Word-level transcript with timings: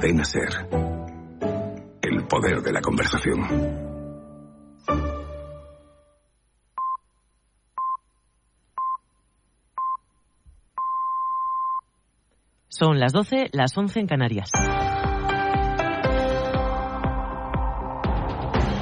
Cadena 0.00 0.24
Ser. 0.24 0.48
El 2.00 2.26
poder 2.26 2.62
de 2.62 2.72
la 2.72 2.80
conversación. 2.80 3.38
Son 12.68 12.98
las 12.98 13.12
12, 13.12 13.50
las 13.52 13.76
11 13.76 14.00
en 14.00 14.06
Canarias. 14.06 14.50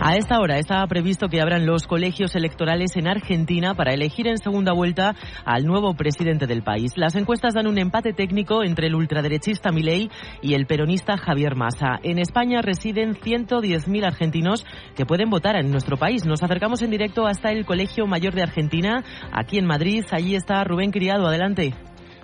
A 0.08 0.16
esta 0.16 0.40
hora 0.40 0.56
estaba 0.56 0.86
previsto 0.86 1.28
que 1.28 1.42
abran 1.42 1.66
los 1.66 1.86
colegios 1.86 2.34
electorales 2.34 2.96
en 2.96 3.06
Argentina 3.08 3.74
para 3.74 3.92
elegir 3.92 4.26
en 4.26 4.38
segunda 4.38 4.72
vuelta 4.72 5.14
al 5.44 5.66
nuevo 5.66 5.92
presidente 5.92 6.46
del 6.46 6.62
país. 6.62 6.92
Las 6.96 7.14
encuestas 7.14 7.52
dan 7.52 7.66
un 7.66 7.76
empate 7.76 8.14
técnico 8.14 8.64
entre 8.64 8.86
el 8.86 8.94
ultraderechista 8.94 9.70
Milei 9.70 10.08
y 10.40 10.54
el 10.54 10.64
peronista 10.64 11.18
Javier 11.18 11.56
Massa. 11.56 12.00
En 12.02 12.18
España 12.18 12.62
residen 12.62 13.16
110.000 13.16 14.06
argentinos 14.06 14.64
que 14.96 15.04
pueden 15.04 15.28
votar 15.28 15.56
en 15.56 15.70
nuestro 15.70 15.98
país. 15.98 16.24
Nos 16.24 16.42
acercamos 16.42 16.80
en 16.80 16.90
directo 16.90 17.26
hasta 17.26 17.52
el 17.52 17.66
Colegio 17.66 18.06
Mayor 18.06 18.32
de 18.32 18.44
Argentina, 18.44 19.04
aquí 19.30 19.58
en 19.58 19.66
Madrid. 19.66 20.06
Allí 20.10 20.36
está 20.36 20.64
Rubén 20.64 20.90
Criado. 20.90 21.26
Adelante. 21.26 21.74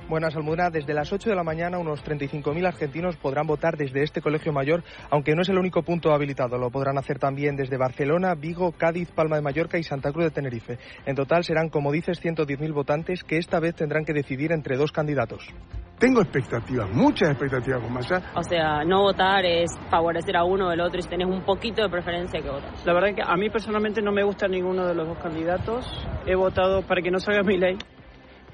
Buenas, 0.07 0.37
Almudena. 0.37 0.69
Desde 0.69 0.93
las 0.93 1.11
8 1.11 1.31
de 1.31 1.37
la 1.37 1.43
mañana, 1.43 1.79
unos 1.79 2.05
35.000 2.05 2.67
argentinos 2.67 3.17
podrán 3.17 3.47
votar 3.47 3.79
desde 3.79 4.03
este 4.03 4.21
colegio 4.21 4.53
mayor, 4.53 4.85
aunque 5.11 5.35
no 5.35 5.41
es 5.41 5.49
el 5.49 5.59
único 5.59 5.83
punto 5.83 6.13
habilitado. 6.13 6.59
Lo 6.59 6.71
podrán 6.71 6.99
hacer 6.99 7.19
también 7.19 7.57
desde 7.57 7.79
Barcelona, 7.79 8.35
Vigo, 8.35 8.73
Cádiz, 8.73 9.11
Palma 9.13 9.37
de 9.37 9.43
Mallorca 9.43 9.79
y 9.79 9.83
Santa 9.83 10.13
Cruz 10.13 10.27
de 10.27 10.31
Tenerife. 10.31 10.79
En 11.07 11.17
total 11.17 11.43
serán, 11.43 11.71
como 11.71 11.91
dices, 11.91 12.23
110.000 12.23 12.75
votantes 12.75 13.25
que 13.25 13.39
esta 13.39 13.61
vez 13.61 13.77
tendrán 13.77 14.05
que 14.05 14.13
decidir 14.13 14.53
entre 14.53 14.77
dos 14.77 14.93
candidatos. 14.93 15.49
Tengo 15.99 16.21
expectativas, 16.21 16.91
muchas 16.93 17.31
expectativas 17.31 17.81
con 17.81 17.95
Massa. 17.95 18.21
O 18.35 18.43
sea, 18.43 18.85
no 18.85 19.03
votar 19.03 19.47
es 19.47 19.71
favorecer 19.89 20.37
a 20.37 20.45
uno 20.45 20.69
o 20.69 20.73
el 20.73 20.81
otro 20.81 20.99
y 20.99 21.03
si 21.03 21.09
tenés 21.09 21.29
un 21.29 21.43
poquito 21.45 21.83
de 21.83 21.89
preferencia 21.89 22.43
que 22.43 22.51
votas. 22.51 22.85
La 22.85 22.93
verdad 22.93 23.11
es 23.11 23.17
que 23.17 23.23
a 23.23 23.37
mí 23.37 23.49
personalmente 23.49 24.03
no 24.03 24.13
me 24.13 24.23
gusta 24.23 24.49
ninguno 24.49 24.87
de 24.87 24.95
los 24.95 25.09
dos 25.09 25.19
candidatos. 25.19 25.87
He 26.27 26.35
votado 26.35 26.83
para 26.83 27.01
que 27.01 27.11
no 27.11 27.19
salga 27.21 27.43
mi 27.43 27.57
ley 27.57 27.79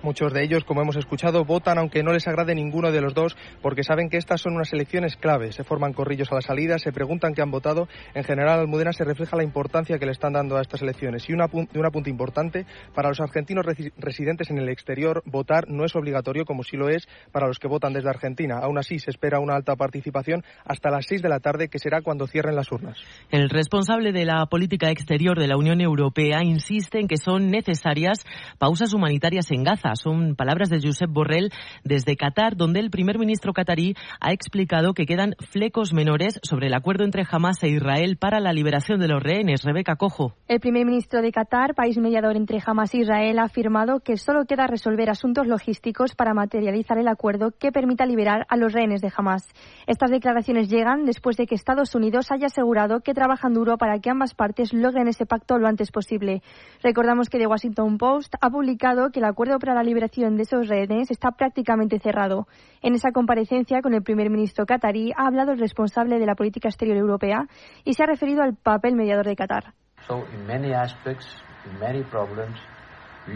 Muchos 0.02 0.32
de 0.32 0.42
ellos, 0.42 0.64
como 0.64 0.80
hemos 0.80 0.96
escuchado, 0.96 1.44
votan 1.44 1.76
aunque 1.76 2.02
no 2.02 2.12
les 2.12 2.26
agrade 2.26 2.54
ninguno 2.54 2.90
de 2.90 3.02
los 3.02 3.12
dos 3.12 3.36
porque 3.60 3.84
saben 3.84 4.08
que 4.08 4.16
estas 4.16 4.40
son 4.40 4.54
unas 4.54 4.72
elecciones 4.72 5.16
clave. 5.16 5.52
Se 5.52 5.62
forman 5.62 5.92
corrillos 5.92 6.32
a 6.32 6.36
la 6.36 6.40
salida, 6.40 6.78
se 6.78 6.90
preguntan 6.90 7.34
qué 7.34 7.42
han 7.42 7.50
votado. 7.50 7.86
En 8.14 8.24
general, 8.24 8.60
Almudena 8.60 8.94
se 8.94 9.04
refleja 9.04 9.36
la 9.36 9.44
importancia 9.44 9.98
que 9.98 10.06
le 10.06 10.12
están 10.12 10.32
dando 10.32 10.56
a 10.56 10.62
estas 10.62 10.80
elecciones. 10.80 11.28
Y 11.28 11.34
un 11.34 11.42
apunte 11.42 12.08
importante, 12.08 12.64
para 12.94 13.10
los 13.10 13.20
argentinos 13.20 13.66
residentes 13.98 14.50
en 14.50 14.56
el 14.56 14.70
exterior, 14.70 15.22
votar 15.26 15.68
no 15.68 15.84
es 15.84 15.94
obligatorio 15.94 16.46
como 16.46 16.62
sí 16.62 16.78
lo 16.78 16.88
es 16.88 17.06
para 17.30 17.46
los 17.46 17.58
que 17.58 17.68
votan 17.68 17.92
desde 17.92 18.08
Argentina. 18.08 18.58
Aún 18.62 18.78
así, 18.78 18.98
se 19.00 19.10
espera 19.10 19.38
una 19.38 19.54
alta 19.54 19.76
participación 19.76 20.44
hasta 20.64 20.90
las 20.90 21.04
seis 21.04 21.20
de 21.20 21.28
la 21.28 21.40
tarde, 21.40 21.68
que 21.68 21.78
será 21.78 22.00
cuando 22.00 22.26
cierren 22.26 22.56
las 22.56 22.72
urnas. 22.72 22.96
El 23.30 23.50
responsable 23.50 24.12
de 24.12 24.24
la 24.24 24.46
política 24.46 24.90
exterior 24.90 25.38
de 25.38 25.46
la 25.46 25.58
Unión 25.58 25.82
Europea 25.82 26.42
insiste 26.42 27.00
en 27.00 27.06
que 27.06 27.18
son 27.18 27.50
necesarias 27.50 28.24
pausas 28.58 28.94
humanitarias 28.94 29.50
en 29.50 29.62
Gaza 29.62 29.89
son 29.96 30.36
palabras 30.36 30.70
de 30.70 30.80
Josep 30.82 31.10
Borrell 31.10 31.50
desde 31.84 32.16
Qatar, 32.16 32.56
donde 32.56 32.80
el 32.80 32.90
primer 32.90 33.18
ministro 33.18 33.52
qatarí 33.52 33.94
ha 34.20 34.32
explicado 34.32 34.94
que 34.94 35.06
quedan 35.06 35.34
flecos 35.50 35.92
menores 35.92 36.40
sobre 36.42 36.66
el 36.66 36.74
acuerdo 36.74 37.04
entre 37.04 37.24
Hamas 37.30 37.62
e 37.62 37.68
Israel 37.68 38.16
para 38.16 38.40
la 38.40 38.52
liberación 38.52 39.00
de 39.00 39.08
los 39.08 39.22
rehenes. 39.22 39.62
Rebeca 39.64 39.96
Cojo. 39.96 40.34
El 40.48 40.60
primer 40.60 40.86
ministro 40.86 41.22
de 41.22 41.32
Qatar, 41.32 41.74
país 41.74 41.98
mediador 41.98 42.36
entre 42.36 42.58
Hamas 42.64 42.94
e 42.94 42.98
Israel, 42.98 43.38
ha 43.38 43.44
afirmado 43.44 44.00
que 44.00 44.16
solo 44.16 44.44
queda 44.44 44.66
resolver 44.66 45.10
asuntos 45.10 45.46
logísticos 45.46 46.14
para 46.14 46.34
materializar 46.34 46.98
el 46.98 47.08
acuerdo 47.08 47.52
que 47.58 47.72
permita 47.72 48.06
liberar 48.06 48.46
a 48.48 48.56
los 48.56 48.72
rehenes 48.72 49.00
de 49.00 49.12
Hamas. 49.16 49.48
Estas 49.86 50.10
declaraciones 50.10 50.68
llegan 50.68 51.04
después 51.04 51.36
de 51.36 51.46
que 51.46 51.54
Estados 51.54 51.94
Unidos 51.94 52.30
haya 52.30 52.46
asegurado 52.46 53.00
que 53.00 53.14
trabajan 53.14 53.54
duro 53.54 53.76
para 53.76 53.98
que 53.98 54.10
ambas 54.10 54.34
partes 54.34 54.72
logren 54.72 55.08
ese 55.08 55.26
pacto 55.26 55.58
lo 55.58 55.66
antes 55.66 55.90
posible. 55.90 56.42
Recordamos 56.82 57.28
que 57.28 57.38
The 57.38 57.46
Washington 57.46 57.98
Post 57.98 58.34
ha 58.40 58.50
publicado 58.50 59.10
que 59.10 59.20
el 59.20 59.24
acuerdo 59.24 59.58
para 59.58 59.74
la 59.74 59.79
liberación 59.82 60.36
de 60.36 60.42
esos 60.42 60.68
rehenes 60.68 61.10
está 61.10 61.32
prácticamente 61.32 61.98
cerrado. 61.98 62.46
En 62.82 62.94
esa 62.94 63.12
comparecencia 63.12 63.82
con 63.82 63.94
el 63.94 64.02
primer 64.02 64.30
ministro 64.30 64.66
qatarí 64.66 65.12
ha 65.16 65.26
hablado 65.26 65.52
el 65.52 65.58
responsable 65.58 66.18
de 66.18 66.26
la 66.26 66.34
política 66.34 66.68
exterior 66.68 66.96
europea 66.96 67.46
y 67.84 67.94
se 67.94 68.02
ha 68.02 68.06
referido 68.06 68.42
al 68.42 68.54
papel 68.54 68.94
mediador 68.94 69.26
de 69.26 69.36
Qatar. 69.36 69.74
So, 70.06 70.24
in 70.34 70.46
many 70.46 70.72
aspects, 70.72 71.26
in 71.66 71.78
many 71.78 72.02
problems, 72.02 72.56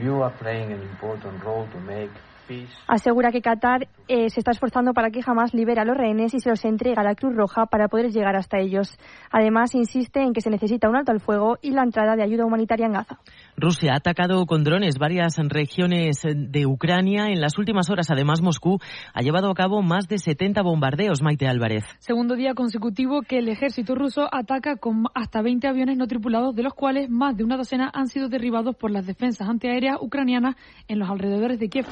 you 0.03 0.23
are 0.23 0.35
playing 0.39 0.73
an 0.73 0.81
important 0.83 1.43
role 1.45 1.67
to 1.71 1.81
make 1.81 2.11
Asegura 2.87 3.31
que 3.31 3.41
Qatar 3.41 3.89
eh, 4.09 4.29
se 4.31 4.41
está 4.41 4.51
esforzando 4.51 4.93
para 4.93 5.11
que 5.11 5.23
jamás 5.23 5.55
libere 5.55 5.81
a 5.81 5.85
los 5.85 5.97
rehenes 5.97 6.35
y 6.35 6.41
se 6.41 6.51
los 6.51 6.65
entregue 6.65 6.97
a 6.99 7.03
la 7.03 7.15
Cruz 7.15 7.35
Roja 7.35 7.67
para 7.67 7.89
poder 7.89 8.11
llegar 8.11 8.37
hasta 8.37 8.59
ellos. 8.59 8.99
Además, 9.31 9.75
insiste 9.75 10.21
en 10.21 10.33
que 10.33 10.41
se 10.41 10.51
necesita 10.51 10.89
un 10.89 10.97
alto 10.97 11.13
al 11.13 11.21
fuego 11.21 11.59
y 11.63 11.71
la 11.71 11.83
entrada 11.83 12.17
de 12.17 12.23
ayuda 12.23 12.45
humanitaria 12.45 12.87
en 12.87 12.93
Gaza. 12.93 13.19
Rusia 13.57 13.93
ha 13.93 13.97
atacado 13.97 14.47
con 14.47 14.65
drones 14.65 14.99
varias 14.99 15.37
regiones 15.37 16.23
de 16.25 16.67
Ucrania. 16.67 17.29
En 17.29 17.41
las 17.41 17.59
últimas 17.59 17.91
horas, 17.91 18.11
además, 18.11 18.43
Moscú 18.43 18.79
ha 19.13 19.21
llevado 19.23 19.51
a 19.51 19.55
cabo 19.55 19.83
más 19.83 20.09
de 20.09 20.19
70 20.19 20.63
bombardeos. 20.63 21.23
Maite 21.23 21.47
Álvarez. 21.47 21.85
Segundo 21.99 22.37
día 22.37 22.55
consecutivo 22.55 23.23
que 23.23 23.39
el 23.39 23.49
ejército 23.49 23.95
ruso 23.95 24.29
ataca 24.31 24.77
con 24.77 25.05
hasta 25.15 25.43
20 25.43 25.67
aviones 25.67 25.97
no 25.97 26.07
tripulados, 26.07 26.55
de 26.55 26.63
los 26.63 26.75
cuales 26.75 27.09
más 27.09 27.37
de 27.37 27.45
una 27.45 27.57
docena 27.57 27.91
han 27.93 28.09
sido 28.09 28.29
derribados 28.29 28.77
por 28.77 28.91
las 28.91 29.07
defensas 29.07 29.49
antiaéreas 29.49 29.97
ucranianas 30.01 30.57
en 30.89 30.99
los 30.99 31.09
alrededores 31.09 31.59
de 31.59 31.69
Kiev. 31.69 31.87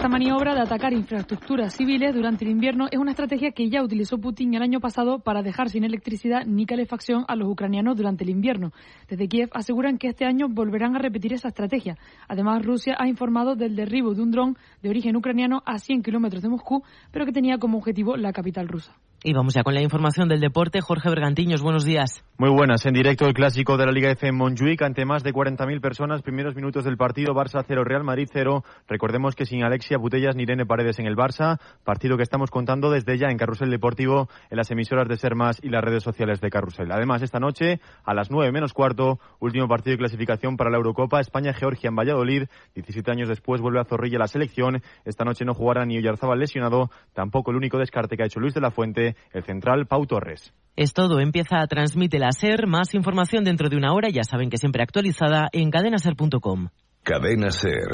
Esta 0.00 0.08
maniobra 0.08 0.54
de 0.54 0.62
atacar 0.62 0.94
infraestructuras 0.94 1.74
civiles 1.74 2.14
durante 2.14 2.46
el 2.46 2.50
invierno 2.50 2.86
es 2.90 2.98
una 2.98 3.10
estrategia 3.10 3.50
que 3.50 3.68
ya 3.68 3.82
utilizó 3.82 4.16
Putin 4.16 4.54
el 4.54 4.62
año 4.62 4.80
pasado 4.80 5.18
para 5.18 5.42
dejar 5.42 5.68
sin 5.68 5.84
electricidad 5.84 6.46
ni 6.46 6.64
calefacción 6.64 7.26
a 7.28 7.36
los 7.36 7.46
ucranianos 7.46 7.98
durante 7.98 8.24
el 8.24 8.30
invierno. 8.30 8.72
Desde 9.10 9.28
Kiev 9.28 9.50
aseguran 9.52 9.98
que 9.98 10.08
este 10.08 10.24
año 10.24 10.48
volverán 10.48 10.96
a 10.96 11.00
repetir 11.00 11.34
esa 11.34 11.48
estrategia. 11.48 11.98
Además, 12.28 12.64
Rusia 12.64 12.96
ha 12.98 13.08
informado 13.08 13.56
del 13.56 13.76
derribo 13.76 14.14
de 14.14 14.22
un 14.22 14.30
dron 14.30 14.56
de 14.82 14.88
origen 14.88 15.16
ucraniano 15.16 15.62
a 15.66 15.78
100 15.78 16.02
kilómetros 16.02 16.42
de 16.42 16.48
Moscú, 16.48 16.82
pero 17.12 17.26
que 17.26 17.32
tenía 17.32 17.58
como 17.58 17.76
objetivo 17.76 18.16
la 18.16 18.32
capital 18.32 18.68
rusa. 18.68 18.96
Y 19.22 19.34
vamos 19.34 19.52
ya 19.52 19.62
con 19.62 19.74
la 19.74 19.82
información 19.82 20.28
del 20.30 20.40
deporte. 20.40 20.80
Jorge 20.80 21.10
Bergantiños, 21.10 21.60
buenos 21.60 21.84
días. 21.84 22.24
Muy 22.38 22.48
buenas. 22.48 22.86
En 22.86 22.94
directo 22.94 23.26
el 23.26 23.34
clásico 23.34 23.76
de 23.76 23.84
la 23.84 23.92
Liga 23.92 24.10
F 24.10 24.26
en 24.26 24.34
Montjuic 24.34 24.80
ante 24.80 25.04
más 25.04 25.22
de 25.22 25.34
40.000 25.34 25.78
personas. 25.82 26.22
Primeros 26.22 26.54
minutos 26.54 26.84
del 26.84 26.96
partido 26.96 27.34
Barça 27.34 27.62
0, 27.66 27.84
Real 27.84 28.02
Madrid 28.02 28.28
0. 28.32 28.64
Recordemos 28.88 29.34
que 29.34 29.44
sin 29.44 29.62
Alexia 29.62 29.98
Butellas 29.98 30.36
ni 30.36 30.44
Irene 30.44 30.64
Paredes 30.64 30.98
en 31.00 31.06
el 31.06 31.16
Barça. 31.16 31.58
Partido 31.84 32.16
que 32.16 32.22
estamos 32.22 32.50
contando 32.50 32.90
desde 32.90 33.18
ya 33.18 33.28
en 33.28 33.36
Carrusel 33.36 33.68
Deportivo, 33.68 34.30
en 34.48 34.56
las 34.56 34.70
emisoras 34.70 35.06
de 35.06 35.18
Ser 35.18 35.34
Más 35.34 35.62
y 35.62 35.68
las 35.68 35.84
redes 35.84 36.02
sociales 36.02 36.40
de 36.40 36.48
Carrusel. 36.48 36.90
Además, 36.90 37.20
esta 37.20 37.38
noche 37.38 37.80
a 38.04 38.14
las 38.14 38.30
9 38.30 38.50
menos 38.52 38.72
cuarto, 38.72 39.20
último 39.38 39.68
partido 39.68 39.92
de 39.92 39.98
clasificación 39.98 40.56
para 40.56 40.70
la 40.70 40.78
Eurocopa. 40.78 41.20
España-Georgia 41.20 41.88
en 41.88 41.96
Valladolid. 41.96 42.44
17 42.74 43.10
años 43.10 43.28
después 43.28 43.60
vuelve 43.60 43.80
a 43.80 43.84
Zorrilla 43.84 44.18
la 44.18 44.28
selección. 44.28 44.80
Esta 45.04 45.26
noche 45.26 45.44
no 45.44 45.52
jugará 45.52 45.84
ni 45.84 45.98
Oyarzábal 45.98 46.38
lesionado. 46.38 46.90
Tampoco 47.12 47.50
el 47.50 47.58
único 47.58 47.76
descarte 47.76 48.16
que 48.16 48.22
ha 48.22 48.26
hecho 48.26 48.40
Luis 48.40 48.54
de 48.54 48.62
la 48.62 48.70
Fuente, 48.70 49.09
el 49.32 49.44
central 49.44 49.86
Pau 49.86 50.06
Torres. 50.06 50.52
Es 50.76 50.92
todo, 50.94 51.20
empieza 51.20 51.60
a 51.60 51.66
transmitir 51.66 52.20
la 52.20 52.32
SER, 52.32 52.66
más 52.66 52.94
información 52.94 53.44
dentro 53.44 53.68
de 53.68 53.76
una 53.76 53.92
hora, 53.92 54.08
ya 54.08 54.22
saben 54.24 54.50
que 54.50 54.56
siempre 54.56 54.82
actualizada 54.82 55.48
en 55.52 55.70
cadenaser.com. 55.70 56.68
Cadena 57.02 57.50
SER. 57.50 57.90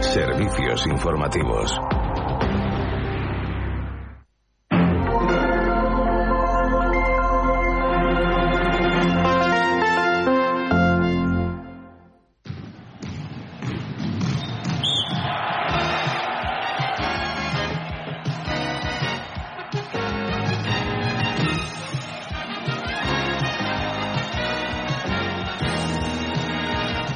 Servicios 0.00 0.86
informativos. 0.86 1.78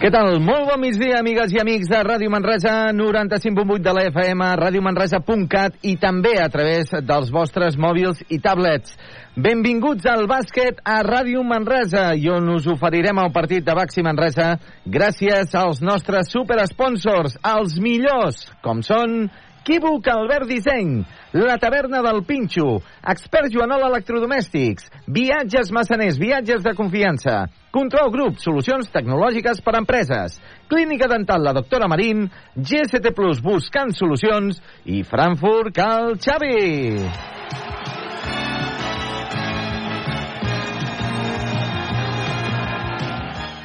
Què 0.03 0.09
tal? 0.11 0.41
Molt 0.43 0.65
bon 0.67 0.81
migdia, 0.83 1.21
amigues 1.21 1.53
i 1.55 1.61
amics 1.63 1.87
de 1.87 2.01
Ràdio 2.03 2.27
Manresa, 2.35 2.73
95.8 2.91 3.85
de 3.85 3.93
la 3.95 4.03
FM, 4.09 4.49
radiomanresa.cat 4.59 5.77
i 5.87 5.93
també 6.03 6.33
a 6.43 6.49
través 6.51 6.91
dels 7.07 7.31
vostres 7.31 7.77
mòbils 7.79 8.25
i 8.27 8.41
tablets. 8.43 8.97
Benvinguts 9.39 10.09
al 10.11 10.27
bàsquet 10.27 10.83
a 10.83 10.97
Ràdio 11.07 11.45
Manresa 11.47 12.09
i 12.19 12.27
on 12.35 12.51
us 12.51 12.67
oferirem 12.67 13.23
el 13.23 13.31
partit 13.31 13.63
de 13.63 13.79
Baxi 13.79 14.03
Manresa 14.03 14.57
gràcies 14.83 15.55
als 15.55 15.79
nostres 15.87 16.35
superesponsors, 16.35 17.39
els 17.55 17.79
millors, 17.79 18.43
com 18.67 18.83
són 18.83 19.29
Equívoc 19.63 20.11
Albert 20.11 20.51
Disseny, 20.51 21.05
La 21.33 21.57
Taverna 21.57 22.03
del 22.05 22.25
Pinxo, 22.29 22.83
Expert 23.09 23.49
Joanol 23.55 23.87
Electrodomèstics, 23.87 24.91
Viatges 25.09 25.71
Massaners, 25.73 26.19
viatges 26.21 26.61
de 26.61 26.75
confiança, 26.77 27.47
Control 27.73 28.13
Group, 28.13 28.37
solucions 28.45 28.93
tecnològiques 28.93 29.65
per 29.65 29.73
a 29.73 29.81
empreses, 29.81 30.37
Clínica 30.69 31.09
Dental 31.09 31.41
La 31.41 31.57
Doctora 31.57 31.89
Marín, 31.89 32.27
GST 32.53 33.15
Plus 33.17 33.41
buscant 33.41 33.97
solucions. 33.97 34.61
I 34.85 35.01
Frankfurt 35.09 35.73
Cal 35.73 36.19
Xavi. 36.21 38.02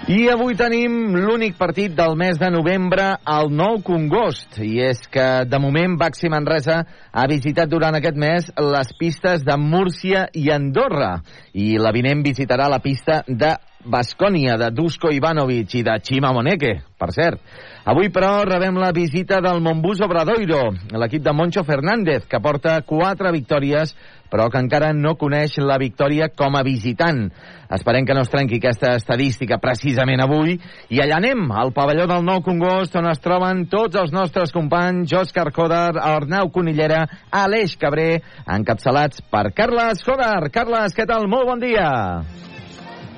I 0.08 0.30
avui 0.32 0.56
tenim 0.56 1.18
l'únic 1.20 1.58
partit 1.60 1.92
del 1.92 2.14
mes 2.16 2.38
de 2.40 2.48
novembre 2.48 3.10
al 3.28 3.50
Nou 3.52 3.82
Congost. 3.84 4.56
I 4.64 4.80
és 4.86 5.02
que, 5.12 5.26
de 5.44 5.60
moment, 5.60 5.98
Baxi 6.00 6.32
Manresa 6.32 6.78
ha 7.12 7.26
visitat 7.28 7.68
durant 7.68 7.98
aquest 8.00 8.16
mes 8.16 8.48
les 8.56 8.94
pistes 8.96 9.44
de 9.44 9.58
Múrcia 9.60 10.30
i 10.32 10.48
Andorra. 10.56 11.18
I 11.52 11.76
la 11.76 11.92
vinent 11.92 12.24
visitarà 12.24 12.70
la 12.72 12.80
pista 12.80 13.26
de 13.28 13.52
Bascònia, 13.84 14.56
de 14.56 14.72
Dusko 14.72 15.12
Ivanovic 15.12 15.76
i 15.76 15.84
de 15.84 16.00
Chima 16.00 16.32
Moneke, 16.32 16.74
per 16.96 17.12
cert. 17.12 17.44
Avui, 17.88 18.08
però, 18.08 18.46
rebem 18.48 18.80
la 18.80 18.94
visita 18.96 19.42
del 19.44 19.60
Montbus 19.64 20.02
Obradoiro, 20.08 20.70
l'equip 21.04 21.24
de 21.24 21.36
Moncho 21.36 21.64
Fernández, 21.68 22.26
que 22.32 22.40
porta 22.44 22.80
quatre 22.88 23.32
victòries, 23.36 23.92
però 24.32 24.50
que 24.52 24.60
encara 24.60 24.92
no 24.96 25.16
coneix 25.20 25.56
la 25.64 25.80
victòria 25.80 26.28
com 26.36 26.56
a 26.56 26.64
visitant. 26.68 27.28
Esperem 27.74 28.06
que 28.08 28.16
no 28.16 28.24
es 28.24 28.32
trenqui 28.32 28.62
aquesta 28.62 28.94
estadística 28.96 29.58
precisament 29.60 30.22
avui. 30.24 30.56
I 30.94 31.02
allà 31.04 31.18
anem, 31.20 31.46
al 31.52 31.74
pavelló 31.76 32.08
del 32.08 32.24
Nou 32.24 32.42
Congost, 32.46 32.96
on 32.96 33.10
es 33.12 33.20
troben 33.24 33.66
tots 33.72 34.00
els 34.00 34.14
nostres 34.16 34.54
companys, 34.56 35.12
Òscar 35.12 35.50
Coder, 35.56 35.98
Arnau 36.00 36.52
Conillera, 36.56 37.04
Aleix 37.32 37.76
Cabré, 37.80 38.22
encapçalats 38.48 39.24
per 39.32 39.50
Carles 39.58 40.04
Coder. 40.08 40.48
Carles, 40.54 40.96
què 40.96 41.08
tal? 41.10 41.28
Molt 41.28 41.52
bon 41.52 41.64
dia. 41.64 41.90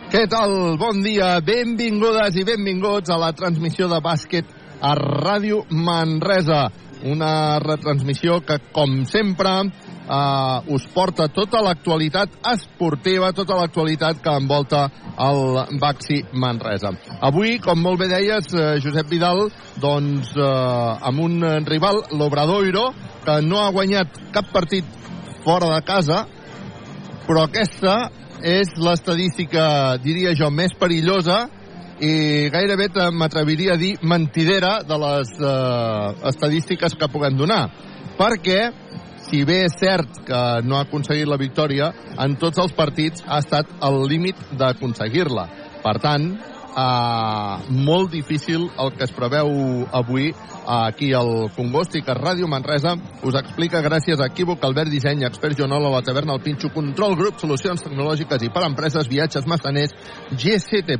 Què 0.10 0.25
tal? 0.25 0.80
Bon 0.81 1.04
dia. 1.06 1.36
Benvingudes 1.46 2.40
i 2.42 2.46
benvinguts 2.48 3.13
a 3.13 3.19
la 3.22 3.30
transmissió 3.38 3.86
de 3.92 4.01
bàsquet 4.01 4.50
a 4.81 4.96
Ràdio 4.98 5.62
Manresa. 5.69 6.69
Una 7.06 7.60
retransmissió 7.62 8.42
que, 8.44 8.57
com 8.74 9.04
sempre, 9.07 9.54
eh, 10.10 10.74
us 10.74 10.88
porta 10.94 11.28
tota 11.30 11.62
l'actualitat 11.64 12.40
esportiva, 12.54 13.32
tota 13.34 13.58
l'actualitat 13.60 14.22
que 14.24 14.36
envolta 14.42 14.88
el 15.20 15.78
Baxi 15.80 16.24
Manresa. 16.34 16.94
Avui, 17.22 17.58
com 17.64 17.80
molt 17.82 18.02
bé 18.02 18.10
deies, 18.12 18.50
eh, 18.54 18.80
Josep 18.84 19.10
Vidal, 19.12 19.46
doncs 19.80 20.34
eh, 20.36 21.10
amb 21.12 21.22
un 21.24 21.40
rival, 21.66 22.04
l'Obradoiro, 22.12 22.90
que 23.26 23.40
no 23.46 23.62
ha 23.62 23.72
guanyat 23.76 24.20
cap 24.34 24.50
partit 24.54 24.86
fora 25.44 25.74
de 25.76 25.82
casa, 25.86 26.26
però 27.28 27.46
aquesta 27.46 28.10
és 28.42 28.72
l'estadística, 28.80 29.98
diria 30.02 30.34
jo, 30.38 30.50
més 30.50 30.74
perillosa 30.80 31.44
i 32.00 32.48
gairebé 32.52 32.88
m'atreviria 33.12 33.74
a 33.76 33.80
dir 33.80 33.98
mentidera 34.02 34.80
de 34.88 34.98
les 35.04 35.34
eh, 35.36 36.28
estadístiques 36.32 36.96
que 36.96 37.12
puguem 37.12 37.36
donar. 37.38 37.66
Perquè, 38.20 38.60
si 39.30 39.44
bé 39.46 39.64
és 39.68 39.76
cert 39.78 40.24
que 40.26 40.44
no 40.66 40.78
ha 40.78 40.86
aconseguit 40.88 41.30
la 41.30 41.38
victòria, 41.38 41.92
en 42.18 42.36
tots 42.42 42.58
els 42.62 42.74
partits 42.78 43.24
ha 43.28 43.40
estat 43.44 43.70
al 43.86 44.02
límit 44.10 44.40
d'aconseguir-la. 44.58 45.46
Per 45.84 45.96
tant, 46.02 46.31
eh, 46.34 47.58
molt 47.70 48.12
difícil 48.12 48.70
el 48.78 48.94
que 48.98 49.06
es 49.06 49.14
preveu 49.14 49.52
avui 49.92 50.31
aquí 50.70 51.14
al 51.14 51.50
Congost 51.56 51.96
i 51.98 52.02
que 52.06 52.14
Ràdio 52.14 52.48
Manresa 52.48 52.96
us 53.26 53.38
explica 53.40 53.81
gràcies 53.81 54.20
a 54.20 54.28
Equívoc, 54.30 54.64
Albert 54.64 54.92
Disseny, 54.94 55.24
Expert 55.26 55.60
a 55.60 55.80
la 55.80 56.02
taverna 56.02 56.34
El 56.34 56.42
Pinxo, 56.42 56.70
Control 56.74 57.16
Grup, 57.16 57.40
Solucions 57.40 57.82
Tecnològiques 57.84 58.44
i 58.44 58.50
per 58.50 58.66
Empreses, 58.66 59.08
Viatges 59.08 59.48
Massaners, 59.48 59.96
GCT+, 60.32 61.00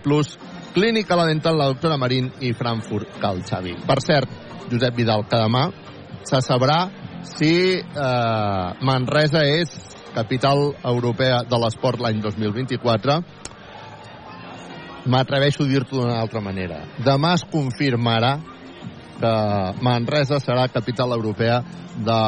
Clínica 0.74 1.16
La 1.16 1.26
Dental, 1.26 1.58
la 1.58 1.68
doctora 1.68 1.98
Marín 1.98 2.32
i 2.42 2.54
Frankfurt 2.54 3.20
Cal 3.20 3.44
Xavi. 3.44 3.76
Per 3.86 4.00
cert, 4.02 4.30
Josep 4.72 4.96
Vidal, 4.96 5.26
que 5.30 5.38
demà 5.38 5.70
se 6.24 6.42
sabrà 6.46 6.90
si 7.24 7.54
eh, 7.80 8.68
Manresa 8.86 9.44
és 9.48 9.74
capital 10.14 10.74
europea 10.84 11.44
de 11.48 11.60
l'esport 11.62 12.02
l'any 12.02 12.22
2024 12.24 13.20
m'atreveixo 15.10 15.64
a 15.64 15.70
dir-t'ho 15.70 16.02
d'una 16.02 16.20
altra 16.22 16.42
manera. 16.44 16.84
Demà 17.06 17.34
es 17.38 17.46
confirmarà 17.50 18.38
que 19.20 19.34
Manresa 19.86 20.40
serà 20.40 20.68
capital 20.72 21.16
europea 21.16 21.62
de 21.96 22.20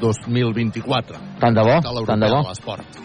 2024. 0.00 1.18
Tant 1.40 1.54
de 1.54 1.64
bo, 1.64 1.80
tant 1.82 2.20
de 2.20 2.30
bo. 2.30 2.42
de 2.42 2.48
l'esport. 2.48 2.98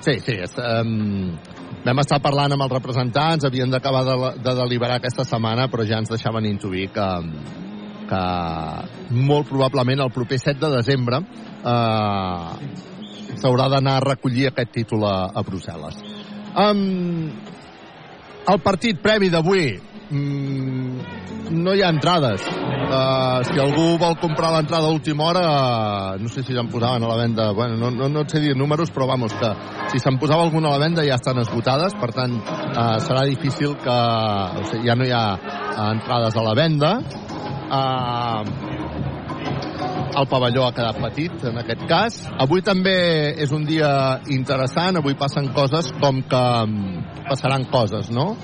Sí, 0.00 0.16
sí, 0.24 0.32
est, 0.40 0.56
um, 0.56 1.36
vam 1.84 2.00
estar 2.00 2.20
parlant 2.24 2.54
amb 2.56 2.64
els 2.64 2.72
representants, 2.72 3.44
havien 3.44 3.70
d'acabar 3.72 4.00
de, 4.06 4.14
de 4.40 4.54
deliberar 4.62 4.96
aquesta 4.96 5.26
setmana, 5.28 5.68
però 5.68 5.84
ja 5.84 6.00
ens 6.00 6.08
deixaven 6.08 6.48
intuir 6.48 6.88
que, 6.94 7.08
que 8.10 9.14
molt 9.14 9.48
probablement 9.50 10.02
el 10.04 10.12
proper 10.14 10.38
7 10.42 10.58
de 10.64 10.72
desembre 10.76 11.20
eh, 11.22 12.88
s'haurà 13.40 13.68
d'anar 13.72 13.98
a 13.98 14.06
recollir 14.08 14.48
aquest 14.50 14.74
títol 14.80 15.06
a, 15.06 15.16
a 15.30 15.44
Brussel·les. 15.46 16.02
Um, 16.50 17.30
el 18.50 18.58
partit 18.64 18.98
previ 18.98 19.30
d'avui 19.30 19.64
mm, 20.10 21.50
no 21.54 21.74
hi 21.74 21.82
ha 21.84 21.92
entrades. 21.94 22.42
Uh, 22.90 23.44
si 23.46 23.60
algú 23.62 23.94
vol 24.00 24.16
comprar 24.18 24.50
l'entrada 24.50 24.88
a 24.88 24.94
última 24.94 25.28
hora, 25.28 25.42
uh, 25.46 26.18
no 26.18 26.30
sé 26.32 26.42
si 26.42 26.56
se'n 26.56 26.70
posaven 26.72 27.04
a 27.06 27.10
la 27.12 27.18
venda, 27.20 27.50
bueno, 27.54 27.76
no, 27.78 27.90
no, 27.94 28.08
no 28.10 28.24
et 28.26 28.34
sé 28.34 28.42
dir 28.42 28.56
números, 28.58 28.90
però 28.90 29.06
vamos, 29.06 29.34
que 29.38 29.52
si 29.92 30.02
se'n 30.02 30.18
posava 30.18 30.42
alguna 30.42 30.72
a 30.72 30.74
la 30.74 30.82
venda 30.82 31.06
ja 31.06 31.18
estan 31.20 31.38
esgotades, 31.42 31.94
per 32.02 32.10
tant, 32.16 32.34
uh, 32.40 32.98
serà 33.02 33.22
difícil 33.30 33.76
que... 33.78 33.98
O 34.60 34.66
sigui, 34.72 34.88
ja 34.90 34.98
no 34.98 35.06
hi 35.06 35.14
ha 35.14 35.24
entrades 35.90 36.34
a 36.34 36.46
la 36.46 36.56
venda. 36.58 36.96
Uh, 37.70 38.42
el 40.10 40.26
pavelló 40.26 40.64
ha 40.66 40.72
quedat 40.74 40.98
petit, 41.00 41.44
en 41.46 41.60
aquest 41.60 41.84
cas. 41.88 42.16
Avui 42.42 42.64
també 42.66 42.94
és 43.40 43.52
un 43.54 43.62
dia 43.68 43.90
interessant, 44.34 44.98
avui 44.98 45.14
passen 45.18 45.52
coses 45.54 45.92
com 46.00 46.18
que 46.26 46.42
mm, 46.66 47.24
passaran 47.28 47.68
coses, 47.70 48.10
no? 48.10 48.34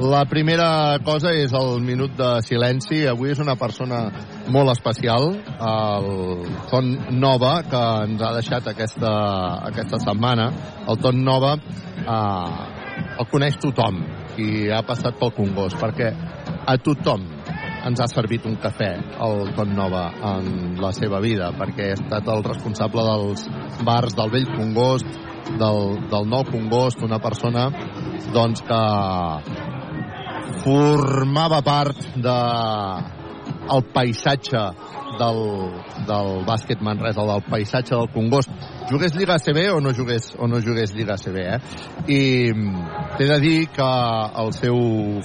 La 0.00 0.22
primera 0.24 0.98
cosa 1.04 1.32
és 1.36 1.52
el 1.52 1.82
minut 1.84 2.14
de 2.16 2.30
silenci. 2.46 3.02
Avui 3.10 3.34
és 3.34 3.42
una 3.42 3.56
persona 3.60 4.04
molt 4.48 4.72
especial, 4.72 5.34
el 5.70 6.08
Ton 6.70 6.94
Nova, 7.20 7.56
que 7.68 7.82
ens 8.06 8.22
ha 8.24 8.32
deixat 8.38 8.70
aquesta, 8.72 9.10
aquesta 9.68 10.00
setmana. 10.06 10.48
El 10.88 11.02
Ton 11.02 11.20
Nova 11.26 11.56
eh, 11.58 12.80
el 13.18 13.28
coneix 13.28 13.58
tothom 13.60 14.00
i 14.40 14.70
ha 14.72 14.80
passat 14.86 15.18
pel 15.20 15.34
Congost, 15.36 15.76
perquè 15.80 16.14
a 16.64 16.76
tothom 16.80 17.26
ens 17.88 18.00
ha 18.00 18.08
servit 18.10 18.46
un 18.48 18.56
cafè 18.60 18.90
el 19.26 19.52
Ton 19.56 19.74
Nova 19.76 20.04
en 20.34 20.76
la 20.80 20.92
seva 20.96 21.20
vida, 21.24 21.50
perquè 21.56 21.90
ha 21.90 21.98
estat 21.98 22.28
el 22.32 22.44
responsable 22.46 23.04
dels 23.06 23.46
bars 23.86 24.16
del 24.18 24.32
vell 24.34 24.48
Congost, 24.52 25.08
del, 25.60 25.80
del 26.12 26.28
nou 26.30 26.44
Congost, 26.50 27.02
una 27.06 27.20
persona 27.22 27.68
doncs 28.34 28.62
que 28.66 28.82
formava 30.64 31.62
part 31.66 32.04
de 32.20 32.38
el 33.70 33.84
paisatge 33.94 34.62
del, 35.20 35.40
del 36.08 36.30
bàsquet 36.48 36.80
Manresa, 36.82 37.22
del 37.28 37.44
paisatge 37.46 37.94
del 37.94 38.08
Congost. 38.14 38.50
Jugués 38.90 39.14
Lliga 39.14 39.36
CB 39.38 39.68
o 39.76 39.80
no 39.84 39.92
jugués, 39.94 40.32
o 40.38 40.48
no 40.48 40.60
jugués 40.64 40.94
Lliga 40.96 41.16
CB, 41.20 41.44
eh? 41.44 41.58
I 42.08 42.20
t'he 43.18 43.28
de 43.28 43.38
dir 43.44 43.58
que 43.74 43.90
el 44.42 44.52
seu 44.56 44.80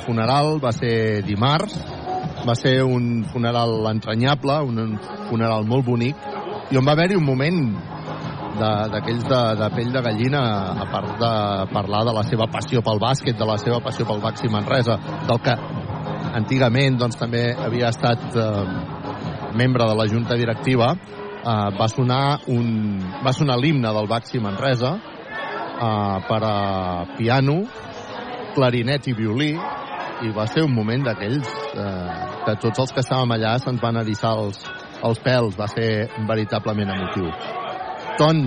funeral 0.05 0.59
va 0.63 0.71
ser 0.75 1.23
dimarts, 1.25 1.79
va 2.45 2.53
ser 2.59 2.81
un 2.83 3.23
funeral 3.31 3.79
entranyable, 3.89 4.59
un 4.67 4.99
funeral 5.29 5.65
molt 5.65 5.85
bonic, 5.87 6.15
i 6.69 6.77
on 6.77 6.85
va 6.85 6.93
haver-hi 6.93 7.15
un 7.17 7.25
moment 7.25 7.59
de- 8.55 8.89
d'aquells 8.93 9.25
de, 9.27 9.39
de 9.59 9.69
pell 9.75 9.89
de 9.93 10.01
gallina 10.05 10.41
a 10.83 10.85
part 10.91 11.17
de 11.19 11.31
parlar 11.73 12.03
de 12.07 12.13
la 12.15 12.23
seva 12.23 12.47
passió 12.51 12.81
pel 12.85 13.01
bàsquet, 13.01 13.37
de 13.37 13.45
la 13.49 13.57
seva 13.61 13.81
passió 13.83 14.05
pel 14.07 14.21
Baxi 14.23 14.47
Manresa, 14.51 14.95
del 15.27 15.41
que 15.43 15.55
antigament 16.35 16.97
doncs, 16.99 17.17
també 17.19 17.47
havia 17.53 17.89
estat 17.93 18.23
eh, 18.35 18.63
membre 19.55 19.88
de 19.88 19.95
la 19.95 20.07
junta 20.12 20.35
directiva, 20.35 20.93
eh, 20.93 21.69
va 21.79 21.88
sonar 21.88 22.39
un, 22.47 23.00
va 23.25 23.33
sonar 23.33 23.57
l'himne 23.57 23.93
del 23.95 24.07
Baxi 24.12 24.39
Manresa 24.39 24.95
eh, 24.95 26.17
per 26.27 26.41
a 26.43 27.05
piano, 27.17 27.63
clarinet 28.55 29.07
i 29.07 29.15
violí, 29.17 29.51
i 30.24 30.31
va 30.31 30.45
ser 30.47 30.63
un 30.63 30.74
moment 30.75 31.03
d'aquells 31.03 31.47
eh, 31.75 32.15
que 32.45 32.55
tots 32.63 32.83
els 32.85 32.93
que 32.95 33.03
estàvem 33.03 33.35
allà 33.35 33.55
se'ns 33.59 33.81
van 33.83 34.00
erissar 34.00 34.35
els, 34.39 34.62
els 35.03 35.19
pèls, 35.24 35.57
va 35.59 35.67
ser 35.71 36.07
veritablement 36.29 36.93
emotiu. 36.95 37.31
Ton, 38.19 38.43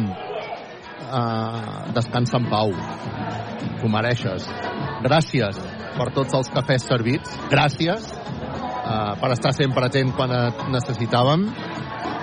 eh, 1.09 1.93
descansa 1.97 2.41
en 2.41 2.49
pau. 2.53 2.73
T'ho 3.79 3.91
mereixes. 3.93 4.49
Gràcies 5.05 5.61
per 5.99 6.11
tots 6.15 6.35
els 6.35 6.51
cafès 6.55 6.89
servits. 6.89 7.37
Gràcies. 7.53 8.18
Uh, 8.89 9.15
per 9.21 9.33
estar 9.37 9.53
sempre 9.53 9.87
atent 9.87 10.15
quan 10.17 10.33
et 10.33 10.65
necessitàvem 10.73 11.45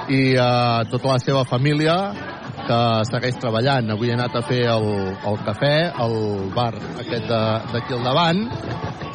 i 0.10 0.22
uh, 0.34 0.82
tota 0.90 1.14
la 1.14 1.20
seva 1.22 1.46
família 1.46 1.96
que 2.66 2.80
segueix 3.10 3.38
treballant. 3.42 3.92
Avui 3.94 4.10
he 4.10 4.16
anat 4.18 4.36
a 4.40 4.44
fer 4.46 4.64
el, 4.74 4.88
el 5.30 5.38
cafè 5.46 5.76
al 6.02 6.16
bar 6.56 6.74
aquest 7.04 7.30
d'aquí 7.30 7.94
al 7.94 8.06
davant 8.06 8.42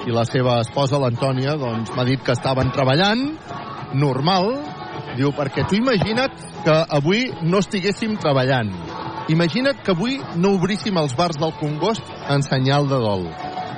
i 0.06 0.14
la 0.14 0.24
seva 0.28 0.60
esposa, 0.64 1.00
l'Antònia, 1.02 1.56
doncs 1.60 1.92
m'ha 1.96 2.06
dit 2.08 2.22
que 2.24 2.32
estaven 2.36 2.70
treballant 2.74 3.26
normal, 3.94 4.52
diu, 5.18 5.32
perquè 5.36 5.66
tu 5.68 5.76
imagina't 5.80 6.46
que 6.64 6.76
avui 6.96 7.26
no 7.42 7.60
estiguéssim 7.60 8.16
treballant. 8.22 8.70
Imagina't 9.30 9.82
que 9.84 9.94
avui 9.94 10.18
no 10.40 10.54
obríssim 10.56 10.96
els 10.98 11.14
bars 11.18 11.38
del 11.40 11.54
Congost 11.60 12.06
en 12.30 12.42
senyal 12.46 12.88
de 12.90 12.98
dol. 13.02 13.26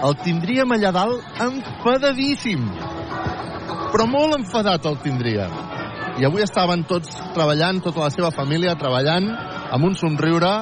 El 0.02 0.17
tindríem 0.25 0.73
allà 0.75 0.93
dalt 0.95 1.43
enfadadíssim. 1.43 2.64
Però 3.92 4.06
molt 4.08 4.38
enfadat 4.38 4.87
el 4.88 4.99
tindríem. 5.04 5.52
I 6.20 6.26
avui 6.28 6.44
estaven 6.44 6.84
tots 6.88 7.12
treballant, 7.37 7.80
tota 7.84 8.04
la 8.04 8.11
seva 8.12 8.32
família 8.34 8.76
treballant 8.80 9.30
amb 9.72 9.88
un 9.88 9.96
somriure 9.96 10.52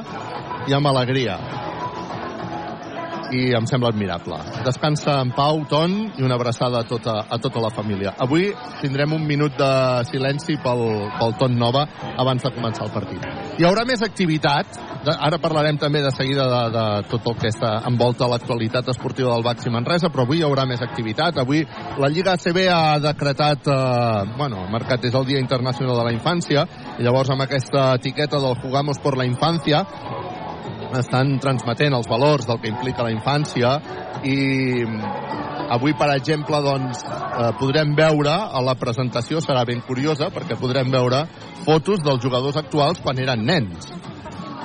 i 0.70 0.76
amb 0.76 0.90
alegria 0.90 1.38
i 3.32 3.50
em 3.56 3.66
sembla 3.66 3.90
admirable. 3.92 4.38
Descansa 4.66 5.20
en 5.24 5.32
pau, 5.36 5.62
Ton, 5.70 5.96
i 6.18 6.24
una 6.26 6.36
abraçada 6.38 6.80
a 6.82 6.88
tota, 6.88 7.16
a 7.28 7.38
tota 7.38 7.62
la 7.62 7.70
família. 7.74 8.14
Avui 8.18 8.50
tindrem 8.80 9.12
un 9.14 9.26
minut 9.26 9.56
de 9.58 9.72
silenci 10.10 10.58
pel, 10.62 10.84
pel 11.18 11.36
Ton 11.38 11.56
Nova 11.58 11.86
abans 12.18 12.42
de 12.42 12.52
començar 12.54 12.86
el 12.88 12.94
partit. 12.94 13.26
Hi 13.58 13.66
haurà 13.68 13.84
més 13.88 14.02
activitat, 14.02 14.78
ara 15.10 15.38
parlarem 15.40 15.78
també 15.80 16.02
de 16.04 16.12
seguida 16.14 16.46
de, 16.50 16.62
de 16.74 16.84
tot 17.10 17.28
el 17.30 17.38
que 17.40 17.50
està 17.52 17.72
envolta 17.88 18.28
l'actualitat 18.30 18.90
esportiva 18.92 19.34
del 19.34 19.46
Baxi 19.46 19.72
Manresa, 19.72 20.10
però 20.12 20.26
avui 20.26 20.40
hi 20.40 20.46
haurà 20.46 20.66
més 20.68 20.82
activitat. 20.84 21.38
Avui 21.40 21.62
la 22.00 22.10
Lliga 22.12 22.34
ACB 22.36 22.62
ha 22.72 22.98
decretat, 23.02 23.70
eh, 23.70 24.34
bueno, 24.36 24.66
marcat 24.72 25.04
és 25.08 25.14
el 25.14 25.28
Dia 25.28 25.42
Internacional 25.42 25.96
de 26.00 26.08
la 26.08 26.16
Infància, 26.16 26.66
i 26.98 27.06
llavors 27.06 27.30
amb 27.32 27.46
aquesta 27.46 27.94
etiqueta 28.00 28.40
del 28.40 28.58
Jugamos 28.60 28.98
por 28.98 29.16
la 29.16 29.26
Infancia 29.28 29.84
estan 30.98 31.38
transmetent 31.42 31.94
els 31.94 32.08
valors 32.10 32.48
del 32.48 32.58
que 32.62 32.70
implica 32.72 33.06
la 33.06 33.12
infància 33.14 33.76
i 34.26 34.84
avui, 35.70 35.94
per 35.94 36.10
exemple, 36.16 36.58
doncs, 36.64 37.04
eh, 37.06 37.52
podrem 37.60 37.94
veure, 37.94 38.32
a 38.32 38.60
la 38.64 38.74
presentació 38.74 39.40
serà 39.40 39.64
ben 39.64 39.80
curiosa, 39.86 40.30
perquè 40.34 40.58
podrem 40.58 40.90
veure 40.90 41.24
fotos 41.64 42.02
dels 42.02 42.22
jugadors 42.22 42.58
actuals 42.58 43.00
quan 43.00 43.18
eren 43.22 43.46
nens. 43.46 43.92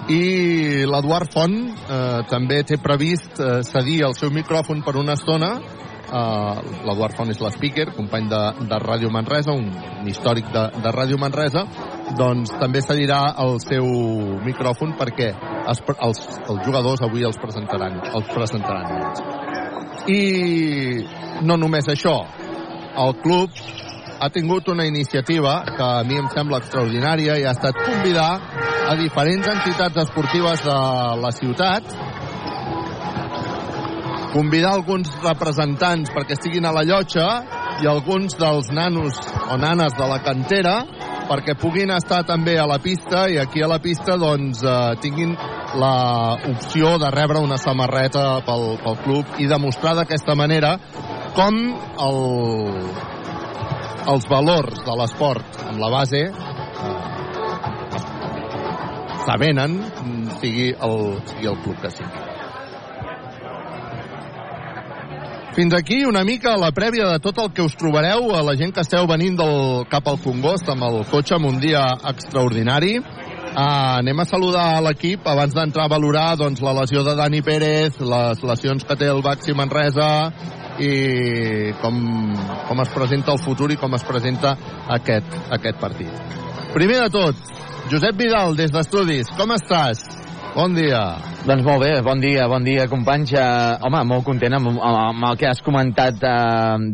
I 0.10 0.86
l'Eduard 0.86 1.32
Font 1.34 1.55
eh, 1.55 2.22
també 2.29 2.62
té 2.63 2.77
previst 2.82 3.39
eh, 3.39 3.62
cedir 3.65 4.03
el 4.05 4.17
seu 4.17 4.34
micròfon 4.34 4.84
per 4.86 4.98
una 5.01 5.17
estona 5.17 5.55
Uh, 6.05 6.62
l'Eduard 6.86 7.15
Font 7.17 7.32
és 7.34 7.39
l'speaker, 7.41 7.88
company 7.96 8.27
de, 8.29 8.39
de 8.70 8.77
Ràdio 8.77 9.10
Manresa, 9.12 9.55
un, 9.58 9.72
un 9.74 10.08
històric 10.08 10.51
de, 10.53 10.67
de 10.84 10.91
Ràdio 10.94 11.17
Manresa, 11.17 11.65
doncs 12.13 12.53
també 12.59 12.81
cedirà 12.85 13.19
el 13.41 13.57
seu 13.63 13.85
micròfon 14.45 14.93
perquè 15.00 15.31
els, 15.65 15.81
els, 15.95 16.21
els 16.45 16.62
jugadors 16.67 17.01
avui 17.05 17.25
els 17.25 17.39
presentaran, 17.41 17.97
els 18.13 18.29
presentaran. 18.33 18.85
I 20.12 20.21
no 21.45 21.57
només 21.57 21.89
això, 21.89 22.19
el 23.05 23.15
club 23.24 23.50
ha 24.21 24.29
tingut 24.29 24.69
una 24.71 24.85
iniciativa 24.85 25.63
que 25.65 25.83
a 25.83 26.03
mi 26.07 26.19
em 26.21 26.29
sembla 26.31 26.62
extraordinària 26.62 27.39
i 27.41 27.43
ha 27.43 27.55
estat 27.57 27.81
convidar 27.81 28.29
a 28.85 28.95
diferents 28.95 29.50
entitats 29.51 30.05
esportives 30.05 30.63
de 30.63 30.77
la 31.24 31.31
ciutat 31.35 31.95
convidar 34.35 34.74
alguns 34.75 35.12
representants 35.24 36.12
perquè 36.12 36.35
estiguin 36.35 36.65
a 36.67 36.74
la 36.75 36.83
llotja 36.88 37.27
i 37.83 37.88
alguns 37.88 38.35
dels 38.39 38.67
nanos 38.75 39.19
o 39.51 39.57
nanes 39.59 39.95
de 39.95 40.07
la 40.12 40.21
cantera 40.24 40.75
perquè 41.29 41.55
puguin 41.60 41.91
estar 41.96 42.24
també 42.27 42.58
a 42.60 42.67
la 42.70 42.77
pista 42.84 43.25
i 43.32 43.39
aquí 43.41 43.63
a 43.63 43.70
la 43.70 43.79
pista 43.84 44.17
doncs 44.22 44.63
eh, 44.63 44.96
tinguin 45.01 45.36
la 45.79 46.38
opció 46.51 46.96
de 47.01 47.10
rebre 47.13 47.41
una 47.44 47.58
samarreta 47.62 48.41
pel, 48.48 48.77
pel 48.84 49.00
club 49.03 49.39
i 49.41 49.50
demostrar 49.51 49.96
d'aquesta 50.00 50.36
manera 50.38 50.75
com 51.36 51.58
el, 52.08 52.22
els 54.13 54.29
valors 54.32 54.86
de 54.86 55.00
l'esport 55.01 55.65
amb 55.65 55.82
la 55.82 55.91
base 55.98 56.24
eh, 56.29 56.34
s'avenen 59.25 59.82
sigui 60.39 60.72
el, 60.88 60.98
sigui 61.34 61.51
el 61.51 61.60
club 61.65 61.82
que 61.82 61.94
sigui. 61.98 62.25
Fins 65.55 65.74
aquí 65.74 66.03
una 66.03 66.25
mica 66.27 66.57
la 66.59 66.74
prèvia 66.75 67.05
de 67.07 67.19
tot 67.24 67.38
el 67.39 67.53
que 67.55 67.63
us 67.63 67.77
trobareu 67.79 68.33
a 68.35 68.41
la 68.43 68.57
gent 68.59 68.74
que 68.75 68.83
esteu 68.83 69.05
venint 69.07 69.38
del, 69.39 69.85
cap 69.88 70.09
al 70.12 70.17
Congost 70.19 70.67
amb 70.67 70.83
el 70.83 70.97
cotxe 71.07 71.38
en 71.38 71.45
un 71.47 71.62
dia 71.63 71.85
extraordinari. 72.12 72.97
Uh, 73.00 74.01
anem 74.01 74.19
a 74.19 74.25
saludar 74.27 74.65
a 74.74 74.81
l'equip 74.83 75.24
abans 75.31 75.55
d'entrar 75.55 75.85
a 75.88 75.93
valorar 75.93 76.33
doncs, 76.35 76.59
la 76.59 76.74
lesió 76.75 77.05
de 77.07 77.13
Dani 77.15 77.39
Pérez, 77.39 78.01
les 78.03 78.43
lesions 78.43 78.83
que 78.83 79.00
té 79.00 79.07
el 79.07 79.24
Baxi 79.24 79.55
Manresa 79.55 80.09
i 80.83 81.71
com, 81.79 82.03
com 82.67 82.83
es 82.83 82.91
presenta 82.91 83.31
el 83.31 83.39
futur 83.39 83.71
i 83.71 83.79
com 83.79 83.95
es 83.95 84.03
presenta 84.03 84.57
aquest, 84.91 85.39
aquest 85.55 85.79
partit. 85.79 86.35
Primer 86.75 87.00
de 87.05 87.09
tot, 87.15 87.55
Josep 87.88 88.19
Vidal, 88.19 88.59
des 88.59 88.75
d'Estudis, 88.75 89.31
com 89.39 89.55
estàs? 89.55 90.03
Bon 90.55 90.71
dia. 90.71 91.17
Doncs 91.43 91.65
molt 91.67 91.81
bé, 91.83 91.89
bon 92.00 92.21
dia, 92.24 92.45
bon 92.47 92.63
dia, 92.63 92.85
companys. 92.88 93.33
Uh, 93.35 93.75
home, 93.83 94.00
molt 94.07 94.24
content 94.24 94.55
amb, 94.55 94.69
amb 94.79 95.25
el 95.27 95.35
que 95.35 95.50
has 95.50 95.59
comentat 95.59 96.15
de, 96.21 96.31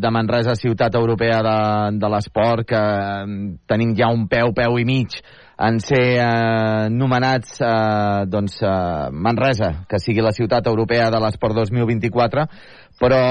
de 0.01 0.11
Manresa, 0.15 0.55
ciutat 0.57 0.97
europea 0.97 1.43
de, 1.45 1.59
de 2.01 2.09
l'esport, 2.09 2.65
que 2.65 2.81
uh, 2.81 3.35
tenim 3.69 3.93
ja 3.93 4.09
un 4.09 4.25
peu, 4.31 4.49
peu 4.57 4.79
i 4.81 4.87
mig 4.89 5.19
en 5.61 5.77
ser 5.77 6.05
uh, 6.17 6.89
nomenats 6.89 7.59
uh, 7.61 8.25
doncs, 8.25 8.57
uh, 8.65 9.11
Manresa, 9.13 9.83
que 9.85 9.99
sigui 10.01 10.23
la 10.25 10.33
ciutat 10.33 10.65
europea 10.65 11.11
de 11.13 11.19
l'esport 11.21 11.59
2024, 11.59 12.47
però 13.01 13.21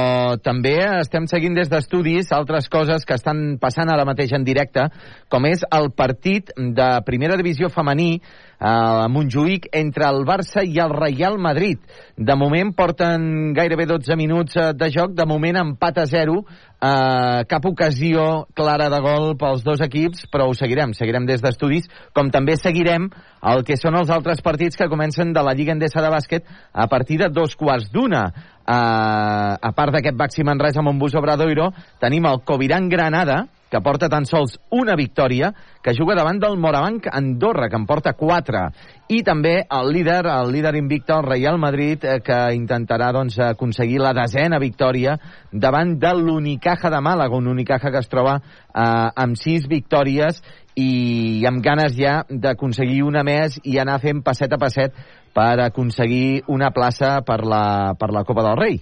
també 0.42 0.76
estem 1.00 1.26
seguint 1.30 1.58
des 1.58 1.70
d'estudis 1.70 2.30
altres 2.36 2.70
coses 2.70 3.02
que 3.06 3.18
estan 3.18 3.58
passant 3.62 3.90
ara 3.90 4.06
mateix 4.06 4.36
en 4.38 4.46
directe, 4.46 4.86
com 5.30 5.50
és 5.50 5.66
el 5.74 5.90
partit 5.90 6.54
de 6.54 6.88
primera 7.06 7.38
divisió 7.40 7.70
femení 7.74 8.20
a 8.60 9.08
Montjuïc 9.08 9.70
entre 9.72 10.04
el 10.04 10.26
Barça 10.28 10.62
i 10.62 10.76
el 10.82 10.92
Real 10.92 11.38
Madrid. 11.40 11.80
De 12.16 12.36
moment 12.36 12.74
porten 12.76 13.54
gairebé 13.56 13.86
12 13.88 14.16
minuts 14.20 14.56
eh, 14.60 14.70
de 14.76 14.90
joc, 14.92 15.14
de 15.16 15.24
moment 15.26 15.56
empat 15.62 16.02
a 16.02 16.06
0, 16.06 16.36
eh, 16.44 17.40
cap 17.48 17.66
ocasió 17.66 18.44
clara 18.54 18.90
de 18.92 19.00
gol 19.00 19.32
pels 19.40 19.64
dos 19.64 19.80
equips, 19.80 20.26
però 20.30 20.50
ho 20.50 20.54
seguirem, 20.54 20.92
seguirem 20.92 21.24
des 21.26 21.40
d'estudis, 21.40 21.88
com 22.12 22.28
també 22.30 22.58
seguirem 22.60 23.08
el 23.50 23.64
que 23.64 23.78
són 23.80 23.96
els 23.96 24.12
altres 24.12 24.44
partits 24.44 24.76
que 24.76 24.90
comencen 24.92 25.32
de 25.32 25.42
la 25.42 25.56
Lliga 25.56 25.72
Endesa 25.72 26.04
de 26.04 26.12
Bàsquet 26.12 26.44
a 26.72 26.86
partir 26.92 27.18
de 27.24 27.30
dos 27.32 27.56
quarts 27.56 27.88
d'una. 27.90 28.26
Uh, 28.70 29.56
a 29.56 29.70
part 29.74 29.96
d'aquest 29.96 30.14
Baxi 30.14 30.44
Manresa 30.46 30.78
amb 30.78 30.92
un 30.92 30.98
bus 31.00 31.16
Obradoiro, 31.18 31.70
tenim 31.98 32.28
el 32.28 32.44
Coviran 32.46 32.86
Granada, 32.92 33.46
que 33.70 33.80
porta 33.80 34.08
tan 34.10 34.26
sols 34.26 34.58
una 34.74 34.96
victòria, 34.98 35.52
que 35.82 35.94
juga 35.96 36.16
davant 36.18 36.40
del 36.42 36.58
Morabanc 36.58 37.06
Andorra, 37.12 37.68
que 37.70 37.78
en 37.78 37.86
porta 37.86 38.12
quatre. 38.18 38.66
I 39.08 39.22
també 39.26 39.60
el 39.62 39.92
líder, 39.94 40.24
el 40.26 40.50
líder 40.52 40.74
invicte, 40.76 41.14
el 41.14 41.26
Real 41.26 41.58
Madrid, 41.58 42.04
eh, 42.04 42.18
que 42.24 42.40
intentarà 42.56 43.12
doncs, 43.14 43.38
aconseguir 43.38 44.00
la 44.02 44.12
desena 44.16 44.58
victòria 44.58 45.16
davant 45.52 45.96
de 46.02 46.12
l'Unicaja 46.18 46.90
de 46.90 47.00
Màlaga, 47.00 47.38
un 47.38 47.48
Unicaja 47.48 47.90
que 47.90 48.02
es 48.02 48.10
troba 48.10 48.40
eh, 48.40 48.82
amb 48.82 49.38
sis 49.38 49.70
victòries 49.70 50.42
i 50.76 51.46
amb 51.46 51.62
ganes 51.62 51.96
ja 51.98 52.20
d'aconseguir 52.28 53.02
una 53.06 53.24
més 53.26 53.58
i 53.64 53.78
anar 53.78 54.00
fent 54.02 54.22
passet 54.26 54.52
a 54.52 54.58
passet 54.58 54.94
per 55.34 55.60
aconseguir 55.62 56.42
una 56.48 56.70
plaça 56.74 57.20
per 57.26 57.42
la, 57.46 57.94
per 57.98 58.10
la 58.14 58.24
Copa 58.24 58.46
del 58.46 58.58
Rei. 58.58 58.80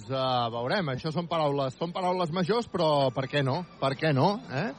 Doncs 0.00 0.16
uh, 0.16 0.48
veurem, 0.52 0.88
això 0.94 1.10
són 1.12 1.26
paraules, 1.28 1.74
són 1.76 1.90
paraules 1.92 2.30
majors, 2.32 2.68
però 2.70 3.10
per 3.12 3.26
què 3.28 3.42
no? 3.44 3.60
Per 3.80 3.92
què 3.98 4.14
no? 4.16 4.38
Eh? 4.48 4.70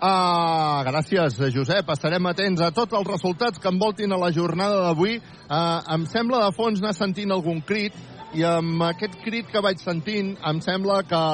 Uh, 0.00 0.80
gràcies, 0.86 1.40
Josep. 1.50 1.90
Estarem 1.90 2.28
atents 2.30 2.62
a 2.62 2.70
tots 2.70 2.94
els 2.94 3.08
resultats 3.08 3.58
que 3.58 3.68
envoltin 3.68 4.12
a 4.12 4.20
la 4.20 4.30
jornada 4.30 4.84
d'avui. 4.84 5.18
Uh, 5.48 5.80
em 5.96 6.06
sembla 6.06 6.44
de 6.44 6.54
fons 6.54 6.78
anar 6.78 6.94
sentint 6.94 7.34
algun 7.34 7.60
crit 7.66 7.98
i 8.38 8.46
amb 8.46 8.84
aquest 8.86 9.18
crit 9.24 9.50
que 9.50 9.64
vaig 9.64 9.82
sentint 9.82 10.36
em 10.46 10.62
sembla 10.62 11.00
que 11.02 11.24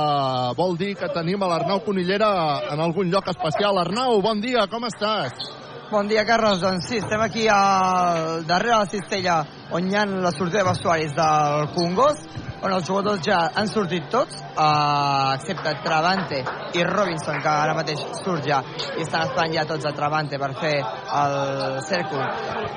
vol 0.56 0.78
dir 0.80 0.94
que 0.96 1.12
tenim 1.12 1.42
a 1.44 1.52
l'Arnau 1.52 1.84
Conillera 1.84 2.32
en 2.72 2.80
algun 2.80 3.12
lloc 3.12 3.28
especial. 3.34 3.84
Arnau, 3.84 4.22
bon 4.24 4.40
dia, 4.40 4.64
com 4.72 4.88
estàs? 4.88 5.65
Bon 5.88 6.08
dia, 6.08 6.24
Carles. 6.26 6.58
Doncs 6.58 6.88
sí, 6.88 6.96
estem 6.98 7.20
aquí 7.22 7.46
al 7.46 8.44
darrere 8.46 8.72
de 8.72 8.78
la 8.78 8.86
cistella 8.90 9.36
on 9.70 9.86
hi 9.86 9.94
ha 9.94 10.02
la 10.06 10.32
sortida 10.34 10.64
de 10.64 10.68
vestuaris 10.68 11.12
del 11.14 11.68
Congost, 11.76 12.32
on 12.66 12.72
els 12.74 12.88
jugadors 12.88 13.22
ja 13.22 13.36
han 13.54 13.70
sortit 13.70 14.08
tots, 14.10 14.40
eh, 14.42 15.34
excepte 15.36 15.74
Travante 15.84 16.40
i 16.74 16.82
Robinson, 16.82 17.38
que 17.38 17.52
ara 17.52 17.76
mateix 17.78 18.02
surt 18.24 18.48
ja, 18.48 18.58
i 18.96 19.04
estan 19.04 19.28
esperant 19.28 19.54
ja 19.54 19.66
tots 19.70 19.86
a 19.86 19.94
Travante 19.94 20.42
per 20.42 20.50
fer 20.58 20.74
el 21.20 21.78
cèrcol 21.86 22.26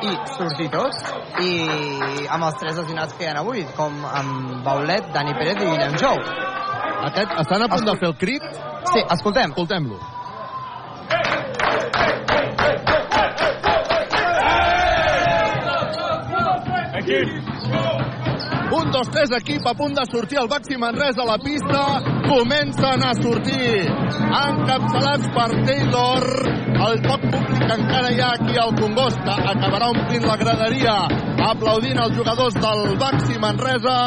i 0.06 0.14
sortir 0.36 0.70
tots, 0.78 1.02
i 1.42 1.52
amb 2.30 2.46
els 2.46 2.62
tres 2.62 2.78
lesionats 2.78 3.18
que 3.18 3.26
hi 3.26 3.32
ha 3.34 3.40
avui, 3.42 3.66
com 3.80 4.06
amb 4.06 4.62
Baulet, 4.70 5.10
Dani 5.18 5.34
Pérez 5.34 5.58
i 5.58 5.66
Guillem 5.66 5.98
Jou. 5.98 6.22
Aquest, 7.10 7.36
estan 7.42 7.66
a 7.66 7.74
punt 7.74 7.90
de 7.90 7.98
fer 7.98 8.14
el 8.14 8.18
crit? 8.22 8.50
Sí, 8.94 9.02
escoltem. 9.02 9.50
Escoltem-lo. 9.58 10.19
Un, 18.72 18.92
dos, 18.92 19.10
tres, 19.10 19.32
equip 19.32 19.66
a 19.66 19.74
punt 19.74 19.96
de 19.98 20.06
sortir 20.12 20.38
el 20.40 20.48
Baxi 20.48 20.78
Manresa 20.78 21.24
a 21.24 21.26
la 21.26 21.38
pista. 21.38 22.02
Comencen 22.28 23.04
a 23.04 23.14
sortir. 23.18 23.90
Encapçalats 24.30 25.32
per 25.34 25.50
Taylor. 25.66 26.28
El 26.90 27.02
poc 27.08 27.26
públic 27.32 27.66
que 27.66 27.76
encara 27.76 28.12
hi 28.14 28.22
ha 28.22 28.30
aquí 28.38 28.60
al 28.62 28.76
Congost 28.78 29.20
que 29.26 29.36
acabarà 29.54 29.90
omplint 29.92 30.28
la 30.30 30.38
graderia 30.38 30.96
aplaudint 31.50 32.00
els 32.06 32.16
jugadors 32.16 32.56
del 32.62 32.96
Baxi 33.02 33.40
Manresa 33.42 33.98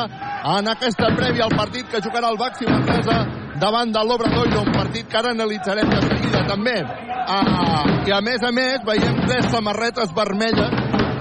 en 0.42 0.68
aquesta 0.72 1.12
prèvia 1.16 1.46
al 1.46 1.54
partit 1.54 1.86
que 1.90 2.00
jugarà 2.02 2.30
el 2.32 2.38
Baxi 2.40 2.66
Manresa 2.66 3.18
davant 3.62 3.92
de 3.94 4.02
l'Obradoiro, 4.02 4.64
un 4.66 4.72
partit 4.74 5.06
que 5.08 5.18
ara 5.20 5.30
analitzarem 5.36 5.90
de 5.90 6.00
seguida 6.02 6.42
també. 6.48 6.78
Ah, 6.82 7.84
I 8.06 8.10
a 8.16 8.20
més 8.24 8.42
a 8.42 8.50
més 8.50 8.82
veiem 8.86 9.22
tres 9.28 9.46
samarretes 9.52 10.10
vermelles 10.16 10.74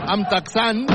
amb 0.09 0.25
texan 0.31 0.85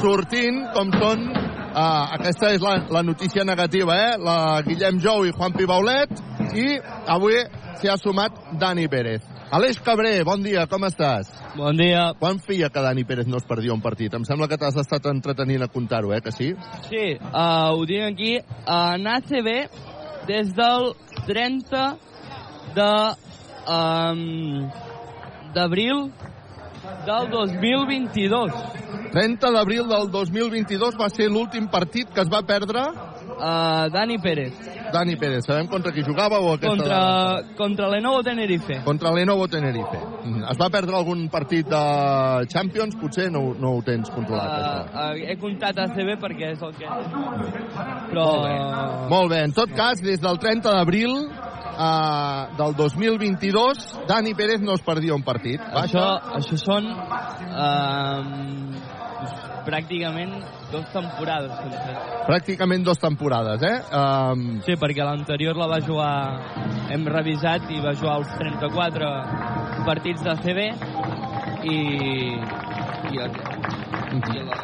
sortint 0.00 0.62
com 0.76 0.94
són 1.00 1.32
Uh, 1.76 2.06
aquesta 2.16 2.54
és 2.56 2.62
la, 2.64 2.70
la 2.88 3.02
notícia 3.04 3.42
negativa, 3.44 3.92
eh? 4.00 4.12
La 4.16 4.62
Guillem 4.64 4.96
Jou 4.96 5.26
i 5.28 5.32
Juan 5.36 5.52
Pibaulet 5.52 6.08
i 6.56 6.70
avui 7.12 7.36
s'hi 7.76 7.90
ha 7.92 7.98
sumat 8.00 8.38
Dani 8.56 8.86
Pérez. 8.88 9.35
Aleix 9.46 9.78
Cabré, 9.78 10.24
bon 10.26 10.42
dia, 10.42 10.64
com 10.66 10.82
estàs? 10.88 11.28
Bon 11.54 11.76
dia. 11.78 12.08
Quan 12.18 12.40
feia 12.42 12.66
que 12.72 12.82
Dani 12.82 13.04
Pérez 13.06 13.28
no 13.30 13.38
es 13.38 13.44
perdia 13.46 13.74
un 13.76 13.82
partit? 13.84 14.14
Em 14.18 14.24
sembla 14.26 14.48
que 14.50 14.58
t'has 14.58 14.74
estat 14.82 15.06
entretenint 15.06 15.62
a 15.62 15.68
comptar-ho, 15.70 16.10
eh, 16.16 16.18
que 16.20 16.32
sí? 16.34 16.48
Sí, 16.88 17.04
uh, 17.14 17.70
ho 17.70 17.84
tinc 17.86 18.08
aquí. 18.08 18.32
Uh, 18.42 18.96
en 18.98 19.06
ACB, 19.06 19.50
des 20.26 20.50
del 20.56 20.90
30 21.28 21.84
de 22.74 22.90
um, 23.70 24.66
d'abril 25.54 26.08
del 27.06 27.30
2022. 27.30 28.50
30 29.14 29.54
d'abril 29.54 29.86
del 29.86 30.10
2022 30.10 30.98
va 30.98 31.06
ser 31.08 31.30
l'últim 31.30 31.70
partit 31.70 32.10
que 32.10 32.26
es 32.26 32.32
va 32.32 32.42
perdre? 32.42 32.82
Uh, 33.36 33.92
Dani 33.92 34.16
Pérez. 34.18 34.54
Dani 34.92 35.16
Pérez, 35.16 35.44
sabem 35.44 35.66
contra 35.66 35.92
qui 35.92 36.02
jugava 36.02 36.38
o 36.40 36.54
aquesta... 36.54 36.68
Contra, 36.68 37.42
contra 37.56 37.88
Lenovo 37.88 38.22
Tenerife. 38.22 38.80
Contra 38.84 39.12
Lenovo 39.12 39.46
Tenerife. 39.46 39.98
Mm, 40.24 40.44
Es 40.50 40.56
va 40.56 40.70
perdre 40.72 40.96
algun 40.96 41.26
partit 41.28 41.68
de 41.68 42.46
Champions? 42.48 42.96
Potser 42.96 43.28
no, 43.30 43.52
no 43.60 43.74
ho 43.76 43.82
tens 43.84 44.08
controlat, 44.14 44.48
uh, 44.48 44.56
això. 44.56 44.86
Uh, 44.94 45.26
he 45.28 45.36
comptat 45.42 45.82
ACB 45.84 46.14
perquè 46.22 46.54
és 46.54 46.64
el 46.64 46.72
que... 46.78 46.88
Però... 48.08 48.24
Molt 48.24 48.46
bé. 48.46 48.56
Molt 49.12 49.34
bé. 49.34 49.42
En 49.50 49.52
tot 49.56 49.76
cas, 49.76 50.00
des 50.00 50.22
del 50.22 50.40
30 50.40 50.72
d'abril 50.72 51.12
uh, 51.76 52.56
del 52.56 52.76
2022, 52.80 53.84
Dani 54.08 54.32
Pérez 54.38 54.64
no 54.64 54.80
es 54.80 54.84
perdia 54.86 55.14
un 55.14 55.26
partit. 55.26 55.60
Això, 55.60 56.06
això 56.40 56.56
són 56.62 56.88
uh, 56.88 58.85
pràcticament 59.66 60.32
dues 60.72 60.86
temporades. 60.94 61.50
potser. 61.60 61.96
Pràcticament 62.26 62.86
dues 62.86 63.02
temporades, 63.02 63.62
eh? 63.62 63.76
Um, 64.00 64.46
Sí, 64.66 64.76
perquè 64.80 65.04
l'anterior 65.04 65.58
la 65.58 65.68
va 65.70 65.80
jugar, 65.84 66.14
hem 66.94 67.06
revisat 67.10 67.70
i 67.70 67.82
va 67.84 67.94
jugar 67.94 68.18
els 68.22 68.32
34 68.38 69.10
partits 69.86 70.24
de 70.26 70.36
CB 70.42 70.66
i, 71.66 71.78
i, 73.12 73.20
el, 73.22 73.36
i 74.16 74.42
la, 74.46 74.60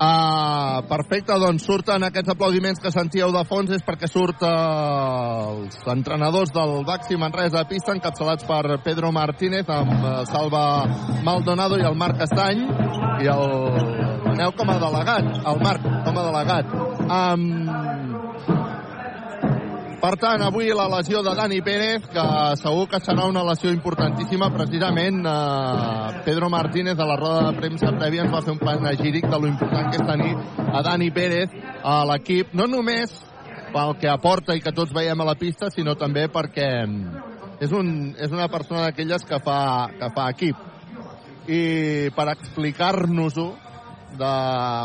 Ah, 0.00 0.82
perfecte, 0.88 1.36
doncs 1.38 1.62
surten 1.68 2.02
aquests 2.02 2.32
aplaudiments 2.34 2.80
que 2.82 2.90
sentíeu 2.90 3.30
de 3.34 3.44
fons 3.46 3.70
és 3.76 3.84
perquè 3.86 4.08
surt 4.10 4.42
eh, 4.42 4.50
els 4.50 5.78
entrenadors 5.94 6.50
del 6.54 6.82
Baxi 6.88 7.18
Manresa 7.20 7.62
a 7.62 7.68
pista 7.70 7.94
encapçalats 7.94 8.46
per 8.48 8.80
Pedro 8.82 9.12
Martínez 9.14 9.70
amb 9.70 9.94
eh, 9.94 10.16
Salva 10.32 10.64
Maldonado 11.26 11.78
i 11.78 11.86
el 11.86 11.94
Marc 12.00 12.26
Estany 12.26 12.66
i 13.22 13.30
el 13.30 13.46
Manel 14.26 14.56
com 14.58 14.70
a 14.72 14.80
delegat, 14.82 15.30
el 15.46 15.62
Marc 15.62 15.86
com 15.86 16.18
a 16.18 16.26
delegat. 16.26 16.74
Um, 17.04 18.13
per 20.04 20.18
tant, 20.20 20.42
avui 20.44 20.66
la 20.76 20.84
lesió 20.92 21.22
de 21.24 21.32
Dani 21.32 21.62
Pérez, 21.64 22.04
que 22.12 22.22
segur 22.60 22.82
que 22.92 22.98
serà 23.00 23.24
una 23.30 23.40
lesió 23.48 23.70
importantíssima, 23.72 24.50
precisament 24.52 25.22
eh, 25.24 26.18
Pedro 26.26 26.50
Martínez 26.52 27.00
a 27.00 27.06
la 27.08 27.16
roda 27.16 27.46
de 27.46 27.54
premsa 27.56 27.92
prèvia 27.96 28.26
ens 28.26 28.34
va 28.34 28.42
fer 28.44 28.52
un 28.52 28.60
panegíric 28.60 29.24
de 29.32 29.38
lo 29.40 29.48
important 29.48 29.88
que 29.88 30.02
és 30.02 30.04
tenir 30.04 30.34
a 30.60 30.82
Dani 30.84 31.08
Pérez 31.08 31.56
a 31.80 32.02
l'equip, 32.10 32.52
no 32.52 32.68
només 32.68 33.16
pel 33.72 33.96
que 34.02 34.12
aporta 34.12 34.52
i 34.52 34.60
que 34.60 34.74
tots 34.76 34.92
veiem 34.92 35.24
a 35.24 35.28
la 35.30 35.38
pista, 35.40 35.72
sinó 35.72 35.96
també 35.96 36.26
perquè 36.28 36.68
és, 37.64 37.72
un, 37.72 38.12
és 38.20 38.28
una 38.28 38.50
persona 38.52 38.90
d'aquelles 38.90 39.24
que, 39.24 39.40
fa, 39.40 39.88
que 39.88 40.12
fa 40.12 40.28
equip. 40.36 40.60
I 41.48 41.62
per 42.12 42.28
explicar-nos-ho 42.36 43.48
de 44.18 44.34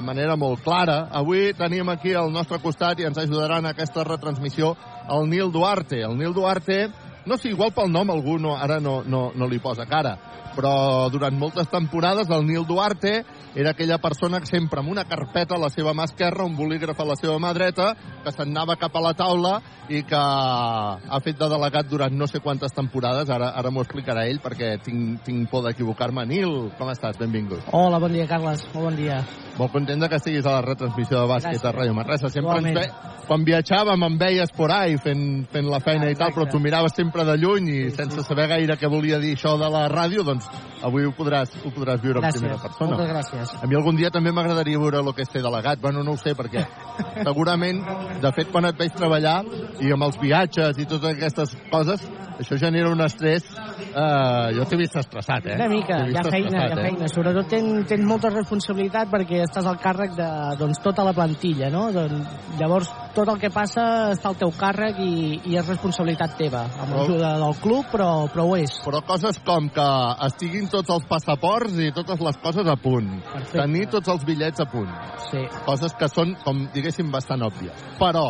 manera 0.05 0.35
molt 0.39 0.63
clara. 0.63 1.07
Avui 1.11 1.53
tenim 1.57 1.89
aquí 1.89 2.13
al 2.13 2.31
nostre 2.33 2.59
costat 2.63 2.99
i 2.99 3.07
ens 3.09 3.17
ajudarà 3.17 3.59
en 3.59 3.69
aquesta 3.69 4.03
retransmissió 4.07 4.75
el 5.09 5.29
Nil 5.29 5.51
Duarte. 5.51 6.01
El 6.05 6.17
Nil 6.17 6.33
Duarte, 6.33 6.87
no 7.25 7.37
sé, 7.37 7.53
igual 7.53 7.73
pel 7.75 7.91
nom 7.91 8.09
algú 8.09 8.37
no, 8.41 8.55
ara 8.57 8.79
no, 8.79 9.01
no, 9.05 9.29
no 9.35 9.47
li 9.47 9.59
posa 9.59 9.85
cara, 9.89 10.17
però 10.55 11.09
durant 11.11 11.35
moltes 11.37 11.69
temporades 11.71 12.29
el 12.29 12.45
Nil 12.47 12.65
Duarte 12.67 13.23
era 13.55 13.71
aquella 13.71 13.97
persona 13.97 14.39
que 14.39 14.49
sempre 14.49 14.79
amb 14.79 14.91
una 14.91 15.05
carpeta 15.09 15.55
a 15.55 15.61
la 15.61 15.69
seva 15.73 15.93
mà 15.97 16.05
esquerra, 16.05 16.45
un 16.45 16.55
bolígraf 16.57 16.99
a 16.99 17.07
la 17.09 17.17
seva 17.19 17.39
mà 17.41 17.53
dreta, 17.53 17.93
que 18.23 18.31
se'n 18.31 18.51
anava 18.53 18.77
cap 18.79 18.95
a 18.95 19.03
la 19.03 19.13
taula 19.17 19.59
i 19.89 20.03
que 20.05 20.19
ha 20.19 21.19
fet 21.25 21.39
de 21.39 21.49
delegat 21.49 21.89
durant 21.89 22.13
no 22.13 22.27
sé 22.29 22.39
quantes 22.39 22.73
temporades, 22.75 23.29
ara, 23.33 23.49
ara 23.57 23.71
m'ho 23.73 23.81
explicarà 23.85 24.27
ell 24.29 24.41
perquè 24.43 24.75
tinc, 24.85 25.23
tinc 25.25 25.49
por 25.49 25.65
d'equivocar-me. 25.65 26.25
Nil, 26.29 26.69
com 26.77 26.91
estàs? 26.93 27.17
Benvingut. 27.19 27.65
Hola, 27.73 27.99
bon 27.99 28.13
dia, 28.13 28.27
Carles. 28.29 28.67
Molt 28.73 28.91
bon 28.91 28.99
dia. 28.99 29.23
Molt 29.59 29.73
content 29.73 30.05
que 30.07 30.15
estiguis 30.15 30.45
a 30.45 30.59
la 30.59 30.61
retransmissió 30.63 31.17
de 31.19 31.27
bàsquet 31.27 31.57
Gràcies. 31.57 31.65
a 31.67 31.73
Ràdio 31.75 31.95
Manresa. 31.97 32.29
Sempre 32.29 32.59
ens 32.59 32.69
Igualment. 32.69 32.77
ve... 32.85 33.15
Quan 33.29 33.43
viatjàvem 33.45 34.03
em 34.07 34.15
veies 34.17 34.49
por 34.57 34.71
ahí 34.73 34.95
fent, 34.97 35.43
fent 35.51 35.67
la 35.69 35.77
feina 35.85 36.07
i 36.09 36.15
tal, 36.17 36.31
però 36.33 36.47
tu 36.49 36.57
miraves 36.57 36.95
sempre 36.97 37.21
de 37.27 37.35
lluny 37.37 37.67
i 37.69 37.91
sense 37.93 38.23
saber 38.25 38.47
gaire 38.49 38.77
què 38.79 38.89
volia 38.89 39.19
dir 39.21 39.35
això 39.35 39.51
de 39.59 39.67
la 39.69 39.83
ràdio, 39.91 40.23
doncs 40.25 40.38
avui 40.85 41.05
ho 41.07 41.13
podràs, 41.15 41.51
ho 41.63 41.71
podràs 41.75 42.01
viure 42.03 42.21
Gràcies. 42.21 42.39
en 42.39 42.45
primera 42.45 42.61
persona. 42.61 42.95
Moltes 42.95 43.11
gràcies. 43.13 43.55
A 43.63 43.67
mi 43.67 43.75
algun 43.75 43.99
dia 43.99 44.11
també 44.13 44.31
m'agradaria 44.31 44.79
veure 44.79 45.01
el 45.03 45.13
que 45.13 45.25
és 45.25 45.31
ser 45.31 45.43
delegat. 45.43 45.81
Bueno, 45.81 46.03
no 46.03 46.15
ho 46.15 46.17
sé, 46.17 46.35
perquè 46.35 46.65
segurament, 47.27 47.83
de 48.21 48.31
fet, 48.35 48.51
quan 48.51 48.65
et 48.69 48.79
veig 48.79 48.95
treballar 48.95 49.43
i 49.79 49.91
amb 49.91 50.07
els 50.09 50.19
viatges 50.21 50.79
i 50.79 50.85
totes 50.85 51.15
aquestes 51.15 51.55
coses, 51.71 52.07
això 52.39 52.55
genera 52.59 52.89
un 52.89 53.01
estrès... 53.03 53.43
Eh, 53.89 54.55
jo 54.55 54.65
t'he 54.69 54.77
vist 54.79 54.95
estressat, 54.99 55.47
eh? 55.49 55.55
Una 55.57 55.67
mica, 55.71 55.97
hi 56.07 56.15
ha 56.15 56.23
feina, 56.23 56.61
hi 56.61 56.71
ha 56.71 56.77
eh? 56.77 56.83
feina. 56.85 57.07
Sobretot 57.11 57.49
tens, 57.51 57.87
tens 57.89 58.05
molta 58.07 58.31
responsabilitat 58.31 59.09
perquè 59.11 59.41
estàs 59.43 59.67
al 59.67 59.79
càrrec 59.81 60.13
de 60.17 60.29
doncs, 60.59 60.79
tota 60.83 61.03
la 61.07 61.13
plantilla, 61.17 61.71
no? 61.73 61.87
Doncs, 61.95 62.37
llavors, 62.61 62.91
tot 63.15 63.29
el 63.31 63.39
que 63.41 63.49
passa 63.53 63.83
està 64.13 64.29
al 64.31 64.37
teu 64.39 64.51
càrrec 64.55 64.99
i, 65.01 65.39
i 65.49 65.57
és 65.59 65.67
responsabilitat 65.67 66.35
teva, 66.39 66.63
amb 66.83 66.95
l'ajuda 66.95 67.33
del 67.41 67.55
club, 67.63 67.87
però, 67.91 68.09
però 68.33 68.45
ho 68.49 68.55
és. 68.59 68.75
Però 68.85 69.01
coses 69.07 69.39
com 69.45 69.69
que 69.73 69.87
estiguin 70.27 70.69
tots 70.71 70.93
els 70.93 71.07
passaports 71.09 71.79
i 71.81 71.91
totes 71.95 72.21
les 72.25 72.39
coses 72.43 72.69
a 72.69 72.77
punt. 72.79 73.11
Perfecte. 73.31 73.57
Tenir 73.57 73.87
tots 73.95 74.13
els 74.13 74.25
bitllets 74.27 74.63
a 74.63 74.69
punt. 74.69 74.91
Sí. 75.31 75.45
Coses 75.65 75.95
que 75.99 76.09
són, 76.11 76.35
com 76.45 76.67
diguéssim, 76.75 77.11
bastant 77.13 77.45
òbvies. 77.49 77.85
Però 77.99 78.27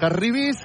que 0.00 0.08
arribis 0.10 0.60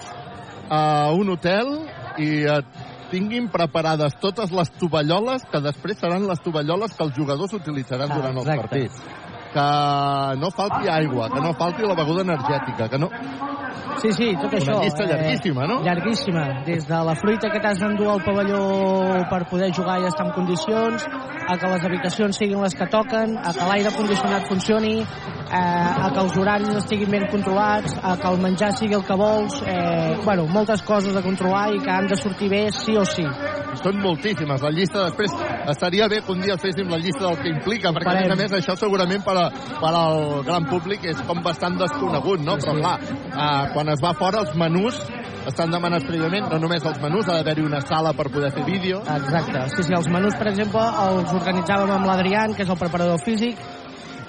a 0.72 1.12
un 1.15 1.32
hotel 1.32 1.76
i 2.20 2.32
et 2.52 2.80
tinguin 3.12 3.50
preparades 3.52 4.15
totes 4.24 4.54
les 4.56 4.72
tovalloles 4.80 5.44
que 5.52 5.60
després 5.63 6.00
seran 6.00 6.28
les 6.30 6.39
tovalloles 6.44 6.96
que 6.96 7.04
els 7.04 7.17
jugadors 7.17 7.56
utilitzaran 7.58 8.12
durant 8.12 8.38
els 8.39 8.48
Exacte. 8.48 8.67
partits. 8.67 9.20
Que 9.51 10.37
no 10.39 10.49
falti 10.55 10.87
aigua, 10.87 11.29
que 11.29 11.41
no 11.43 11.53
falti 11.59 11.83
la 11.83 11.95
beguda 11.95 12.21
energètica, 12.23 12.87
que 12.89 12.97
no... 12.97 13.09
Sí, 14.01 14.09
sí, 14.15 14.27
tot 14.33 14.49
Una 14.53 14.57
això. 14.57 14.75
eh, 14.79 14.83
llista 14.85 15.03
llarguíssima, 15.05 15.65
no? 15.67 15.81
Llarguíssima. 15.83 16.63
Des 16.65 16.87
de 16.87 16.99
la 17.05 17.13
fruita 17.19 17.49
que 17.51 17.59
t'has 17.59 17.77
d'endur 17.77 18.07
al 18.09 18.23
pavelló 18.23 18.61
per 19.29 19.43
poder 19.49 19.69
jugar 19.75 19.99
i 20.01 20.07
estar 20.07 20.25
en 20.25 20.31
condicions, 20.33 21.05
a 21.47 21.57
que 21.57 21.67
les 21.67 21.83
habitacions 21.85 22.37
siguin 22.39 22.61
les 22.63 22.73
que 22.73 22.87
toquen, 22.87 23.37
a 23.37 23.51
que 23.53 23.67
l'aire 23.67 23.91
condicionat 23.93 24.47
funcioni, 24.47 25.01
eh, 25.01 25.55
a 26.05 26.09
que 26.13 26.19
els 26.23 26.37
horaris 26.37 26.73
estiguin 26.81 27.11
ben 27.11 27.27
controlats, 27.29 27.93
a 28.01 28.15
que 28.17 28.27
el 28.31 28.39
menjar 28.41 28.71
sigui 28.73 28.95
el 28.95 29.03
que 29.05 29.13
vols, 29.19 29.61
eh, 29.67 30.17
bueno, 30.23 30.47
moltes 30.47 30.81
coses 30.81 31.15
a 31.15 31.21
controlar 31.21 31.67
i 31.75 31.79
que 31.83 31.91
han 31.91 32.07
de 32.07 32.15
sortir 32.15 32.49
bé 32.49 32.69
sí 32.71 32.95
o 32.97 33.05
sí. 33.05 33.27
Són 33.81 34.01
moltíssimes. 34.03 34.61
La 34.61 34.69
llista 34.69 35.05
després 35.07 35.31
estaria 35.71 36.07
bé 36.11 36.19
que 36.21 36.31
un 36.33 36.41
dia 36.41 36.57
féssim 36.59 36.89
la 36.91 36.97
llista 36.99 37.23
del 37.27 37.37
que 37.39 37.49
implica, 37.49 37.91
perquè 37.95 38.09
a 38.09 38.13
Farem. 38.13 38.27
més 38.27 38.33
a 38.33 38.41
més 38.41 38.57
això 38.59 38.75
segurament 38.75 39.23
per, 39.23 39.35
a, 39.37 39.40
per 39.80 39.91
al 39.91 40.43
gran 40.47 40.67
públic 40.69 41.06
és 41.12 41.19
com 41.27 41.41
bastant 41.45 41.80
desconegut, 41.80 42.43
no? 42.45 42.58
Però 42.62 42.77
clar, 42.77 42.95
eh, 43.32 43.73
quan 43.73 43.91
es 43.95 44.04
va 44.04 44.13
fora 44.19 44.45
els 44.45 44.56
menús 44.56 44.99
estan 45.49 45.71
demanats 45.73 46.06
prèviament, 46.06 46.47
no 46.51 46.60
només 46.62 46.84
els 46.86 46.99
menús, 47.01 47.27
ha 47.27 47.39
d'haver-hi 47.39 47.65
una 47.65 47.82
sala 47.82 48.13
per 48.13 48.30
poder 48.30 48.51
fer 48.54 48.63
vídeo. 48.67 49.01
Exacte. 49.01 49.63
Sí, 49.75 49.86
sí, 49.88 49.93
els 49.97 50.10
menús, 50.13 50.36
per 50.38 50.51
exemple, 50.51 50.84
els 51.08 51.34
organitzàvem 51.34 51.93
amb 51.95 52.10
l'Adrián, 52.10 52.54
que 52.54 52.65
és 52.65 52.69
el 52.69 52.77
preparador 52.77 53.21
físic, 53.25 53.58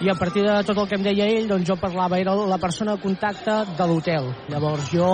i 0.03 0.09
a 0.11 0.16
partir 0.18 0.42
de 0.42 0.55
tot 0.66 0.79
el 0.79 0.88
que 0.88 0.96
em 0.98 1.05
deia 1.05 1.29
ell, 1.31 1.48
doncs 1.51 1.68
jo 1.68 1.77
parlava, 1.79 2.18
era 2.18 2.35
la 2.35 2.59
persona 2.59 2.96
de 2.96 3.03
contacte 3.03 3.59
de 3.77 3.87
l'hotel. 3.87 4.33
Llavors 4.51 4.88
jo 4.90 5.11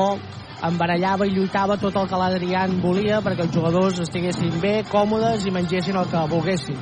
em 0.64 0.78
barallava 0.78 1.26
i 1.26 1.34
lluitava 1.34 1.76
tot 1.78 1.96
el 1.96 2.08
que 2.10 2.18
l'Adrián 2.18 2.78
volia 2.82 3.20
perquè 3.22 3.44
els 3.46 3.54
jugadors 3.54 4.00
estiguessin 4.02 4.56
bé, 4.62 4.80
còmodes 4.90 5.44
i 5.46 5.52
mengessin 5.54 5.98
el 5.98 6.08
que 6.10 6.24
volguessin. 6.30 6.80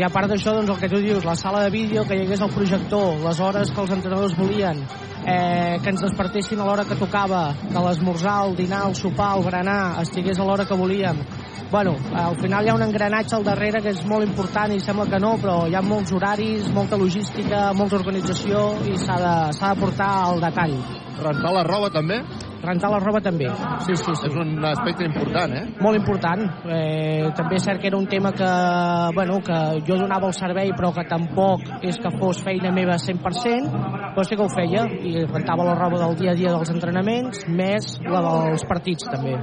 I 0.00 0.04
a 0.06 0.08
part 0.08 0.30
d'això, 0.32 0.54
doncs 0.56 0.70
el 0.72 0.78
que 0.80 0.88
tu 0.88 0.96
dius, 1.04 1.26
la 1.28 1.34
sala 1.36 1.58
de 1.60 1.68
vídeo, 1.74 2.06
que 2.08 2.16
hi 2.16 2.22
hagués 2.22 2.40
el 2.40 2.52
projector, 2.54 3.18
les 3.20 3.40
hores 3.44 3.68
que 3.68 3.82
els 3.82 3.90
entrenadors 3.92 4.32
volien, 4.38 4.78
eh, 5.28 5.76
que 5.76 5.92
ens 5.92 6.00
despertessin 6.00 6.62
a 6.62 6.64
l'hora 6.64 6.86
que 6.88 6.96
tocava, 6.96 7.42
que 7.66 7.82
l'esmorzar, 7.84 8.38
el 8.46 8.56
dinar, 8.56 8.86
el 8.88 8.96
sopar, 8.96 9.34
el 9.36 9.44
berenar 9.44 10.00
estigués 10.00 10.40
a 10.40 10.46
l'hora 10.48 10.64
que 10.64 10.78
volíem. 10.80 11.20
Bueno, 11.70 11.92
al 12.16 12.38
final 12.40 12.64
hi 12.64 12.72
ha 12.72 12.78
un 12.78 12.86
engranatge 12.86 13.36
al 13.36 13.44
darrere 13.44 13.82
que 13.84 13.92
és 13.92 14.00
molt 14.08 14.24
important 14.24 14.72
i 14.72 14.80
sembla 14.80 15.04
que 15.10 15.20
no, 15.20 15.34
però 15.42 15.58
hi 15.68 15.76
ha 15.76 15.84
molts 15.84 16.16
horaris, 16.16 16.72
molta 16.72 16.96
logística, 16.96 17.66
molta 17.76 18.00
organització 18.00 18.70
i 18.88 18.96
s'ha 18.96 19.20
de, 19.20 19.36
de 19.52 19.74
portar 19.84 20.08
al 20.30 20.40
detall. 20.40 20.78
Rentar 21.20 21.52
la 21.52 21.66
roba 21.68 21.92
també? 21.92 22.22
Rentar 22.60 22.90
la 22.92 23.00
roba 23.00 23.20
també, 23.24 23.48
sí, 23.86 23.96
sí, 23.96 24.14
sí. 24.14 24.28
És 24.28 24.36
un 24.36 24.64
aspecte 24.68 25.06
important, 25.06 25.54
eh? 25.56 25.64
Molt 25.80 25.96
important. 25.96 26.42
Eh, 26.68 27.30
també 27.36 27.56
és 27.56 27.64
cert 27.64 27.80
que 27.80 27.88
era 27.88 27.98
un 27.98 28.06
tema 28.10 28.32
que, 28.36 28.50
bueno, 29.16 29.38
que 29.44 29.60
jo 29.86 29.96
donava 30.00 30.28
el 30.28 30.36
servei 30.36 30.72
però 30.76 30.92
que 30.94 31.06
tampoc 31.08 31.64
és 31.86 31.98
que 32.00 32.12
fos 32.18 32.42
feina 32.44 32.72
meva 32.74 32.98
100%, 33.00 33.72
però 34.14 34.24
sí 34.26 34.36
que 34.36 34.44
ho 34.44 34.50
feia 34.52 34.84
i 35.00 35.24
rentava 35.24 35.64
la 35.64 35.76
roba 35.78 36.02
del 36.04 36.16
dia 36.20 36.34
a 36.34 36.38
dia 36.38 36.52
dels 36.52 36.72
entrenaments, 36.74 37.44
més 37.48 37.96
la 38.04 38.22
dels 38.26 38.66
partits 38.68 39.08
també. 39.10 39.38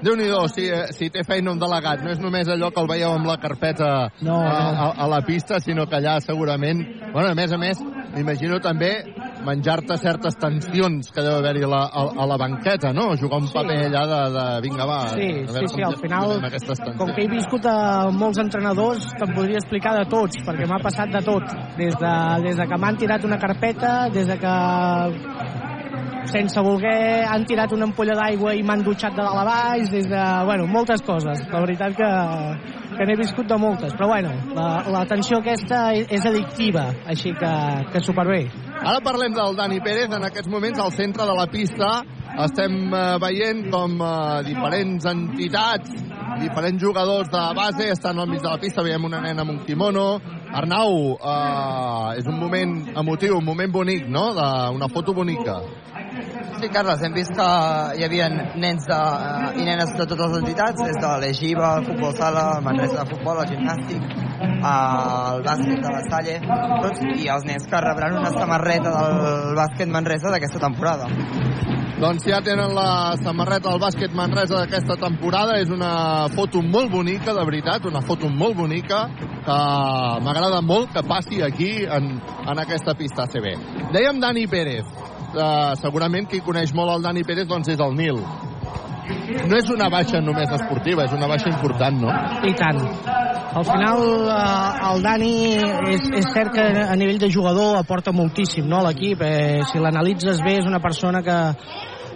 déu 0.00 0.14
nhi 0.16 0.30
si, 0.48 0.68
eh, 0.70 0.86
si 0.96 1.10
té 1.10 1.24
feina 1.24 1.52
un 1.52 1.58
delegat, 1.58 2.00
no 2.02 2.10
és 2.10 2.20
només 2.20 2.48
allò 2.48 2.70
que 2.70 2.80
el 2.80 2.88
veieu 2.88 3.10
amb 3.12 3.26
la 3.26 3.36
carpeta 3.36 4.10
No, 4.22 4.36
a, 4.36 4.72
no. 4.72 4.86
a, 4.86 5.04
a 5.04 5.08
la 5.08 5.20
pista, 5.26 5.60
sinó 5.60 5.86
que 5.86 5.96
allà 5.96 6.20
segurament... 6.20 6.82
Bueno, 7.12 7.30
a 7.30 7.34
més 7.34 7.52
a 7.52 7.58
més, 7.58 7.80
m'imagino 8.14 8.60
també 8.62 8.92
menjar-te 9.44 9.96
certes 9.98 10.36
tensions 10.40 11.10
que 11.14 11.22
deu 11.24 11.36
haver-hi 11.38 11.64
a, 11.64 11.70
la, 11.72 11.82
a, 11.86 12.02
a 12.22 12.26
la 12.26 12.36
banqueta, 12.40 12.92
no? 12.92 13.10
Jugar 13.16 13.40
un 13.40 13.48
Sí. 13.48 13.54
paper 13.54 13.78
allà 13.86 14.02
de, 14.06 14.20
de 14.36 14.44
vinga, 14.66 14.86
va. 14.86 14.98
Sí, 15.08 15.28
sí, 15.48 15.66
sí, 15.74 15.82
al 15.82 15.96
final, 15.96 16.36
com 16.98 17.12
que 17.14 17.24
he 17.24 17.28
viscut 17.28 17.66
a 17.66 18.10
molts 18.10 18.38
entrenadors, 18.38 19.06
te'n 19.18 19.34
podria 19.34 19.58
explicar 19.62 19.96
de 19.98 20.04
tots, 20.10 20.36
perquè 20.46 20.66
m'ha 20.68 20.80
passat 20.82 21.10
de 21.12 21.22
tot. 21.24 21.44
Des 21.78 21.94
de, 21.96 22.14
des 22.44 22.56
de 22.56 22.66
que 22.68 22.78
m'han 22.78 22.96
tirat 23.00 23.24
una 23.24 23.38
carpeta, 23.38 24.08
des 24.12 24.26
de 24.26 24.36
que 24.38 24.54
sense 26.30 26.60
voler 26.62 27.24
han 27.26 27.44
tirat 27.48 27.72
una 27.72 27.86
ampolla 27.88 28.14
d'aigua 28.14 28.52
i 28.54 28.62
m'han 28.62 28.82
dutxat 28.84 29.16
de 29.16 29.22
dalt 29.24 29.40
a 29.40 29.44
baix, 29.48 29.90
des 29.90 30.06
de, 30.06 30.22
bueno, 30.46 30.66
moltes 30.66 31.02
coses. 31.02 31.40
La 31.50 31.60
veritat 31.64 31.96
que, 31.96 32.10
que 33.00 33.06
n'he 33.08 33.16
viscut 33.16 33.46
de 33.48 33.56
moltes, 33.56 33.94
però 33.96 34.10
bueno, 34.10 34.28
la, 34.52 34.84
la 34.92 35.00
aquesta 35.08 35.78
és, 35.96 36.24
addictiva, 36.28 36.82
així 37.08 37.30
que, 37.32 37.52
que 37.94 38.02
superbé. 38.04 38.42
Ara 38.76 39.00
parlem 39.00 39.32
del 39.32 39.56
Dani 39.56 39.80
Pérez, 39.80 40.12
en 40.12 40.26
aquests 40.28 40.50
moments 40.52 40.82
al 40.84 40.92
centre 40.92 41.24
de 41.24 41.36
la 41.38 41.46
pista 41.48 41.88
estem 42.44 42.92
eh, 42.92 43.16
veient 43.22 43.62
com 43.72 43.96
eh, 44.04 44.42
diferents 44.44 45.08
entitats, 45.08 45.96
diferents 46.42 46.84
jugadors 46.84 47.32
de 47.32 47.46
base 47.56 47.88
estan 47.88 48.20
al 48.20 48.28
mig 48.28 48.44
de 48.44 48.52
la 48.52 48.60
pista, 48.60 48.84
veiem 48.84 49.08
una 49.08 49.22
nena 49.24 49.46
amb 49.46 49.56
un 49.56 49.64
kimono. 49.64 50.20
Arnau, 50.60 51.16
eh, 51.16 52.18
és 52.20 52.28
un 52.28 52.36
moment 52.36 52.76
emotiu, 53.00 53.38
un 53.40 53.48
moment 53.48 53.72
bonic, 53.72 54.04
no?, 54.12 54.28
de, 54.36 54.50
una 54.76 54.92
foto 54.92 55.16
bonica. 55.16 55.56
Sí, 56.10 56.68
Carles, 56.74 57.02
hem 57.06 57.14
vist 57.14 57.30
que 57.36 57.46
hi 57.96 58.04
havia 58.04 58.26
nens 58.58 58.86
de, 58.88 58.98
i 59.60 59.66
nenes 59.66 59.92
de 59.94 60.06
totes 60.10 60.32
les 60.32 60.40
entitats, 60.40 60.82
des 60.82 60.98
de 61.02 61.10
l'Egiva, 61.22 61.76
el 61.78 61.86
futbol 61.86 62.16
sala, 62.18 62.46
el 62.58 62.64
Manresa 62.66 63.04
de 63.04 63.14
futbol, 63.14 63.38
el 63.44 63.52
gimnàstic, 63.52 64.08
el 64.40 65.44
bàsquet 65.46 65.84
de 65.84 65.92
la 65.94 66.02
Salle, 66.08 66.38
tots, 66.82 67.04
i 67.14 67.30
els 67.30 67.46
nens 67.46 67.68
que 67.70 67.82
rebran 67.86 68.18
una 68.18 68.32
samarreta 68.34 68.94
del 68.96 69.54
bàsquet 69.60 69.92
Manresa 69.98 70.34
d'aquesta 70.34 70.62
temporada. 70.66 71.06
Doncs 72.00 72.24
ja 72.24 72.40
tenen 72.40 72.72
la 72.72 73.14
samarreta 73.20 73.68
del 73.68 73.80
bàsquet 73.82 74.14
Manresa 74.16 74.62
d'aquesta 74.62 74.96
temporada. 75.02 75.58
És 75.60 75.68
una 75.70 76.28
foto 76.32 76.62
molt 76.64 76.90
bonica, 76.90 77.34
de 77.36 77.44
veritat, 77.44 77.84
una 77.84 78.00
foto 78.00 78.30
molt 78.32 78.56
bonica 78.56 79.02
que 79.44 79.58
m'agrada 80.24 80.62
molt 80.64 80.94
que 80.94 81.04
passi 81.04 81.42
aquí 81.44 81.70
en, 81.84 82.14
en 82.48 82.64
aquesta 82.64 82.96
pista 82.96 83.28
ACB. 83.28 83.52
Dèiem 83.92 84.20
Dani 84.20 84.46
Pérez. 84.48 85.09
Uh, 85.30 85.76
segurament 85.78 86.26
qui 86.26 86.40
coneix 86.42 86.72
molt 86.74 86.96
el 86.96 87.04
Dani 87.04 87.22
Pérez 87.26 87.46
doncs 87.46 87.70
és 87.70 87.80
el 87.80 87.94
Nil. 87.94 88.18
No 89.50 89.56
és 89.58 89.68
una 89.72 89.88
baixa 89.90 90.20
només 90.22 90.50
esportiva, 90.54 91.04
és 91.06 91.14
una 91.16 91.28
baixa 91.30 91.50
important, 91.50 91.96
no? 92.02 92.14
I 92.46 92.52
tant. 92.58 92.78
Al 93.50 93.64
final, 93.66 94.02
eh, 94.30 94.90
el 94.90 95.02
Dani 95.02 95.32
és, 95.90 96.04
és 96.20 96.28
cert 96.30 96.52
que 96.54 96.66
a 96.84 96.94
nivell 96.98 97.18
de 97.18 97.30
jugador 97.34 97.80
aporta 97.80 98.14
moltíssim 98.14 98.68
no, 98.70 98.78
a 98.78 98.90
l'equip. 98.90 99.24
Eh, 99.26 99.64
si 99.70 99.82
l'analitzes 99.82 100.42
bé, 100.46 100.60
és 100.60 100.68
una 100.70 100.78
persona 100.82 101.24
que, 101.26 101.38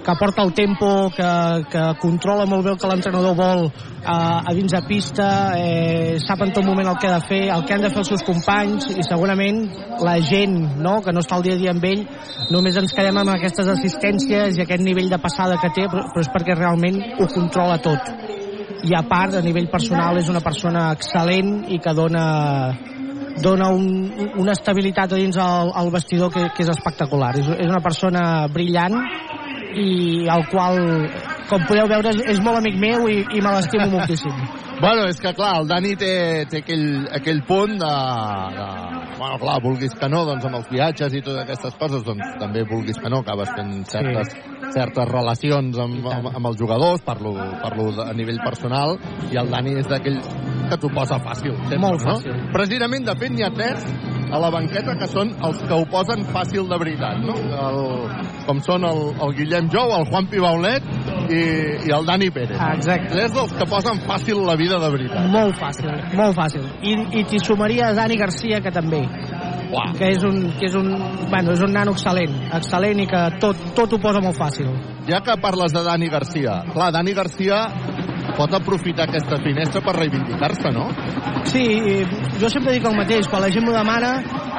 que 0.04 0.12
aporta 0.12 0.42
el 0.42 0.52
tempo, 0.52 1.10
que, 1.16 1.30
que 1.72 1.84
controla 1.98 2.44
molt 2.46 2.66
bé 2.66 2.74
el 2.74 2.78
que 2.78 2.90
l'entrenador 2.90 3.34
vol 3.38 3.64
eh, 3.66 4.04
a 4.04 4.52
dins 4.54 4.74
de 4.76 4.82
pista, 4.86 5.28
eh, 5.56 6.18
sap 6.22 6.44
en 6.44 6.52
tot 6.52 6.66
moment 6.66 6.92
el 6.92 6.98
que 7.00 7.08
ha 7.08 7.16
de 7.16 7.26
fer, 7.26 7.40
el 7.54 7.64
que 7.64 7.74
han 7.74 7.86
de 7.86 7.90
fer 7.94 8.02
els 8.04 8.12
seus 8.12 8.26
companys 8.26 8.90
i 8.92 9.06
segurament 9.06 9.64
la 10.04 10.18
gent 10.20 10.58
no, 10.84 10.98
que 11.02 11.14
no 11.16 11.24
està 11.24 11.38
al 11.38 11.46
dia 11.46 11.56
a 11.56 11.62
dia 11.62 11.72
amb 11.72 11.88
ell 11.88 12.04
només 12.52 12.76
ens 12.76 12.92
quedem 12.94 13.22
amb 13.22 13.32
aquestes 13.34 13.70
assistències 13.72 14.58
i 14.58 14.64
aquest 14.66 14.84
nivell 14.84 15.08
de 15.10 15.20
passada 15.22 15.56
que 15.62 15.72
té, 15.72 15.88
però, 15.88 16.04
però 16.12 16.26
és 16.26 16.32
perquè 16.36 16.58
realment 16.58 17.00
ho 17.18 17.30
controla 17.32 17.80
tot 17.82 18.12
i 18.84 18.92
a 18.92 19.00
part, 19.08 19.38
a 19.38 19.40
nivell 19.40 19.70
personal, 19.72 20.18
és 20.20 20.28
una 20.28 20.42
persona 20.44 20.90
excel·lent 20.92 21.70
i 21.72 21.80
que 21.80 21.94
dona 21.96 22.26
dona 23.40 23.70
un, 23.74 23.86
una 24.38 24.52
estabilitat 24.52 25.14
a 25.14 25.18
dins 25.18 25.38
el, 25.40 25.72
el 25.80 25.88
vestidor 25.90 26.30
que, 26.30 26.44
que 26.54 26.62
és 26.62 26.70
espectacular. 26.70 27.32
És, 27.40 27.48
és 27.64 27.70
una 27.70 27.82
persona 27.82 28.44
brillant 28.52 28.94
i 29.74 30.28
el 30.30 30.46
qual, 30.50 30.80
com 31.48 31.64
podeu 31.68 31.88
veure, 31.90 32.12
és, 32.14 32.22
és 32.36 32.40
molt 32.44 32.60
amic 32.60 32.78
meu 32.80 33.08
i, 33.10 33.18
i 33.36 33.42
me 33.44 33.52
l'estimo 33.56 33.88
moltíssim. 33.92 34.36
Bueno, 34.80 35.06
és 35.08 35.20
que 35.22 35.32
clar, 35.36 35.60
el 35.60 35.68
Dani 35.70 35.94
té, 35.96 36.14
té 36.50 36.60
aquell, 36.64 36.86
aquell 37.14 37.40
punt 37.46 37.76
de, 37.80 37.92
de... 38.56 38.66
Bueno, 39.14 39.38
clar, 39.40 39.58
vulguis 39.62 39.94
que 39.96 40.08
no, 40.10 40.24
doncs 40.26 40.48
amb 40.48 40.58
els 40.58 40.70
viatges 40.72 41.14
i 41.14 41.22
totes 41.22 41.44
aquestes 41.44 41.76
coses, 41.80 42.02
doncs 42.06 42.34
també 42.40 42.64
vulguis 42.68 42.98
que 43.00 43.12
no, 43.12 43.22
acabes 43.22 43.52
fent 43.54 43.76
certes, 43.92 44.32
sí. 44.34 44.72
certes 44.74 45.08
relacions 45.12 45.78
amb, 45.84 46.08
amb, 46.10 46.32
amb 46.34 46.50
els 46.50 46.58
jugadors, 46.60 47.04
parlo, 47.06 47.36
parlo 47.62 47.92
a 48.04 48.10
nivell 48.18 48.42
personal, 48.44 48.98
i 49.30 49.38
el 49.40 49.52
Dani 49.54 49.78
és 49.80 49.88
d'aquells 49.90 50.28
que 50.68 50.80
t'ho 50.80 50.90
posa 50.96 51.20
fàcil. 51.22 51.54
Sempre, 51.68 51.80
Molt 51.84 52.02
no? 52.02 52.18
fàcil. 52.18 52.42
Precisament, 52.54 53.06
de 53.06 53.16
fet, 53.20 53.32
n'hi 53.34 53.46
ha 53.46 53.52
tres 53.54 53.86
a 54.34 54.40
la 54.40 54.50
banqueta 54.50 54.96
que 54.98 55.06
són 55.10 55.30
els 55.46 55.60
que 55.62 55.76
ho 55.76 55.84
posen 55.90 56.24
fàcil 56.34 56.66
de 56.70 56.78
veritat, 56.80 57.20
no? 57.22 57.36
El, 57.68 57.80
com 58.48 58.60
són 58.66 58.86
el, 58.88 59.02
el 59.22 59.34
Guillem 59.38 59.68
Jou, 59.72 59.92
el 59.94 60.08
Juan 60.10 60.26
Pibaulet 60.32 60.88
i, 61.34 61.44
i 61.88 61.94
el 61.94 62.06
Dani 62.06 62.30
Pérez. 62.34 62.58
Exacte. 62.78 63.10
Tres 63.12 63.34
dels 63.34 63.54
que 63.58 63.66
posen 63.70 64.00
fàcil 64.06 64.42
la 64.46 64.56
vida 64.60 64.78
de 64.82 64.90
veritat. 64.94 65.28
Molt 65.32 65.58
fàcil, 65.60 65.90
molt 66.18 66.36
fàcil. 66.38 66.66
I, 66.82 66.94
i 67.20 67.24
t'hi 67.28 67.42
sumaria 67.42 67.92
Dani 67.96 68.18
Garcia, 68.20 68.60
que 68.64 68.72
també. 68.74 69.02
Uah. 69.74 69.90
Que 69.98 70.12
és 70.14 70.22
un, 70.26 70.40
que 70.60 70.68
és 70.68 70.76
un, 70.78 70.90
bueno, 71.32 71.54
és 71.56 71.62
un 71.64 71.72
nano 71.74 71.94
excel·lent, 71.96 72.34
excel·lent 72.60 73.00
i 73.02 73.08
que 73.10 73.22
tot, 73.42 73.64
tot 73.76 73.96
ho 73.96 74.00
posa 74.02 74.22
molt 74.22 74.38
fàcil. 74.38 74.70
Ja 75.08 75.20
que 75.24 75.36
parles 75.42 75.74
de 75.74 75.82
Dani 75.84 76.08
Garcia, 76.12 76.60
clar, 76.72 76.92
Dani 76.94 77.16
Garcia 77.16 77.64
pot 78.36 78.54
aprofitar 78.56 79.08
aquesta 79.08 79.38
finestra 79.42 79.82
per 79.84 79.96
reivindicar-se, 79.96 80.72
no? 80.74 80.88
Sí, 81.50 81.64
jo 82.40 82.50
sempre 82.52 82.74
dic 82.76 82.86
el 82.88 82.96
mateix, 82.98 83.28
quan 83.30 83.42
la 83.44 83.50
gent 83.52 83.66
m'ho 83.66 83.74
demana, 83.74 84.14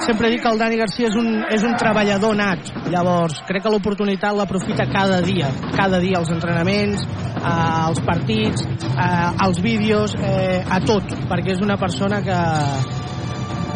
sempre 0.06 0.30
dic 0.34 0.44
que 0.44 0.52
el 0.52 0.62
Dani 0.62 0.80
Garcia 0.80 1.10
és 1.10 1.18
un, 1.20 1.32
és 1.52 1.66
un 1.66 1.76
treballador 1.80 2.36
nat. 2.38 2.72
Llavors, 2.94 3.42
crec 3.48 3.66
que 3.66 3.74
l'oportunitat 3.74 4.36
l'aprofita 4.38 4.88
cada 4.92 5.22
dia, 5.26 5.50
cada 5.76 6.00
dia, 6.04 6.20
als 6.20 6.32
entrenaments, 6.36 7.06
eh, 7.06 7.46
als 7.46 8.02
partits, 8.06 8.66
eh, 8.66 9.46
als 9.48 9.62
vídeos, 9.62 10.16
eh, 10.20 10.62
a 10.70 10.80
tot, 10.86 11.18
perquè 11.30 11.56
és 11.56 11.66
una 11.66 11.78
persona 11.82 12.22
que, 12.26 12.40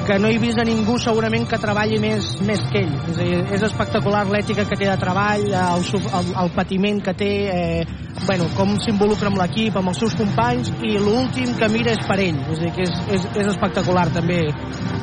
que 0.10 0.18
no 0.18 0.28
he 0.28 0.40
vist 0.42 0.58
a 0.58 0.64
ningú 0.66 0.96
segurament 0.98 1.44
que 1.46 1.60
treballi 1.62 2.00
més, 2.02 2.32
més 2.42 2.64
que 2.74 2.82
ell. 2.82 2.94
És, 3.12 3.18
a 3.20 3.26
dir, 3.28 3.42
és 3.54 3.64
espectacular 3.68 4.24
l'ètica 4.26 4.66
que 4.66 4.78
té 4.80 4.88
de 4.90 4.96
treball, 4.98 5.44
el, 5.54 5.84
el, 5.86 6.32
el 6.44 6.50
patiment 6.56 6.98
que 7.06 7.14
té, 7.14 7.28
eh, 7.54 7.84
bueno, 8.24 8.48
com 8.58 8.72
s'involucra 8.82 9.30
amb 9.30 9.38
l'equip, 9.38 9.78
amb 9.78 9.92
els 9.92 10.02
seus 10.02 10.16
companys, 10.18 10.72
i 10.82 10.96
l'últim 10.98 11.54
que 11.60 11.70
mira 11.70 11.94
és 11.94 12.02
per 12.10 12.18
ell. 12.24 12.40
És 12.42 12.58
a 12.58 12.64
dir, 12.64 12.72
que 12.74 12.88
és, 12.88 12.96
és, 13.20 13.28
és 13.44 13.52
espectacular 13.52 14.08
també 14.16 14.40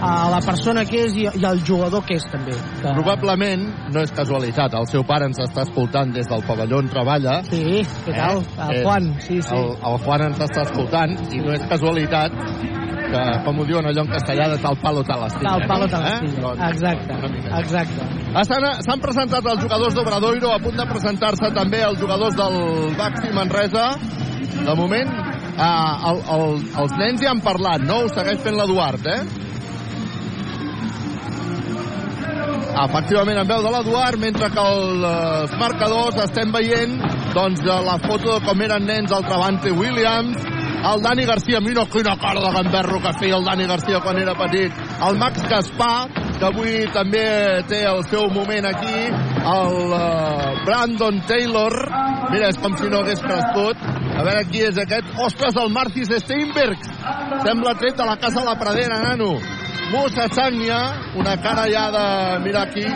a 0.03 0.11
la 0.33 0.41
persona 0.43 0.83
que 0.89 1.05
és 1.07 1.15
i, 1.23 1.29
i 1.39 1.47
el 1.53 1.63
jugador 1.69 2.03
que 2.09 2.19
és 2.19 2.27
també. 2.33 2.57
Que... 2.81 2.91
Probablement 2.91 3.63
no 3.95 4.03
és 4.03 4.11
casualitat. 4.17 4.75
El 4.75 4.91
seu 4.91 5.07
pare 5.07 5.31
ens 5.31 5.39
està 5.45 5.69
escoltant 5.69 6.11
des 6.17 6.27
del 6.27 6.43
pavelló 6.51 6.83
on 6.83 6.91
treballa. 6.91 7.39
Sí, 7.47 7.85
què 8.09 8.19
tal? 8.19 8.43
El 8.67 8.83
Juan, 8.83 9.13
sí, 9.23 9.39
sí. 9.39 9.55
El, 9.55 9.71
el 9.87 10.03
Juan 10.03 10.27
ens 10.33 10.43
està 10.51 10.67
escoltant 10.67 11.15
i 11.31 11.45
no 11.47 11.55
és 11.55 11.71
casualitat 11.71 12.35
que, 13.11 13.23
com 13.47 13.61
ho 13.61 13.67
diuen 13.67 13.87
allò 13.89 14.05
en 14.05 14.13
castellà, 14.13 14.49
de 14.53 14.59
tal 14.63 14.79
palo 14.97 15.05
tal 15.05 15.25
astilla. 15.25 15.51
Tal 15.51 15.67
palo 15.67 15.85
no? 15.85 15.91
tal 15.91 16.03
Eh? 16.03 16.13
astilla. 16.15 16.41
Doncs, 16.41 16.61
Exacte, 16.71 17.13
exacte. 17.61 18.03
Ah, 18.35 18.45
S'han 18.45 19.01
presentat 19.01 19.45
els 19.45 19.63
jugadors 19.63 19.95
d'Obradoiro, 19.95 20.53
a 20.53 20.59
punt 20.61 20.77
de 20.77 20.87
presentar-se 20.87 21.51
també 21.55 21.83
els 21.85 21.99
jugadors 22.01 22.37
del 22.37 22.95
Baxi 22.97 23.33
Manresa. 23.33 23.97
De 24.57 24.75
moment, 24.75 25.11
ah, 25.59 26.13
el, 26.13 26.23
el, 26.37 26.55
els 26.81 26.95
nens 26.97 27.21
ja 27.23 27.31
han 27.31 27.43
parlat, 27.45 27.83
no? 27.85 28.05
Ho 28.05 28.09
segueix 28.09 28.41
fent 28.41 28.57
l'Eduard, 28.57 29.05
eh? 29.07 29.25
efectivament 32.77 33.39
en 33.41 33.47
veu 33.49 33.63
de 33.65 33.71
l'Eduard, 33.73 34.19
mentre 34.21 34.51
que 34.53 34.61
els 34.61 35.55
marcadors 35.57 36.19
estem 36.27 36.51
veient 36.53 36.99
doncs, 37.33 37.63
la 37.65 37.97
foto 38.05 38.35
de 38.35 38.45
com 38.45 38.61
eren 38.61 38.85
nens 38.85 39.13
el 39.17 39.25
Travante 39.25 39.73
Williams, 39.73 40.37
el 40.77 41.03
Dani 41.03 41.25
Garcia, 41.25 41.61
mira 41.61 41.87
quina 41.87 42.17
cara 42.21 42.41
de 42.41 42.53
gamberro 42.53 43.01
que 43.03 43.13
feia 43.19 43.37
el 43.37 43.45
Dani 43.45 43.67
Garcia 43.67 44.01
quan 44.01 44.19
era 44.19 44.35
petit, 44.35 44.73
el 45.09 45.19
Max 45.19 45.43
Gaspar, 45.49 46.09
que 46.39 46.47
avui 46.47 46.87
també 46.95 47.25
té 47.71 47.83
el 47.89 48.03
seu 48.11 48.29
moment 48.31 48.69
aquí, 48.69 49.07
el 49.57 49.77
uh, 49.97 50.55
Brandon 50.67 51.21
Taylor, 51.29 51.77
mira, 52.31 52.51
és 52.51 52.61
com 52.61 52.77
si 52.77 52.91
no 52.93 53.03
hagués 53.03 53.23
crescut, 53.25 53.85
a 54.17 54.25
veure 54.27 54.47
qui 54.51 54.65
és 54.69 54.81
aquest, 54.83 55.13
ostres, 55.27 55.57
el 55.63 55.73
Martis 55.75 56.13
Steinberg, 56.25 56.89
sembla 57.45 57.77
tret 57.81 57.97
de 57.97 58.09
la 58.09 58.17
casa 58.21 58.41
de 58.41 58.49
la 58.49 58.59
Pradera, 58.61 59.01
nano, 59.05 59.37
Musa 59.93 60.27
Sagnia, 60.35 60.81
una 61.17 61.37
cara 61.43 61.69
ja 61.71 61.89
de, 61.95 62.07
mira 62.45 62.67
aquí, 62.67 62.87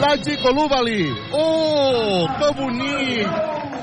Lachi 0.00 0.36
Kolubali, 0.42 1.12
oh, 1.32 2.26
que 2.38 2.48
bonic, 2.56 3.28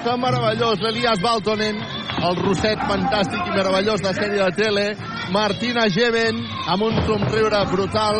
que 0.03 0.17
meravellós, 0.17 0.79
l'Elias 0.81 1.19
Baltonen, 1.21 1.77
el 2.25 2.39
rosset 2.43 2.79
fantàstic 2.89 3.47
i 3.47 3.55
meravellós 3.55 4.01
de 4.01 4.13
sèrie 4.17 4.41
de 4.41 4.51
tele, 4.57 4.85
Martina 5.31 5.85
Geven, 5.93 6.41
amb 6.67 6.87
un 6.87 6.97
somriure 7.05 7.61
brutal, 7.71 8.17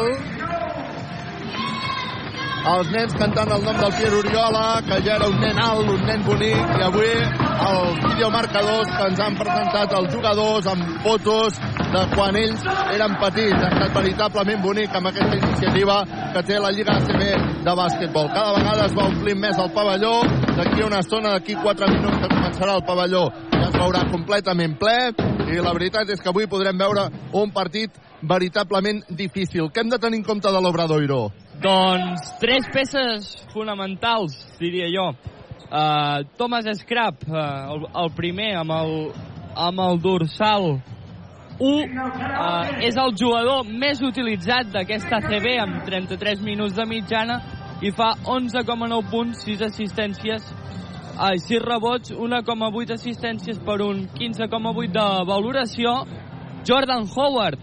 els 2.70 2.90
nens 2.94 3.16
cantant 3.18 3.52
el 3.56 3.64
nom 3.66 3.78
del 3.82 3.94
Pierre 3.98 4.20
Oriola, 4.20 4.66
que 4.86 5.02
ja 5.06 5.16
era 5.16 5.30
un 5.32 5.40
nen 5.42 5.60
alt, 5.64 5.90
un 5.90 6.06
nen 6.06 6.24
bonic, 6.28 6.76
i 6.78 6.86
avui 6.86 7.12
els 7.70 8.02
videomarcadors 8.06 8.92
que 8.96 9.08
ens 9.10 9.22
han 9.26 9.38
presentat 9.40 9.96
els 9.98 10.14
jugadors 10.14 10.68
amb 10.70 10.98
fotos 11.06 11.58
de 11.90 12.02
quan 12.14 12.38
ells 12.38 12.66
eren 12.94 13.16
petits. 13.22 13.58
Ha 13.58 13.70
estat 13.74 13.96
veritablement 13.96 14.62
bonic 14.62 14.96
amb 14.96 15.10
aquesta 15.10 15.38
iniciativa 15.40 15.96
que 16.36 16.44
té 16.46 16.60
la 16.62 16.72
Lliga 16.76 16.98
ACB 17.00 17.24
de 17.66 17.74
bàsquetbol. 17.80 18.30
Cada 18.36 18.54
vegada 18.58 18.86
es 18.86 18.96
va 18.98 19.08
omplint 19.10 19.42
més 19.42 19.58
el 19.58 19.72
pavelló. 19.74 20.14
D'aquí 20.60 20.84
una 20.86 21.00
estona, 21.04 21.34
d'aquí 21.38 21.56
4 21.58 21.90
minuts 21.96 22.20
que 22.22 22.30
començarà 22.36 22.76
el 22.78 22.86
pavelló, 22.86 23.24
ja 23.56 23.64
es 23.70 23.76
veurà 23.78 24.04
completament 24.12 24.78
ple 24.80 24.98
i 25.50 25.58
la 25.64 25.74
veritat 25.74 26.10
és 26.14 26.22
que 26.22 26.30
avui 26.30 26.46
podrem 26.52 26.78
veure 26.78 27.08
un 27.34 27.54
partit 27.56 27.98
veritablement 28.22 29.02
difícil. 29.10 29.72
Què 29.74 29.82
hem 29.82 29.90
de 29.90 30.00
tenir 30.02 30.22
en 30.22 30.28
compte 30.28 30.52
de 30.52 30.62
l'Obradoiro? 30.62 31.24
Doncs 31.64 32.36
tres 32.40 32.70
peces 32.72 33.34
fonamentals, 33.54 34.36
diria 34.60 34.88
jo. 34.94 35.10
Uh, 35.70 36.26
Thomas 36.38 36.66
Scrap, 36.80 37.26
uh, 37.30 37.42
el, 37.74 37.84
el 38.04 38.14
primer 38.18 38.54
amb 38.62 38.74
el, 38.74 38.96
amb 39.54 39.84
el 39.86 40.00
dorsal 40.02 40.72
1, 41.60 41.92
uh, 41.92 42.80
és 42.88 42.96
el 42.96 43.12
jugador 43.20 43.68
més 43.68 44.00
utilitzat 44.02 44.72
d'aquesta 44.72 45.20
CB 45.26 45.58
amb 45.60 45.82
33 45.88 46.40
minuts 46.46 46.78
de 46.78 46.86
mitjana 46.88 47.40
i 47.84 47.92
fa 47.96 48.14
11,9 48.24 49.02
punts, 49.12 49.44
6 49.44 49.66
assistències, 49.68 50.46
uh, 51.20 51.36
6 51.36 51.60
rebots, 51.66 52.14
1,8 52.16 52.96
assistències 52.96 53.60
per 53.60 53.82
un 53.84 54.08
15,8 54.16 54.96
de 54.96 55.08
valoració. 55.28 55.96
Jordan 56.68 57.08
Howard, 57.16 57.60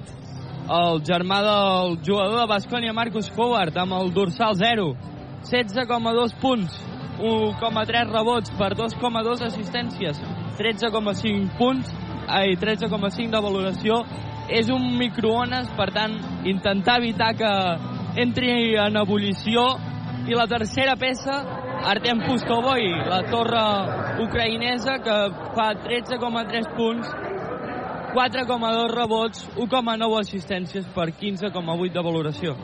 el 0.73 1.01
germà 1.05 1.41
del 1.45 1.99
jugador 2.05 2.41
de 2.43 2.47
Bascònia, 2.53 2.93
Marcus 2.93 3.33
Howard, 3.37 3.77
amb 3.77 3.97
el 3.97 4.13
dorsal 4.13 4.57
0. 4.61 4.93
16,2 5.47 6.35
punts, 6.43 6.81
1,3 7.21 8.11
rebots 8.13 8.51
per 8.59 8.75
2,2 8.77 9.45
assistències, 9.47 10.21
13,5 10.59 11.55
punts 11.57 11.93
i 12.27 12.57
13,5 12.59 13.31
de 13.31 13.43
valoració. 13.43 14.01
És 14.49 14.71
un 14.71 14.85
microones, 14.99 15.69
per 15.79 15.91
tant, 15.95 16.15
intentar 16.47 17.01
evitar 17.01 17.33
que 17.39 17.53
entri 18.23 18.77
en 18.79 18.99
ebullició. 19.03 19.67
I 20.27 20.35
la 20.35 20.47
tercera 20.51 20.97
peça, 20.99 21.37
Artem 21.87 22.23
Puskovoy, 22.27 22.89
la 23.07 23.21
torre 23.31 23.63
ucraïnesa, 24.25 24.99
que 25.05 25.19
fa 25.55 25.69
13,3 25.85 26.73
punts, 26.75 27.13
4,2 28.17 28.89
rebots, 28.95 29.45
1,9 29.55 30.19
assistències 30.23 30.89
per 30.95 31.13
15,8 31.13 31.93
de 31.93 32.03
valoració. 32.03 32.57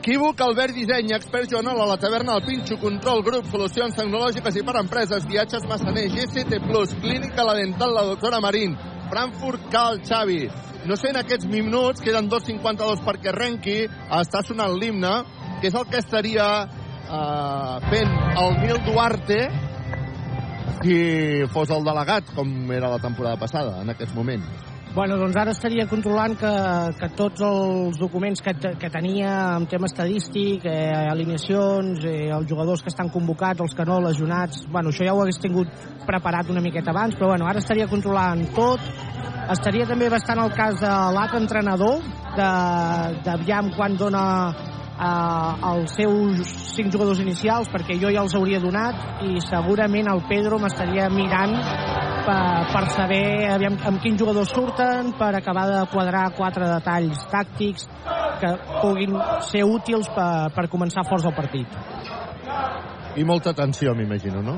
Equívoc, 0.00 0.40
Albert 0.40 0.72
Disseny, 0.72 1.12
expert 1.12 1.50
Joanol 1.52 1.76
la 1.84 1.98
taverna 2.00 2.32
del 2.38 2.46
Pinxo, 2.46 2.78
Control 2.80 3.20
Grup, 3.20 3.44
Solucions 3.52 3.98
Tecnològiques 3.98 4.56
i 4.56 4.62
per 4.64 4.78
Empreses, 4.80 5.26
Viatges 5.28 5.66
Massaner, 5.68 6.06
GCT+, 6.08 6.56
Clínica 7.02 7.44
La 7.44 7.58
Dental, 7.58 7.92
la 7.92 8.06
doctora 8.08 8.40
Marín, 8.40 8.78
Frankfurt, 9.10 9.68
Cal, 9.68 10.00
Xavi. 10.00 10.48
No 10.88 10.96
sé, 10.96 11.10
en 11.12 11.20
aquests 11.20 11.44
minuts, 11.52 12.00
queden 12.00 12.32
2.52 12.32 13.04
perquè 13.04 13.28
arrenqui, 13.34 13.76
està 14.22 14.40
sonant 14.40 14.72
l'himne, 14.72 15.12
que 15.60 15.68
és 15.68 15.76
el 15.76 15.84
que 15.92 16.00
estaria 16.00 16.48
eh, 16.64 17.76
fent 17.92 18.16
el 18.40 18.58
Nil 18.64 18.80
Duarte 18.88 19.42
si 20.80 20.98
fos 21.52 21.76
el 21.76 21.84
delegat, 21.84 22.32
com 22.32 22.72
era 22.72 22.88
la 22.88 23.04
temporada 23.04 23.36
passada, 23.36 23.82
en 23.84 23.92
aquests 23.92 24.16
moments. 24.16 24.69
Bueno, 24.92 25.14
doncs 25.20 25.36
ara 25.38 25.52
estaria 25.54 25.84
controlant 25.86 26.32
que, 26.34 26.50
que 26.98 27.08
tots 27.14 27.44
els 27.46 27.98
documents 28.00 28.40
que, 28.42 28.50
que 28.74 28.88
tenia 28.90 29.30
en 29.54 29.68
tema 29.70 29.86
estadístic, 29.86 30.66
eh, 30.66 30.90
alineacions, 31.12 32.02
eh, 32.10 32.32
els 32.34 32.48
jugadors 32.50 32.82
que 32.82 32.90
estan 32.90 33.12
convocats, 33.14 33.62
els 33.62 33.76
que 33.78 33.86
no, 33.86 34.00
lesionats... 34.02 34.64
Bueno, 34.66 34.90
això 34.90 35.06
ja 35.06 35.14
ho 35.14 35.22
hagués 35.22 35.38
tingut 35.38 35.70
preparat 36.08 36.50
una 36.50 36.64
miqueta 36.64 36.90
abans, 36.90 37.14
però 37.14 37.30
bueno, 37.30 37.46
ara 37.46 37.62
estaria 37.62 37.86
controlant 37.86 38.42
tot. 38.56 38.82
Estaria 39.54 39.86
també 39.86 40.10
bastant 40.10 40.42
el 40.42 40.50
cas 40.58 40.82
de 40.82 40.90
l'altre 41.14 41.38
entrenador, 41.38 42.02
d'aviam 42.34 43.70
quan 43.78 43.94
dona 43.94 44.24
eh, 45.00 45.70
els 45.72 45.96
seus 45.96 46.52
cinc 46.74 46.92
jugadors 46.92 47.22
inicials, 47.22 47.70
perquè 47.72 47.96
jo 48.00 48.12
ja 48.12 48.24
els 48.24 48.36
hauria 48.36 48.60
donat, 48.62 49.24
i 49.26 49.40
segurament 49.46 50.10
el 50.12 50.22
Pedro 50.28 50.60
m'estaria 50.60 51.08
mirant 51.12 51.56
per, 52.26 52.42
per 52.72 52.84
saber 52.94 53.24
aviam, 53.54 53.78
amb 53.88 54.02
quins 54.02 54.20
jugadors 54.20 54.52
surten, 54.54 55.14
per 55.18 55.32
acabar 55.38 55.66
de 55.70 55.80
quadrar 55.92 56.28
quatre 56.36 56.68
detalls 56.70 57.24
tàctics 57.32 57.88
que 58.40 58.54
puguin 58.80 59.16
ser 59.50 59.64
útils 59.68 60.08
per, 60.14 60.50
per 60.56 60.68
començar 60.72 61.06
forts 61.08 61.28
el 61.28 61.36
partit. 61.36 61.80
I 63.20 63.24
molta 63.28 63.52
tensió, 63.52 63.92
m'imagino, 63.96 64.40
no? 64.40 64.56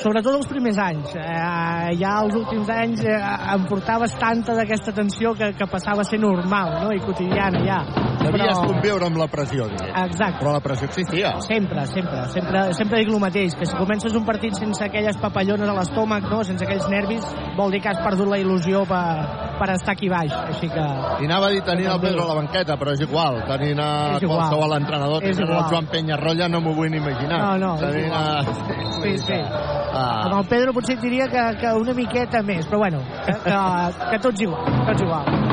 Sobretot 0.00 0.38
els 0.38 0.48
primers 0.48 0.78
anys. 0.80 1.12
Eh, 1.20 1.90
ja 2.00 2.14
els 2.22 2.36
últims 2.38 2.70
anys 2.72 3.02
eh, 3.04 3.18
em 3.54 3.66
portaves 3.68 4.14
tanta 4.20 4.54
d'aquesta 4.56 4.94
tensió 4.96 5.34
que, 5.36 5.52
que 5.58 5.68
passava 5.68 6.00
a 6.04 6.08
ser 6.08 6.20
normal 6.22 6.78
no? 6.86 6.94
i 6.96 7.02
quotidiana 7.04 7.60
ja. 7.66 7.82
Devies 8.20 8.52
però... 8.52 8.66
conviure 8.68 9.06
amb 9.08 9.20
la 9.20 9.26
pressió, 9.32 9.66
diria. 9.70 10.04
Exacte. 10.06 10.40
Però 10.40 10.54
la 10.54 10.62
pressió 10.64 10.88
existia. 10.88 11.34
Sempre, 11.44 11.84
sempre. 11.90 12.24
Sempre, 12.34 12.64
sempre 12.76 13.00
dic 13.00 13.12
el 13.12 13.20
mateix, 13.22 13.56
que 13.58 13.68
si 13.68 13.76
comences 13.76 14.16
un 14.16 14.26
partit 14.28 14.56
sense 14.56 14.84
aquelles 14.84 15.20
papallones 15.20 15.68
a 15.68 15.76
l'estómac, 15.76 16.28
no? 16.32 16.42
sense 16.46 16.64
aquells 16.66 16.88
nervis, 16.92 17.24
vol 17.58 17.72
dir 17.72 17.82
que 17.84 17.92
has 17.92 18.00
perdut 18.04 18.28
la 18.30 18.40
il·lusió 18.40 18.84
per, 18.88 19.04
per 19.60 19.70
estar 19.76 19.96
aquí 19.96 20.10
baix. 20.12 20.32
Així 20.52 20.68
que... 20.72 20.84
I 21.24 21.28
anava 21.28 21.48
a 21.48 21.54
dir 21.54 21.64
tenir 21.66 21.88
el 21.92 22.00
Pedro 22.02 22.24
a 22.26 22.30
la 22.32 22.38
banqueta, 22.42 22.76
però 22.80 22.94
és 22.96 23.04
igual. 23.04 23.40
Tenint 23.48 23.80
a 23.84 23.90
qualsevol 24.20 24.76
entrenador, 24.78 25.24
tenint 25.24 25.44
el 25.48 25.64
Joan 25.72 25.90
Penyarrolla, 25.92 26.48
no 26.52 26.62
m'ho 26.64 26.76
vull 26.76 26.92
ni 26.92 27.00
imaginar. 27.00 27.40
No, 27.40 27.52
no, 27.60 27.72
tenint 27.90 28.16
a... 28.16 28.24
Sí, 29.00 29.14
sí. 29.26 29.38
Ah. 29.90 30.26
Amb 30.26 30.38
el 30.38 30.48
Pedro 30.50 30.74
potser 30.76 30.96
et 30.98 31.04
diria 31.04 31.28
que, 31.30 31.44
que 31.60 31.74
una 31.80 31.94
miqueta 31.96 32.42
més, 32.46 32.66
però 32.70 32.84
bueno, 32.84 33.02
que, 33.26 33.36
que, 33.44 33.60
que 34.12 34.20
tots 34.22 34.46
igual, 34.46 34.68
tots 34.88 35.06
igual. 35.06 35.48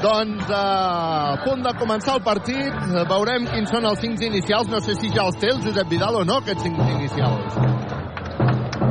Doncs 0.00 0.48
eh, 0.48 0.56
a 0.56 1.36
punt 1.44 1.60
de 1.66 1.74
començar 1.76 2.16
el 2.16 2.22
partit, 2.24 2.76
veurem 3.10 3.44
quins 3.50 3.68
són 3.74 3.84
els 3.90 4.00
cinc 4.00 4.22
inicials. 4.24 4.70
No 4.72 4.80
sé 4.80 4.96
si 4.96 5.12
ja 5.12 5.26
els 5.28 5.36
té 5.40 5.50
el 5.52 5.60
Josep 5.66 5.92
Vidal 5.92 6.22
o 6.22 6.24
no, 6.24 6.40
aquests 6.40 6.64
cinc 6.64 6.80
inicials. 6.96 7.58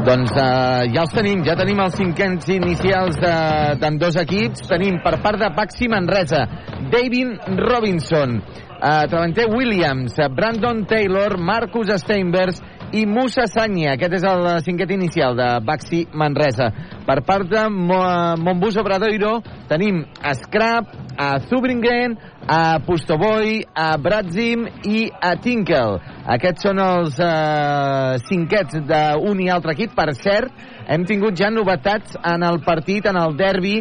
Doncs 0.06 0.32
uh, 0.32 0.86
ja 0.93 1.02
els 1.04 1.12
tenim, 1.13 1.41
ja 1.45 1.58
tenim 1.60 1.82
els 1.84 1.98
cinquens 1.98 2.48
inicials 2.54 3.17
d'en 3.19 3.98
dos 4.00 4.15
equips. 4.22 4.63
Tenim 4.69 5.02
per 5.04 5.17
part 5.24 5.41
de 5.41 5.50
Baxi 5.58 5.89
Manresa, 5.91 6.45
David 6.93 7.50
Robinson, 7.58 8.38
uh, 8.79 9.05
Travanter 9.11 9.47
Williams, 9.51 10.15
Brandon 10.35 10.85
Taylor, 10.87 11.37
Marcus 11.37 11.91
Steinbergs 12.01 12.61
i 12.95 13.05
Musa 13.05 13.45
Sanya. 13.47 13.93
Aquest 13.93 14.15
és 14.17 14.25
el 14.25 14.47
cinquet 14.65 14.91
inicial 14.95 15.37
de 15.37 15.49
Baxi 15.65 16.05
Manresa. 16.13 16.71
Per 17.05 17.19
part 17.27 17.49
de 17.51 17.67
Mo 17.69 17.99
Montbus 18.39 18.79
Obradoiro 18.81 19.39
tenim 19.69 20.03
Scrap, 20.41 20.95
a 21.19 21.39
Zubringen, 21.49 22.15
a 22.49 22.79
Pustoboy, 22.79 23.62
a 23.75 23.95
Bratzim 24.01 24.65
i 24.89 25.03
a 25.21 25.35
Tinkel. 25.38 25.99
Aquests 26.33 26.65
són 26.65 26.79
els 26.81 27.19
eh, 27.21 28.17
cinquets 28.25 28.79
d'un 28.89 29.41
i 29.43 29.51
altre 29.53 29.75
equip. 29.75 29.93
Per 29.93 30.07
cert, 30.17 30.49
hem 30.89 31.05
tingut 31.05 31.38
ja 31.38 31.51
novetats 31.53 32.17
en 32.25 32.41
el 32.47 32.57
partit, 32.65 33.05
en 33.05 33.19
el 33.21 33.38
derbi 33.38 33.75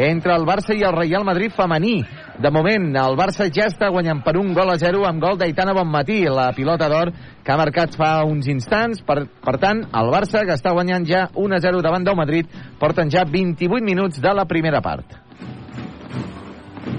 entre 0.00 0.32
el 0.34 0.46
Barça 0.48 0.72
i 0.72 0.86
el 0.88 0.96
Real 0.96 1.26
Madrid 1.28 1.52
femení. 1.52 1.98
De 2.40 2.50
moment, 2.50 2.86
el 2.96 3.18
Barça 3.20 3.50
ja 3.52 3.68
està 3.68 3.90
guanyant 3.92 4.24
per 4.24 4.38
un 4.40 4.54
gol 4.56 4.72
a 4.72 4.78
0 4.80 5.04
amb 5.06 5.20
gol 5.22 5.36
d'Aitana 5.38 5.74
Bonmatí, 5.76 6.22
la 6.24 6.48
pilota 6.56 6.88
d'or 6.88 7.12
que 7.44 7.52
ha 7.52 7.58
marcat 7.60 7.92
fa 7.94 8.14
uns 8.24 8.48
instants. 8.48 9.04
Per, 9.04 9.20
per 9.44 9.58
tant, 9.60 9.84
el 9.92 10.10
Barça, 10.14 10.46
que 10.48 10.56
està 10.56 10.72
guanyant 10.72 11.04
ja 11.06 11.26
1 11.28 11.58
a 11.58 11.60
0 11.68 11.84
davant 11.84 12.08
del 12.08 12.16
Madrid, 12.16 12.48
porten 12.80 13.12
ja 13.12 13.28
28 13.28 13.84
minuts 13.84 14.24
de 14.24 14.32
la 14.32 14.48
primera 14.48 14.80
part. 14.80 15.20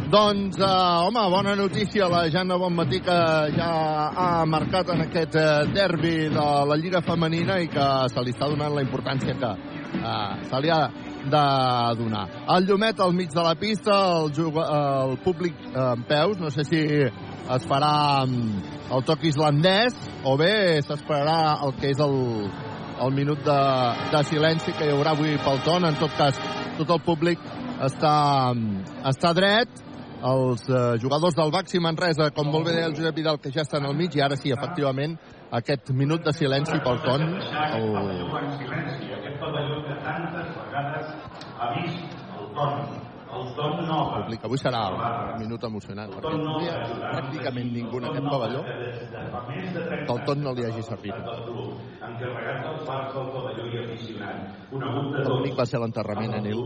Doncs, 0.05 0.59
eh, 0.59 0.65
home, 0.65 1.21
bona 1.31 1.55
notícia, 1.55 2.07
la 2.07 2.29
Jana 2.29 2.55
Bonmatí 2.55 2.99
que 3.01 3.15
ja 3.57 3.69
ha 4.13 4.45
marcat 4.45 4.91
en 4.93 5.01
aquest 5.01 5.33
eh, 5.35 5.65
derbi 5.73 6.29
de 6.29 6.43
la 6.69 6.75
Lliga 6.77 7.01
Femenina 7.01 7.55
i 7.57 7.65
que 7.67 7.85
se 8.13 8.21
li 8.21 8.35
està 8.35 8.45
donant 8.51 8.75
la 8.75 8.83
importància 8.85 9.33
que 9.33 9.49
eh, 9.97 10.43
se 10.45 10.59
li 10.61 10.69
ha 10.69 10.83
de 11.25 11.41
donar. 11.97 12.27
El 12.53 12.67
llumet 12.67 13.01
al 13.01 13.15
mig 13.17 13.33
de 13.33 13.45
la 13.47 13.55
pista, 13.55 13.95
el, 14.19 14.29
el 14.61 15.17
públic 15.25 15.57
eh, 15.71 15.87
en 15.95 16.03
peus, 16.05 16.37
no 16.37 16.53
sé 16.53 16.67
si 16.69 16.83
es 16.85 17.65
farà 17.65 18.27
mm, 18.27 18.93
el 18.93 19.07
toc 19.09 19.25
islandès 19.25 19.97
o 20.23 20.35
bé 20.37 20.83
s'esperarà 20.85 21.63
el 21.65 21.73
que 21.81 21.89
és 21.95 22.03
el, 22.05 22.45
el 23.01 23.17
minut 23.17 23.41
de, 23.41 23.57
de 24.13 24.23
silenci 24.29 24.77
que 24.77 24.85
hi 24.85 24.93
haurà 24.93 25.17
avui 25.17 25.33
pel 25.41 25.65
ton. 25.65 25.89
En 25.89 25.97
tot 25.97 26.13
cas, 26.21 26.37
tot 26.77 26.93
el 26.93 27.01
públic 27.09 27.41
està, 27.89 28.53
mm, 28.53 29.01
està 29.09 29.33
dret 29.33 29.81
els 30.23 30.67
eh, 30.69 30.97
jugadors 31.01 31.35
del 31.35 31.51
Baxi 31.51 31.79
Manresa, 31.79 32.29
com 32.35 32.51
molt 32.51 32.67
bé 32.67 32.75
deia 32.77 32.89
el 32.89 32.95
Josep 32.97 33.15
Vidal, 33.15 33.39
que 33.39 33.51
ja 33.51 33.65
estan 33.65 33.85
al 33.85 33.95
mig, 33.95 34.15
i 34.15 34.21
ara 34.21 34.37
sí, 34.39 34.51
efectivament, 34.55 35.17
aquest 35.51 35.91
minut 35.91 36.23
de 36.25 36.33
silenci 36.33 36.79
pel 36.83 37.01
ton. 37.05 37.25
El... 37.79 37.89
Aquest 37.95 39.39
pavelló 39.41 39.81
que 39.87 39.97
tantes 40.05 40.53
vegades 40.59 41.11
ha 41.59 41.73
vist 41.75 42.15
el 43.35 43.51
públic 44.15 44.45
avui 44.47 44.59
serà 44.59 44.81
un 44.93 45.39
minut 45.41 45.63
emocionant, 45.67 46.11
perquè 46.15 46.37
no 46.39 46.55
hi 46.61 46.69
ha 46.71 46.77
pràcticament 47.11 47.71
ningú 47.73 47.99
en 47.99 48.07
aquest 48.09 48.27
pavelló 48.31 48.61
que 48.63 50.13
el 50.13 50.21
ton 50.29 50.43
no 50.45 50.53
li 50.55 50.65
hagi 50.67 50.83
servit. 50.87 51.15
L'únic 54.71 55.59
va 55.59 55.65
ser 55.65 55.81
l'enterrament 55.83 56.37
en 56.39 56.49
ell. 56.53 56.63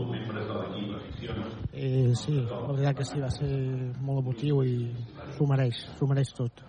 Sí, 2.18 2.34
la 2.34 2.72
veritat 2.72 2.98
que 2.98 3.06
sí, 3.06 3.20
va 3.22 3.30
ser 3.34 3.48
molt 4.02 4.22
emotiu 4.24 4.62
i 4.66 4.74
s'ho 5.36 5.46
mereix, 5.50 5.84
s'ho 5.98 6.08
mereix 6.10 6.32
tot. 6.36 6.64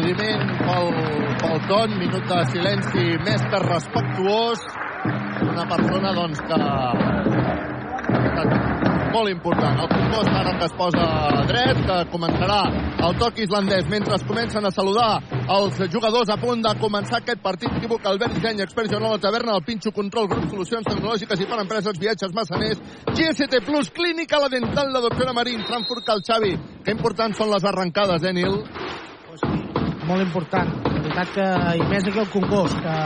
Aplaudiment 0.00 0.48
pel, 0.64 0.86
pel 1.40 1.58
ton, 1.68 1.98
minut 2.00 2.24
de 2.30 2.40
silenci 2.52 3.06
més 3.26 3.44
que 3.52 3.62
respectuós. 3.66 4.64
Una 5.50 5.66
persona, 5.68 6.12
doncs, 6.16 6.40
que 6.48 6.58
molt 9.10 9.30
important. 9.30 9.80
El 9.82 9.88
Congost 9.90 10.30
ara 10.38 10.52
que 10.56 10.66
es 10.68 10.74
posa 10.78 11.06
dret, 11.48 11.80
que 11.86 11.96
començarà 12.12 12.60
el 13.06 13.16
toc 13.18 13.40
islandès 13.42 13.88
mentre 13.90 14.14
es 14.16 14.24
comencen 14.28 14.64
a 14.64 14.70
saludar 14.70 15.10
els 15.56 15.80
jugadors 15.92 16.30
a 16.30 16.38
punt 16.40 16.62
de 16.62 16.74
començar 16.80 17.18
aquest 17.20 17.42
partit. 17.42 17.72
Equívoc, 17.80 18.06
Albert 18.06 18.36
Disseny, 18.36 18.62
expert 18.64 18.92
jornal 18.92 19.16
de 19.16 19.24
taverna, 19.26 19.56
el 19.58 19.64
Pinxo 19.66 19.92
Control, 19.96 20.28
grup 20.30 20.46
solucions 20.52 20.86
tecnològiques 20.86 21.42
i 21.42 21.48
per 21.50 21.58
empreses, 21.64 21.98
viatges, 22.00 22.34
massaners, 22.36 22.80
GST 23.10 23.64
Plus, 23.66 23.90
Clínica 23.90 24.40
La 24.40 24.52
Dental, 24.52 24.92
la 24.94 25.02
doctora 25.04 25.34
Marín, 25.36 25.64
Frankfurt, 25.66 26.06
Cal 26.06 26.22
Xavi. 26.26 26.54
Que 26.84 26.94
importants 26.94 27.40
són 27.40 27.50
les 27.50 27.66
arrencades, 27.66 28.22
eh, 28.22 28.32
Nil? 28.36 28.62
Molt 30.10 30.26
important. 30.26 30.72
La 30.90 30.98
veritat 30.98 31.34
que, 31.36 31.48
i 31.78 31.86
més 31.90 32.06
aquí 32.08 32.20
al 32.22 32.30
Congost, 32.32 32.78
que 32.82 32.96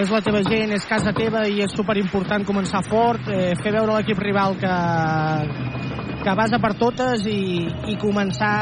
és 0.00 0.12
la 0.12 0.22
teva 0.24 0.40
gent, 0.46 0.72
és 0.76 0.88
casa 0.88 1.12
teva 1.16 1.44
i 1.48 1.60
és 1.64 1.76
superimportant 1.76 2.46
començar 2.48 2.82
fort, 2.88 3.28
eh, 3.28 3.52
fer 3.60 3.74
veure 3.76 3.98
l'equip 3.98 4.20
rival 4.24 4.56
que, 4.60 4.74
que 6.24 6.36
vas 6.40 6.56
a 6.56 6.60
per 6.62 6.74
totes 6.80 7.26
i, 7.28 7.68
i 7.92 7.98
començar 8.00 8.54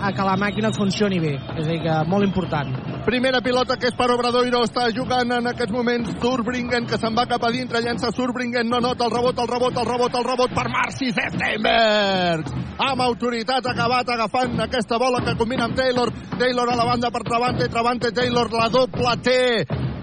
a 0.00 0.12
que 0.16 0.28
la 0.28 0.38
màquina 0.40 0.72
funcioni 0.76 1.20
bé. 1.20 1.36
És 1.56 1.66
a 1.66 1.70
dir, 1.70 1.82
que 1.84 1.98
molt 2.08 2.28
important. 2.28 2.95
Primera 3.06 3.38
pilota 3.38 3.76
que 3.78 3.86
és 3.86 3.94
per 3.94 4.08
Obradoiro, 4.10 4.64
està 4.66 4.88
jugant 4.90 5.30
en 5.36 5.46
aquests 5.46 5.70
moments 5.70 6.08
Surbringen, 6.18 6.88
que 6.90 6.98
se'n 6.98 7.14
va 7.14 7.22
cap 7.30 7.44
a 7.46 7.52
dintre, 7.54 7.78
llença 7.84 8.10
Surbringen, 8.10 8.66
no 8.66 8.80
nota 8.82 9.06
el 9.06 9.12
rebot, 9.14 9.38
el 9.38 9.46
rebot, 9.46 9.78
el 9.78 9.86
rebot, 9.86 10.18
el 10.18 10.26
rebot 10.26 10.56
per 10.56 10.64
Marcis 10.72 11.14
Steinberg. 11.14 12.50
Amb 12.82 13.04
autoritat 13.06 13.70
acabat 13.70 14.10
agafant 14.10 14.58
aquesta 14.66 14.98
bola 14.98 15.22
que 15.22 15.36
combina 15.38 15.70
amb 15.70 15.78
Taylor. 15.78 16.10
Taylor 16.34 16.74
a 16.74 16.76
la 16.82 16.90
banda 16.90 17.14
per 17.14 17.22
Travante, 17.30 17.70
Travante, 17.70 18.10
Taylor, 18.10 18.50
la 18.50 18.68
doble 18.74 19.16
T. 19.22 19.38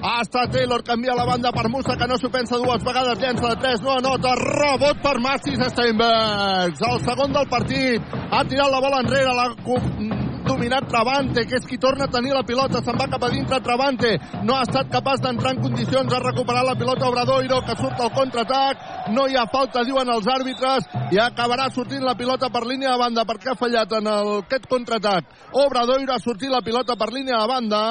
Hasta 0.03 0.47
Taylor 0.47 0.81
canvia 0.87 1.19
la 1.19 1.27
banda 1.27 1.51
per 1.51 1.67
Musa, 1.67 1.99
que 1.99 2.07
no 2.07 2.15
s'ho 2.15 2.31
pensa 2.31 2.55
dues 2.55 2.87
vegades, 2.87 3.19
llença 3.19 3.51
de 3.51 3.61
3, 3.67 3.83
no 3.83 3.99
anota, 3.99 4.31
rebot 4.39 5.03
per 5.03 5.19
Marcis 5.19 5.59
Steinberg. 5.75 6.79
El 6.79 6.99
segon 7.03 7.35
del 7.35 7.51
partit, 7.51 8.19
ha 8.31 8.45
tirat 8.47 8.71
la 8.71 8.79
bola 8.79 9.03
enrere, 9.03 9.35
la 9.35 10.22
dominat 10.45 10.87
Travante, 10.89 11.45
que 11.49 11.57
és 11.59 11.67
qui 11.67 11.77
torna 11.81 12.05
a 12.05 12.11
tenir 12.11 12.33
la 12.35 12.43
pilota, 12.47 12.81
se'n 12.83 12.97
va 12.99 13.09
cap 13.11 13.23
a 13.23 13.31
dintre 13.33 13.59
Travante, 13.65 14.13
no 14.43 14.55
ha 14.57 14.63
estat 14.67 14.89
capaç 14.93 15.21
d'entrar 15.23 15.53
en 15.55 15.61
condicions 15.63 16.13
a 16.13 16.21
recuperar 16.23 16.63
la 16.67 16.75
pilota 16.79 17.09
Obradoiro, 17.09 17.61
que 17.67 17.77
surt 17.79 18.01
al 18.01 18.11
contraatac, 18.15 18.87
no 19.15 19.27
hi 19.27 19.37
ha 19.37 19.45
falta, 19.51 19.85
diuen 19.87 20.09
els 20.09 20.27
àrbitres, 20.27 20.89
i 21.11 21.21
acabarà 21.21 21.69
sortint 21.73 22.03
la 22.03 22.17
pilota 22.19 22.49
per 22.53 22.65
línia 22.67 22.93
de 22.93 23.03
banda, 23.03 23.27
perquè 23.27 23.53
ha 23.53 23.59
fallat 23.59 23.95
en 23.99 24.11
el, 24.11 24.33
aquest 24.43 24.67
contraatac. 24.71 25.31
Obradoiro 25.65 26.13
ha 26.13 26.19
sortit 26.23 26.51
la 26.51 26.63
pilota 26.65 26.97
per 26.99 27.11
línia 27.13 27.39
de 27.39 27.47
banda, 27.53 27.85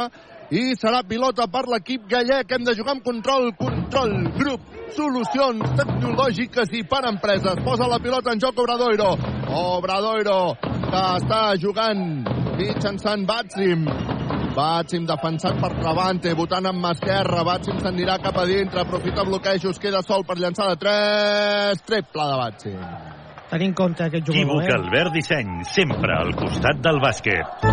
i 0.53 0.75
serà 0.77 1.01
pilota 1.09 1.47
per 1.49 1.65
l'equip 1.73 2.05
gallec. 2.11 2.51
Hem 2.53 2.67
de 2.67 2.75
jugar 2.77 2.97
amb 2.97 3.07
control, 3.07 3.49
control, 3.57 4.13
grup, 4.37 4.67
solucions 4.93 5.73
tecnològiques 5.79 6.77
i 6.77 6.85
per 6.85 7.07
empreses. 7.09 7.63
Posa 7.65 7.89
la 7.89 8.01
pilota 8.05 8.35
en 8.35 8.43
joc 8.43 8.61
Obradoiro. 8.61 9.15
Obradoiro, 9.63 10.39
que 10.61 11.03
està 11.23 11.43
jugant 11.61 12.42
mitjançant 12.59 13.25
Batsim. 13.29 13.87
Batsim 14.57 15.07
defensat 15.09 15.57
per 15.61 15.71
Travante, 15.79 16.35
votant 16.37 16.69
amb 16.69 16.83
mà 16.83 16.93
esquerra. 16.97 17.45
Batsim 17.49 17.81
s'anirà 17.81 18.19
cap 18.23 18.37
a 18.39 18.45
dintre, 18.49 18.83
aprofita 18.83 19.25
bloquejos, 19.29 19.81
queda 19.81 20.03
sol 20.05 20.27
per 20.29 20.37
llançar 20.41 20.69
de 20.73 20.77
3. 20.83 21.83
Triple 21.89 22.29
de 22.31 22.39
Batsim. 22.43 22.79
Tenint 23.53 23.73
en 23.73 23.77
compte 23.77 24.05
aquest 24.05 24.25
jugador, 24.25 24.63
Equívoc 24.63 24.69
eh? 24.71 24.77
Albert 24.79 25.13
Disseny, 25.13 25.51
sempre 25.69 26.15
al 26.17 26.33
costat 26.39 26.79
del 26.85 27.01
bàsquet. 27.03 27.67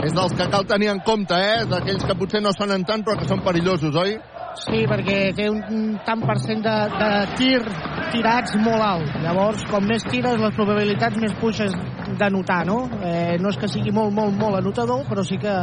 És 0.00 0.12
dels 0.16 0.34
que 0.36 0.48
cal 0.52 0.66
tenir 0.68 0.90
en 0.92 1.00
compte, 1.04 1.36
eh? 1.36 1.64
D'aquells 1.68 2.04
que 2.08 2.16
potser 2.20 2.40
no 2.44 2.52
sonen 2.56 2.84
tant 2.88 3.04
però 3.04 3.16
que 3.20 3.28
són 3.28 3.40
perillosos, 3.44 3.96
oi? 3.96 4.16
Sí, 4.58 4.82
perquè 4.90 5.30
té 5.36 5.46
un 5.48 5.94
tant 6.04 6.22
per 6.26 6.34
cent 6.42 6.62
de, 6.64 6.76
de 6.98 7.10
tir 7.38 7.60
tirats 8.10 8.56
molt 8.58 8.82
alt. 8.82 9.12
Llavors, 9.22 9.62
com 9.70 9.86
més 9.86 10.02
tires, 10.10 10.40
les 10.42 10.54
probabilitats 10.56 11.18
més 11.22 11.34
puixes 11.40 11.74
d'anotar, 12.18 12.64
no? 12.66 12.80
Eh, 13.06 13.38
no 13.40 13.52
és 13.52 13.58
que 13.60 13.70
sigui 13.70 13.92
molt, 13.94 14.12
molt, 14.16 14.34
molt 14.36 14.58
anotador, 14.58 15.04
però 15.08 15.22
sí 15.26 15.38
que, 15.40 15.54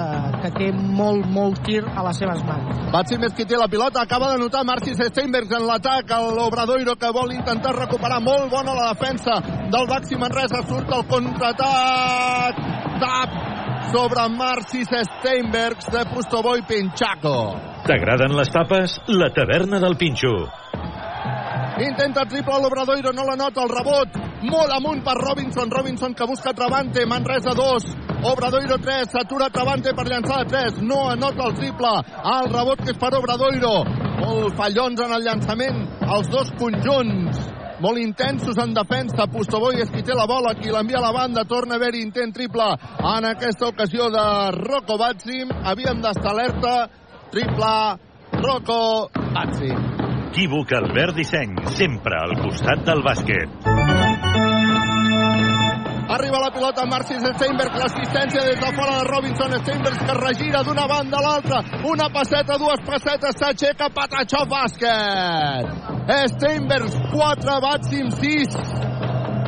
que 0.42 0.52
té 0.56 0.70
molt, 0.72 1.28
molt 1.34 1.60
tir 1.68 1.82
a 1.84 2.06
les 2.08 2.22
seves 2.24 2.44
mans. 2.48 2.88
Batsim 2.94 3.28
és 3.28 3.36
qui 3.36 3.46
té 3.50 3.60
la 3.60 3.68
pilota, 3.72 4.02
acaba 4.02 4.32
d'anotar 4.32 4.64
Marcis 4.68 5.00
Steinbergs 5.12 5.58
en 5.60 5.68
l'atac, 5.68 6.16
l'Obradoiro 6.38 6.96
que 6.96 7.12
vol 7.14 7.36
intentar 7.36 7.76
recuperar 7.76 8.22
molt 8.24 8.48
bona 8.54 8.78
la 8.78 8.94
defensa 8.94 9.42
del 9.68 9.92
Baxi 9.92 10.20
Manresa, 10.20 10.64
surt 10.70 10.96
el 10.96 11.06
contraatac, 11.12 12.64
tap 13.04 13.40
sobre 13.92 14.28
Marcis 14.30 14.90
Steinbergs 14.90 15.92
de 15.92 16.06
Pustoboy 16.14 16.64
Pinchaco. 16.68 17.77
T'agraden 17.88 18.34
les 18.36 18.50
tapes? 18.52 18.98
La 19.16 19.30
taverna 19.32 19.78
del 19.80 19.94
Pinxo. 19.96 20.34
Intenta 21.80 22.26
triple 22.28 22.58
l'Obradoiro, 22.60 23.14
no 23.16 23.24
la 23.24 23.38
nota, 23.40 23.64
el 23.64 23.72
rebot, 23.72 24.18
molt 24.44 24.74
amunt 24.76 25.00
per 25.06 25.14
Robinson, 25.16 25.72
Robinson 25.72 26.12
que 26.12 26.28
busca 26.28 26.52
Travante, 26.58 27.06
Manresa 27.08 27.54
2, 27.56 27.86
Obradoiro 28.28 28.76
3, 28.84 29.08
s'atura 29.14 29.48
Travante 29.56 29.94
per 29.96 30.08
llançar 30.10 30.42
de 30.44 30.52
3, 30.52 30.82
no 30.84 31.06
anota 31.14 31.48
el 31.48 31.56
triple, 31.62 31.94
el 32.34 32.52
rebot 32.52 32.84
que 32.84 32.92
és 32.92 33.00
per 33.00 33.14
Obradoiro, 33.22 33.74
molt 34.20 34.60
fallons 34.60 35.06
en 35.08 35.16
el 35.16 35.24
llançament, 35.30 35.80
els 36.12 36.28
dos 36.34 36.52
conjunts, 36.60 37.40
molt 37.80 38.04
intensos 38.04 38.58
en 38.60 38.76
defensa, 38.76 39.32
Pustoboy 39.32 39.80
és 39.80 39.96
qui 39.96 40.04
té 40.04 40.16
la 40.18 40.28
bola, 40.28 40.58
qui 40.60 40.76
l'envia 40.76 41.00
a 41.00 41.08
la 41.08 41.16
banda, 41.16 41.48
torna 41.48 41.78
a 41.78 41.80
haver-hi 41.80 42.04
intent 42.04 42.36
triple. 42.36 42.72
En 43.16 43.32
aquesta 43.32 43.72
ocasió 43.72 44.12
de 44.12 44.30
Rocco 44.60 44.98
Batsim, 45.00 45.54
havíem 45.64 46.02
d'estar 46.02 46.34
alerta, 46.34 46.80
triple 47.32 48.00
Rocco 48.32 49.10
Batsim. 49.34 49.98
Inequívoc 50.38 50.72
Albert 50.72 51.16
Disseny, 51.16 51.56
sempre 51.74 52.14
al 52.22 52.36
costat 52.38 52.84
del 52.86 53.00
bàsquet. 53.02 53.50
Arriba 56.14 56.42
la 56.44 56.52
pilota 56.54 56.86
Marcis 56.86 57.26
Steinberg, 57.26 57.74
l'assistència 57.82 58.44
des 58.46 58.60
de 58.62 58.70
fora 58.78 59.00
de 59.00 59.08
Robinson 59.10 59.56
Steinberg 59.64 60.04
que 60.06 60.18
regira 60.20 60.62
d'una 60.62 60.86
banda 60.92 61.18
a 61.18 61.24
l'altra, 61.26 61.64
una 61.90 62.12
passeta, 62.14 62.60
dues 62.62 62.86
passetes, 62.86 63.34
s'aixeca 63.42 63.90
Patachó 63.90 64.46
bàsquet. 64.46 65.74
Steinberg, 66.36 66.94
4, 67.16 67.58
Batsim 67.66 68.14
6. 68.22 68.62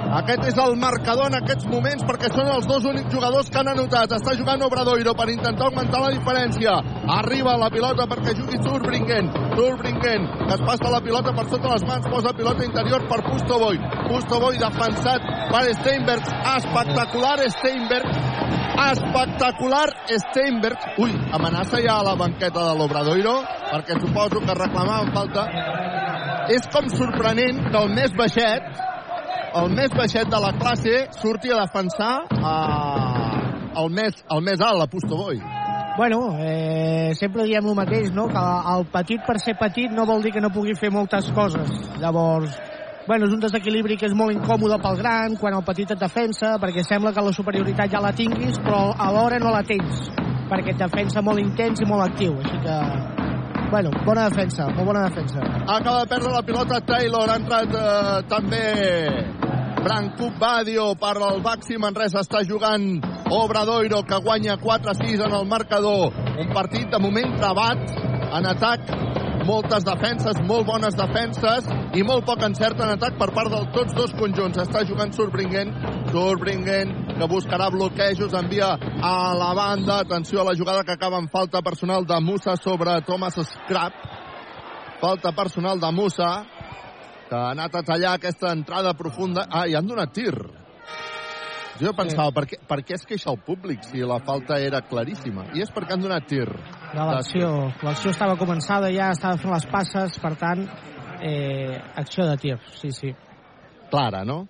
Aquest 0.09 0.47
és 0.49 0.55
el 0.57 0.71
marcador 0.81 1.27
en 1.29 1.37
aquests 1.37 1.67
moments 1.69 2.01
perquè 2.07 2.31
són 2.33 2.47
els 2.49 2.65
dos 2.65 2.85
únics 2.89 3.13
jugadors 3.13 3.51
que 3.53 3.59
han 3.61 3.67
anotat. 3.69 4.15
Està 4.17 4.33
jugant 4.39 4.63
Obradoiro 4.65 5.13
per 5.13 5.27
intentar 5.29 5.67
augmentar 5.67 6.01
la 6.01 6.09
diferència. 6.15 6.73
Arriba 7.19 7.53
la 7.61 7.69
pilota 7.69 8.07
perquè 8.09 8.33
jugui 8.39 8.57
Zurbringen. 8.65 9.29
Zurbringen, 9.53 10.25
que 10.47 10.57
es 10.57 10.65
passa 10.65 10.89
la 10.89 11.03
pilota 11.05 11.35
per 11.37 11.45
sota 11.51 11.75
les 11.75 11.85
mans, 11.91 12.09
posa 12.09 12.33
pilota 12.33 12.65
interior 12.65 13.05
per 13.11 13.21
Pustovoy. 13.27 13.77
Pustovoy 14.07 14.57
defensat 14.57 15.29
per 15.53 15.63
Steinberg. 15.77 16.33
Espectacular 16.55 17.37
Steinberg. 17.59 18.19
Espectacular 18.89 19.87
Steinberg. 20.25 20.91
Ui, 21.05 21.13
amenaça 21.37 21.85
ja 21.85 21.99
a 21.99 22.09
la 22.09 22.17
banqueta 22.17 22.65
de 22.71 22.75
l'Obradoiro 22.81 23.39
perquè 23.69 24.01
suposo 24.01 24.41
que 24.41 24.57
reclamaven 24.57 25.13
falta. 25.13 25.49
És 26.49 26.65
com 26.73 26.89
sorprenent 26.97 27.67
que 27.69 27.77
el 27.77 27.91
més 27.93 28.15
baixet 28.17 28.88
el 29.55 29.71
més 29.73 29.93
baixet 29.95 30.29
de 30.29 30.39
la 30.41 30.51
classe 30.59 31.07
surti 31.17 31.51
a 31.53 31.61
defensar 31.63 32.13
eh, 32.29 33.79
el, 33.81 33.89
més, 33.93 34.23
el 34.29 34.43
més 34.45 34.61
alt, 34.61 34.79
la 34.81 34.87
Pustoboy. 34.91 35.39
Bueno, 35.99 36.19
eh, 36.39 37.11
sempre 37.19 37.43
diem 37.43 37.65
el 37.67 37.75
mateix, 37.75 38.11
no? 38.15 38.29
Que 38.31 38.43
el 38.73 38.85
petit 38.93 39.25
per 39.27 39.35
ser 39.43 39.57
petit 39.59 39.91
no 39.91 40.05
vol 40.07 40.23
dir 40.23 40.31
que 40.31 40.43
no 40.43 40.51
pugui 40.53 40.77
fer 40.79 40.91
moltes 40.95 41.27
coses. 41.35 41.73
Llavors, 41.99 42.55
bueno, 43.07 43.27
és 43.27 43.33
un 43.35 43.41
desequilibri 43.43 43.97
que 43.99 44.07
és 44.07 44.15
molt 44.15 44.35
incòmode 44.35 44.79
pel 44.83 44.99
gran, 45.01 45.35
quan 45.41 45.57
el 45.57 45.65
petit 45.67 45.91
et 45.91 45.99
defensa, 45.99 46.55
perquè 46.61 46.85
sembla 46.87 47.11
que 47.11 47.25
la 47.25 47.35
superioritat 47.35 47.91
ja 47.91 48.03
la 48.03 48.13
tinguis, 48.15 48.61
però 48.63 48.93
alhora 48.95 49.41
no 49.43 49.51
la 49.51 49.63
tens, 49.67 50.07
perquè 50.47 50.75
et 50.75 50.83
defensa 50.85 51.25
molt 51.25 51.41
intens 51.41 51.81
i 51.81 51.89
molt 51.89 52.05
actiu. 52.05 52.37
Així 52.39 52.61
que, 52.63 52.77
bueno, 53.69 53.91
bona 54.05 54.29
defensa, 54.29 54.67
molt 54.73 54.87
bona 54.87 55.03
defensa. 55.09 55.41
Acaba 55.67 55.99
de 56.01 56.07
perdre 56.07 56.31
la 56.33 56.41
pilota 56.41 56.81
Taylor, 56.81 57.29
ha 57.29 57.37
entrat 57.39 57.75
eh, 57.75 58.23
també 58.29 58.63
Brancuc 59.83 60.39
Badio 60.39 60.93
per 60.99 61.15
al 61.17 61.41
Baxi 61.45 61.77
Manresa. 61.79 62.23
Està 62.25 62.43
jugant 62.47 62.89
Obradoiro 63.31 64.01
que 64.07 64.19
guanya 64.25 64.57
4-6 64.59 65.25
en 65.27 65.37
el 65.37 65.47
marcador. 65.47 66.13
Un 66.39 66.51
partit 66.53 66.89
de 66.91 66.99
moment 66.99 67.37
trabat 67.39 67.95
en 68.39 68.49
atac 68.49 68.91
moltes 69.49 69.85
defenses, 69.85 70.37
molt 70.45 70.67
bones 70.67 70.95
defenses 70.97 71.65
i 71.97 72.03
molt 72.05 72.25
poc 72.27 72.43
encert 72.45 72.81
en 72.83 72.93
atac 72.93 73.17
per 73.17 73.31
part 73.33 73.49
de 73.49 73.61
tots 73.73 73.95
dos 73.97 74.13
conjunts. 74.19 74.59
Està 74.61 74.83
jugant 74.85 75.13
Surbringen, 75.15 75.73
Surbringen 76.11 76.93
que 77.17 77.29
buscarà 77.31 77.71
bloquejos, 77.73 78.35
envia 78.37 78.75
a 78.75 79.15
la 79.39 79.49
banda. 79.57 79.99
Atenció 80.03 80.41
a 80.41 80.49
la 80.51 80.55
jugada 80.57 80.83
que 80.83 80.93
acaba 80.93 81.17
en 81.17 81.29
falta 81.33 81.63
personal 81.65 82.05
de 82.05 82.21
Musa 82.21 82.55
sobre 82.57 83.01
Thomas 83.07 83.41
Scrap. 83.41 83.93
Falta 85.01 85.31
personal 85.31 85.79
de 85.79 85.91
Musa 85.91 86.31
que 87.29 87.35
ha 87.35 87.51
anat 87.51 87.75
a 87.75 87.83
tallar 87.85 88.15
aquesta 88.17 88.53
entrada 88.53 88.93
profunda. 88.97 89.47
Ah, 89.49 89.67
i 89.67 89.75
han 89.77 89.87
donat 89.87 90.13
tir. 90.13 90.33
Jo 91.79 91.93
pensava, 91.95 92.33
per 92.35 92.45
què, 92.49 92.59
per 92.67 92.79
què 92.83 92.97
es 92.97 93.05
queixa 93.07 93.31
el 93.31 93.39
públic 93.45 93.85
si 93.87 94.03
la 94.03 94.19
falta 94.25 94.59
era 94.59 94.81
claríssima? 94.83 95.47
I 95.55 95.63
és 95.63 95.71
perquè 95.71 95.95
han 95.95 96.03
donat 96.03 96.27
tir. 96.27 96.47
L'acció 96.97 97.71
l'acció 97.85 98.11
estava 98.11 98.35
començada, 98.39 98.91
ja 98.91 99.11
estava 99.15 99.39
fent 99.39 99.53
les 99.55 99.67
passes, 99.71 100.19
per 100.19 100.33
tant, 100.39 100.65
eh, 101.23 101.79
acció 101.95 102.27
de 102.27 102.37
tir, 102.41 102.57
sí, 102.81 102.91
sí. 102.91 103.13
Clara, 103.89 104.25
no? 104.27 104.43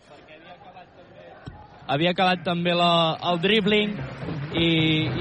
havia 1.89 2.13
acabat 2.13 2.43
també 2.45 2.75
la, 2.77 3.17
el 3.31 3.39
dribbling 3.41 3.95
i, 4.53 4.69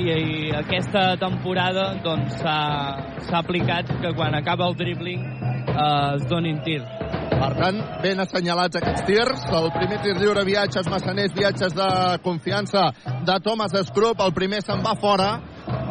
i, 0.04 0.06
i 0.12 0.50
aquesta 0.58 1.14
temporada 1.20 1.90
doncs 2.04 2.42
s'ha 2.42 3.40
aplicat 3.40 3.88
que 4.02 4.12
quan 4.16 4.36
acaba 4.36 4.68
el 4.68 4.76
dribbling 4.76 5.24
eh, 5.24 6.16
es 6.18 6.28
donin 6.28 6.60
tir. 6.66 6.82
Per 7.28 7.50
tant, 7.58 7.78
ben 8.02 8.20
assenyalats 8.22 8.80
aquests 8.80 9.04
tirs. 9.08 9.44
El 9.60 9.68
primer 9.76 10.00
tir 10.04 10.16
lliure, 10.18 10.44
viatges 10.48 10.88
massaners, 10.90 11.34
viatges 11.36 11.74
de 11.76 11.88
confiança 12.24 12.88
de 13.26 13.38
Thomas 13.44 13.76
Scrup. 13.90 14.22
El 14.24 14.34
primer 14.34 14.62
se'n 14.64 14.82
va 14.84 14.96
fora. 15.00 15.30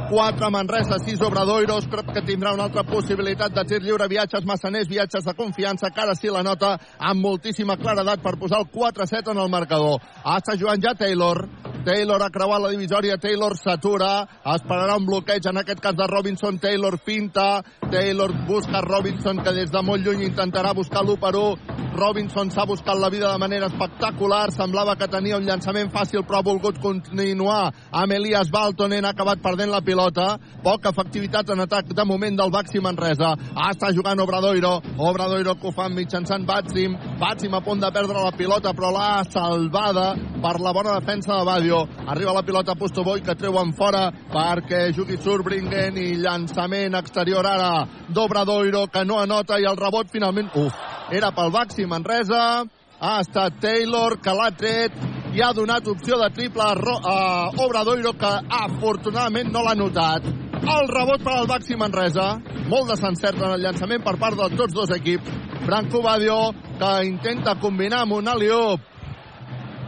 4 0.08 0.50
Manresa, 0.50 0.98
6 1.04 1.22
Obradoiros, 1.28 1.88
crec 1.92 2.14
que 2.16 2.24
tindrà 2.24 2.54
una 2.56 2.70
altra 2.70 2.86
possibilitat 2.88 3.52
de 3.52 3.66
tir 3.68 3.82
lliure, 3.84 4.08
viatges 4.08 4.46
massaners, 4.48 4.88
viatges 4.88 5.26
de 5.28 5.34
confiança, 5.36 5.92
que 5.92 6.02
ara 6.02 6.16
sí 6.16 6.32
la 6.32 6.46
nota 6.48 6.78
amb 6.98 7.22
moltíssima 7.22 7.76
claredat 7.78 8.24
per 8.24 8.38
posar 8.40 8.62
el 8.64 8.72
4-7 8.72 9.36
en 9.36 9.44
el 9.44 9.52
marcador. 9.52 10.00
Està 10.24 10.56
jugant 10.56 10.82
ja 10.82 10.96
Taylor, 10.96 11.44
Taylor 11.88 12.20
ha 12.20 12.28
creuat 12.36 12.60
la 12.60 12.70
divisòria, 12.74 13.16
Taylor 13.16 13.54
s'atura, 13.56 14.10
esperarà 14.54 14.98
un 15.00 15.06
bloqueig, 15.08 15.46
en 15.48 15.62
aquest 15.62 15.80
cas 15.80 15.96
de 15.96 16.08
Robinson, 16.12 16.60
Taylor 16.60 16.98
finta, 17.00 17.62
Taylor 17.88 18.34
busca 18.50 18.82
Robinson, 18.84 19.40
que 19.40 19.56
des 19.56 19.72
de 19.72 19.82
molt 19.88 20.04
lluny 20.04 20.26
intentarà 20.28 20.76
buscar 20.76 21.06
l'1 21.06 21.16
per 21.22 21.36
1, 21.40 21.78
Robinson 21.98 22.52
s'ha 22.54 22.66
buscat 22.70 23.00
la 23.00 23.10
vida 23.10 23.32
de 23.32 23.40
manera 23.42 23.66
espectacular, 23.72 24.52
semblava 24.54 24.96
que 24.96 25.08
tenia 25.10 25.38
un 25.40 25.48
llançament 25.48 25.90
fàcil, 25.90 26.22
però 26.28 26.42
ha 26.42 26.46
volgut 26.46 26.78
continuar. 26.84 27.72
Amb 27.90 28.14
Elias 28.14 28.52
Baltonen, 28.54 29.06
ha 29.06 29.16
acabat 29.16 29.42
perdent 29.42 29.72
la 29.72 29.82
pilota, 29.82 30.28
poca 30.64 30.92
efectivitat 30.94 31.50
en 31.50 31.64
atac 31.66 31.90
de 31.98 32.06
moment 32.06 32.38
del 32.38 32.54
Baxi 32.54 32.84
Manresa, 32.84 33.32
ah, 33.56 33.72
està 33.72 33.90
jugant 33.96 34.22
Obradoiro, 34.22 34.76
Obradoiro 34.98 35.56
que 35.58 35.72
ho 35.72 35.74
fa 35.74 35.88
mitjançant 35.90 36.46
Batsim, 36.46 37.00
Batsim 37.18 37.56
a 37.58 37.64
punt 37.66 37.82
de 37.82 37.92
perdre 37.96 38.22
la 38.22 38.36
pilota, 38.38 38.76
però 38.78 38.92
l'ha 38.94 39.24
salvada 39.32 40.12
per 40.44 40.60
la 40.62 40.74
bona 40.78 41.00
defensa 41.00 41.34
de 41.34 41.50
Badio, 41.50 41.77
arriba 42.08 42.34
la 42.36 42.44
pilota 42.48 42.74
a 42.74 42.80
Pustoboy 42.80 43.22
que 43.26 43.36
treuen 43.40 43.74
fora 43.78 44.08
perquè 44.32 44.88
jugui 44.96 45.20
Surbringen 45.22 45.98
i 45.98 46.10
llançament 46.22 46.98
exterior 47.00 47.46
ara 47.46 47.86
d'Obradoiro 48.10 48.88
que 48.94 49.06
no 49.06 49.20
anota 49.22 49.60
i 49.60 49.68
el 49.70 49.78
rebot 49.78 50.10
finalment, 50.12 50.50
uf, 50.56 50.74
era 51.12 51.32
pel 51.36 51.52
Baxi 51.52 51.86
Manresa, 51.86 52.66
ha 53.00 53.20
estat 53.22 53.62
Taylor 53.62 54.18
que 54.24 54.34
l'ha 54.34 54.50
tret 54.58 54.98
i 55.38 55.42
ha 55.44 55.52
donat 55.54 55.88
opció 55.88 56.18
de 56.18 56.30
triple 56.34 56.64
a, 56.64 56.74
Ro 56.74 56.98
a 56.98 57.18
Obradoiro 57.66 58.14
que 58.18 58.34
afortunadament 58.64 59.52
no 59.54 59.64
l'ha 59.64 59.76
notat. 59.78 60.26
El 60.58 60.88
rebot 60.90 61.22
per 61.24 61.36
al 61.36 61.48
Baxi 61.48 61.78
Manresa, 61.78 62.32
molt 62.72 62.90
desencert 62.92 63.38
en 63.40 63.54
el 63.54 63.62
llançament 63.64 64.04
per 64.04 64.18
part 64.20 64.40
de 64.40 64.50
tots 64.58 64.74
dos 64.74 64.92
equips. 64.96 65.30
Branco 65.68 66.02
Badio 66.02 66.40
que 66.80 66.92
intenta 67.08 67.56
combinar 67.62 68.02
amb 68.06 68.18
un 68.18 68.28
aliop. 68.32 68.82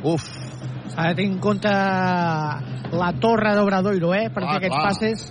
Uf, 0.04 0.28
S'ha 1.00 1.10
de 1.14 1.16
tenir 1.16 1.32
en 1.32 1.40
compte 1.40 1.70
la 2.92 3.14
torre 3.22 3.54
d'Obradoiro, 3.56 4.14
eh? 4.14 4.30
Perquè 4.34 4.50
Ah, 4.52 4.58
aquests 4.58 4.76
clar. 4.76 4.88
passes... 4.90 5.30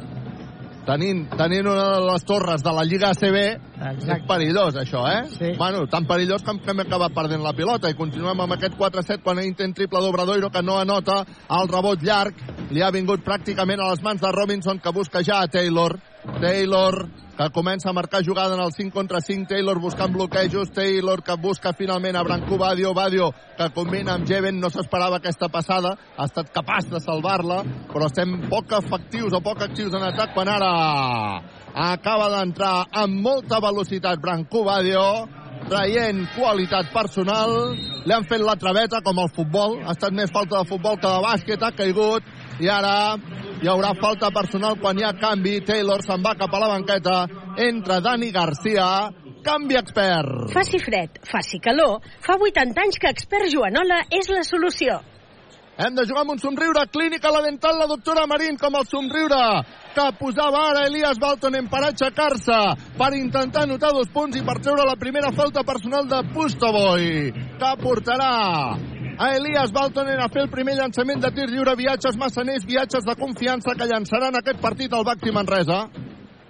tenint, 0.89 1.27
tenint 1.37 1.67
una 1.69 1.83
de 1.99 2.05
les 2.07 2.23
torres 2.25 2.63
de 2.65 2.73
la 2.73 2.83
Lliga 2.89 3.11
ACB, 3.11 3.37
Exacte. 3.77 4.13
és 4.15 4.23
perillós, 4.27 4.75
això, 4.81 5.03
eh? 5.13 5.27
Sí. 5.29 5.51
Bueno, 5.59 5.83
tan 5.87 6.07
perillós 6.09 6.41
que 6.43 6.55
hem 6.71 6.81
acabat 6.81 7.13
perdent 7.13 7.43
la 7.45 7.53
pilota 7.53 7.91
i 7.91 7.95
continuem 7.99 8.41
amb 8.41 8.55
aquest 8.57 8.79
4-7 8.79 9.21
quan 9.23 9.43
intent 9.45 9.75
triple 9.77 10.01
d'Obradoiro 10.01 10.49
que 10.49 10.63
no 10.63 10.79
anota 10.81 11.27
el 11.51 11.69
rebot 11.69 12.01
llarg. 12.03 12.33
Li 12.71 12.81
ha 12.81 12.91
vingut 12.91 13.21
pràcticament 13.23 13.81
a 13.85 13.91
les 13.91 14.03
mans 14.03 14.21
de 14.23 14.33
Robinson 14.33 14.79
que 14.81 14.91
busca 14.97 15.21
ja 15.23 15.43
a 15.43 15.47
Taylor. 15.49 15.99
Taylor 16.41 17.09
que 17.39 17.51
comença 17.51 17.91
a 17.91 17.93
marcar 17.93 18.25
jugada 18.27 18.57
en 18.57 18.61
el 18.61 18.73
5 18.73 18.93
contra 18.93 19.21
5, 19.21 19.47
Taylor 19.47 19.79
buscant 19.79 20.13
bloquejos, 20.13 20.73
Taylor 20.73 21.23
que 21.23 21.37
busca 21.39 21.73
finalment 21.73 22.17
a 22.17 22.25
Branco 22.25 22.59
Badio, 22.59 22.93
Badio 22.95 23.31
que 23.57 23.71
combina 23.71 24.15
amb 24.15 24.27
Jeven, 24.27 24.59
no 24.59 24.71
s'esperava 24.75 25.21
aquesta 25.23 25.47
passada, 25.49 25.95
ha 26.17 26.27
estat 26.27 26.51
capaç 26.51 26.91
de 26.91 26.99
salvar-la, 26.99 27.61
però 27.93 28.09
estem 28.11 28.35
poc 28.51 28.75
efectius 28.81 29.37
o 29.39 29.41
poc 29.41 29.63
actius 29.69 29.95
en 29.95 30.09
atac 30.09 30.35
quan 30.35 30.51
ara 30.51 30.73
acaba 31.79 32.27
d'entrar 32.35 32.89
amb 32.91 33.23
molta 33.23 33.63
velocitat 33.63 34.19
Branco 34.19 34.65
Badio, 34.67 35.07
traient 35.71 36.25
qualitat 36.35 36.91
personal, 36.91 37.55
li 38.03 38.15
han 38.15 38.27
fet 38.27 38.43
la 38.43 38.59
traveta 38.59 38.99
com 39.05 39.23
el 39.23 39.31
futbol, 39.31 39.79
ha 39.85 39.95
estat 39.95 40.11
més 40.11 40.35
falta 40.35 40.59
de 40.59 40.67
futbol 40.67 40.99
que 40.99 41.07
de 41.07 41.23
bàsquet, 41.23 41.63
ha 41.63 41.71
caigut, 41.71 42.27
i 42.59 42.67
ara 42.67 43.15
hi 43.59 43.67
haurà 43.67 43.91
falta 43.99 44.31
personal 44.31 44.77
quan 44.79 44.99
hi 44.99 45.05
ha 45.07 45.17
canvi, 45.19 45.59
Taylor 45.67 46.03
se'n 46.07 46.23
va 46.23 46.37
cap 46.39 46.53
a 46.55 46.61
la 46.63 46.69
banqueta, 46.71 47.17
entra 47.65 47.99
Dani 48.05 48.31
Garcia, 48.31 48.87
canvi 49.43 49.79
expert. 49.81 50.53
Faci 50.55 50.79
fred, 50.79 51.19
faci 51.27 51.59
calor, 51.59 51.99
fa 52.23 52.39
80 52.39 52.85
anys 52.85 53.01
que 53.03 53.11
Expert 53.11 53.51
Joanola 53.51 54.05
és 54.15 54.31
la 54.31 54.45
solució. 54.47 55.01
Hem 55.79 55.95
de 55.95 56.03
jugar 56.07 56.25
amb 56.25 56.33
un 56.35 56.41
somriure. 56.43 56.83
Clínica 56.91 57.31
la 57.31 57.43
dental, 57.45 57.77
la 57.79 57.87
doctora 57.87 58.25
Marín, 58.27 58.57
com 58.59 58.75
el 58.75 58.87
somriure 58.91 59.39
que 59.95 60.07
posava 60.19 60.65
ara 60.73 60.87
Elias 60.89 61.21
Baltonen 61.23 61.69
per 61.71 61.85
aixecar-se, 61.87 62.59
per 62.99 63.13
intentar 63.15 63.63
anotar 63.67 63.93
dos 63.95 64.11
punts 64.15 64.39
i 64.39 64.43
per 64.47 64.59
treure 64.59 64.87
la 64.87 64.99
primera 64.99 65.31
falta 65.35 65.63
personal 65.67 66.07
de 66.11 66.23
Pustovoy, 66.35 67.31
que 67.63 67.73
portarà 67.83 68.33
a 69.19 69.35
Elias 69.35 69.73
Baltonen 69.73 70.21
a 70.23 70.29
fer 70.31 70.45
el 70.45 70.51
primer 70.51 70.77
llançament 70.79 71.19
de 71.25 71.31
tir 71.35 71.49
lliure, 71.51 71.75
viatges 71.77 72.17
massaners, 72.17 72.63
viatges 72.67 73.05
de 73.05 73.15
confiança 73.19 73.75
que 73.75 73.89
llançaran 73.91 74.37
aquest 74.39 74.61
partit 74.63 74.93
al 74.95 75.03
Baxi 75.05 75.33
Manresa. 75.35 75.89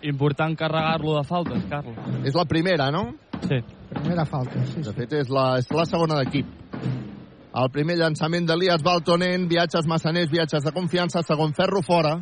Important 0.04 0.54
carregar-lo 0.54 1.14
de 1.16 1.22
faltes, 1.26 1.62
Carles. 1.70 1.96
És 2.28 2.36
la 2.36 2.44
primera, 2.44 2.90
no? 2.92 3.14
Sí. 3.40 3.62
Primera 3.88 4.26
falta, 4.28 4.60
sí, 4.68 4.82
De 4.84 4.92
fet, 4.92 5.14
és 5.16 5.30
la, 5.32 5.46
és 5.62 5.70
la 5.72 5.86
segona 5.88 6.18
d'equip. 6.20 6.50
El 7.58 7.70
primer 7.72 7.96
llançament 7.96 8.44
d'Elias 8.46 8.84
Baltonen, 8.84 9.48
viatges 9.48 9.88
massaners, 9.88 10.28
viatges 10.30 10.66
de 10.66 10.72
confiança, 10.76 11.22
segon 11.24 11.54
ferro 11.56 11.80
fora. 11.82 12.18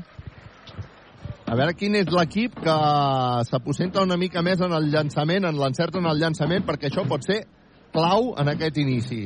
A 1.46 1.56
veure 1.58 1.74
quin 1.74 1.98
és 1.98 2.06
l'equip 2.14 2.54
que 2.62 2.76
s'aposenta 3.50 4.06
una 4.06 4.16
mica 4.16 4.42
més 4.46 4.62
en 4.62 4.72
el 4.78 4.86
llançament, 4.94 5.44
en 5.44 5.58
l'encert 5.58 5.98
en 5.98 6.06
el 6.06 6.22
llançament, 6.22 6.62
perquè 6.66 6.86
això 6.88 7.02
pot 7.08 7.26
ser 7.26 7.42
clau 7.92 8.32
en 8.38 8.54
aquest 8.54 8.78
inici. 8.78 9.24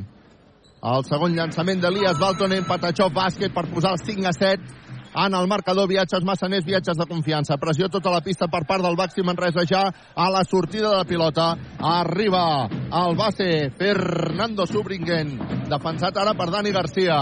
El 0.80 1.04
segon 1.04 1.34
llançament 1.36 1.80
d'Elias 1.82 2.16
Baltonen, 2.16 2.64
Patachov, 2.64 3.12
bàsquet 3.12 3.52
per 3.52 3.66
posar 3.68 3.92
el 3.96 4.00
5 4.00 4.28
a 4.30 4.32
7 4.32 4.80
en 5.10 5.34
el 5.34 5.48
marcador, 5.50 5.88
viatges 5.90 6.24
massaners, 6.24 6.64
viatges 6.64 6.96
de 6.96 7.06
confiança. 7.10 7.58
Pressió 7.60 7.90
tota 7.92 8.12
la 8.14 8.22
pista 8.24 8.46
per 8.48 8.62
part 8.64 8.84
del 8.86 8.96
Baxi 8.96 9.24
Manresa 9.26 9.66
ja 9.68 9.82
a 9.90 10.28
la 10.30 10.44
sortida 10.44 10.94
de 10.96 11.04
pilota. 11.04 11.50
Arriba 11.78 12.68
el 12.70 13.16
base 13.18 13.70
Fernando 13.76 14.66
Subringen, 14.66 15.36
defensat 15.68 16.16
ara 16.16 16.32
per 16.38 16.48
Dani 16.54 16.72
Garcia. 16.72 17.18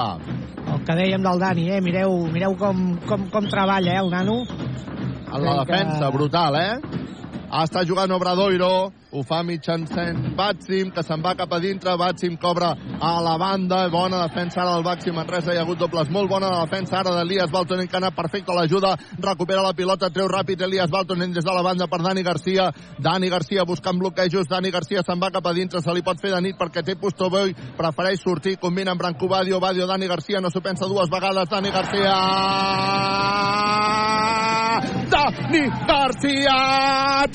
El 0.68 0.84
que 0.84 0.94
dèiem 0.94 1.24
del 1.24 1.40
Dani, 1.40 1.70
eh? 1.72 1.80
Mireu, 1.80 2.14
mireu 2.30 2.54
com, 2.60 2.98
com, 3.08 3.26
com 3.32 3.50
treballa, 3.50 3.96
eh, 3.96 4.04
el 4.04 4.12
nano. 4.12 4.42
En 5.32 5.42
la 5.44 5.64
defensa, 5.64 6.10
brutal, 6.12 6.54
eh? 6.60 6.98
Està 7.48 7.80
jugant 7.88 8.12
Obradoiro, 8.12 8.92
ho 8.92 9.22
fa 9.24 9.38
mitjançant 9.40 10.34
Batsim, 10.36 10.90
que 10.92 11.00
se'n 11.00 11.22
va 11.24 11.32
cap 11.32 11.52
a 11.56 11.58
dintre, 11.62 11.94
Batsim 11.96 12.34
cobra 12.36 12.74
a 13.00 13.12
la 13.24 13.38
banda, 13.40 13.78
bona 13.88 14.18
defensa 14.26 14.60
ara 14.60 14.74
del 14.74 14.84
Baxi 14.84 15.14
Manresa, 15.16 15.54
hi 15.54 15.56
ha 15.56 15.62
hagut 15.64 15.80
dobles, 15.80 16.10
molt 16.12 16.28
bona 16.28 16.50
defensa 16.58 16.98
ara 16.98 17.14
d'Elias 17.16 17.48
Baltonen, 17.50 17.88
que 17.88 17.96
ha 17.96 18.02
anat 18.02 18.16
perfecte 18.18 18.52
l'ajuda, 18.52 18.92
recupera 19.24 19.64
la 19.64 19.72
pilota, 19.72 20.10
treu 20.12 20.28
ràpid 20.28 20.60
Elias 20.66 20.92
Baltonen 20.92 21.32
des 21.32 21.44
de 21.44 21.54
la 21.56 21.64
banda 21.64 21.88
per 21.88 22.02
Dani 22.04 22.22
Garcia, 22.22 22.68
Dani 23.00 23.32
Garcia 23.32 23.64
buscant 23.64 23.96
bloquejos, 23.98 24.48
Dani 24.50 24.70
Garcia 24.70 25.00
se'n 25.06 25.20
va 25.20 25.32
cap 25.32 25.48
a 25.48 25.56
dintre, 25.56 25.80
se 25.80 25.94
li 25.96 26.04
pot 26.04 26.20
fer 26.20 26.34
de 26.34 26.42
nit 26.44 26.60
perquè 26.60 26.84
té 26.84 26.98
Pustovoi, 27.00 27.56
prefereix 27.80 28.20
sortir, 28.20 28.58
combina 28.60 28.92
amb 28.92 29.00
Branco 29.00 29.26
Badio, 29.26 29.56
Badio, 29.58 29.88
Dani 29.88 30.06
Garcia, 30.06 30.44
no 30.44 30.52
s'ho 30.52 30.60
pensa 30.60 30.84
dues 30.84 31.08
vegades, 31.08 31.48
Dani 31.48 31.72
Garcia! 31.72 32.16
Dani 35.08 35.64
Garcia! 35.88 36.58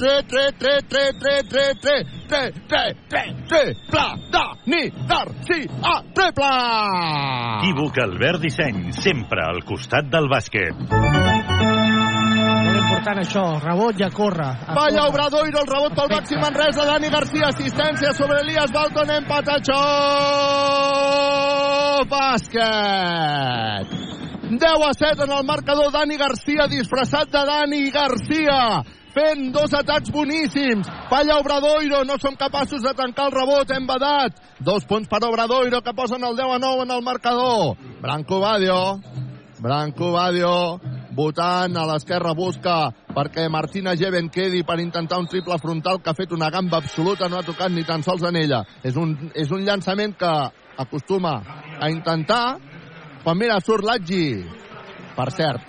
3, 0.03 0.25
3, 0.27 0.51
3, 0.59 0.83
3, 0.89 1.13
3, 1.17 1.43
3, 1.47 1.75
3, 1.79 2.03
3, 2.27 2.51
3, 2.67 2.95
3, 3.07 3.35
3, 3.47 3.73
pla, 3.89 4.15
da, 4.31 4.51
ni, 4.65 4.89
dar, 5.07 5.29
si, 5.47 5.63
a, 5.63 6.01
tre, 6.01 6.27
trepla! 6.27 6.49
Equívoc 7.63 7.97
Albert 8.03 8.41
Disseny, 8.43 8.91
sempre 8.91 9.45
al 9.47 9.63
costat 9.63 10.11
del 10.11 10.27
bàsquet. 10.27 10.75
Tant 13.03 13.19
això, 13.19 13.43
rebot 13.59 13.95
ja 13.99 14.07
corre. 14.11 14.43
córrer. 14.43 14.67
A 14.67 14.73
Valla 14.75 15.07
Obradoiro, 15.09 15.59
el 15.59 15.67
rebot 15.67 15.95
pel 15.95 16.11
màxim 16.11 16.39
en 16.39 16.55
res 16.55 16.75
de 16.75 16.85
Dani 16.87 17.09
Garcia, 17.11 17.47
assistència 17.51 18.13
sobre 18.15 18.39
Elias 18.43 18.71
Balton, 18.71 19.09
empat 19.11 19.47
a 19.51 19.57
Bàsquet! 22.11 23.87
10 24.59 24.87
a 24.87 24.91
7 24.93 25.23
en 25.23 25.31
el 25.31 25.45
marcador 25.45 25.91
Dani 25.91 26.17
Garcia 26.17 26.67
disfressat 26.67 27.31
de 27.31 27.43
Dani 27.47 27.89
Garcia 27.91 28.83
fent 29.13 29.51
dos 29.53 29.73
atacs 29.73 30.11
boníssims. 30.11 30.89
Falla 31.09 31.37
Obradoiro, 31.39 32.03
no 32.03 32.17
som 32.19 32.35
capaços 32.35 32.81
de 32.83 32.93
tancar 32.97 33.29
el 33.29 33.35
rebot, 33.37 33.71
hem 33.71 33.85
badat. 33.87 34.39
Dos 34.59 34.85
punts 34.89 35.09
per 35.09 35.21
Obradoiro, 35.27 35.81
que 35.81 35.93
posen 35.93 36.23
el 36.23 36.35
10 36.35 36.57
a 36.57 36.59
9 36.59 36.83
en 36.83 36.91
el 36.91 37.03
marcador. 37.03 37.77
Branco 38.01 38.39
Badio, 38.39 38.99
Branco 39.59 40.11
Badio, 40.11 40.79
votant 41.13 41.77
a 41.77 41.85
l'esquerra 41.87 42.33
busca 42.33 42.89
perquè 43.13 43.45
Martina 43.49 43.93
Geven 43.95 44.29
quedi 44.33 44.63
per 44.65 44.79
intentar 44.81 45.19
un 45.21 45.29
triple 45.29 45.59
frontal 45.61 46.01
que 46.01 46.09
ha 46.09 46.17
fet 46.17 46.33
una 46.33 46.49
gamba 46.49 46.81
absoluta, 46.81 47.29
no 47.29 47.37
ha 47.37 47.45
tocat 47.45 47.71
ni 47.71 47.85
tan 47.85 48.03
sols 48.03 48.25
en 48.27 48.35
ella. 48.35 48.63
És 48.83 48.97
un, 48.97 49.15
és 49.35 49.51
un 49.51 49.63
llançament 49.63 50.17
que 50.17 50.33
acostuma 50.83 51.37
a 51.79 51.89
intentar 51.93 52.57
quan 53.23 53.37
mira, 53.39 53.59
surt 53.63 53.85
Latgi. 53.87 54.43
Per 55.13 55.29
cert, 55.31 55.61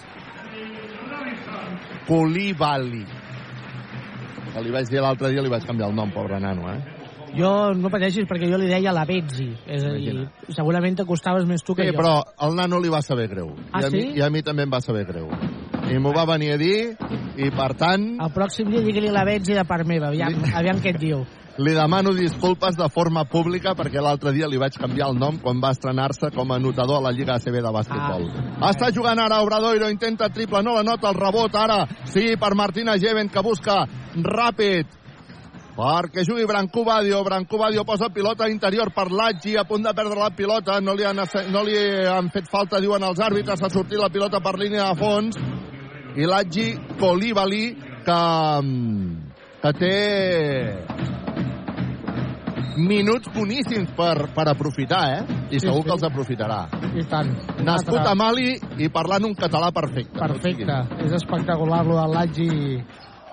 Colibali. 2.08 3.04
Que 4.54 4.62
li 4.62 4.70
vaig 4.74 4.86
dir 4.90 5.02
l'altre 5.02 5.32
dia, 5.32 5.42
li 5.42 5.50
vaig 5.50 5.64
canviar 5.66 5.88
el 5.90 5.96
nom, 5.96 6.12
pobre 6.14 6.38
nano, 6.42 6.68
eh? 6.70 6.78
Jo 7.34 7.48
no 7.74 7.90
pateixis 7.90 8.28
perquè 8.30 8.46
jo 8.46 8.58
li 8.60 8.68
deia 8.70 8.92
la 8.94 9.02
Betzi. 9.08 9.48
És 9.66 9.82
a 9.82 9.90
dir, 9.98 10.14
segurament 10.54 10.94
t'acostaves 11.00 11.46
més 11.50 11.64
tu 11.66 11.74
que 11.74 11.82
Sí, 11.82 11.90
jo. 11.90 11.98
però 11.98 12.20
al 12.46 12.54
nano 12.54 12.78
li 12.78 12.92
va 12.92 13.00
saber 13.02 13.26
greu. 13.32 13.50
Ah, 13.72 13.80
I, 13.82 13.88
a 13.88 13.90
mi, 13.90 14.00
sí? 14.00 14.12
I 14.20 14.22
a 14.22 14.30
mi 14.30 14.42
també 14.46 14.62
em 14.62 14.70
va 14.70 14.80
saber 14.84 15.02
greu. 15.08 15.26
I 15.90 15.98
m'ho 15.98 16.12
va 16.14 16.24
venir 16.30 16.52
a 16.54 16.58
dir, 16.60 16.94
i 17.36 17.50
per 17.50 17.72
tant... 17.74 18.06
El 18.22 18.30
pròxim 18.32 18.70
dia 18.70 18.84
digui-li 18.86 19.10
la 19.10 19.24
Betzi 19.26 19.58
de 19.58 19.64
part 19.66 19.86
meva, 19.86 20.12
aviam, 20.14 20.38
aviam 20.62 20.78
què 20.80 20.94
et 20.94 21.00
diu. 21.02 21.24
Li 21.56 21.70
demano 21.70 22.10
disculpes 22.14 22.74
de 22.74 22.88
forma 22.90 23.22
pública 23.30 23.76
perquè 23.78 24.00
l'altre 24.02 24.32
dia 24.34 24.48
li 24.50 24.58
vaig 24.58 24.74
canviar 24.74 25.12
el 25.12 25.20
nom 25.20 25.36
quan 25.38 25.60
va 25.62 25.70
estrenar-se 25.70 26.32
com 26.34 26.50
a 26.50 26.56
anotador 26.58 26.98
a 26.98 27.04
la 27.06 27.12
Lliga 27.14 27.36
ACB 27.36 27.60
de 27.62 27.70
bàsquetbol. 27.76 28.26
Ah. 28.58 28.72
Està 28.72 28.90
jugant 28.90 29.20
ara 29.22 29.38
Obradoiro, 29.44 29.86
intenta 29.92 30.32
triple, 30.34 30.64
no 30.66 30.74
la 30.74 30.82
nota, 30.82 31.12
el 31.12 31.20
rebot 31.20 31.54
ara, 31.54 31.84
sí, 32.10 32.34
per 32.40 32.56
Martina 32.58 32.98
Geven, 32.98 33.30
que 33.30 33.44
busca 33.46 33.84
ràpid 34.16 35.00
perquè 35.74 36.22
jugui 36.26 36.46
Branco 36.46 36.84
Badio. 36.86 37.22
Branco 37.26 37.58
Badio 37.58 37.84
posa 37.84 38.08
pilota 38.10 38.48
interior 38.50 38.90
per 38.94 39.10
Laggi, 39.10 39.56
a 39.56 39.64
punt 39.66 39.82
de 39.86 39.94
perdre 39.94 40.18
la 40.18 40.30
pilota. 40.30 40.80
No 40.80 40.94
li, 40.94 41.04
han, 41.06 41.22
no 41.50 41.62
li 41.66 41.78
han 42.06 42.30
fet 42.34 42.50
falta, 42.50 42.82
diuen 42.82 43.02
els 43.02 43.18
àrbitres. 43.18 43.62
Ha 43.62 43.70
sortit 43.70 43.98
la 43.98 44.10
pilota 44.10 44.42
per 44.42 44.54
línia 44.58 44.90
de 44.90 44.98
fons. 44.98 45.38
I 46.14 46.30
Laggi 46.30 46.68
Colibali, 46.98 47.64
que, 48.06 48.20
que 49.62 49.74
té 49.80 51.23
minuts 52.76 53.30
boníssims 53.34 53.90
per, 53.96 54.28
per 54.34 54.48
aprofitar, 54.50 55.02
eh? 55.18 55.40
I 55.50 55.58
Sí, 55.60 55.66
segur 55.66 55.82
sí. 55.82 55.88
que 55.88 55.94
els 55.96 56.04
aprofitarà. 56.08 56.60
I 56.94 57.04
tant. 57.10 57.30
Nascut 57.64 58.04
a 58.06 58.14
Mali 58.18 58.54
i 58.78 58.88
parlant 58.92 59.24
un 59.28 59.34
català 59.38 59.70
perfecte. 59.74 60.18
Perfecte. 60.18 60.78
És 61.04 61.12
espectacular, 61.20 61.84
lo 61.86 61.98
del 62.00 62.14
Laggi. 62.14 62.84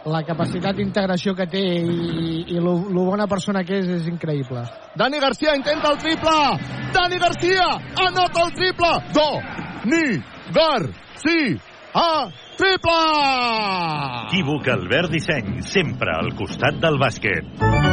La 0.09 0.23
capacitat 0.25 0.73
d'integració 0.79 1.35
que 1.37 1.45
té 1.45 1.61
i, 1.61 2.39
i 2.49 2.57
lo, 2.57 2.71
lo 2.89 3.03
bona 3.05 3.27
persona 3.29 3.61
que 3.61 3.77
és 3.83 3.89
és 3.99 4.07
increïble. 4.09 4.63
Dani 4.97 5.19
Garcia 5.21 5.53
intenta 5.55 5.91
el 5.93 5.99
triple! 6.01 6.37
Dani 6.95 7.19
Garcia 7.21 7.67
anota 8.07 8.47
el 8.47 8.55
triple! 8.57 8.89
Do, 9.13 9.27
ni, 9.85 10.17
Garcia, 10.57 11.59
a 11.93 12.09
triple! 12.57 12.97
Equívoc 14.25 14.73
Albert 14.73 15.11
Disseny, 15.13 15.61
sempre 15.61 16.17
al 16.17 16.33
costat 16.33 16.81
del 16.81 16.97
bàsquet. 16.97 17.90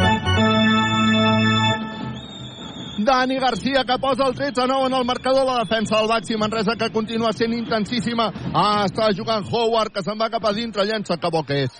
Dani 2.98 3.38
Garcia 3.38 3.84
que 3.84 3.98
posa 3.98 4.26
el 4.26 4.34
13-9 4.34 4.86
en 4.86 4.94
el 4.94 5.04
marcador. 5.04 5.46
La 5.46 5.58
defensa 5.60 5.98
del 5.98 6.08
Baxi 6.08 6.36
Manresa 6.36 6.74
que 6.76 6.90
continua 6.90 7.32
sent 7.32 7.52
intensíssima. 7.54 8.32
Ah, 8.52 8.84
està 8.86 9.12
jugant 9.14 9.44
Howard 9.46 9.92
que 9.94 10.02
se'n 10.02 10.18
va 10.18 10.28
cap 10.30 10.44
a 10.44 10.52
dintre. 10.52 10.82
Llença 10.84 11.16
que 11.16 11.30
bo 11.30 11.44
que 11.46 11.62
és 11.68 11.70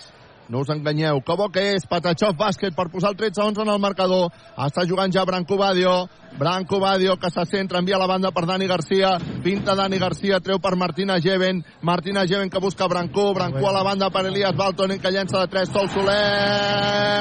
no 0.49 0.59
us 0.63 0.69
enganyeu, 0.73 1.21
que 1.21 1.35
bo 1.37 1.49
que 1.53 1.75
és 1.75 1.85
Patachov 1.85 2.33
bàsquet 2.39 2.73
per 2.73 2.89
posar 2.89 3.11
el 3.11 3.17
13-11 3.19 3.61
en 3.61 3.69
el 3.75 3.79
marcador. 3.83 4.31
Està 4.57 4.87
jugant 4.87 5.11
ja 5.11 5.25
Branco 5.27 5.57
Badio. 5.59 6.07
Branco 6.39 6.79
Badio 6.79 7.17
que 7.19 7.29
se 7.29 7.45
centra 7.45 7.79
envia 7.79 7.97
la 7.99 8.07
banda 8.07 8.31
per 8.31 8.45
Dani 8.47 8.67
Garcia. 8.67 9.19
Pinta 9.43 9.75
Dani 9.75 9.99
Garcia, 9.99 10.39
treu 10.39 10.59
per 10.59 10.75
Martina 10.75 11.19
Geven 11.19 11.65
Martina 11.81 12.25
Geven 12.25 12.49
que 12.49 12.59
busca 12.59 12.87
Branco. 12.87 13.33
Branco 13.33 13.67
a 13.67 13.73
la 13.73 13.83
banda 13.83 14.09
per 14.09 14.25
Elias 14.25 14.55
Baltonen 14.55 14.99
que 14.99 15.11
llença 15.11 15.39
de 15.41 15.47
3 15.47 15.69
Sol 15.69 15.89
Solet 15.89 17.19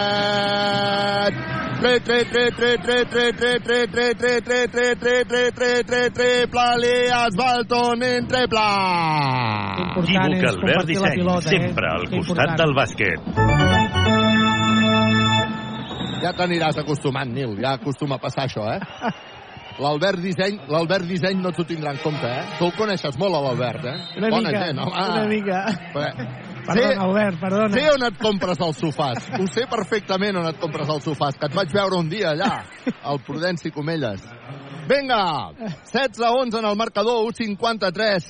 3, 1.79 2.01
3, 2.03 2.25
3, 2.27 2.51
3, 2.57 2.77
3, 2.83 3.05
3, 3.07 3.35
3, 3.39 3.63
3, 3.63 3.87
3, 3.87 4.43
3, 4.43 4.43
3, 4.43 4.95
3, 4.99 5.25
3, 5.29 5.55
3, 5.55 5.85
3, 5.87 6.11
triple, 6.11 6.67
Disseny, 10.89 11.23
sempre 11.47 11.87
al 11.93 12.09
costat 12.11 12.57
del 12.59 12.75
bàsquet. 12.75 13.31
Ja 16.19 16.33
t'aniràs 16.35 16.81
acostumant, 16.83 17.31
Nil, 17.31 17.55
ja 17.63 17.77
acostuma 17.79 18.19
a 18.19 18.23
passar 18.27 18.49
això, 18.49 18.67
eh? 18.75 18.81
L'Albert 19.79 20.19
Disseny, 20.19 20.59
l'Albert 20.67 21.07
Disseny 21.07 21.39
no 21.39 21.53
t'ho 21.55 21.63
tindrà 21.63 21.93
en 21.95 22.01
compte, 22.03 22.27
eh? 22.27 22.43
Tu 22.59 22.67
el 22.67 22.73
coneixes 22.75 23.15
molt, 23.21 23.37
l'Albert, 23.39 23.85
eh? 23.87 23.97
Una 24.19 24.31
Bona 24.35 24.51
mica, 24.51 24.65
gent, 24.67 24.81
home. 24.83 25.05
una 25.15 25.27
mica. 25.31 25.61
Bé, 25.95 26.09
Perdona, 26.69 27.05
Albert, 27.07 27.39
perdona. 27.41 27.69
Sé 27.73 27.85
on 27.95 28.03
et 28.05 28.19
compres 28.21 28.59
els 28.61 28.83
sofàs. 28.83 29.31
Ho 29.39 29.47
sé 29.49 29.65
perfectament 29.71 30.37
on 30.37 30.49
et 30.51 30.59
compres 30.61 30.91
els 30.93 31.07
sofàs, 31.09 31.39
que 31.41 31.49
et 31.49 31.57
vaig 31.57 31.73
veure 31.73 31.97
un 31.97 32.11
dia 32.13 32.35
allà, 32.35 32.51
al 33.09 33.23
Prudenci 33.25 33.73
Comelles. 33.73 34.27
Vinga, 34.89 35.23
16-11 35.89 36.61
en 36.61 36.69
el 36.69 36.77
marcador, 36.77 37.25
1-53. 37.33 38.29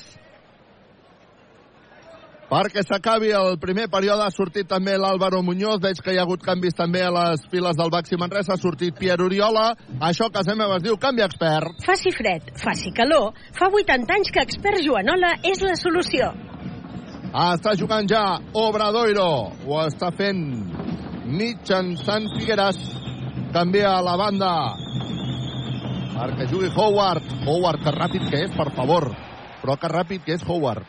Perquè 2.48 2.80
s'acabi 2.80 3.28
el 3.36 3.58
primer 3.60 3.90
període 3.92 4.24
ha 4.24 4.32
sortit 4.32 4.70
també 4.70 4.94
l'Àlvaro 4.96 5.42
Muñoz, 5.44 5.82
veig 5.84 5.98
que 6.00 6.14
hi 6.14 6.20
ha 6.20 6.24
hagut 6.24 6.40
canvis 6.46 6.78
també 6.78 7.02
a 7.04 7.10
les 7.12 7.42
files 7.52 7.76
del 7.76 7.90
Baxi 7.92 8.16
Manresa, 8.16 8.54
ha 8.54 8.62
sortit 8.62 8.96
Pierre 8.96 9.26
Oriola, 9.26 9.66
això 10.00 10.30
que 10.32 10.40
a 10.40 10.56
meva 10.56 10.78
es 10.78 10.86
diu 10.86 10.96
canvi 10.96 11.26
expert. 11.26 11.82
Faci 11.84 12.14
fred, 12.16 12.54
faci 12.62 12.94
calor, 12.96 13.34
fa 13.58 13.68
80 13.68 14.16
anys 14.16 14.32
que 14.32 14.46
Expert 14.46 14.80
Joanola 14.86 15.34
és 15.44 15.60
la 15.60 15.76
solució. 15.76 16.32
Ah, 17.28 17.52
està 17.58 17.74
jugant 17.76 18.06
ja 18.08 18.38
Obradoiro, 18.56 19.52
ho 19.68 19.80
està 19.84 20.08
fent 20.16 20.40
mitjançant 21.28 22.24
Figueres. 22.38 22.78
canvia 23.52 23.96
a 23.96 24.02
la 24.04 24.16
banda 24.16 24.50
perquè 26.18 26.48
jugui 26.50 26.70
Howard. 26.74 27.24
Howard, 27.46 27.82
que 27.84 27.92
ràpid 27.94 28.30
que 28.30 28.42
és, 28.44 28.54
per 28.56 28.70
favor. 28.74 29.10
Però 29.62 29.76
que 29.76 29.88
ràpid 29.88 30.24
que 30.24 30.34
és 30.34 30.44
Howard. 30.48 30.86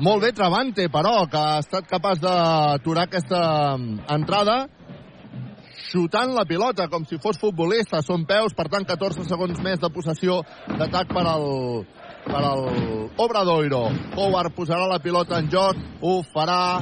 Molt 0.00 0.22
bé 0.22 0.32
Travante, 0.32 0.88
però, 0.88 1.26
que 1.26 1.38
ha 1.38 1.58
estat 1.58 1.88
capaç 1.90 2.20
d'aturar 2.22 3.08
aquesta 3.08 3.40
entrada 4.14 4.68
xutant 5.88 6.34
la 6.36 6.44
pilota 6.44 6.86
com 6.92 7.04
si 7.08 7.18
fos 7.18 7.38
futbolista. 7.40 8.02
Són 8.04 8.26
peus, 8.28 8.54
per 8.54 8.68
tant, 8.68 8.86
14 8.86 9.24
segons 9.26 9.60
més 9.64 9.80
de 9.80 9.90
possessió 9.90 10.42
d'atac 10.68 11.10
per 11.14 11.24
al, 11.26 11.48
per 12.28 12.42
al 12.44 12.62
Obradoiro. 13.18 13.88
Howard 14.16 14.54
posarà 14.56 14.86
la 14.86 15.00
pilota 15.02 15.38
en 15.40 15.48
joc, 15.52 15.78
ho 16.00 16.20
farà 16.32 16.78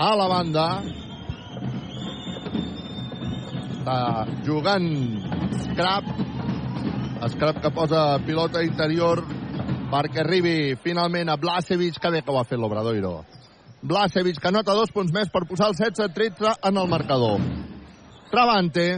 a 0.00 0.10
la 0.16 0.28
banda. 0.30 0.66
Està 3.70 3.98
jugant 4.46 4.88
Scrap. 5.64 6.08
Scrap 7.34 7.60
que 7.60 7.72
posa 7.76 8.04
pilota 8.24 8.64
interior 8.64 9.22
perquè 9.90 10.22
arribi 10.22 10.54
finalment 10.80 11.28
a 11.28 11.36
Blasevic, 11.36 11.98
que 12.00 12.10
bé 12.14 12.22
que 12.22 12.32
ho 12.32 12.38
ha 12.40 12.46
fet 12.46 12.60
l'Obradoiro. 12.60 13.20
Blasevic, 13.82 14.38
que 14.40 14.52
nota 14.52 14.76
dos 14.76 14.92
punts 14.94 15.12
més 15.12 15.32
per 15.32 15.46
posar 15.48 15.70
el 15.72 15.76
16-13 15.78 16.54
en 16.70 16.80
el 16.80 16.88
marcador. 16.88 17.44
Travante. 18.30 18.88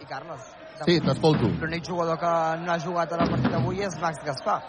I 0.00 0.08
Carles. 0.10 0.55
Sí, 0.84 0.98
t'escolto. 1.00 1.48
L'únic 1.62 1.86
jugador 1.88 2.18
que 2.20 2.32
no 2.64 2.72
ha 2.72 2.78
jugat 2.78 3.12
a 3.12 3.22
la 3.22 3.30
partida 3.30 3.56
avui 3.56 3.80
és 3.80 3.96
Max 4.00 4.20
Gaspar. 4.26 4.60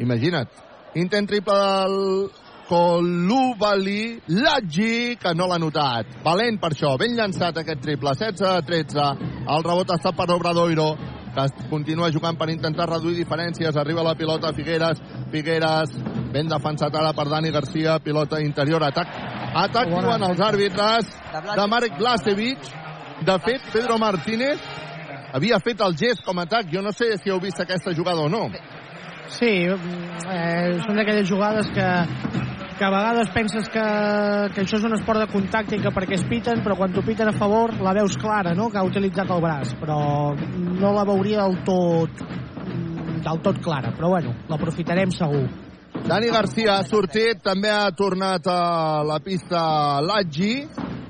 Imagina't. 0.00 0.48
Intent 0.94 1.28
triple 1.30 1.54
del 1.54 2.30
Colubali, 2.70 4.20
Laggi, 4.28 5.16
que 5.18 5.32
no 5.34 5.48
l'ha 5.50 5.58
notat. 5.58 6.20
Valent 6.22 6.60
per 6.62 6.70
això, 6.70 6.92
ben 7.00 7.16
llançat 7.18 7.56
aquest 7.58 7.80
triple. 7.82 8.12
16-13. 8.14 9.06
El 9.42 9.64
rebot 9.66 9.90
està 9.90 10.12
per 10.14 10.28
Obradoiro, 10.30 10.92
que 11.34 11.46
continua 11.70 12.12
jugant 12.14 12.38
per 12.38 12.50
intentar 12.52 12.86
reduir 12.90 13.16
diferències. 13.18 13.74
Arriba 13.74 14.04
la 14.06 14.14
pilota 14.14 14.52
Figueres. 14.54 15.02
Figueres, 15.32 15.96
ben 16.30 16.50
defensat 16.50 16.94
ara 16.94 17.10
per 17.12 17.26
Dani 17.30 17.50
Garcia. 17.50 17.98
Pilota 18.04 18.38
interior, 18.38 18.86
atac. 18.86 19.18
Atac, 19.64 19.90
diuen 19.90 20.28
els 20.28 20.44
àrbitres 20.46 21.10
de 21.56 21.66
Marek 21.66 21.98
Blasevic. 21.98 22.70
De 23.26 23.34
fet, 23.42 23.66
Pedro 23.72 23.98
Martínez 23.98 24.62
havia 25.32 25.58
fet 25.62 25.80
el 25.86 25.96
gest 25.96 26.24
com 26.26 26.38
a 26.38 26.46
atac. 26.48 26.70
Jo 26.72 26.82
no 26.82 26.92
sé 26.92 27.16
si 27.18 27.30
heu 27.30 27.40
vist 27.42 27.60
aquesta 27.60 27.94
jugada 27.96 28.26
o 28.26 28.28
no. 28.32 28.48
Sí, 29.30 29.50
eh, 29.66 30.78
són 30.82 30.98
d'aquelles 30.98 31.28
jugades 31.28 31.70
que, 31.70 31.86
que 32.78 32.86
a 32.86 32.90
vegades 32.90 33.30
penses 33.34 33.68
que, 33.70 33.86
que 34.54 34.64
això 34.64 34.80
és 34.80 34.86
un 34.88 34.96
esport 34.96 35.22
de 35.22 35.28
contacte 35.30 35.78
i 35.78 35.82
que 35.84 35.92
perquè 35.94 36.18
es 36.18 36.26
piten, 36.26 36.64
però 36.66 36.74
quan 36.78 36.90
t'ho 36.94 37.04
piten 37.06 37.30
a 37.30 37.36
favor 37.38 37.76
la 37.78 37.94
veus 37.94 38.18
clara, 38.18 38.56
no?, 38.58 38.70
que 38.72 38.80
ha 38.80 38.86
utilitzat 38.86 39.30
el 39.30 39.42
braç, 39.44 39.76
però 39.78 40.00
no 40.34 40.94
la 40.96 41.06
veuria 41.06 41.46
del 41.46 41.60
tot 41.66 42.24
del 43.20 43.42
tot 43.44 43.58
clara, 43.60 43.92
però 43.92 44.08
bueno, 44.14 44.32
l'aprofitarem 44.48 45.12
segur. 45.12 45.44
Dani 46.06 46.30
Garcia 46.32 46.78
ha 46.78 46.86
sortit, 46.88 47.42
també 47.44 47.68
ha 47.70 47.90
tornat 47.92 48.46
a 48.48 49.02
la 49.04 49.18
pista 49.22 50.00
Laggi. 50.00 50.54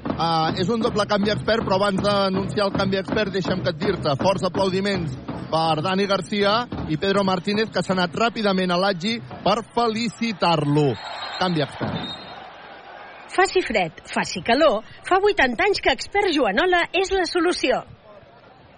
Uh, 0.04 0.52
és 0.60 0.68
un 0.72 0.80
doble 0.82 1.04
canvi 1.08 1.32
expert, 1.32 1.64
però 1.66 1.78
abans 1.78 2.00
d'anunciar 2.04 2.66
el 2.68 2.74
canvi 2.76 3.00
expert, 3.00 3.32
deixa'm 3.34 3.62
que 3.64 3.74
et 3.74 3.80
dir-te, 3.80 4.16
forts 4.20 4.44
aplaudiments 4.48 5.16
per 5.50 5.82
Dani 5.84 6.06
Garcia 6.06 6.54
i 6.88 6.98
Pedro 7.00 7.24
Martínez, 7.26 7.70
que 7.72 7.82
s'ha 7.84 7.94
anat 7.96 8.16
ràpidament 8.16 8.72
a 8.72 8.80
l'Aggi 8.80 9.18
per 9.44 9.60
felicitar-lo. 9.76 10.90
Canvi 11.40 11.64
expert. 11.66 12.18
Faci 13.30 13.62
fred, 13.62 14.02
faci 14.10 14.42
calor, 14.42 14.82
fa 15.06 15.20
80 15.22 15.64
anys 15.68 15.80
que 15.80 15.94
Expert 15.94 16.34
Joanola 16.34 16.82
és 16.92 17.12
la 17.14 17.24
solució. 17.30 17.84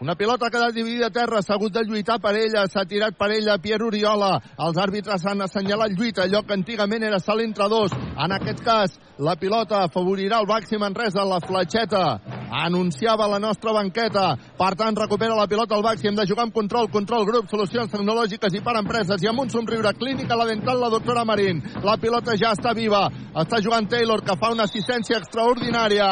Una 0.03 0.17
pilota 0.17 0.51
que 0.51 0.57
ha 0.57 0.59
quedat 0.59 0.75
dividida 0.75 1.07
a 1.07 1.15
terra, 1.15 1.41
s'ha 1.47 1.55
hagut 1.55 1.71
de 1.77 1.85
lluitar 1.87 2.17
per 2.19 2.33
ella, 2.35 2.65
s'ha 2.67 2.83
tirat 2.91 3.15
per 3.15 3.29
ella 3.31 3.55
Pierre 3.63 3.85
Oriola. 3.87 4.33
Els 4.67 4.79
àrbitres 4.83 5.23
han 5.31 5.45
assenyalat 5.45 5.93
lluita, 5.95 6.25
allò 6.25 6.41
que 6.43 6.57
antigament 6.57 7.05
era 7.07 7.21
salt 7.23 7.45
entre 7.45 7.69
dos. 7.71 7.93
En 7.95 8.35
aquest 8.35 8.65
cas, 8.67 8.97
la 9.23 9.37
pilota 9.39 9.85
afavorirà 9.87 10.41
el 10.43 10.49
Baxi 10.51 10.75
Manresa, 10.83 11.23
la 11.23 11.39
fletxeta. 11.39 12.19
Anunciava 12.51 13.29
la 13.31 13.39
nostra 13.39 13.71
banqueta. 13.77 14.25
Per 14.59 14.73
tant, 14.75 14.99
recupera 14.99 15.37
la 15.39 15.47
pilota 15.47 15.79
el 15.79 15.87
Baxi. 15.87 16.09
Hem 16.11 16.19
de 16.19 16.27
jugar 16.27 16.49
amb 16.49 16.57
control, 16.57 16.91
control, 16.91 17.23
grup, 17.25 17.47
solucions 17.47 17.95
tecnològiques 17.95 18.59
i 18.59 18.65
per 18.67 18.75
empreses. 18.81 19.23
I 19.23 19.31
amb 19.31 19.45
un 19.45 19.55
somriure 19.55 19.95
clínica, 19.95 20.35
la 20.35 20.49
dental, 20.51 20.83
la 20.83 20.91
doctora 20.91 21.23
Marín. 21.23 21.63
La 21.87 21.95
pilota 21.95 22.35
ja 22.35 22.51
està 22.59 22.75
viva. 22.75 23.07
Està 23.39 23.63
jugant 23.63 23.87
Taylor, 23.87 24.27
que 24.27 24.35
fa 24.35 24.51
una 24.51 24.67
assistència 24.67 25.23
extraordinària 25.23 26.11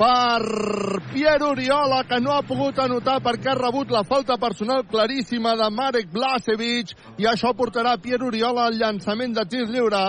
per 0.00 1.02
Pierre 1.12 1.44
Oriola, 1.44 2.04
que 2.08 2.20
no 2.24 2.32
ha 2.32 2.40
pogut 2.46 2.78
anotar 2.80 3.18
perquè 3.20 3.50
ha 3.52 3.56
rebut 3.58 3.90
la 3.92 4.00
falta 4.08 4.38
personal 4.40 4.86
claríssima 4.88 5.52
de 5.60 5.66
Marek 5.76 6.08
Blasevic 6.14 6.94
i 7.20 7.28
això 7.28 7.52
portarà 7.58 7.98
Pierre 8.00 8.24
Oriola 8.30 8.64
al 8.70 8.78
llançament 8.80 9.36
de 9.36 9.44
tir 9.44 9.66
lliure. 9.68 10.00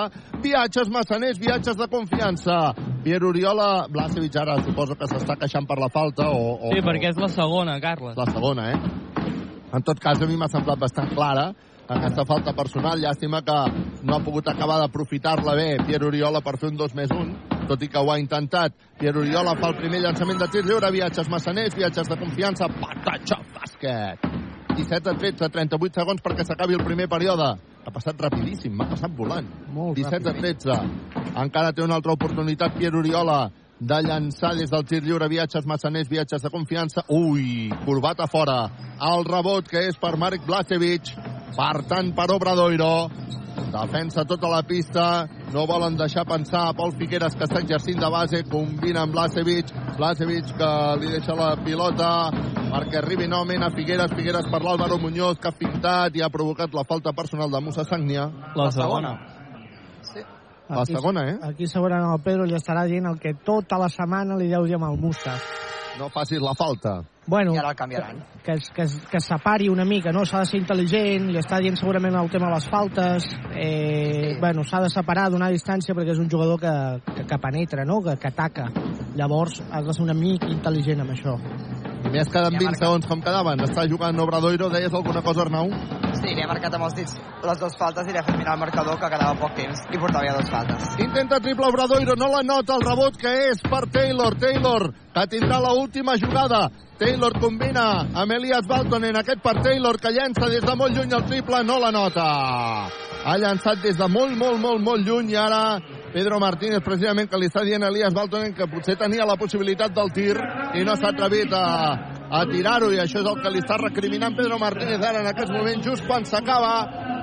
Viatges 0.41 0.87
massaners, 0.89 1.41
viatges 1.41 1.75
de 1.75 1.89
confiança. 1.91 2.71
Pierre 3.03 3.27
Oriola, 3.27 3.87
Blasevic 3.91 4.37
ara 4.39 4.61
suposo 4.63 4.95
que 4.95 5.09
s'està 5.11 5.35
queixant 5.41 5.67
per 5.67 5.77
la 5.81 5.91
falta 5.91 6.29
o... 6.31 6.55
o 6.55 6.71
sí, 6.71 6.85
perquè 6.85 7.11
és 7.11 7.19
la 7.19 7.27
segona, 7.33 7.75
Carles. 7.83 8.15
La 8.15 8.29
segona, 8.31 8.71
eh? 8.71 8.79
En 9.75 9.83
tot 9.83 9.99
cas, 9.99 10.23
a 10.23 10.27
mi 10.27 10.39
m'ha 10.39 10.47
semblat 10.51 10.79
bastant 10.79 11.11
clara 11.11 11.49
aquesta 11.97 12.25
falta 12.25 12.53
personal. 12.55 12.99
Llàstima 13.01 13.41
que 13.45 13.57
no 14.03 14.15
ha 14.15 14.23
pogut 14.23 14.47
acabar 14.47 14.79
d'aprofitar-la 14.81 15.55
bé 15.57 15.67
Pierre 15.85 16.07
Oriola 16.07 16.41
per 16.41 16.57
fer 16.61 16.71
un 16.71 16.77
2 16.79 16.95
més 16.97 17.11
1, 17.11 17.65
tot 17.69 17.83
i 17.83 17.89
que 17.91 17.99
ho 17.99 18.11
ha 18.11 18.19
intentat. 18.21 18.77
Pierre 18.99 19.19
Oriola 19.23 19.55
fa 19.59 19.71
el 19.71 19.79
primer 19.79 20.01
llançament 20.05 20.39
de 20.39 20.47
tir 20.53 20.63
lliure, 20.67 20.91
viatges 20.91 21.29
massaners, 21.29 21.75
viatges 21.75 22.07
de 22.07 22.19
confiança, 22.19 22.69
patatxa, 22.81 23.41
bàsquet. 23.57 24.29
17 24.71 25.09
a 25.11 25.17
13, 25.19 25.49
38 25.51 25.99
segons 25.99 26.21
perquè 26.23 26.45
s'acabi 26.47 26.77
el 26.77 26.85
primer 26.85 27.09
període. 27.11 27.49
Ha 27.81 27.91
passat 27.91 28.19
rapidíssim, 28.21 28.73
m'ha 28.77 28.87
passat 28.87 29.11
volant. 29.17 29.47
Molt 29.73 29.97
17 29.97 30.29
a 30.29 30.35
13. 30.37 30.77
Encara 31.41 31.73
té 31.73 31.83
una 31.83 31.97
altra 31.99 32.15
oportunitat 32.15 32.77
Pierre 32.77 33.01
Oriola 33.01 33.49
de 33.81 33.97
llançar 34.05 34.53
des 34.55 34.69
del 34.69 34.85
tir 34.85 35.01
lliure 35.01 35.27
viatges 35.27 35.65
massaners, 35.65 36.09
viatges 36.09 36.43
de 36.43 36.51
confiança. 36.53 37.03
Ui, 37.09 37.71
corbat 37.85 38.21
a 38.21 38.27
fora. 38.29 38.59
El 39.01 39.25
rebot 39.25 39.67
que 39.67 39.87
és 39.89 39.97
per 39.97 40.15
Marek 40.21 40.45
Blasevic. 40.45 41.09
Per 41.55 41.83
tant, 41.89 42.13
per 42.15 42.29
Obradoiro. 42.31 43.09
Defensa 43.71 44.23
tota 44.25 44.49
la 44.51 44.61
pista. 44.63 45.27
No 45.53 45.65
volen 45.67 45.97
deixar 45.99 46.25
pensar 46.27 46.67
a 46.69 46.73
Pol 46.73 46.93
Figueres, 46.95 47.35
que 47.35 47.47
està 47.47 47.59
exercint 47.59 47.99
de 47.99 48.09
base. 48.11 48.43
Combina 48.51 49.03
amb 49.05 49.15
Blasevic. 49.15 49.71
Blasevic 49.97 50.53
que 50.59 50.71
li 51.01 51.11
deixa 51.11 51.35
la 51.35 51.53
pilota 51.63 52.11
perquè 52.71 53.01
arribi 53.01 53.27
novament 53.27 53.67
a 53.67 53.71
Figueres. 53.75 54.15
Figueres 54.15 54.47
per 54.51 54.61
l'Àlvaro 54.63 54.99
Muñoz, 55.01 55.39
que 55.39 55.51
ha 55.51 55.57
fintat 55.57 56.15
i 56.15 56.23
ha 56.23 56.31
provocat 56.31 56.73
la 56.73 56.87
falta 56.87 57.13
personal 57.13 57.51
de 57.51 57.61
Musa 57.61 57.83
Sagnia. 57.87 58.29
La 58.55 58.71
segona. 58.71 59.17
La 60.71 60.85
segona, 60.87 61.25
eh? 61.27 61.37
Aquí 61.43 61.67
segurament 61.67 62.13
el 62.13 62.21
Pedro 62.23 62.45
li 62.47 62.55
estarà 62.55 62.85
dient 62.87 63.09
el 63.09 63.19
que 63.19 63.33
tota 63.35 63.75
la 63.81 63.89
setmana 63.91 64.37
li 64.39 64.47
deu 64.47 64.63
dir 64.63 64.77
amb 64.79 64.87
el 64.87 64.95
Musa. 65.01 65.35
No 66.01 66.09
facis 66.09 66.41
la 66.41 66.55
falta. 66.57 67.03
Bueno, 67.27 67.53
I 67.53 67.59
ara 67.61 67.69
el 67.69 67.75
canviaran. 67.75 68.23
que, 68.43 68.53
es- 68.53 68.69
que, 68.73 68.81
es- 68.81 68.99
que 69.11 69.17
es 69.17 69.23
separi 69.25 69.69
una 69.69 69.85
mica, 69.85 70.11
no? 70.11 70.25
S'ha 70.25 70.39
de 70.41 70.45
ser 70.49 70.59
intel·ligent, 70.59 71.27
li 71.29 71.37
està 71.37 71.59
dient 71.61 71.77
segurament 71.77 72.15
el 72.17 72.29
tema 72.33 72.47
de 72.49 72.55
les 72.55 72.65
faltes, 72.67 73.27
eh, 73.53 74.35
bueno, 74.39 74.63
s'ha 74.63 74.81
de 74.81 74.89
separar, 74.89 75.29
donar 75.29 75.51
distància 75.53 75.93
perquè 75.93 76.11
és 76.15 76.19
un 76.19 76.29
jugador 76.29 76.59
que, 76.59 77.13
que, 77.13 77.25
que 77.29 77.37
penetra, 77.37 77.85
no? 77.85 78.01
Que, 78.01 78.17
que 78.17 78.27
ataca. 78.33 78.65
Llavors 79.15 79.61
has 79.71 79.85
de 79.85 79.93
ser 79.93 80.03
una 80.03 80.13
mica 80.17 80.47
intel·ligent 80.49 81.01
amb 81.05 81.11
això. 81.13 81.37
I 82.11 82.17
més 82.17 82.27
queden 82.27 82.57
20 82.59 82.75
segons 82.75 83.05
com 83.07 83.21
quedaven. 83.23 83.61
Està 83.63 83.85
jugant 83.87 84.17
Obradoiro. 84.19 84.67
Deies 84.67 84.91
alguna 84.91 85.21
cosa, 85.23 85.45
Arnau? 85.45 85.69
Sí, 86.17 86.33
li 86.35 86.43
ha 86.43 86.47
marcat 86.49 86.73
amb 86.75 86.89
els 86.89 86.95
dits 86.97 87.13
les 87.41 87.59
dues 87.61 87.77
faltes 87.79 88.09
i 88.09 88.11
li 88.11 88.19
ha 88.19 88.23
fet 88.27 88.35
mirar 88.35 88.57
el 88.57 88.59
marcador 88.65 88.97
que 88.99 89.09
quedava 89.13 89.37
poc 89.39 89.53
temps 89.55 89.79
i 89.95 89.99
portava 90.01 90.27
ja 90.27 90.33
dues 90.35 90.51
faltes. 90.51 90.89
Intenta 91.05 91.39
triple 91.39 91.69
Obradoiro, 91.71 92.17
no 92.19 92.27
la 92.33 92.41
nota, 92.43 92.75
el 92.75 92.83
rebot 92.83 93.15
que 93.21 93.31
és 93.47 93.63
per 93.63 93.85
Taylor. 93.95 94.35
Taylor, 94.43 94.89
que 95.15 95.25
tindrà 95.31 95.61
la 95.63 95.71
última 95.71 96.17
jugada. 96.19 96.65
Taylor 96.99 97.39
combina 97.39 97.87
amb 98.11 98.35
Elias 98.35 98.67
Baltonen, 98.67 99.15
aquest 99.15 99.39
per 99.41 99.55
Taylor, 99.63 99.95
que 99.97 100.11
llença 100.11 100.51
des 100.51 100.67
de 100.67 100.75
molt 100.75 100.97
lluny 100.97 101.15
el 101.15 101.25
triple, 101.31 101.63
no 101.63 101.79
la 101.79 101.95
nota. 101.95 102.27
Ha 103.23 103.39
llançat 103.39 103.79
des 103.87 103.95
de 103.95 104.11
molt, 104.11 104.35
molt, 104.35 104.59
molt, 104.59 104.83
molt 104.83 105.07
lluny 105.07 105.31
i 105.31 105.39
ara 105.39 105.63
Pedro 106.11 106.39
Martínez, 106.39 106.81
precisament, 106.83 107.29
que 107.31 107.39
li 107.39 107.47
està 107.47 107.63
dient 107.63 107.83
a 107.83 107.89
Elias 107.91 108.13
Baltonen 108.13 108.51
que 108.55 108.67
potser 108.67 108.97
tenia 108.99 109.27
la 109.27 109.37
possibilitat 109.39 109.93
del 109.95 110.11
tir 110.11 110.35
i 110.75 110.83
no 110.83 110.97
s'ha 110.99 111.13
atrevit 111.13 111.53
a, 111.55 111.67
a 112.27 112.41
tirar-ho 112.49 112.91
i 112.91 112.99
això 112.99 113.21
és 113.21 113.29
el 113.31 113.39
que 113.39 113.53
li 113.53 113.61
està 113.63 113.77
recriminant 113.79 114.35
Pedro 114.35 114.59
Martínez 114.59 114.99
ara 114.99 115.23
en 115.23 115.31
aquest 115.31 115.53
moment, 115.55 115.79
just 115.85 116.03
quan 116.09 116.27
s'acaba 116.27 116.73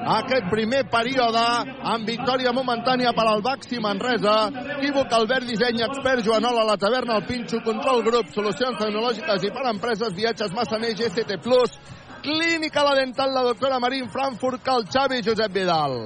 aquest 0.08 0.48
primer 0.48 0.86
període 0.88 1.44
amb 1.92 2.08
victòria 2.08 2.54
momentània 2.56 3.12
per 3.12 3.26
al 3.28 3.42
Baxi 3.44 3.80
Manresa. 3.84 4.36
Equívoc, 4.78 5.12
Albert 5.12 5.44
Disseny, 5.50 5.82
expert 5.84 6.24
Joanola, 6.24 6.64
la 6.64 6.78
taverna, 6.80 7.18
el 7.20 7.26
Pinxo, 7.28 7.60
control 7.66 8.00
grup, 8.06 8.32
solucions 8.32 8.80
tecnològiques 8.80 9.44
i 9.44 9.52
per 9.52 9.68
empreses, 9.68 10.16
viatges 10.16 10.54
Massaner, 10.56 10.94
GST 10.96 11.42
Plus, 11.44 11.76
Clínica 12.22 12.82
La 12.84 12.94
Dental, 12.94 13.32
la 13.34 13.42
doctora 13.42 13.78
Marín 13.78 14.08
Frankfurt, 14.10 14.62
Cal 14.62 14.84
Xavi 14.90 15.20
i 15.20 15.24
Josep 15.24 15.52
Vidal. 15.52 15.96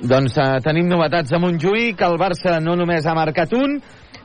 Doncs 0.00 0.36
eh, 0.38 0.48
tenim 0.64 0.88
novetats 0.90 1.32
a 1.32 1.40
Montjuïc, 1.40 2.02
el 2.04 2.18
Barça 2.20 2.58
no 2.60 2.76
només 2.76 3.06
ha 3.06 3.14
marcat 3.16 3.52
un, 3.56 3.78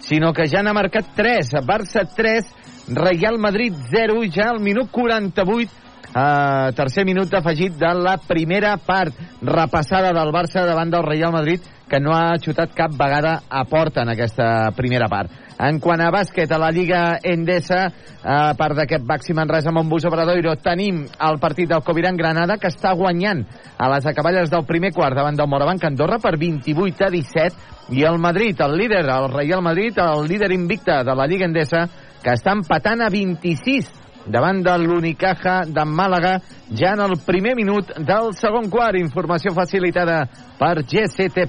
sinó 0.04 0.34
que 0.34 0.48
ja 0.52 0.64
n'ha 0.64 0.76
marcat 0.76 1.14
3. 1.16 1.54
Barça 1.68 2.06
3, 2.16 2.50
Real 2.96 3.40
Madrid 3.40 3.76
0, 3.92 4.24
ja 4.34 4.50
al 4.54 4.60
minut 4.64 4.92
48 4.92 5.89
Uh, 6.10 6.74
tercer 6.74 7.04
minut 7.06 7.30
afegit 7.38 7.76
de 7.78 7.90
la 7.94 8.16
primera 8.18 8.72
part 8.82 9.14
repassada 9.46 10.10
del 10.10 10.32
Barça 10.34 10.64
davant 10.66 10.90
del 10.90 11.06
Real 11.06 11.32
Madrid 11.32 11.62
que 11.90 12.00
no 12.02 12.16
ha 12.18 12.34
xutat 12.42 12.74
cap 12.74 12.96
vegada 12.98 13.44
a 13.50 13.62
porta 13.70 14.02
en 14.02 14.10
aquesta 14.10 14.72
primera 14.78 15.06
part. 15.10 15.30
En 15.60 15.78
quant 15.84 16.02
a 16.02 16.10
bàsquet, 16.10 16.50
a 16.50 16.58
la 16.58 16.72
Lliga 16.72 17.20
Endesa, 17.22 17.82
a 18.24 18.54
part 18.58 18.78
d'aquest 18.78 19.06
Baxi 19.06 19.36
Manresa 19.38 19.70
amb 19.70 19.82
un 19.82 19.90
bus 19.92 20.06
Obradoiro, 20.08 20.56
tenim 20.64 21.02
el 21.04 21.40
partit 21.42 21.70
del 21.70 21.84
Coviran 21.86 22.18
Granada, 22.18 22.58
que 22.58 22.72
està 22.72 22.94
guanyant 22.96 23.44
a 23.78 23.90
les 23.94 24.08
acaballes 24.10 24.50
del 24.50 24.66
primer 24.70 24.94
quart 24.96 25.18
davant 25.18 25.38
del 25.38 25.50
Morabanc 25.52 25.84
Andorra 25.90 26.18
per 26.24 26.38
28 26.40 27.06
a 27.06 27.12
17, 27.14 27.66
i 27.98 28.06
el 28.06 28.22
Madrid, 28.22 28.62
el 28.62 28.78
líder, 28.78 29.06
el 29.10 29.30
Real 29.34 29.62
Madrid, 29.62 29.98
el 29.98 30.28
líder 30.30 30.54
invicte 30.54 31.04
de 31.04 31.18
la 31.18 31.28
Lliga 31.28 31.50
Endesa, 31.50 31.88
que 32.24 32.38
està 32.38 32.54
empatant 32.56 33.02
a 33.02 33.10
26 33.12 34.09
davant 34.30 34.62
de 34.64 34.76
l'Unicaja 34.78 35.64
de 35.66 35.86
Màlaga 35.86 36.40
ja 36.70 36.94
en 36.94 37.02
el 37.06 37.18
primer 37.26 37.56
minut 37.58 37.92
del 37.98 38.34
segon 38.38 38.70
quart. 38.70 38.98
Informació 39.00 39.54
facilitada 39.58 40.26
per 40.60 40.84
GCT+. 40.86 41.48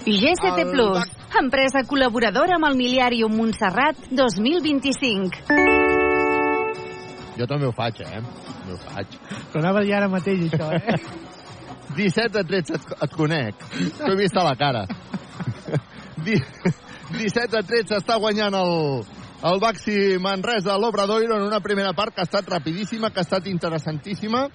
GCT+, 0.00 0.64
empresa 1.40 1.84
col·laboradora 1.86 2.56
amb 2.56 2.70
el 2.70 2.78
Miliàrium 2.78 3.36
Montserrat 3.36 3.96
2025. 4.10 5.44
Jo 7.36 7.46
també 7.48 7.68
ho 7.68 7.72
faig, 7.76 8.00
eh? 8.04 8.20
També 8.20 8.74
ho 8.74 8.80
faig. 8.80 9.18
Però 9.52 9.60
anava 9.62 9.80
a 9.80 9.84
dir 9.84 9.94
ara 9.96 10.08
mateix, 10.12 10.48
això, 10.48 10.72
eh? 10.76 10.98
17 11.96 12.38
a 12.40 12.44
13 12.46 12.74
et, 12.76 12.90
et 13.04 13.14
conec. 13.16 13.64
T'ho 13.98 14.12
he 14.12 14.18
vist 14.18 14.36
a 14.36 14.44
la 14.46 14.56
cara. 14.56 14.86
17 16.20 17.56
a 17.58 17.62
13 17.66 17.96
està 17.98 18.18
guanyant 18.22 18.54
el, 18.54 18.74
el 19.42 19.60
Baxi 19.60 20.18
Manresa 20.20 20.76
l'Obradoiro 20.78 21.36
en 21.36 21.46
una 21.46 21.60
primera 21.64 21.92
part 21.96 22.14
que 22.14 22.20
ha 22.20 22.28
estat 22.28 22.48
rapidíssima, 22.48 23.10
que 23.10 23.22
ha 23.22 23.26
estat 23.26 23.46
interessantíssima 23.48 24.46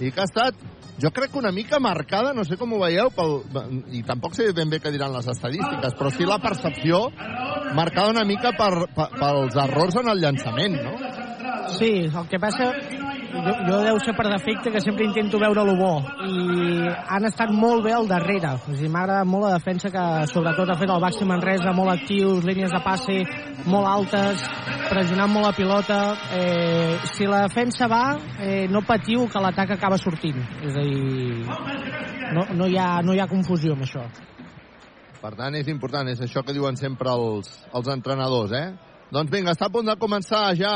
i 0.00 0.10
que 0.10 0.22
ha 0.22 0.28
estat, 0.28 0.56
jo 1.00 1.10
crec 1.12 1.32
que 1.32 1.38
una 1.38 1.52
mica 1.52 1.80
marcada, 1.80 2.32
no 2.32 2.44
sé 2.44 2.56
com 2.56 2.72
ho 2.72 2.80
veieu, 2.80 3.10
pel, 3.12 3.36
i 3.92 4.02
tampoc 4.06 4.36
sé 4.36 4.50
ben 4.56 4.72
bé 4.72 4.80
què 4.80 4.92
diran 4.92 5.12
les 5.12 5.28
estadístiques, 5.28 5.96
però 5.98 6.12
sí 6.14 6.28
la 6.28 6.40
percepció 6.40 7.06
marcada 7.76 8.14
una 8.14 8.24
mica 8.24 8.54
per, 8.56 8.88
per, 8.96 9.10
pels 9.18 9.60
errors 9.60 10.00
en 10.00 10.08
el 10.14 10.24
llançament, 10.24 10.80
no? 10.80 10.96
Sí, 11.76 11.92
el 12.08 12.28
que 12.28 12.40
passa 12.40 12.72
jo, 13.30 13.52
jo 13.66 13.78
deu 13.84 13.98
ser 14.02 14.14
per 14.18 14.26
defecte 14.30 14.72
que 14.74 14.80
sempre 14.82 15.04
intento 15.06 15.38
veure 15.38 15.64
lo 15.64 15.76
bo. 15.78 15.92
I 16.26 16.88
han 17.14 17.26
estat 17.28 17.52
molt 17.54 17.84
bé 17.84 17.92
al 17.94 18.08
darrere. 18.10 18.56
O 18.66 18.74
sigui, 18.74 18.90
m'ha 18.90 19.04
agradat 19.04 19.28
molt 19.30 19.46
la 19.46 19.52
defensa 19.58 19.90
que 19.94 20.04
sobretot 20.32 20.70
ha 20.70 20.78
fet 20.80 20.90
el 20.90 21.02
Baxi 21.02 21.28
Manresa 21.28 21.74
molt 21.76 21.94
actius 21.94 22.44
línies 22.46 22.74
de 22.74 22.82
passe 22.84 23.20
molt 23.70 23.88
altes 23.88 24.42
pressionant 24.88 25.30
molt 25.30 25.48
la 25.48 25.54
pilota. 25.56 26.00
Eh, 26.36 26.98
si 27.14 27.28
la 27.30 27.44
defensa 27.46 27.88
va 27.90 28.04
eh, 28.40 28.66
no 28.70 28.84
patiu 28.86 29.28
que 29.30 29.42
l'atac 29.42 29.76
acaba 29.76 30.00
sortint. 30.00 30.40
És 30.66 30.74
a 30.74 30.84
dir 30.84 31.46
no, 32.34 32.46
no, 32.54 32.66
hi 32.66 32.78
ha, 32.78 32.98
no 33.06 33.14
hi 33.14 33.22
ha 33.22 33.30
confusió 33.30 33.74
amb 33.76 33.86
això. 33.86 34.04
Per 35.20 35.34
tant 35.36 35.54
és 35.58 35.68
important, 35.68 36.08
és 36.08 36.20
això 36.24 36.42
que 36.42 36.54
diuen 36.56 36.78
sempre 36.80 37.12
els, 37.12 37.50
els 37.76 37.90
entrenadors 37.92 38.54
eh? 38.56 38.68
doncs 39.10 39.32
vinga, 39.32 39.52
està 39.52 39.66
a 39.66 39.74
punt 39.74 39.88
de 39.90 39.96
començar 40.00 40.52
ja 40.56 40.72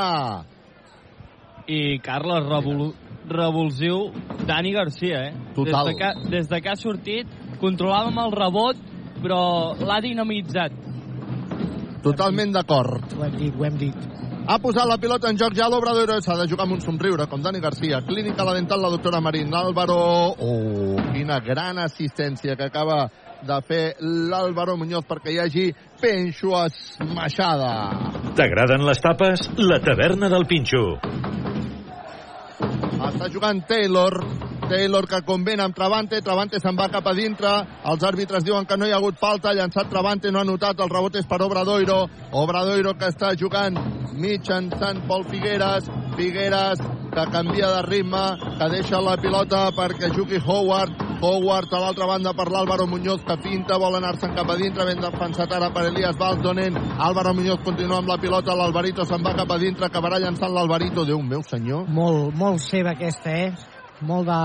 i 1.66 1.98
Carles, 2.04 2.46
revol 2.48 2.92
revulsiu 3.28 4.10
Dani 4.46 4.72
Garcia, 4.72 5.28
eh? 5.28 5.34
Total. 5.54 5.86
Des 5.86 5.94
de, 5.94 5.98
que, 5.98 6.30
des 6.30 6.48
de 6.48 6.60
que 6.60 6.68
ha 6.68 6.76
sortit, 6.76 7.30
controlàvem 7.60 8.18
el 8.20 8.34
rebot, 8.34 8.82
però 9.22 9.40
l'ha 9.80 10.00
dinamitzat. 10.04 10.76
Totalment 12.04 12.52
d'acord. 12.52 13.16
Ho 13.16 13.24
hem 13.24 13.38
dit, 13.40 13.54
ho 13.56 13.64
hem 13.64 13.80
dit. 13.80 14.10
Ha 14.44 14.58
posat 14.60 14.84
la 14.84 14.98
pilota 15.00 15.30
en 15.32 15.38
joc 15.40 15.54
ja 15.56 15.70
l'Obrador 15.72 16.10
s'ha 16.20 16.36
de 16.36 16.44
jugar 16.50 16.66
amb 16.66 16.76
un 16.76 16.82
somriure, 16.84 17.24
com 17.30 17.40
Dani 17.40 17.62
Garcia. 17.64 18.02
Clínica 18.04 18.44
la 18.44 18.52
dental, 18.52 18.82
la 18.84 18.90
doctora 18.92 19.22
Marín. 19.24 19.54
Álvaro... 19.56 19.96
Oh, 20.36 20.98
quina 21.14 21.38
gran 21.40 21.80
assistència 21.80 22.56
que 22.56 22.68
acaba 22.68 23.06
de 23.46 23.58
fer 23.68 23.82
l'Álvaro 24.00 24.76
Muñoz 24.80 25.06
perquè 25.08 25.34
hi 25.34 25.40
hagi 25.42 25.66
Penxo 26.00 26.54
esmaixada. 26.64 27.72
T'agraden 28.36 28.84
les 28.88 29.00
tapes? 29.04 29.48
La 29.60 29.80
taverna 29.84 30.30
del 30.32 30.48
Pinxo. 30.50 30.84
Està 33.04 33.28
jugant 33.30 33.60
Taylor. 33.68 34.18
Taylor 34.68 35.06
que 35.06 35.22
combina 35.22 35.64
amb 35.64 35.76
Travante. 35.76 36.20
Travante 36.22 36.60
se'n 36.60 36.76
va 36.78 36.88
cap 36.92 37.06
a 37.06 37.14
dintre. 37.14 37.52
Els 37.90 38.06
àrbitres 38.06 38.44
diuen 38.44 38.66
que 38.66 38.76
no 38.76 38.86
hi 38.86 38.92
ha 38.92 38.98
hagut 39.00 39.20
falta. 39.20 39.52
Llançat 39.52 39.90
Travante, 39.92 40.32
no 40.32 40.40
ha 40.40 40.48
notat. 40.48 40.80
El 40.80 40.92
rebot 40.92 41.16
és 41.20 41.26
per 41.26 41.42
Obradoiro. 41.42 42.04
Obradoiro 42.32 42.94
que 42.98 43.12
està 43.12 43.34
jugant 43.38 43.78
mitjançant 44.14 45.04
Pol 45.08 45.24
Figueres. 45.30 45.90
Figueres 46.16 46.82
que 47.14 47.24
canvia 47.30 47.68
de 47.70 47.82
ritme, 47.82 48.22
que 48.58 48.68
deixa 48.70 49.00
la 49.00 49.16
pilota 49.16 49.68
perquè 49.74 50.10
jugui 50.14 50.40
Howard. 50.42 51.02
Howard 51.24 51.72
a 51.72 51.80
l'altra 51.80 52.08
banda 52.10 52.34
per 52.36 52.48
l'Àlvaro 52.50 52.86
Muñoz 52.90 53.22
que 53.24 53.36
pinta, 53.40 53.78
vol 53.78 53.96
anar-se'n 53.96 54.34
cap 54.36 54.50
a 54.50 54.56
dintre, 54.58 54.84
ben 54.84 55.00
defensat 55.00 55.52
ara 55.54 55.70
per 55.72 55.86
Elias 55.88 56.18
Baldonen. 56.18 56.76
Álvaro 56.98 57.34
Muñoz 57.34 57.62
continua 57.64 58.02
amb 58.02 58.10
la 58.10 58.18
pilota, 58.18 58.54
l'Alvarito 58.54 59.06
se'n 59.06 59.22
va 59.24 59.36
cap 59.38 59.50
a 59.50 59.58
dintre, 59.58 59.86
acabarà 59.86 60.18
llançant 60.18 60.52
l'Alvarito. 60.52 61.06
Déu 61.06 61.22
meu 61.22 61.46
senyor. 61.46 61.86
Molt, 61.88 62.34
molt 62.34 62.60
seva 62.66 62.92
aquesta, 62.98 63.30
eh? 63.30 63.73
Molt 64.00 64.26
de, 64.26 64.40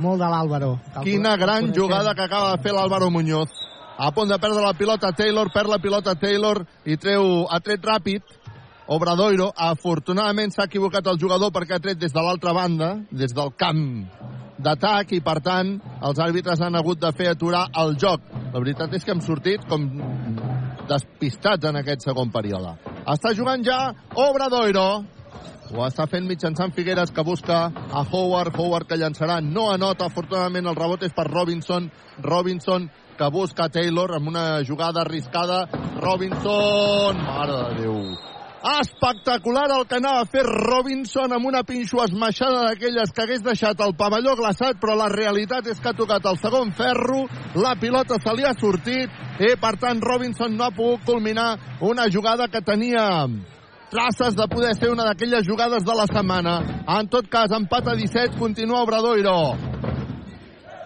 molt 0.00 0.20
de 0.22 0.28
l'Àlvaro. 0.30 0.70
Quina 1.02 1.36
gran 1.36 1.72
jugada 1.74 2.14
que 2.14 2.28
acaba 2.28 2.54
de 2.54 2.62
fer 2.62 2.72
l'Àlvaro 2.72 3.10
Muñoz. 3.10 3.50
A 3.98 4.10
punt 4.14 4.30
de 4.30 4.38
perdre 4.38 4.62
la 4.62 4.74
pilota 4.74 5.12
Taylor, 5.12 5.50
perd 5.54 5.70
la 5.70 5.78
pilota 5.78 6.14
Taylor 6.18 6.64
i 6.84 6.96
treu, 6.96 7.46
ha 7.50 7.60
tret 7.60 7.82
ràpid 7.82 8.22
Obradoiro. 8.86 9.52
Afortunadament 9.56 10.52
s'ha 10.52 10.66
equivocat 10.66 11.06
el 11.10 11.18
jugador 11.20 11.52
perquè 11.54 11.76
ha 11.76 11.82
tret 11.82 11.98
des 11.98 12.12
de 12.12 12.22
l'altra 12.22 12.52
banda, 12.52 12.96
des 13.10 13.34
del 13.34 13.54
camp 13.58 13.84
d'atac 14.64 15.12
i 15.12 15.20
per 15.24 15.40
tant 15.42 15.74
els 16.02 16.18
àrbitres 16.22 16.60
han 16.62 16.76
hagut 16.78 17.00
de 17.00 17.10
fer 17.12 17.30
aturar 17.32 17.66
el 17.82 17.96
joc. 17.98 18.20
La 18.52 18.60
veritat 18.60 18.94
és 18.94 19.04
que 19.04 19.14
hem 19.14 19.22
sortit 19.24 19.64
com 19.68 19.88
despistats 20.88 21.70
en 21.70 21.80
aquest 21.80 22.06
segon 22.06 22.30
període. 22.34 22.76
Està 23.04 23.34
jugant 23.36 23.64
ja 23.64 23.92
Obradoiro. 24.14 25.04
Ho 25.74 25.82
està 25.82 26.04
fent 26.06 26.28
mitjançant 26.30 26.70
Figueres 26.74 27.10
que 27.10 27.22
busca 27.26 27.64
a 27.66 28.02
Howard. 28.04 28.54
Howard 28.54 28.86
que 28.86 28.98
llançarà. 28.98 29.40
No 29.42 29.72
anota. 29.72 30.06
Afortunadament 30.06 30.68
el 30.70 30.76
rebot 30.78 31.02
és 31.02 31.14
per 31.16 31.26
Robinson. 31.26 31.88
Robinson 32.22 32.86
que 33.18 33.30
busca 33.34 33.66
Taylor 33.74 34.14
amb 34.14 34.30
una 34.30 34.62
jugada 34.62 35.02
arriscada. 35.02 35.64
Robinson. 35.98 37.18
Mare 37.26 37.56
de 37.58 37.80
Déu. 37.80 37.98
Espectacular 38.64 39.66
el 39.74 39.82
que 39.90 39.98
anava 39.98 40.22
a 40.22 40.28
fer 40.30 40.44
Robinson 40.46 41.34
amb 41.36 41.50
una 41.50 41.64
pinxo 41.68 41.98
esmaixada 42.04 42.62
d'aquelles 42.68 43.10
que 43.12 43.24
hagués 43.26 43.42
deixat 43.44 43.82
el 43.84 43.92
pavelló 43.98 44.32
glaçat, 44.38 44.78
però 44.80 44.94
la 44.96 45.10
realitat 45.12 45.66
és 45.68 45.82
que 45.82 45.90
ha 45.90 45.98
tocat 45.98 46.24
el 46.30 46.38
segon 46.40 46.72
ferro, 46.72 47.26
la 47.60 47.74
pilota 47.76 48.16
se 48.22 48.32
li 48.32 48.46
ha 48.48 48.54
sortit 48.56 49.42
i 49.44 49.52
per 49.60 49.74
tant 49.82 50.00
Robinson 50.00 50.56
no 50.56 50.64
ha 50.64 50.72
pogut 50.72 51.04
culminar 51.04 51.50
una 51.84 52.08
jugada 52.08 52.48
que 52.48 52.64
tenia 52.64 53.04
traces 53.94 54.34
de 54.34 54.48
poder 54.50 54.74
ser 54.74 54.90
una 54.90 55.06
d'aquelles 55.06 55.46
jugades 55.46 55.86
de 55.86 55.94
la 55.94 56.08
setmana. 56.10 56.58
En 56.98 57.06
tot 57.08 57.30
cas, 57.30 57.54
empat 57.54 57.92
a 57.92 57.94
17, 57.94 58.34
continua 58.40 58.82
Obradoiro 58.82 59.38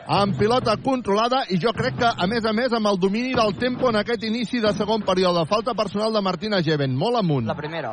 amb 0.09 0.38
pilota 0.40 0.72
controlada 0.80 1.42
i 1.52 1.59
jo 1.61 1.68
crec 1.76 1.98
que, 2.00 2.09
a 2.09 2.26
més 2.26 2.44
a 2.48 2.52
més, 2.56 2.72
amb 2.72 2.88
el 2.88 2.96
domini 3.00 3.34
del 3.36 3.52
tempo 3.61 3.90
en 3.90 3.98
aquest 4.00 4.24
inici 4.24 4.61
de 4.61 4.72
segon 4.72 5.04
període. 5.04 5.44
Falta 5.48 5.74
personal 5.76 6.14
de 6.14 6.22
Martina 6.24 6.62
Geven, 6.64 6.96
molt 6.96 7.20
amunt. 7.20 7.44
La 7.46 7.56
primera. 7.56 7.92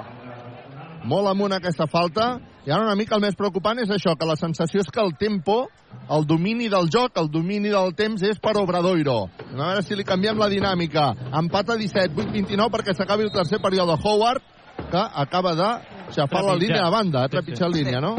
Molt 1.06 1.28
amunt 1.28 1.54
aquesta 1.54 1.88
falta. 1.92 2.38
I 2.66 2.72
ara 2.72 2.88
una 2.88 2.96
mica 2.96 3.18
el 3.20 3.22
més 3.22 3.36
preocupant 3.36 3.78
és 3.84 3.92
això, 3.92 4.16
que 4.16 4.26
la 4.26 4.40
sensació 4.40 4.80
és 4.82 4.88
que 4.90 5.04
el 5.04 5.12
tempo, 5.20 5.68
el 6.10 6.26
domini 6.26 6.70
del 6.72 6.88
joc, 6.90 7.20
el 7.20 7.28
domini 7.30 7.70
del 7.70 7.94
temps 8.00 8.24
és 8.24 8.40
per 8.40 8.56
Obradoiro. 8.64 9.28
A 9.52 9.60
veure 9.60 9.84
si 9.84 10.00
li 10.00 10.08
canviem 10.08 10.40
la 10.40 10.50
dinàmica. 10.50 11.12
Empat 11.36 11.76
a 11.76 11.78
17, 11.78 12.16
8-29 12.16 12.72
perquè 12.72 12.96
s'acabi 12.96 13.28
el 13.28 13.36
tercer 13.36 13.60
període. 13.62 14.00
Howard, 14.02 14.55
que 14.92 15.04
acaba 15.26 15.56
de 15.56 15.70
xafar 16.14 16.44
la 16.44 16.56
línia 16.56 16.84
de 16.84 16.92
banda, 16.92 17.24
ha 17.24 17.30
trepitjat 17.30 17.72
línia, 17.74 18.02
no? 18.02 18.16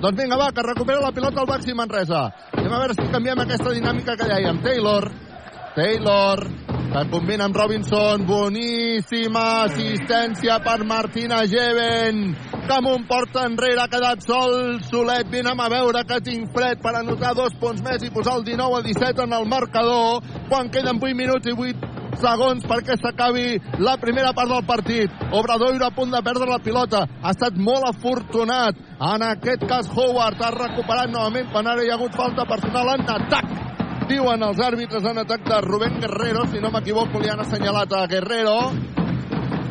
Doncs 0.00 0.16
vinga, 0.16 0.36
va, 0.40 0.50
que 0.52 0.62
recupera 0.64 1.00
la 1.00 1.12
pilota 1.12 1.42
el 1.42 1.46
Baxi 1.46 1.74
Manresa. 1.76 2.22
Anem 2.56 2.72
a 2.72 2.78
veure 2.80 2.94
si 2.96 3.08
canviem 3.12 3.42
aquesta 3.42 3.74
dinàmica 3.74 4.16
que 4.16 4.28
dèiem. 4.30 4.62
Taylor, 4.64 5.10
Taylor, 5.76 6.40
que 6.92 7.02
combina 7.12 7.44
amb 7.44 7.58
Robinson. 7.60 8.24
Boníssima 8.24 9.44
assistència 9.66 10.56
per 10.64 10.78
Martina 10.88 11.42
Geven, 11.52 12.24
que 12.64 12.78
amb 12.78 12.88
un 12.94 13.04
porta 13.10 13.44
enrere 13.44 13.84
ha 13.84 13.90
quedat 13.92 14.24
sol. 14.24 14.80
Solet, 14.88 15.28
vinem 15.28 15.60
a 15.60 15.68
veure 15.68 16.06
que 16.08 16.22
tinc 16.24 16.48
fred 16.56 16.80
per 16.80 16.96
anotar 16.96 17.36
dos 17.36 17.52
punts 17.60 17.84
més 17.84 18.00
i 18.00 18.10
posar 18.14 18.40
el 18.40 18.48
19 18.48 18.80
a 18.80 18.84
17 18.88 19.28
en 19.28 19.36
el 19.36 19.48
marcador, 19.52 20.24
quan 20.48 20.72
queden 20.72 20.96
8 20.96 21.12
minuts 21.12 21.52
i 21.52 21.54
8 21.54 21.99
segons 22.20 22.66
perquè 22.68 22.96
s'acabi 23.00 23.58
la 23.80 23.96
primera 24.00 24.32
part 24.36 24.52
del 24.52 24.66
partit. 24.68 25.24
Obradoiro 25.32 25.86
a 25.86 25.94
punt 25.94 26.12
de 26.12 26.22
perdre 26.22 26.48
la 26.50 26.60
pilota. 26.62 27.06
Ha 27.22 27.34
estat 27.34 27.56
molt 27.56 27.88
afortunat. 27.88 28.78
En 29.00 29.24
aquest 29.30 29.66
cas, 29.68 29.88
Howard 29.96 30.42
ha 30.42 30.52
recuperat 30.54 31.10
novament 31.10 31.50
quan 31.52 31.66
ara 31.66 31.84
hi 31.84 31.90
ha 31.90 31.98
hagut 31.98 32.16
falta 32.16 32.46
personal 32.48 32.94
en 32.94 33.08
atac 33.08 33.58
diuen 34.10 34.42
els 34.42 34.58
àrbitres 34.58 35.04
en 35.06 35.22
atac 35.22 35.44
de 35.46 35.60
Rubén 35.62 36.00
Guerrero. 36.02 36.46
Si 36.50 36.58
no 36.58 36.72
m'equivoco, 36.74 37.20
li 37.22 37.30
han 37.30 37.44
assenyalat 37.44 37.92
a 37.94 38.06
Guerrero. 38.10 38.56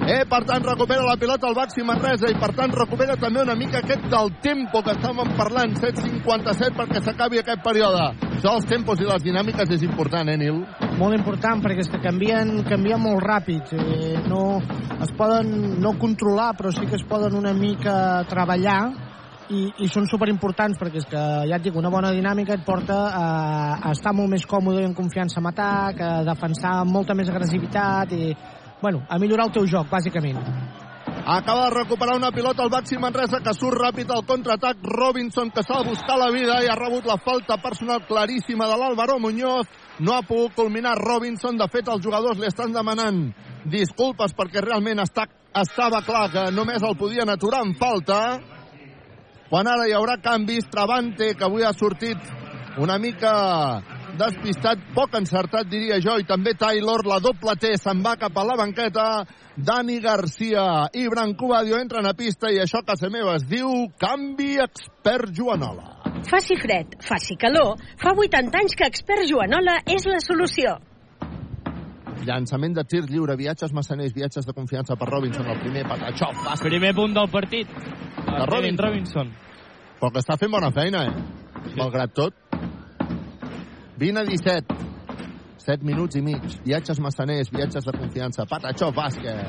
Eh, 0.09 0.23
per 0.25 0.39
tant, 0.41 0.63
recupera 0.65 1.03
la 1.05 1.19
pilota 1.21 1.45
el 1.45 1.53
Baxi 1.53 1.83
Manresa 1.85 2.31
i, 2.31 2.33
per 2.41 2.47
tant, 2.57 2.71
recupera 2.73 3.13
també 3.21 3.43
una 3.43 3.53
mica 3.53 3.77
aquest 3.83 4.07
del 4.09 4.31
tempo 4.41 4.81
que 4.81 4.95
estàvem 4.95 5.35
parlant, 5.37 5.75
7.57 5.77 6.73
perquè 6.79 7.01
s'acabi 7.05 7.37
aquest 7.43 7.61
període. 7.61 8.07
Això 8.25 8.55
dels 8.55 8.65
tempos 8.71 9.03
i 9.03 9.05
les 9.05 9.21
dinàmiques 9.21 9.69
és 9.77 9.85
important, 9.85 10.33
eh, 10.33 10.39
Nil? 10.41 10.63
Molt 10.97 11.13
important, 11.13 11.61
perquè 11.61 11.85
és 11.85 11.91
que 11.93 12.01
canvien, 12.01 12.63
canvien 12.65 12.97
molt 13.05 13.21
ràpid. 13.21 13.69
Eh, 13.77 14.23
no, 14.25 14.57
es 14.97 15.13
poden 15.13 15.77
no 15.77 15.93
controlar, 16.01 16.55
però 16.57 16.73
sí 16.73 16.89
que 16.89 16.97
es 16.97 17.05
poden 17.05 17.37
una 17.37 17.53
mica 17.53 18.25
treballar 18.25 18.81
i, 19.53 19.67
i 19.77 19.87
són 19.93 20.09
superimportants 20.09 20.77
perquè 20.81 21.03
és 21.03 21.09
que, 21.09 21.21
ja 21.51 21.57
et 21.57 21.69
dic, 21.69 21.77
una 21.77 21.93
bona 21.93 22.09
dinàmica 22.17 22.57
et 22.57 22.65
porta 22.65 22.97
a, 23.13 23.27
a 23.77 23.93
estar 23.93 24.17
molt 24.17 24.33
més 24.33 24.45
còmode 24.49 24.81
i 24.81 24.89
en 24.89 24.97
confiança 24.97 25.37
en 25.37 25.53
atac, 25.53 26.01
a 26.01 26.23
defensar 26.25 26.79
amb 26.81 26.97
molta 26.97 27.13
més 27.13 27.29
agressivitat 27.29 28.17
i, 28.17 28.33
bueno, 28.81 29.05
a 29.09 29.17
millorar 29.19 29.47
el 29.47 29.53
teu 29.53 29.65
joc, 29.67 29.89
bàsicament. 29.89 30.37
Acaba 31.25 31.65
de 31.65 31.75
recuperar 31.75 32.15
una 32.15 32.31
pilota 32.31 32.63
al 32.63 32.69
Baxi 32.69 32.97
Manresa 32.97 33.41
que 33.43 33.53
surt 33.53 33.77
ràpid 33.77 34.09
al 34.11 34.25
contraatac. 34.25 34.77
Robinson 34.81 35.51
que 35.51 35.63
s'ha 35.63 35.81
de 35.83 35.89
buscar 35.89 36.17
la 36.17 36.31
vida 36.31 36.61
i 36.63 36.69
ha 36.69 36.77
rebut 36.79 37.05
la 37.05 37.17
falta 37.17 37.57
personal 37.61 38.05
claríssima 38.07 38.65
de 38.65 38.77
l'Álvaro 38.77 39.19
Muñoz. 39.19 39.67
No 39.99 40.15
ha 40.15 40.23
pogut 40.23 40.55
culminar 40.55 40.97
Robinson. 40.97 41.57
De 41.57 41.67
fet, 41.67 41.87
els 41.87 42.01
jugadors 42.01 42.39
li 42.39 42.47
estan 42.47 42.73
demanant 42.73 43.27
disculpes 43.65 44.33
perquè 44.33 44.63
realment 44.63 45.03
està, 45.03 45.27
estava 45.53 46.01
clar 46.01 46.29
que 46.31 46.47
només 46.55 46.81
el 46.81 46.97
podien 46.97 47.29
aturar 47.29 47.61
en 47.67 47.75
falta 47.75 48.39
quan 49.49 49.65
ara 49.65 49.87
hi 49.89 49.95
haurà 49.97 50.19
canvis, 50.21 50.67
Travante, 50.69 51.33
que 51.33 51.45
avui 51.45 51.63
ha 51.65 51.73
sortit 51.73 52.17
una 52.77 52.99
mica 53.01 53.31
despistat, 54.17 54.81
poc 54.95 55.13
encertat, 55.19 55.67
diria 55.69 55.99
jo, 56.01 56.15
i 56.19 56.25
també 56.27 56.55
Taylor, 56.57 57.03
la 57.07 57.19
doble 57.23 57.55
T, 57.59 57.75
se'n 57.77 58.01
va 58.05 58.15
cap 58.19 58.37
a 58.37 58.45
la 58.47 58.55
banqueta, 58.59 59.05
Dani 59.55 59.99
Garcia 60.01 60.87
i 60.95 61.07
Branco 61.11 61.49
Badio 61.51 61.77
entren 61.77 62.07
a 62.07 62.15
pista 62.17 62.51
i 62.51 62.61
això, 62.63 62.81
casa 62.87 63.09
meva, 63.11 63.35
es 63.35 63.45
diu 63.49 63.89
canvi 63.99 64.55
expert 64.63 65.33
Joanola. 65.35 65.99
Faci 66.29 66.57
fred, 66.59 66.97
faci 67.05 67.37
calor, 67.39 67.75
fa 67.99 68.13
80 68.15 68.61
anys 68.61 68.77
que 68.79 68.87
expert 68.87 69.27
Joanola 69.29 69.79
és 69.85 70.07
la 70.09 70.21
solució. 70.23 70.77
Llançament 72.25 72.73
de 72.75 72.83
tir 72.83 73.05
lliure, 73.07 73.37
viatges 73.39 73.71
massaners, 73.75 74.15
viatges 74.15 74.47
de 74.47 74.55
confiança 74.55 74.97
per 74.99 75.07
Robinson, 75.07 75.47
el 75.47 75.61
primer 75.61 75.85
patachó, 75.87 76.33
passa. 76.43 76.65
Primer 76.67 76.95
punt 76.97 77.15
del 77.15 77.29
partit. 77.31 77.69
De 77.69 78.45
Robin 78.45 78.75
Robinson. 78.75 78.81
Robinson. 78.87 79.31
Però 79.99 80.11
que 80.15 80.21
està 80.23 80.37
fent 80.39 80.51
bona 80.51 80.71
feina, 80.75 81.07
eh? 81.07 81.63
Sí. 81.69 81.75
Malgrat 81.79 82.15
tot. 82.15 82.48
20 83.99 84.17
a 84.17 84.23
17. 84.23 84.75
7 85.57 85.83
minuts 85.83 86.15
i 86.15 86.21
mig. 86.23 86.41
Viatges 86.63 87.01
massaners, 87.03 87.51
viatges 87.51 87.83
de 87.83 87.91
confiança. 87.91 88.45
Patachó, 88.47 88.93
bàsquet. 88.95 89.43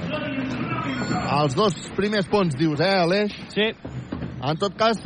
Els 1.39 1.55
dos 1.55 1.77
primers 1.97 2.27
punts, 2.29 2.59
dius, 2.59 2.81
eh, 2.83 2.97
Aleix? 3.05 3.37
Sí. 3.55 3.71
En 4.43 4.59
tot 4.59 4.75
cas, 4.77 4.99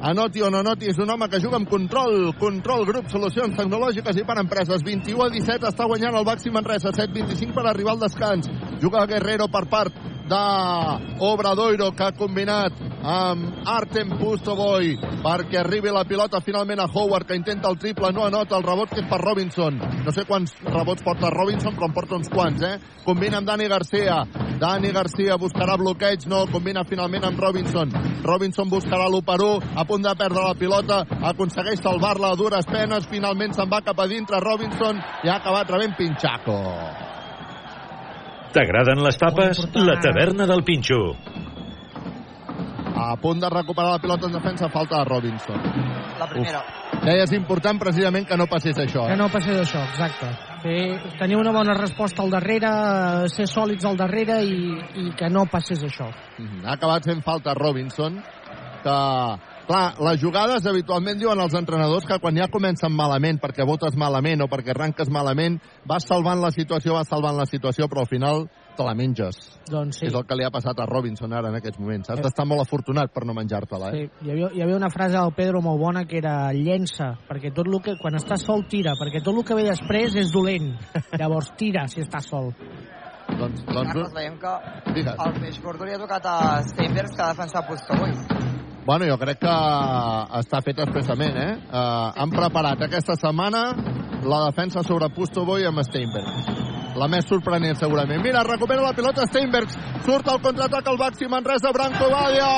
anoti 0.00 0.42
o 0.42 0.50
no 0.50 0.62
anoti, 0.62 0.86
és 0.86 0.98
un 1.02 1.10
home 1.10 1.28
que 1.28 1.40
juga 1.42 1.56
amb 1.56 1.68
control. 1.68 2.36
Control, 2.38 2.86
grup, 2.86 3.10
solucions 3.10 3.56
tecnològiques 3.58 4.16
i 4.16 4.24
per 4.24 4.38
empreses. 4.38 4.86
21 4.86 5.26
a 5.26 5.28
17 5.28 5.66
està 5.72 5.88
guanyant 5.90 6.14
el 6.14 6.24
Baxi 6.24 6.54
Manresa. 6.54 6.94
7-25 6.94 7.52
per 7.52 7.66
arribar 7.66 7.96
al 7.96 8.04
descans. 8.06 8.48
Juga 8.80 9.06
Guerrero 9.10 9.48
per 9.48 9.66
part 9.66 10.13
de 10.28 11.18
Obradoiro 11.24 11.90
que 11.92 12.04
ha 12.06 12.14
combinat 12.16 12.72
amb 13.04 13.68
Artem 13.68 14.14
Pustovoy 14.16 14.94
perquè 15.24 15.60
arribi 15.60 15.92
la 15.92 16.06
pilota 16.08 16.40
finalment 16.40 16.80
a 16.80 16.88
Howard 16.88 17.28
que 17.28 17.36
intenta 17.36 17.68
el 17.68 17.78
triple, 17.78 18.10
no 18.12 18.24
anota 18.24 18.56
el 18.56 18.64
rebot 18.64 18.90
que 18.90 19.02
és 19.02 19.08
per 19.10 19.20
Robinson. 19.20 19.78
No 20.04 20.12
sé 20.12 20.24
quants 20.28 20.54
rebots 20.64 21.04
porta 21.04 21.30
Robinson, 21.32 21.76
però 21.76 21.88
en 21.90 21.96
porta 21.96 22.16
uns 22.16 22.32
quants, 22.32 22.64
eh? 22.64 22.78
Combina 23.04 23.40
amb 23.40 23.48
Dani 23.48 23.68
Garcia. 23.68 24.22
Dani 24.60 24.92
Garcia 24.94 25.36
buscarà 25.40 25.76
bloqueig, 25.80 26.28
no, 26.30 26.44
combina 26.52 26.84
finalment 26.88 27.28
amb 27.28 27.40
Robinson. 27.40 27.92
Robinson 28.24 28.70
buscarà 28.72 29.08
l'1 29.08 29.24
per 29.24 29.40
1, 29.44 29.72
a 29.76 29.84
punt 29.88 30.04
de 30.04 30.14
perdre 30.16 30.44
la 30.44 30.54
pilota, 30.58 31.02
aconsegueix 31.32 31.82
salvar-la 31.82 32.32
a 32.32 32.38
dures 32.40 32.68
penes, 32.70 33.08
finalment 33.10 33.56
se'n 33.56 33.68
va 33.70 33.84
cap 33.84 34.00
a 34.00 34.08
dintre 34.08 34.40
Robinson 34.44 35.02
i 35.24 35.28
ha 35.28 35.40
acabat 35.40 35.74
rebent 35.74 35.98
Pinchaco. 35.98 37.13
T'agraden 38.54 39.02
les 39.02 39.16
tapes? 39.18 39.64
La 39.74 39.96
taverna 40.00 40.46
del 40.46 40.62
Pinxo. 40.64 41.00
A 42.94 43.16
punt 43.20 43.40
de 43.42 43.48
recuperar 43.50 43.90
la 43.96 43.98
pilota 43.98 44.26
en 44.26 44.32
defensa, 44.36 44.68
falta 44.70 44.98
de 45.00 45.04
Robinson. 45.04 45.58
La 46.18 46.28
primera. 46.30 46.60
Deia, 47.04 47.24
és 47.26 47.32
important 47.36 47.78
precisament 47.82 48.24
que 48.28 48.36
no 48.38 48.46
passés 48.46 48.78
això. 48.78 49.06
Que 49.08 49.12
Eh? 49.12 49.16
no 49.18 49.26
passés 49.28 49.58
això, 49.60 49.82
exacte. 49.90 50.28
Fer, 50.62 51.16
tenir 51.18 51.36
una 51.36 51.50
bona 51.52 51.74
resposta 51.74 52.22
al 52.22 52.30
darrere, 52.30 52.70
ser 53.28 53.46
sòlids 53.50 53.84
al 53.84 53.96
darrere 53.98 54.38
i, 54.46 54.78
i 55.02 55.10
que 55.18 55.28
no 55.28 55.44
passés 55.50 55.82
això. 55.82 56.06
Mhm. 56.38 56.64
Ha 56.64 56.72
acabat 56.78 57.04
fent 57.04 57.22
falta 57.22 57.52
Robinson, 57.54 58.22
que, 58.82 58.96
clar, 59.68 59.94
les 60.06 60.20
jugades 60.20 60.66
habitualment 60.66 61.18
diuen 61.20 61.40
els 61.40 61.54
entrenadors 61.58 62.06
que 62.08 62.18
quan 62.22 62.36
ja 62.38 62.50
comencen 62.52 62.92
malament, 62.94 63.40
perquè 63.42 63.66
votes 63.66 63.96
malament 64.00 64.44
o 64.44 64.48
perquè 64.50 64.74
arranques 64.74 65.10
malament, 65.12 65.60
vas 65.88 66.06
salvant 66.08 66.42
la 66.42 66.52
situació, 66.54 66.94
vas 66.98 67.10
salvant 67.10 67.36
la 67.38 67.46
situació, 67.50 67.88
però 67.88 68.04
al 68.04 68.10
final 68.10 68.46
te 68.74 68.84
la 68.86 68.94
menges. 68.98 69.38
Doncs 69.70 70.00
sí. 70.00 70.08
És 70.08 70.16
el 70.16 70.24
que 70.26 70.36
li 70.38 70.44
ha 70.46 70.50
passat 70.54 70.80
a 70.82 70.86
Robinson 70.90 71.32
ara 71.32 71.50
en 71.50 71.58
aquests 71.58 71.78
moments. 71.80 72.10
Has 72.10 72.22
d'estar 72.22 72.46
molt 72.48 72.64
afortunat 72.64 73.12
per 73.14 73.24
no 73.26 73.36
menjar-te-la, 73.36 73.92
eh? 73.92 74.04
Sí, 74.04 74.26
hi 74.26 74.34
havia, 74.34 74.50
hi 74.54 74.64
havia 74.64 74.78
una 74.80 74.90
frase 74.92 75.16
del 75.16 75.34
Pedro 75.36 75.62
molt 75.64 75.80
bona 75.80 76.04
que 76.10 76.18
era 76.18 76.36
llença, 76.56 77.14
perquè 77.28 77.54
tot 77.54 77.70
el 77.70 77.78
que, 77.84 77.96
quan 78.00 78.18
estàs 78.18 78.44
sol 78.46 78.66
tira, 78.70 78.96
perquè 79.00 79.22
tot 79.24 79.36
el 79.36 79.46
que 79.46 79.58
ve 79.58 79.68
després 79.70 80.18
és 80.20 80.34
dolent. 80.34 80.74
Llavors 81.20 81.54
tira 81.60 81.86
si 81.90 82.02
estàs 82.04 82.28
sol. 82.30 82.52
Doncs, 83.34 83.64
doncs, 83.64 83.88
Carles, 83.88 84.12
veiem 84.14 84.36
que 84.38 84.52
Digues. 84.94 85.14
el 85.26 85.38
peix 85.40 85.60
gordo 85.64 85.86
li 85.88 85.94
ha 85.94 86.00
tocat 86.02 86.26
a 86.28 86.36
Steinbergs 86.68 87.16
que 87.16 87.24
ha 87.24 87.32
defensat 87.32 87.70
Pustovoy. 87.70 88.12
Bueno, 88.84 89.06
jo 89.08 89.16
crec 89.16 89.38
que 89.40 89.52
està 90.40 90.60
fet 90.64 90.80
expressament, 90.84 91.36
eh? 91.40 91.52
Uh, 91.70 92.12
han 92.20 92.30
preparat 92.34 92.82
aquesta 92.84 93.16
setmana 93.16 93.62
la 94.28 94.44
defensa 94.50 94.82
sobre 94.84 95.08
Pustovoy 95.08 95.64
amb 95.64 95.80
Steinberg. 95.86 96.28
La 97.00 97.08
més 97.10 97.24
sorprenent, 97.26 97.76
segurament. 97.80 98.20
Mira, 98.22 98.44
recupera 98.46 98.82
la 98.84 98.92
pilota 98.94 99.24
Steinbergs. 99.26 99.74
Surt 100.04 100.28
al 100.30 100.40
contraatac 100.44 100.86
el 100.92 100.98
Baxi 101.00 101.26
Manresa, 101.32 101.72
Branco 101.74 102.10
Badia! 102.12 102.52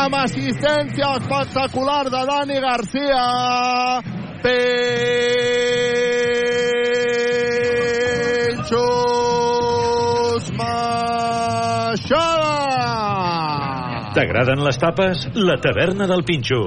Amb 0.00 0.14
assistència 0.20 1.16
espectacular 1.18 2.04
de 2.12 2.20
Dani 2.28 2.60
Garcia. 2.62 3.24
Penxos 4.44 4.60
Maixada! 10.60 12.39
T'agraden 14.10 14.58
les 14.66 14.78
tapes? 14.82 15.20
La 15.38 15.54
taverna 15.62 16.08
del 16.10 16.24
Pinxo. 16.26 16.64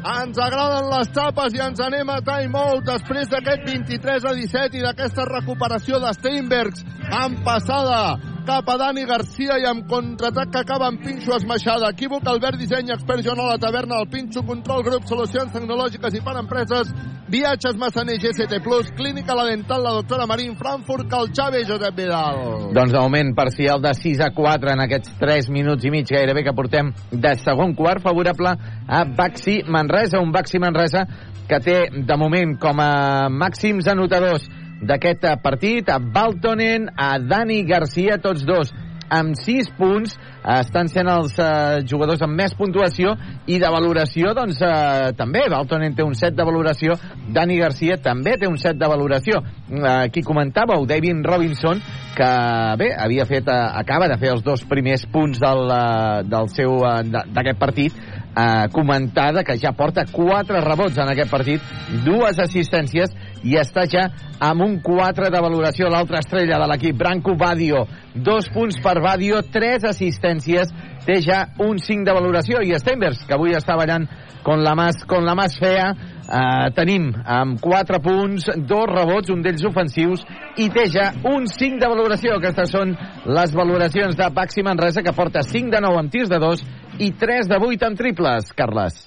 Ens 0.00 0.38
agraden 0.40 0.86
les 0.88 1.10
tapes 1.12 1.52
i 1.52 1.60
ens 1.60 1.82
anem 1.84 2.08
a 2.08 2.22
timeout 2.24 2.86
després 2.86 3.28
d'aquest 3.28 3.66
23 3.68 4.24
a 4.24 4.32
17 4.38 4.80
i 4.80 4.84
d'aquesta 4.86 5.26
recuperació 5.28 6.00
de 6.00 6.14
Steinbergs 6.16 6.86
amb 7.20 7.44
passada 7.44 8.00
cap 8.46 8.68
a 8.68 8.76
Dani 8.80 9.04
Garcia 9.08 9.56
i 9.60 9.66
amb 9.68 9.86
contraatac 9.88 10.50
que 10.52 10.60
acaba 10.60 10.88
amb 10.88 11.00
Pinxo 11.04 11.34
esmaixada. 11.36 11.90
Equívoc, 11.94 12.26
Albert 12.28 12.58
Disseny, 12.60 12.92
expert 12.94 13.24
Joan 13.24 13.40
a 13.40 13.48
la 13.52 13.58
taverna, 13.58 14.00
el 14.00 14.08
Pinxo, 14.12 14.42
control 14.46 14.84
grup, 14.86 15.06
solucions 15.08 15.52
tecnològiques 15.54 16.16
i 16.16 16.22
per 16.24 16.36
empreses, 16.40 16.92
viatges 17.30 17.78
Massaner, 17.80 18.18
GCT+, 18.22 18.60
clínica 18.96 19.36
La 19.38 19.46
Dental, 19.48 19.82
la 19.82 19.94
doctora 19.98 20.26
Marín, 20.26 20.56
Frankfurt, 20.56 21.08
Calxave, 21.10 21.64
Josep 21.68 21.96
Vidal. 21.96 22.70
Doncs 22.76 22.92
de 22.92 23.00
moment 23.00 23.34
parcial 23.36 23.82
de 23.82 23.94
6 23.94 24.22
a 24.26 24.30
4 24.36 24.74
en 24.74 24.84
aquests 24.86 25.16
3 25.20 25.50
minuts 25.50 25.84
i 25.84 25.92
mig 25.94 26.08
gairebé 26.10 26.44
que 26.46 26.56
portem 26.56 26.92
de 27.10 27.34
segon 27.42 27.74
quart 27.74 28.02
favorable 28.04 28.54
a 28.86 29.04
Baxi 29.04 29.60
Manresa, 29.68 30.20
un 30.20 30.32
Baxi 30.32 30.58
Manresa 30.58 31.06
que 31.50 31.58
té 31.64 31.78
de 31.90 32.16
moment 32.16 32.54
com 32.62 32.78
a 32.78 33.28
màxims 33.32 33.88
anotadors 33.90 34.46
d'aquest 34.80 35.24
eh, 35.24 35.36
partit 35.42 35.90
a 35.90 35.98
Baltonen, 36.00 36.88
a 36.96 37.16
Dani 37.18 37.62
Garcia, 37.68 38.20
tots 38.22 38.46
dos 38.48 38.72
amb 39.10 39.34
6 39.36 39.72
punts. 39.76 40.14
Estan 40.40 40.88
sent 40.88 41.08
els 41.10 41.34
eh, 41.36 41.82
jugadors 41.84 42.22
amb 42.24 42.38
més 42.38 42.54
puntuació 42.56 43.12
i 43.50 43.58
de 43.60 43.68
valoració 43.68 44.32
doncs 44.36 44.62
eh, 44.64 45.10
també, 45.18 45.42
Baltonen 45.52 45.96
té 45.98 46.06
un 46.06 46.14
7 46.16 46.32
de 46.38 46.46
valoració 46.48 46.96
Dani 47.34 47.58
Garcia 47.60 47.98
també 48.00 48.38
té 48.40 48.48
un 48.48 48.56
7 48.56 48.78
de 48.80 48.88
valoració. 48.88 49.42
Eh, 49.68 50.06
qui 50.14 50.24
comentàveu, 50.24 50.86
David 50.88 51.26
Robinson 51.26 51.82
que 52.16 52.30
bé, 52.76 52.90
havia 52.96 53.26
fet, 53.26 53.48
eh, 53.48 53.58
acaba 53.82 54.08
de 54.08 54.16
fer 54.20 54.32
els 54.34 54.42
dos 54.44 54.64
primers 54.68 55.04
punts 55.12 55.40
del, 55.40 55.70
eh, 55.74 56.22
del 56.28 56.48
seu 56.54 56.80
eh, 56.84 57.02
d'aquest 57.10 57.58
partit. 57.58 58.00
Eh, 58.30 58.68
comentada, 58.70 59.42
que 59.42 59.56
ja 59.58 59.72
porta 59.74 60.04
quatre 60.06 60.60
rebots 60.62 60.98
en 61.02 61.10
aquest 61.10 61.30
partit, 61.32 61.64
dues 62.04 62.38
assistències 62.38 63.10
i 63.42 63.56
està 63.60 63.86
ja 63.90 64.06
amb 64.40 64.64
un 64.64 64.78
4 64.84 65.30
de 65.32 65.40
valoració 65.42 65.88
l'altra 65.92 66.20
estrella 66.20 66.58
de 66.60 66.68
l'equip, 66.70 66.96
Branco 66.96 67.36
Badio. 67.36 67.84
Dos 68.14 68.48
punts 68.52 68.80
per 68.82 68.98
Badio, 69.04 69.42
tres 69.52 69.84
assistències, 69.88 70.72
té 71.06 71.20
ja 71.24 71.46
un 71.60 71.78
5 71.78 72.06
de 72.06 72.16
valoració 72.16 72.62
i 72.64 72.74
Steinbergs, 72.78 73.24
que 73.26 73.36
avui 73.36 73.56
està 73.56 73.76
ballant 73.78 74.08
con 74.42 74.64
la 74.64 74.74
más, 74.74 75.04
con 75.04 75.24
la 75.24 75.34
más 75.34 75.58
fea, 75.60 75.90
eh, 75.92 76.70
tenim 76.76 77.10
amb 77.24 77.60
4 77.60 78.00
punts, 78.00 78.48
dos 78.56 78.88
rebots, 78.88 79.30
un 79.30 79.42
d'ells 79.44 79.64
ofensius, 79.68 80.24
i 80.56 80.70
té 80.72 80.86
ja 80.92 81.10
un 81.28 81.46
5 81.46 81.80
de 81.80 81.90
valoració. 81.90 82.36
Aquestes 82.38 82.72
són 82.72 82.96
les 83.26 83.54
valoracions 83.54 84.16
de 84.16 84.30
Baxi 84.34 84.64
Manresa, 84.64 85.04
que 85.04 85.16
porta 85.16 85.44
5 85.44 85.70
de 85.70 85.80
9 85.84 86.00
amb 86.00 86.12
tirs 86.12 86.32
de 86.32 86.40
2 86.40 86.64
i 87.00 87.12
3 87.12 87.48
de 87.48 87.60
8 87.60 87.88
amb 87.88 87.98
triples, 87.98 88.52
Carles. 88.56 89.06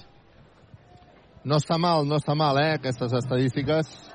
No 1.44 1.58
està 1.60 1.76
mal, 1.76 2.06
no 2.08 2.16
està 2.16 2.34
mal, 2.34 2.56
eh, 2.56 2.78
aquestes 2.78 3.12
estadístiques. 3.12 4.13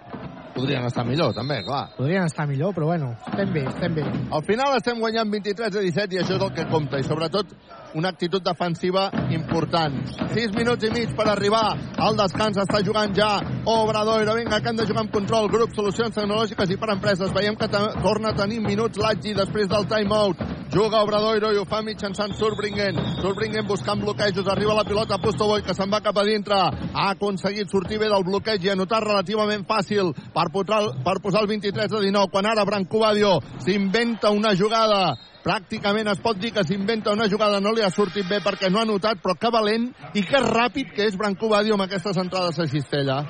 Podrien 0.56 0.84
estar 0.84 1.06
millor, 1.08 1.34
també, 1.38 1.62
clar. 1.64 1.84
Podrien 1.96 2.26
estar 2.28 2.46
millor, 2.50 2.74
però 2.76 2.90
bueno, 2.90 3.14
estem 3.30 3.54
bé, 3.54 3.64
estem 3.70 3.94
bé. 3.96 4.04
Al 4.36 4.44
final 4.44 4.76
estem 4.76 5.00
guanyant 5.00 5.32
23 5.32 5.70
a 5.70 5.84
17 5.86 6.18
i 6.18 6.22
això 6.24 6.36
és 6.36 6.48
el 6.48 6.54
que 6.58 6.66
compta. 6.72 7.00
I 7.00 7.08
sobretot 7.08 7.54
una 7.94 8.10
actitud 8.10 8.44
defensiva 8.44 9.10
important. 9.32 10.04
6 10.34 10.54
minuts 10.56 10.86
i 10.86 10.92
mig 10.94 11.16
per 11.18 11.28
arribar 11.30 11.66
al 11.98 12.18
descans. 12.18 12.58
Està 12.58 12.82
jugant 12.86 13.14
ja 13.16 13.40
Obradoiro. 13.66 14.36
Vinga, 14.38 14.60
que 14.62 14.70
hem 14.70 14.78
de 14.78 14.88
jugar 14.88 15.06
amb 15.06 15.14
control. 15.14 15.50
Grup 15.50 15.74
Solucions 15.76 16.16
Tecnològiques 16.16 16.74
i 16.74 16.78
per 16.78 16.92
Empreses. 16.96 17.34
Veiem 17.36 17.58
que 17.60 17.70
torna 17.70 18.34
a 18.34 18.38
tenir 18.38 18.60
minuts 18.66 19.00
l'Aggi 19.00 19.34
després 19.38 19.70
del 19.70 19.88
timeout. 19.90 20.42
Juga 20.70 21.02
Obradoiro 21.02 21.50
i 21.54 21.58
ho 21.58 21.66
fa 21.66 21.82
mitjançant 21.82 22.36
Surbringen. 22.38 23.00
Surbringen 23.22 23.66
buscant 23.68 24.02
bloquejos. 24.04 24.48
Arriba 24.48 24.76
la 24.78 24.86
pilota 24.86 25.18
a 25.18 25.24
Pustovoy 25.24 25.64
que 25.66 25.74
se'n 25.74 25.90
va 25.90 26.02
cap 26.06 26.18
a 26.18 26.26
dintre. 26.28 26.60
Ha 26.94 27.10
aconseguit 27.16 27.72
sortir 27.72 27.98
bé 27.98 28.10
del 28.12 28.26
bloqueig 28.28 28.66
i 28.66 28.74
anotar 28.76 29.02
relativament 29.06 29.66
fàcil 29.70 30.14
per, 30.34 30.50
posar, 30.54 30.84
per 31.06 31.18
posar 31.24 31.42
el 31.42 31.50
23 31.56 31.90
a 31.90 32.04
19. 32.06 32.30
Quan 32.30 32.46
ara 32.46 32.68
Branco 32.70 33.02
Badio 33.02 33.40
s'inventa 33.66 34.30
una 34.30 34.54
jugada 34.54 35.18
pràcticament 35.44 36.10
es 36.12 36.22
pot 36.24 36.40
dir 36.40 36.52
que 36.56 36.64
s'inventa 36.68 37.14
una 37.16 37.30
jugada, 37.32 37.60
no 37.60 37.74
li 37.74 37.84
ha 37.86 37.92
sortit 37.94 38.28
bé 38.30 38.42
perquè 38.46 38.72
no 38.72 38.82
ha 38.82 38.88
notat, 38.88 39.22
però 39.24 39.36
que 39.40 39.52
valent 39.54 39.90
i 40.14 40.26
que 40.26 40.44
ràpid 40.44 40.94
que 40.96 41.08
és 41.08 41.18
Branco 41.18 41.50
Badio 41.50 41.78
amb 41.78 41.88
aquestes 41.88 42.18
entrades 42.18 42.60
a 42.60 42.68
Cistella. 42.68 43.24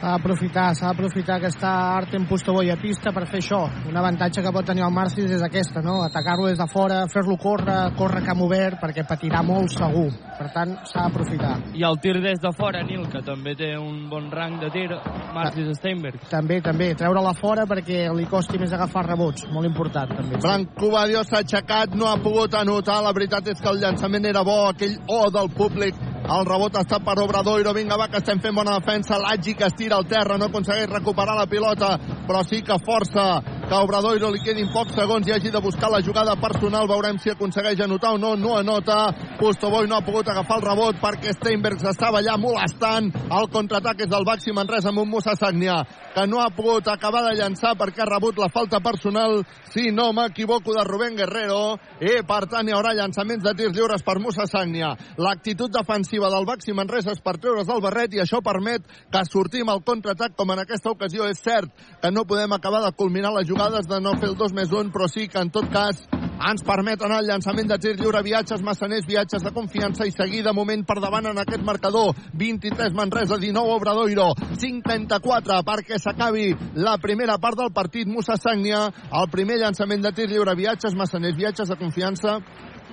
S'ha 0.00 0.14
d'aprofitar, 0.14 0.70
s'ha 0.72 0.86
d'aprofitar 0.88 1.34
que 1.42 1.48
està 1.52 1.70
Artem 1.98 2.22
Pustovoy 2.24 2.70
a 2.72 2.76
pista 2.80 3.10
per 3.12 3.26
fer 3.28 3.42
això. 3.42 3.58
Un 3.84 3.98
avantatge 4.00 4.40
que 4.40 4.52
pot 4.52 4.64
tenir 4.64 4.80
el 4.86 4.94
Marcis 4.96 5.28
és 5.36 5.42
aquesta, 5.44 5.82
no? 5.84 5.98
Atacar-lo 6.06 6.46
des 6.48 6.56
de 6.56 6.66
fora, 6.72 7.02
fer-lo 7.12 7.36
córrer, 7.36 7.92
córrer 7.98 8.22
camp 8.24 8.40
obert, 8.46 8.78
perquè 8.80 9.04
patirà 9.04 9.42
molt 9.44 9.68
segur. 9.74 10.06
Per 10.38 10.46
tant, 10.54 10.72
s'ha 10.88 11.04
d'aprofitar. 11.04 11.52
I 11.76 11.84
el 11.84 12.00
tir 12.00 12.14
des 12.24 12.40
de 12.40 12.52
fora, 12.56 12.80
Nil, 12.88 13.02
que 13.12 13.20
també 13.26 13.52
té 13.58 13.74
un 13.76 14.06
bon 14.08 14.30
rang 14.32 14.56
de 14.62 14.70
tir, 14.72 14.88
Marcis 15.36 15.68
Steinberg. 15.76 16.24
També, 16.32 16.62
també. 16.64 16.94
Treure-la 16.96 17.34
fora 17.36 17.68
perquè 17.68 18.06
li 18.16 18.24
costi 18.30 18.56
més 18.62 18.72
agafar 18.72 19.04
rebots. 19.04 19.50
Molt 19.52 19.68
important, 19.68 20.16
també. 20.16 20.40
Branco 20.40 20.94
Badio 20.96 21.26
s'ha 21.28 21.42
aixecat, 21.44 21.92
no 21.92 22.08
ha 22.08 22.16
pogut 22.24 22.56
anotar. 22.56 23.02
La 23.04 23.12
veritat 23.12 23.52
és 23.52 23.60
que 23.60 23.68
el 23.68 23.84
llançament 23.84 24.24
era 24.32 24.46
bo, 24.48 24.62
aquell 24.70 24.96
O 25.12 25.26
del 25.28 25.52
públic 25.52 26.08
el 26.30 26.46
rebot 26.46 26.76
està 26.78 27.00
per 27.02 27.16
Obradoiro. 27.22 27.72
Vinga, 27.74 27.96
va, 27.98 28.06
que 28.10 28.20
estem 28.20 28.40
fent 28.42 28.54
bona 28.54 28.76
defensa. 28.78 29.18
L'Aggi 29.18 29.56
que 29.58 29.66
es 29.66 29.74
tira 29.78 29.96
al 29.98 30.06
terra, 30.10 30.38
no 30.38 30.46
aconsegueix 30.50 30.90
recuperar 30.90 31.34
la 31.38 31.48
pilota, 31.50 31.96
però 32.28 32.44
sí 32.46 32.62
que 32.62 32.78
força 32.86 33.26
que 33.70 33.78
Obradoiro 33.78 34.30
li 34.30 34.42
quedin 34.42 34.70
pocs 34.74 34.96
segons 34.98 35.28
i 35.28 35.34
hagi 35.34 35.50
de 35.50 35.62
buscar 35.62 35.90
la 35.90 36.02
jugada 36.02 36.36
personal. 36.42 36.88
Veurem 36.90 37.18
si 37.22 37.30
aconsegueix 37.30 37.80
anotar 37.82 38.14
o 38.14 38.18
no. 38.18 38.36
No 38.36 38.56
anota. 38.58 38.98
Pustovoy 39.38 39.88
no 39.88 39.98
ha 39.98 40.06
pogut 40.06 40.28
agafar 40.28 40.60
el 40.60 40.66
rebot 40.68 41.00
perquè 41.02 41.34
Steinbergs 41.34 41.86
estava 41.90 42.18
allà 42.22 42.36
molestant. 42.38 43.10
El 43.30 43.50
contraatac 43.50 44.06
és 44.06 44.10
del 44.10 44.26
Baxi 44.26 44.54
Manresa 44.54 44.90
amb 44.90 45.02
un 45.04 45.10
Musa 45.10 45.34
Sagnia 45.38 45.82
que 46.14 46.26
no 46.26 46.40
ha 46.42 46.50
pogut 46.50 46.88
acabar 46.88 47.22
de 47.28 47.36
llançar 47.38 47.76
perquè 47.78 48.02
ha 48.04 48.08
rebut 48.08 48.38
la 48.38 48.50
falta 48.52 48.80
personal, 48.80 49.44
si 49.70 49.90
no 49.94 50.10
m'equivoco, 50.12 50.74
de 50.74 50.84
Rubén 50.84 51.16
Guerrero. 51.16 51.78
I, 52.00 52.20
per 52.26 52.44
tant, 52.50 52.68
hi 52.68 52.74
haurà 52.74 52.94
llançaments 52.96 53.44
de 53.44 53.54
tirs 53.58 53.76
lliures 53.76 54.04
per 54.06 54.18
Musa 54.20 54.46
Sagnia. 54.50 54.94
L'actitud 55.18 55.72
defensiva 55.74 56.30
del 56.32 56.48
Baxi 56.48 56.74
Manresa 56.76 57.14
és 57.14 57.22
per 57.24 57.38
treure's 57.38 57.68
del 57.70 57.82
barret 57.84 58.14
i 58.14 58.22
això 58.24 58.42
permet 58.44 58.86
que 59.10 59.26
sortim 59.28 59.70
al 59.70 59.84
contraatac 59.86 60.34
com 60.36 60.50
en 60.54 60.64
aquesta 60.64 60.90
ocasió. 60.90 61.28
És 61.30 61.42
cert 61.44 61.70
que 62.02 62.10
no 62.10 62.26
podem 62.26 62.52
acabar 62.52 62.82
de 62.84 62.94
culminar 62.96 63.34
les 63.36 63.48
jugades 63.48 63.86
de 63.86 64.00
no 64.00 64.16
fer 64.18 64.32
el 64.32 64.38
2 64.40 64.56
més 64.56 64.72
1, 64.72 64.90
però 64.94 65.08
sí 65.08 65.28
que 65.28 65.38
en 65.38 65.54
tot 65.54 65.70
cas 65.70 66.06
ens 66.40 66.62
permet 66.64 67.02
anar 67.04 67.20
al 67.20 67.28
llançament 67.28 67.68
de 67.68 67.76
tir 67.80 67.94
lliure, 67.98 68.22
viatges 68.24 68.62
massaners, 68.64 69.04
viatges 69.08 69.42
de 69.44 69.52
confiança 69.52 70.06
i 70.08 70.14
seguir 70.14 70.42
de 70.46 70.54
moment 70.56 70.86
per 70.88 70.96
davant 71.02 71.28
en 71.28 71.40
aquest 71.42 71.64
marcador. 71.66 72.14
23 72.40 72.96
Manresa, 72.96 73.36
19 73.40 73.76
Obradoiro, 73.76 74.30
5-34 74.56 75.60
perquè 75.68 76.00
s'acabi 76.00 76.48
la 76.80 76.96
primera 77.02 77.36
part 77.38 77.60
del 77.60 77.74
partit. 77.76 78.08
Musa 78.08 78.38
Sagnia, 78.40 78.86
el 78.88 79.28
primer 79.32 79.60
llançament 79.60 80.06
de 80.06 80.14
tir 80.16 80.30
lliure, 80.30 80.56
viatges 80.56 80.96
massaners, 80.96 81.36
viatges 81.36 81.68
de 81.68 81.76
confiança, 81.80 82.38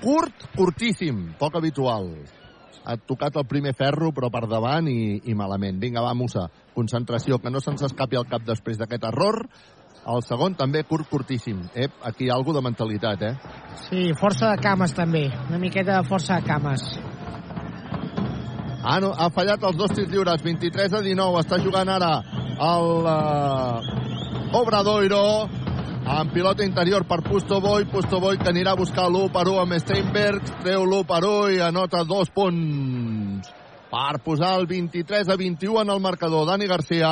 curt, 0.04 0.50
curtíssim, 0.58 1.32
poc 1.39 1.56
habitual. 1.56 2.12
Ha 2.88 2.95
tocat 3.04 3.36
el 3.36 3.48
primer 3.48 3.74
ferro, 3.76 4.14
però 4.16 4.30
per 4.32 4.45
davant 4.48 4.88
i, 4.88 5.20
i 5.28 5.34
malament. 5.36 5.80
Vinga, 5.80 6.04
va, 6.04 6.14
Musa, 6.16 6.45
concentració, 6.76 7.39
que 7.43 7.52
no 7.52 7.60
se'ns 7.60 7.84
escapi 7.89 8.16
al 8.16 8.30
cap 8.32 8.45
després 8.48 8.80
d'aquest 8.80 9.10
error. 9.10 9.41
El 10.08 10.24
segon 10.24 10.56
també 10.56 10.84
curt, 10.88 11.10
curtíssim. 11.10 11.66
Ep, 11.76 11.98
aquí 12.06 12.28
hi 12.28 12.30
ha 12.32 12.38
alguna 12.38 12.62
de 12.62 12.68
mentalitat, 12.70 13.24
eh? 13.28 13.34
Sí, 13.88 14.08
força 14.20 14.54
de 14.54 14.62
cames 14.64 14.93
també. 14.95 15.28
Una 15.50 15.60
miqueta 15.60 15.98
de 15.98 16.08
força 16.08 16.39
de 16.39 16.48
cames. 16.48 16.86
Ah, 18.88 19.00
no, 19.04 19.12
ha 19.12 19.28
fallat 19.36 19.64
els 19.68 19.76
dos 19.76 19.91
tirs 19.91 20.12
lliures, 20.14 20.43
23 20.45 20.93
a 20.95 21.04
19. 21.04 21.41
Està 21.43 21.60
jugant 21.60 21.91
ara 21.91 22.12
el 22.58 22.88
uh, 23.04 24.60
Obradoiro 24.62 25.24
amb 26.08 26.32
pilota 26.32 26.64
interior 26.64 27.04
per 27.10 27.20
Pustovoy, 27.26 27.89
Pustovoy 27.91 28.39
que 28.39 28.48
anirà 28.54 28.78
a 28.78 28.80
buscar 28.80 29.10
l'1 29.12 29.28
per 29.34 29.43
1 29.52 29.60
amb 29.66 29.80
Steinberg, 29.84 30.56
treu 30.64 30.88
l'1 30.88 31.04
per 31.10 31.24
1 31.28 31.56
i 31.58 31.64
anota 31.68 32.06
dos 32.08 32.32
punts 32.32 33.57
per 33.92 34.20
posar 34.24 34.54
el 34.60 34.68
23 34.68 35.30
a 35.30 35.36
21 35.36 35.82
en 35.82 35.90
el 35.90 36.02
marcador. 36.02 36.46
Dani 36.48 36.68
Garcia 36.68 37.12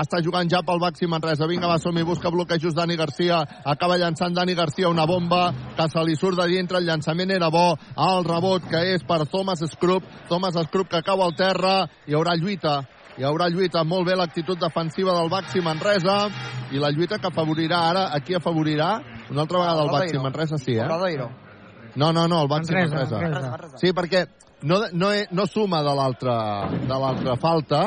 està 0.00 0.20
jugant 0.24 0.50
ja 0.50 0.62
pel 0.66 0.80
Baxi 0.82 1.06
Manresa. 1.06 1.46
Vinga, 1.46 1.70
va, 1.70 1.78
som 1.78 1.96
busca 2.06 2.30
bloquejos 2.30 2.74
Dani 2.74 2.96
Garcia. 2.96 3.42
Acaba 3.64 3.98
llançant 3.98 4.34
Dani 4.34 4.54
Garcia 4.54 4.88
una 4.88 5.06
bomba 5.06 5.52
que 5.76 5.88
se 5.88 6.04
li 6.04 6.16
surt 6.16 6.38
de 6.40 6.48
dintre. 6.50 6.78
El 6.78 6.86
llançament 6.86 7.30
era 7.30 7.48
bo. 7.48 7.76
El 7.96 8.24
rebot 8.24 8.68
que 8.68 8.82
és 8.94 9.04
per 9.06 9.24
Thomas 9.26 9.62
Scrub. 9.70 10.02
Thomas 10.28 10.58
Scrub 10.66 10.88
que 10.88 11.02
cau 11.02 11.22
al 11.22 11.34
terra. 11.36 11.86
Hi 12.06 12.14
haurà 12.14 12.36
lluita 12.36 12.82
hi 13.16 13.24
haurà 13.24 13.48
lluita, 13.48 13.80
molt 13.84 14.04
bé 14.04 14.16
l'actitud 14.16 14.58
defensiva 14.60 15.14
del 15.16 15.30
Baxi 15.32 15.62
Manresa 15.64 16.26
i 16.68 16.80
la 16.82 16.90
lluita 16.92 17.16
que 17.16 17.30
afavorirà 17.30 17.78
ara, 17.88 18.02
aquí 18.12 18.36
afavorirà 18.36 18.90
una 19.30 19.46
altra 19.46 19.62
vegada 19.62 19.86
el 19.86 19.92
Baxi 19.94 20.18
Manresa, 20.20 20.58
sí, 20.58 20.76
eh? 20.76 20.84
No, 21.96 22.12
no, 22.12 22.26
no, 22.28 22.42
el 22.42 22.48
Baxi 22.48 22.74
Manresa. 22.74 23.16
Manresa. 23.16 23.78
Sí, 23.80 23.94
perquè 23.96 24.26
no, 24.62 24.80
no, 24.92 25.10
no 25.30 25.46
suma 25.46 25.82
de 25.84 25.94
l'altra 25.94 27.36
falta, 27.40 27.82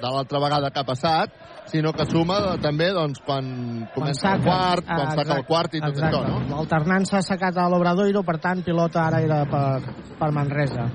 de 0.00 0.08
l'altra 0.12 0.40
vegada 0.40 0.70
que 0.70 0.80
ha 0.80 0.86
passat, 0.86 1.34
sinó 1.66 1.92
que 1.92 2.06
suma 2.06 2.38
de, 2.40 2.52
també 2.62 2.90
doncs, 2.94 3.20
quan 3.26 3.88
comença 3.94 4.36
el 4.36 4.44
quart, 4.44 4.86
quan 4.86 5.10
saca 5.16 5.36
el 5.40 5.44
quart 5.48 5.74
i 5.74 5.82
tot 5.82 5.96
exacte. 5.96 6.20
això, 6.20 6.22
no? 6.28 6.56
L'alternança 6.56 7.18
s'ha 7.18 7.34
sacat 7.34 7.58
a 7.58 7.66
l'Obradoiro, 7.72 8.22
per 8.26 8.38
tant, 8.42 8.62
pilota 8.66 9.02
ara 9.06 9.20
era 9.24 9.42
per, 9.50 9.94
per 10.18 10.30
Manresa. 10.32 10.88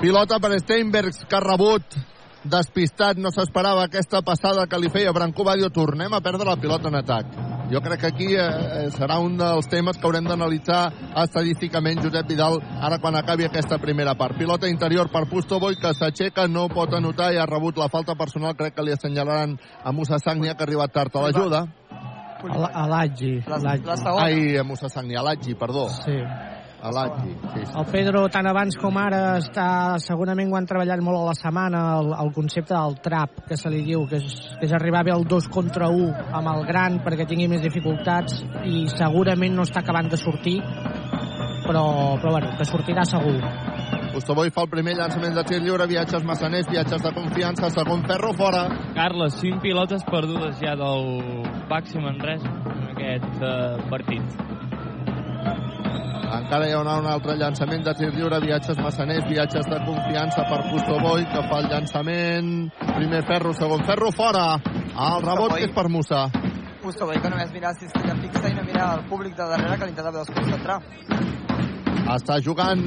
Pilota 0.00 0.40
per 0.42 0.54
Steinbergs, 0.60 1.24
que 1.28 1.38
ha 1.38 1.44
rebut 1.44 1.98
despistat, 2.44 3.20
no 3.20 3.32
s'esperava 3.32 3.86
aquesta 3.86 4.20
passada 4.24 4.66
que 4.68 4.80
li 4.80 4.90
feia 4.92 5.12
Branco 5.16 5.44
Badio, 5.46 5.70
tornem 5.72 6.12
a 6.12 6.20
perdre 6.24 6.48
la 6.50 6.60
pilota 6.60 6.90
en 6.90 7.00
atac. 7.00 7.53
Jo 7.70 7.80
crec 7.80 8.00
que 8.00 8.06
aquí 8.12 8.26
eh, 8.36 8.88
serà 8.92 9.16
un 9.24 9.38
dels 9.40 9.68
temes 9.72 9.96
que 9.96 10.04
haurem 10.06 10.26
d'analitzar 10.28 10.82
estadísticament 11.24 12.02
Josep 12.04 12.28
Vidal 12.28 12.58
ara 12.60 12.98
quan 13.00 13.16
acabi 13.16 13.46
aquesta 13.48 13.78
primera 13.80 14.14
part. 14.14 14.36
Pilota 14.38 14.68
interior 14.68 15.08
per 15.12 15.24
Pustovoy 15.30 15.78
que 15.80 15.94
s'aixeca, 15.96 16.46
no 16.48 16.68
pot 16.68 16.92
anotar 16.94 17.32
i 17.32 17.40
ha 17.40 17.46
rebut 17.48 17.80
la 17.80 17.88
falta 17.88 18.14
personal, 18.20 18.56
crec 18.58 18.76
que 18.76 18.84
li 18.84 18.92
assenyalaran 18.92 19.56
a 19.82 19.92
Musa 19.92 20.20
Sagnia 20.20 20.54
que 20.54 20.64
ha 20.64 20.68
arribat 20.68 20.92
tard 20.92 21.16
a 21.16 21.24
l'ajuda. 21.24 21.64
A 23.48 23.62
l'Aggi. 23.62 23.86
Ai, 24.20 24.58
a 24.60 24.64
Musa 24.64 24.90
Sagnia, 24.92 25.20
a 25.20 25.24
l'Aggi, 25.24 25.54
perdó. 25.56 25.88
Sí. 25.88 26.20
A 26.84 26.90
l'Aggi, 26.92 27.30
sí, 27.32 27.62
sí. 27.64 27.72
El 27.80 27.86
Pedro, 27.88 28.26
tant 28.28 28.44
abans 28.44 28.76
com 28.76 28.98
ara, 29.00 29.38
està, 29.40 29.96
segurament 30.04 30.50
ho 30.52 30.58
han 30.58 30.66
treballat 30.68 31.00
molt 31.00 31.16
a 31.22 31.30
la 31.30 31.34
setmana, 31.38 31.80
el, 31.96 32.10
el 32.20 32.32
concepte 32.36 32.74
del 32.74 32.98
trap, 33.00 33.38
que 33.48 33.56
se 33.56 33.72
li 33.72 33.80
diu, 33.86 34.02
que 34.10 34.20
és, 34.20 34.34
que 34.60 34.68
és 34.68 34.74
arribar 34.76 35.00
bé 35.08 35.14
al 35.14 35.24
2 35.24 35.48
contra 35.54 35.88
1 35.88 36.34
amb 36.36 36.50
el 36.52 36.66
gran 36.68 36.98
perquè 37.06 37.24
tingui 37.30 37.48
més 37.48 37.64
dificultats 37.64 38.42
i 38.68 38.84
segurament 38.92 39.56
no 39.56 39.64
està 39.64 39.80
acabant 39.80 40.12
de 40.12 40.20
sortir, 40.20 40.58
però, 41.64 41.86
però 42.20 42.34
bueno, 42.36 42.52
que 42.58 42.68
sortirà 42.68 43.06
segur. 43.08 43.38
Pustovoy 44.12 44.52
fa 44.52 44.66
el 44.66 44.70
primer 44.76 44.98
llançament 44.98 45.34
de 45.34 45.42
tir 45.48 45.62
lliure, 45.64 45.88
viatges 45.88 46.22
massaners, 46.28 46.68
viatges 46.68 47.00
de 47.02 47.14
confiança, 47.16 47.72
segon 47.72 48.04
ferro 48.04 48.34
fora. 48.36 48.66
Carles, 48.92 49.40
5 49.40 49.64
pilotes 49.64 50.04
perdudes 50.04 50.60
ja 50.60 50.76
del 50.78 51.08
Baxi 51.72 52.04
Manresa 52.04 52.52
en 52.76 52.90
aquest 52.92 53.40
uh, 53.40 53.80
partit. 53.88 54.44
Encara 56.34 56.66
hi 56.68 56.74
haurà 56.74 56.96
un 57.00 57.06
altre 57.06 57.36
llançament 57.38 57.84
de 57.86 57.94
tir 57.98 58.08
lliure, 58.14 58.40
viatges 58.42 58.78
massaners, 58.82 59.26
viatges 59.30 59.68
de 59.70 59.78
confiança 59.86 60.44
per 60.50 60.60
Pustoboi, 60.70 61.26
que 61.30 61.44
fa 61.50 61.60
el 61.62 61.68
llançament. 61.70 62.50
Primer 62.94 63.22
ferro, 63.28 63.54
segon 63.54 63.84
ferro, 63.88 64.10
fora. 64.14 64.46
El 64.94 65.22
rebot 65.24 65.54
que 65.54 65.68
és 65.68 65.74
per 65.76 65.86
Musa. 65.88 66.26
Justo, 66.82 67.08
que 67.08 67.30
només 67.32 67.52
mira 67.54 67.72
cistella 67.78 68.16
fixa 68.20 68.50
i 68.50 68.56
no 68.58 68.66
mira 68.66 68.90
el 68.98 69.06
públic 69.08 69.38
de 69.38 69.46
darrere 69.54 69.78
que 69.78 69.88
l'intentava 69.88 70.24
desconcentrar. 70.24 70.80
Està 72.14 72.36
jugant 72.44 72.82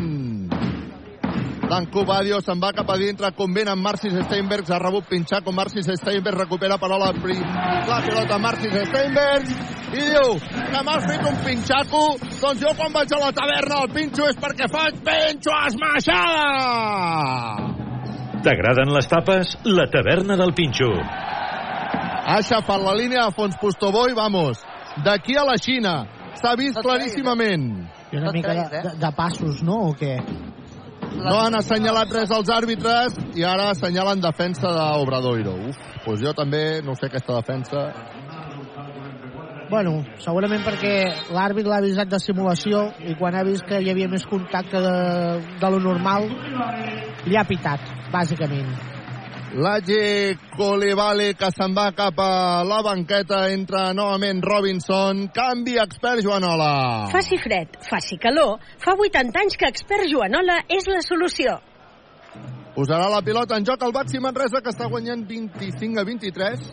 Blanco 1.68 2.06
Badio 2.08 2.38
se'n 2.40 2.62
va 2.64 2.70
cap 2.72 2.88
a 2.94 2.96
dintre, 2.96 3.28
convent 3.36 3.68
amb 3.68 3.84
Marcis 3.84 4.14
Steinberg, 4.24 4.64
s'ha 4.70 4.78
rebut 4.80 5.04
pinxar 5.10 5.42
com 5.44 5.56
Marcis 5.56 5.90
Steinberg 6.00 6.40
recupera 6.40 6.78
per 6.80 6.88
la, 6.94 6.98
la 7.12 7.98
pilota 8.06 8.38
Marcis 8.40 8.72
Steinberg 8.88 9.50
i 9.92 10.06
diu 10.06 10.38
que 10.40 10.84
m'has 10.88 11.04
fet 11.10 11.26
un 11.28 11.36
pinxaco 11.44 12.04
doncs 12.40 12.62
jo 12.64 12.72
quan 12.80 12.96
vaig 12.96 13.12
a 13.12 13.20
la 13.26 13.32
taverna 13.36 13.82
el 13.84 13.92
pinxo 13.98 14.30
és 14.32 14.40
perquè 14.40 14.68
faig 14.72 15.02
pinxo 15.04 15.52
esmaixada 15.68 16.46
T'agraden 18.48 18.94
les 18.94 19.08
tapes? 19.12 19.56
La 19.66 19.88
taverna 19.92 20.38
del 20.40 20.54
Pinxo. 20.56 20.92
ha 20.94 22.36
aixafat 22.38 22.84
la 22.84 22.94
línia 22.96 23.26
de 23.26 23.36
fons 23.36 23.56
Postoboi, 23.60 24.14
vamos 24.16 24.64
d'aquí 25.04 25.36
a 25.36 25.44
la 25.48 25.58
Xina 25.60 25.96
s'ha 26.40 26.56
vist 26.56 26.80
claríssimament 26.80 27.68
I 28.12 28.22
una 28.22 28.32
mica 28.32 28.54
de, 28.56 28.68
de, 28.72 28.96
de 29.04 29.12
passos, 29.18 29.64
no? 29.68 29.90
O 29.90 29.96
què? 30.00 30.16
No 31.18 31.38
han 31.42 31.58
assenyalat 31.58 32.12
res 32.14 32.32
als 32.32 32.50
àrbitres 32.54 33.18
i 33.36 33.44
ara 33.48 33.72
assenyalen 33.74 34.22
defensa 34.22 34.70
d'Obradoiro. 34.76 35.56
Uf, 35.70 35.80
doncs 36.06 36.24
jo 36.24 36.34
també 36.38 36.82
no 36.86 36.96
sé 36.96 37.10
aquesta 37.10 37.40
defensa. 37.40 37.88
Bueno, 39.68 39.98
segurament 40.24 40.64
perquè 40.64 40.94
l'àrbit 41.36 41.68
l'ha 41.68 41.82
avisat 41.82 42.08
de 42.08 42.20
simulació 42.24 42.86
i 43.04 43.18
quan 43.20 43.36
ha 43.36 43.44
vist 43.44 43.66
que 43.68 43.82
hi 43.84 43.90
havia 43.92 44.08
més 44.08 44.24
contacte 44.30 44.80
de, 44.84 44.94
de 45.60 45.72
lo 45.74 45.82
normal 45.84 46.30
li 47.28 47.36
ha 47.36 47.44
pitat, 47.50 47.92
bàsicament. 48.14 48.97
L'Age 49.56 50.36
Colevale 50.58 51.30
que 51.40 51.48
se'n 51.56 51.72
va 51.72 51.86
cap 51.96 52.18
a 52.20 52.64
la 52.68 52.82
banqueta 52.84 53.46
entra 53.54 53.94
novament 53.96 54.42
Robinson 54.44 55.22
canvi 55.32 55.78
expert 55.80 56.20
Joanola 56.26 57.08
Faci 57.14 57.40
fred, 57.40 57.78
faci 57.88 58.18
calor, 58.20 58.58
fa 58.84 58.98
80 58.98 59.40
anys 59.40 59.56
que 59.56 59.70
expert 59.72 60.04
Joanola 60.12 60.60
és 60.68 60.90
la 60.92 61.00
solució. 61.00 61.56
posarà 62.76 63.08
la 63.10 63.22
pilota 63.24 63.56
en 63.56 63.66
joc 63.66 63.82
el 63.88 63.96
Baxi 63.96 64.20
Manresa 64.20 64.60
que 64.62 64.70
està 64.70 64.90
guanyant 64.92 65.24
25 65.26 66.00
a 66.02 66.04
23 66.04 66.68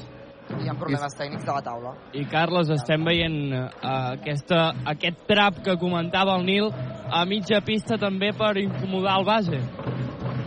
Hi 0.59 0.69
ha 0.69 0.75
problemes 0.75 1.15
tècnics 1.17 1.47
de 1.47 1.53
la 1.55 1.63
taula. 1.65 1.95
I, 2.13 2.27
Carles, 2.29 2.69
estem 2.75 3.07
veient 3.07 3.55
uh, 3.57 3.71
aquesta, 4.13 4.75
aquest 4.93 5.25
trap 5.31 5.63
que 5.65 5.79
comentava 5.81 6.37
el 6.37 6.45
Nil 6.45 6.69
a 7.09 7.25
mitja 7.25 7.63
pista 7.65 7.97
també 7.97 8.35
per 8.37 8.59
incomodar 8.61 9.17
el 9.23 9.25
base. 9.25 9.63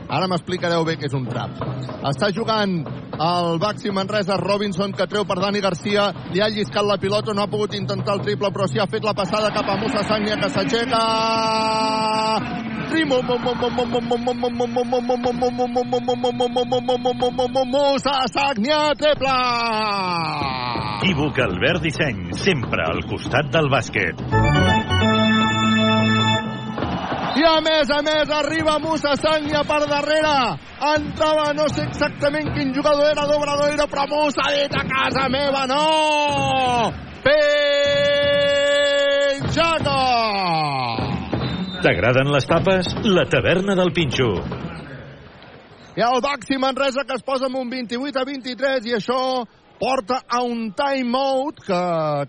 Ara 0.07 0.27
m'explicareu 0.31 0.85
bé 0.87 0.95
què 0.99 1.09
és 1.09 1.15
un 1.17 1.25
trap. 1.27 1.57
Està 2.07 2.29
jugant 2.35 2.79
el 3.17 3.57
Baxi 3.59 3.91
Manresa 3.91 4.37
Robinson 4.39 4.93
que 4.95 5.07
treu 5.11 5.25
per 5.27 5.39
Dani 5.41 5.59
Garcia. 5.63 6.07
Li 6.31 6.41
ha 6.41 6.47
lliscat 6.53 6.85
la 6.87 6.97
pilota, 7.01 7.33
no 7.33 7.43
ha 7.43 7.51
pogut 7.51 7.75
intentar 7.75 8.15
el 8.15 8.23
triple, 8.23 8.51
però 8.55 8.67
sí 8.71 8.79
ha 8.79 8.87
fet 8.87 9.03
la 9.03 9.15
passada 9.17 9.51
cap 9.55 9.67
a 9.67 9.77
Musa 9.81 10.05
Sagnia 10.07 10.39
que 10.39 10.49
s'aixeca. 10.53 11.03
Musa 17.73 18.15
Sagnia 18.31 18.81
triple! 19.01 19.37
Equívoc 20.97 21.37
Albert 21.39 21.83
Disseny, 21.83 22.23
sempre 22.33 22.83
al 22.83 23.03
costat 23.11 23.51
del 23.53 23.69
bàsquet. 23.71 24.23
I 27.37 27.43
a 27.45 27.61
més 27.61 27.89
a 27.93 28.01
més 28.01 28.29
arriba 28.33 28.79
Musa 28.81 29.13
Sagnia 29.21 29.61
per 29.67 29.85
darrere. 29.85 30.57
Entrava, 30.95 31.53
no 31.53 31.67
sé 31.69 31.83
exactament 31.85 32.49
quin 32.55 32.73
jugador 32.73 33.11
era 33.11 33.27
d'Obradoiro, 33.29 33.85
però 33.91 34.07
Musa 34.09 34.41
ha 34.47 34.53
dit 34.55 34.73
a 34.73 34.83
casa 34.89 35.27
meva, 35.29 35.67
no! 35.69 35.83
Penjada! 37.27 37.57
T'agraden 41.85 42.33
les 42.33 42.45
tapes? 42.49 42.89
La 43.05 43.25
taverna 43.29 43.75
del 43.77 43.93
Pinxo. 43.93 44.31
I 45.97 46.01
el 46.05 46.21
Baxi 46.25 46.57
Manresa 46.61 47.05
que 47.05 47.15
es 47.17 47.23
posa 47.25 47.45
amb 47.49 47.57
un 47.61 47.69
28 47.69 48.17
a 48.21 48.25
23 48.25 48.85
i 48.89 48.97
això 48.97 49.45
porta 49.77 50.23
a 50.27 50.41
un 50.41 50.71
timeout 50.73 51.61
que 51.65 51.81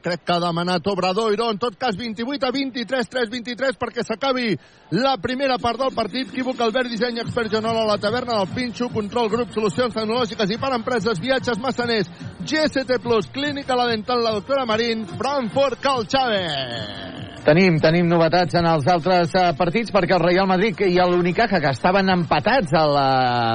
crec 0.05 0.25
que 0.25 0.33
ha 0.35 0.41
demanat 0.41 0.87
Obradoiro, 0.87 1.51
en 1.51 1.59
tot 1.59 1.77
cas 1.81 1.97
28 1.97 2.47
a 2.47 2.53
23, 2.53 3.09
3-23 3.09 3.79
perquè 3.81 4.05
s'acabi 4.05 4.53
la 4.91 5.17
primera 5.17 5.59
part 5.59 5.79
del 5.79 5.95
partit. 5.95 6.29
Equívoc, 6.29 6.61
Albert 6.61 6.89
Disseny, 6.89 7.21
expert 7.21 7.53
Joanola, 7.53 7.85
la 7.85 7.99
taverna 7.99 8.39
del 8.39 8.55
Pinxo, 8.55 8.89
control 8.89 9.29
grup, 9.29 9.53
solucions 9.53 9.95
tecnològiques 9.95 10.55
i 10.55 10.59
per 10.61 10.73
empreses, 10.77 11.21
viatges, 11.21 11.61
massaners, 11.61 12.09
GST 12.41 13.01
Plus, 13.03 13.29
clínica 13.33 13.77
la 13.77 13.89
dental, 13.91 14.23
la 14.25 14.33
doctora 14.39 14.65
Marín, 14.67 15.07
Frankfurt, 15.07 15.81
Cal 15.83 16.07
Chávez. 16.09 17.17
Tenim, 17.49 17.79
tenim 17.81 18.09
novetats 18.11 18.59
en 18.59 18.67
els 18.69 18.85
altres 18.91 19.33
uh, 19.39 19.53
partits 19.57 19.93
perquè 19.95 20.17
el 20.19 20.25
Real 20.25 20.49
Madrid 20.51 20.83
i 20.85 20.99
l'Unicaja, 20.99 21.61
que 21.63 21.71
estaven 21.73 22.11
empatats 22.13 22.75
a 22.77 22.83
la 22.85 23.13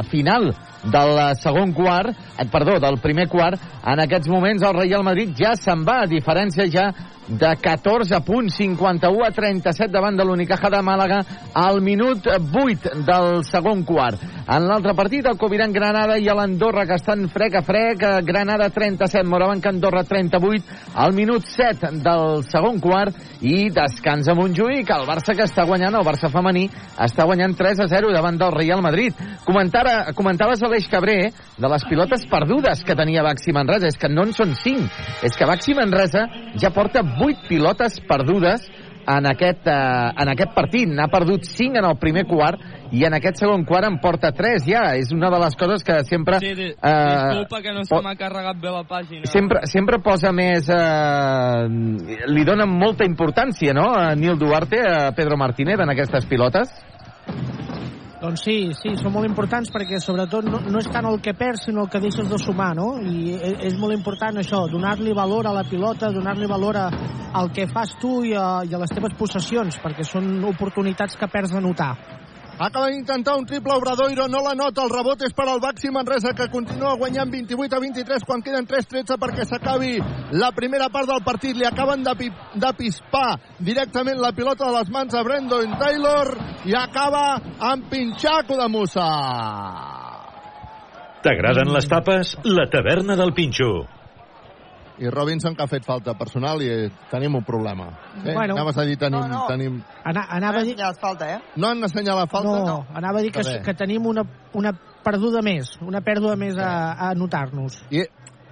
final 0.09 0.49
del 0.83 1.19
segon 1.37 1.73
quart, 1.77 2.15
eh, 2.37 2.47
perdó, 2.51 2.79
del 2.81 2.97
primer 3.03 3.27
quart, 3.29 3.61
en 3.85 4.01
aquests 4.01 4.31
moments 4.31 4.65
el 4.65 4.79
Real 4.79 5.03
Madrid 5.05 5.35
ja 5.37 5.53
se'n 5.59 5.85
va, 5.85 6.01
a 6.03 6.09
diferència 6.09 6.65
ja 6.71 6.89
de 7.27 7.55
14 7.61 8.19
punts, 8.25 8.55
51 8.57 9.25
a 9.25 9.31
37 9.31 9.91
davant 9.91 10.17
de 10.17 10.25
l'Unicaja 10.25 10.69
de 10.69 10.81
Màlaga 10.83 11.21
al 11.53 11.81
minut 11.81 12.27
8 12.27 13.03
del 13.07 13.43
segon 13.47 13.83
quart. 13.87 14.21
En 14.43 14.65
l'altre 14.67 14.91
partit, 14.95 15.25
el 15.25 15.37
Coviran 15.39 15.71
Granada 15.71 16.17
i 16.19 16.27
l'Andorra, 16.27 16.83
que 16.85 16.97
estan 16.99 17.29
frec 17.31 17.55
a 17.55 17.63
frec, 17.63 18.03
Granada 18.27 18.67
37, 18.69 19.23
Morabanca 19.29 19.71
Andorra 19.71 20.03
38, 20.03 20.65
al 20.99 21.13
minut 21.15 21.47
7 21.47 21.93
del 22.03 22.43
segon 22.49 22.81
quart, 22.83 23.15
i 23.39 23.69
descansa 23.71 24.35
Montjuïc, 24.35 24.91
el 24.91 25.07
Barça 25.07 25.35
que 25.35 25.47
està 25.47 25.63
guanyant, 25.67 25.95
el 25.95 26.07
Barça 26.07 26.31
femení, 26.31 26.65
està 26.99 27.23
guanyant 27.27 27.55
3 27.55 27.85
a 27.85 27.87
0 27.91 28.11
davant 28.15 28.39
del 28.39 28.51
Real 28.55 28.83
Madrid. 28.83 29.15
Comentara, 29.47 30.11
comentaves 30.15 30.63
Aleix 30.63 30.89
Cabré 30.91 31.31
de 31.31 31.71
les 31.71 31.87
pilotes 31.87 32.27
perdudes 32.31 32.83
que 32.83 32.97
tenia 32.99 33.23
Baxi 33.23 33.55
Manresa, 33.55 33.87
és 33.87 33.99
que 33.99 34.11
no 34.11 34.27
en 34.27 34.35
són 34.35 34.55
5, 34.59 34.89
és 35.23 35.39
que 35.39 35.47
Baxi 35.47 35.75
Manresa 35.77 36.27
ja 36.59 36.71
porta 36.75 37.03
8 37.19 37.47
pilotes 37.49 37.99
perdudes 38.07 38.65
en 39.07 39.25
aquest, 39.27 39.67
eh, 39.67 40.11
en 40.21 40.29
aquest 40.31 40.53
partit. 40.55 40.89
N'ha 40.89 41.07
perdut 41.11 41.43
5 41.43 41.79
en 41.79 41.85
el 41.85 41.97
primer 41.99 42.25
quart 42.27 42.61
i 42.91 43.03
en 43.05 43.15
aquest 43.17 43.41
segon 43.41 43.65
quart 43.65 43.87
en 43.87 43.99
porta 43.99 44.31
3 44.31 44.65
ja. 44.67 44.83
És 44.95 45.11
una 45.11 45.29
de 45.33 45.39
les 45.43 45.57
coses 45.59 45.83
que 45.83 45.99
sempre... 46.07 46.39
Sí, 46.39 46.53
di 46.55 46.69
eh, 46.71 46.93
disculpa 47.33 47.61
que 47.61 47.73
no 47.73 47.83
se 47.83 48.01
m'ha 48.01 48.15
carregat 48.15 48.61
bé 48.61 48.71
la 48.71 48.83
pàgina. 48.87 49.27
Sempre, 49.29 49.65
sempre 49.71 49.99
posa 50.03 50.31
més... 50.31 50.69
Eh, 50.69 52.23
li 52.31 52.47
dona 52.47 52.67
molta 52.69 53.07
importància, 53.07 53.73
no?, 53.75 53.91
a 53.93 54.13
Nil 54.15 54.37
Duarte, 54.39 54.79
a 54.79 55.11
Pedro 55.15 55.37
Martínez, 55.37 55.79
en 55.79 55.93
aquestes 55.93 56.25
pilotes. 56.29 56.71
Doncs 58.23 58.39
sí, 58.45 58.53
sí, 58.79 58.93
són 58.95 59.11
molt 59.11 59.27
importants 59.27 59.67
perquè 59.73 59.97
sobretot 59.99 60.45
no, 60.47 60.61
no 60.63 60.79
és 60.79 60.87
tant 60.87 61.03
el 61.09 61.17
que 61.19 61.33
perds 61.35 61.65
sinó 61.67 61.83
el 61.83 61.89
que 61.91 61.99
deixes 61.99 62.29
de 62.31 62.37
sumar, 62.39 62.69
no? 62.77 62.93
I 63.03 63.33
és, 63.35 63.57
és 63.67 63.75
molt 63.81 63.91
important 63.97 64.39
això, 64.39 64.61
donar-li 64.71 65.11
valor 65.17 65.49
a 65.49 65.51
la 65.57 65.65
pilota, 65.67 66.07
donar-li 66.15 66.47
valor 66.47 66.79
a, 66.79 66.85
al 67.35 67.51
que 67.51 67.67
fas 67.67 67.97
tu 67.99 68.21
i 68.23 68.31
a, 68.31 68.47
i 68.63 68.71
a 68.71 68.79
les 68.79 68.95
teves 68.95 69.17
possessions, 69.19 69.75
perquè 69.83 70.07
són 70.07 70.37
oportunitats 70.53 71.19
que 71.19 71.27
perds 71.35 71.51
de 71.51 71.67
notar. 71.67 71.91
Acaba 72.59 72.91
d'intentar 72.91 73.33
un 73.35 73.47
triple 73.49 73.73
Obradoiro, 73.73 74.27
no 74.29 74.43
la 74.45 74.53
nota, 74.53 74.83
el 74.83 74.91
rebot 74.93 75.23
és 75.25 75.33
per 75.33 75.47
al 75.49 75.61
Baxi 75.61 75.89
Manresa 75.89 76.35
que 76.37 76.45
continua 76.53 76.93
guanyant 77.01 77.31
28 77.33 77.75
a 77.75 77.79
23 77.81 78.25
quan 78.29 78.43
queden 78.45 78.67
3-13 78.69 79.17
perquè 79.17 79.47
s'acabi 79.49 79.95
la 80.37 80.51
primera 80.53 80.91
part 80.93 81.09
del 81.09 81.23
partit. 81.25 81.57
Li 81.57 81.65
acaben 81.65 82.05
de, 82.05 82.13
de 82.53 82.71
pispar 82.77 83.39
directament 83.57 84.21
la 84.21 84.31
pilota 84.37 84.69
de 84.69 84.77
les 84.77 84.93
mans 84.93 85.17
a 85.17 85.23
Brandon 85.25 85.73
Taylor 85.81 86.35
i 86.69 86.77
acaba 86.77 87.41
amb 87.71 87.89
Pinxaco 87.89 88.59
de 88.61 88.69
Musa. 88.69 89.09
T'agraden 91.25 91.73
les 91.73 91.89
tapes? 91.89 92.37
La 92.45 92.69
taverna 92.69 93.17
del 93.17 93.33
Pinxo. 93.33 94.02
I 94.99 95.09
Robinson 95.09 95.55
que 95.55 95.63
ha 95.63 95.67
fet 95.67 95.85
falta 95.85 96.13
personal 96.17 96.61
i 96.61 96.69
eh, 96.69 96.89
tenim 97.11 97.35
un 97.35 97.43
problema. 97.43 97.87
Eh? 98.23 98.33
Bueno. 98.33 98.55
Anaves 98.55 98.77
a 98.77 98.85
dir 98.87 98.97
tenim... 99.01 99.19
No, 99.19 99.27
no. 99.27 99.45
tenim... 99.49 99.79
Ana, 100.03 100.25
anava 100.29 100.61
a 100.61 100.67
dir... 100.67 100.75
Falta, 101.01 101.29
eh? 101.35 101.39
No 101.55 101.69
han 101.69 101.83
assenyalat 101.83 102.29
falta? 102.31 102.57
No, 102.65 102.77
anava 102.93 103.19
a 103.19 103.23
dir 103.25 103.31
que, 103.33 103.43
que 103.65 103.73
tenim 103.73 104.05
una, 104.07 104.25
una 104.53 104.73
perduda 105.03 105.41
més, 105.45 105.73
una 105.81 106.03
pèrdua 106.05 106.35
més 106.39 106.59
a, 106.61 106.73
a 107.09 107.13
notar-nos. 107.17 107.81
I, 107.91 108.05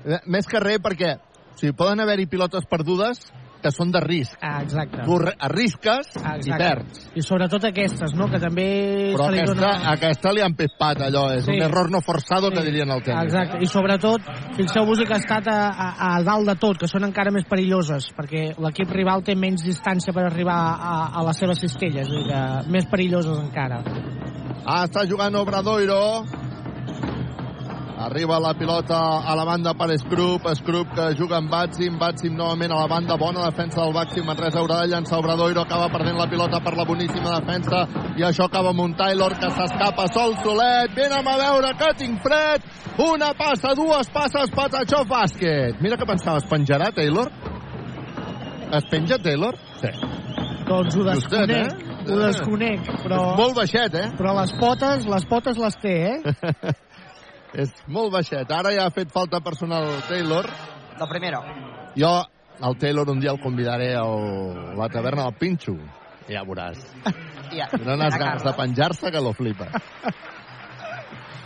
eh, 0.05 0.22
més 0.26 0.49
que 0.49 0.59
res 0.63 0.81
perquè 0.84 1.15
o 1.18 1.59
sigui, 1.59 1.76
poden 1.77 2.01
haver-hi 2.01 2.26
pilotes 2.31 2.65
perdudes 2.69 3.27
que 3.61 3.71
són 3.71 3.91
de 3.93 3.99
risc. 4.01 4.38
Ah, 4.41 4.61
exacte. 4.63 5.03
Tu 5.05 5.17
arrisques 5.39 6.07
Ah, 6.23 6.35
i 6.35 6.39
exacte. 6.41 6.57
perds. 6.63 7.09
I 7.15 7.21
sobretot 7.21 7.65
aquestes, 7.69 8.13
no?, 8.15 8.27
que 8.31 8.39
també 8.39 8.67
Però 9.15 9.27
aquesta, 9.29 9.53
dona... 9.55 9.91
aquesta 9.91 10.33
li 10.33 10.41
han 10.41 10.55
pispat 10.55 11.01
allò, 11.07 11.27
és 11.38 11.45
Sí. 11.45 11.51
un 11.55 11.61
error 11.61 11.91
no 11.91 12.01
forzado 12.01 12.49
que 12.51 12.61
dirien 12.65 12.89
el 12.89 13.01
tècnic. 13.03 13.23
Exacte, 13.29 13.57
i 13.61 13.67
sobretot, 13.67 14.21
fixeu-vos 14.57 14.99
que 15.05 15.13
ha 15.13 15.17
estat 15.21 15.47
a, 15.47 15.59
a, 15.69 15.89
a 16.15 16.23
dalt 16.23 16.47
de 16.47 16.55
tot, 16.55 16.77
que 16.77 16.88
són 16.88 17.03
encara 17.05 17.31
més 17.31 17.45
perilloses, 17.45 18.11
perquè 18.17 18.55
l'equip 18.57 18.91
rival 18.91 19.23
té 19.23 19.35
menys 19.35 19.63
distància 19.63 20.13
per 20.13 20.25
arribar 20.25 20.57
a, 20.77 20.93
a 21.15 21.23
les 21.27 21.38
seves 21.38 21.59
cistelles, 21.59 22.07
és 22.07 22.11
a 22.11 22.17
dir, 22.17 22.27
que 22.31 22.71
més 22.71 22.85
perilloses 22.89 23.38
encara. 23.39 23.81
Ah, 24.65 24.83
està 24.85 25.05
jugant 25.09 25.35
Obradoiro. 25.35 26.23
Arriba 28.02 28.40
la 28.40 28.56
pilota 28.56 29.22
a 29.22 29.36
la 29.36 29.44
banda 29.45 29.76
per 29.78 29.95
Scrub, 29.99 30.48
Scrub 30.56 30.90
que 30.95 31.14
juga 31.14 31.38
amb 31.38 31.52
Batsim, 31.52 31.99
Batsim 31.99 32.34
novament 32.34 32.72
a 32.73 32.80
la 32.80 32.88
banda, 32.90 33.15
bona 33.15 33.44
defensa 33.45 33.84
del 33.84 33.94
Baxi, 33.94 34.23
Manresa 34.26 34.57
haurà 34.57 34.80
de 34.82 34.88
llançar 34.90 35.19
Obradoiro, 35.19 35.61
acaba 35.61 35.91
perdent 35.94 36.18
la 36.18 36.26
pilota 36.26 36.64
per 36.65 36.73
la 36.80 36.86
boníssima 36.90 37.36
defensa, 37.38 37.84
i 38.18 38.26
això 38.26 38.48
acaba 38.49 38.73
amb 38.73 38.82
un 38.88 38.95
Taylor 38.98 39.38
que 39.38 39.52
s'escapa 39.53 40.07
sol 40.15 40.34
solet, 40.41 40.98
vinem 40.98 41.30
a 41.30 41.38
veure 41.44 41.76
que 41.78 41.94
tinc 42.02 42.26
fred, 42.26 42.65
una 43.06 43.36
passa, 43.38 43.76
dues 43.78 44.10
passes, 44.10 44.49
Patachó 44.49 45.06
bàsquet. 45.06 45.78
Mira 45.86 46.02
que 46.02 46.10
pensava, 46.10 46.41
es 46.41 46.49
penjarà 46.49 46.90
Taylor? 46.98 47.30
Es 48.73 48.90
penja 48.90 49.22
Taylor? 49.22 49.61
Sí. 49.78 49.94
Doncs 50.65 50.95
ho 50.95 51.06
Justet, 51.06 51.49
desconec, 51.52 51.82
eh? 51.84 51.98
ho 52.10 52.22
desconec, 52.26 52.94
però... 53.03 53.26
És 53.34 53.41
molt 53.45 53.57
baixet, 53.61 53.98
eh? 53.99 54.07
Però 54.18 54.34
les 54.41 54.53
potes, 54.57 55.06
les 55.06 55.28
potes 55.30 55.60
les 55.61 55.84
té, 55.84 55.98
eh? 56.15 56.80
És 57.53 57.72
molt 57.91 58.14
baixet. 58.14 58.52
Ara 58.52 58.72
ja 58.76 58.86
ha 58.88 58.94
fet 58.95 59.11
falta 59.11 59.41
personal 59.44 59.88
Taylor. 60.07 60.48
La 60.99 61.07
primera. 61.10 61.41
Jo, 61.98 62.14
el 62.64 62.78
Taylor, 62.80 63.10
un 63.10 63.19
dia 63.19 63.32
el 63.32 63.41
convidaré 63.41 63.94
a 63.99 64.06
la 64.78 64.88
taverna 64.90 65.28
del 65.28 65.38
Pinxo. 65.40 65.76
Ja 66.30 66.45
veuràs. 66.48 66.82
Ja. 67.52 67.65
Tenen 67.68 67.98
unes 67.98 68.15
ganes 68.15 68.45
de 68.45 68.52
penjar-se 68.56 69.10
que 69.11 69.19
lo 69.19 69.34
flipa. 69.36 69.65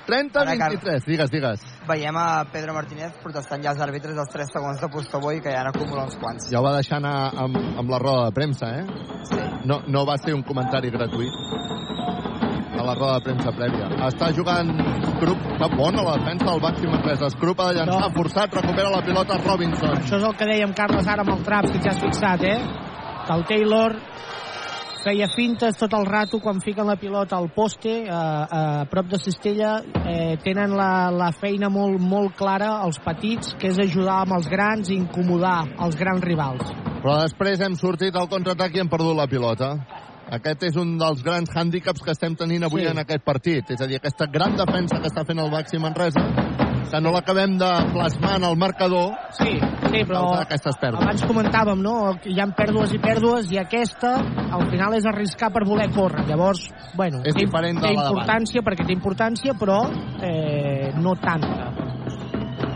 30-23, 0.05 1.01
digues, 1.07 1.31
digues. 1.33 1.63
Veiem 1.89 2.19
a 2.21 2.45
Pedro 2.53 2.75
Martínez 2.75 3.15
protestant 3.23 3.65
ja 3.65 3.71
als 3.71 3.81
àrbitres 3.81 4.13
dels 4.13 4.29
3 4.29 4.53
segons 4.53 4.83
de 4.83 4.91
Postoboi 4.93 5.41
que 5.41 5.49
ja 5.49 5.63
n'acumula 5.65 6.05
uns 6.05 6.19
quants. 6.21 6.51
Ja 6.53 6.61
ho 6.61 6.67
va 6.67 6.75
deixar 6.77 6.99
anar 7.01 7.15
amb, 7.47 7.57
amb 7.57 7.89
la 7.89 8.03
roda 8.05 8.27
de 8.29 8.37
premsa, 8.37 8.69
eh? 8.83 8.85
Sí. 9.31 9.41
No, 9.65 9.81
no 9.89 10.05
va 10.05 10.19
ser 10.21 10.37
un 10.37 10.45
comentari 10.45 10.93
gratuït 10.93 11.33
a 12.75 12.85
la 12.85 12.95
roda 12.97 13.19
de 13.19 13.25
premsa 13.27 13.53
prèvia. 13.55 13.89
Està 14.07 14.31
jugant 14.35 14.71
Scrup, 15.15 15.45
que 15.59 15.69
bona 15.75 16.03
la 16.05 16.17
defensa 16.19 16.49
del 16.49 16.63
Baxi 16.63 16.89
Manresa. 16.91 17.29
Scrup 17.33 17.61
ha 17.61 17.69
de 17.71 17.79
llançar, 17.79 18.11
forçat, 18.15 18.57
recupera 18.59 18.91
la 18.93 19.03
pilota 19.05 19.39
Robinson. 19.43 19.97
Això 20.01 20.19
és 20.19 20.27
el 20.29 20.35
que 20.39 20.49
dèiem, 20.49 20.75
Carles, 20.77 21.07
ara 21.07 21.25
amb 21.25 21.35
el 21.37 21.45
trap, 21.47 21.69
si 21.71 21.81
ja 21.83 21.93
has 21.93 22.03
fixat, 22.03 22.43
eh? 22.43 22.59
Que 23.25 23.35
el 23.35 23.45
Taylor 23.49 23.95
feia 25.05 25.27
fintes 25.29 25.77
tot 25.77 25.93
el 25.93 26.07
rato 26.09 26.39
quan 26.41 26.57
fiquen 26.65 26.87
la 26.89 26.97
pilota 26.97 27.37
al 27.37 27.51
poste 27.53 27.93
eh, 28.07 28.09
a 28.09 28.87
prop 28.89 29.11
de 29.11 29.19
Cistella 29.21 29.75
eh, 30.01 30.33
tenen 30.41 30.73
la, 30.73 31.11
la 31.13 31.29
feina 31.29 31.69
molt, 31.69 32.01
molt 32.01 32.33
clara 32.39 32.79
els 32.87 32.97
petits, 33.05 33.53
que 33.61 33.69
és 33.69 33.77
ajudar 33.85 34.23
amb 34.23 34.39
els 34.39 34.49
grans 34.49 34.89
i 34.89 34.97
incomodar 34.97 35.59
els 35.85 35.99
grans 35.99 36.25
rivals 36.25 36.73
Però 37.05 37.19
després 37.21 37.61
hem 37.61 37.75
sortit 37.77 38.15
al 38.17 38.25
contraatac 38.25 38.73
i 38.73 38.81
hem 38.81 38.87
perdut 38.89 39.13
la 39.13 39.27
pilota. 39.29 39.67
Aquest 40.31 40.63
és 40.63 40.75
un 40.75 40.97
dels 40.97 41.21
grans 41.23 41.51
hàndicaps 41.53 42.01
que 42.01 42.11
estem 42.11 42.35
tenint 42.35 42.63
avui 42.65 42.81
Sí. 42.81 42.87
en 42.87 42.97
aquest 42.97 43.23
partit. 43.23 43.69
És 43.69 43.81
a 43.81 43.85
dir, 43.87 43.97
aquesta 43.97 44.25
gran 44.25 44.55
defensa 44.55 44.99
que 44.99 45.07
està 45.07 45.25
fent 45.25 45.39
el 45.39 45.51
Baxi 45.51 45.77
Manresa, 45.77 46.21
que 46.89 47.01
no 47.01 47.11
l'acabem 47.11 47.57
de 47.57 47.69
plasmar 47.93 48.37
en 48.37 48.43
el 48.43 48.57
marcador. 48.57 49.13
Sí, 49.37 49.59
sí, 49.59 50.03
però 50.03 50.39
aquestes 50.39 50.75
pèrdues. 50.81 51.01
abans 51.01 51.23
comentàvem, 51.23 51.79
no? 51.81 52.17
Que 52.21 52.29
hi 52.31 52.39
ha 52.39 52.47
pèrdues 52.47 52.93
i 52.93 52.99
pèrdues 52.99 53.51
i 53.51 53.57
aquesta 53.57 54.15
al 54.51 54.69
final 54.69 54.93
és 54.95 55.05
arriscar 55.05 55.51
per 55.51 55.63
voler 55.65 55.91
córrer. 55.91 56.25
Llavors, 56.27 56.69
bueno, 56.95 57.21
És 57.23 57.35
té, 57.35 57.45
diferent 57.45 57.79
de 57.81 57.87
té 57.87 57.93
la 57.93 58.09
importància 58.09 58.61
perquè 58.61 58.85
té 58.85 58.93
importància, 58.93 59.53
però 59.53 59.89
eh, 60.21 60.91
no 60.95 61.15
tanta. 61.15 61.71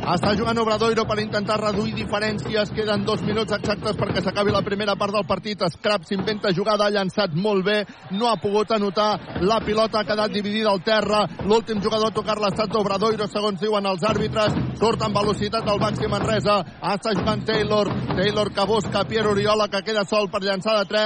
Està 0.10 0.32
jugant 0.34 0.58
Obradoiro 0.58 1.04
per 1.06 1.20
intentar 1.22 1.60
reduir 1.62 1.92
diferències. 1.94 2.72
Queden 2.74 3.04
dos 3.06 3.22
minuts 3.22 3.54
exactes 3.54 3.94
perquè 4.00 4.24
s'acabi 4.26 4.50
la 4.56 4.64
primera 4.66 4.96
part 4.98 5.14
del 5.14 5.26
partit. 5.30 5.62
Scrap 5.70 6.02
s'inventa 6.08 6.50
jugada, 6.56 6.88
ha 6.88 6.96
llançat 6.96 7.36
molt 7.38 7.62
bé, 7.68 7.86
no 8.18 8.26
ha 8.26 8.42
pogut 8.42 8.72
anotar. 8.74 9.20
La 9.46 9.60
pilota 9.62 10.00
ha 10.00 10.08
quedat 10.10 10.34
dividida 10.34 10.72
al 10.72 10.82
terra. 10.82 11.28
L'últim 11.46 11.78
jugador 11.84 12.10
a 12.10 12.16
tocar 12.16 12.40
l'estat 12.42 12.74
d'Obradoiro, 12.74 13.28
segons 13.30 13.62
diuen 13.62 13.86
els 13.86 14.02
àrbitres. 14.10 14.50
Surt 14.82 15.02
amb 15.06 15.18
velocitat 15.22 15.70
el 15.70 15.80
Baxi 15.84 16.08
Manresa. 16.10 16.58
Està 16.96 17.14
jugant 17.14 17.46
Taylor. 17.46 17.88
Taylor 18.16 18.50
que 18.50 18.66
busca 18.66 19.06
Pierre 19.06 19.30
Oriola, 19.36 19.70
que 19.70 19.86
queda 19.86 20.10
sol 20.10 20.26
per 20.34 20.42
llançar 20.42 20.80
de 20.80 20.86
3. 20.90 21.00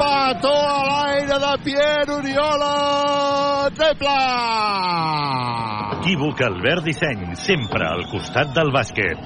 Petó 0.00 0.56
a 0.56 0.80
l'aire 0.88 1.38
de 1.44 1.52
Pierre 1.64 2.12
Oriola. 2.22 2.72
Triple! 3.76 4.77
Equívoc 5.98 6.40
Albert 6.46 6.84
Disseny, 6.84 7.34
sempre 7.36 7.86
al 7.88 8.06
costat 8.12 8.54
del 8.54 8.70
bàsquet. 8.74 9.18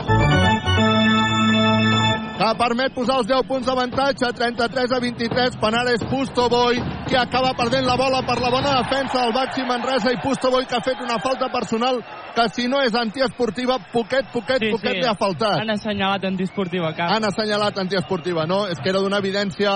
que 2.42 2.48
permet 2.58 2.90
posar 2.90 3.20
els 3.20 3.28
10 3.30 3.44
punts 3.46 3.66
d'avantatge, 3.68 4.32
33 4.34 4.92
a 4.96 4.98
23, 4.98 5.56
Panares 5.62 6.02
Pustoboy, 6.10 6.80
que 7.06 7.16
acaba 7.16 7.52
perdent 7.54 7.86
la 7.86 7.94
bola 7.96 8.22
per 8.26 8.40
la 8.42 8.50
bona 8.50 8.72
defensa 8.80 9.20
del 9.22 9.34
Baxi 9.36 9.62
Manresa 9.68 10.10
i 10.10 10.18
Pustoboy 10.22 10.66
que 10.66 10.74
ha 10.74 10.82
fet 10.82 10.98
una 11.04 11.20
falta 11.22 11.48
personal 11.52 12.00
que 12.34 12.48
si 12.56 12.66
no 12.66 12.80
és 12.82 12.96
antiesportiva, 12.98 13.78
poquet, 13.92 14.26
poquet, 14.32 14.58
Sí, 14.58 14.72
poquet 14.72 14.96
sí. 14.96 15.02
li 15.02 15.06
ha 15.06 15.14
faltat. 15.14 15.60
Han 15.60 15.70
assenyalat 15.70 16.24
antiesportiva, 16.24 16.92
cap. 16.96 17.12
Han 17.14 17.24
assenyalat 17.30 17.78
antiesportiva, 17.78 18.46
no? 18.46 18.66
És 18.66 18.80
que 18.80 18.90
era 18.90 19.04
d'una 19.04 19.22
evidència 19.22 19.70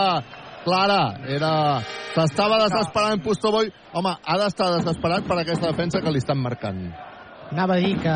clara. 0.66 1.00
Era... 1.30 1.52
S'estava 2.16 2.58
desesperant 2.64 3.22
Pustoboy. 3.24 3.70
Home, 3.96 4.16
ha 4.18 4.38
d'estar 4.42 4.72
desesperat 4.78 5.26
per 5.28 5.40
aquesta 5.40 5.70
defensa 5.70 6.02
que 6.02 6.12
li 6.12 6.22
estan 6.22 6.42
marcant. 6.42 6.88
Anava 7.52 7.76
a 7.76 7.82
dir 7.82 7.94
que, 8.02 8.14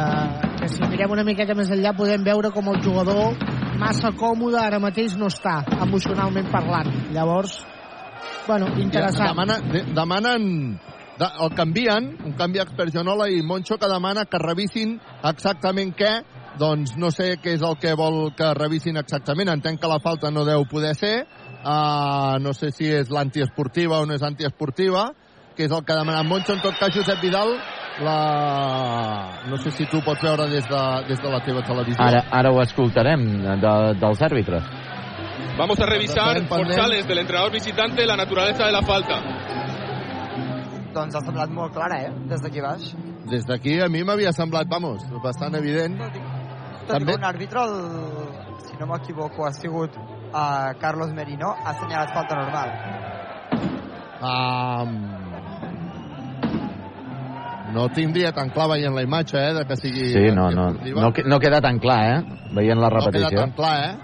que 0.58 0.68
si 0.72 0.82
mirem 0.90 1.12
una 1.14 1.24
miqueta 1.26 1.54
més 1.54 1.70
enllà 1.70 1.94
podem 1.94 2.24
veure 2.26 2.50
com 2.50 2.72
el 2.72 2.80
jugador 2.82 3.36
massa 3.80 4.10
còmode 4.18 4.58
ara 4.58 4.80
mateix 4.82 5.14
no 5.20 5.30
està, 5.30 5.60
emocionalment 5.86 6.50
parlant. 6.50 6.90
Llavors, 7.14 7.60
bueno, 8.48 8.72
interessant. 8.82 9.30
Demana, 9.30 9.60
de, 9.70 9.84
demanen 9.94 10.42
de, 11.20 11.28
el 11.46 11.54
canvien, 11.54 12.10
un 12.26 12.34
canvi 12.36 12.60
Expergionola 12.64 13.30
i 13.30 13.40
Moncho 13.46 13.78
que 13.78 13.88
demana 13.88 14.26
que 14.26 14.42
revisin 14.42 14.98
exactament 15.30 15.94
què 15.96 16.12
doncs 16.60 16.96
no 17.00 17.12
sé 17.14 17.36
què 17.40 17.54
és 17.56 17.62
el 17.64 17.78
que 17.80 17.94
vol 17.96 18.32
que 18.36 18.50
revisin 18.58 18.98
exactament, 19.00 19.52
entenc 19.52 19.80
que 19.80 19.90
la 19.90 20.00
falta 20.02 20.32
no 20.34 20.44
deu 20.48 20.66
poder 20.68 20.96
ser 20.98 21.14
uh, 21.64 22.38
no 22.40 22.52
sé 22.56 22.70
si 22.74 22.88
és 22.88 23.10
l'antiesportiva 23.10 24.00
o 24.00 24.06
no 24.06 24.14
és 24.14 24.22
antiesportiva 24.22 25.10
que 25.56 25.66
és 25.66 25.72
el 25.72 25.84
que 25.84 25.96
demana 25.96 26.22
Moncho, 26.22 26.54
en 26.54 26.62
tot 26.64 26.76
cas 26.78 26.94
Josep 26.94 27.20
Vidal 27.20 27.52
la... 28.00 29.42
no 29.48 29.58
sé 29.58 29.70
si 29.76 29.86
tu 29.90 30.00
pots 30.04 30.22
veure 30.22 30.46
des 30.48 30.64
de, 30.64 30.82
des 31.08 31.20
de 31.20 31.32
la 31.32 31.40
teva 31.44 31.62
televisió 31.66 32.00
Ara, 32.04 32.24
ara 32.30 32.52
ho 32.52 32.62
escoltarem 32.62 33.26
de, 33.44 33.74
dels 34.00 34.22
àrbitres. 34.22 34.64
Vamos 35.58 35.80
a 35.80 35.86
revisar. 35.86 36.40
Portales 36.48 37.06
del 37.06 37.18
entrenador 37.18 37.52
visitante 37.52 38.06
la 38.06 38.16
naturaleza 38.16 38.64
de 38.64 38.72
la 38.72 38.80
falta. 38.80 39.20
Doncs 40.94 41.14
ha 41.14 41.20
semblat 41.26 41.52
molt 41.52 41.74
clara, 41.74 42.00
eh? 42.06 42.12
Des 42.30 42.40
d'aquí 42.40 42.62
baix. 42.64 42.94
des 43.30 43.44
d'aquí 43.46 43.80
a 43.80 43.88
mi 43.88 44.02
m'havia 44.02 44.32
semblat, 44.32 44.66
vamos, 44.68 45.04
bastant 45.22 45.54
evident 45.54 45.98
Tot 46.88 47.02
i 47.02 47.06
que 47.06 47.14
un 47.14 47.24
àrbitre, 47.24 47.62
el, 47.62 47.74
si 48.66 48.78
no 48.80 48.88
m'equivoco, 48.90 49.44
ha 49.46 49.52
sigut 49.54 49.94
uh, 50.32 50.72
Carlos 50.80 51.12
Merino, 51.12 51.50
ha 51.64 51.70
assenyalat 51.74 52.12
falta 52.14 52.34
normal. 52.36 52.68
Um, 54.20 54.92
no 57.74 57.88
tindria 57.94 58.32
tan 58.34 58.50
clar 58.50 58.68
veient 58.72 58.94
la 58.94 59.02
imatge, 59.06 59.38
eh, 59.38 59.52
de 59.54 59.64
que 59.66 59.76
sigui... 59.78 60.08
Sí, 60.12 60.30
no, 60.34 60.50
no, 60.50 60.70
no, 60.74 61.12
no 61.24 61.38
queda 61.40 61.60
tan 61.60 61.78
clar, 61.78 62.00
eh? 62.16 62.22
Veient 62.52 62.80
la 62.80 62.88
No 62.90 62.98
queda 62.98 63.10
repetició. 63.12 63.40
tan 63.44 63.52
clar, 63.52 63.76
eh? 63.84 63.94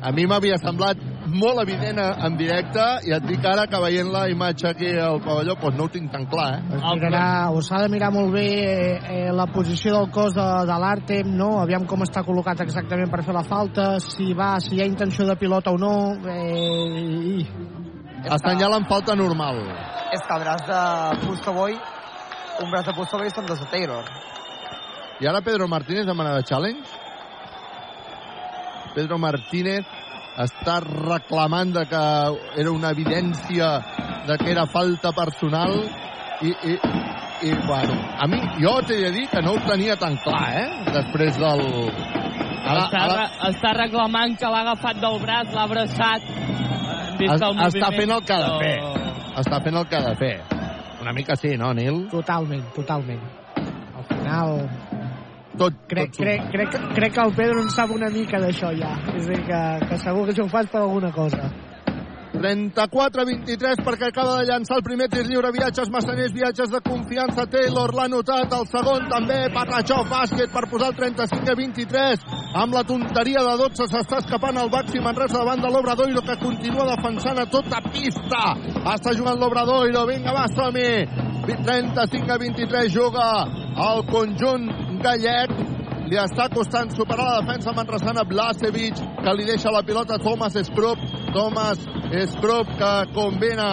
A 0.00 0.10
mi 0.16 0.24
m'havia 0.24 0.56
semblat 0.56 1.00
molt 1.28 1.60
evident 1.60 1.98
en 2.00 2.36
directe 2.38 2.84
i 3.04 3.12
et 3.12 3.24
dic 3.28 3.44
ara 3.44 3.66
que 3.68 3.80
veient 3.82 4.08
la 4.08 4.22
imatge 4.32 4.70
aquí 4.70 4.88
al 4.96 5.20
pavelló 5.20 5.56
doncs 5.60 5.76
no 5.76 5.84
ho 5.84 5.92
tinc 5.92 6.10
tan 6.12 6.24
clar, 6.30 6.46
eh? 6.56 6.78
Es 6.78 6.86
mirarà, 6.96 7.26
o 7.52 7.60
s'ha 7.60 7.82
de 7.82 7.90
mirar 7.92 8.08
molt 8.14 8.32
bé 8.32 8.46
eh, 8.64 8.94
eh, 9.16 9.32
la 9.36 9.46
posició 9.52 9.92
del 9.98 10.08
cos 10.14 10.32
de, 10.34 10.46
de 10.70 10.78
l'Artem, 10.84 11.34
no? 11.36 11.50
Aviam 11.60 11.84
com 11.90 12.06
està 12.06 12.24
col·locat 12.24 12.62
exactament 12.64 13.12
per 13.12 13.22
fer 13.26 13.36
la 13.36 13.44
falta, 13.44 13.90
si 14.00 14.32
va, 14.32 14.54
si 14.64 14.78
hi 14.78 14.82
ha 14.82 14.88
intenció 14.88 15.28
de 15.28 15.36
pilota 15.36 15.76
o 15.76 15.78
no. 15.78 15.94
Eh, 16.32 17.44
i... 17.44 17.46
Assenyalen 18.30 18.88
falta 18.88 19.14
normal. 19.16 19.60
És 20.16 20.24
que 20.24 20.34
el 20.36 20.42
braç 20.46 20.64
de 20.68 20.80
Pustoboy, 21.26 21.76
un 22.64 22.72
braç 22.72 22.88
de 22.88 22.96
Pustoboy 22.96 23.32
són 23.36 23.46
dos 23.48 23.60
de 23.60 23.68
Taylor. 23.72 24.08
I 25.20 25.28
ara 25.28 25.44
Pedro 25.44 25.68
Martínez 25.68 26.08
demana 26.08 26.34
de 26.38 26.48
challenge. 26.48 26.99
Pedro 28.94 29.18
Martínez 29.18 29.86
està 30.40 30.78
reclamant 30.84 31.72
de 31.74 31.84
que 31.90 32.02
era 32.62 32.70
una 32.72 32.90
evidència 32.94 33.70
de 34.28 34.36
que 34.40 34.50
era 34.52 34.66
falta 34.72 35.12
personal 35.16 35.74
i, 36.42 36.52
i 36.72 36.76
i 37.40 37.54
bueno, 37.66 37.94
a 38.20 38.26
mi, 38.28 38.36
jo 38.60 38.74
t'he 38.84 38.98
de 39.00 39.10
dir 39.14 39.22
que 39.32 39.40
no 39.40 39.54
ho 39.54 39.60
tenia 39.64 39.94
tan 39.96 40.12
clar, 40.20 40.42
eh? 40.60 40.66
Després 40.92 41.38
del... 41.40 41.62
Ara, 42.68 42.82
està, 42.84 43.00
ara, 43.00 43.14
re- 43.16 43.48
està 43.48 43.70
reclamant 43.78 44.34
que 44.36 44.50
l'ha 44.52 44.60
agafat 44.66 45.00
del 45.00 45.16
braç, 45.22 45.48
l'ha 45.56 45.62
abraçat. 45.64 46.26
es, 47.16 47.40
està 47.40 47.88
fent 47.96 48.12
el 48.12 48.20
que 48.28 48.36
ha 48.36 48.42
de 48.44 48.52
fer. 48.60 48.74
Està 49.40 49.62
fent 49.64 49.80
el 49.80 49.88
que 49.88 49.96
ha 49.96 50.04
de 50.10 50.14
fer. 50.20 50.34
Una 51.00 51.14
mica 51.16 51.36
sí, 51.40 51.54
no, 51.56 51.72
Nil? 51.72 52.02
Totalment, 52.12 52.66
totalment. 52.76 53.24
Al 53.56 54.04
final... 54.12 54.68
Tot, 55.58 55.74
crec, 55.90 56.12
tot 56.14 56.22
crec, 56.22 56.46
crec, 56.52 56.76
crec 56.94 57.16
que 57.16 57.24
el 57.24 57.34
Pedro 57.34 57.64
en 57.64 57.72
sap 57.74 57.90
una 57.90 58.10
mica 58.12 58.38
d'això 58.38 58.70
ja. 58.76 58.94
És 59.16 59.26
a 59.26 59.34
dir, 59.34 59.42
que, 59.48 59.64
que 59.88 59.98
segur 60.04 60.28
que 60.28 60.36
això 60.36 60.46
ho 60.46 60.52
fas 60.52 60.70
per 60.70 60.84
alguna 60.84 61.10
cosa. 61.12 61.50
34-23 62.40 63.82
perquè 63.84 64.08
acaba 64.08 64.38
de 64.38 64.46
llançar 64.48 64.78
el 64.78 64.84
primer 64.86 65.08
tir 65.12 65.24
lliure. 65.26 65.50
Viatges 65.52 65.90
massaners, 65.92 66.32
viatges 66.32 66.70
de 66.72 66.80
confiança 66.84 67.46
Taylor 67.50 67.92
l'ha 67.94 68.06
notat, 68.08 68.52
el 68.56 68.66
segon 68.70 69.08
també 69.10 69.40
Patachó 69.54 70.00
bàsquet 70.08 70.52
per 70.54 70.66
posar 70.70 70.92
el 70.92 70.98
35-23 71.00 72.24
amb 72.60 72.74
la 72.74 72.84
tonteria 72.86 73.42
de 73.46 73.56
12 73.60 73.88
s'està 73.92 74.20
escapant 74.24 74.58
el 74.58 74.70
Baxi 74.72 75.02
Manresa 75.02 75.38
davant 75.38 75.60
de 75.62 75.70
l'Obradoiro 75.70 76.22
que 76.26 76.38
continua 76.40 76.88
defensant 76.94 77.38
a 77.38 77.48
tota 77.50 77.82
pista. 77.90 78.44
Està 78.94 79.14
jugant 79.16 79.38
l'Obradoiro, 79.38 80.06
vinga 80.08 80.34
va 80.34 80.46
som-hi 80.54 80.90
35-23 81.50 82.90
juga 82.94 83.26
el 83.80 84.02
conjunt 84.10 84.89
gallec 85.02 85.52
li 86.10 86.18
està 86.18 86.48
costant 86.50 86.90
superar 86.96 87.26
la 87.28 87.40
defensa 87.44 87.72
manresana 87.76 88.24
Blasevic, 88.26 88.98
que 89.22 89.34
li 89.38 89.46
deixa 89.46 89.70
la 89.70 89.84
pilota. 89.86 90.18
A 90.18 90.22
Thomas 90.22 90.58
Skrup. 90.66 91.02
Thomas 91.30 91.78
Skrup 92.32 92.72
que 92.80 92.94
combina 93.14 93.70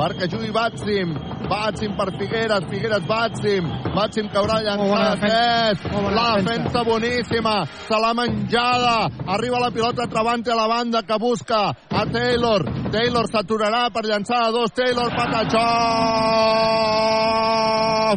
perquè 0.00 0.28
jugui 0.32 0.50
Batsim. 0.54 1.12
Batsim 1.50 1.96
per 1.98 2.08
Figueres, 2.16 2.64
Figueres 2.70 3.04
Batsim. 3.08 3.68
Batsim 3.94 4.28
que 4.32 4.38
haurà 4.40 4.60
llançat. 4.64 5.84
La 6.16 6.28
defensa 6.40 6.84
boníssima. 6.86 7.56
Se 7.88 8.00
l'ha 8.00 8.12
menjada. 8.16 9.10
Arriba 9.36 9.60
la 9.60 9.70
pilota 9.70 10.08
Travante 10.08 10.52
a 10.52 10.56
la 10.56 10.68
banda 10.68 11.02
que 11.02 11.18
busca 11.20 11.68
a 11.68 12.04
Taylor. 12.06 12.64
Taylor 12.90 13.26
s'aturarà 13.28 13.88
per 13.92 14.06
llançar 14.08 14.44
a 14.46 14.52
dos. 14.54 14.72
Taylor 14.72 15.10
Patachó! 15.16 15.66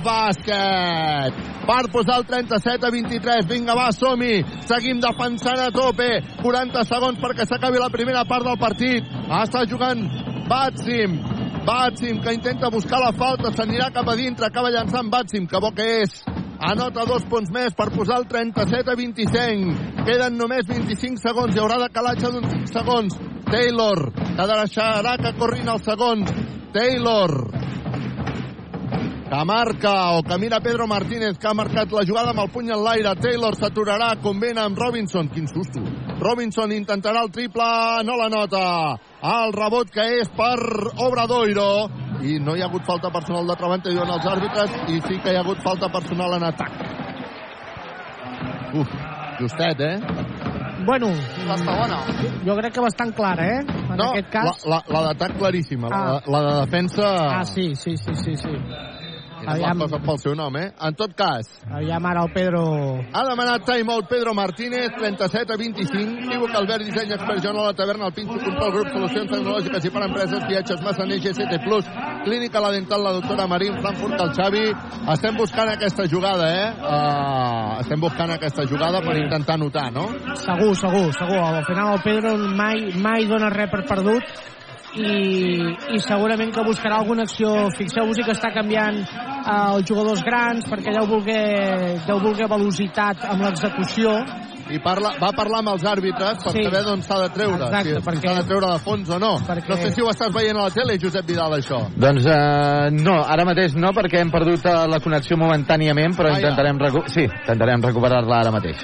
Bàsquet! 0.03 1.51
per 1.64 1.85
posar 1.93 2.18
el 2.19 2.26
37 2.27 2.88
a 2.88 2.89
23. 2.91 3.45
Vinga, 3.47 3.76
va, 3.77 3.88
som-hi. 3.95 4.41
Seguim 4.68 4.99
defensant 4.99 5.61
a 5.64 5.69
tope. 5.72 6.10
40 6.41 6.84
segons 6.89 7.22
perquè 7.23 7.47
s'acabi 7.47 7.80
la 7.80 7.91
primera 7.93 8.26
part 8.27 8.43
del 8.43 8.60
partit. 8.60 9.07
Està 9.31 9.64
jugant 9.69 10.03
Batsim. 10.49 11.43
Batsim, 11.64 12.19
que 12.19 12.34
intenta 12.34 12.69
buscar 12.69 12.99
la 12.99 13.14
falta, 13.15 13.52
s'anirà 13.56 13.88
cap 13.95 14.10
a 14.11 14.15
dintre, 14.19 14.45
acaba 14.45 14.72
llançant 14.72 15.07
Batsim, 15.10 15.45
que 15.48 15.61
bo 15.64 15.72
que 15.72 15.85
és. 16.02 16.18
Anota 16.60 17.06
dos 17.07 17.23
punts 17.31 17.52
més 17.56 17.72
per 17.76 17.88
posar 17.91 18.18
el 18.19 18.27
37 18.27 18.91
a 18.91 18.95
25. 18.99 20.03
Queden 20.03 20.35
només 20.40 20.68
25 20.68 21.23
segons, 21.23 21.56
hi 21.56 21.61
haurà 21.64 21.80
de 21.80 21.88
calatge 21.95 22.34
d'uns 22.34 22.52
5 22.52 22.73
segons. 22.73 23.15
Taylor, 23.48 24.10
que 24.11 24.49
deixarà 24.52 25.15
que 25.23 25.34
corrin 25.40 25.72
els 25.72 25.88
segons. 25.88 26.35
Taylor, 26.76 27.34
que 29.34 29.45
marca 29.45 30.11
o 30.11 30.22
que 30.22 30.38
mira 30.38 30.60
Pedro 30.61 30.85
Martínez 30.85 31.39
que 31.39 31.47
ha 31.47 31.53
marcat 31.57 31.89
la 31.91 32.05
jugada 32.05 32.30
amb 32.30 32.39
el 32.43 32.49
puny 32.53 32.69
en 32.69 32.84
l'aire. 32.84 33.15
Taylor 33.18 33.55
s'aturarà, 33.57 34.11
combina 34.22 34.65
amb 34.68 34.77
Robinson. 34.77 35.27
Quin 35.34 35.47
susto, 35.47 35.81
Robinson 36.19 36.72
intentarà 36.72 37.23
el 37.26 37.31
triple 37.31 37.65
no 38.05 38.15
la 38.19 38.30
nota. 38.30 38.61
El 39.23 39.53
rebot 39.55 39.89
que 39.89 40.05
és 40.22 40.30
per 40.38 40.60
Obradoiro. 41.01 41.89
I 42.23 42.38
no 42.39 42.53
hi 42.55 42.61
ha 42.61 42.68
hagut 42.69 42.85
falta 42.85 43.10
personal 43.11 43.47
de 43.49 43.55
Travante 43.60 43.89
diuen 43.91 44.07
els 44.14 44.26
àrbitres 44.30 44.77
i 44.93 45.01
sí 45.07 45.18
que 45.19 45.34
hi 45.34 45.35
ha 45.35 45.41
hagut 45.41 45.60
falta 45.65 45.89
personal 45.91 46.38
en 46.38 46.45
atac. 46.51 46.77
Uf, 48.73 48.93
justet 49.41 49.81
eh? 49.81 49.97
Bueno, 50.85 51.07
La 51.47 51.57
segona. 51.57 51.97
jo 52.45 52.55
crec 52.57 52.73
que 52.73 52.81
bastant 52.81 53.14
clara, 53.15 53.45
eh? 53.47 53.60
En 53.65 53.97
no, 53.97 54.10
aquest 54.11 54.30
cas... 54.31 54.65
la, 54.65 54.77
la, 54.77 54.84
la 54.93 55.01
d'atac 55.10 55.38
claríssima 55.38 55.89
la, 55.89 55.99
Ah. 56.18 56.22
la 56.27 56.41
de 56.41 56.53
defensa. 56.65 57.39
Ah, 57.39 57.45
sí, 57.45 57.73
sí, 57.76 57.95
sí, 57.97 58.15
sí, 58.15 58.35
sí. 58.35 58.49
La 59.44 59.74
cosa 59.76 59.99
pel 59.99 60.20
seu 60.22 60.36
nom, 60.36 60.56
eh? 60.57 60.72
En 60.82 60.95
tot 60.95 61.14
cas, 61.18 61.48
Aviam 61.72 62.06
ara 62.06 62.24
el 62.24 62.32
Pedro... 62.34 62.64
Ha 63.14 63.24
demanat 63.28 63.65
timeout 63.65 64.07
Pedro 64.10 64.34
Martínez, 64.34 64.91
37 64.98 65.53
a 65.53 65.57
25. 65.57 66.28
Equívoc 66.28 66.56
Albert, 66.56 66.86
disseny 66.88 67.14
expert 67.15 67.44
Joan 67.44 67.60
a 67.60 67.65
la 67.70 67.74
taverna, 67.74 68.07
el 68.07 68.14
Pinxo, 68.14 68.38
control 68.44 68.72
grup, 68.76 68.91
solucions 68.94 69.32
tecnològiques 69.32 69.88
i 69.88 69.91
per 69.94 70.06
empreses, 70.07 70.45
viatges, 70.49 70.84
Massaner, 70.86 71.20
GCT+, 71.24 71.60
clínica 72.24 72.61
la 72.64 72.72
dental, 72.72 73.03
la 73.03 73.14
doctora 73.18 73.48
Marín, 73.48 73.80
Frankfurt, 73.82 74.22
el 74.22 74.34
Xavi. 74.38 74.64
Estem 75.15 75.38
buscant 75.38 75.74
aquesta 75.74 76.07
jugada, 76.10 76.49
eh? 76.53 76.70
Uh, 76.80 77.82
estem 77.84 78.02
buscant 78.02 78.36
aquesta 78.38 78.68
jugada 78.70 79.02
per 79.03 79.18
intentar 79.20 79.57
anotar, 79.60 79.90
no? 79.91 80.07
Segur, 80.40 80.74
segur, 80.80 81.10
segur. 81.18 81.40
Al 81.44 81.65
final 81.68 81.94
el 81.98 82.03
Pedro 82.06 82.38
mai, 82.38 82.90
mai 82.95 83.28
dona 83.30 83.52
res 83.53 83.72
per 83.72 83.84
perdut 83.90 84.53
i, 84.95 85.94
i 85.95 85.99
segurament 85.99 86.53
que 86.53 86.64
buscarà 86.65 86.99
alguna 87.02 87.24
acció. 87.24 87.70
Fixeu-vos 87.78 88.18
que 88.24 88.32
està 88.36 88.52
canviant 88.53 88.98
eh, 89.02 89.76
els 89.76 89.86
jugadors 89.90 90.22
grans 90.24 90.65
perquè 90.70 90.94
deu 90.95 91.07
voler, 91.10 91.99
deu 92.07 92.20
voler 92.24 92.48
velocitat 92.52 93.26
amb 93.30 93.41
l'execució. 93.48 94.18
I 94.74 94.78
parla, 94.80 95.11
va 95.20 95.34
parlar 95.36 95.60
amb 95.60 95.74
els 95.74 95.84
àrbitres 95.84 96.40
per 96.41 96.53
Sí. 96.53 96.64
saber 96.64 96.84
d'on 96.86 97.02
s'ha 97.03 97.18
de 97.20 97.30
treure, 97.36 97.65
Exacte, 97.65 97.90
si, 97.90 97.95
si 97.95 98.02
perquè- 98.07 98.30
s'ha 98.30 98.36
de 98.41 98.48
treure 98.48 98.68
de 98.72 98.80
fons 98.80 99.10
o 99.10 99.20
no. 99.20 99.34
Perquè- 99.44 99.70
No 99.70 99.76
sé 99.76 99.91
si 99.91 100.02
ho 100.02 100.07
estàs 100.10 100.32
veient 100.34 100.57
a 100.57 100.64
la 100.64 100.70
tele, 100.72 100.98
Josep 100.98 101.26
Vidal, 101.28 101.52
això. 101.60 101.82
Doncs 101.98 102.26
eh, 102.26 102.90
no, 102.91 103.18
ara 103.28 103.44
mateix 103.45 103.76
no, 103.76 103.91
perquè 103.91 104.22
hem 104.22 104.32
perdut 104.32 104.65
eh, 104.65 104.88
la 104.88 104.99
connexió 105.03 105.36
momentàniament, 105.38 106.15
però 106.15 106.30
Ah, 106.32 106.40
ja. 106.40 106.48
intentarem, 106.48 106.80
recu 106.80 107.03
sí, 107.07 107.24
intentarem 107.28 107.82
recuperar-la 107.84 108.40
ara 108.40 108.52
mateix. 108.52 108.78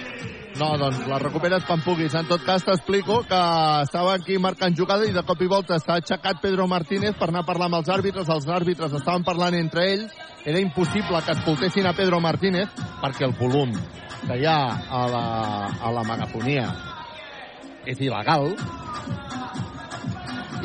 No, 0.60 0.74
doncs 0.76 1.06
la 1.08 1.20
recuperes 1.22 1.64
quan 1.64 1.80
puguis. 1.86 2.14
En 2.20 2.28
tot 2.28 2.44
cas, 2.44 2.66
t'explico 2.68 3.22
que 3.30 3.40
estava 3.86 4.16
aquí 4.18 4.36
marcant 4.42 4.76
jugada 4.76 5.06
i 5.08 5.14
de 5.16 5.24
cop 5.24 5.40
i 5.40 5.48
volta 5.48 5.78
s'ha 5.80 5.96
aixecat 6.02 6.42
Pedro 6.44 6.66
Martínez 6.68 7.16
per 7.16 7.30
anar 7.30 7.46
a 7.46 7.48
parlar 7.48 7.70
amb 7.70 7.80
els 7.80 7.92
àrbitres. 7.96 8.28
Els 8.28 8.50
àrbitres 8.52 8.98
estaven 9.00 9.24
parlant 9.24 9.56
entre 9.56 9.86
ells. 9.94 10.12
Era 10.44 10.60
impossible 10.60 11.22
que 11.24 11.38
escoltessin 11.38 11.88
a 11.88 11.96
Pedro 11.96 12.20
Martínez 12.20 12.76
perquè 13.00 13.24
el 13.30 13.38
volum 13.40 13.72
que 14.26 14.36
hi 14.36 14.46
ha 14.46 14.60
a 15.00 15.06
la, 15.08 15.26
a 15.80 15.92
la 15.96 16.04
megafonia 16.08 16.68
és 17.88 18.02
il·legal 18.04 18.52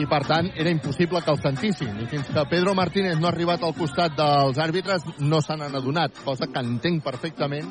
i 0.02 0.08
per 0.10 0.20
tant 0.26 0.48
era 0.58 0.72
impossible 0.74 1.20
que 1.22 1.30
el 1.30 1.38
sentissin 1.38 2.00
i 2.02 2.08
fins 2.10 2.32
que 2.34 2.46
Pedro 2.50 2.74
Martínez 2.74 3.20
no 3.20 3.28
ha 3.28 3.32
arribat 3.34 3.62
al 3.62 3.76
costat 3.78 4.16
dels 4.18 4.58
àrbitres 4.58 5.06
no 5.22 5.38
se 5.44 5.54
n'han 5.54 5.78
adonat 5.78 6.18
cosa 6.26 6.50
que 6.50 6.66
entenc 6.66 7.04
perfectament 7.06 7.70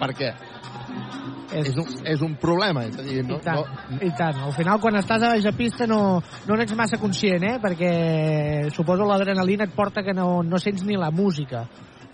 perquè 0.00 0.32
és, 1.52 1.68
és, 1.70 1.78
un, 1.78 2.06
és 2.14 2.24
un 2.24 2.34
problema 2.40 2.84
és 2.88 2.98
a 2.98 3.04
dir, 3.06 3.22
no, 3.28 3.38
I 3.38 3.44
tant, 3.44 3.62
no, 3.90 4.00
i 4.00 4.10
tant. 4.18 4.42
Al 4.48 4.54
final, 4.56 4.80
quan 4.82 4.98
estàs 5.00 5.22
a 5.22 5.32
baix 5.34 5.46
a 5.48 5.54
pista, 5.56 5.86
no, 5.90 6.00
no 6.48 6.58
n'ets 6.58 6.76
massa 6.78 7.00
conscient, 7.00 7.44
eh? 7.48 7.56
Perquè 7.62 7.92
suposo 8.74 9.08
l'adrenalina 9.08 9.68
et 9.68 9.74
porta 9.76 10.04
que 10.06 10.14
no, 10.16 10.42
no 10.46 10.60
sents 10.62 10.84
ni 10.88 10.98
la 11.00 11.12
música. 11.14 11.66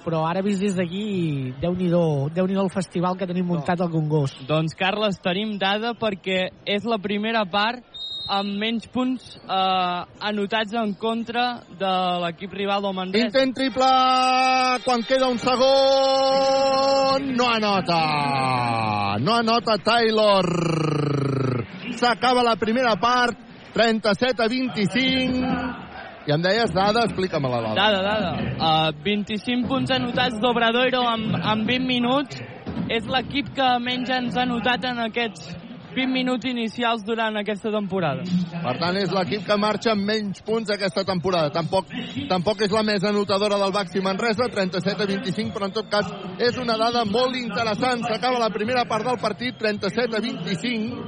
Però 0.05 0.23
ara 0.24 0.40
vist 0.44 0.62
des 0.62 0.77
d'aquí, 0.78 1.52
Déu-n'hi-do, 1.60 2.31
déu 2.32 2.47
nhi 2.48 2.56
el 2.56 2.70
festival 2.73 3.19
que 3.19 3.27
tenim 3.28 3.48
muntat 3.51 3.81
al 3.82 3.90
Congost. 3.93 4.40
Doncs, 4.48 4.77
Carles, 4.78 5.19
tenim 5.24 5.56
dada 5.60 5.93
perquè 5.98 6.47
és 6.65 6.86
la 6.89 7.01
primera 7.02 7.44
part 7.51 7.98
amb 8.28 8.59
menys 8.60 8.86
punts 8.92 9.36
eh, 9.40 10.00
anotats 10.28 10.74
en 10.76 10.94
contra 11.00 11.62
de 11.80 11.92
l'equip 12.24 12.52
rival 12.52 12.82
del 12.84 12.94
Manresa. 12.96 13.26
Intent 13.30 13.55
triple 13.56 13.88
quan 14.84 15.02
queda 15.09 15.28
un 15.32 15.38
segon 15.40 17.28
no 17.38 17.48
anota 17.48 18.02
no 19.24 19.32
anota 19.40 19.78
Taylor 19.82 20.46
s'acaba 21.98 22.42
la 22.44 22.56
primera 22.56 22.96
part 23.00 23.36
37 23.74 24.42
a 24.44 24.48
25 24.48 25.88
i 26.28 26.32
em 26.34 26.42
deies 26.44 26.72
dada, 26.76 27.06
explica-me-la 27.09 27.60
dada 27.62 27.74
Dada, 27.74 28.00
dada. 28.05 28.30
Uh, 28.60 28.92
25 29.05 29.64
punts 29.68 29.90
anotats 29.90 30.36
d'Obradoiro 30.42 31.00
en, 31.09 31.22
en 31.40 31.64
20 31.64 31.86
minuts. 31.88 32.42
És 32.92 33.09
l'equip 33.09 33.48
que 33.56 33.68
menys 33.80 34.12
ens 34.12 34.36
ha 34.36 34.44
anotat 34.44 34.84
en 34.90 35.00
aquests 35.06 35.55
20 35.99 36.15
minuts 36.15 36.47
inicials 36.47 37.03
durant 37.03 37.35
aquesta 37.41 37.73
temporada. 37.75 38.23
Per 38.62 38.75
tant, 38.79 38.99
és 39.01 39.11
l'equip 39.11 39.43
que 39.49 39.57
marxa 39.59 39.95
amb 39.97 40.07
menys 40.07 40.45
punts 40.47 40.70
aquesta 40.70 41.03
temporada. 41.09 41.51
Tampoc, 41.57 41.91
tampoc 42.31 42.62
és 42.62 42.75
la 42.75 42.85
més 42.87 43.03
anotadora 43.09 43.59
del 43.59 43.75
Baxi 43.75 44.03
Manresa, 44.05 44.47
37 44.53 45.03
a 45.03 45.09
25, 45.11 45.51
però 45.57 45.66
en 45.66 45.75
tot 45.75 45.91
cas 45.91 46.12
és 46.39 46.61
una 46.62 46.79
dada 46.79 47.03
molt 47.09 47.35
interessant. 47.41 48.07
S'acaba 48.07 48.39
la 48.39 48.53
primera 48.55 48.87
part 48.87 49.11
del 49.11 49.19
partit, 49.19 49.59
37 49.59 50.15
a 50.15 50.23
25. 50.23 51.03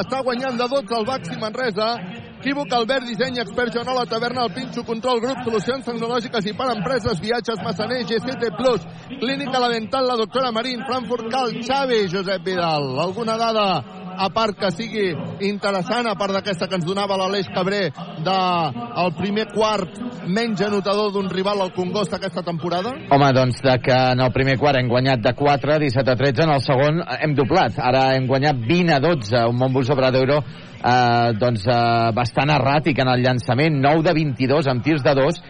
Està 0.00 0.24
guanyant 0.24 0.56
de 0.56 0.72
12 0.76 0.96
el 0.96 1.08
Baxi 1.12 1.36
Manresa. 1.40 1.92
Equívoc, 2.40 2.72
Albert, 2.72 3.04
disseny, 3.04 3.36
expert, 3.38 3.74
Joan 3.74 3.90
la 3.92 4.06
taverna, 4.08 4.46
el 4.46 4.54
Pinxo, 4.54 4.80
control, 4.88 5.20
grup, 5.20 5.42
solucions 5.44 5.84
tecnològiques 5.84 6.46
i 6.48 6.54
per 6.56 6.70
empreses, 6.72 7.20
viatges, 7.20 7.60
Massaner, 7.60 8.00
GCT+, 8.08 8.48
Clínica 9.20 9.60
La 9.60 9.68
Dental, 9.68 10.08
la 10.08 10.16
doctora 10.16 10.48
Marín, 10.50 10.80
Frankfurt, 10.88 11.28
Cal, 11.28 11.52
Xavi, 11.60 12.06
Josep 12.08 12.40
Vidal. 12.42 12.96
Alguna 13.04 13.36
dada 13.36 13.66
a 14.20 14.28
part 14.34 14.58
que 14.60 14.68
sigui 14.74 15.08
interessant, 15.48 16.06
a 16.10 16.16
part 16.18 16.34
d'aquesta 16.36 16.68
que 16.68 16.76
ens 16.76 16.84
donava 16.84 17.16
l'Aleix 17.16 17.48
Cabré 17.54 17.86
de 18.20 18.38
el 19.00 19.12
primer 19.16 19.46
quart 19.54 19.96
menys 20.28 20.60
anotador 20.66 21.14
d'un 21.14 21.30
rival 21.32 21.62
al 21.64 21.72
Congost 21.72 22.12
aquesta 22.14 22.44
temporada? 22.44 22.92
Home, 23.10 23.30
doncs 23.36 23.62
de 23.64 23.76
que 23.80 23.96
en 24.12 24.20
el 24.20 24.32
primer 24.36 24.58
quart 24.60 24.80
hem 24.80 24.90
guanyat 24.92 25.24
de 25.24 25.32
4, 25.38 25.78
17 25.86 26.12
a 26.12 26.18
13, 26.20 26.44
en 26.44 26.54
el 26.56 26.64
segon 26.64 27.00
hem 27.16 27.36
doblat. 27.38 27.80
Ara 27.80 28.10
hem 28.16 28.28
guanyat 28.28 28.60
20 28.68 28.98
a 28.98 29.00
12, 29.06 29.46
un 29.48 29.58
Montbus 29.60 29.92
Obradoiro 29.94 30.42
eh, 30.42 31.32
doncs, 31.40 31.64
eh, 31.64 32.12
bastant 32.16 32.52
erràtic 32.52 33.00
en 33.00 33.12
el 33.14 33.24
llançament, 33.24 33.80
9 33.80 34.04
de 34.04 34.14
22 34.20 34.68
amb 34.70 34.84
tirs 34.84 35.04
de 35.06 35.16
2, 35.16 35.42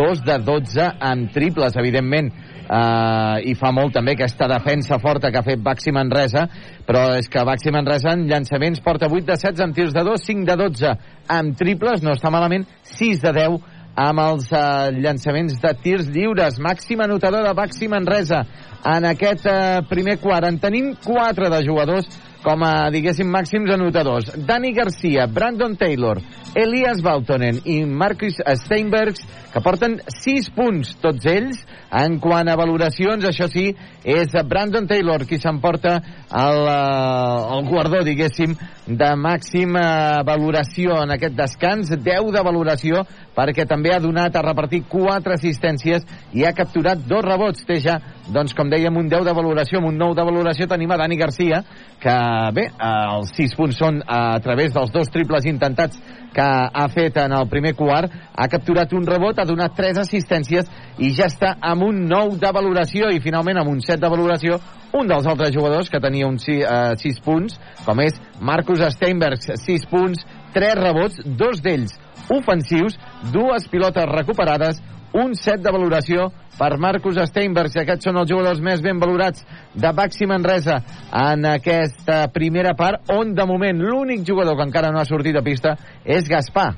2 0.00 0.24
de 0.24 0.38
12 0.48 0.90
amb 1.12 1.32
triples, 1.34 1.76
evidentment 1.76 2.32
eh, 2.64 3.50
i 3.50 3.54
fa 3.58 3.72
molt 3.72 3.94
també 3.94 4.14
aquesta 4.14 4.48
defensa 4.50 4.98
forta 5.02 5.30
que 5.30 5.40
ha 5.40 5.46
fet 5.46 5.62
Baxi 5.62 5.92
Manresa 5.92 6.46
però 6.86 7.06
és 7.18 7.28
que 7.28 7.44
Baxi 7.44 7.72
Manresa 7.74 8.12
en 8.16 8.26
llançaments 8.30 8.82
porta 8.84 9.08
8 9.10 9.24
de 9.30 9.38
16 9.38 9.64
amb 9.64 9.76
tirs 9.76 9.94
de 9.94 10.04
2 10.04 10.26
5 10.32 10.48
de 10.50 10.56
12 10.64 10.96
amb 11.28 11.56
triples, 11.56 12.02
no 12.02 12.12
està 12.16 12.32
malament 12.32 12.66
6 12.96 13.22
de 13.24 13.32
10 13.38 13.62
amb 13.94 14.20
els 14.20 14.50
eh, 14.50 14.90
llançaments 14.98 15.58
de 15.62 15.72
tirs 15.82 16.08
lliures. 16.10 16.58
Màxim 16.58 17.00
anotador 17.04 17.46
de 17.46 17.54
Baxi 17.54 17.88
Manresa 17.88 18.42
en 18.84 19.06
aquest 19.08 19.46
eh, 19.46 19.82
primer 19.90 20.18
quart. 20.22 20.48
En 20.48 20.58
tenim 20.62 20.92
4 21.04 21.50
de 21.52 21.60
jugadors 21.66 22.08
com 22.44 22.62
a, 22.62 22.90
diguéssim, 22.92 23.28
màxims 23.32 23.72
anotadors. 23.72 24.28
Dani 24.46 24.74
Garcia, 24.76 25.26
Brandon 25.26 25.76
Taylor, 25.80 26.20
Elias 26.54 27.00
Baltonen 27.02 27.62
i 27.64 27.80
Marcus 27.88 28.36
Steinbergs, 28.60 29.24
que 29.54 29.62
porten 29.64 29.96
6 30.20 30.50
punts, 30.54 30.92
tots 31.02 31.26
ells. 31.30 31.62
En 31.94 32.18
quant 32.18 32.48
a 32.50 32.56
valoracions, 32.58 33.22
això 33.26 33.46
sí, 33.50 33.68
és 34.02 34.32
Brandon 34.50 34.86
Taylor 34.90 35.22
qui 35.28 35.38
s'emporta 35.38 35.94
el, 35.96 36.60
eh, 36.68 37.56
el 37.56 37.68
guardó, 37.68 38.02
diguéssim, 38.06 38.56
de 38.86 39.10
màxima 39.16 40.22
valoració 40.26 40.98
en 41.02 41.14
aquest 41.14 41.36
descans, 41.38 41.92
10 41.94 42.32
de 42.34 42.42
valoració, 42.44 43.04
perquè 43.34 43.66
també 43.70 43.94
ha 43.94 44.02
donat 44.02 44.36
a 44.36 44.42
repartir 44.42 44.82
4 44.90 45.38
assistències 45.38 46.04
i 46.34 46.44
ha 46.44 46.52
capturat 46.52 46.98
dos 46.98 47.24
rebots. 47.24 47.64
Té 47.64 47.78
ja, 47.80 48.00
doncs, 48.32 48.54
com 48.56 48.70
dèiem, 48.72 48.96
un 48.96 49.08
10 49.10 49.24
de 49.26 49.34
valoració, 49.36 49.80
amb 49.80 49.90
un 49.90 49.98
9 50.00 50.16
de 50.16 50.26
valoració 50.26 50.68
tenim 50.70 50.92
a 50.94 50.98
Dani 51.00 51.18
Garcia, 51.20 51.62
que 52.00 52.16
bé, 52.56 52.68
els 52.80 53.32
6 53.36 53.56
punts 53.58 53.80
són 53.80 54.00
a 54.06 54.38
través 54.44 54.72
dels 54.74 54.92
dos 54.94 55.10
triples 55.12 55.48
intentats 55.50 56.00
que 56.34 56.44
ha 56.44 56.86
fet 56.90 57.18
en 57.22 57.34
el 57.36 57.48
primer 57.48 57.74
quart, 57.78 58.12
ha 58.34 58.48
capturat 58.50 58.92
un 58.96 59.06
rebot, 59.06 59.38
ha 59.38 59.46
donat 59.46 59.76
3 59.76 60.00
assistències 60.02 60.70
i 60.98 61.12
ja 61.14 61.28
està 61.30 61.54
amb 61.60 61.86
un 61.86 62.04
9 62.10 62.40
de 62.42 62.54
valoració 62.54 63.10
i 63.12 63.22
finalment 63.22 63.60
amb 63.60 63.70
un 63.70 63.84
7 63.84 64.00
de 64.02 64.10
valoració 64.10 64.58
un 64.94 65.10
dels 65.10 65.26
altres 65.26 65.50
jugadors 65.54 65.90
que 65.90 66.00
tenia 66.00 66.26
un 66.26 66.38
6, 66.38 66.62
uh, 66.62 66.94
6 66.98 67.20
punts, 67.24 67.58
com 67.84 68.00
és 68.02 68.18
Marcus 68.40 68.82
Steinbergs, 68.94 69.50
6 69.66 69.86
punts, 69.90 70.22
3 70.54 70.78
rebots, 70.78 71.22
dos 71.26 71.62
d'ells 71.62 71.98
ofensius, 72.30 72.96
dues 73.34 73.66
pilotes 73.68 74.06
recuperades, 74.08 74.80
un 75.14 75.34
7 75.38 75.62
de 75.62 75.72
valoració 75.72 76.28
per 76.58 76.74
Marcus 76.82 77.18
Steinbergs, 77.30 77.76
aquests 77.80 78.08
són 78.08 78.18
els 78.20 78.30
jugadors 78.30 78.62
més 78.62 78.82
ben 78.82 78.98
valorats 79.02 79.44
de 79.74 79.92
Baxi 79.94 80.26
Manresa 80.30 80.80
en 81.24 81.46
aquesta 81.50 82.24
primera 82.34 82.74
part, 82.78 83.10
on 83.14 83.34
de 83.34 83.46
moment 83.46 83.82
l'únic 83.82 84.26
jugador 84.26 84.58
que 84.58 84.66
encara 84.66 84.90
no 84.94 85.02
ha 85.02 85.06
sortit 85.08 85.38
a 85.38 85.44
pista 85.46 85.76
és 86.04 86.26
Gaspar. 86.30 86.72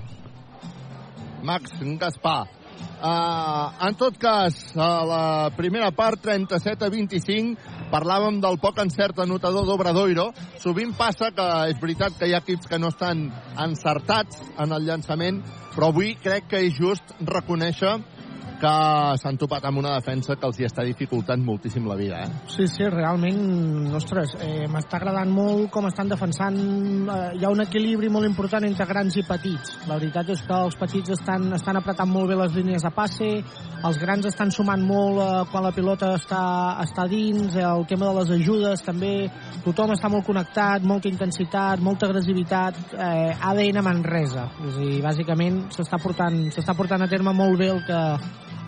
Max 1.44 1.80
Gaspar. 2.00 2.44
Uh, 2.96 3.72
en 3.86 3.94
tot 3.96 4.16
cas, 4.18 4.56
a 4.74 4.88
la 5.04 5.24
primera 5.56 5.90
part, 5.92 6.20
37 6.24 6.84
a 6.84 6.88
25, 6.92 7.74
parlàvem 7.92 8.40
del 8.40 8.56
poc 8.60 8.80
encert 8.82 9.20
anotador 9.20 9.66
d'Obradoiro. 9.68 10.30
Sovint 10.60 10.94
passa 10.96 11.28
que 11.36 11.46
és 11.70 11.80
veritat 11.80 12.16
que 12.18 12.28
hi 12.28 12.34
ha 12.34 12.40
equips 12.40 12.68
que 12.68 12.80
no 12.80 12.88
estan 12.92 13.28
encertats 13.62 14.40
en 14.56 14.72
el 14.72 14.88
llançament, 14.88 15.42
però 15.76 15.92
avui 15.92 16.14
crec 16.22 16.48
que 16.50 16.64
és 16.66 16.76
just 16.80 17.12
reconèixer 17.20 17.98
que 18.60 18.72
s'han 19.20 19.36
topat 19.40 19.64
amb 19.68 19.80
una 19.82 19.94
defensa 19.98 20.36
que 20.36 20.46
els 20.48 20.58
hi 20.60 20.66
està 20.68 20.84
dificultant 20.86 21.42
moltíssim 21.44 21.86
la 21.88 21.96
vida. 21.98 22.22
Eh? 22.24 22.42
Sí, 22.52 22.66
sí, 22.70 22.86
realment, 22.92 23.92
ostres, 23.96 24.34
eh, 24.40 24.66
m'està 24.72 25.00
agradant 25.00 25.30
molt 25.32 25.70
com 25.74 25.86
estan 25.90 26.08
defensant. 26.08 26.56
Eh, 26.56 27.18
hi 27.38 27.44
ha 27.44 27.52
un 27.52 27.62
equilibri 27.64 28.08
molt 28.12 28.28
important 28.28 28.64
entre 28.64 28.86
grans 28.88 29.16
i 29.16 29.24
petits. 29.28 29.76
La 29.90 29.98
veritat 30.00 30.32
és 30.32 30.42
que 30.46 30.56
els 30.56 30.78
petits 30.80 31.12
estan, 31.18 31.50
estan 31.56 31.80
apretant 31.80 32.10
molt 32.10 32.32
bé 32.32 32.38
les 32.40 32.56
línies 32.56 32.86
de 32.86 32.92
passe, 32.96 33.30
els 33.86 33.98
grans 34.00 34.26
estan 34.26 34.50
sumant 34.50 34.82
molt 34.82 35.20
eh, 35.20 35.44
quan 35.52 35.66
la 35.66 35.74
pilota 35.76 36.14
està, 36.16 36.42
està 36.82 37.04
dins, 37.10 37.54
eh, 37.54 37.64
el 37.66 37.84
tema 37.90 38.08
de 38.08 38.20
les 38.20 38.32
ajudes 38.38 38.82
també, 38.86 39.28
tothom 39.66 39.92
està 39.94 40.10
molt 40.12 40.24
connectat, 40.26 40.86
molta 40.86 41.10
intensitat, 41.12 41.82
molta 41.84 42.08
agressivitat, 42.08 42.80
eh, 42.96 43.36
ADN 43.52 43.82
Manresa. 43.84 44.48
És 44.64 44.74
a 44.74 44.80
dir, 44.80 44.98
bàsicament 45.04 45.62
s'està 45.76 46.00
portant, 46.02 46.40
portant 46.76 47.04
a 47.04 47.10
terme 47.10 47.36
molt 47.36 47.60
bé 47.60 47.70
el 47.74 47.84
que, 47.86 48.00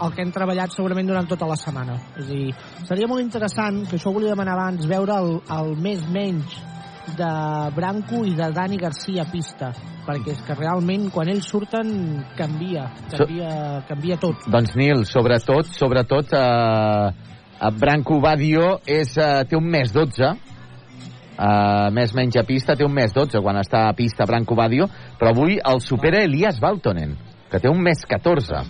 el 0.03 0.15
que 0.15 0.23
hem 0.25 0.33
treballat 0.35 0.75
segurament 0.75 1.09
durant 1.11 1.29
tota 1.29 1.49
la 1.49 1.57
setmana. 1.59 1.99
És 2.17 2.27
a 2.27 2.33
dir, 2.33 2.49
seria 2.89 3.09
molt 3.11 3.25
interessant, 3.25 3.85
que 3.89 3.99
això 3.99 4.11
ho 4.11 4.17
volia 4.17 4.35
demanar 4.35 4.57
abans, 4.57 4.87
veure 4.91 5.21
el, 5.23 5.39
el 5.59 5.73
més 5.83 6.05
menys 6.15 6.59
de 7.17 7.31
Branco 7.75 8.25
i 8.27 8.35
de 8.37 8.51
Dani 8.53 8.77
Garcia 8.81 9.25
pista, 9.33 9.71
perquè 10.07 10.35
és 10.35 10.43
que 10.45 10.57
realment 10.59 11.09
quan 11.15 11.31
ells 11.33 11.49
surten 11.49 11.91
canvia, 12.37 12.89
canvia, 13.13 13.55
canvia 13.89 14.19
tot. 14.21 14.45
Doncs 14.51 14.77
Nil, 14.79 15.07
sobretot, 15.09 15.73
sobretot 15.79 16.35
eh, 16.37 17.73
Branco 17.81 18.21
Badio 18.21 18.77
és, 18.85 19.17
eh, 19.17 19.45
té 19.49 19.59
un 19.59 19.73
més 19.73 19.95
12, 19.95 20.37
Uh, 21.39 21.87
més 21.95 22.11
menys 22.19 22.35
a 22.35 22.43
pista, 22.43 22.75
té 22.75 22.83
un 22.83 22.91
més 22.91 23.13
12 23.15 23.39
quan 23.45 23.61
està 23.61 23.85
a 23.87 23.93
pista 23.95 24.27
Branco 24.27 24.57
Badio, 24.59 24.89
però 25.21 25.31
avui 25.31 25.55
el 25.63 25.79
supera 25.79 26.25
Elias 26.27 26.59
Baltonen, 26.59 27.13
que 27.47 27.61
té 27.63 27.71
un 27.71 27.79
més 27.79 28.03
14. 28.11 28.65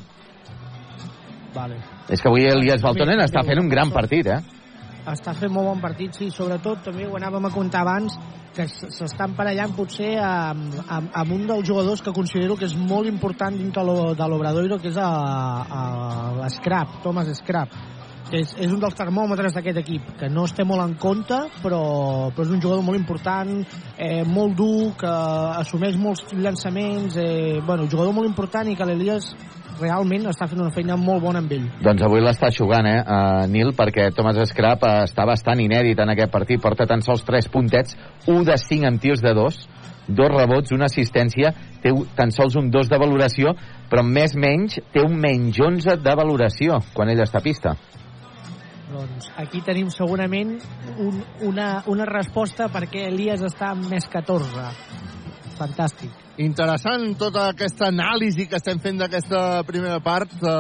Vale. 1.59 1.81
És 2.07 2.23
que 2.23 2.31
avui 2.31 2.47
Elias 2.47 2.83
Baltonen 2.85 3.19
està 3.25 3.43
fent 3.47 3.59
un 3.59 3.71
gran 3.73 3.91
partit, 3.91 4.29
eh? 4.31 4.39
Està 5.09 5.33
fent 5.35 5.51
molt 5.51 5.71
bon 5.71 5.81
partit, 5.83 6.15
sí. 6.15 6.29
Sobretot, 6.31 6.85
també 6.87 7.07
ho 7.09 7.17
anàvem 7.17 7.49
a 7.49 7.53
contar 7.55 7.83
abans, 7.83 8.15
que 8.55 8.67
s'estan 8.69 9.35
parellant 9.39 9.75
potser 9.77 10.17
amb, 10.23 10.77
amb, 10.87 11.13
amb 11.21 11.35
un 11.35 11.47
dels 11.49 11.67
jugadors 11.67 12.03
que 12.05 12.15
considero 12.15 12.57
que 12.59 12.67
és 12.69 12.77
molt 12.79 13.09
important 13.11 13.57
dintre 13.57 13.85
lo, 13.87 14.13
de 14.19 14.29
l'Obradoiro, 14.29 14.79
que 14.83 14.93
és 14.93 14.99
l'Scrap, 14.99 17.01
Thomas 17.05 17.31
Scrap. 17.41 17.79
És, 18.29 18.51
és 18.61 18.69
un 18.69 18.83
dels 18.83 18.93
termòmetres 18.93 19.55
d'aquest 19.57 19.79
equip, 19.81 20.11
que 20.21 20.29
no 20.29 20.43
es 20.45 20.53
té 20.53 20.67
molt 20.69 20.85
en 20.85 20.99
compte, 21.01 21.39
però, 21.63 21.79
però 22.37 22.45
és 22.45 22.51
un 22.53 22.61
jugador 22.61 22.83
molt 22.85 22.99
important, 22.99 23.55
eh, 23.97 24.21
molt 24.29 24.53
dur, 24.59 24.91
que 25.01 25.13
assumeix 25.63 25.97
molts 25.97 26.27
llançaments, 26.37 27.17
eh, 27.17 27.63
bueno, 27.65 27.87
un 27.87 27.95
jugador 27.95 28.13
molt 28.13 28.29
important 28.29 28.69
i 28.69 28.77
que 28.77 28.85
l'Elias 28.85 29.31
realment 29.81 30.29
està 30.31 30.49
fent 30.51 30.61
una 30.63 30.75
feina 30.75 30.97
molt 31.01 31.23
bona 31.25 31.43
amb 31.43 31.53
ell. 31.55 31.67
Doncs 31.85 32.05
avui 32.07 32.23
l'està 32.25 32.51
jugant, 32.55 32.87
eh, 32.87 33.01
uh, 33.03 33.47
Nil, 33.51 33.73
perquè 33.79 34.11
Thomas 34.15 34.39
Scrap 34.51 34.85
uh, 34.85 34.95
està 35.07 35.27
bastant 35.29 35.61
inèdit 35.63 35.99
en 36.03 36.15
aquest 36.15 36.33
partit, 36.35 36.61
porta 36.63 36.87
tan 36.87 37.03
sols 37.05 37.25
3 37.27 37.51
puntets, 37.53 37.97
1 38.27 38.47
de 38.49 38.59
5 38.65 38.89
amb 38.89 39.03
tirs 39.03 39.25
de 39.25 39.35
2, 39.37 39.61
dos 40.09 40.33
rebots, 40.33 40.73
una 40.73 40.89
assistència, 40.89 41.53
té 41.83 41.93
tan 42.17 42.33
sols 42.33 42.57
un 42.57 42.71
2 42.73 42.91
de 42.91 42.99
valoració, 43.01 43.55
però 43.91 44.05
més 44.05 44.35
menys 44.37 44.81
té 44.93 45.05
un 45.05 45.19
menys 45.21 45.61
11 45.61 45.99
de 46.05 46.17
valoració 46.17 46.81
quan 46.95 47.13
ell 47.13 47.25
està 47.25 47.43
a 47.43 47.45
pista. 47.45 47.77
Doncs 48.89 49.29
aquí 49.37 49.61
tenim 49.61 49.91
segurament 49.93 50.55
un, 50.97 51.21
una, 51.45 51.83
una 51.93 52.07
resposta 52.09 52.71
perquè 52.73 53.05
Elias 53.11 53.45
està 53.45 53.75
amb 53.75 53.85
més 53.93 54.09
14. 54.09 54.65
Fantàstic. 55.59 56.28
Interessant 56.39 57.17
tota 57.19 57.49
aquesta 57.51 57.89
anàlisi 57.91 58.45
que 58.47 58.61
estem 58.61 58.79
fent 58.79 59.01
d'aquesta 59.01 59.65
primera 59.67 59.99
part 59.99 60.31
eh, 60.39 60.51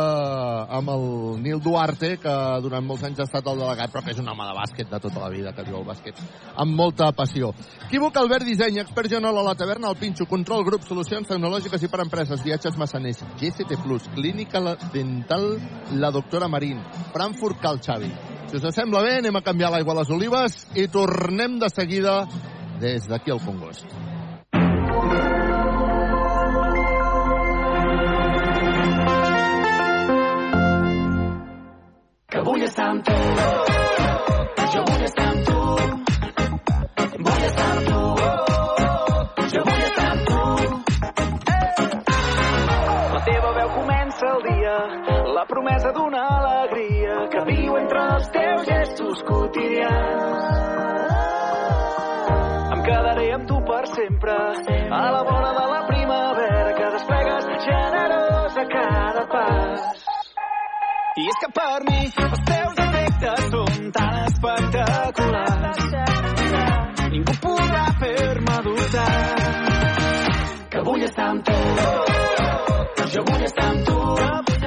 amb 0.74 0.90
el 0.90 1.04
Nil 1.44 1.60
Duarte, 1.62 2.16
que 2.18 2.34
durant 2.64 2.82
molts 2.82 3.04
anys 3.06 3.20
ha 3.22 3.26
estat 3.28 3.46
el 3.46 3.62
delegat, 3.62 3.92
però 3.92 4.02
que 4.02 4.10
és 4.10 4.18
un 4.18 4.26
home 4.26 4.48
de 4.48 4.56
bàsquet 4.56 4.90
de 4.90 5.00
tota 5.04 5.22
la 5.22 5.28
vida, 5.30 5.52
que 5.54 5.62
viu 5.68 5.78
el 5.78 5.86
bàsquet 5.86 6.18
amb 6.64 6.74
molta 6.74 7.12
passió. 7.14 7.52
Equívoc 7.86 8.18
Albert 8.18 8.48
Disseny, 8.50 8.80
expert 8.82 9.14
general 9.14 9.38
a 9.38 9.46
la 9.52 9.54
taverna, 9.54 9.94
el 9.94 10.00
Pinxo, 10.02 10.26
control 10.26 10.66
grup, 10.66 10.82
solucions 10.82 11.30
tecnològiques 11.30 11.86
i 11.86 11.94
per 11.94 12.02
empreses, 12.08 12.42
viatges 12.42 12.74
massaners, 12.74 13.22
GCT+, 13.38 13.78
clínica 14.18 14.58
dental, 14.90 15.52
la 15.94 16.10
doctora 16.10 16.50
Marín, 16.50 16.82
Frankfurt 17.14 17.62
Cal 17.62 17.78
Xavi. 17.78 18.10
Si 18.50 18.58
us 18.58 18.74
sembla 18.74 19.06
bé, 19.06 19.20
anem 19.22 19.38
a 19.38 19.46
canviar 19.46 19.70
l'aigua 19.70 19.94
a 19.94 20.02
les 20.02 20.10
olives 20.10 20.64
i 20.74 20.90
tornem 20.90 21.60
de 21.62 21.70
seguida 21.70 22.24
des 22.82 23.06
d'aquí 23.06 23.30
al 23.30 23.46
Congost. 23.46 23.86
Que 32.30 32.40
vull 32.44 32.62
estar 32.62 32.86
amb 32.92 33.04
tu. 33.04 33.14
Jo 34.72 34.80
vull 34.88 35.04
estar 35.06 35.28
amb 35.28 35.46
tu. 35.46 35.60
Vull 37.28 37.44
estar 37.48 37.68
amb 37.74 37.86
tu. 37.88 38.00
Jo 39.54 39.62
vull 39.68 39.84
estar 39.86 40.08
amb 40.10 40.26
tu. 40.28 40.40
La 43.14 43.22
teva 43.30 43.52
veu 43.60 43.70
comença 43.78 44.32
el 44.34 44.44
dia, 44.48 44.76
la 45.38 45.46
promesa 45.54 45.94
d'una 45.96 46.26
alegria 46.40 47.16
que 47.32 47.46
viu 47.52 47.80
entre 47.80 48.04
els 48.16 48.28
teus 48.36 48.68
gestos 48.74 49.24
quotidians. 49.30 50.37
Per 61.54 61.82
mi. 61.90 62.00
Els 62.24 62.42
teus 62.50 62.80
efectes 62.84 63.48
són 63.52 63.90
tan 63.96 64.18
espectaculars. 64.26 65.80
Ningú 67.14 67.34
podrà 67.42 67.86
fer-me 68.02 68.58
dubtar 68.68 69.08
que 70.70 70.84
vull 70.90 71.02
estar 71.08 71.30
amb 71.32 71.44
tu. 71.48 71.58
Jo 73.16 73.24
vull 73.30 73.44
estar 73.50 73.68
amb 73.72 73.84
tu. 73.88 74.57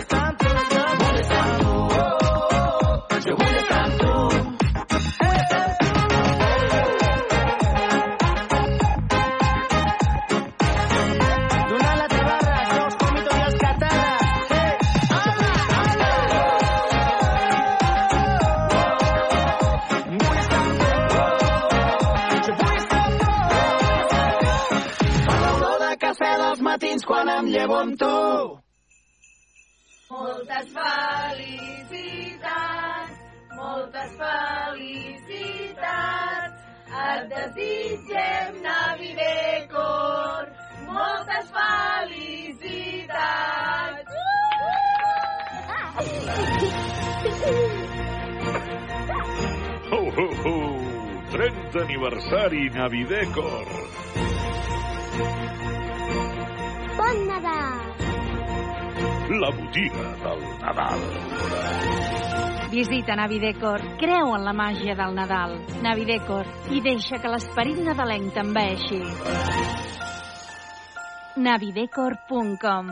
Llevo 27.62 27.76
amb 27.78 27.98
tu. 27.98 28.58
Moltes 30.12 30.68
felicitats, 30.78 32.00
moltes 33.56 34.12
felicitats. 34.22 35.40
Et 37.02 37.22
desitgem 37.32 38.52
Navidecor. 38.66 40.42
Moltes 40.88 41.46
felicitats. 41.58 42.92
Ho, 49.92 50.02
ho, 50.18 50.28
ho! 50.44 50.56
30 51.32 51.80
aniversari 51.86 52.64
Navidecor. 52.76 53.66
Bon 56.98 57.28
Nadal! 57.28 57.80
La 59.42 59.50
botiga 59.50 60.08
del 60.24 60.42
Nadal. 60.60 61.00
Visita 62.72 63.16
Navidecor, 63.16 63.82
creu 64.00 64.36
en 64.36 64.44
la 64.44 64.54
màgia 64.54 64.96
del 64.96 65.16
Nadal. 65.16 65.58
Navidecor, 65.84 66.48
i 66.72 66.82
deixa 66.84 67.20
que 67.20 67.32
l'esperit 67.32 67.80
nadalenc 67.84 68.34
t'enveixi. 68.36 69.02
navidecor.com 71.36 72.92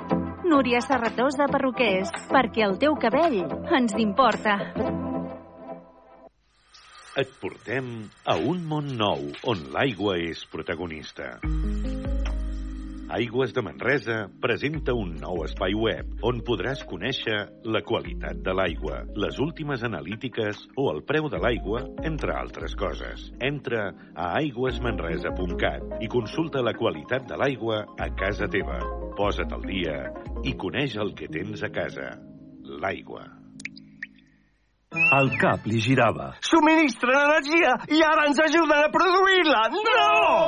Núria 0.51 0.81
Serratós 0.83 1.37
de 1.39 1.45
Perruquers, 1.47 2.09
perquè 2.27 2.65
el 2.65 2.73
teu 2.81 2.97
cabell 2.99 3.37
ens 3.77 3.93
importa. 4.03 4.57
Et 7.21 7.31
portem 7.39 7.87
a 8.27 8.35
un 8.35 8.59
món 8.67 8.89
nou 8.99 9.23
on 9.47 9.63
l'aigua 9.71 10.17
és 10.19 10.43
protagonista. 10.51 11.37
Aigües 13.11 13.51
de 13.51 13.59
Manresa 13.59 14.29
presenta 14.39 14.93
un 14.95 15.09
nou 15.19 15.41
espai 15.43 15.73
web 15.75 16.21
on 16.29 16.37
podràs 16.47 16.85
conèixer 16.87 17.41
la 17.67 17.81
qualitat 17.83 18.39
de 18.45 18.53
l'aigua, 18.55 19.01
les 19.19 19.39
últimes 19.43 19.83
analítiques 19.83 20.61
o 20.79 20.85
el 20.93 21.01
preu 21.09 21.27
de 21.33 21.41
l'aigua, 21.43 21.81
entre 22.07 22.31
altres 22.31 22.77
coses. 22.79 23.27
Entra 23.43 23.89
a 24.15 24.29
aigüesmanresa.cat 24.39 25.99
i 25.99 26.07
consulta 26.15 26.63
la 26.63 26.71
qualitat 26.79 27.27
de 27.27 27.41
l'aigua 27.43 27.83
a 27.99 28.07
casa 28.15 28.47
teva. 28.47 28.79
Posa't 29.19 29.51
al 29.59 29.67
dia 29.67 29.99
i 30.47 30.55
coneix 30.55 30.95
el 30.95 31.11
que 31.11 31.27
tens 31.27 31.67
a 31.67 31.73
casa. 31.75 32.13
L'aigua. 32.63 33.40
El 34.91 35.29
cap 35.39 35.63
li 35.71 35.79
girava. 35.79 36.33
Subministren 36.43 37.15
energia 37.15 37.77
i 37.95 38.01
ara 38.03 38.25
ens 38.27 38.41
ajuden 38.43 38.75
a 38.75 38.89
produir-la. 38.91 39.61
No! 39.71 40.07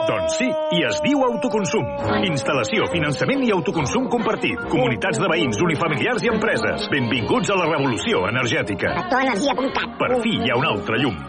Doncs 0.10 0.36
sí, 0.41 0.49
i 0.76 0.82
es 0.88 0.99
diu 1.06 1.24
autoconsum. 1.24 1.88
Instal·lació, 2.28 2.90
finançament 2.91 3.45
i 3.48 3.53
autoconsum 3.56 4.10
compartit. 4.11 4.60
Comunitats 4.74 5.22
de 5.24 5.32
veïns, 5.32 5.64
unifamiliars 5.64 6.28
i 6.28 6.34
empreses. 6.34 6.90
Benvinguts 6.91 7.56
a 7.56 7.60
la 7.61 7.70
revolució 7.72 8.26
energètica. 8.34 8.91
Factorenergia.cat. 8.99 9.99
Per 10.03 10.11
fi 10.26 10.36
hi 10.41 10.52
ha 10.52 10.60
un 10.60 10.72
altre 10.74 10.99
llum. 10.99 11.20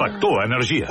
Factor 0.00 0.42
Energia. 0.48 0.90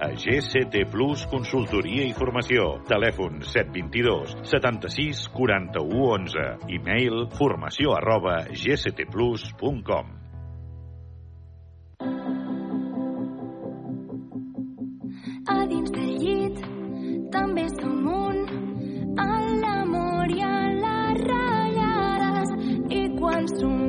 a 0.00 0.08
GCT 0.14 0.86
Plus 0.90 1.26
Consultoria 1.30 2.04
i 2.08 2.14
Formació. 2.16 2.78
Telèfon 2.88 3.42
722 3.44 4.36
76 4.48 5.28
41 5.34 6.02
11. 6.12 6.46
E-mail 6.76 7.26
formació 7.38 7.94
arroba 7.96 8.44
gctplus.com. 8.50 10.10
A 15.52 15.58
dins 15.70 15.94
del 15.98 16.12
llit 16.22 16.64
també 17.34 17.68
som 17.76 18.08
un 18.14 18.42
l'amor 19.62 20.34
i 20.36 20.42
a 20.46 20.58
les 20.80 21.22
ratllades 21.28 22.58
i 22.90 23.06
quan 23.18 23.48
somrius 23.56 23.81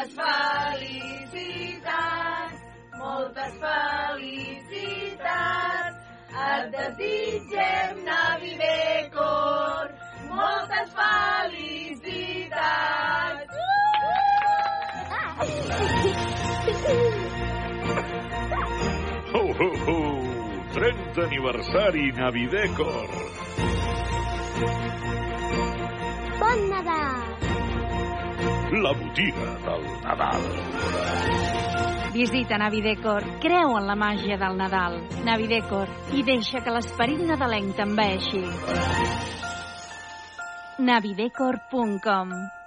Moltes 0.00 0.16
felicitats, 1.28 2.60
moltes 2.96 3.52
felicitats. 3.60 4.96
Et 6.44 6.70
desitgem 6.72 8.00
Navivecor, 8.06 9.84
moltes 10.30 10.88
felicitats. 10.96 12.40
Ho, 19.34 19.44
ho, 19.60 19.68
ho! 19.84 19.98
30 20.78 21.20
aniversari 21.26 22.06
Navidecor! 22.16 23.08
Bon 26.40 26.60
Nadal! 26.72 27.29
La 28.72 28.92
botiga 28.92 29.58
del 29.66 29.82
Nadal. 30.04 30.42
Visita 32.14 32.56
Navidecor, 32.56 33.24
creu 33.42 33.74
en 33.78 33.88
la 33.88 33.96
màgia 33.98 34.36
del 34.38 34.54
Nadal. 34.60 35.00
Navidecor, 35.26 35.90
i 36.14 36.22
deixa 36.22 36.62
que 36.62 36.76
l'esperit 36.76 37.18
nadalenc 37.26 37.74
t'enveixi. 37.74 38.44
navidecor.com 40.78 42.59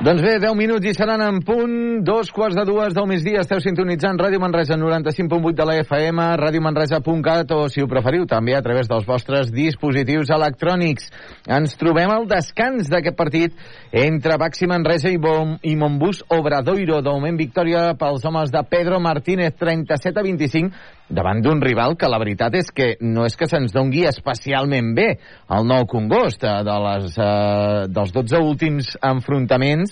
Doncs 0.00 0.22
bé, 0.24 0.38
10 0.40 0.54
minuts 0.56 0.86
i 0.88 0.94
seran 0.96 1.20
en 1.20 1.42
punt, 1.44 1.72
dos 2.08 2.30
quarts 2.32 2.56
de 2.56 2.62
dues 2.64 2.94
del 2.96 3.04
migdia. 3.04 3.42
Esteu 3.42 3.58
sintonitzant 3.60 4.16
Ràdio 4.16 4.38
Manresa 4.40 4.78
95.8 4.80 5.52
de 5.58 5.66
la 5.68 5.74
FM, 5.82 6.24
radiomanresa.cat 6.40 7.52
o, 7.52 7.66
si 7.68 7.84
ho 7.84 7.88
preferiu, 7.90 8.24
també 8.24 8.54
a 8.56 8.62
través 8.64 8.88
dels 8.88 9.04
vostres 9.04 9.50
dispositius 9.52 10.32
electrònics. 10.32 11.10
Ens 11.52 11.76
trobem 11.76 12.08
al 12.14 12.24
descans 12.30 12.88
d'aquest 12.88 13.18
partit 13.18 13.60
entre 13.92 14.38
Baxi 14.40 14.70
Manresa 14.72 15.12
i, 15.12 15.18
Bom, 15.20 15.58
i 15.68 15.74
Montbus 15.76 16.22
Obradoiro. 16.32 17.02
De 17.04 17.12
moment, 17.12 17.36
victòria 17.36 17.90
pels 18.00 18.24
homes 18.24 18.56
de 18.56 18.64
Pedro 18.72 19.02
Martínez, 19.04 19.52
37 19.60 20.16
a 20.16 20.24
25, 20.24 20.72
davant 21.10 21.42
d'un 21.44 21.60
rival 21.60 21.98
que 21.98 22.08
la 22.08 22.22
veritat 22.22 22.54
és 22.56 22.72
que 22.72 22.94
no 23.02 23.26
és 23.26 23.36
que 23.36 23.48
se'ns 23.50 23.74
dongui 23.74 24.06
especialment 24.08 24.94
bé 24.96 25.08
el 25.50 25.68
nou 25.68 25.84
Congost. 25.90 26.44
eh, 26.44 26.62
De 26.64 26.76
les, 26.86 27.18
eh, 27.18 27.86
dels 27.90 28.12
12 28.14 28.38
últims 28.38 28.96
enfrontaments, 29.02 29.89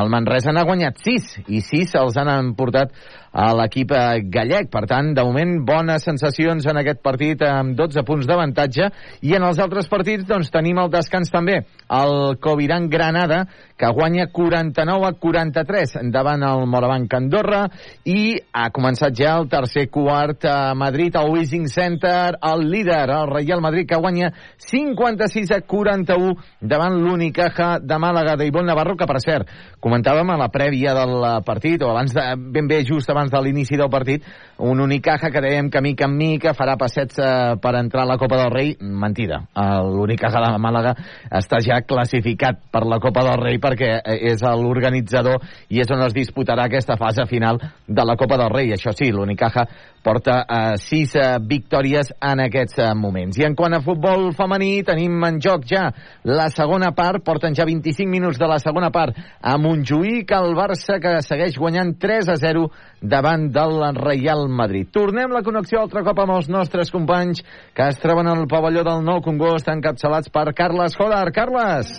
el 0.00 0.10
Manresa 0.12 0.54
n'ha 0.54 0.66
guanyat 0.66 0.98
6 1.04 1.46
i 1.46 1.62
6 1.64 1.96
els 2.00 2.18
han 2.20 2.32
emportat 2.34 2.94
a 3.36 3.50
l'equip 3.56 3.92
eh, 3.92 4.22
gallec. 4.32 4.70
Per 4.72 4.84
tant, 4.88 5.12
de 5.14 5.24
moment, 5.26 5.58
bones 5.68 6.04
sensacions 6.08 6.64
en 6.66 6.80
aquest 6.80 7.02
partit 7.04 7.42
amb 7.44 7.76
12 7.76 8.04
punts 8.08 8.26
d'avantatge 8.28 8.88
i 9.28 9.36
en 9.36 9.44
els 9.44 9.60
altres 9.62 9.90
partits 9.92 10.24
doncs, 10.28 10.50
tenim 10.54 10.80
el 10.80 10.90
descans 10.92 11.30
també. 11.32 11.60
El 11.92 12.38
Coviran 12.42 12.88
Granada, 12.90 13.44
que 13.76 13.90
guanya 13.92 14.30
49 14.32 15.06
a 15.06 15.12
43 15.20 15.98
davant 16.12 16.42
el 16.48 16.64
Morabanc 16.70 17.12
Andorra 17.18 17.66
i 18.08 18.38
ha 18.56 18.70
començat 18.74 19.14
ja 19.16 19.34
el 19.36 19.50
tercer 19.52 19.86
quart 19.92 20.46
a 20.48 20.72
Madrid, 20.74 21.16
al 21.16 21.30
Wishing 21.34 21.68
Center, 21.68 22.38
el 22.40 22.64
líder, 22.72 23.04
el 23.10 23.30
Real 23.34 23.60
Madrid, 23.60 23.86
que 23.88 24.00
guanya 24.00 24.32
56 24.64 25.52
a 25.52 25.60
41 25.60 26.34
davant 26.60 26.96
l'Unicaja 27.02 27.76
de 27.82 28.00
Màlaga 28.00 28.36
d'Ivon 28.40 28.66
Navarro, 28.66 28.96
que 28.96 29.08
per 29.08 29.20
cert, 29.20 29.52
comentàvem 29.82 30.32
a 30.32 30.40
la 30.40 30.48
prèvia 30.52 30.96
del 30.96 31.28
partit, 31.44 31.84
o 31.84 31.92
abans 31.92 32.16
de, 32.16 32.24
ben 32.56 32.68
bé 32.70 32.80
just 32.86 33.10
abans 33.12 33.25
de 33.32 33.40
l'inici 33.42 33.78
del 33.78 33.90
partit, 33.92 34.24
un 34.58 34.80
Unicaja 34.80 35.30
que 35.32 35.42
dèiem 35.44 35.70
que 35.70 35.82
mica 35.84 36.06
en 36.06 36.16
mica 36.16 36.54
farà 36.56 36.76
passets 36.80 37.18
eh, 37.18 37.56
per 37.62 37.74
entrar 37.78 38.04
a 38.04 38.10
la 38.12 38.18
Copa 38.20 38.38
del 38.40 38.52
Rei. 38.52 38.74
Mentida. 38.80 39.42
L'Unicaja 39.86 40.40
de 40.42 40.52
Màlaga 40.62 40.94
està 41.38 41.60
ja 41.64 41.80
classificat 41.86 42.62
per 42.72 42.84
la 42.88 43.00
Copa 43.02 43.24
del 43.26 43.42
Rei 43.42 43.60
perquè 43.62 43.90
eh, 43.98 44.18
és 44.32 44.44
l'organitzador 44.44 45.42
i 45.68 45.82
és 45.82 45.92
on 45.92 46.04
es 46.06 46.14
disputarà 46.16 46.66
aquesta 46.66 46.96
fase 47.00 47.26
final 47.28 47.60
de 47.86 48.06
la 48.06 48.16
Copa 48.16 48.38
del 48.40 48.52
Rei. 48.52 48.72
Això 48.76 48.94
sí, 48.96 49.10
l'Unicaja 49.12 49.66
porta 50.06 50.38
eh, 50.46 50.76
sis 50.78 51.16
eh, 51.18 51.36
victòries 51.42 52.12
en 52.22 52.44
aquests 52.46 52.78
eh, 52.78 52.92
moments. 52.94 53.38
I 53.40 53.48
en 53.48 53.56
quant 53.58 53.74
a 53.74 53.82
futbol 53.82 54.30
femení, 54.38 54.84
tenim 54.86 55.18
en 55.26 55.40
joc 55.42 55.66
ja 55.66 55.88
la 56.24 56.46
segona 56.54 56.92
part, 56.94 57.24
porten 57.26 57.56
ja 57.58 57.66
25 57.66 58.10
minuts 58.10 58.38
de 58.38 58.46
la 58.48 58.60
segona 58.62 58.92
part 58.94 59.16
a 59.42 59.56
Montjuïc, 59.58 60.30
el 60.36 60.54
Barça 60.58 61.00
que 61.02 61.18
segueix 61.26 61.58
guanyant 61.58 61.96
3 62.02 62.30
a 62.30 62.38
0 62.38 62.68
davant 63.16 63.48
del 63.52 63.80
Real 63.96 64.46
Madrid. 64.52 64.90
Tornem 64.92 65.32
la 65.32 65.42
connexió 65.46 65.80
altre 65.80 66.02
cop 66.04 66.18
amb 66.20 66.36
els 66.36 66.50
nostres 66.52 66.92
companys 66.92 67.40
que 67.76 67.88
es 67.88 68.00
troben 68.02 68.28
al 68.28 68.44
pavelló 68.50 68.84
del 68.84 69.04
Nou 69.06 69.22
Congost 69.24 69.70
encapçalats 69.72 70.32
per 70.32 70.50
Carles 70.56 70.96
Jolar. 70.98 71.30
Carles! 71.32 71.94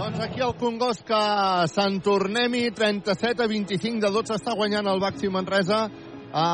Doncs 0.00 0.18
aquí 0.24 0.42
el 0.42 0.56
Congost 0.58 1.04
que 1.06 1.22
Sant 1.70 2.00
Tornem-hi 2.02 2.70
37 2.74 3.44
a 3.44 3.48
25 3.50 4.02
de 4.02 4.12
12 4.18 4.38
està 4.40 4.56
guanyant 4.58 4.90
el 4.90 5.02
Baxi 5.02 5.30
Manresa 5.30 5.84
a 6.32 6.48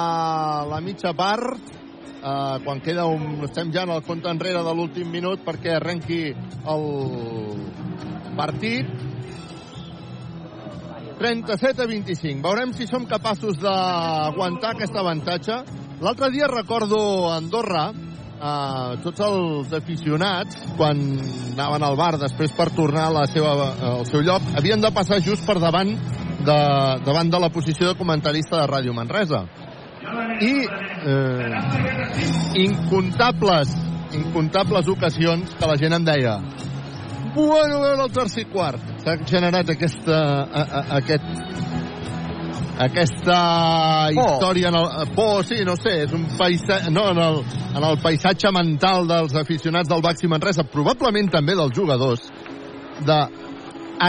la 0.68 0.80
mitja 0.84 1.12
part 1.16 1.56
uh, 1.56 2.58
quan 2.64 2.80
queda 2.84 3.06
un... 3.08 3.44
estem 3.48 3.72
ja 3.72 3.86
en 3.86 3.94
el 3.96 4.04
compte 4.04 4.28
enrere 4.28 4.64
de 4.66 4.76
l'últim 4.76 5.08
minut 5.12 5.44
perquè 5.46 5.76
arrenqui 5.76 6.22
el 6.32 6.88
partit 8.36 9.15
37 11.18 11.82
a 11.82 11.86
25. 11.86 12.42
Veurem 12.44 12.72
si 12.76 12.86
som 12.86 13.06
capaços 13.08 13.56
d'aguantar 13.60 14.74
aquest 14.74 14.96
avantatge. 14.96 15.62
L'altre 16.04 16.30
dia 16.30 16.48
recordo 16.50 16.98
a 17.30 17.38
Andorra, 17.38 17.86
eh, 17.92 18.96
tots 19.02 19.20
els 19.24 19.72
aficionats, 19.72 20.60
quan 20.76 21.00
anaven 21.54 21.82
al 21.82 21.96
bar 21.96 22.16
després 22.20 22.52
per 22.52 22.68
tornar 22.76 23.08
a 23.08 23.14
la 23.22 23.24
seva, 23.32 23.54
al 23.96 24.04
seu 24.06 24.20
lloc, 24.20 24.42
havien 24.56 24.80
de 24.80 24.92
passar 24.92 25.22
just 25.24 25.46
per 25.46 25.58
davant 25.58 25.94
de, 26.44 26.58
davant 27.04 27.30
de 27.32 27.40
la 27.40 27.50
posició 27.50 27.88
de 27.88 27.98
comentarista 27.98 28.60
de 28.60 28.68
Ràdio 28.68 28.92
Manresa. 28.94 29.46
I 30.44 30.54
eh, 31.08 31.50
incontables, 32.60 33.72
incontables 34.14 34.88
ocasions 34.92 35.56
que 35.56 35.66
la 35.66 35.78
gent 35.80 35.96
em 35.96 36.04
deia 36.04 36.36
bueno, 37.36 37.80
veure 37.80 38.04
el 38.06 38.12
tercer 38.12 38.46
quart. 38.52 38.82
S'ha 39.04 39.16
generat 39.28 39.70
aquesta, 39.74 40.16
a, 40.16 40.62
a, 40.62 40.82
aquest, 40.96 41.26
aquesta 42.86 43.38
història 44.12 44.70
en 44.72 44.78
el, 44.80 44.88
por, 45.16 45.44
sí, 45.48 45.60
no 45.68 45.76
sé, 45.80 45.98
és 46.06 46.14
un 46.16 46.26
paisatge, 46.38 46.92
no, 46.94 47.08
en 47.12 47.20
el, 47.22 47.42
en 47.76 47.88
el 47.90 48.00
paisatge 48.02 48.52
mental 48.56 49.08
dels 49.10 49.36
aficionats 49.36 49.92
del 49.92 50.04
Baxi 50.04 50.30
Manresa, 50.32 50.66
probablement 50.72 51.30
també 51.32 51.56
dels 51.58 51.76
jugadors, 51.76 52.26
de 53.06 53.20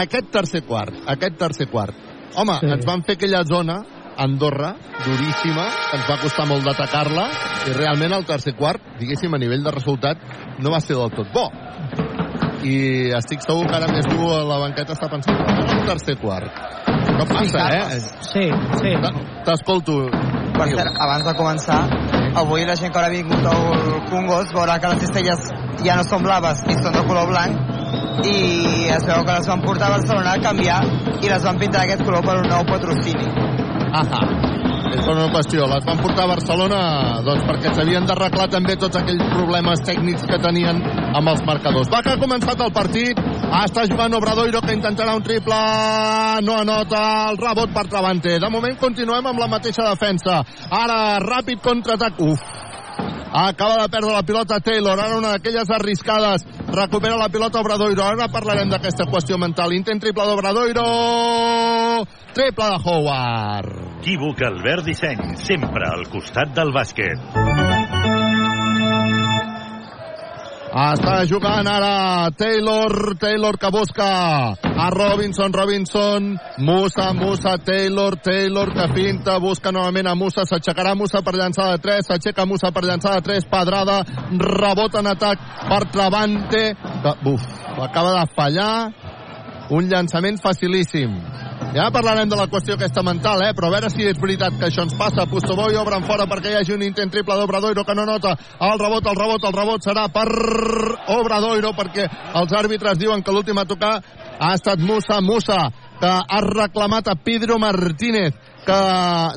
aquest 0.00 0.32
tercer 0.32 0.64
quart, 0.68 1.04
aquest 1.06 1.38
tercer 1.40 1.68
quart. 1.72 2.06
Home, 2.36 2.58
sí. 2.60 2.72
ens 2.72 2.88
van 2.88 3.04
fer 3.04 3.18
aquella 3.18 3.44
zona, 3.48 3.82
Andorra, 4.18 4.72
duríssima, 5.04 5.68
ens 5.94 6.08
va 6.08 6.16
costar 6.18 6.48
molt 6.50 6.66
d'atacar-la, 6.66 7.28
i 7.68 7.76
realment 7.76 8.16
el 8.16 8.26
tercer 8.26 8.56
quart, 8.58 8.96
diguéssim, 8.98 9.36
a 9.36 9.40
nivell 9.40 9.62
de 9.62 9.74
resultat, 9.76 10.24
no 10.58 10.74
va 10.74 10.82
ser 10.82 10.98
del 10.98 11.14
tot 11.14 11.30
bo 11.32 11.46
i 12.66 12.76
estic 13.18 13.44
segur 13.44 13.66
que 13.68 13.76
ara 13.78 13.88
més 13.90 14.06
tu 14.08 14.28
a 14.32 14.42
la 14.48 14.58
banqueta 14.64 14.96
està 14.96 15.08
pensant 15.12 15.38
en 15.38 15.62
el 15.62 15.86
tercer 15.86 16.16
quart. 16.22 16.50
No 17.18 17.26
passa, 17.28 17.68
eh? 17.74 18.00
Sí, 18.28 18.44
sí. 18.80 18.92
T'escolto. 19.46 20.00
Per 20.58 20.66
cert, 20.72 20.98
abans 21.04 21.24
de 21.26 21.34
començar, 21.38 21.78
avui 22.42 22.66
la 22.66 22.74
gent 22.78 22.92
que 22.92 22.98
haurà 22.98 23.10
vingut 23.12 23.46
al 23.46 24.02
Congos 24.10 24.52
veurà 24.54 24.78
que 24.82 24.90
les 24.92 25.04
cistelles 25.04 25.50
ja 25.84 25.98
no 26.00 26.06
són 26.08 26.26
blaves 26.26 26.64
i 26.66 26.78
són 26.82 26.98
de 26.98 27.04
color 27.06 27.30
blanc 27.30 28.26
i 28.26 28.88
es 28.90 29.06
veu 29.06 29.22
que 29.22 29.38
les 29.38 29.46
van 29.46 29.62
portar 29.62 29.92
a 29.92 29.96
Barcelona 29.96 30.34
a 30.34 30.42
canviar 30.42 30.82
i 31.22 31.30
les 31.30 31.46
van 31.46 31.58
pintar 31.62 31.84
d'aquest 31.84 32.06
color 32.06 32.26
per 32.26 32.40
un 32.42 32.50
nou 32.50 32.66
patrocini. 32.66 33.30
Ahà. 34.02 34.57
És 34.88 35.02
per 35.04 35.14
una 35.14 35.28
qüestió. 35.32 35.66
Les 35.68 35.84
van 35.84 36.00
portar 36.00 36.24
a 36.24 36.30
Barcelona 36.32 36.78
doncs, 37.26 37.44
perquè 37.48 37.72
s'havien 37.74 38.06
d'arreglar 38.08 38.48
també 38.52 38.76
tots 38.80 38.96
aquells 39.00 39.24
problemes 39.34 39.82
tècnics 39.84 40.24
que 40.28 40.38
tenien 40.42 40.80
amb 41.18 41.32
els 41.34 41.42
marcadors. 41.48 41.90
Va 41.92 42.02
que 42.04 42.14
ha 42.14 42.20
començat 42.20 42.62
el 42.64 42.72
partit. 42.72 43.20
Està 43.62 43.84
jugant 43.90 44.16
Obradoiro 44.18 44.62
que 44.64 44.76
intentarà 44.76 45.16
un 45.16 45.24
triple. 45.26 45.58
No 46.46 46.60
anota 46.62 47.02
el 47.30 47.40
rebot 47.40 47.74
per 47.74 47.88
Travante. 47.88 48.38
De 48.40 48.52
moment 48.52 48.78
continuem 48.80 49.28
amb 49.32 49.44
la 49.44 49.50
mateixa 49.50 49.90
defensa. 49.90 50.40
Ara, 50.70 51.18
ràpid 51.24 51.60
contraatac. 51.64 52.18
Uf, 52.18 52.40
acaba 53.32 53.82
de 53.82 53.88
perdre 53.88 54.12
la 54.12 54.22
pilota 54.22 54.60
Taylor, 54.60 54.98
ara 54.98 55.16
una 55.18 55.34
d'aquelles 55.36 55.70
arriscades, 55.70 56.44
recupera 56.72 57.16
la 57.16 57.28
pilota 57.28 57.60
Obradoiro, 57.60 58.04
ara 58.04 58.28
parlarem 58.32 58.70
d'aquesta 58.70 59.06
qüestió 59.08 59.38
mental, 59.40 59.72
intent 59.76 60.00
triple 60.02 60.26
d'Obradoiro, 60.28 60.86
triple 62.36 62.70
de 62.74 62.78
Howard. 62.84 63.74
Equívoc 63.98 64.44
Albert 64.46 64.86
Disseny, 64.86 65.34
sempre 65.36 65.88
al 65.88 66.06
costat 66.12 66.54
del 66.56 66.72
bàsquet. 66.72 67.67
Està 70.68 71.22
jugant 71.24 71.64
ara 71.64 72.28
Taylor, 72.36 73.14
Taylor 73.16 73.56
que 73.56 73.70
busca 73.72 74.08
a 74.52 74.88
Robinson, 74.92 75.52
Robinson, 75.52 76.36
Musa, 76.58 77.12
Musa, 77.16 77.56
Taylor, 77.64 78.16
Taylor 78.20 78.72
que 78.74 78.86
finta, 78.92 79.38
busca 79.40 79.72
novament 79.72 80.06
a 80.06 80.14
Musa, 80.14 80.44
s'aixecarà 80.44 80.94
Musa 80.94 81.22
per 81.24 81.34
llançar 81.40 81.70
de 81.72 81.80
3, 81.80 82.06
s'aixeca 82.10 82.44
Musa 82.44 82.70
per 82.70 82.84
llançar 82.84 83.14
de 83.16 83.24
3, 83.30 83.48
Pedrada, 83.48 84.02
rebot 84.36 85.00
en 85.00 85.08
atac 85.14 85.40
per 85.70 85.82
Travante, 85.88 86.64
que, 86.76 87.16
buf, 87.24 87.48
acaba 87.80 88.18
de 88.20 88.26
fallar, 88.36 88.72
un 89.70 89.88
llançament 89.88 90.36
facilíssim. 90.42 91.16
Ja 91.68 91.90
parlarem 91.92 92.30
de 92.30 92.36
la 92.36 92.46
qüestió 92.48 92.78
aquesta 92.78 93.02
mental, 93.04 93.42
eh? 93.44 93.50
però 93.52 93.68
a 93.68 93.74
veure 93.74 93.90
si 93.92 94.06
és 94.08 94.16
veritat 94.16 94.54
que 94.56 94.70
això 94.70 94.86
ens 94.86 94.94
passa. 94.96 95.26
Pustoboy 95.28 95.76
obre 95.76 95.98
en 95.98 96.06
fora 96.08 96.24
perquè 96.26 96.52
hi 96.52 96.56
hagi 96.56 96.72
un 96.72 96.84
intent 96.86 97.12
triple 97.12 97.36
d'Obradoiro 97.36 97.84
que 97.84 97.94
no 97.94 98.06
nota 98.08 98.32
el 98.32 98.78
rebot, 98.80 99.04
el 99.04 99.18
rebot, 99.18 99.44
el 99.44 99.52
rebot 99.52 99.84
serà 99.84 100.06
per 100.08 100.24
Obradoiro 101.12 101.74
perquè 101.76 102.06
els 102.40 102.54
àrbitres 102.56 102.96
diuen 102.98 103.22
que 103.22 103.34
l'últim 103.36 103.60
a 103.60 103.66
tocar 103.68 103.98
ha 104.00 104.52
estat 104.56 104.80
Musa, 104.80 105.20
Musa 105.20 105.58
que 106.00 106.08
ha 106.08 106.40
reclamat 106.46 107.10
a 107.12 107.16
Pedro 107.20 107.58
Martínez 107.60 108.32
que 108.64 108.80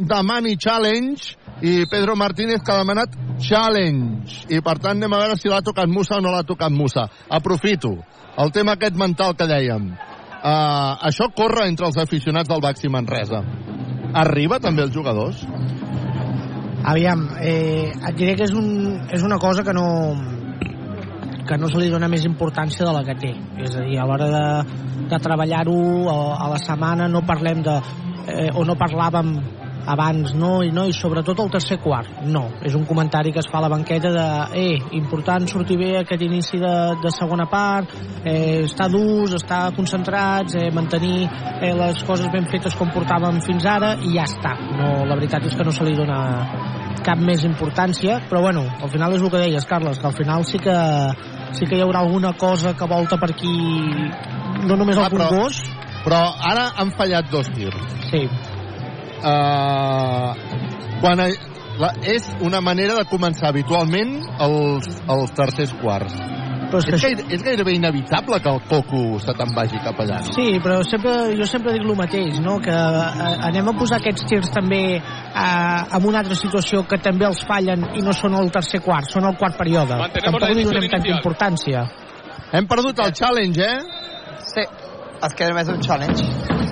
demani 0.07 0.55
challenge 0.55 1.35
i 1.61 1.83
Pedro 1.91 2.15
Martínez 2.15 2.63
que 2.63 2.71
ha 2.71 2.79
demanat 2.79 3.17
challenge 3.43 4.45
i 4.49 4.61
per 4.63 4.77
tant 4.79 4.95
anem 4.95 5.17
a 5.17 5.21
veure 5.25 5.37
si 5.39 5.51
l'ha 5.51 5.61
tocat 5.65 5.91
Musa 5.91 6.21
o 6.21 6.23
no 6.23 6.31
l'ha 6.31 6.45
tocat 6.47 6.71
Musa 6.71 7.09
aprofito 7.27 7.97
el 8.37 8.55
tema 8.55 8.77
aquest 8.77 8.95
mental 8.95 9.35
que 9.35 9.49
dèiem 9.49 9.91
Uh, 10.41 10.97
això 11.05 11.27
corre 11.37 11.67
entre 11.69 11.85
els 11.85 11.97
aficionats 12.01 12.49
del 12.49 12.61
Baxi 12.63 12.89
Manresa. 12.89 13.43
Arriba 14.17 14.57
també 14.59 14.81
els 14.81 14.93
jugadors? 14.95 15.43
Aviam, 16.81 17.27
eh, 17.45 17.91
et 17.93 18.15
diré 18.17 18.33
que 18.35 18.47
és, 18.47 18.53
un, 18.57 19.05
és 19.13 19.21
una 19.21 19.37
cosa 19.37 19.61
que 19.61 19.73
no 19.77 19.85
que 21.45 21.57
no 21.57 21.67
se 21.69 21.77
li 21.81 21.89
dona 21.91 22.07
més 22.09 22.25
importància 22.25 22.85
de 22.87 22.93
la 22.95 23.03
que 23.05 23.15
té. 23.19 23.31
És 23.59 23.75
a 23.75 23.85
dir, 23.85 23.97
a 23.99 24.05
l'hora 24.07 24.27
de, 24.31 24.45
de 25.11 25.19
treballar-ho 25.19 25.77
a, 26.09 26.17
a 26.45 26.49
la 26.53 26.59
setmana 26.61 27.09
no 27.11 27.25
parlem 27.27 27.61
de... 27.65 27.75
Eh, 28.31 28.49
o 28.55 28.63
no 28.63 28.77
parlàvem 28.79 29.33
abans 29.87 30.33
no, 30.37 30.61
i 30.63 30.71
no, 30.71 30.85
i 30.87 30.93
sobretot 30.93 31.39
el 31.39 31.49
tercer 31.51 31.77
quart 31.81 32.21
no, 32.27 32.43
és 32.65 32.75
un 32.77 32.85
comentari 32.85 33.31
que 33.33 33.39
es 33.41 33.47
fa 33.51 33.59
a 33.59 33.65
la 33.65 33.69
banqueta 33.71 34.11
de 34.13 34.25
eh, 34.61 34.77
important 34.97 35.47
sortir 35.49 35.77
bé 35.79 35.91
aquest 35.99 36.21
inici 36.25 36.59
de, 36.61 36.73
de 37.01 37.11
segona 37.15 37.47
part 37.49 37.89
eh, 38.23 38.61
estar 38.65 38.89
durs, 38.93 39.33
estar 39.37 39.71
concentrats 39.75 40.55
eh, 40.55 40.69
mantenir 40.73 41.25
eh, 41.25 41.73
les 41.77 42.03
coses 42.07 42.29
ben 42.33 42.45
fetes 42.51 42.75
com 42.77 42.91
portàvem 42.93 43.41
fins 43.45 43.65
ara 43.65 43.95
i 44.01 44.15
ja 44.17 44.27
està 44.29 44.55
no, 44.77 45.03
la 45.05 45.17
veritat 45.17 45.45
és 45.49 45.55
que 45.57 45.65
no 45.67 45.73
se 45.75 45.87
li 45.87 45.95
dona 45.97 46.21
cap 47.01 47.17
més 47.17 47.43
importància 47.47 48.19
però 48.29 48.41
bueno, 48.45 48.67
al 48.81 48.89
final 48.93 49.15
és 49.17 49.21
el 49.23 49.31
que 49.33 49.41
deies 49.41 49.65
Carles 49.65 49.97
que 49.99 50.07
al 50.07 50.13
final 50.17 50.45
sí 50.45 50.59
que, 50.61 50.75
sí 51.57 51.65
que 51.65 51.79
hi 51.79 51.81
haurà 51.81 52.03
alguna 52.05 52.33
cosa 52.37 52.75
que 52.77 52.85
volta 52.87 53.17
per 53.17 53.31
aquí 53.33 53.55
no 54.67 54.75
només 54.77 54.97
el 54.97 55.05
Ah, 55.07 55.09
però- 55.09 55.29
concurs 55.29 55.63
Però 56.01 56.17
ara 56.49 56.63
han 56.81 56.89
fallat 56.97 57.27
dos 57.29 57.45
tirs. 57.53 57.77
Sí. 58.09 58.23
Uh, 59.21 60.33
quan 61.01 61.21
a, 61.21 61.27
la, 61.81 61.93
és 62.05 62.27
una 62.41 62.61
manera 62.61 62.97
de 62.99 63.07
començar 63.09 63.49
habitualment 63.49 64.19
els, 64.41 64.87
els 65.09 65.33
tercers 65.37 65.73
quarts. 65.81 66.15
Però 66.71 66.79
és, 66.79 66.87
és, 66.95 67.03
gaire, 67.03 67.23
és 67.35 67.41
gairebé 67.43 67.73
inevitable 67.75 68.37
que 68.39 68.51
el 68.51 68.61
coco 68.69 69.01
se 69.19 69.33
te'n 69.35 69.51
vagi 69.55 69.79
cap 69.83 69.97
allà. 69.99 70.21
no? 70.23 70.35
Sí, 70.37 70.45
però 70.63 70.79
sempre, 70.87 71.15
jo 71.35 71.47
sempre 71.49 71.73
dic 71.75 71.83
el 71.83 71.97
mateix, 71.99 72.39
no? 72.43 72.55
que 72.63 72.71
eh, 72.71 73.33
anem 73.49 73.73
a 73.73 73.75
posar 73.75 73.99
aquests 73.99 74.23
tirs 74.29 74.53
també 74.55 74.81
eh, 74.95 75.97
en 75.97 76.07
una 76.07 76.23
altra 76.23 76.37
situació 76.39 76.85
que 76.87 77.01
també 77.03 77.27
els 77.27 77.43
fallen 77.49 77.89
i 77.99 78.05
no 78.05 78.15
són 78.15 78.39
el 78.39 78.53
tercer 78.55 78.79
quart, 78.85 79.11
són 79.11 79.27
el 79.27 79.35
quart 79.41 79.59
període. 79.59 79.99
Mantenemos 79.99 80.39
Tampoc 80.39 80.57
li 80.61 80.67
donem 80.69 80.87
tanta 80.95 81.11
importància. 81.11 81.85
Hem 82.55 82.71
perdut 82.71 83.03
el 83.03 83.13
challenge, 83.19 83.67
eh? 83.67 84.39
Sí, 84.53 84.67
es 85.27 85.35
queda 85.37 85.55
més 85.57 85.75
un 85.75 85.83
challenge. 85.83 86.70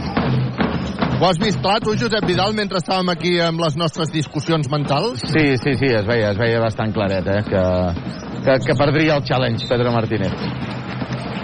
Ho 1.20 1.28
has 1.28 1.36
vist 1.36 1.60
clar, 1.60 1.82
tu, 1.84 1.92
Josep 2.00 2.24
Vidal, 2.24 2.54
mentre 2.56 2.80
estàvem 2.80 3.10
aquí 3.12 3.34
amb 3.44 3.60
les 3.60 3.76
nostres 3.76 4.08
discussions 4.14 4.70
mentals? 4.72 5.20
Sí, 5.28 5.58
sí, 5.60 5.74
sí, 5.76 5.90
es 5.92 6.06
veia, 6.08 6.30
es 6.32 6.38
veia 6.40 6.62
bastant 6.64 6.94
claret, 6.96 7.28
eh, 7.28 7.42
que, 7.44 7.64
que, 8.46 8.56
que 8.64 8.76
perdria 8.80 9.18
el 9.20 9.26
challenge 9.28 9.68
Pedro 9.68 9.92
Martínez. 9.92 10.32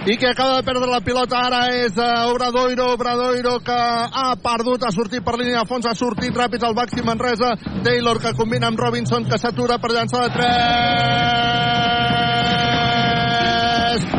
I 0.06 0.16
que 0.16 0.30
acaba 0.30 0.56
de 0.56 0.64
perdre 0.64 0.88
la 0.88 1.02
pilota 1.04 1.42
ara 1.44 1.66
és 1.76 1.92
uh, 1.98 2.30
Obradoiro, 2.30 2.94
Obradoiro 2.94 3.58
que 3.66 3.76
ha 3.76 4.32
perdut, 4.40 4.80
ha 4.86 4.92
sortit 4.94 5.20
per 5.26 5.36
línia 5.36 5.60
de 5.60 5.68
fons, 5.68 5.84
ha 5.84 5.94
sortit 5.98 6.32
ràpid 6.32 6.64
al 6.64 6.72
Baxi 6.78 7.04
Manresa, 7.04 7.52
Taylor 7.84 8.16
que 8.22 8.32
combina 8.38 8.72
amb 8.72 8.80
Robinson 8.80 9.28
que 9.28 9.36
s'atura 9.36 9.76
per 9.82 9.92
llançar 9.92 10.24
de 10.24 10.30
3 10.40 11.36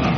i 0.04 0.07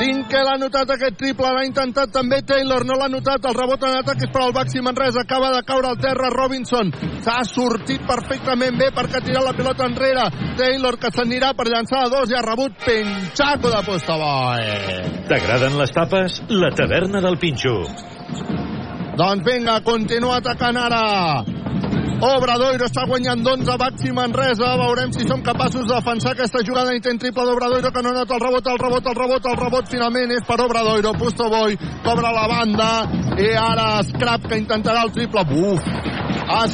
Tinc 0.00 0.30
que 0.32 0.40
l'ha 0.40 0.54
notat 0.56 0.88
aquest 0.94 1.18
triple, 1.20 1.50
l'ha 1.52 1.66
intentat 1.68 2.08
també 2.14 2.38
Taylor, 2.48 2.86
no 2.88 2.96
l'ha 2.96 3.10
notat, 3.12 3.44
el 3.44 3.56
rebot 3.56 3.82
en 3.84 3.98
atac 3.98 4.22
és 4.24 4.30
per 4.32 4.46
al 4.46 4.54
Baxi 4.56 4.80
Manresa, 4.80 5.26
acaba 5.26 5.50
de 5.52 5.60
caure 5.68 5.90
al 5.90 5.98
terra 6.00 6.30
Robinson, 6.32 6.88
s'ha 7.20 7.36
sortit 7.44 8.06
perfectament 8.08 8.80
bé 8.80 8.88
perquè 8.96 9.20
ha 9.20 9.26
tirat 9.26 9.44
la 9.44 9.52
pilota 9.58 9.84
enrere, 9.90 10.24
Taylor 10.56 10.96
que 11.02 11.12
s'anirà 11.12 11.52
per 11.58 11.68
llançar 11.68 12.06
a 12.06 12.08
dos 12.16 12.32
i 12.32 12.38
ha 12.38 12.42
rebut 12.46 12.80
Penchaco 12.86 13.74
de 13.76 13.84
Postaboy. 13.90 14.64
T'agraden 15.28 15.76
les 15.82 15.92
papes? 15.92 16.40
La 16.48 16.72
taverna 16.72 17.20
del 17.20 17.36
Pinxo. 17.36 17.76
Doncs 19.20 19.44
vinga, 19.44 19.82
continua 19.84 20.40
atacant 20.40 20.80
ara. 20.80 21.04
Obradoiro 22.20 22.84
està 22.84 23.06
guanyant 23.08 23.40
d'11 23.40 23.76
Baxi 23.80 24.10
Manresa. 24.12 24.74
Veurem 24.76 25.12
si 25.16 25.24
som 25.24 25.40
capaços 25.40 25.86
de 25.88 25.94
defensar 25.94 26.34
aquesta 26.34 26.60
jugada 26.66 26.92
intent 26.92 27.16
triple 27.22 27.46
d'Obradoiro 27.48 27.88
que 27.94 28.02
no 28.04 28.12
nota 28.12 28.36
el 28.36 28.42
rebot, 28.44 28.66
el 28.68 28.76
rebot, 28.82 29.08
el 29.08 29.16
rebot, 29.16 29.48
el 29.48 29.56
rebot 29.56 29.88
finalment 29.88 30.34
és 30.36 30.44
per 30.44 30.58
Obradoiro. 30.60 31.14
Pustoboy 31.16 31.78
cobra 32.04 32.34
la 32.36 32.44
banda 32.50 32.90
i 33.40 33.48
ara 33.56 34.02
Scrap 34.04 34.50
que 34.50 34.60
intentarà 34.60 35.06
el 35.08 35.14
triple. 35.16 35.46
Buf! 35.48 35.80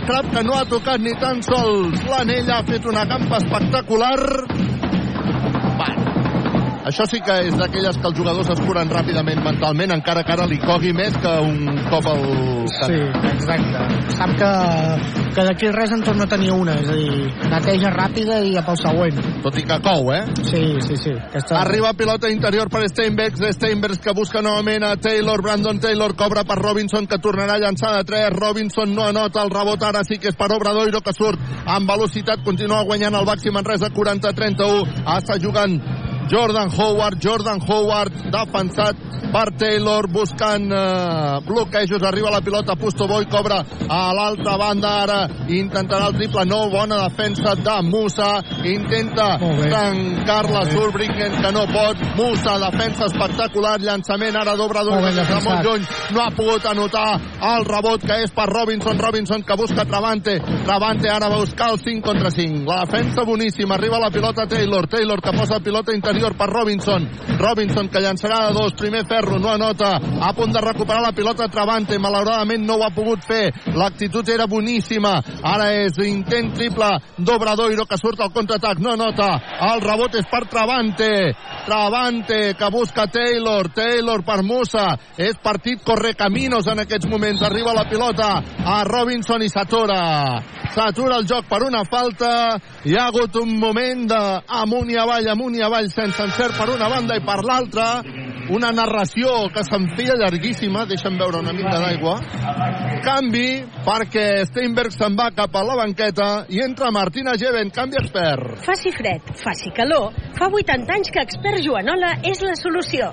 Scrap 0.01 0.33
que 0.35 0.43
no 0.43 0.59
ha 0.59 0.67
tocat 0.67 0.99
ni 0.99 1.15
tan 1.21 1.39
sols 1.47 2.03
l'anell, 2.11 2.51
ha 2.51 2.65
fet 2.67 2.91
una 2.91 3.07
campa 3.07 3.39
espectacular. 3.39 4.19
Això 6.87 7.03
sí 7.11 7.19
que 7.19 7.35
és 7.49 7.55
d'aquelles 7.59 7.97
que 7.99 8.07
els 8.07 8.15
jugadors 8.15 8.51
es 8.53 8.61
curen 8.63 8.87
ràpidament 8.93 9.41
mentalment, 9.43 9.91
encara 9.91 10.23
que 10.23 10.31
ara 10.37 10.45
li 10.47 10.61
cogui 10.63 10.93
més 10.95 11.17
que 11.19 11.33
un 11.43 11.81
cop 11.91 12.07
al... 12.13 12.21
Sí, 12.71 12.99
exacte. 13.33 13.81
Sap 14.15 14.35
que, 14.39 14.51
que 15.35 15.47
d'aquí 15.49 15.73
res 15.75 15.95
en 15.97 16.05
torna 16.07 16.29
a 16.29 16.31
tenir 16.31 16.53
una, 16.55 16.77
és 16.79 16.91
a 16.93 16.95
dir, 16.95 17.33
neteja 17.51 17.91
ràpida 17.91 18.39
i 18.47 18.55
cap 18.55 18.71
al 18.71 18.79
següent. 18.79 19.19
Tot 19.43 19.59
i 19.59 19.65
que 19.67 19.81
cou, 19.83 20.13
eh? 20.15 20.21
Sí, 20.47 20.63
sí, 20.87 21.01
sí. 21.03 21.17
Aquesta... 21.17 21.59
Arriba 21.65 21.91
pilota 21.99 22.31
interior 22.31 22.71
per 22.71 22.85
Steinbergs, 22.93 23.43
Steinbergs 23.59 23.99
que 24.07 24.15
busca 24.15 24.45
novament 24.47 24.87
a 24.87 24.95
Taylor, 24.95 25.43
Brandon 25.43 25.83
Taylor 25.83 26.15
cobra 26.15 26.47
per 26.47 26.61
Robinson 26.63 27.11
que 27.11 27.19
tornarà 27.19 27.59
a 27.59 27.65
llançar 27.67 27.97
de 27.97 28.07
3, 28.13 28.31
Robinson 28.39 28.95
no 28.95 29.09
anota 29.11 29.43
el 29.43 29.51
rebot 29.51 29.83
ara 29.83 30.07
sí 30.07 30.21
que 30.23 30.31
és 30.31 30.39
per 30.39 30.53
Obradoiro 30.55 31.03
que 31.03 31.15
surt 31.19 31.67
amb 31.67 31.91
velocitat, 31.91 32.47
continua 32.47 32.85
guanyant 32.87 33.19
el 33.19 33.27
Baxi 33.27 33.51
Manresa 33.51 33.91
40-31, 33.91 35.03
està 35.19 35.41
jugant 35.43 35.81
Jordan 36.29 36.71
Howard, 36.71 37.19
Jordan 37.23 37.61
Howard 37.63 38.13
defensat 38.35 38.97
per 39.31 39.51
Taylor 39.59 40.07
buscant 40.11 40.71
eh, 40.73 41.41
bloquejos, 41.47 42.03
arriba 42.03 42.31
la 42.31 42.41
pilota 42.41 42.75
Pustoboy, 42.77 43.27
cobra 43.31 43.61
a 43.89 44.01
l'altra 44.15 44.57
banda 44.59 44.93
ara 45.03 45.19
intentarà 45.53 46.09
el 46.11 46.17
triple, 46.17 46.45
no 46.47 46.67
bona 46.71 46.99
defensa 47.05 47.55
de 47.55 47.77
Musa, 47.87 48.31
intenta 48.65 49.37
tancar-la 49.39 50.65
Zulbringen 50.71 51.39
que 51.43 51.53
no 51.55 51.67
pot, 51.71 52.03
Musa 52.19 52.57
defensa 52.65 53.07
espectacular, 53.11 53.79
llançament 53.81 54.37
ara 54.41 54.57
de 54.57 54.67
molt 54.67 55.15
defensat. 55.15 55.63
lluny, 55.65 55.87
no 56.15 56.23
ha 56.23 56.31
pogut 56.35 56.67
anotar 56.67 57.21
el 57.55 57.67
rebot 57.67 58.03
que 58.03 58.23
és 58.25 58.35
per 58.35 58.49
Robinson, 58.51 58.99
Robinson 58.99 59.43
que 59.47 59.57
busca 59.57 59.85
Travante, 59.85 60.39
Travante 60.67 61.11
ara 61.11 61.29
va 61.29 61.39
buscar 61.39 61.71
el 61.73 61.79
5 61.79 62.03
contra 62.03 62.31
5, 62.31 62.65
la 62.67 62.85
defensa 62.85 63.23
boníssima, 63.23 63.75
arriba 63.75 64.01
la 64.01 64.11
pilota 64.11 64.47
Taylor, 64.47 64.87
Taylor 64.89 65.23
que 65.23 65.33
posa 65.37 65.61
pilota 65.61 65.95
interior 65.95 66.16
interior 66.17 66.37
per 66.37 66.49
Robinson. 66.49 67.09
Robinson 67.39 67.89
que 67.89 68.01
llançarà 68.01 68.47
de 68.49 68.55
dos, 68.57 68.73
primer 68.73 69.05
ferro, 69.07 69.39
no 69.39 69.51
anota, 69.53 69.97
a 69.97 70.33
punt 70.33 70.53
de 70.53 70.61
recuperar 70.65 71.03
la 71.03 71.13
pilota 71.13 71.49
Travante, 71.53 71.99
malauradament 71.99 72.65
no 72.65 72.79
ho 72.79 72.85
ha 72.87 72.95
pogut 72.95 73.25
fer. 73.27 73.53
L'actitud 73.77 74.29
era 74.33 74.47
boníssima. 74.49 75.13
Ara 75.45 75.69
és 75.85 75.99
intent 76.07 76.55
triple 76.57 76.89
d'Obradoiro 77.19 77.85
que 77.85 77.99
surt 78.01 78.23
al 78.25 78.33
contraatac, 78.33 78.81
no 78.81 78.95
anota. 78.95 79.29
El 79.69 79.85
rebot 79.85 80.17
és 80.17 80.25
per 80.31 80.47
Travante. 80.49 81.11
Travante 81.67 82.55
que 82.57 82.71
busca 82.73 83.07
Taylor, 83.13 83.69
Taylor 83.75 84.25
per 84.25 84.43
Musa. 84.43 84.89
És 85.19 85.37
partit 85.43 85.85
correcaminos 85.85 86.67
en 86.73 86.81
aquests 86.87 87.11
moments. 87.11 87.45
Arriba 87.45 87.77
la 87.77 87.89
pilota 87.91 88.41
a 88.65 88.83
Robinson 88.89 89.45
i 89.45 89.53
s'atura. 89.53 90.01
S'atura 90.73 91.21
el 91.21 91.29
joc 91.29 91.47
per 91.49 91.63
una 91.67 91.85
falta. 91.85 92.57
Hi 92.87 92.97
ha 92.97 93.07
hagut 93.11 93.37
un 93.41 93.59
moment 93.59 94.07
de 94.09 94.23
amunt 94.63 94.91
i 94.93 94.99
avall, 95.01 95.29
amunt 95.33 95.57
i 95.57 95.65
avall, 95.65 95.89
sense 95.93 96.06
encert 96.15 96.55
per 96.55 96.69
una 96.71 96.89
banda 96.89 97.17
i 97.19 97.23
per 97.25 97.43
l'altra. 97.43 97.87
Una 98.55 98.71
narració 98.71 99.49
que 99.51 99.65
se'n 99.67 99.89
feia 99.97 100.15
llarguíssima. 100.21 100.85
Deixa'm 100.87 101.17
veure 101.19 101.41
una 101.43 101.55
mica 101.57 101.81
d'aigua. 101.83 102.15
Canvi 103.03 103.49
perquè 103.87 104.45
Steinberg 104.47 104.95
se'n 104.95 105.19
va 105.19 105.33
cap 105.35 105.57
a 105.59 105.65
la 105.67 105.79
banqueta 105.81 106.29
i 106.55 106.63
entra 106.63 106.93
Martina 106.95 107.35
Geven, 107.41 107.73
canvi 107.75 107.99
expert. 107.99 108.63
Faci 108.67 108.95
fred, 108.95 109.35
faci 109.43 109.75
calor, 109.75 110.15
fa 110.39 110.47
80 110.47 110.95
anys 110.95 111.11
que 111.11 111.27
expert 111.27 111.65
Joanola 111.65 112.17
és 112.23 112.43
la 112.47 112.55
solució. 112.61 113.11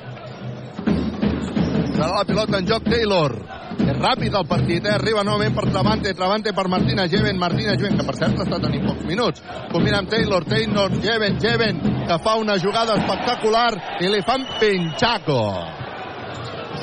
Serà 1.94 2.14
la 2.14 2.26
pilota 2.30 2.62
en 2.62 2.70
joc 2.70 2.86
Taylor. 2.90 3.63
És 3.82 3.98
ràpid 3.98 4.36
el 4.38 4.46
partit, 4.48 4.86
eh? 4.86 4.94
Arriba 4.96 5.24
novament 5.26 5.56
per 5.58 5.66
Travante, 5.70 6.14
Travante 6.14 6.54
per 6.54 6.68
Martina 6.72 7.08
Geven, 7.10 7.40
Martina 7.42 7.76
Geven, 7.80 7.98
que 8.00 8.06
per 8.08 8.16
cert 8.20 8.44
està 8.46 8.60
tenint 8.62 8.86
pocs 8.88 9.06
minuts. 9.10 9.44
Combina 9.74 10.04
amb 10.04 10.12
Taylor, 10.12 10.46
Taylor, 10.46 10.94
Geven, 11.04 11.40
Geven, 11.42 11.82
que 12.08 12.20
fa 12.24 12.36
una 12.40 12.60
jugada 12.62 13.00
espectacular 13.00 13.72
i 14.02 14.12
li 14.12 14.22
fan 14.28 14.46
pinxaco. 14.62 15.42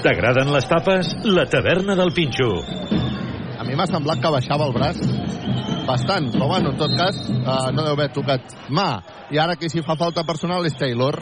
T'agraden 0.01 0.53
les 0.55 0.69
tapes? 0.69 1.15
La 1.29 1.45
taverna 1.51 1.97
del 1.99 2.15
Pinxo. 2.17 2.53
A 3.61 3.67
mi 3.69 3.77
m'ha 3.77 3.85
semblat 3.91 4.23
que 4.23 4.33
baixava 4.33 4.65
el 4.65 4.73
braç 4.73 5.03
bastant, 5.91 6.31
però 6.33 6.47
bueno, 6.49 6.71
en 6.71 6.79
tot 6.79 6.95
cas 6.97 7.19
eh, 7.29 7.73
no 7.75 7.85
deu 7.85 7.95
haver 7.97 8.11
tocat 8.15 8.55
mà. 8.71 8.91
I 9.31 9.41
ara 9.43 9.57
qui 9.59 9.71
s'hi 9.71 9.83
fa 9.87 9.99
falta 10.01 10.25
personal 10.25 10.67
és 10.67 10.77
Taylor. 10.79 11.19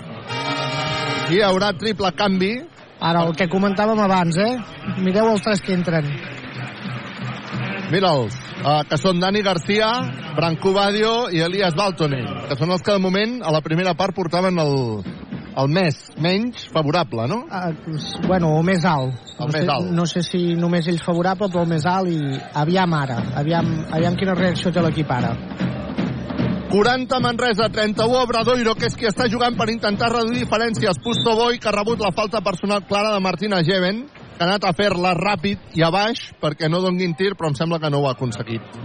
Hi 1.28 1.42
haurà 1.44 1.72
triple 1.76 2.12
canvi. 2.16 2.54
Ara, 2.98 3.22
el 3.28 3.36
que 3.38 3.46
comentàvem 3.50 4.00
abans, 4.02 4.36
eh? 4.42 4.56
Mireu 4.98 5.30
els 5.30 5.44
tres 5.44 5.62
que 5.62 5.74
entren. 5.76 6.08
Mira'ls, 7.92 8.34
uh, 8.64 8.82
que 8.88 8.98
són 9.00 9.20
Dani 9.22 9.40
Garcia, 9.46 9.86
Branco 10.36 10.74
Badio 10.74 11.12
i 11.32 11.40
Elias 11.46 11.76
Baltonen, 11.78 12.26
que 12.50 12.58
són 12.58 12.74
els 12.74 12.82
que 12.84 12.96
de 12.96 13.00
moment 13.00 13.38
a 13.40 13.54
la 13.54 13.62
primera 13.64 13.94
part 13.96 14.16
portaven 14.16 14.58
el, 14.60 14.74
el 15.62 15.70
més, 15.72 16.02
menys 16.20 16.66
favorable, 16.74 17.28
no? 17.30 17.44
Uh, 17.46 18.26
bueno, 18.26 18.52
el 18.58 18.66
més 18.66 18.84
alt. 18.84 19.14
El 19.38 19.46
no 19.46 19.52
més 19.54 19.62
sé, 19.62 19.72
alt. 19.76 19.94
No 20.02 20.06
sé 20.10 20.24
si 20.26 20.42
només 20.58 20.90
ell 20.90 21.00
favorable, 21.00 21.48
però 21.48 21.64
el 21.64 21.72
més 21.72 21.86
alt 21.86 22.10
i 22.12 22.20
aviam 22.60 22.98
ara. 22.98 23.22
Aviam, 23.40 23.72
aviam 23.94 24.18
quina 24.18 24.36
reacció 24.36 24.74
té 24.74 24.84
l'equip 24.84 25.14
ara. 25.14 25.32
40 26.70 27.20
Manresa, 27.20 27.70
31 27.70 28.22
Obradoiro, 28.22 28.74
que 28.76 28.90
és 28.90 28.96
qui 28.96 29.06
està 29.08 29.24
jugant 29.32 29.54
per 29.56 29.70
intentar 29.72 30.10
reduir 30.12 30.42
diferències. 30.42 31.00
Pusto 31.00 31.32
Boy, 31.32 31.56
que 31.56 31.70
ha 31.70 31.72
rebut 31.72 32.02
la 32.04 32.12
falta 32.12 32.42
personal 32.44 32.82
clara 32.84 33.14
de 33.14 33.22
Martina 33.24 33.62
Geven, 33.64 34.02
que 34.36 34.44
ha 34.44 34.48
anat 34.50 34.66
a 34.68 34.74
fer-la 34.76 35.14
ràpid 35.16 35.78
i 35.80 35.82
a 35.82 35.88
baix 35.90 36.26
perquè 36.42 36.68
no 36.68 36.82
donguin 36.84 37.16
tir, 37.16 37.32
però 37.38 37.48
em 37.48 37.56
sembla 37.56 37.80
que 37.80 37.88
no 37.88 38.02
ho 38.02 38.08
ha 38.08 38.12
aconseguit. 38.12 38.76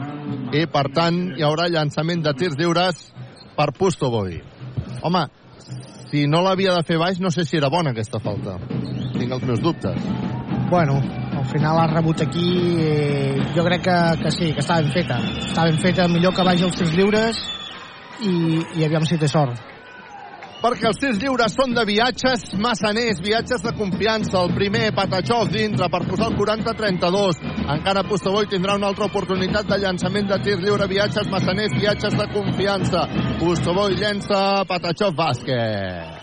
I, 0.56 0.64
per 0.72 0.86
tant, 0.96 1.20
hi 1.36 1.44
haurà 1.44 1.68
llançament 1.68 2.24
de 2.24 2.32
tirs 2.40 2.56
lliures 2.56 3.02
per 3.58 3.74
Pusto 3.76 4.08
Boy. 4.14 4.40
Home, 5.04 5.26
si 6.08 6.24
no 6.32 6.40
l'havia 6.46 6.78
de 6.78 6.86
fer 6.88 7.02
baix, 7.02 7.20
no 7.20 7.34
sé 7.36 7.44
si 7.44 7.60
era 7.60 7.68
bona 7.74 7.92
aquesta 7.92 8.22
falta. 8.24 8.56
Tinc 9.18 9.28
els 9.28 9.44
meus 9.44 9.60
dubtes. 9.60 10.00
Bueno, 10.72 11.02
al 11.36 11.50
final 11.52 11.82
ha 11.82 11.88
rebut 11.92 12.22
aquí 12.24 12.48
eh, 12.80 13.36
jo 13.56 13.66
crec 13.68 13.84
que, 13.84 13.98
que 14.24 14.32
sí, 14.32 14.54
que 14.56 14.64
està 14.64 14.80
ben 14.80 14.94
feta 14.94 15.20
està 15.42 15.68
ben 15.68 15.78
feta, 15.82 16.08
millor 16.08 16.34
que 16.34 16.46
vagi 16.48 16.64
als 16.66 16.80
tirs 16.80 16.96
lliures 16.96 17.42
i, 18.24 18.36
i 18.80 18.88
aviam 18.88 19.06
si 19.08 19.20
té 19.22 19.30
sort 19.30 19.74
perquè 20.64 20.88
els 20.88 21.00
tirs 21.02 21.20
lliures 21.20 21.56
són 21.58 21.74
de 21.76 21.84
viatges 21.84 22.46
massaners, 22.64 23.20
viatges 23.20 23.66
de 23.66 23.74
confiança. 23.76 24.40
El 24.46 24.54
primer, 24.56 24.86
Patachov 24.96 25.52
dintre 25.52 25.90
per 25.92 26.06
posar 26.08 26.32
el 26.32 26.40
40-32. 26.40 27.44
Encara 27.76 28.06
Pustovoy 28.08 28.48
tindrà 28.48 28.80
una 28.80 28.94
altra 28.94 29.12
oportunitat 29.12 29.68
de 29.68 29.82
llançament 29.84 30.32
de 30.32 30.40
tir 30.46 30.60
lliure, 30.64 30.88
viatges 30.88 31.28
massaners, 31.36 31.76
viatges 31.76 32.16
de 32.16 32.32
confiança. 32.32 33.08
Pustovoy 33.44 34.00
llença, 34.00 34.44
Patachov 34.70 35.18
bàsquet 35.20 36.23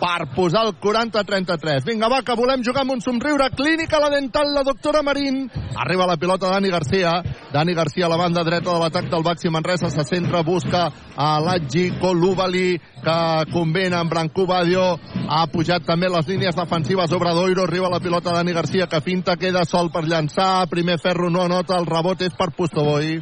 per 0.00 0.28
posar 0.34 0.66
el 0.66 0.74
40-33. 0.80 1.84
Vinga, 1.86 2.08
va, 2.12 2.22
que 2.24 2.36
volem 2.36 2.62
jugar 2.64 2.84
amb 2.84 2.96
un 2.96 3.02
somriure. 3.04 3.48
Clínica 3.56 4.00
la 4.02 4.10
dental, 4.12 4.52
la 4.54 4.64
doctora 4.66 5.02
Marín. 5.02 5.46
Arriba 5.76 6.06
la 6.06 6.16
pilota 6.16 6.50
Dani 6.52 6.70
Garcia. 6.70 7.22
Dani 7.52 7.74
Garcia 7.74 8.06
a 8.06 8.10
la 8.12 8.18
banda 8.20 8.44
dreta 8.44 8.72
de 8.72 8.80
l'atac 8.80 9.10
del 9.10 9.24
Baxi 9.24 9.50
Manresa. 9.50 9.90
Se 9.90 10.04
centra, 10.04 10.42
busca 10.42 10.90
a 11.16 11.40
Latgi 11.40 11.90
Colubali, 12.00 12.76
que 13.02 13.18
convena 13.52 14.00
amb 14.00 14.12
Brancú 14.12 14.46
Badio. 14.46 14.86
Ha 15.28 15.46
pujat 15.52 15.86
també 15.86 16.10
les 16.12 16.28
línies 16.28 16.56
defensives 16.56 17.12
Obradoiro. 17.12 17.64
Arriba 17.64 17.90
la 17.92 18.00
pilota 18.00 18.34
Dani 18.36 18.52
Garcia, 18.52 18.86
que 18.86 19.00
finta, 19.00 19.36
queda 19.36 19.64
sol 19.64 19.90
per 19.90 20.04
llançar. 20.04 20.68
Primer 20.70 21.00
ferro 21.00 21.30
no 21.30 21.42
anota, 21.42 21.78
el 21.80 21.86
rebot 21.88 22.22
és 22.22 22.36
per 22.36 22.52
Pustovoy. 22.56 23.20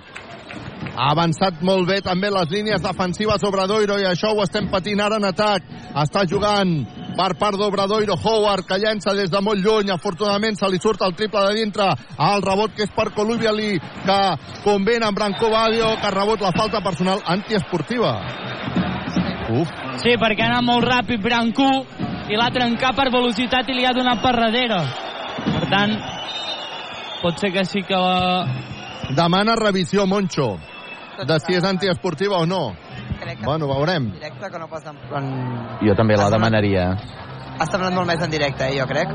Ha 0.95 1.11
avançat 1.11 1.59
molt 1.67 1.89
bé 1.89 1.99
també 2.07 2.29
les 2.31 2.51
línies 2.55 2.83
defensives 2.83 3.43
Obradoiro 3.43 3.97
i 3.99 4.07
això 4.07 4.31
ho 4.31 4.43
estem 4.45 4.69
patint 4.71 5.01
ara 5.03 5.19
en 5.19 5.27
atac. 5.27 5.65
Està 6.05 6.23
jugant 6.31 6.71
per 7.19 7.33
part 7.39 7.59
d'Obradoiro 7.59 8.15
Howard 8.15 8.67
que 8.69 8.79
llença 8.79 9.15
des 9.19 9.31
de 9.31 9.41
molt 9.43 9.59
lluny. 9.65 9.91
Afortunadament 9.91 10.59
se 10.59 10.69
li 10.71 10.79
surt 10.83 11.03
el 11.03 11.17
triple 11.19 11.43
de 11.49 11.57
dintre. 11.59 11.89
El 12.15 12.45
rebot 12.47 12.77
que 12.77 12.87
és 12.87 12.93
per 12.95 13.11
Colubiali 13.17 13.73
que 14.05 14.19
convena 14.63 15.11
amb 15.11 15.19
Branco 15.19 15.51
Badio 15.51 15.97
que 15.99 16.07
ha 16.07 16.15
rebut 16.15 16.45
la 16.45 16.53
falta 16.55 16.83
personal 16.85 17.23
antiesportiva. 17.27 18.15
Uf. 19.55 19.73
Sí, 20.03 20.15
perquè 20.21 20.47
ha 20.47 20.53
anat 20.53 20.67
molt 20.67 20.87
ràpid 20.87 21.23
Brancú 21.23 21.71
i 22.31 22.39
l'ha 22.39 22.53
trencat 22.55 22.95
per 22.97 23.11
velocitat 23.13 23.69
i 23.69 23.77
li 23.77 23.85
ha 23.85 23.93
donat 23.97 24.23
per 24.23 24.35
darrere. 24.39 24.79
Per 25.45 25.67
tant, 25.75 25.99
pot 27.21 27.43
ser 27.43 27.51
que 27.53 27.67
sí 27.67 27.83
que... 27.83 27.99
Demana 29.15 29.53
revisió, 29.59 30.07
Moncho, 30.09 30.55
de 31.27 31.39
si 31.41 31.55
és 31.55 31.65
antiesportiva 31.65 32.39
o 32.39 32.47
no. 32.47 32.75
Crec 33.21 33.39
que 33.39 33.45
Bueno, 33.47 33.69
veurem. 33.69 34.11
directe 34.13 34.51
que 34.51 34.59
no 34.59 34.69
pas 34.69 34.85
en... 34.87 34.97
en... 35.17 35.29
Jo 35.87 35.95
també 35.95 36.17
la 36.17 36.31
demanaria. 36.31 36.89
Ha 37.59 37.67
semblat 37.71 37.93
molt 37.95 38.07
més 38.11 38.21
en 38.23 38.31
directe, 38.31 38.67
eh, 38.67 38.79
jo 38.81 38.87
crec. 38.91 39.09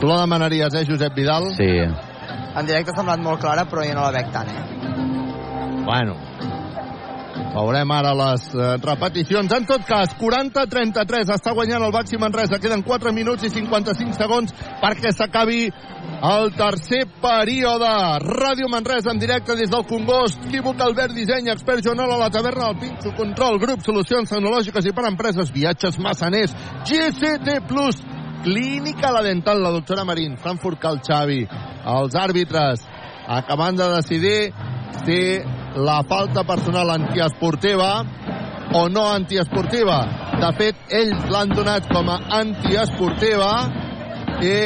Tu 0.00 0.06
la 0.06 0.20
demanaries, 0.20 0.74
eh, 0.74 0.84
Josep 0.86 1.14
Vidal? 1.14 1.48
Sí. 1.56 1.70
En 2.54 2.66
directe 2.66 2.92
ha 2.92 2.96
semblat 2.98 3.18
molt 3.24 3.40
clara, 3.40 3.64
però 3.64 3.82
jo 3.86 3.94
no 3.96 4.04
la 4.04 4.12
veig 4.12 4.30
tant, 4.32 4.48
eh? 4.48 4.64
Bueno, 5.84 6.14
veurem 7.54 7.90
ara 7.94 8.12
les 8.18 8.46
eh, 8.54 8.70
repeticions. 8.82 9.52
En 9.52 9.66
tot 9.68 9.84
cas, 9.88 10.14
40-33 10.20 11.32
està 11.34 11.54
guanyant 11.56 11.84
el 11.86 11.94
Baxi 11.94 12.18
Manresa. 12.20 12.60
Queden 12.62 12.84
4 12.86 13.12
minuts 13.16 13.46
i 13.46 13.52
55 13.52 14.16
segons 14.18 14.54
perquè 14.82 15.12
s'acabi 15.14 15.66
el 16.24 16.50
tercer 16.56 17.04
període. 17.22 17.90
Ràdio 18.24 18.68
Manresa 18.72 19.12
en 19.12 19.20
directe 19.22 19.56
des 19.58 19.70
del 19.70 19.86
Congost. 19.88 20.40
Quívoc 20.50 20.80
Albert 20.80 21.14
Disseny, 21.16 21.50
expert 21.52 21.84
Joanol 21.84 22.16
a 22.16 22.20
la 22.24 22.30
taverna 22.32 22.70
del 22.70 22.80
Pinxo 22.82 23.14
Control, 23.18 23.60
grup 23.62 23.84
Solucions 23.84 24.30
Tecnològiques 24.30 24.88
i 24.88 24.94
per 24.96 25.08
Empreses, 25.10 25.52
viatges 25.54 25.98
massaners, 25.98 26.54
GCT 26.88 27.60
Plus, 27.68 28.00
Clínica 28.44 29.12
La 29.12 29.22
Dental, 29.24 29.62
la 29.62 29.72
doctora 29.72 30.04
Marín, 30.04 30.36
Frankfurt 30.36 30.80
Cal 30.80 31.00
Xavi, 31.04 31.42
els 31.88 32.16
àrbitres, 32.18 32.84
acabant 33.26 33.76
de 33.78 33.88
decidir 33.96 34.52
si 35.04 35.18
la 35.76 36.02
falta 36.08 36.44
personal 36.44 36.90
antiesportiva 36.90 38.04
o 38.74 38.88
no 38.88 39.08
antiesportiva. 39.12 39.98
De 40.40 40.50
fet, 40.58 40.78
ells 40.90 41.28
l'han 41.30 41.52
donat 41.54 41.86
com 41.92 42.08
a 42.10 42.18
antiesportiva 42.40 43.50
i 44.42 44.56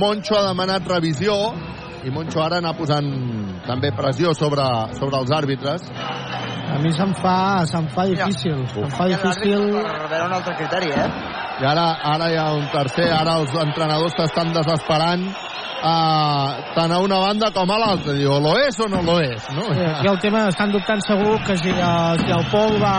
Moncho 0.00 0.38
ha 0.38 0.46
demanat 0.48 0.88
revisió 0.88 1.36
i 2.04 2.10
Moncho 2.10 2.40
ara 2.40 2.60
anar 2.62 2.72
posant 2.78 3.10
també 3.66 3.90
pressió 3.96 4.32
sobre, 4.34 4.64
sobre 4.96 5.20
els 5.20 5.32
àrbitres. 5.36 5.84
a 6.70 6.78
mi 6.78 6.92
se'm 6.94 7.12
fa, 7.18 7.66
se'm 7.66 7.88
fa 7.90 8.04
difícil 8.06 8.60
se'm 8.72 8.90
fa 8.94 9.08
difícil 9.10 9.72
Per 9.74 10.08
veure 10.08 10.26
un 10.28 10.34
altre 10.38 10.54
criteri, 10.56 10.90
eh? 10.94 11.08
I 11.60 11.66
ara, 11.66 11.86
ara 12.14 12.30
hi 12.30 12.36
ha 12.38 12.52
un 12.54 12.68
tercer, 12.72 13.08
ara 13.12 13.34
els 13.42 13.52
entrenadors 13.64 14.14
s'estan 14.16 14.52
desesperant 14.54 15.26
uh, 15.80 16.74
tant 16.76 16.92
a 16.92 17.00
una 17.02 17.18
banda 17.24 17.50
com 17.54 17.70
a 17.70 17.78
l'altra. 17.80 18.14
Diu, 18.16 18.36
lo 18.40 18.56
és 18.60 18.78
o 18.80 18.88
no 18.88 19.02
lo 19.06 19.18
és, 19.20 19.48
no? 19.56 19.66
Sí, 19.74 19.86
aquí 19.94 20.08
el 20.12 20.20
tema 20.20 20.46
estan 20.48 20.72
dubtant 20.72 21.02
segur 21.06 21.38
que 21.46 21.56
si, 21.60 21.72
uh, 21.72 22.14
si 22.20 22.32
el 22.36 22.46
Pol 22.52 22.78
va 22.82 22.96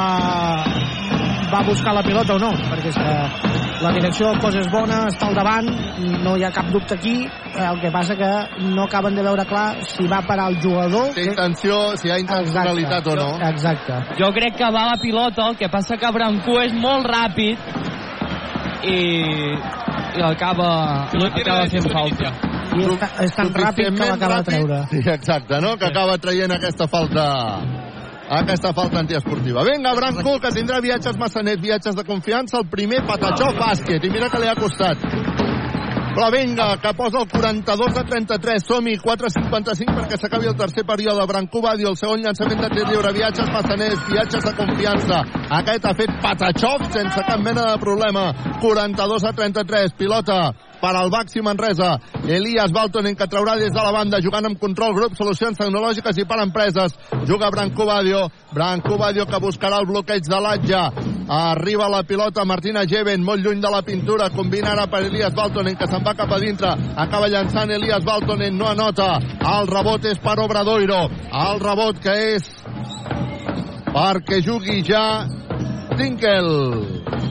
va 1.52 1.62
buscar 1.68 1.94
la 1.94 2.02
pilota 2.02 2.38
o 2.38 2.40
no, 2.40 2.52
perquè 2.72 2.92
és 2.94 2.96
que 2.96 3.52
la 3.84 3.92
direcció 3.92 4.30
del 4.30 4.40
cos 4.40 4.56
és 4.56 4.68
bona, 4.72 5.02
està 5.10 5.28
al 5.28 5.36
davant, 5.36 5.68
no 6.24 6.38
hi 6.38 6.46
ha 6.48 6.52
cap 6.56 6.70
dubte 6.72 6.96
aquí, 6.96 7.16
el 7.52 7.82
que 7.82 7.92
passa 7.92 8.16
que 8.16 8.30
no 8.70 8.86
acaben 8.86 9.18
de 9.18 9.26
veure 9.26 9.46
clar 9.50 9.82
si 9.84 10.08
va 10.08 10.22
parar 10.28 10.48
el 10.54 10.62
jugador... 10.64 11.12
Si 11.18 11.26
intenció, 11.28 11.80
si 12.00 12.08
hi 12.08 12.14
ha 12.16 12.20
intencionalitat 12.24 13.12
o 13.12 13.18
no. 13.20 13.30
Exacte. 13.50 14.00
Jo 14.22 14.32
crec 14.38 14.56
que 14.62 14.72
va 14.72 14.86
la 14.94 15.00
pilota, 15.02 15.50
el 15.50 15.60
que 15.60 15.70
passa 15.74 16.00
que 16.00 16.14
Brancú 16.16 16.60
és 16.64 16.78
molt 16.78 17.10
ràpid 17.10 17.60
i, 18.88 19.00
i 20.18 20.22
acaba, 20.22 21.08
acaba 21.12 21.68
fent 21.70 21.92
falta. 21.92 22.32
I 22.72 22.84
és, 22.86 23.00
ta- 23.00 23.24
és 23.26 23.32
tan 23.36 23.50
ràpid 23.54 23.98
que 23.98 24.10
l'acaba 24.10 24.38
de 24.42 24.44
treure. 24.52 24.82
Sí, 24.92 25.02
exacte, 25.10 25.60
no? 25.62 25.76
Que 25.78 25.86
acaba 25.92 26.18
traient 26.18 26.52
aquesta 26.56 26.88
falta 26.88 27.26
aquesta 28.32 28.72
falta 28.74 29.00
antiesportiva. 29.00 29.64
Vinga, 29.68 29.92
Branco, 29.94 30.38
que 30.40 30.52
tindrà 30.56 30.80
viatges 30.80 31.18
massanet, 31.20 31.60
viatges 31.60 31.96
de 31.98 32.04
confiança, 32.08 32.58
el 32.62 32.70
primer 32.72 33.02
patatxó 33.06 33.52
bàsquet, 33.60 34.06
i 34.08 34.10
mira 34.10 34.30
que 34.32 34.40
li 34.40 34.48
ha 34.48 34.56
costat. 34.56 34.98
Però 36.12 36.28
vinga, 36.28 36.76
que 36.84 36.92
posa 36.94 37.22
el 37.22 37.28
42 37.32 37.98
a 37.98 38.04
33. 38.04 38.66
Som-hi, 38.68 38.98
4.55 39.00 39.94
perquè 39.96 40.18
s'acabi 40.20 40.50
el 40.50 40.58
tercer 40.60 40.84
període. 40.84 41.24
Brancú 41.30 41.62
Badio, 41.64 41.94
el 41.94 41.96
segon 42.00 42.26
llançament 42.26 42.60
de 42.66 42.70
tir 42.74 42.84
lliure. 42.90 43.14
Viatges 43.16 43.48
massaners, 43.54 44.02
viatges 44.10 44.44
de 44.44 44.54
confiança. 44.58 45.22
Aquest 45.62 45.88
ha 45.88 45.94
fet 45.96 46.12
Patachov 46.26 46.84
sense 46.92 47.24
cap 47.30 47.40
mena 47.40 47.64
de 47.70 47.80
problema. 47.80 48.26
42 48.60 49.24
a 49.24 49.32
33. 49.40 49.96
Pilota 49.96 50.42
per 50.82 50.96
al 50.98 51.12
Baxi 51.14 51.42
Manresa. 51.46 51.94
Elias 52.28 52.74
Baltonen 52.74 53.16
que 53.16 53.28
traurà 53.30 53.56
des 53.60 53.72
de 53.72 53.84
la 53.86 53.92
banda 53.94 54.20
jugant 54.22 54.46
amb 54.50 54.60
control 54.60 54.96
grup, 54.98 55.16
solucions 55.16 55.58
tecnològiques 55.58 56.18
i 56.18 56.26
per 56.26 56.42
empreses. 56.42 56.98
Juga 57.30 57.52
Branco 57.54 57.86
Badio. 57.86 58.26
Branco 58.52 58.98
Badio 58.98 59.28
que 59.30 59.40
buscarà 59.40 59.80
el 59.80 59.88
bloqueig 59.88 60.26
de 60.28 60.40
l'Atja. 60.42 60.84
Arriba 61.32 61.88
la 61.88 62.04
pilota 62.04 62.44
Martina 62.46 62.84
Geven, 62.90 63.24
molt 63.24 63.46
lluny 63.46 63.62
de 63.62 63.72
la 63.72 63.84
pintura. 63.86 64.32
Combina 64.34 64.74
ara 64.74 64.88
per 64.92 65.06
Elias 65.06 65.36
Baltonen 65.38 65.78
que 65.78 65.88
se'n 65.88 66.04
va 66.04 66.16
cap 66.18 66.34
a 66.34 66.40
dintre. 66.42 66.74
Acaba 66.98 67.30
llançant 67.30 67.72
Elias 67.72 68.04
Baltonen, 68.04 68.58
no 68.58 68.68
anota. 68.68 69.14
El 69.40 69.70
rebot 69.70 70.06
és 70.10 70.20
per 70.20 70.40
Obradoiro. 70.42 71.06
El 71.32 71.62
rebot 71.62 72.02
que 72.02 72.18
és 72.36 72.50
perquè 73.92 74.40
jugui 74.44 74.82
ja 74.88 75.28
Dinkel, 75.98 76.48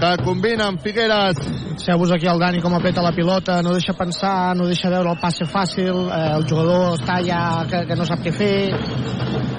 que 0.01 0.11
combina 0.25 0.67
amb 0.69 0.81
Figueres. 0.85 1.39
Fixeu-vos 1.71 2.13
aquí 2.13 2.29
el 2.29 2.39
Dani 2.39 2.61
com 2.61 2.75
apeta 2.77 3.03
la 3.03 3.13
pilota, 3.17 3.63
no 3.63 3.73
deixa 3.73 3.95
pensar, 3.97 4.55
no 4.57 4.67
deixa 4.69 4.91
veure 4.93 5.15
el 5.15 5.21
passe 5.21 5.49
fàcil, 5.49 6.09
eh, 6.13 6.27
el 6.37 6.45
jugador 6.49 6.99
està 6.99 7.21
ja 7.25 7.41
que, 7.71 7.87
que 7.89 7.97
no 7.97 8.05
sap 8.09 8.21
què 8.25 8.35
fer. 8.37 8.57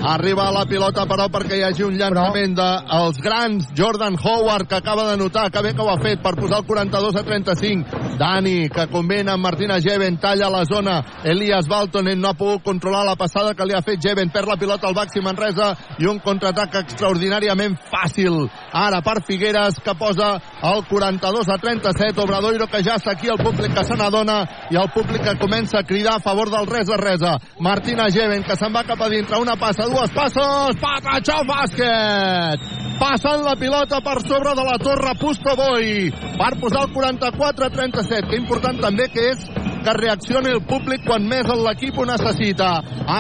Arriba 0.02 0.48
la 0.49 0.64
pilota, 0.65 1.03
però, 1.06 1.28
perquè 1.30 1.60
hi 1.60 1.64
hagi 1.68 1.84
un 1.86 1.94
llançament 1.94 2.56
dels 2.57 3.19
grans. 3.22 3.68
Jordan 3.78 4.15
Howard, 4.18 4.65
que 4.68 4.80
acaba 4.80 5.06
de 5.11 5.18
notar 5.18 5.52
que 5.52 5.61
bé 5.61 5.76
que 5.76 5.82
ho 5.82 5.91
ha 5.91 5.99
fet 6.02 6.23
per 6.23 6.34
posar 6.40 6.61
el 6.61 6.65
42 6.65 7.19
a 7.19 7.23
35. 7.23 7.99
Dani, 8.18 8.69
que 8.69 8.88
combina 8.90 9.36
amb 9.36 9.45
Martina 9.45 9.78
Geven, 9.82 10.18
talla 10.18 10.49
la 10.49 10.64
zona. 10.65 10.95
Elias 11.23 11.69
Baltonen 11.69 12.19
no 12.19 12.32
ha 12.32 12.38
pogut 12.38 12.64
controlar 12.65 13.03
la 13.06 13.15
passada 13.15 13.53
que 13.53 13.65
li 13.65 13.78
ha 13.78 13.84
fet 13.86 14.02
Geven. 14.02 14.34
Perd 14.34 14.49
la 14.49 14.57
pilota 14.57 14.90
al 14.90 14.98
Baxi 14.98 15.22
Manresa 15.22 15.69
i 16.02 16.10
un 16.10 16.18
contraatac 16.26 16.80
extraordinàriament 16.82 17.78
fàcil. 17.94 18.48
Ara 18.73 19.01
per 19.06 19.22
Figueres, 19.28 19.80
que 19.84 19.95
posa 19.95 20.34
el 20.72 20.84
42 20.90 21.49
a 21.49 21.57
37. 21.57 22.22
Obradoiro, 22.22 22.68
que 22.68 22.84
ja 22.84 22.98
està 22.99 23.15
aquí, 23.15 23.30
el 23.32 23.41
públic 23.41 23.73
que 23.76 23.86
se 23.88 23.98
n'adona 23.98 24.41
i 24.72 24.80
el 24.80 24.91
públic 24.94 25.23
que 25.26 25.38
comença 25.41 25.82
a 25.82 25.88
cridar 25.88 26.18
a 26.18 26.23
favor 26.23 26.52
del 26.52 26.69
res 26.69 26.90
a 26.90 26.99
resa. 27.02 27.38
Martina 27.60 28.10
Geven, 28.11 28.44
que 28.44 28.57
se'n 28.57 28.73
va 28.73 28.86
cap 28.88 29.02
a 29.02 29.10
dintre. 29.10 29.41
Una 29.41 29.57
passa, 29.57 29.90
dues 29.90 30.14
passes, 30.15 30.78
Patachó 30.82 31.41
bàsquet! 31.48 32.82
Passant 33.02 33.41
la 33.41 33.56
pilota 33.57 33.98
per 34.06 34.19
sobre 34.22 34.52
de 34.53 34.64
la 34.68 34.78
torre 34.78 35.15
Pusto 35.18 35.56
Boy 35.57 36.11
per 36.38 36.52
posar 36.61 36.84
el 36.86 36.91
44-37. 36.94 38.30
Que 38.30 38.38
important 38.38 38.78
també 38.78 39.07
que 39.10 39.32
és 39.32 39.48
que 39.82 39.95
reaccioni 39.98 40.52
el 40.53 40.61
públic 40.69 41.02
quan 41.07 41.26
més 41.26 41.49
l'equip 41.49 41.98
ho 41.98 42.06
necessita. 42.06 42.69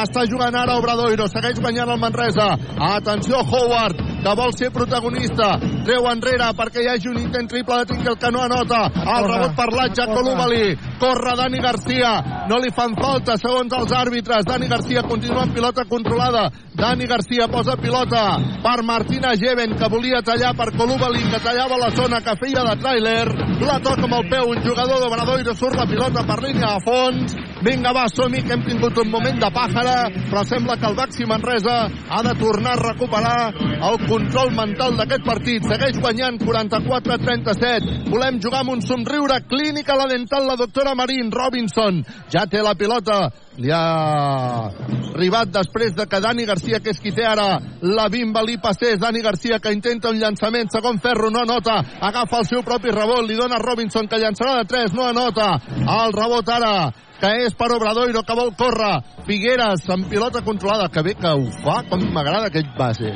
Està 0.01 0.27
jugant 0.29 0.53
ara 0.53 0.77
Obradoiro, 0.77 1.25
segueix 1.31 1.57
guanyant 1.59 1.89
el 1.89 2.01
Manresa. 2.01 2.51
Atenció 2.91 3.41
Howard, 3.41 3.97
que 4.21 4.35
vol 4.37 4.53
ser 4.57 4.69
protagonista. 4.71 5.55
Treu 5.85 6.07
enrere 6.11 6.51
perquè 6.57 6.83
hi 6.83 6.89
hagi 6.91 7.09
un 7.09 7.19
intent 7.21 7.49
triple 7.49 7.81
de 7.81 7.89
Tinkel 7.91 8.17
que 8.21 8.31
no 8.31 8.43
anota. 8.45 8.83
El 9.01 9.27
rebot 9.27 9.55
per 9.57 9.69
l'Atja 9.73 10.07
Columali. 10.11 10.75
Corre 11.01 11.35
Dani 11.39 11.61
Garcia. 11.63 12.13
No 12.49 12.59
li 12.61 12.71
fan 12.75 12.95
falta 12.99 13.37
segons 13.41 13.73
els 13.77 13.95
àrbitres. 13.97 14.45
Dani 14.45 14.69
Garcia 14.69 15.03
continua 15.07 15.45
amb 15.45 15.55
pilota 15.57 15.85
controlada. 15.89 16.49
Dani 16.77 17.07
Garcia 17.09 17.47
posa 17.51 17.75
pilota 17.77 18.37
per 18.63 18.81
Martina 18.85 19.33
Geven, 19.37 19.75
que 19.77 19.89
volia 19.89 20.21
tallar 20.21 20.53
per 20.57 20.71
Columali, 20.77 21.23
que 21.31 21.41
tallava 21.43 21.79
la 21.81 21.89
zona 21.95 22.21
que 22.21 22.37
feia 22.39 22.65
de 22.69 22.77
tràiler. 22.81 23.25
La 23.65 23.79
toca 23.81 24.05
amb 24.05 24.19
el 24.21 24.29
peu 24.29 24.53
un 24.53 24.61
jugador 24.63 25.01
d'Obradoiro. 25.01 25.55
Surt 25.57 25.77
la 25.77 25.89
pilota 25.89 26.25
per 26.27 26.41
línia 26.45 26.75
a 26.77 26.83
fons. 26.85 27.35
Vinga, 27.61 27.91
va, 27.93 28.07
som 28.09 28.33
que 28.33 28.55
hem 28.55 28.63
tingut 28.65 28.97
un 28.97 29.11
moment 29.13 29.37
de 29.37 29.49
pàjara, 29.53 30.07
però 30.31 30.41
sembla 30.49 30.79
que 30.81 30.87
el 30.89 30.95
Baxi 30.97 31.27
Manresa 31.29 31.75
ha 32.09 32.21
de 32.25 32.33
tornar 32.39 32.73
a 32.73 32.81
recuperar 32.81 33.51
el 33.89 33.99
control 34.07 34.49
mental 34.57 34.97
d'aquest 34.97 35.27
partit. 35.27 35.67
Segueix 35.69 35.99
guanyant 36.01 36.39
44-37. 36.41 38.09
Volem 38.09 38.41
jugar 38.41 38.63
amb 38.63 38.73
un 38.73 38.81
somriure 38.81 39.37
clínic 39.45 39.93
a 39.93 39.99
la 39.99 40.09
dental 40.09 40.49
la 40.49 40.57
doctora 40.57 40.95
Marín 40.97 41.29
Robinson. 41.29 42.01
Ja 42.33 42.47
té 42.49 42.65
la 42.65 42.73
pilota. 42.73 43.27
Li 43.59 43.71
ha 43.75 44.71
arribat 45.11 45.51
després 45.51 45.91
de 45.95 46.05
que 46.07 46.21
Dani 46.23 46.45
Garcia, 46.47 46.79
que 46.79 46.93
és 46.93 47.01
qui 47.03 47.11
té 47.11 47.25
ara 47.27 47.59
la 47.83 48.07
bimba, 48.09 48.43
li 48.47 48.55
passés. 48.63 48.99
Dani 48.99 49.21
Garcia 49.21 49.59
que 49.59 49.73
intenta 49.75 50.09
un 50.09 50.19
llançament, 50.21 50.71
segon 50.71 51.01
ferro, 51.03 51.29
no 51.29 51.43
anota. 51.43 51.81
Agafa 51.99 52.39
el 52.39 52.47
seu 52.47 52.63
propi 52.63 52.95
rebot, 52.95 53.25
li 53.27 53.35
dona 53.35 53.59
Robinson 53.59 54.07
que 54.07 54.21
llançarà 54.21 54.61
de 54.61 54.67
3, 54.71 54.95
no 54.95 55.09
anota. 55.09 55.51
El 55.81 56.15
rebot 56.15 56.49
ara 56.49 56.91
que 57.21 57.35
és 57.45 57.53
per 57.53 57.69
Obradoiro, 57.75 58.23
que 58.25 58.37
vol 58.37 58.55
córrer. 58.57 58.95
Figueres, 59.27 59.85
amb 59.93 60.09
pilota 60.09 60.41
controlada, 60.41 60.89
que 60.89 61.03
bé 61.05 61.13
que 61.19 61.35
ho 61.35 61.45
fa, 61.61 61.83
com 61.91 62.07
m'agrada 62.15 62.49
aquest 62.49 62.71
base. 62.79 63.13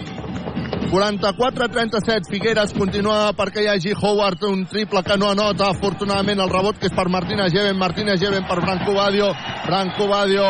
44-37, 0.92 2.30
Figueres 2.30 2.74
continua 2.78 3.32
perquè 3.38 3.64
hi 3.64 3.70
hagi 3.72 3.94
Howard, 3.96 4.44
un 4.48 4.66
triple 4.70 5.02
que 5.04 5.18
no 5.18 5.32
anota, 5.34 5.72
afortunadament 5.72 6.42
el 6.44 6.52
rebot 6.52 6.78
que 6.80 6.90
és 6.90 6.96
per 6.96 7.08
Martina 7.10 7.48
Geven, 7.50 7.78
Martina 7.78 8.16
Geven 8.22 8.46
per 8.48 8.62
Branco 8.62 8.94
Badio, 8.94 9.32
Branco 9.66 10.08
Badio 10.12 10.50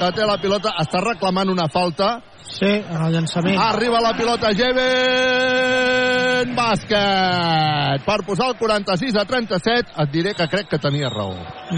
que 0.00 0.10
té 0.16 0.26
la 0.26 0.38
pilota, 0.40 0.74
està 0.80 1.00
reclamant 1.04 1.50
una 1.52 1.68
falta, 1.72 2.18
Sí, 2.50 2.66
en 2.66 3.02
el 3.06 3.12
llançament. 3.14 3.58
Arriba 3.62 4.00
la 4.02 4.12
pilota 4.18 4.50
Geven 4.56 6.10
bàsquet 6.56 8.04
per 8.06 8.18
posar 8.26 8.50
el 8.50 8.56
46 8.58 9.16
a 9.20 9.24
37 9.28 9.94
et 10.02 10.12
diré 10.12 10.32
que 10.34 10.46
crec 10.50 10.68
que 10.70 10.78
tenia 10.82 11.10
raó 11.12 11.34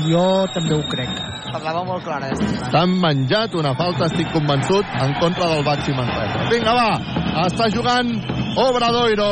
Jo 0.09 0.47
també 0.55 0.77
ho 0.77 0.83
crec. 0.91 1.11
Parlava 1.53 1.83
molt 1.85 2.05
clara. 2.05 2.31
Eh? 2.33 2.37
s'han 2.71 2.95
menjat 3.03 3.55
una 3.59 3.75
falta 3.77 4.07
estic 4.09 4.31
convençut 4.33 4.87
en 5.01 5.13
contra 5.21 5.49
del 5.51 5.65
Baxi 5.67 5.93
Manresa 5.97 6.49
vinga 6.53 6.77
va, 6.79 6.89
està 7.47 7.69
jugant 7.75 8.15
Obradoiro 8.63 9.31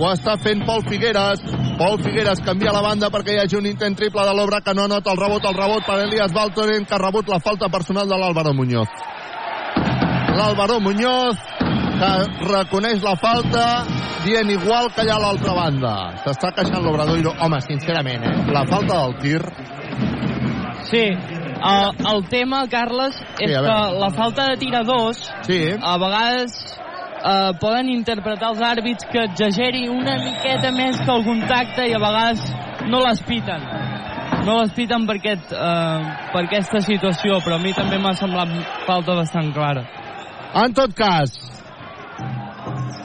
ho 0.00 0.10
està 0.10 0.36
fent 0.42 0.64
Pol 0.68 0.84
Figueres 0.88 1.40
Pol 1.78 1.98
Figueres 2.04 2.42
canvia 2.44 2.74
la 2.74 2.84
banda 2.84 3.10
perquè 3.12 3.36
hi 3.36 3.42
hagi 3.44 3.56
un 3.56 3.68
intent 3.70 3.96
triple 3.96 4.26
de 4.28 4.36
l'obra 4.36 4.60
que 4.60 4.74
no 4.74 4.84
anota 4.88 5.12
el 5.14 5.20
rebot 5.20 5.48
el 5.48 5.56
rebot 5.56 5.88
per 5.88 6.02
Elias 6.04 6.34
Baltonen 6.36 6.84
que 6.84 6.96
ha 6.96 7.02
rebut 7.02 7.28
la 7.32 7.40
falta 7.40 7.68
personal 7.72 8.08
de 8.08 8.18
l'Àlvaro 8.20 8.52
Muñoz 8.56 8.88
l'Àlvaro 10.38 10.80
Muñoz 10.80 11.36
que 12.00 12.12
reconeix 12.48 13.02
la 13.04 13.14
falta 13.16 13.66
dient 14.24 14.50
igual 14.50 14.90
que 14.94 15.04
allà 15.04 15.16
a 15.18 15.22
l'altra 15.26 15.54
banda 15.54 15.94
s'està 16.24 16.52
queixant 16.56 16.82
l'Obradoiro 16.82 17.34
home, 17.40 17.60
sincerament, 17.60 18.24
eh? 18.26 18.36
la 18.52 18.64
falta 18.66 19.02
del 19.04 19.16
tir 19.22 19.42
Sí, 20.92 21.04
el, 21.08 22.06
el 22.12 22.28
tema, 22.28 22.66
Carles, 22.68 23.14
és 23.38 23.48
Sí, 23.48 23.54
que 23.54 23.76
la 24.02 24.10
falta 24.12 24.48
de 24.50 24.56
tiradors 24.60 25.22
sí. 25.46 25.60
a 25.80 25.94
vegades 25.96 26.56
eh, 27.22 27.52
poden 27.60 27.88
interpretar 27.88 28.50
els 28.52 28.60
àrbits 28.66 29.06
que 29.12 29.22
exageri 29.28 29.86
una 29.88 30.18
miqueta 30.20 30.72
més 30.74 30.98
que 31.00 31.14
el 31.14 31.24
contacte 31.24 31.86
i 31.88 31.94
a 31.96 32.02
vegades 32.02 32.44
no 32.90 33.00
les 33.06 33.22
piten. 33.24 33.64
No 34.42 34.58
les 34.58 34.72
piten 34.74 35.06
per, 35.06 35.16
aquest, 35.20 35.52
eh, 35.54 36.12
per 36.34 36.44
aquesta 36.44 36.82
situació, 36.82 37.38
però 37.44 37.56
a 37.56 37.62
mi 37.62 37.72
també 37.78 38.00
m'ha 38.02 38.14
semblat 38.18 38.52
falta 38.88 39.16
bastant 39.22 39.52
clara. 39.54 39.86
En 40.54 40.74
tot 40.76 40.92
cas, 40.92 41.32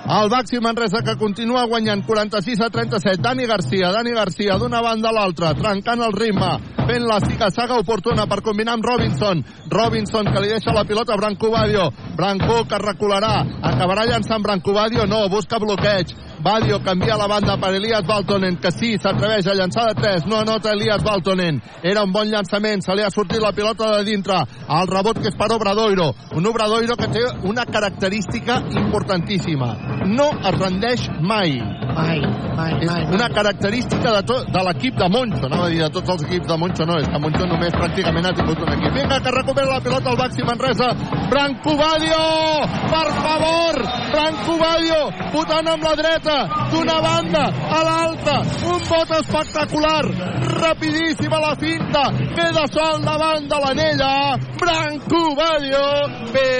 el 0.07 0.30
Baxi 0.30 0.60
Manresa 0.60 0.99
que 1.03 1.15
continua 1.15 1.64
guanyant 1.68 2.02
46 2.03 2.60
a 2.60 2.69
37. 2.69 3.22
Dani 3.24 3.45
Garcia, 3.48 3.91
Dani 3.95 4.11
Garcia 4.11 4.57
d'una 4.60 4.82
banda 4.84 5.10
a 5.10 5.15
l'altra, 5.15 5.53
trencant 5.56 6.03
el 6.03 6.11
ritme, 6.11 6.49
fent 6.90 7.07
la 7.07 7.22
siga-saga 7.24 7.80
oportuna 7.80 8.28
per 8.28 8.41
combinar 8.44 8.76
amb 8.76 8.88
Robinson. 8.88 9.45
Robinson 9.72 10.28
que 10.28 10.44
li 10.44 10.52
deixa 10.52 10.76
la 10.76 10.84
pilota 10.84 11.15
a 11.15 11.19
Branco 11.22 11.52
Badio. 11.52 11.88
Branco 12.19 12.65
que 12.68 12.84
recularà, 12.84 13.36
acabarà 13.72 14.03
llançant 14.11 14.44
Branco 14.44 14.76
Badio, 14.76 15.07
no, 15.07 15.24
busca 15.32 15.60
bloqueig. 15.60 16.15
Badio 16.48 16.80
canvia 16.80 17.18
la 17.18 17.28
banda 17.28 17.57
per 17.60 17.74
Elias 17.76 18.06
Baltonen, 18.07 18.56
que 18.64 18.72
sí, 18.72 18.94
s'atreveix 19.03 19.49
a 19.52 19.56
llançar 19.57 19.90
de 19.90 19.95
3, 19.99 20.28
no 20.32 20.38
anota 20.40 20.72
Elias 20.72 21.03
Baltonen. 21.03 21.60
Era 21.84 22.06
un 22.07 22.14
bon 22.14 22.30
llançament, 22.32 22.80
se 22.86 22.95
li 22.95 23.03
ha 23.03 23.10
sortit 23.11 23.41
la 23.44 23.52
pilota 23.52 23.90
de 23.98 24.06
dintre. 24.07 24.38
El 24.80 24.88
rebot 24.88 25.19
que 25.19 25.28
és 25.28 25.36
per 25.36 25.52
Obradoiro. 25.52 26.14
Un 26.40 26.48
Obradoiro 26.48 26.95
que 26.95 27.10
té 27.11 27.26
una 27.44 27.65
característica 27.65 28.61
importantíssima. 28.80 29.76
no 30.07 30.30
es 30.40 30.56
rendeix 30.60 31.10
mai. 31.19 31.60
Mai, 31.98 32.22
mai, 32.56 32.74
És 32.80 32.90
mai. 32.91 33.03
una 33.11 33.28
característica 33.30 34.11
de, 34.14 34.22
tot, 34.24 34.48
de 34.53 34.64
l'equip 34.64 34.95
de 34.95 35.10
Moncho. 35.10 35.45
Anava 35.48 35.65
a 35.65 35.69
dir 35.69 35.82
de 35.82 35.90
tots 35.90 36.10
els 36.14 36.24
equips 36.24 36.48
de 36.48 36.57
Moncho, 36.57 36.86
no, 36.86 36.98
és 37.02 37.07
que 37.10 37.19
Moncho 37.19 37.45
només 37.45 37.74
pràcticament 37.74 38.30
ha 38.30 38.34
tingut 38.38 38.61
un 38.64 38.72
equip. 38.76 38.94
Vinga, 38.94 39.19
que 39.19 39.32
recupera 39.36 39.68
la 39.68 39.82
pilota 39.82 40.11
el 40.11 40.18
Baxi 40.18 40.44
Manresa. 40.48 40.90
Branco 41.30 41.76
Badio! 41.76 42.22
Per 42.94 43.07
favor! 43.19 43.82
Branco 44.14 44.57
Badio! 44.61 45.02
Votant 45.34 45.68
amb 45.74 45.84
la 45.84 45.95
dreta, 45.99 46.37
d'una 46.72 46.98
banda 47.02 47.44
a 47.78 47.80
l'altra. 47.88 48.38
Un 48.72 48.80
bot 48.90 49.10
espectacular. 49.20 50.06
Rapidíssima 50.64 51.38
la 51.40 51.56
finta. 51.56 52.04
Queda 52.36 52.66
sol 52.74 52.98
davant 53.06 53.48
de 53.52 53.58
l'anella. 53.64 54.14
Branco 54.60 55.22
Badio. 55.40 55.88
Peixos 56.34 56.60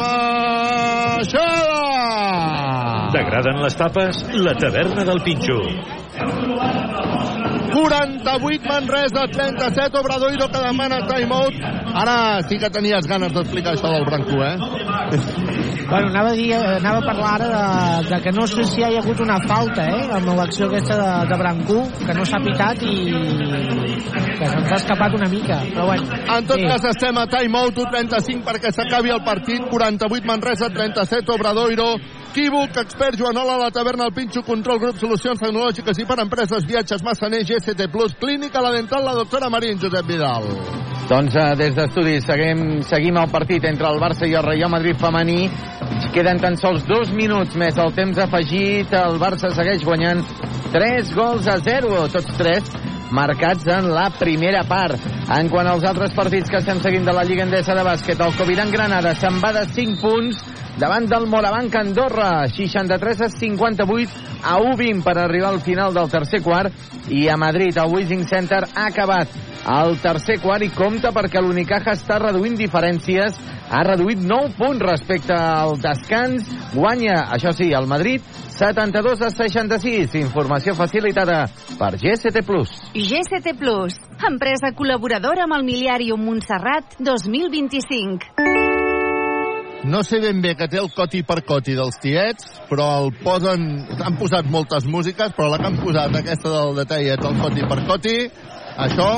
Maixada. 0.00 1.73
T'agraden 3.14 3.60
les 3.62 3.76
tapes? 3.78 4.24
La 4.42 4.56
taverna 4.58 5.04
del 5.06 5.20
Pinxo. 5.22 5.60
48 7.74 8.66
Manresa, 8.66 9.26
37 9.30 9.98
Obradoiro 9.98 10.48
que 10.50 10.58
demana 10.58 10.98
timeout. 11.06 11.54
Ara 11.94 12.42
sí 12.48 12.58
que 12.58 12.70
tenies 12.74 13.06
ganes 13.06 13.30
d'explicar 13.34 13.76
això 13.76 13.92
del 13.94 14.06
Branco, 14.08 14.42
eh? 14.42 14.56
Bueno, 15.84 16.08
anava 16.08 16.30
a, 16.30 16.32
dir, 16.32 16.54
anava 16.56 17.02
a 17.02 17.04
parlar 17.04 17.32
ara 17.34 17.48
de, 17.52 18.08
de 18.08 18.18
que 18.24 18.30
no 18.32 18.46
sé 18.48 18.64
si 18.64 18.80
hi 18.80 18.84
ha 18.86 19.02
hagut 19.02 19.20
una 19.20 19.36
falta, 19.44 19.84
eh, 19.84 20.06
amb 20.16 20.30
l'acció 20.38 20.70
aquesta 20.70 20.96
de, 20.96 21.10
de 21.28 21.36
Brancú, 21.42 21.76
que 22.00 22.16
no 22.16 22.24
s'ha 22.24 22.40
pitat 22.40 22.80
i 22.88 22.94
que 24.38 24.48
se'ns 24.48 24.72
ha 24.72 24.78
escapat 24.80 25.14
una 25.20 25.28
mica, 25.28 25.60
però 25.68 25.84
bueno. 25.90 26.08
En 26.24 26.48
tot 26.48 26.56
sí. 26.56 26.66
cas 26.66 26.88
estem 26.88 27.20
a 27.20 27.28
timeout 27.30 27.78
35 27.84 28.48
perquè 28.48 28.72
s'acabi 28.72 29.12
el 29.12 29.22
partit. 29.28 29.68
48 29.70 30.26
Manresa, 30.32 30.72
37 30.72 31.36
Obradoiro. 31.36 31.92
Equívoc, 32.34 32.76
expert 32.82 33.14
Joanola, 33.14 33.54
la 33.56 33.70
taverna, 33.70 34.08
el 34.08 34.12
Pinxo, 34.12 34.40
control, 34.42 34.80
grup, 34.82 34.96
solucions 34.98 35.38
tecnològiques 35.38 36.00
i 36.02 36.06
per 36.08 36.16
empreses, 36.18 36.64
viatges, 36.66 37.04
Massaner, 37.06 37.44
GST+, 37.46 37.86
clínica, 38.18 38.58
la 38.58 38.72
dental, 38.74 39.04
la 39.06 39.12
doctora 39.14 39.46
Marín, 39.54 39.78
Josep 39.78 40.08
Vidal. 40.08 40.48
Doncs 41.06 41.36
eh, 41.38 41.44
des 41.60 41.76
d'estudis 41.76 42.26
seguim, 42.26 42.80
seguim 42.82 43.20
el 43.22 43.30
partit 43.30 43.62
entre 43.70 43.86
el 43.86 44.02
Barça 44.02 44.26
i 44.26 44.34
el 44.34 44.42
Real 44.42 44.72
Madrid 44.72 44.98
femení. 44.98 45.46
Queden 46.10 46.42
tan 46.42 46.58
sols 46.58 46.82
dos 46.90 47.12
minuts 47.14 47.54
més 47.54 47.78
el 47.78 47.94
temps 47.94 48.18
afegit. 48.26 48.90
El 48.98 49.20
Barça 49.22 49.52
segueix 49.54 49.86
guanyant 49.86 50.24
3 50.74 51.14
gols 51.14 51.46
a 51.46 51.60
0, 51.62 52.08
tots 52.16 52.34
tres 52.40 52.74
marcats 53.14 53.70
en 53.70 53.92
la 53.94 54.08
primera 54.18 54.64
part. 54.66 54.98
En 55.38 55.46
quant 55.54 55.70
als 55.70 55.86
altres 55.86 56.18
partits 56.18 56.50
que 56.50 56.58
estem 56.58 56.82
seguint 56.82 57.06
de 57.06 57.14
la 57.14 57.22
Lliga 57.22 57.46
Endesa 57.46 57.78
de 57.78 57.86
Bàsquet, 57.86 58.18
el 58.18 58.34
Coviran 58.34 58.74
Granada 58.74 59.14
se'n 59.14 59.38
va 59.38 59.54
de 59.54 59.68
5 59.70 60.02
punts 60.02 60.42
davant 60.78 61.06
del 61.06 61.26
Morabanc 61.30 61.74
Andorra, 61.76 62.48
63 62.48 63.20
a 63.20 63.28
58 63.30 64.10
a 64.44 64.58
1-20 64.58 65.02
per 65.04 65.16
arribar 65.18 65.52
al 65.54 65.60
final 65.60 65.94
del 65.94 66.10
tercer 66.10 66.42
quart 66.42 66.72
i 67.08 67.28
a 67.28 67.36
Madrid 67.36 67.76
el 67.78 67.92
Wishing 67.92 68.26
Center 68.28 68.64
ha 68.74 68.86
acabat 68.90 69.28
el 69.64 69.96
tercer 70.02 70.40
quart 70.42 70.64
i 70.66 70.72
compta 70.74 71.12
perquè 71.14 71.40
l'Unicaja 71.40 71.94
està 71.96 72.18
reduint 72.20 72.56
diferències 72.58 73.38
ha 73.70 73.82
reduït 73.86 74.20
9 74.20 74.52
punts 74.58 74.82
respecte 74.84 75.34
al 75.34 75.78
descans 75.80 76.50
guanya, 76.74 77.22
això 77.32 77.54
sí, 77.56 77.70
el 77.72 77.88
Madrid 77.88 78.22
72 78.54 79.22
a 79.24 79.30
66 79.30 80.18
informació 80.20 80.76
facilitada 80.78 81.44
per 81.78 81.94
GST 81.96 82.44
Plus 82.46 82.74
GCT 82.92 83.56
Plus, 83.58 83.96
empresa 84.28 84.74
col·laboradora 84.76 85.48
amb 85.48 85.58
el 85.58 85.66
Miliàrium 85.66 86.22
Montserrat 86.28 86.98
2025. 87.00 88.63
No 89.84 90.00
sé 90.02 90.18
ben 90.20 90.40
bé 90.40 90.54
que 90.56 90.68
té 90.72 90.78
el 90.80 90.88
coti 90.96 91.20
per 91.28 91.42
coti 91.44 91.74
dels 91.76 91.98
tiets, 92.00 92.46
però 92.70 92.86
el 93.02 93.10
posen... 93.20 93.66
Han 94.00 94.16
posat 94.16 94.48
moltes 94.48 94.86
músiques, 94.88 95.34
però 95.36 95.50
la 95.52 95.58
que 95.60 95.68
han 95.68 95.76
posat, 95.76 96.16
aquesta 96.16 96.52
del 96.54 96.72
de 96.78 96.86
tiets, 96.88 97.28
el 97.28 97.40
coti 97.42 97.68
per 97.68 97.80
coti, 97.90 98.16
això... 98.88 99.10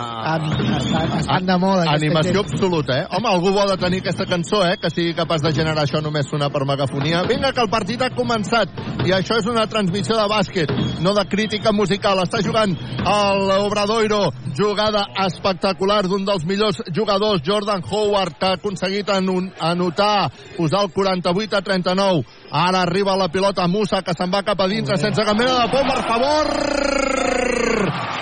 Ah, 0.00 0.38
estan, 0.78 1.18
estan 1.18 1.46
de 1.46 1.56
moda. 1.58 1.84
Animació 1.92 2.40
temps. 2.40 2.54
absoluta, 2.54 3.02
eh? 3.02 3.06
Home, 3.10 3.28
algú 3.28 3.50
vol 3.52 3.68
de 3.68 3.76
tenir 3.76 4.00
aquesta 4.00 4.24
cançó, 4.26 4.62
eh? 4.64 4.78
Que 4.80 4.90
sigui 4.90 5.14
capaç 5.14 5.42
de 5.44 5.52
generar 5.52 5.84
això 5.84 6.00
només 6.02 6.26
sonar 6.30 6.50
per 6.50 6.64
megafonia. 6.64 7.22
Vinga, 7.28 7.52
que 7.52 7.60
el 7.60 7.68
partit 7.72 8.02
ha 8.02 8.10
començat. 8.14 8.68
I 9.04 9.12
això 9.16 9.36
és 9.40 9.46
una 9.50 9.66
transmissió 9.66 10.16
de 10.16 10.26
bàsquet, 10.30 10.72
no 11.04 11.12
de 11.16 11.24
crítica 11.28 11.72
musical. 11.72 12.18
Està 12.24 12.40
jugant 12.44 12.72
el 12.74 13.50
Obradoiro. 13.60 14.30
Jugada 14.56 15.04
espectacular 15.26 16.02
d'un 16.08 16.24
dels 16.24 16.44
millors 16.44 16.80
jugadors, 16.94 17.42
Jordan 17.46 17.82
Howard, 17.88 18.38
que 18.38 18.46
ha 18.46 18.52
aconseguit 18.58 19.08
anotar, 19.10 20.30
posar 20.56 20.84
el 20.84 20.90
48 20.92 21.56
a 21.56 21.62
39. 21.62 22.24
Ara 22.50 22.82
arriba 22.82 23.16
la 23.16 23.28
pilota 23.28 23.68
Musa, 23.68 24.02
que 24.02 24.12
se'n 24.16 24.32
va 24.32 24.42
cap 24.42 24.60
a 24.60 24.68
dintre, 24.68 24.96
sense 24.98 25.24
cap 25.24 25.36
mena 25.36 25.62
de 25.62 25.68
por, 25.70 25.86
per 25.86 26.02
favor! 26.08 26.46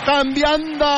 Canviant 0.08 0.64
de 0.80 0.94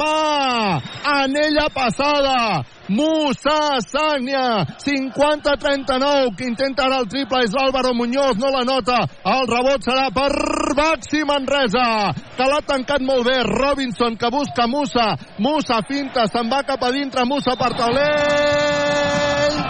mà! 0.00 0.80
Anella 1.04 1.68
passada! 1.74 2.64
Musa 2.88 3.80
Sagnia, 3.84 4.64
50-39, 4.80 6.36
que 6.38 6.46
intenta 6.46 6.86
ara 6.86 7.02
el 7.02 7.08
triple 7.10 7.42
és 7.44 7.52
l'Àlvaro 7.52 7.92
Muñoz, 7.98 8.38
no 8.40 8.48
la 8.54 8.62
nota. 8.64 9.02
El 9.26 9.44
rebot 9.50 9.84
serà 9.84 10.06
per 10.14 10.30
Baxi 10.78 11.20
Manresa, 11.28 12.14
que 12.38 12.48
l'ha 12.48 12.62
tancat 12.64 13.04
molt 13.04 13.26
bé. 13.28 13.42
Robinson, 13.44 14.16
que 14.16 14.32
busca 14.32 14.64
Musa. 14.70 15.18
Musa 15.36 15.82
finta, 15.84 16.24
se'n 16.30 16.48
va 16.48 16.62
cap 16.64 16.80
a 16.80 16.92
dintre, 16.96 17.28
Musa 17.28 17.58
per 17.60 17.74
taulell. 17.76 19.60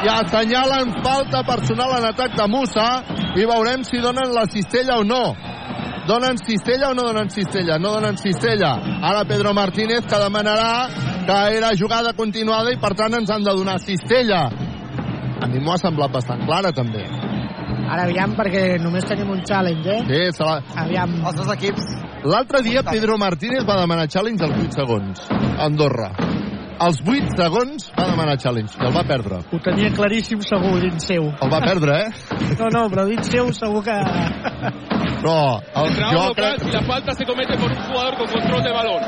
I 0.00 0.08
assenyalen 0.16 0.96
falta 1.04 1.44
personal 1.44 1.98
en 1.98 2.08
atac 2.14 2.32
de 2.40 2.48
Musa 2.48 2.88
i 3.36 3.44
veurem 3.44 3.84
si 3.84 4.00
donen 4.00 4.32
la 4.32 4.48
cistella 4.48 4.96
o 4.96 5.04
no. 5.04 5.24
Donen 6.10 6.38
cistella 6.42 6.90
o 6.90 6.94
no 6.94 7.04
donen 7.06 7.28
cistella? 7.30 7.78
No 7.78 7.92
donen 7.92 8.16
cistella. 8.18 8.72
Ara 9.00 9.22
Pedro 9.24 9.52
Martínez 9.54 10.08
que 10.10 10.18
demanarà 10.18 10.88
que 11.26 11.36
era 11.58 11.70
jugada 11.78 12.12
continuada 12.18 12.72
i 12.74 12.80
per 12.82 12.96
tant 12.98 13.14
ens 13.14 13.30
han 13.30 13.46
de 13.46 13.54
donar 13.54 13.76
cistella. 13.78 14.40
A 15.38 15.46
mi 15.46 15.62
m'ho 15.62 15.70
ha 15.70 15.78
semblat 15.78 16.10
bastant 16.10 16.42
clara 16.48 16.74
també. 16.74 17.04
Ara 17.06 18.08
aviam, 18.08 18.34
perquè 18.34 18.80
només 18.82 19.06
tenim 19.06 19.30
un 19.30 19.44
challenge, 19.46 19.86
eh? 19.86 20.02
Sí, 20.10 20.20
se 20.34 20.50
la... 20.50 20.58
Aviam. 20.82 21.14
Els 21.22 21.38
dos 21.38 21.54
equips. 21.54 21.86
L'altre 22.26 22.64
dia 22.66 22.82
Pedro 22.90 23.14
Martínez 23.16 23.62
va 23.62 23.78
demanar 23.78 24.10
challenge 24.10 24.50
als 24.50 24.58
8 24.66 24.80
segons. 24.82 25.26
Andorra. 25.62 26.10
Als 26.80 27.02
8 27.04 27.34
segons 27.36 27.90
va 27.92 28.06
demanar 28.08 28.38
challenge 28.40 28.78
i 28.78 28.86
el 28.88 28.94
va 28.94 29.02
perdre. 29.04 29.42
Ho 29.52 29.58
tenia 29.60 29.90
claríssim 29.92 30.40
segur 30.46 30.78
dins 30.80 31.04
seu. 31.10 31.26
El 31.44 31.50
va 31.52 31.58
perdre, 31.60 31.96
eh? 32.06 32.38
No, 32.56 32.70
no, 32.72 32.86
però 32.92 33.04
dins 33.10 33.28
seu 33.28 33.50
segur 33.52 33.82
que... 33.84 33.96
Però 35.20 35.34
el, 35.60 35.90
Entrenador 35.90 36.14
jo 36.14 36.22
local, 36.30 36.34
crec... 36.38 36.64
si 36.64 36.72
la 36.72 36.80
falta 36.88 37.14
se 37.18 37.26
comete 37.28 37.58
por 37.60 37.68
un 37.68 37.82
jugador 37.84 38.16
con 38.16 38.32
control 38.32 38.62
de 38.64 38.72
balón. 38.72 39.02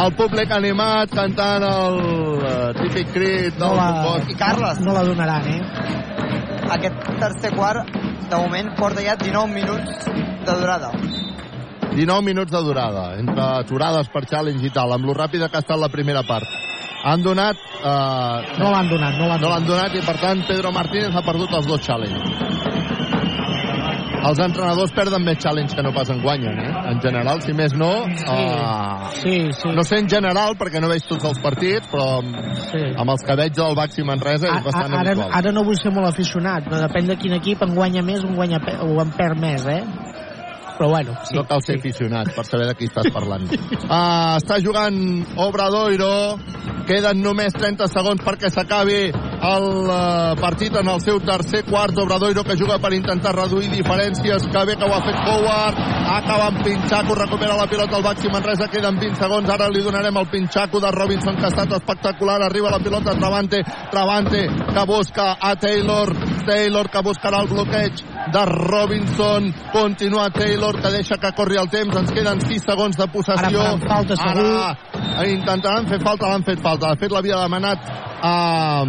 El 0.00 0.14
públic 0.16 0.52
animat 0.56 1.12
cantant 1.12 1.66
el 1.68 1.98
uh, 2.00 2.72
típic 2.80 3.12
crit 3.12 3.58
del 3.58 3.66
No 3.66 3.74
la, 3.76 3.88
futbol. 3.98 4.30
I 4.32 4.38
Carles. 4.40 4.80
No 4.86 4.94
la 4.96 5.02
donaran, 5.04 5.44
eh? 5.50 5.60
Aquest 6.78 7.10
tercer 7.20 7.52
quart, 7.52 7.92
de 8.30 8.36
moment, 8.36 8.72
porta 8.80 9.04
ja 9.04 9.20
19 9.20 9.52
minuts 9.60 10.08
de 10.08 10.54
durada. 10.54 10.94
19 11.94 12.22
minuts 12.22 12.52
de 12.52 12.62
durada, 12.62 13.14
entre 13.18 13.42
aturades 13.64 14.08
per 14.12 14.24
challenge 14.30 14.66
i 14.66 14.70
tal, 14.74 14.92
amb 14.94 15.04
lo 15.08 15.14
ràpida 15.16 15.48
que 15.50 15.58
ha 15.58 15.64
estat 15.64 15.78
la 15.80 15.88
primera 15.92 16.22
part. 16.22 16.46
Han 17.04 17.22
donat... 17.24 17.56
Eh, 17.80 18.58
No 18.60 18.70
l'han 18.70 18.88
donat, 18.90 19.16
no 19.18 19.26
l'han 19.30 19.40
no 19.40 19.48
l'han 19.54 19.66
donat 19.66 19.94
i, 19.96 20.02
per 20.04 20.16
tant, 20.20 20.42
Pedro 20.48 20.70
Martínez 20.72 21.14
ha 21.16 21.22
perdut 21.24 21.52
els 21.56 21.66
dos 21.66 21.80
challenge. 21.80 22.20
Els 24.20 24.36
entrenadors 24.44 24.92
perden 24.92 25.22
més 25.24 25.38
challenge 25.40 25.72
que 25.74 25.82
no 25.82 25.94
pas 25.96 26.10
en 26.12 26.18
guanyen, 26.20 26.58
eh? 26.60 26.72
En 26.90 26.98
general, 27.00 27.40
si 27.40 27.54
més 27.56 27.72
no... 27.72 27.88
Uh, 28.04 29.08
sí, 29.16 29.48
sí. 29.56 29.70
No 29.72 29.80
sé 29.88 29.96
en 30.02 30.10
general, 30.12 30.58
perquè 30.60 30.82
no 30.84 30.90
veig 30.92 31.06
tots 31.08 31.24
els 31.24 31.40
partits, 31.40 31.88
però 31.88 32.18
amb, 32.18 32.36
Sí. 32.68 32.82
amb 33.00 33.14
els 33.14 33.24
que 33.24 33.36
veig 33.40 33.56
del 33.56 33.74
Baxi 33.78 34.04
Manresa 34.04 34.50
és 34.52 34.62
bastant 34.66 34.92
ara, 34.92 35.14
habitual. 35.14 35.32
ara 35.40 35.52
no 35.56 35.64
vull 35.64 35.80
ser 35.80 35.90
molt 35.96 36.10
aficionat, 36.12 36.68
però 36.68 36.82
depèn 36.84 37.08
de 37.08 37.16
quin 37.16 37.32
equip 37.40 37.64
en 37.64 37.72
guanya 37.74 38.04
més 38.04 38.20
o 38.20 38.28
en, 38.28 38.36
guanya, 38.36 38.60
o 38.84 39.00
en 39.00 39.10
perd 39.16 39.40
més, 39.40 39.64
eh? 39.66 39.80
Però 40.80 40.88
bueno, 40.88 41.12
sí. 41.28 41.34
no 41.36 41.42
cal 41.44 41.60
ser 41.60 41.74
aficionat 41.76 42.30
per 42.32 42.46
saber 42.48 42.64
de 42.70 42.74
qui 42.78 42.86
estàs 42.88 43.10
parlant. 43.12 43.42
Uh, 43.52 44.36
està 44.40 44.56
jugant 44.64 44.96
Obradoiro. 45.44 46.38
Queden 46.88 47.20
només 47.20 47.52
30 47.52 47.84
segons 47.92 48.22
perquè 48.24 48.48
s'acabi 48.48 49.10
el 49.12 49.66
uh, 49.84 50.32
partit 50.40 50.78
en 50.80 50.88
el 50.88 51.02
seu 51.04 51.20
tercer 51.20 51.66
quart. 51.68 52.00
Obradoiro 52.00 52.46
que 52.48 52.56
juga 52.56 52.78
per 52.80 52.94
intentar 52.96 53.34
reduir 53.36 53.68
diferències. 53.74 54.48
Que 54.48 54.62
bé 54.70 54.78
que 54.80 54.88
ho 54.88 54.96
ha 54.96 55.02
fet 55.04 55.20
Howard. 55.20 55.82
Acaba 56.16 56.48
amb 56.48 56.64
Pinxaco, 56.64 57.18
recupera 57.18 57.60
la 57.60 57.68
pilota 57.68 58.00
al 58.00 58.06
Baxi 58.08 58.32
Manresa. 58.32 58.70
Queden 58.72 58.96
20 59.04 59.20
segons. 59.20 59.52
Ara 59.52 59.68
li 59.68 59.84
donarem 59.84 60.16
el 60.16 60.30
Pinxaco 60.32 60.80
de 60.80 60.94
Robinson 60.96 61.36
que 61.36 61.44
ha 61.44 61.52
estat 61.52 61.76
espectacular. 61.76 62.40
Arriba 62.48 62.72
la 62.72 62.80
pilota 62.80 63.12
Travante. 63.20 63.60
Travante 63.92 64.46
que 64.48 64.88
busca 64.88 65.34
a 65.36 65.52
Taylor. 65.60 66.16
Taylor 66.48 66.88
que 66.88 67.04
buscarà 67.04 67.44
el 67.44 67.52
bloqueig 67.52 68.00
de 68.32 68.44
Robinson. 68.46 69.52
Continua 69.72 70.30
Taylor 70.30 70.80
que 70.80 70.90
deixa 70.90 71.18
que 71.18 71.32
corri 71.36 71.58
el 71.60 71.68
temps. 71.70 71.96
Ens 71.96 72.12
queden 72.14 72.40
6 72.40 72.64
segons 72.66 72.96
de 72.96 73.08
possessió. 73.12 73.60
Ara 73.60 73.78
falta, 73.84 74.16
segur. 74.16 74.54
Ara 75.16 75.28
intentaran 75.28 75.88
fer 75.90 76.00
falta, 76.02 76.30
l'han 76.30 76.46
fet 76.46 76.62
falta. 76.62 76.94
De 76.94 77.00
fet, 77.02 77.12
l'havia 77.12 77.42
demanat 77.42 77.78
a 78.22 78.84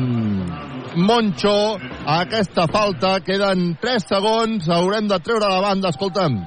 Moncho 0.95 1.77
a 2.05 2.21
aquesta 2.21 2.67
falta. 2.71 3.19
Queden 3.25 3.75
3 3.81 4.09
segons, 4.13 4.69
haurem 4.69 5.07
de 5.11 5.19
treure 5.23 5.49
la 5.49 5.61
banda. 5.63 5.89
Escolta'm, 5.89 6.41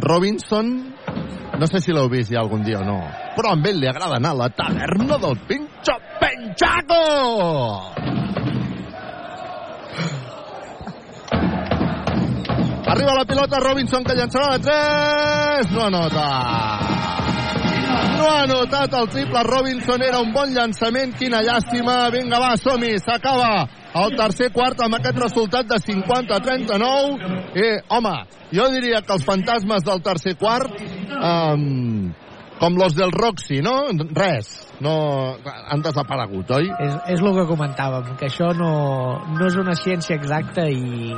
Robinson, 0.00 0.94
no 1.58 1.66
sé 1.68 1.80
si 1.84 1.92
l'heu 1.92 2.08
vist 2.08 2.32
ja 2.32 2.40
algun 2.40 2.62
dia 2.64 2.80
o 2.80 2.84
no, 2.86 3.00
però 3.36 3.52
a 3.52 3.58
ell 3.68 3.78
li 3.80 3.88
agrada 3.88 4.16
anar 4.16 4.32
a 4.32 4.40
la 4.44 4.48
taverna 4.56 5.18
del 5.20 5.36
Pincho 5.46 5.98
Penchaco! 6.20 7.02
Arriba 12.92 13.14
la 13.16 13.24
pilota 13.24 13.56
Robinson 13.56 14.04
que 14.04 14.12
llançarà 14.12 14.58
de 14.58 14.64
3. 14.68 15.70
No 15.72 15.84
anota. 15.86 16.24
No 18.18 18.26
ha 18.28 18.42
anotat 18.42 18.92
el 18.98 19.06
triple 19.08 19.42
Robinson. 19.46 20.02
Era 20.04 20.18
un 20.20 20.34
bon 20.34 20.50
llançament. 20.52 21.14
Quina 21.16 21.40
llàstima. 21.40 22.10
Vinga, 22.12 22.36
va, 22.42 22.50
som-hi. 22.60 22.98
S'acaba 23.00 23.62
el 24.02 24.12
tercer 24.18 24.50
quart 24.52 24.82
amb 24.84 24.98
aquest 24.98 25.20
resultat 25.22 25.70
de 25.70 25.78
50 25.80 26.36
a 26.36 26.40
39. 26.44 27.30
I, 27.62 27.70
home, 27.96 28.12
jo 28.52 28.66
diria 28.74 29.00
que 29.06 29.16
els 29.16 29.24
fantasmes 29.24 29.86
del 29.88 30.02
tercer 30.04 30.34
quart, 30.42 30.82
um, 31.16 32.10
com 32.60 32.76
los 32.76 32.92
del 32.98 33.14
Roxy, 33.16 33.62
no? 33.64 33.86
Res. 34.18 34.50
No, 34.84 34.92
han 35.48 35.80
desaparegut, 35.80 36.52
oi? 36.58 36.68
És, 36.68 37.00
és 37.16 37.24
el 37.24 37.40
que 37.40 37.46
comentàvem, 37.48 38.12
que 38.20 38.28
això 38.28 38.52
no, 38.52 38.74
no 39.32 39.48
és 39.48 39.56
una 39.56 39.78
ciència 39.80 40.18
exacta 40.20 40.68
i, 40.68 41.08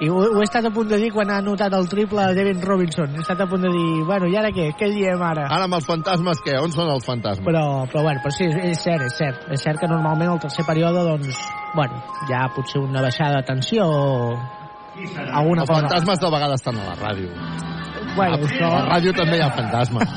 i 0.00 0.08
ho, 0.08 0.16
ho 0.16 0.40
he 0.40 0.46
estat 0.46 0.64
a 0.64 0.70
punt 0.72 0.88
de 0.88 0.96
dir 0.96 1.10
quan 1.12 1.28
ha 1.28 1.38
anotat 1.42 1.74
el 1.76 1.88
triple 1.92 2.24
de 2.30 2.36
Devin 2.38 2.62
Robinson. 2.64 3.12
He 3.18 3.20
estat 3.20 3.42
a 3.44 3.46
punt 3.50 3.66
de 3.66 3.72
dir, 3.74 4.04
bueno, 4.08 4.30
i 4.32 4.36
ara 4.40 4.48
què? 4.56 4.70
Què 4.78 4.88
diem 4.94 5.20
ara? 5.20 5.44
Ara 5.52 5.66
amb 5.68 5.76
els 5.76 5.88
fantasmes, 5.88 6.40
què? 6.46 6.54
On 6.60 6.72
són 6.72 6.88
els 6.94 7.04
fantasmes? 7.04 7.44
Però, 7.44 7.64
però 7.92 8.06
bueno, 8.06 8.22
però 8.24 8.32
sí, 8.32 8.48
és 8.48 8.80
cert, 8.80 9.04
és 9.04 9.18
cert. 9.20 9.44
És 9.52 9.66
cert 9.66 9.82
que 9.82 9.90
normalment 9.90 10.32
el 10.32 10.40
tercer 10.40 10.64
període, 10.68 11.04
doncs, 11.04 11.42
bueno, 11.76 12.00
ja 12.30 12.46
potser 12.56 12.80
una 12.80 13.04
baixada 13.04 13.42
de 13.42 13.48
tensió 13.52 13.84
o 13.84 14.38
alguna 15.32 15.66
els 15.66 15.68
cosa. 15.68 15.82
fantasmes 15.82 16.24
de 16.24 16.32
vegades 16.32 16.62
estan 16.62 16.80
a 16.80 16.88
la 16.88 16.96
ràdio. 16.96 17.28
Bueno, 18.16 18.38
a, 18.38 18.48
això... 18.48 18.66
a 18.68 18.80
la 18.80 18.82
ràdio 18.94 19.14
també 19.16 19.38
hi 19.38 19.44
ha 19.44 19.50
fantasmes. 19.56 20.14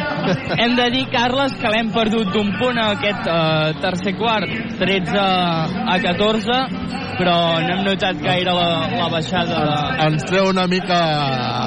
Hem 0.62 0.76
de 0.78 0.88
dir, 0.94 1.04
Carles, 1.12 1.56
que 1.60 1.72
l'hem 1.72 1.92
perdut 1.94 2.32
d'un 2.34 2.52
punt 2.60 2.80
a 2.80 2.90
aquest 2.96 3.28
eh, 3.28 3.74
tercer 3.84 4.14
quart, 4.20 4.54
13 4.80 5.18
a 5.20 5.98
14, 6.04 6.60
però 7.18 7.34
no 7.62 7.74
hem 7.74 7.82
notat 7.86 8.18
gaire 8.22 8.52
la, 8.54 8.68
la 8.90 9.08
baixada 9.12 9.60
de... 9.68 9.76
Ens 10.08 10.24
treu 10.28 10.48
una 10.50 10.66
mica 10.70 10.98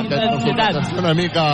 treu 0.09 0.97
una 0.97 1.13
mica 1.17 1.45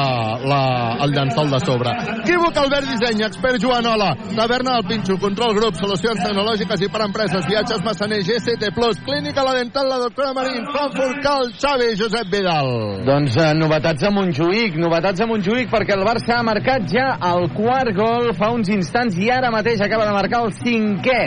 la, 0.49 0.61
el 1.03 1.13
llençol 1.15 1.51
de 1.53 1.59
sobre. 1.63 1.93
Equívoc 2.23 2.57
Albert 2.63 2.89
Disseny, 2.89 3.23
expert 3.27 3.61
Joanola, 3.61 4.13
taverna 4.35 4.77
del 4.77 4.87
Pinxo, 4.89 5.17
control 5.21 5.55
grup, 5.57 5.77
solucions 5.79 6.21
tecnològiques 6.23 6.85
i 6.85 6.89
per 6.93 7.03
empreses, 7.07 7.45
viatges 7.49 7.83
Massaner, 7.85 8.21
GCT+, 8.25 8.71
clínica 9.05 9.45
La 9.45 9.55
Dental, 9.59 9.89
la 9.89 9.99
doctora 10.05 10.33
Marín, 10.37 10.65
Frankfurt, 10.71 11.21
Cal, 11.23 11.51
Xavi, 11.59 11.93
Josep 11.99 12.31
Vidal. 12.33 12.71
Doncs 13.07 13.37
eh, 13.37 13.51
novetats 13.57 14.07
a 14.07 14.12
Montjuïc, 14.13 14.75
novetats 14.77 15.23
a 15.23 15.25
Montjuïc 15.25 15.71
perquè 15.71 15.95
el 15.95 16.03
Barça 16.05 16.37
ha 16.37 16.45
marcat 16.45 16.85
ja 16.91 17.07
el 17.31 17.47
quart 17.55 17.95
gol 17.97 18.29
fa 18.37 18.51
uns 18.53 18.69
instants 18.69 19.17
i 19.17 19.31
ara 19.33 19.49
mateix 19.53 19.81
acaba 19.81 20.05
de 20.05 20.13
marcar 20.13 20.43
el 20.45 20.53
cinquè. 20.59 21.19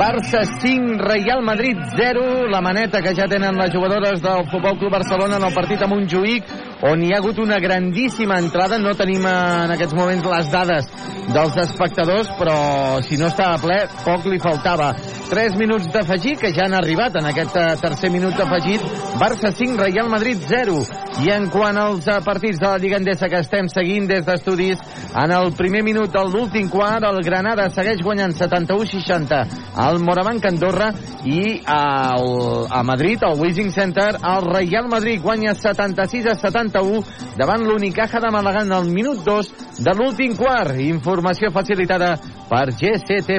Barça 0.00 0.42
5, 0.58 0.98
Real 1.06 1.44
Madrid 1.46 1.78
0, 1.94 2.48
la 2.50 2.60
maneta 2.64 3.02
que 3.04 3.14
ja 3.14 3.28
tenen 3.30 3.54
les 3.60 3.70
jugadores 3.70 4.22
del 4.24 4.48
Futbol 4.50 4.78
Club 4.80 4.96
Barcelona 4.96 5.38
en 5.38 5.46
el 5.46 5.54
partit 5.54 5.82
a 5.82 5.90
Montjuïc 5.90 6.50
on 6.84 7.00
hi 7.00 7.14
ha 7.14 7.18
hagut 7.18 7.38
una 7.40 7.58
grandíssima 7.60 8.36
entrada, 8.38 8.78
no 8.78 8.92
tenim 8.98 9.24
en 9.24 9.72
aquests 9.72 9.96
moments 9.96 10.26
les 10.28 10.50
dades 10.52 10.88
dels 11.32 11.56
espectadors, 11.62 12.28
però 12.38 13.00
si 13.04 13.16
no 13.16 13.30
estava 13.30 13.56
ple, 13.62 13.78
poc 14.04 14.26
li 14.28 14.40
faltava. 14.42 14.90
3 15.30 15.56
minuts 15.56 15.88
d'afegit, 15.92 16.38
que 16.42 16.52
ja 16.52 16.66
han 16.66 16.76
arribat 16.76 17.16
en 17.16 17.30
aquest 17.30 17.56
eh, 17.56 17.70
tercer 17.80 18.10
minut 18.12 18.36
d'afegit. 18.36 18.84
Barça 19.20 19.54
5, 19.56 19.80
Real 19.80 20.10
Madrid 20.12 20.44
0. 20.50 20.76
I 21.24 21.30
en 21.32 21.48
quant 21.50 21.78
als 21.80 22.08
eh, 22.10 22.18
partits 22.26 22.60
de 22.60 22.68
la 22.68 22.78
Lliga 22.82 23.00
Endesa 23.00 23.30
que 23.32 23.40
estem 23.40 23.70
seguint 23.72 24.08
des 24.10 24.26
d'estudis, 24.26 24.82
en 25.14 25.32
el 25.32 25.52
primer 25.56 25.82
minut 25.86 26.12
de 26.12 26.22
l'últim 26.28 26.68
quart, 26.68 27.06
el 27.08 27.22
Granada 27.24 27.70
segueix 27.72 28.02
guanyant 28.04 28.34
71-60 28.36 29.40
al 29.80 30.00
Morabanc 30.04 30.44
Andorra 30.50 30.90
i 31.24 31.60
al, 31.64 32.68
a 32.68 32.82
Madrid, 32.86 33.24
al 33.24 33.40
Wishing 33.40 33.72
Center, 33.72 34.10
el 34.18 34.48
Real 34.50 34.90
Madrid 34.90 35.22
guanya 35.22 35.54
76 35.54 36.28
a 36.30 36.36
71 36.74 37.36
davant 37.38 37.62
l'Unicaja 37.62 38.20
de 38.20 38.30
Malaga 38.34 38.62
en 38.66 38.72
el 38.72 38.90
minut 38.90 39.22
2 39.24 39.50
de 39.86 39.92
l'últim 39.94 40.34
quart. 40.36 40.74
Informació 40.82 41.50
facilitada 41.54 42.16
per 42.50 42.74
GCT+. 42.74 43.38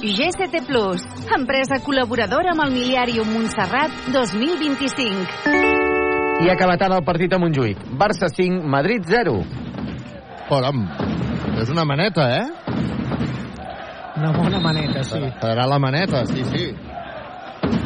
GCT 0.00 0.64
Plus, 0.66 1.04
empresa 1.36 1.80
col·laboradora 1.84 2.54
amb 2.54 2.64
el 2.66 2.72
Miliàrium 2.74 3.28
Montserrat 3.36 3.92
2025. 4.14 5.58
I 6.40 6.48
ha 6.48 6.54
acabat 6.56 6.80
ara 6.86 6.96
el 6.96 7.04
partit 7.04 7.32
a 7.36 7.38
Montjuïc. 7.40 7.76
Barça 8.00 8.30
5, 8.32 8.64
Madrid 8.64 9.04
0. 9.04 9.36
Caram, 10.48 10.86
és 11.60 11.68
una 11.70 11.84
maneta, 11.84 12.24
eh? 12.40 12.46
Una 14.20 14.32
bona 14.34 14.58
maneta, 14.60 15.04
sí. 15.04 15.20
Serà 15.40 15.66
la 15.68 15.78
maneta, 15.78 16.24
sí, 16.26 16.42
sí. 16.48 16.64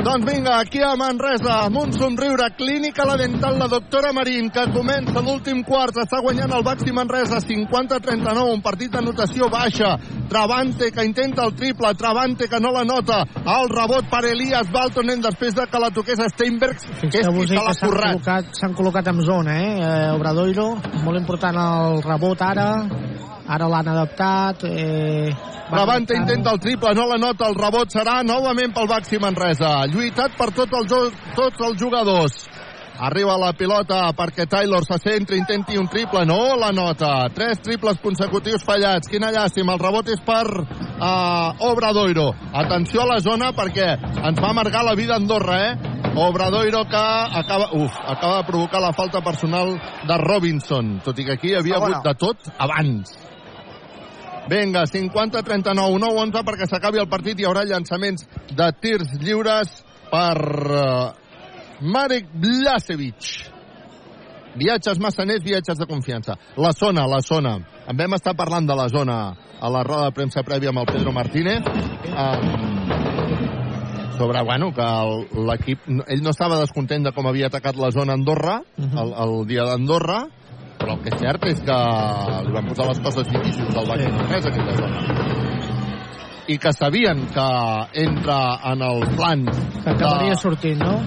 Doncs 0.05 0.27
vinga, 0.29 0.59
aquí 0.61 0.81
a 0.85 0.95
Manresa, 0.97 1.63
amb 1.65 1.79
un 1.81 1.93
somriure, 1.93 2.51
clínica 2.59 3.07
la 3.09 3.17
dental, 3.17 3.59
la 3.59 3.69
doctora 3.69 4.13
Marín, 4.13 4.51
que 4.53 4.67
comença 4.75 5.23
l'últim 5.25 5.63
quart, 5.65 5.97
està 6.03 6.21
guanyant 6.25 6.53
el 6.53 6.65
Baxi 6.67 6.93
Manresa, 6.93 7.41
50-39, 7.41 8.45
un 8.53 8.63
partit 8.65 8.93
de 8.93 9.03
notació 9.05 9.49
baixa, 9.53 9.95
Travante 10.29 10.91
que 10.93 11.05
intenta 11.05 11.45
el 11.45 11.55
triple, 11.55 11.95
Travante 11.95 12.49
que 12.49 12.61
no 12.61 12.73
la 12.73 12.85
nota, 12.85 13.23
el 13.45 13.69
rebot 13.73 14.09
per 14.13 14.25
Elias 14.29 14.71
Baltonen 14.73 15.25
després 15.25 15.57
de 15.57 15.67
que 15.71 15.81
la 15.81 15.93
toqués 15.95 16.21
Steinbergs, 16.35 16.89
que 17.05 17.21
és 17.21 17.29
qui 17.29 17.49
se 17.49 17.61
l'ha 17.61 17.77
currat. 17.81 18.19
col·locat, 18.19 18.53
s'han 18.61 18.77
col·locat 18.77 19.13
en 19.13 19.25
zona, 19.25 19.59
eh? 19.61 19.73
eh 19.85 20.13
Obradoiro, 20.17 20.75
molt 21.05 21.21
important 21.21 21.61
el 21.65 22.03
rebot 22.05 22.45
ara, 22.45 22.69
ara 23.49 23.69
l'han 23.69 23.89
adaptat. 23.89 24.65
Eh, 24.65 25.35
Travante 25.71 26.15
adaptar- 26.15 26.21
intenta 26.21 26.51
el 26.53 26.61
triple, 26.61 26.95
no 26.95 27.07
la 27.09 27.17
nota, 27.19 27.47
el 27.49 27.55
rebot 27.55 27.89
serà 27.89 28.23
novament 28.25 28.73
pel 28.75 28.87
Baxi 28.89 29.19
Manresa. 29.19 29.87
Lluitat 29.87 30.37
per 30.37 30.51
tots 30.53 30.73
els, 30.73 30.89
jo- 30.91 31.11
tots 31.35 31.61
els 31.61 31.81
jugadors. 31.81 32.49
Arriba 32.97 33.37
la 33.37 33.53
pilota 33.53 34.13
perquè 34.15 34.47
Taylor 34.47 34.85
se 34.85 34.97
centra, 35.03 35.35
intenti 35.37 35.77
un 35.77 35.89
triple, 35.89 36.25
no 36.25 36.55
la 36.57 36.71
nota. 36.71 37.29
Tres 37.35 37.59
triples 37.61 37.99
consecutius 37.99 38.63
fallats. 38.63 39.09
Quina 39.09 39.33
llàstima, 39.33 39.73
el 39.75 39.81
rebot 39.81 40.07
és 40.09 40.21
per 40.21 40.47
uh, 40.47 41.71
Obradoiro. 41.73 42.33
Atenció 42.53 43.03
a 43.03 43.07
la 43.15 43.19
zona 43.21 43.51
perquè 43.53 43.99
ens 43.99 44.39
va 44.41 44.51
amargar 44.51 44.85
la 44.85 44.95
vida 44.95 45.15
a 45.15 45.17
Andorra, 45.17 45.73
eh? 45.73 45.77
Obradoiro 46.15 46.85
que 46.85 46.95
acaba, 46.97 47.73
uf, 47.73 47.91
acaba 48.07 48.37
de 48.37 48.45
provocar 48.45 48.81
la 48.81 48.93
falta 48.93 49.21
personal 49.21 49.75
de 50.07 50.17
Robinson, 50.19 51.01
tot 51.05 51.19
i 51.19 51.25
que 51.25 51.33
aquí 51.33 51.49
hi 51.51 51.55
havia 51.57 51.75
Segona. 51.75 51.97
hagut 51.97 52.05
de 52.07 52.15
tot 52.15 52.37
abans. 52.59 53.11
Vinga, 54.49 54.85
50-39, 54.85 55.73
9-11 56.03 56.43
perquè 56.45 56.67
s'acabi 56.69 57.01
el 57.01 57.09
partit. 57.09 57.41
Hi 57.41 57.47
haurà 57.49 57.63
llançaments 57.65 58.27
de 58.53 58.67
tirs 58.81 59.15
lliures 59.23 59.71
per 60.11 60.37
uh, 60.37 61.15
Marek 61.81 62.29
Blasevic. 62.43 63.31
Viatges 64.55 65.01
massaners, 65.03 65.43
viatges 65.43 65.81
de 65.81 65.87
confiança. 65.91 66.37
La 66.61 66.71
zona, 66.77 67.07
la 67.11 67.19
zona. 67.25 67.57
En 67.89 67.97
vam 67.99 68.15
estar 68.15 68.37
parlant 68.39 68.69
de 68.69 68.77
la 68.79 68.87
zona 68.93 69.17
a 69.61 69.71
la 69.73 69.83
roda 69.83 70.11
de 70.11 70.15
premsa 70.15 70.45
prèvia 70.47 70.71
amb 70.71 70.85
el 70.85 70.91
Pedro 70.93 71.11
Martínez. 71.17 71.65
Um, 72.15 72.85
sobre, 74.19 74.45
bueno, 74.47 74.71
que 74.77 74.85
el- 74.85 75.27
l'equip... 75.49 75.89
Ell 76.07 76.23
no 76.23 76.31
estava 76.31 76.61
descontent 76.61 77.03
de 77.09 77.13
com 77.17 77.27
havia 77.27 77.49
atacat 77.51 77.75
la 77.81 77.91
zona 77.91 78.15
Andorra, 78.15 78.61
el, 78.79 79.11
el 79.25 79.35
dia 79.49 79.65
d'Andorra, 79.67 80.21
però 80.85 80.99
el 80.99 81.01
que 81.01 81.13
és 81.15 81.21
cert 81.23 81.47
és 81.49 81.61
que 81.65 81.79
li 82.45 82.53
van 82.53 82.67
posar 82.69 82.91
les 82.91 83.01
coses 83.07 83.29
difícils 83.31 83.77
al 83.81 83.89
Baxi 83.89 84.11
Manresa, 84.13 84.51
aquella 84.53 84.75
zona. 84.77 84.99
I 86.45 86.59
que 86.61 86.73
sabien 86.77 87.23
que 87.33 87.49
entra 88.03 88.37
en 88.69 88.83
els 88.85 89.15
plans 89.17 89.61
Que 89.79 89.95
acabaria 89.95 90.35
sortint, 90.37 90.83
no? 90.83 90.99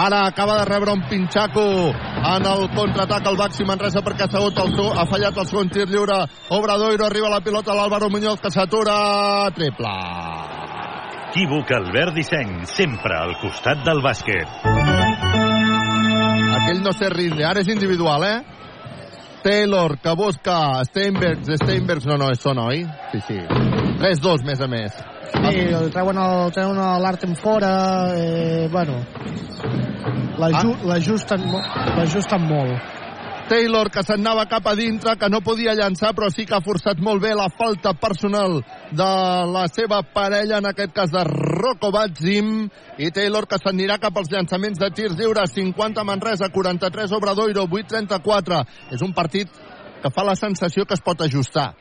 Ara 0.00 0.20
acaba 0.28 0.60
de 0.60 0.66
rebre 0.68 0.92
un 0.92 1.02
pinxaco 1.10 1.64
en 1.90 2.46
el 2.46 2.62
contraatac 2.76 3.26
al 3.26 3.36
Baxi 3.36 3.66
Manresa 3.66 4.04
perquè 4.06 4.28
ha, 4.28 4.30
segut 4.30 4.60
el 4.62 4.70
seu, 4.76 4.92
ha 4.94 5.04
fallat 5.10 5.36
el 5.36 5.48
segon 5.50 5.72
tir 5.74 5.88
lliure. 5.90 6.20
Obradoiro 6.54 7.08
arriba 7.08 7.32
la 7.32 7.42
pilota 7.42 7.74
a 7.74 7.76
l'Àlvaro 7.80 8.08
Muñoz 8.08 8.38
que 8.40 8.54
s'atura. 8.54 9.50
Triple. 9.56 9.96
Equívoc 11.30 11.74
Albert 11.74 12.14
Disseny, 12.14 12.54
sempre 12.70 13.18
al 13.18 13.34
costat 13.42 13.82
del 13.86 14.00
bàsquet. 14.02 14.62
Aquell 16.62 16.80
no 16.86 16.94
sé 16.94 17.10
rinde. 17.10 17.44
Ara 17.46 17.62
és 17.62 17.70
individual, 17.70 18.24
eh? 18.30 18.59
Taylor, 19.42 19.98
que 19.98 20.14
busca 20.14 20.82
Steinbergs. 20.84 21.48
Steinbergs 21.62 22.06
no, 22.06 22.16
no, 22.20 22.30
és 22.30 22.40
zona, 22.42 22.66
oi? 22.70 22.84
Sí, 23.12 23.20
sí. 23.26 23.38
3-2, 24.00 24.44
més 24.46 24.60
a 24.60 24.68
més. 24.70 24.92
Sí, 25.30 25.58
el 25.70 25.90
treuen 25.94 26.18
el, 26.18 26.50
treuen 26.52 26.78
l'Artem 27.02 27.34
fora, 27.38 27.70
eh, 28.16 28.68
bueno, 28.72 28.98
l'ajusten 30.38 31.44
mo- 31.50 31.62
l'ajusten 31.96 32.46
molt. 32.48 32.98
Taylor, 33.50 33.88
que 33.90 34.04
s'anava 34.06 34.44
cap 34.46 34.68
a 34.70 34.76
dintre, 34.78 35.16
que 35.18 35.28
no 35.32 35.40
podia 35.42 35.74
llançar, 35.74 36.12
però 36.14 36.28
sí 36.30 36.44
que 36.46 36.54
ha 36.54 36.62
forçat 36.62 37.00
molt 37.02 37.18
bé 37.24 37.32
la 37.34 37.48
falta 37.50 37.96
personal 37.98 38.60
de 38.94 39.08
la 39.50 39.64
seva 39.74 40.04
parella, 40.06 40.60
en 40.62 40.70
aquest 40.70 40.94
cas 40.94 41.10
de 41.10 41.24
Rocco 41.26 41.90
Batzim, 41.90 42.68
i 43.02 43.10
Taylor, 43.10 43.48
que 43.50 43.58
s'anirà 43.58 43.98
cap 43.98 44.22
als 44.22 44.30
llançaments 44.30 44.78
de 44.78 44.92
tirs 44.94 45.18
lliures, 45.18 45.50
50 45.58 46.06
Manresa, 46.06 46.52
43 46.54 47.18
Obradoiro, 47.18 47.66
8-34. 47.66 48.62
És 48.94 49.02
un 49.02 49.14
partit 49.18 49.50
que 50.00 50.14
fa 50.14 50.24
la 50.24 50.38
sensació 50.38 50.86
que 50.86 50.94
es 50.94 51.02
pot 51.02 51.26
ajustar. 51.26 51.72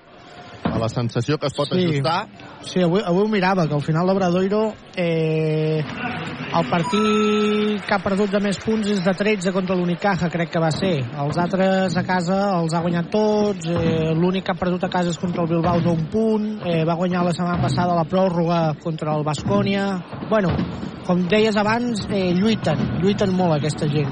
Fa 0.63 0.77
la 0.79 0.89
sensació 0.89 1.37
que 1.37 1.47
es 1.47 1.53
pot 1.53 1.67
Sí. 1.71 1.85
ajustar. 1.85 2.27
Sí, 2.61 2.81
avui, 2.83 3.01
avui 3.05 3.23
ho 3.23 3.27
mirava, 3.27 3.67
que 3.67 3.73
al 3.73 3.81
final 3.81 4.05
l'Obradoiro 4.07 4.73
eh, 4.95 5.83
el 6.53 6.65
partit 6.69 7.85
que 7.85 7.93
ha 7.93 7.99
perdut 8.03 8.31
de 8.31 8.39
més 8.43 8.57
punts 8.63 8.87
és 8.89 9.03
de 9.05 9.13
13 9.13 9.51
contra 9.55 9.75
l'Unicaja, 9.75 10.29
crec 10.29 10.51
que 10.51 10.59
va 10.59 10.71
ser. 10.71 10.95
Els 11.23 11.37
altres 11.37 11.95
a 11.97 12.03
casa 12.03 12.39
els 12.59 12.73
ha 12.73 12.81
guanyat 12.81 13.09
tots, 13.13 13.67
eh, 13.69 14.13
l'únic 14.15 14.45
que 14.45 14.51
ha 14.51 14.59
perdut 14.59 14.83
a 14.83 14.89
casa 14.89 15.09
és 15.09 15.17
contra 15.17 15.43
el 15.43 15.49
Bilbao 15.49 15.79
d'un 15.81 16.05
punt, 16.11 16.61
eh, 16.65 16.83
va 16.85 16.95
guanyar 16.95 17.23
la 17.23 17.31
setmana 17.33 17.61
passada 17.61 17.95
la 17.95 18.03
pròrroga 18.05 18.75
contra 18.83 19.15
el 19.15 19.23
Bascònia. 19.23 20.03
Bueno, 20.29 20.49
com 21.05 21.27
deies 21.27 21.55
abans, 21.57 22.05
eh, 22.09 22.33
lluiten, 22.33 22.99
lluiten 23.01 23.33
molt 23.35 23.53
aquesta 23.57 23.87
gent. 23.87 24.09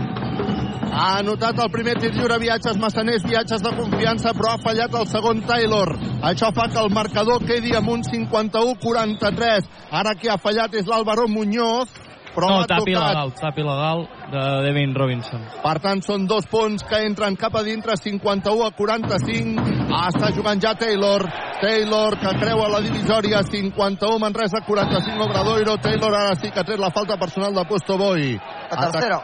Ha 0.97 1.19
anotat 1.19 1.59
el 1.59 1.69
primer 1.69 1.93
tir 1.99 2.09
lliure, 2.15 2.39
viatges 2.39 2.77
massaners, 2.81 3.21
viatges 3.23 3.61
de 3.61 3.69
confiança, 3.75 4.31
però 4.33 4.53
ha 4.55 4.57
fallat 4.57 4.93
el 4.95 5.05
segon 5.05 5.41
Taylor. 5.45 5.91
Això 6.37 6.51
fa 6.53 6.67
que 6.69 6.77
el 6.77 6.91
marcador 6.93 7.41
quedi 7.49 7.71
amb 7.73 7.89
un 7.89 8.03
51-43. 8.05 9.63
Ara 9.89 10.11
qui 10.13 10.29
ha 10.29 10.35
fallat 10.37 10.75
és 10.77 10.85
l'Álvaro 10.85 11.23
Muñoz, 11.25 11.89
però 12.35 12.51
no, 12.51 12.59
ha 12.61 12.67
tap 12.69 12.83
tocat. 12.83 12.91
il·legal, 12.93 13.31
tap 13.39 13.57
il·legal 13.57 14.03
de 14.35 14.43
Devin 14.67 14.93
Robinson. 14.93 15.47
Per 15.63 15.73
tant, 15.81 16.03
són 16.05 16.27
dos 16.29 16.45
punts 16.45 16.85
que 16.85 17.01
entren 17.07 17.39
cap 17.41 17.57
a 17.57 17.65
dintre, 17.65 17.97
51 17.97 18.67
a 18.67 18.69
45. 18.77 19.65
Ah, 19.89 20.11
està 20.11 20.29
jugant 20.37 20.61
ja 20.61 20.75
Taylor. 20.77 21.25
Taylor, 21.57 22.19
que 22.21 22.37
creua 22.37 22.69
la 22.69 22.85
divisòria, 22.85 23.41
51 23.41 24.21
Manresa, 24.21 24.61
45 24.61 25.25
Obradoiro. 25.25 25.79
Taylor 25.81 26.21
ara 26.21 26.37
sí 26.37 26.53
que 26.53 26.61
ha 26.61 26.69
tret 26.69 26.77
la 26.77 26.93
falta 26.93 27.17
personal 27.17 27.57
de 27.57 27.65
Posto 27.65 27.97
Boy. 27.97 28.35
La 28.69 28.83
tercera. 28.85 29.23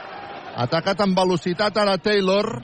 Atacat 0.66 1.06
amb 1.06 1.22
velocitat 1.22 1.78
ara 1.78 2.00
Taylor 2.02 2.56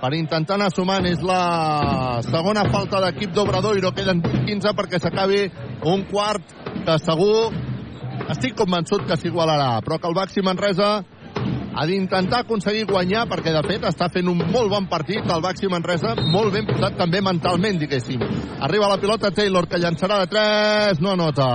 per 0.00 0.12
intentar 0.14 0.56
anar 0.56 0.70
sumant. 0.74 1.06
És 1.06 1.22
la 1.26 2.20
segona 2.26 2.66
falta 2.72 3.02
d'equip 3.04 3.34
d'Obradoiro. 3.34 3.92
Queden 3.96 4.22
15 4.22 4.74
perquè 4.78 5.00
s'acabi 5.02 5.44
un 5.88 6.06
quart 6.10 6.54
que 6.86 6.98
segur 7.02 7.50
estic 8.28 8.56
convençut 8.58 9.06
que 9.08 9.16
s'igualarà, 9.16 9.78
però 9.84 9.98
que 10.00 10.08
el 10.10 10.16
Baxi 10.16 10.42
Manresa 10.44 10.98
ha 11.78 11.86
d'intentar 11.86 12.40
aconseguir 12.42 12.88
guanyar 12.88 13.28
perquè 13.30 13.52
de 13.54 13.60
fet 13.62 13.84
està 13.86 14.08
fent 14.10 14.26
un 14.26 14.40
molt 14.50 14.70
bon 14.72 14.88
partit 14.90 15.28
el 15.30 15.42
Baxi 15.44 15.68
Manresa, 15.70 16.16
molt 16.34 16.50
ben 16.56 16.66
posat 16.66 16.96
també 16.98 17.20
mentalment, 17.22 17.78
diguéssim. 17.78 18.24
Arriba 18.66 18.88
la 18.90 18.96
pilota 18.98 19.30
Taylor 19.30 19.68
que 19.70 19.78
llançarà 19.78 20.18
de 20.24 20.30
3, 20.32 21.02
no 21.04 21.12
anota. 21.14 21.46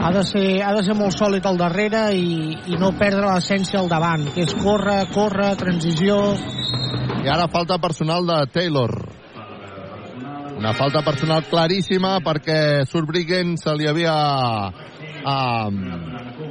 Ha 0.00 0.10
de 0.12 0.24
ser, 0.28 0.44
ha 0.60 0.74
de 0.76 0.82
ser 0.84 0.96
molt 0.98 1.16
sòlid 1.16 1.48
al 1.48 1.56
darrere 1.60 2.02
i, 2.12 2.52
i 2.68 2.76
no 2.80 2.92
perdre 3.00 3.30
l'essència 3.30 3.80
al 3.80 3.88
davant, 3.88 4.28
que 4.34 4.44
és 4.44 4.52
córrer, 4.60 5.06
córrer, 5.14 5.54
transició... 5.60 6.20
I 7.20 7.28
ara 7.28 7.48
falta 7.52 7.76
personal 7.80 8.28
de 8.28 8.36
Taylor. 8.52 8.92
Una 10.60 10.72
falta 10.76 11.00
personal 11.04 11.44
claríssima 11.48 12.18
perquè 12.24 12.84
Surbriggen 12.88 13.56
se 13.60 13.72
li 13.76 13.88
havia 13.88 14.16
um, 15.24 15.76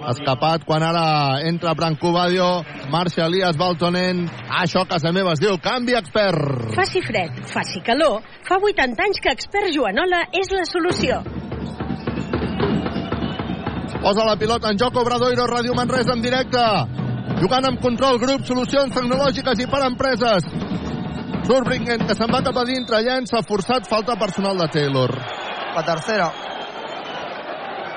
escapat 0.09 0.63
quan 0.67 0.83
ara 0.85 1.41
entra 1.47 1.73
Branco 1.77 2.11
Badio, 2.13 2.63
marxa 2.91 3.25
Elias 3.25 3.57
Baltonen, 3.57 4.25
això 4.61 4.83
a 4.85 4.89
casa 4.89 5.13
meva 5.15 5.33
es 5.33 5.41
diu 5.43 5.57
canvi 5.63 5.97
expert. 5.97 6.71
Faci 6.77 7.01
fred, 7.05 7.43
faci 7.49 7.83
calor, 7.85 8.21
fa 8.47 8.59
80 8.61 9.05
anys 9.07 9.21
que 9.23 9.33
expert 9.33 9.73
Joanola 9.75 10.25
és 10.33 10.51
la 10.55 10.65
solució. 10.69 11.21
Posa 13.99 14.23
la 14.23 14.37
pilota 14.39 14.69
en 14.71 14.77
joc 14.79 14.95
Obradoiro, 14.95 15.43
Ràdio 15.49 15.75
Manresa 15.75 16.13
en 16.15 16.21
directe. 16.23 16.63
Jugant 17.41 17.65
amb 17.67 17.81
control 17.83 18.19
grup, 18.19 18.45
solucions 18.47 18.95
tecnològiques 18.95 19.59
i 19.59 19.67
per 19.67 19.81
empreses. 19.85 20.47
Surbriggen, 21.49 22.05
que 22.07 22.15
se'n 22.15 22.31
va 22.31 22.43
cap 22.45 22.57
a 22.61 22.65
dintre, 22.67 23.01
llença, 23.03 23.43
forçat, 23.47 23.87
falta 23.91 24.15
personal 24.19 24.59
de 24.59 24.69
Taylor. 24.71 25.15
La 25.75 25.83
tercera. 25.83 26.29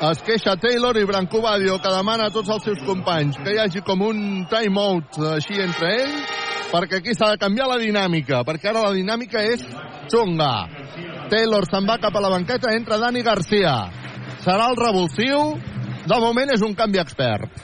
Es 0.02 0.18
queixa 0.26 0.56
Taylor 0.58 0.96
i 0.98 1.04
Branco 1.06 1.38
Badio, 1.38 1.76
que 1.78 1.90
demana 1.94 2.24
a 2.26 2.32
tots 2.34 2.50
els 2.50 2.64
seus 2.66 2.80
companys 2.82 3.36
que 3.38 3.52
hi 3.54 3.58
hagi 3.62 3.84
com 3.86 4.00
un 4.02 4.22
time-out 4.50 5.18
així 5.36 5.60
entre 5.62 5.90
ells, 5.94 6.32
perquè 6.72 6.98
aquí 6.98 7.12
s'ha 7.14 7.28
de 7.30 7.38
canviar 7.38 7.68
la 7.70 7.76
dinàmica, 7.78 8.40
perquè 8.48 8.72
ara 8.72 8.82
la 8.82 8.90
dinàmica 8.96 9.44
és 9.46 9.62
xunga. 10.10 10.48
Taylor 11.30 11.68
se'n 11.70 11.86
va 11.86 12.00
cap 12.02 12.18
a 12.18 12.22
la 12.24 12.32
banqueta, 12.32 12.72
entra 12.74 12.98
Dani 12.98 13.22
Garcia. 13.22 13.76
Serà 14.42 14.66
el 14.72 14.74
revulsiu, 14.80 15.52
de 16.10 16.18
moment 16.24 16.50
és 16.50 16.64
un 16.66 16.74
canvi 16.74 16.98
expert. 16.98 17.62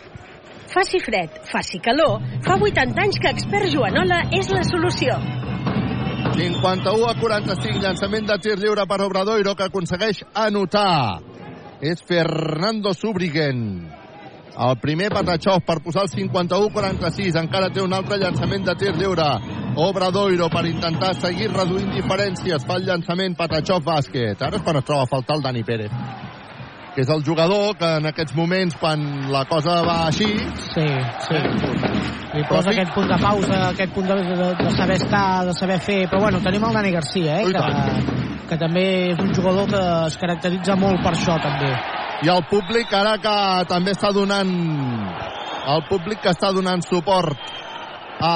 Faci 0.71 1.01
fred, 1.03 1.41
faci 1.51 1.81
calor, 1.83 2.23
fa 2.47 2.55
80 2.55 3.03
anys 3.03 3.19
que 3.19 3.33
expert 3.35 3.67
Joanola 3.73 4.21
és 4.39 4.53
la 4.55 4.63
solució. 4.69 5.19
51 6.39 7.03
a 7.03 7.19
45, 7.19 7.83
llançament 7.83 8.31
de 8.31 8.39
tir 8.47 8.55
lliure 8.63 8.87
per 8.87 9.01
Obradoiro, 9.09 9.57
que 9.59 9.67
aconsegueix 9.67 10.23
anotar. 10.39 11.19
És 11.81 12.03
Fernando 12.03 12.93
Subrigen. 12.95 13.89
El 14.59 14.79
primer 14.83 15.13
Patachov 15.15 15.63
per 15.63 15.79
posar 15.85 16.09
el 16.09 16.11
51-46. 16.11 17.39
Encara 17.39 17.69
té 17.71 17.85
un 17.85 17.95
altre 17.95 18.19
llançament 18.19 18.67
de 18.67 18.75
tir 18.81 18.97
lliure. 18.97 19.29
Obradoiro 19.79 20.49
per 20.51 20.65
intentar 20.67 21.13
seguir 21.21 21.53
reduint 21.53 21.93
diferències. 21.95 22.67
Fa 22.67 22.81
el 22.81 22.89
llançament 22.91 23.39
Patachov 23.39 23.87
bàsquet. 23.87 24.43
Ara 24.43 24.59
és 24.59 24.67
quan 24.67 24.83
es 24.83 24.89
troba 24.91 25.07
a 25.07 25.13
faltar 25.13 25.39
el 25.39 25.47
Dani 25.47 25.63
Pérez 25.63 25.95
que 26.95 27.03
és 27.05 27.11
el 27.13 27.23
jugador 27.25 27.77
que 27.79 27.89
en 27.99 28.09
aquests 28.11 28.35
moments, 28.37 28.77
quan 28.81 29.03
la 29.33 29.45
cosa 29.51 29.81
va 29.87 29.99
així... 30.09 30.29
Sí, 30.73 30.87
sí. 31.27 31.43
Li 32.35 32.43
posa 32.49 32.73
aquest 32.73 32.91
punt 32.95 33.09
de 33.11 33.19
pausa, 33.23 33.61
aquest 33.71 33.95
punt 33.95 34.09
de, 34.11 34.17
de, 34.29 34.49
de 34.59 34.73
saber 34.77 34.97
estar, 35.01 35.45
de 35.49 35.55
saber 35.57 35.79
fer... 35.85 36.01
Però 36.11 36.23
bueno, 36.27 36.41
tenim 36.45 36.65
el 36.69 36.75
Dani 36.77 36.93
Garcia, 36.95 37.39
eh? 37.41 37.53
Que, 37.53 38.43
que 38.51 38.59
també 38.61 38.85
és 39.13 39.23
un 39.23 39.33
jugador 39.37 39.71
que 39.71 39.85
es 40.09 40.19
caracteritza 40.21 40.77
molt 40.81 41.01
per 41.05 41.15
això, 41.15 41.39
també. 41.45 41.73
I 42.27 42.33
el 42.35 42.43
públic 42.51 42.93
ara 42.99 43.17
que 43.23 43.37
també 43.71 43.95
està 43.95 44.13
donant... 44.15 44.53
El 45.69 45.83
públic 45.89 46.23
que 46.25 46.33
està 46.33 46.51
donant 46.57 46.83
suport 46.85 47.37
a... 48.21 48.33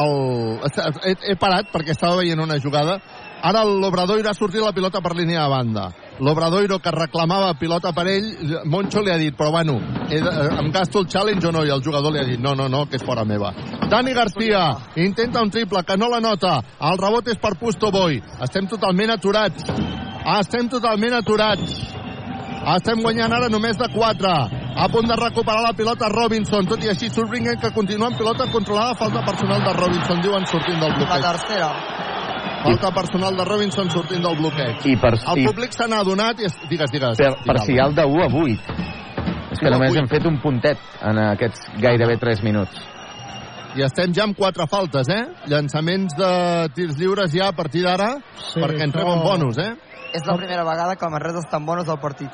El... 0.00 0.58
He, 1.04 1.14
he 1.32 1.36
parat 1.38 1.68
perquè 1.72 1.94
estava 1.94 2.22
veient 2.22 2.40
una 2.40 2.58
jugada. 2.62 2.98
Ara 3.44 3.64
l'Obradoiro 3.68 4.30
ha 4.30 4.36
sortit 4.36 4.62
la 4.64 4.72
pilota 4.72 5.02
per 5.04 5.14
línia 5.18 5.44
de 5.44 5.52
banda. 5.52 5.88
L'Obradoiro 6.20 6.78
que 6.78 6.92
reclamava 6.94 7.54
pilota 7.58 7.90
per 7.92 8.06
ell, 8.06 8.28
Moncho 8.70 9.02
li 9.02 9.10
ha 9.10 9.16
dit, 9.18 9.34
però 9.34 9.50
bueno, 9.50 9.80
he 10.06 10.20
de, 10.22 10.34
em 10.60 10.70
gasto 10.70 11.00
el 11.02 11.08
challenge 11.10 11.48
o 11.48 11.52
no? 11.52 11.64
I 11.66 11.72
el 11.74 11.82
jugador 11.82 12.14
li 12.14 12.20
ha 12.22 12.26
dit, 12.28 12.38
no, 12.38 12.54
no, 12.54 12.68
no, 12.70 12.84
que 12.86 13.00
és 13.00 13.06
fora 13.06 13.24
meva. 13.26 13.50
Dani 13.90 14.14
Garcia 14.14 14.62
intenta 15.02 15.42
un 15.42 15.50
triple 15.50 15.82
que 15.82 15.96
no 15.98 16.08
la 16.08 16.20
nota. 16.22 16.60
El 16.90 17.00
rebot 17.02 17.28
és 17.32 17.40
per 17.42 17.56
Pusto 17.58 17.90
Boy. 17.90 18.20
Estem 18.46 18.70
totalment 18.70 19.16
aturats. 19.16 19.66
Estem 20.38 20.70
totalment 20.70 21.18
aturats. 21.18 21.82
Estem 22.76 23.02
guanyant 23.02 23.34
ara 23.34 23.50
només 23.52 23.76
de 23.76 23.90
4. 23.92 24.30
A 24.74 24.88
punt 24.90 25.06
de 25.10 25.18
recuperar 25.18 25.66
la 25.66 25.74
pilota 25.76 26.08
Robinson. 26.08 26.66
Tot 26.70 26.82
i 26.82 26.90
així, 26.94 27.10
Surbringer 27.10 27.58
que 27.60 27.74
continua 27.74 28.08
amb 28.10 28.18
pilota 28.18 28.48
controlada. 28.54 28.96
Falta 28.98 29.22
personal 29.26 29.66
de 29.66 29.76
Robinson, 29.76 30.22
diuen 30.24 30.46
sortint 30.50 30.80
del 30.80 30.96
bloqueig. 30.96 31.20
La 31.20 31.34
tercera. 31.34 32.03
Falta 32.64 32.90
personal 32.96 33.36
de 33.36 33.44
Robinson 33.44 33.90
sortint 33.92 34.22
del 34.24 34.36
bloqueig. 34.40 34.80
I 34.88 34.96
per, 35.00 35.12
El 35.34 35.38
i 35.42 35.46
públic 35.46 35.72
se 35.76 35.86
n'ha 35.90 36.00
adonat 36.04 36.40
i... 36.40 36.48
Es... 36.48 36.56
Digues, 36.70 36.90
digues. 36.90 37.16
per, 37.20 37.30
digues. 37.34 37.46
parcial 37.46 37.94
de 37.94 38.04
1 38.08 38.24
a 38.24 38.28
8. 38.32 38.80
És 39.54 39.60
que 39.60 39.70
només 39.70 39.92
vuit. 39.92 40.00
hem 40.02 40.08
fet 40.10 40.24
un 40.26 40.40
puntet 40.42 40.80
en 41.04 41.18
aquests 41.28 41.68
gairebé 41.82 42.16
3 42.18 42.42
minuts. 42.42 42.80
I 43.74 43.82
estem 43.82 44.12
ja 44.14 44.22
amb 44.24 44.36
quatre 44.38 44.66
faltes, 44.70 45.08
eh? 45.10 45.22
Llançaments 45.50 46.14
de 46.16 46.30
tirs 46.74 46.96
lliures 46.98 47.32
ja 47.34 47.48
a 47.50 47.56
partir 47.58 47.82
d'ara, 47.82 48.12
Sí, 48.38 48.60
perquè 48.62 48.84
entrem 48.86 49.06
en 49.08 49.18
això- 49.18 49.24
bonus, 49.28 49.58
eh? 49.58 49.72
És 50.14 50.22
la 50.26 50.36
primera 50.38 50.62
vegada 50.62 50.94
que 50.96 51.04
el 51.04 51.10
Manresa 51.10 51.40
estan 51.42 51.66
bones 51.66 51.88
al 51.88 51.98
partit. 51.98 52.30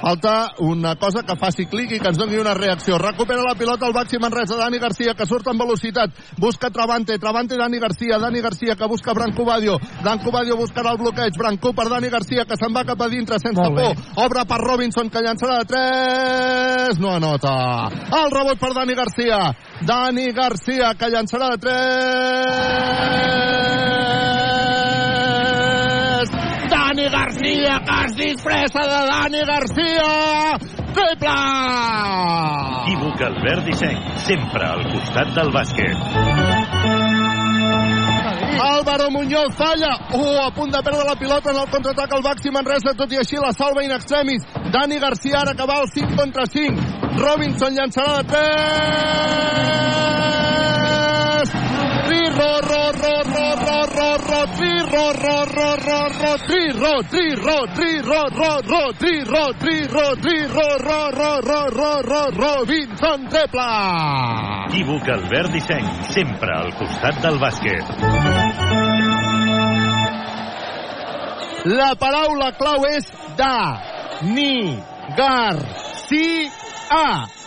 Falta 0.00 0.52
una 0.58 0.94
cosa 0.96 1.22
que 1.26 1.34
faci 1.36 1.66
clic 1.66 1.90
i 1.92 1.98
que 1.98 2.08
ens 2.12 2.18
doni 2.18 2.36
una 2.38 2.54
reacció. 2.54 2.98
Recupera 3.02 3.42
la 3.42 3.54
pilota 3.58 3.86
al 3.86 3.94
màxim 3.96 4.20
Manresa, 4.22 4.56
Dani 4.56 4.78
Garcia, 4.78 5.14
que 5.18 5.26
surt 5.26 5.48
amb 5.50 5.60
velocitat. 5.60 6.10
Busca 6.38 6.70
Travante, 6.70 7.18
Travante 7.18 7.56
Dani 7.58 7.78
Garcia, 7.82 8.18
Dani 8.18 8.40
Garcia 8.40 8.76
que 8.76 8.86
busca 8.86 9.12
Branco 9.12 9.44
Badio. 9.44 9.78
Branco 10.02 10.30
Badio 10.30 10.56
buscarà 10.56 10.92
el 10.92 10.98
bloqueig. 11.02 11.34
Branco 11.36 11.72
per 11.74 11.88
Dani 11.90 12.08
Garcia, 12.08 12.44
que 12.46 12.56
se'n 12.56 12.74
va 12.74 12.84
cap 12.84 13.00
a 13.02 13.08
dintre 13.08 13.38
sense 13.42 13.60
Molt 13.60 13.74
bé. 13.74 13.94
por. 14.14 14.24
Obre 14.24 14.44
per 14.46 14.60
Robinson, 14.62 15.10
que 15.10 15.20
llançarà 15.24 15.58
de 15.58 15.64
3. 15.74 16.98
No 17.02 17.16
anota. 17.16 17.88
El 18.22 18.30
rebot 18.30 18.58
per 18.58 18.72
Dani 18.74 18.94
Garcia. 18.94 19.56
Dani 19.82 20.30
Garcia, 20.32 20.94
que 20.94 21.10
llançarà 21.10 21.50
de 21.56 21.58
3. 21.58 24.37
Dani 27.08 27.24
Garcia, 27.24 27.80
que 27.80 28.04
es 28.04 28.14
disfressa 28.16 28.80
de 28.80 29.06
Dani 29.08 29.38
Garcia. 29.46 30.58
Triple! 30.92 31.30
Equívoc 32.84 33.20
Albert 33.22 33.64
Disseny, 33.64 33.98
sempre 34.26 34.66
al 34.66 34.82
costat 34.92 35.28
del 35.34 35.50
bàsquet. 35.52 35.96
Álvaro 38.60 39.10
Muñoz 39.10 39.54
falla. 39.56 39.96
Uh, 40.12 40.46
a 40.46 40.50
punt 40.50 40.72
de 40.72 40.82
perdre 40.82 41.04
la 41.06 41.16
pilota 41.16 41.50
en 41.50 41.56
el 41.56 41.70
contraatac 41.70 42.12
al 42.12 42.22
Baxi 42.22 42.50
Manresa, 42.50 42.94
tot 42.94 43.12
i 43.12 43.18
així 43.18 43.36
la 43.40 43.52
salva 43.52 43.84
in 43.84 43.92
extremis. 43.92 44.44
Dani 44.72 44.98
Garcia 44.98 45.40
ara 45.40 45.54
que 45.54 45.66
va 45.66 45.80
al 45.80 45.88
5 45.88 46.16
contra 46.16 46.44
5. 46.46 47.16
Robinson 47.16 47.72
llançarà 47.72 48.22
de 48.22 48.24
3. 48.34 49.98
Robinson 62.38 63.26
treble! 63.32 63.66
Equívoc 64.68 65.08
Albert 65.08 65.50
Disseny, 65.56 65.88
sempre 66.12 66.54
al 66.54 66.70
costat 66.78 67.18
del 67.24 67.40
bàsquet. 67.42 67.90
La 71.74 71.90
paraula 71.98 72.52
clau 72.60 72.86
és 72.92 73.10
da, 73.40 73.58
ni, 74.30 74.78
gar, 75.18 75.58
si, 76.06 76.46
a. 76.94 77.37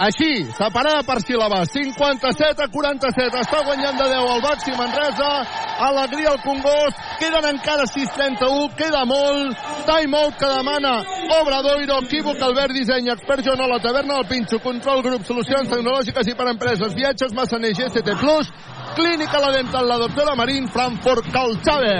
Així, 0.00 0.46
separada 0.56 1.02
per 1.04 1.18
síl·labes. 1.20 1.68
57 1.74 2.64
a 2.64 2.68
47. 2.72 3.40
Està 3.42 3.58
guanyant 3.66 3.98
de 4.00 4.06
10 4.08 4.28
el 4.34 4.40
Baxi 4.46 4.72
Manresa. 4.78 5.28
Alegria 5.90 6.30
al 6.32 6.40
Congost. 6.40 7.02
Queden 7.20 7.48
encara 7.50 7.84
6-31. 7.84 8.70
Queda 8.80 9.04
molt. 9.04 9.60
Time 9.84 10.16
out 10.16 10.38
que 10.40 10.48
demana 10.48 10.94
Obradoiro. 11.36 12.00
Equívoc 12.06 12.40
Albert 12.48 12.72
Disseny. 12.78 13.10
Expert 13.12 13.44
Joan 13.44 13.60
la 13.68 13.80
taverna 13.84 14.16
del 14.22 14.28
Pinxo. 14.30 14.62
Control 14.64 15.04
grup. 15.04 15.26
Solucions 15.28 15.68
tecnològiques 15.68 16.32
i 16.32 16.36
per 16.38 16.48
empreses. 16.54 16.96
Viatges 16.96 17.36
Massaner 17.36 17.74
GST 17.76 18.16
Plus. 18.24 18.48
Clínica 18.96 19.38
La 19.38 19.52
Dental, 19.52 19.86
la 19.86 19.98
doctora 20.00 20.34
Marín, 20.34 20.66
Frankfurt, 20.68 21.28
Calçave. 21.30 21.92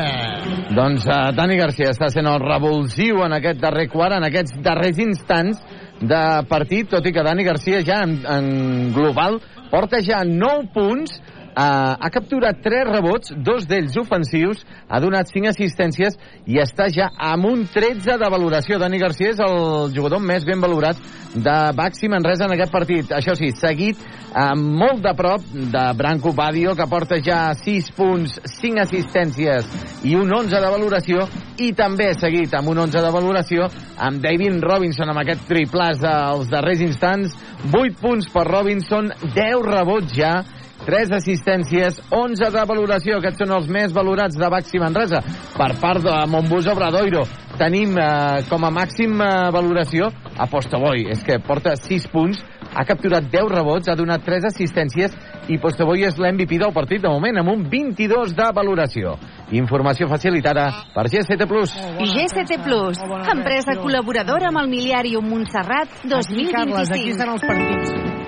Doncs 0.75 1.05
uh, 1.07 1.31
Dani 1.37 1.55
Garcia 1.61 1.93
està 1.95 2.09
sent 2.11 2.27
el 2.27 2.41
revulsiu 2.43 3.23
en 3.23 3.37
aquest 3.37 3.61
darrer 3.63 3.87
quart, 3.93 4.17
en 4.17 4.27
aquests 4.27 4.59
darrers 4.65 4.99
instants 4.99 5.63
de 6.01 6.21
partit, 6.49 6.89
tot 6.91 7.07
i 7.07 7.13
que 7.13 7.25
Dani 7.25 7.45
Garcia 7.45 7.83
ja 7.85 8.03
en, 8.07 8.21
en 8.25 8.93
global 8.97 9.41
porta 9.71 10.01
ja 10.03 10.23
9 10.27 10.71
punts, 10.75 11.21
Uh, 11.51 11.99
ha 11.99 12.11
capturat 12.15 12.61
3 12.63 12.87
rebots, 12.87 13.33
dos 13.35 13.65
d'ells 13.67 13.97
ofensius, 13.99 14.61
ha 14.87 15.01
donat 15.03 15.33
5 15.35 15.51
assistències 15.51 16.15
i 16.47 16.61
està 16.63 16.87
ja 16.95 17.09
amb 17.19 17.49
un 17.49 17.65
13 17.67 18.15
de 18.23 18.29
valoració. 18.31 18.79
Dani 18.79 19.01
Garcia 19.03 19.33
és 19.35 19.43
el 19.43 19.91
jugador 19.97 20.23
més 20.23 20.47
ben 20.47 20.63
valorat 20.63 21.01
de 21.35 21.57
Baxi 21.75 22.07
Manresa 22.11 22.47
en 22.47 22.55
aquest 22.55 22.71
partit. 22.71 23.11
Això 23.15 23.35
sí, 23.35 23.51
seguit 23.59 23.99
uh, 23.99 24.55
molt 24.55 25.03
de 25.03 25.15
prop 25.19 25.43
de 25.51 25.83
Branco 25.99 26.31
Badio, 26.39 26.77
que 26.79 26.87
porta 26.91 27.19
ja 27.19 27.41
6 27.59 27.91
punts, 27.99 28.39
5 28.61 28.85
assistències 28.87 29.67
i 30.07 30.15
un 30.15 30.31
11 30.31 30.55
de 30.55 30.71
valoració, 30.71 31.27
i 31.59 31.73
també 31.77 32.13
seguit 32.15 32.55
amb 32.57 32.71
un 32.73 32.85
11 32.87 33.03
de 33.03 33.11
valoració 33.13 33.67
amb 33.99 34.23
David 34.23 34.63
Robinson 34.65 35.11
amb 35.11 35.25
aquest 35.25 35.45
triplàs 35.51 35.99
dels 36.01 36.49
darrers 36.53 36.87
instants. 36.87 37.35
8 37.75 38.01
punts 38.01 38.31
per 38.33 38.47
Robinson, 38.49 39.11
10 39.35 39.67
rebots 39.67 40.15
ja, 40.17 40.39
3 40.87 41.13
assistències, 41.13 42.01
11 42.11 42.51
de 42.55 42.65
valoració. 42.67 43.19
Aquests 43.19 43.45
són 43.45 43.55
els 43.59 43.69
més 43.69 43.93
valorats 43.93 44.39
de 44.39 44.49
Baxi 44.51 44.81
Manresa. 44.81 45.21
Per 45.57 45.71
part 45.81 46.03
de 46.05 46.17
Montbus 46.31 46.71
Obradoiro 46.73 47.27
tenim 47.61 47.99
eh, 48.01 48.41
com 48.49 48.65
a 48.65 48.71
màxim 48.73 49.19
eh, 49.21 49.51
valoració 49.53 50.09
a 50.41 50.47
Postoboi. 50.49 51.05
És 51.13 51.25
que 51.27 51.39
porta 51.45 51.75
6 51.77 52.09
punts, 52.13 52.41
ha 52.71 52.85
capturat 52.89 53.27
10 53.29 53.51
rebots, 53.53 53.91
ha 53.91 53.99
donat 53.99 54.25
3 54.25 54.49
assistències 54.49 55.17
i 55.51 55.59
Postoboi 55.61 56.07
és 56.09 56.17
l'MVP 56.21 56.61
del 56.63 56.73
partit 56.77 57.03
de 57.03 57.13
moment 57.13 57.43
amb 57.43 57.53
un 57.53 57.67
22 57.69 58.33
de 58.39 58.49
valoració. 58.57 59.17
Informació 59.57 60.09
facilitada 60.09 60.69
per 60.95 61.09
GST 61.11 61.49
Plus. 61.51 61.75
GST 62.01 62.63
Plus, 62.65 63.03
empresa 63.35 63.77
col·laboradora 63.83 64.49
amb 64.53 64.63
el 64.63 64.73
miliari 64.73 65.17
Montserrat 65.21 66.01
2025. 66.07 66.57
Carles, 66.57 66.95
aquí 66.95 67.13
estan 67.13 67.35
els 67.35 67.47
partits. 67.47 68.20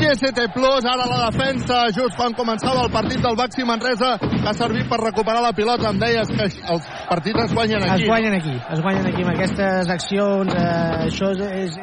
GST 0.00 0.46
Plus, 0.54 0.84
ara 0.88 1.04
la 1.06 1.18
defensa, 1.28 1.82
just 1.92 2.16
quan 2.16 2.32
començava 2.36 2.86
el 2.86 2.90
partit 2.92 3.20
del 3.20 3.36
Baxi 3.36 3.66
Manresa, 3.68 4.14
que 4.20 4.48
ha 4.48 4.54
servit 4.56 4.88
per 4.88 5.00
recuperar 5.02 5.42
la 5.44 5.52
pilota. 5.56 5.90
Em 5.92 6.00
deies 6.00 6.32
que 6.32 6.46
els 6.74 6.88
partits 7.10 7.44
es 7.44 7.54
guanyen 7.54 7.84
aquí. 7.84 8.02
Es 8.02 8.08
guanyen 8.08 8.36
aquí, 8.38 8.56
es 8.56 8.80
guanyen 8.80 9.10
aquí 9.10 9.26
amb 9.26 9.34
aquestes 9.34 9.92
accions. 9.96 10.54
Eh, 10.56 11.06
això 11.10 11.32
és, 11.36 11.76
és, 11.76 11.78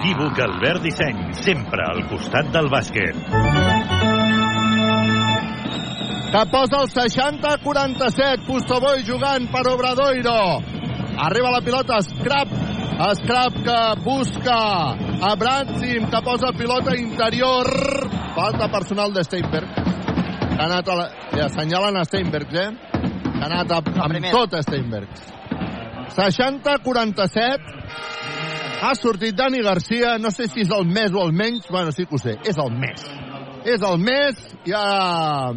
Equívoc 0.00 0.38
Albert 0.40 0.82
Disseny, 0.82 1.32
sempre 1.32 1.84
al 1.84 2.06
costat 2.08 2.52
del 2.52 2.68
bàsquet. 2.68 3.16
que 6.30 6.46
posa 6.46 6.82
el 6.82 6.88
60-47. 6.88 8.46
Pustoboi 8.46 9.02
jugant 9.04 9.48
per 9.50 9.66
Obradoiro. 9.66 10.62
Arriba 11.18 11.50
la 11.50 11.60
pilota, 11.60 12.00
Scrap. 12.02 12.48
Scrap 13.16 13.54
que 13.64 13.78
busca 14.04 14.58
a 15.26 15.34
Bransim, 15.36 16.06
que 16.10 16.22
posa 16.22 16.52
pilota 16.52 16.96
interior. 16.96 17.66
Falta 18.36 18.68
personal 18.70 19.12
de 19.12 19.24
Steinberg. 19.24 19.68
Ha 20.60 20.64
anat 20.68 20.88
a 20.88 20.94
la... 20.94 21.10
Ja 21.34 21.46
assenyalen 21.46 21.96
a 21.96 22.04
Steinberg, 22.04 22.54
eh? 22.54 22.89
Que 23.40 23.46
ha 23.46 23.48
anat 23.48 23.70
a, 23.72 23.78
amb 23.80 24.12
primer. 24.12 24.30
tot 24.36 24.52
Steinberg. 24.66 25.08
60-47. 26.12 27.72
Ha 28.82 28.94
sortit 28.94 29.36
Dani 29.36 29.62
Garcia, 29.64 30.18
no 30.20 30.30
sé 30.30 30.44
si 30.48 30.60
és 30.66 30.70
el 30.76 30.84
més 30.84 31.12
o 31.16 31.24
el 31.24 31.32
menys, 31.32 31.64
bueno, 31.70 31.92
sí 31.92 32.04
que 32.04 32.16
ho 32.16 32.20
sé, 32.20 32.36
és 32.44 32.58
el 32.60 32.70
més. 32.76 33.00
És 33.64 33.80
el 33.80 33.96
més, 34.00 34.36
ja 34.68 35.52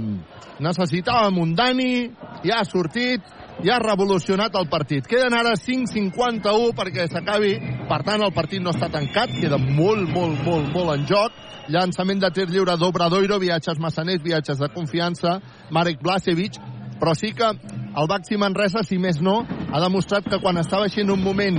necessitàvem 0.64 1.40
un 1.44 1.54
Dani, 1.60 2.08
ja 2.48 2.62
ha 2.62 2.66
sortit, 2.68 3.24
ja 3.68 3.76
ha 3.76 3.84
revolucionat 3.84 4.56
el 4.56 4.68
partit. 4.72 5.08
Queden 5.08 5.36
ara 5.36 5.58
5.51 5.60 6.72
perquè 6.80 7.08
s'acabi, 7.12 7.54
per 7.92 8.02
tant 8.08 8.24
el 8.24 8.32
partit 8.36 8.64
no 8.64 8.72
està 8.72 8.88
tancat, 8.92 9.36
queda 9.40 9.60
molt, 9.60 10.08
molt, 10.16 10.40
molt, 10.48 10.72
molt 10.72 10.96
en 10.96 11.08
joc. 11.10 11.36
Llançament 11.72 12.20
de 12.20 12.32
tir 12.36 12.48
lliure 12.52 12.76
d'Obradoiro, 12.80 13.40
viatges 13.44 13.80
massaners, 13.80 14.24
viatges 14.24 14.60
de 14.60 14.72
confiança, 14.72 15.40
Marek 15.72 16.00
Blasevic, 16.04 16.60
però 17.04 17.18
sí 17.20 17.34
que 17.36 17.44
el 17.44 18.08
Baxi 18.08 18.38
Manresa, 18.40 18.80
si 18.88 18.96
més 18.96 19.18
no, 19.20 19.42
ha 19.44 19.80
demostrat 19.84 20.24
que 20.24 20.38
quan 20.40 20.56
estava 20.62 20.86
així 20.88 21.02
en 21.04 21.12
un 21.12 21.20
moment 21.20 21.58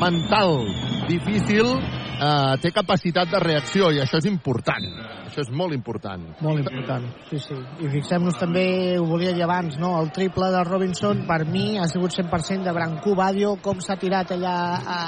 mental 0.00 0.64
difícil, 1.06 1.76
eh, 2.20 2.58
té 2.60 2.72
capacitat 2.74 3.30
de 3.32 3.40
reacció, 3.42 3.90
i 3.90 4.00
això 4.02 4.20
és 4.20 4.28
important. 4.30 4.86
Això 5.30 5.44
és 5.44 5.50
molt 5.54 5.74
important. 5.76 6.24
Molt 6.42 6.62
important, 6.62 7.06
sí, 7.30 7.38
sí. 7.38 7.56
I 7.84 7.90
fixem-nos 7.92 8.38
també, 8.40 8.64
ho 8.98 9.06
volia 9.08 9.34
dir 9.36 9.44
abans, 9.46 9.78
no? 9.78 9.94
el 10.00 10.10
triple 10.14 10.50
de 10.50 10.64
Robinson, 10.66 11.24
per 11.28 11.44
mi, 11.46 11.78
ha 11.78 11.86
sigut 11.90 12.16
100% 12.16 12.66
de 12.66 12.74
Brancú 12.76 13.14
Badio, 13.18 13.56
com 13.62 13.80
s'ha 13.80 13.96
tirat 14.00 14.34
allà 14.34 14.56
a, 14.80 14.98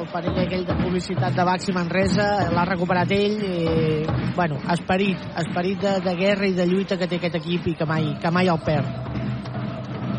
el 0.00 0.08
parell 0.10 0.42
aquell 0.44 0.66
de 0.66 0.76
publicitat 0.82 1.36
de 1.36 1.46
Baxi 1.46 1.74
Manresa, 1.76 2.26
l'ha 2.54 2.66
recuperat 2.68 3.14
ell, 3.14 3.38
i, 3.46 4.34
bueno, 4.36 4.60
esperit, 4.74 5.30
esperit 5.44 5.80
de, 5.82 5.96
de 6.04 6.16
guerra 6.18 6.50
i 6.50 6.56
de 6.58 6.66
lluita 6.66 6.98
que 6.98 7.08
té 7.10 7.20
aquest 7.20 7.40
equip 7.40 7.70
i 7.70 7.76
que 7.78 7.88
mai, 7.88 8.14
que 8.22 8.34
mai 8.34 8.50
el 8.50 8.60
perd. 8.66 9.18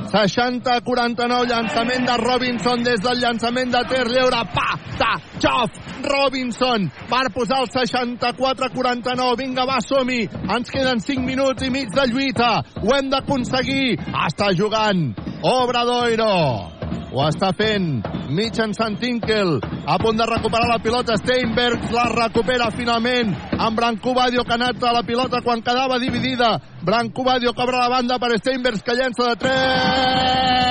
60-49, 0.09 1.45
llançament 1.51 2.07
de 2.09 2.17
Robinson 2.23 2.83
des 2.83 3.01
del 3.03 3.21
llançament 3.21 3.71
de 3.73 3.83
Ter 3.91 4.05
Lleure. 4.09 4.41
Pa, 4.55 4.67
ta, 4.97 5.13
xof, 5.37 5.77
Robinson 6.07 6.89
per 7.09 7.29
posar 7.35 7.61
el 7.63 7.71
64-49. 7.75 9.37
Vinga, 9.37 9.65
va, 9.69 9.79
som-hi. 9.85 10.25
Ens 10.49 10.73
queden 10.73 10.99
5 10.99 11.25
minuts 11.25 11.67
i 11.67 11.71
mig 11.73 11.93
de 11.93 12.07
lluita. 12.11 12.53
Ho 12.81 12.95
hem 12.97 13.13
d'aconseguir. 13.13 13.97
Està 14.25 14.51
jugant 14.57 15.11
Obradoiro. 15.41 16.80
Ho 17.11 17.25
està 17.27 17.51
fent 17.55 18.01
mitjançant 18.31 18.95
Tinkel. 19.01 19.59
A 19.85 19.97
punt 19.99 20.17
de 20.19 20.25
recuperar 20.29 20.69
la 20.69 20.79
pilota. 20.83 21.17
Steinberg 21.19 21.91
la 21.91 22.07
recupera 22.13 22.71
finalment 22.71 23.35
amb 23.57 23.77
Branco 23.77 24.13
Badio 24.15 24.43
que 24.45 24.55
ha 24.55 24.59
anat 24.61 24.83
a 24.83 24.95
la 24.95 25.03
pilota 25.03 25.41
quan 25.43 25.61
quedava 25.65 25.99
dividida. 25.99 26.59
Branco 26.81 27.23
Badio 27.27 27.53
cobra 27.53 27.83
la 27.83 27.89
banda 27.97 28.19
per 28.19 28.37
Steinberg 28.39 28.81
que 28.81 28.95
llença 28.95 29.23
de 29.29 29.35
3. 29.45 30.61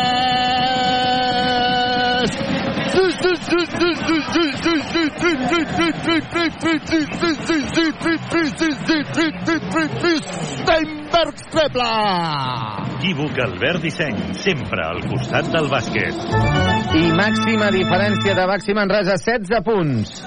Steinberg 10.61 11.41
treble! 11.55 11.89
Equívoc 13.01 13.39
Albert 13.47 13.81
Disseny, 13.87 14.19
sempre 14.37 14.85
al 14.85 15.01
costat 15.09 15.49
del 15.55 15.71
bàsquet. 15.73 16.21
I 17.01 17.07
màxima 17.17 17.71
diferència 17.73 18.37
de 18.37 18.45
Baxi 18.51 18.77
Manresa, 18.77 19.17
16 19.17 19.65
punts. 19.65 20.21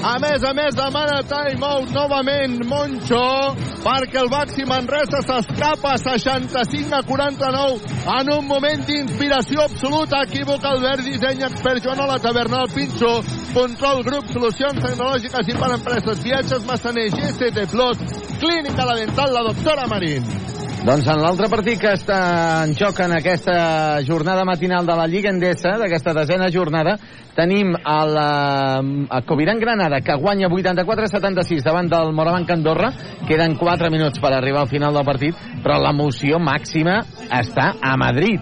A 0.00 0.14
més 0.16 0.40
a 0.48 0.54
més, 0.56 0.72
demana 0.72 1.18
timeout 1.28 1.90
novament 1.92 2.54
Moncho, 2.64 3.52
perquè 3.84 4.16
el 4.22 4.30
Baxi 4.32 4.64
Manresa 4.64 5.20
s'escapa 5.26 5.92
65 6.00 6.96
a 6.96 7.02
49 7.04 7.90
en 8.14 8.30
un 8.32 8.46
moment 8.48 8.80
d'inspiració 8.88 9.66
absoluta. 9.68 10.22
Equívoc, 10.24 10.64
Albert, 10.64 11.04
disseny, 11.04 11.44
expert, 11.44 11.84
Joan 11.84 12.00
a 12.00 12.06
la 12.14 12.16
taverna, 12.22 12.62
el 12.64 12.72
Pinxo, 12.72 13.12
control, 13.52 14.00
grup, 14.08 14.30
solucions 14.32 14.80
tecnològiques 14.86 15.52
i 15.52 15.58
per 15.60 15.74
empreses, 15.76 16.24
viatges, 16.24 16.64
massaners, 16.70 17.18
GCT 17.20 17.68
Plus, 17.74 18.00
clínica 18.40 18.88
la 18.88 18.96
dental, 19.02 19.36
la 19.36 19.44
doctora 19.52 19.84
Marín. 19.92 20.49
Doncs 20.80 21.04
en 21.12 21.18
l'altre 21.20 21.44
partit 21.52 21.76
que 21.76 21.90
està 21.92 22.18
en 22.64 22.70
joc 22.72 23.02
en 23.04 23.12
aquesta 23.12 24.00
jornada 24.00 24.46
matinal 24.48 24.86
de 24.88 24.94
la 24.96 25.04
Lliga 25.12 25.28
Endesa, 25.28 25.74
d'aquesta 25.76 26.14
desena 26.16 26.48
jornada, 26.48 26.94
tenim 27.36 27.74
el, 27.76 28.16
eh, 28.16 29.04
el 29.12 29.26
Coviran 29.28 29.60
Granada, 29.60 30.00
que 30.00 30.16
guanya 30.16 30.48
84-76 30.48 31.66
davant 31.66 31.90
del 31.92 32.14
Morabanc 32.16 32.48
Andorra. 32.56 32.94
Queden 33.28 33.58
4 33.60 33.90
minuts 33.92 34.24
per 34.24 34.32
arribar 34.32 34.62
al 34.64 34.72
final 34.72 34.96
del 34.96 35.04
partit, 35.04 35.36
però 35.60 35.76
l'emoció 35.84 36.40
màxima 36.40 37.02
està 37.28 37.74
a 37.76 37.92
Madrid. 38.00 38.40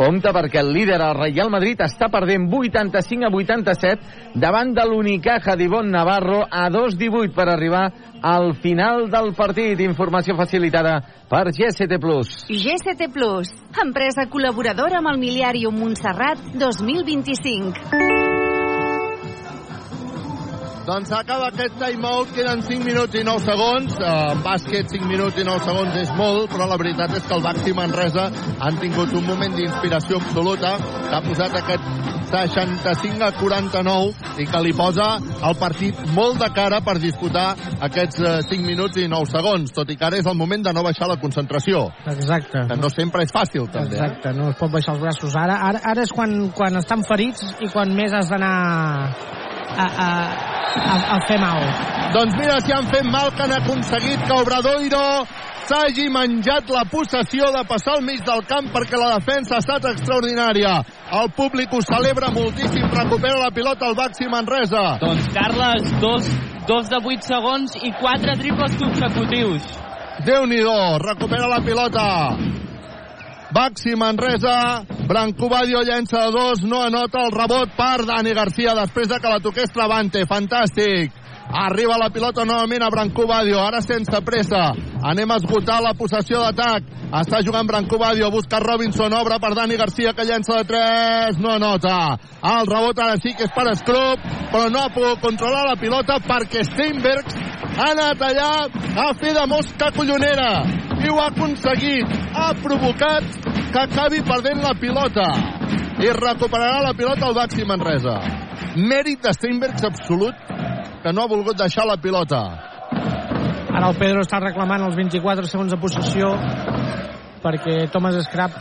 Compte 0.00 0.30
perquè 0.32 0.62
el 0.62 0.70
líder, 0.72 0.96
el 1.04 1.18
Real 1.18 1.50
Madrid, 1.52 1.82
està 1.84 2.08
perdent 2.08 2.46
85 2.48 3.28
a 3.28 3.30
87 3.36 4.38
davant 4.40 4.72
de 4.72 4.86
l'Unicaja 4.88 5.58
d'Ivon 5.60 5.92
Navarro 5.92 6.40
a 6.48 6.70
2-18 6.72 7.34
per 7.36 7.50
arribar 7.52 7.84
al 8.24 8.54
final 8.64 9.10
del 9.12 9.34
partit. 9.36 9.84
Informació 9.84 10.38
facilitada 10.40 10.96
per 11.28 11.50
GST+. 11.52 12.00
GCT 12.48 13.12
Plus, 13.12 13.52
empresa 13.84 14.24
col·laboradora 14.32 15.04
amb 15.04 15.12
el 15.12 15.20
Miliàrium 15.20 15.76
Montserrat 15.84 16.48
2025. 16.56 18.39
Doncs 20.90 21.12
acaba 21.14 21.46
aquest 21.52 21.76
timeout, 21.78 22.32
queden 22.34 22.64
5 22.66 22.82
minuts 22.82 23.14
i 23.14 23.20
9 23.22 23.44
segons. 23.44 23.92
Uh, 23.94 24.32
en 24.32 24.40
bàsquet 24.42 24.90
5 24.90 25.06
minuts 25.06 25.38
i 25.38 25.44
9 25.46 25.62
segons 25.62 25.98
és 26.00 26.10
molt, 26.18 26.48
però 26.50 26.66
la 26.66 26.78
veritat 26.80 27.14
és 27.14 27.28
que 27.28 27.36
el 27.36 27.44
Baxi 27.44 27.74
Manresa 27.78 28.24
han 28.58 28.80
tingut 28.82 29.14
un 29.14 29.22
moment 29.28 29.54
d'inspiració 29.54 30.18
absoluta 30.18 30.72
que 30.82 31.14
ha 31.14 31.22
posat 31.22 31.54
aquest 31.60 31.86
65 32.32 33.22
a 33.22 33.30
49 33.38 34.42
i 34.42 34.48
que 34.50 34.64
li 34.66 34.74
posa 34.74 35.06
el 35.46 35.56
partit 35.62 36.02
molt 36.16 36.42
de 36.42 36.50
cara 36.58 36.82
per 36.82 36.98
disputar 36.98 37.46
aquests 37.86 38.18
uh, 38.26 38.34
5 38.50 38.66
minuts 38.66 38.98
i 38.98 39.06
9 39.06 39.30
segons, 39.30 39.70
tot 39.70 39.94
i 39.94 39.98
que 40.00 40.10
ara 40.10 40.18
és 40.18 40.26
el 40.26 40.38
moment 40.42 40.66
de 40.66 40.74
no 40.74 40.82
baixar 40.82 41.06
la 41.06 41.20
concentració. 41.22 41.86
Exacte. 42.10 42.66
Que 42.66 42.82
no 42.82 42.90
sempre 42.90 43.28
és 43.28 43.30
fàcil, 43.30 43.70
també. 43.70 43.94
eh? 43.94 44.08
Exacte, 44.08 44.34
no 44.34 44.50
es 44.50 44.58
pot 44.58 44.74
baixar 44.74 44.98
els 44.98 45.06
braços. 45.06 45.38
Ara, 45.38 45.62
ara, 45.70 45.86
ara 45.94 46.02
és 46.02 46.10
quan, 46.10 46.40
quan 46.50 46.82
estan 46.82 47.06
ferits 47.06 47.46
i 47.62 47.70
quan 47.70 47.94
més 47.94 48.10
has 48.10 48.34
d'anar 48.34 48.56
a, 49.76 49.86
a, 50.06 50.10
a, 50.94 50.96
a 51.16 51.20
fer 51.28 51.38
mal. 51.42 51.62
Doncs 52.14 52.36
mira 52.38 52.58
si 52.64 52.72
han 52.74 52.88
fet 52.90 53.06
mal 53.06 53.30
que 53.34 53.44
han 53.44 53.54
aconseguit 53.54 54.26
que 54.26 54.38
Obradoiro 54.40 55.04
s'hagi 55.70 56.08
menjat 56.10 56.70
la 56.74 56.82
possessió 56.90 57.50
de 57.54 57.62
passar 57.68 57.98
al 57.98 58.06
mig 58.06 58.24
del 58.26 58.42
camp 58.50 58.70
perquè 58.74 58.98
la 58.98 59.12
defensa 59.18 59.56
ha 59.56 59.62
estat 59.62 59.86
extraordinària. 59.92 60.80
El 61.20 61.30
públic 61.36 61.72
ho 61.74 61.82
celebra 61.86 62.32
moltíssim, 62.34 62.88
recupera 62.96 63.38
la 63.38 63.52
pilota 63.54 63.86
al 63.86 63.98
Baxi 63.98 64.26
Manresa. 64.30 64.98
Doncs, 65.02 65.28
Carles, 65.34 65.92
dos, 66.02 66.26
dos 66.66 66.90
de 66.90 66.98
8 66.98 67.30
segons 67.30 67.78
i 67.82 67.92
quatre 68.00 68.34
triples 68.42 68.74
consecutius. 68.82 69.70
Déu-n'hi-do, 70.26 70.80
recupera 71.06 71.46
la 71.48 71.62
pilota. 71.64 72.08
Baxi 73.50 73.96
Manresa, 73.98 74.84
Brancobadio 75.08 75.80
llença 75.82 76.20
de 76.26 76.30
dos, 76.30 76.60
no 76.62 76.84
anota 76.86 77.24
el 77.26 77.32
rebot 77.34 77.72
per 77.74 78.04
Dani 78.06 78.30
Garcia 78.30 78.76
després 78.78 79.08
de 79.10 79.18
que 79.18 79.32
la 79.32 79.40
toqués 79.42 79.72
Travante, 79.74 80.22
fantàstic. 80.22 81.10
Arriba 81.50 81.96
la 81.98 82.12
pilota 82.14 82.44
novament 82.46 82.84
a 82.86 82.92
Brancobadio, 82.94 83.58
ara 83.58 83.80
sense 83.82 84.20
pressa. 84.22 84.68
Anem 85.02 85.32
a 85.34 85.40
esgotar 85.42 85.80
la 85.82 85.96
possessió 85.98 86.44
d'atac. 86.44 86.86
Està 87.10 87.40
jugant 87.42 87.66
Brancobadio, 87.66 88.30
busca 88.30 88.62
Robinson, 88.62 89.18
obre 89.18 89.40
per 89.42 89.50
Dani 89.58 89.74
Garcia 89.74 90.14
que 90.14 90.28
llença 90.28 90.60
de 90.60 90.68
3, 90.70 91.42
no 91.42 91.50
anota. 91.56 92.20
El 92.54 92.70
rebot 92.70 93.02
ara 93.02 93.18
sí 93.18 93.34
que 93.34 93.50
és 93.50 93.56
per 93.56 93.66
Scrub, 93.82 94.30
però 94.54 94.70
no 94.70 94.86
ha 94.86 94.94
pogut 94.94 95.26
controlar 95.26 95.66
la 95.66 95.80
pilota 95.80 96.22
perquè 96.22 96.62
Steinbergs 96.70 97.34
ha 97.80 97.90
anat 97.94 98.22
allà 98.28 98.50
a 99.06 99.08
fer 99.16 99.32
de 99.32 99.46
mosca 99.48 99.88
collonera 99.96 100.50
i 101.00 101.08
ho 101.08 101.16
ha 101.20 101.30
aconseguit. 101.30 102.12
Ha 102.36 102.52
provocat 102.60 103.24
que 103.72 103.80
acabi 103.80 104.20
perdent 104.26 104.60
la 104.60 104.74
pilota 104.76 105.28
i 106.00 106.12
recuperarà 106.16 106.82
la 106.84 106.92
pilota 106.96 107.28
al 107.28 107.36
Baxi 107.38 107.64
Manresa. 107.64 108.18
Mèrit 108.76 109.24
de 109.24 109.32
Steinbergs 109.32 109.86
absolut 109.88 110.36
que 111.02 111.12
no 111.12 111.24
ha 111.24 111.32
volgut 111.32 111.56
deixar 111.56 111.88
la 111.88 111.96
pilota. 111.96 112.42
Ara 113.70 113.88
el 113.88 113.96
Pedro 113.96 114.26
està 114.26 114.42
reclamant 114.42 114.84
els 114.84 114.96
24 114.98 115.48
segons 115.48 115.72
de 115.72 115.80
possessió 115.80 116.34
perquè 117.40 117.86
Thomas 117.92 118.18
Scrap 118.26 118.56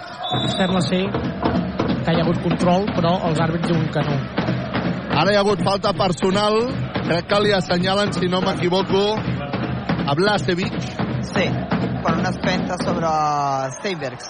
sembla 0.55 0.83
ser 0.87 1.03
que 1.11 2.13
hi 2.13 2.19
ha 2.21 2.23
hagut 2.23 2.39
control, 2.45 2.87
però 2.95 3.17
els 3.27 3.41
àrbits 3.43 3.67
diuen 3.67 3.89
que 3.91 4.05
no. 4.07 4.38
Ara 5.09 5.31
hi 5.33 5.37
ha 5.37 5.43
hagut 5.43 5.61
falta 5.65 5.93
personal. 5.97 6.59
Crec 7.09 7.29
que 7.29 7.39
li 7.41 7.53
assenyalen, 7.55 8.13
si 8.13 8.29
no 8.29 8.41
m'equivoco, 8.45 9.03
a 10.05 10.15
Blasevic. 10.15 10.75
Sí, 11.25 11.45
per 12.03 12.13
una 12.17 12.29
espenta 12.29 12.77
sobre 12.83 13.09
Steinbergs. 13.79 14.29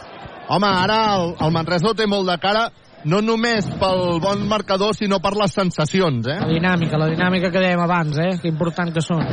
Home, 0.49 0.67
ara 0.67 0.99
el, 1.15 1.35
el 1.45 1.51
Manresa 1.53 1.91
ho 1.91 1.97
té 1.97 2.07
molt 2.09 2.25
de 2.31 2.37
cara, 2.41 2.69
no 3.05 3.21
només 3.21 3.67
pel 3.79 4.19
bon 4.23 4.47
marcador, 4.49 4.95
sinó 4.97 5.19
per 5.23 5.35
les 5.37 5.53
sensacions, 5.53 6.25
eh? 6.27 6.39
La 6.41 6.49
dinàmica, 6.49 6.97
la 6.97 7.11
dinàmica 7.11 7.51
que 7.53 7.61
dèiem 7.61 7.83
abans, 7.83 8.17
eh? 8.17 8.31
Que 8.41 8.49
important 8.49 8.95
que 8.95 9.03
són. 9.05 9.27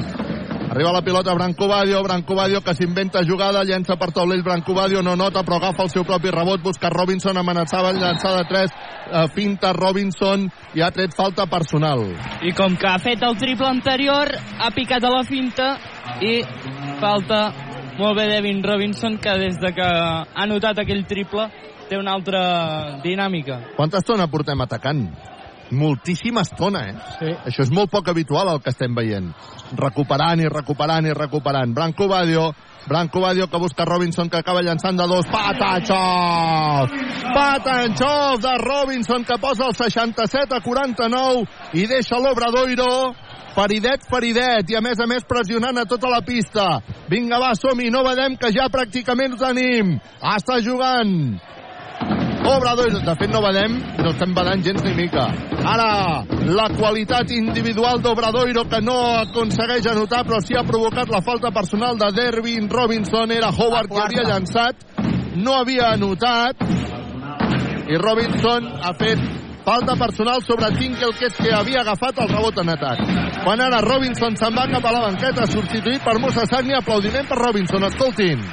Arriba 0.77 0.93
la 0.93 1.01
pilota 1.01 1.33
Branco 1.33 1.67
Badio, 1.67 2.03
Branco 2.03 2.35
Badio 2.35 2.61
que 2.61 2.75
s'inventa 2.77 3.23
jugada, 3.25 3.63
llença 3.65 3.95
per 3.97 4.11
taulell 4.13 4.43
Branco 4.45 4.75
Badio, 4.77 5.01
no 5.01 5.15
nota, 5.17 5.41
però 5.41 5.57
agafa 5.57 5.87
el 5.87 5.89
seu 5.89 6.05
propi 6.05 6.29
rebot, 6.29 6.61
busca 6.61 6.91
Robinson, 6.93 7.39
amenaçava 7.41 7.95
el 7.95 8.01
llançar 8.03 8.35
de 8.37 8.43
3, 8.45 8.75
eh, 8.77 9.23
finta 9.33 9.71
Robinson 9.73 10.45
i 10.77 10.83
ha 10.85 10.91
tret 10.93 11.15
falta 11.17 11.47
personal. 11.49 12.05
I 12.45 12.53
com 12.53 12.77
que 12.77 12.91
ha 12.91 12.99
fet 13.01 13.25
el 13.25 13.39
triple 13.41 13.71
anterior, 13.71 14.29
ha 14.37 14.69
picat 14.77 15.07
a 15.09 15.13
la 15.15 15.23
finta 15.25 15.71
i 16.21 16.43
falta 17.01 17.41
molt 17.97 18.19
bé 18.21 18.27
Devin 18.35 18.61
Robinson, 18.61 19.17
que 19.17 19.33
des 19.41 19.57
de 19.57 19.73
que 19.73 19.87
ha 19.89 20.47
notat 20.47 20.85
aquell 20.85 21.07
triple 21.09 21.49
té 21.89 21.97
una 21.97 22.13
altra 22.13 23.01
dinàmica. 23.01 23.63
Quanta 23.81 24.05
estona 24.05 24.29
portem 24.29 24.61
atacant? 24.61 25.07
Moltíssima 25.71 26.45
estona, 26.47 26.85
eh? 26.87 26.95
Sí. 27.19 27.33
Això 27.51 27.65
és 27.67 27.73
molt 27.75 27.91
poc 27.91 28.09
habitual 28.13 28.53
el 28.53 28.63
que 28.63 28.71
estem 28.71 28.95
veient. 28.95 29.33
Recuperant 29.77 30.41
i 30.41 30.49
recuperant 30.53 31.09
i 31.09 31.15
recuperant. 31.17 31.75
Branco 31.75 32.07
Badio, 32.09 32.53
Branco 32.87 33.21
Badio 33.21 33.49
que 33.51 33.59
busca 33.59 33.85
Robinson 33.85 34.31
que 34.31 34.39
acaba 34.39 34.63
llançant 34.63 34.99
de 34.99 35.07
dos. 35.11 35.27
Patanxov! 35.27 36.95
Patanxov 37.35 38.41
de 38.41 38.55
Robinson 38.63 39.25
que 39.25 39.39
posa 39.43 39.67
el 39.67 39.75
67 39.75 40.55
a 40.55 40.61
49 40.63 41.47
i 41.75 41.87
deixa 41.91 42.21
l'Obradoiro 42.23 43.15
feridet, 43.57 44.05
feridet, 44.11 44.71
i 44.71 44.77
a 44.77 44.83
més 44.85 45.01
a 45.01 45.07
més 45.09 45.25
pressionant 45.25 45.81
a 45.81 45.87
tota 45.89 46.11
la 46.13 46.21
pista. 46.23 46.67
Vinga, 47.09 47.41
va, 47.41 47.55
som-hi, 47.57 47.89
no 47.91 48.05
vedem 48.05 48.37
que 48.37 48.53
ja 48.55 48.69
pràcticament 48.73 49.35
ho 49.35 49.41
tenim. 49.41 49.97
Està 50.37 50.61
jugant 50.63 51.41
Obradoiro, 52.47 53.01
de 53.03 53.15
fet 53.19 53.33
no 53.33 53.41
vedem, 53.43 53.79
no 53.99 54.11
estem 54.13 54.35
vedant 54.37 54.63
gens 54.63 54.85
ni 54.87 54.93
mica. 54.95 55.27
Ara, 55.67 55.89
la 56.47 56.67
qualitat 56.77 57.33
individual 57.35 57.99
d'Obradoiro 58.05 58.67
que 58.71 58.81
no 58.85 58.97
aconsegueix 59.23 59.89
anotar, 59.91 60.23
però 60.29 60.39
sí 60.45 60.55
ha 60.55 60.63
provocat 60.67 61.11
la 61.11 61.23
falta 61.27 61.51
personal 61.51 61.99
de 61.99 62.13
Dervin 62.15 62.71
Robinson, 62.71 63.33
era 63.35 63.51
Howard 63.51 63.91
que 63.91 64.05
havia 64.05 64.29
llançat, 64.29 64.87
no 65.37 65.57
havia 65.59 65.91
anotat, 65.97 66.63
i 67.87 67.99
Robinson 67.99 68.71
ha 68.83 68.95
fet 68.99 69.21
falta 69.67 69.97
personal 69.99 70.43
sobre 70.47 70.71
Tinkel, 70.79 71.13
que 71.19 71.27
és 71.27 71.35
que 71.35 71.51
havia 71.55 71.83
agafat 71.83 72.23
el 72.23 72.31
rebot 72.31 72.63
en 72.63 72.71
atac. 72.77 73.03
Quan 73.43 73.63
ara 73.63 73.83
Robinson 73.83 74.39
se'n 74.39 74.55
va 74.55 74.69
cap 74.71 74.87
a 74.87 74.95
la 74.95 75.03
banqueta, 75.09 75.51
substituït 75.51 76.07
per 76.07 76.21
Musa 76.23 76.47
Sagni, 76.47 76.75
aplaudiment 76.79 77.27
per 77.27 77.41
Robinson, 77.43 77.91
escoltin. 77.91 78.47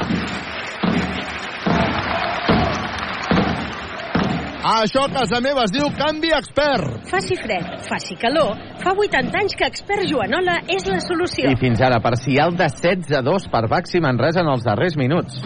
Això 4.63 5.01
a 5.03 5.09
casa 5.11 5.41
meva 5.43 5.65
es 5.67 5.73
diu 5.75 5.89
canvi 5.97 6.29
expert. 6.31 7.01
Faci 7.11 7.35
fred, 7.35 7.65
faci 7.83 8.15
calor, 8.15 8.53
fa 8.79 8.93
80 8.95 9.35
anys 9.41 9.57
que 9.59 9.67
expert 9.67 10.07
Joanola 10.07 10.61
és 10.71 10.87
la 10.87 11.01
solució. 11.03 11.51
I 11.51 11.59
fins 11.59 11.83
ara, 11.83 11.99
parcial 11.99 12.55
de 12.55 12.69
16 12.71 13.11
a 13.19 13.21
2 13.27 13.49
per 13.51 13.65
Baxi 13.67 13.99
Manresa 13.99 14.39
en 14.39 14.53
els 14.53 14.63
darrers 14.63 14.95
minuts. 14.95 15.43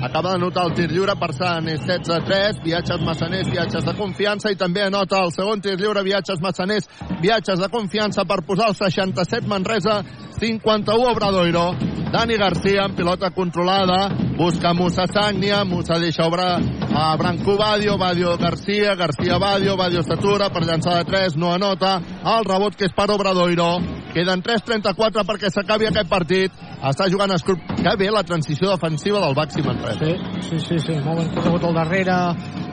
Acaba 0.00 0.32
de 0.32 0.38
notar 0.38 0.64
el 0.68 0.74
tir 0.78 0.86
lliure 0.92 1.16
per 1.18 1.32
Sant, 1.34 1.66
és 1.66 1.80
16 1.82 2.12
a 2.14 2.20
3, 2.22 2.60
viatges 2.62 3.00
massaners, 3.02 3.48
viatges 3.50 3.84
de 3.84 3.94
confiança, 3.98 4.52
i 4.54 4.58
també 4.58 4.84
anota 4.86 5.24
el 5.26 5.32
segon 5.34 5.58
tir 5.60 5.74
lliure, 5.74 6.04
viatges 6.06 6.38
massaners, 6.44 6.86
viatges 7.18 7.58
de 7.58 7.68
confiança 7.72 8.22
per 8.24 8.44
posar 8.46 8.70
el 8.70 8.78
67 8.78 9.50
Manresa, 9.50 9.98
51 10.38 11.10
Obradoiro. 11.10 11.72
Dani 12.12 12.38
Garcia 12.40 12.86
amb 12.86 12.96
pilota 12.96 13.32
controlada, 13.34 14.08
busca 14.38 14.72
Musa 14.72 15.04
Sagnia, 15.10 15.64
Musa 15.64 15.98
deixa 15.98 16.24
obrar 16.24 16.54
a 16.94 17.16
Branco 17.18 17.58
Badio, 17.58 17.98
Badio 17.98 18.36
Garcia, 18.38 18.94
Garcia 18.94 19.36
Badio, 19.36 19.76
Badio 19.76 20.06
s'atura 20.06 20.48
per 20.48 20.62
llançar 20.64 21.02
de 21.02 21.10
3, 21.10 21.36
no 21.36 21.52
anota, 21.52 21.98
el 22.22 22.46
rebot 22.46 22.78
que 22.78 22.86
és 22.86 22.94
per 22.96 23.10
Obradoiro, 23.12 23.74
queden 24.18 24.42
3.34 24.42 25.22
perquè 25.28 25.50
s'acabi 25.52 25.86
aquest 25.86 26.08
partit, 26.10 26.54
està 26.90 27.06
jugant 27.12 27.30
Escrup, 27.36 27.60
que 27.78 27.92
bé 28.00 28.08
la 28.10 28.24
transició 28.26 28.72
defensiva 28.72 29.20
del 29.22 29.36
Baxi 29.38 29.62
Manresa. 29.62 30.08
Sí, 30.42 30.48
sí, 30.48 30.58
sí, 30.64 30.78
sí, 30.86 30.96
molt 31.04 31.22
ben 31.22 31.30
corregut 31.36 31.68
al 31.68 31.78
darrere, 31.78 32.16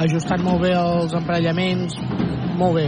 ajustant 0.08 0.42
molt 0.46 0.64
bé 0.66 0.74
els 0.80 1.14
emparellaments, 1.20 2.00
molt 2.58 2.80
bé. 2.80 2.88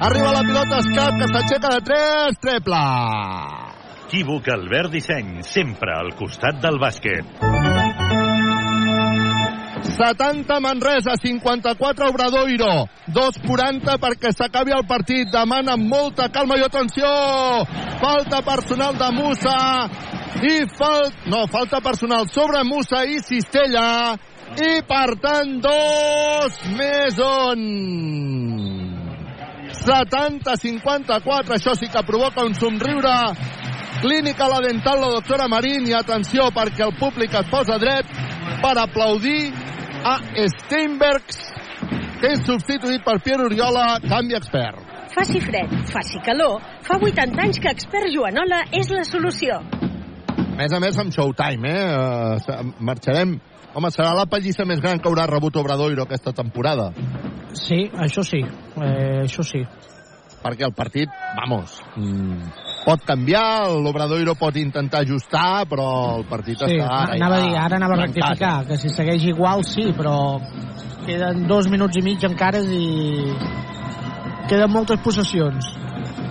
arriba 0.00 0.32
la 0.32 0.42
pilota 0.42 0.78
Escap 0.82 1.20
que 1.20 1.30
s'aixeca 1.32 1.72
de 1.76 1.80
3 1.92 2.42
triple 2.42 2.82
Equívoc 4.14 4.48
Albert 4.48 4.92
Disseny, 4.92 5.40
sempre 5.42 5.90
al 5.90 6.12
costat 6.14 6.60
del 6.62 6.76
bàsquet. 6.78 7.24
70 9.96 10.60
Manresa, 10.62 11.16
54 11.18 12.10
Obradoiro, 12.12 12.86
2'40 13.10 13.98
perquè 13.98 14.30
s'acabi 14.30 14.70
el 14.76 14.86
partit. 14.86 15.32
Demana 15.34 15.74
molta 15.76 16.28
calma 16.30 16.60
i 16.60 16.62
atenció. 16.62 17.10
Falta 17.98 18.42
personal 18.46 18.94
de 19.02 19.10
Musa 19.18 19.58
i 20.46 20.62
fal... 20.78 21.10
no, 21.26 21.46
falta 21.50 21.82
personal 21.82 22.30
sobre 22.30 22.62
Musa 22.62 23.02
i 23.02 23.18
Cistella 23.18 24.14
i 24.54 24.78
per 24.86 25.18
tant 25.18 25.58
dos 25.64 26.58
més 26.78 27.18
un 27.18 28.83
70-54 29.84 31.54
això 31.58 31.74
sí 31.76 31.90
que 31.92 32.02
provoca 32.08 32.44
un 32.44 32.54
somriure. 32.56 33.12
Clínica 34.00 34.48
la 34.48 34.60
dental 34.64 35.00
la 35.00 35.10
doctora 35.12 35.48
Marín 35.48 35.86
i 35.88 35.94
atenció 35.96 36.48
perquè 36.56 36.84
el 36.86 36.96
públic 36.98 37.34
es 37.36 37.50
posa 37.52 37.76
dret 37.80 38.08
per 38.62 38.74
aplaudir 38.80 39.52
a 40.04 40.18
Steinbergs 40.56 41.38
que 42.20 42.32
és 42.32 42.44
substituït 42.46 43.04
per 43.04 43.18
Pierre 43.24 43.44
Oriola 43.48 43.98
canvi 44.04 44.36
expert. 44.38 44.80
Faci 45.14 45.40
fred, 45.44 45.70
faci 45.92 46.18
calor, 46.26 46.58
fa 46.82 46.96
80 46.98 47.42
anys 47.44 47.60
que 47.62 47.70
Expert 47.70 48.10
Joanola 48.10 48.64
és 48.72 48.90
la 48.90 49.04
solució. 49.06 49.60
a 49.60 50.56
més 50.56 50.72
a 50.72 50.80
més 50.80 50.98
amb 50.98 51.12
Showtime 51.12 51.70
eh? 51.70 51.84
Uh, 52.38 52.72
marxarem. 52.80 53.38
Home, 53.74 53.90
serà 53.90 54.14
la 54.14 54.26
pallissa 54.26 54.64
més 54.64 54.80
gran 54.80 54.98
que 54.98 55.08
haurà 55.08 55.26
rebut 55.26 55.56
Obradoiro 55.56 56.02
aquesta 56.02 56.32
temporada 56.32 56.92
Sí, 57.54 57.84
això 57.94 58.24
sí, 58.26 58.42
eh, 58.42 59.24
això 59.24 59.44
sí. 59.46 59.62
perquè 60.44 60.66
el 60.66 60.74
partit, 60.76 61.08
vamos, 61.38 61.78
mm, 61.96 62.48
pot 62.84 63.04
canviar, 63.08 63.70
l'Obradoiro 63.80 64.34
pot 64.36 64.56
intentar 64.60 65.00
ajustar, 65.00 65.64
però 65.70 66.18
el 66.18 66.26
partit 66.28 66.58
Sí, 66.60 66.76
està... 66.76 67.14
anava 67.14 67.38
a 67.38 67.44
dir, 67.46 67.54
ara 67.56 67.78
anava 67.80 67.96
a 67.96 68.02
rectificar, 68.02 68.66
que 68.68 68.76
si 68.76 68.90
segueix 68.92 69.24
igual 69.30 69.64
sí, 69.64 69.86
però 69.96 70.40
queden 71.06 71.46
dos 71.48 71.70
minuts 71.72 71.96
i 71.96 72.04
mig 72.04 72.26
encara 72.28 72.60
i 72.60 72.84
queden 74.50 74.70
moltes 74.72 75.00
possessions. 75.00 75.70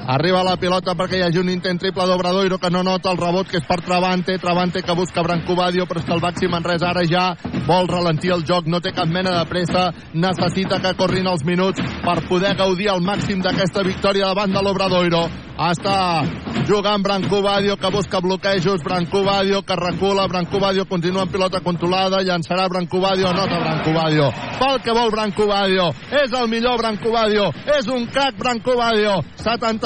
Arriba 0.05 0.41
la 0.43 0.57
pilota 0.59 0.97
perquè 0.99 1.15
hi 1.15 1.21
hagi 1.23 1.39
un 1.39 1.47
intent 1.47 1.79
triple 1.79 2.03
d'Obradoiro 2.09 2.57
que 2.59 2.69
no 2.69 2.81
nota 2.83 3.11
el 3.13 3.21
rebot 3.21 3.47
que 3.47 3.61
és 3.61 3.67
per 3.67 3.79
Travante, 3.85 4.35
Travante 4.37 4.81
que 4.83 4.95
busca 4.99 5.23
Branco 5.23 5.55
Badio 5.55 5.85
però 5.87 6.01
és 6.01 6.05
que 6.09 6.13
el 6.13 6.19
Baxi 6.19 6.49
Manresa 6.51 6.89
ara 6.89 7.05
ja 7.07 7.29
vol 7.67 7.87
ralentir 7.87 8.33
el 8.35 8.43
joc, 8.43 8.67
no 8.67 8.81
té 8.83 8.91
cap 8.91 9.07
mena 9.07 9.37
de 9.39 9.45
pressa. 9.47 9.85
Necessita 10.13 10.81
que 10.83 10.93
corrin 10.99 11.27
els 11.31 11.45
minuts 11.47 11.79
per 12.03 12.19
poder 12.27 12.55
gaudir 12.59 12.89
al 12.91 12.99
màxim 12.99 13.39
d'aquesta 13.39 13.83
victòria 13.87 14.27
davant 14.33 14.51
de 14.51 14.63
l'Obradoiro. 14.63 15.23
Està 15.53 16.25
jugant 16.65 17.03
Branco 17.05 17.41
Badio 17.43 17.75
que 17.77 17.91
busca 17.93 18.19
bloquejos, 18.19 18.81
Branco 18.83 19.23
Badio 19.23 19.61
que 19.61 19.75
recula, 19.75 20.27
Branco 20.27 20.59
Badio 20.59 20.85
continua 20.89 21.23
amb 21.23 21.31
pilota 21.31 21.61
controlada, 21.61 22.23
llançarà 22.25 22.67
Branco 22.67 22.99
Badio 22.99 23.31
nota 23.33 23.59
Branco 23.59 23.93
Badio, 23.93 24.31
fa 24.57 24.71
que 24.81 24.95
vol 24.97 25.11
Branco 25.11 25.45
Badio 25.47 25.91
és 26.09 26.33
el 26.33 26.49
millor 26.49 26.81
Branco 26.81 27.11
Badio 27.13 27.51
és 27.77 27.87
un 27.87 28.07
crack 28.07 28.39
Branco 28.39 28.75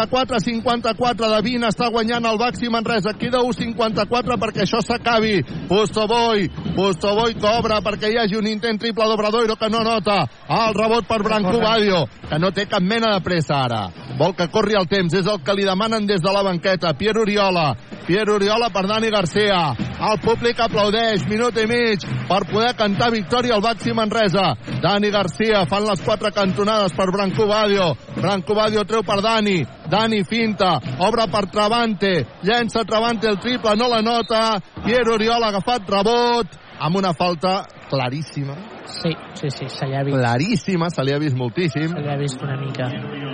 Badio 0.07 0.27
74-54 0.27 1.29
de 1.35 1.41
20 1.41 1.67
està 1.67 1.89
guanyant 1.91 2.25
el 2.25 2.37
Baxi 2.37 2.69
Manresa. 2.69 3.13
Queda 3.17 3.41
1-54 3.43 4.37
perquè 4.39 4.63
això 4.63 4.79
s'acabi. 4.81 5.41
Pustoboy, 5.67 6.47
Pustoboy 6.75 7.35
cobra 7.39 7.81
perquè 7.81 8.11
hi 8.11 8.17
hagi 8.17 8.37
un 8.37 8.47
intent 8.47 8.79
triple 8.79 9.07
d'Obradoiro 9.07 9.55
que 9.55 9.69
no 9.69 9.83
nota, 9.83 10.25
el 10.49 10.73
rebot 10.73 11.07
per 11.07 11.23
Branco 11.23 11.59
Badio 11.59 12.05
que 12.29 12.39
no 12.39 12.51
té 12.51 12.67
cap 12.67 12.81
mena 12.81 13.13
de 13.13 13.23
pressa 13.23 13.63
ara. 13.65 13.87
Vol 14.17 14.33
que 14.35 14.49
corri 14.49 14.75
el 14.77 14.87
temps, 14.87 15.13
és 15.13 15.27
el 15.27 15.43
que 15.43 15.53
li 15.53 15.65
demanen 15.67 16.07
des 16.07 16.21
de 16.21 16.33
la 16.33 16.43
banqueta, 16.43 16.95
Pierre 16.97 17.21
Oriola 17.21 17.75
Pierre 18.07 18.31
Oriola 18.31 18.69
per 18.71 18.85
Dani 18.87 19.09
Garcia. 19.11 19.75
El 19.99 20.19
públic 20.23 20.61
aplaudeix, 20.63 21.25
minut 21.27 21.57
i 21.59 21.65
mig 21.67 22.05
per 22.29 22.45
poder 22.47 22.71
cantar 22.79 23.11
victòria 23.11 23.57
al 23.57 23.63
Baxi 23.65 23.91
Manresa. 23.91 24.53
Dani 24.79 25.11
Garcia 25.11 25.65
fan 25.67 25.83
les 25.83 26.03
quatre 26.05 26.31
cantonades 26.31 26.95
per 26.95 27.11
Branco 27.11 27.49
Badio. 27.49 27.89
Branco 28.15 28.55
Badio 28.55 28.85
treu 28.87 29.03
per 29.03 29.19
Dani 29.25 29.59
Dani 29.89 30.23
finta, 30.27 30.79
obre 30.99 31.27
per 31.31 31.45
Travante 31.51 32.25
llença 32.43 32.83
Travante 32.85 33.27
el 33.29 33.37
triple, 33.39 33.75
no 33.79 33.87
la 33.87 34.01
nota 34.01 34.59
Pierre 34.83 35.13
Oriola 35.13 35.47
ha 35.47 35.49
agafat 35.55 35.87
rebot 35.89 36.57
amb 36.79 36.95
una 36.99 37.13
falta 37.13 37.61
claríssima 37.89 38.55
Sí, 38.87 39.11
sí, 39.35 39.49
sí, 39.51 39.65
se 39.67 39.85
li 39.85 39.95
ha 39.95 40.03
vist. 40.03 40.17
claríssima, 40.17 40.89
se 40.89 41.03
li 41.03 41.11
ha 41.13 41.19
vist 41.19 41.35
moltíssim 41.35 41.91
Se 41.93 42.01
li 42.01 42.09
ha 42.09 42.17
vist 42.17 42.41
una 42.41 42.55
mica. 42.59 42.87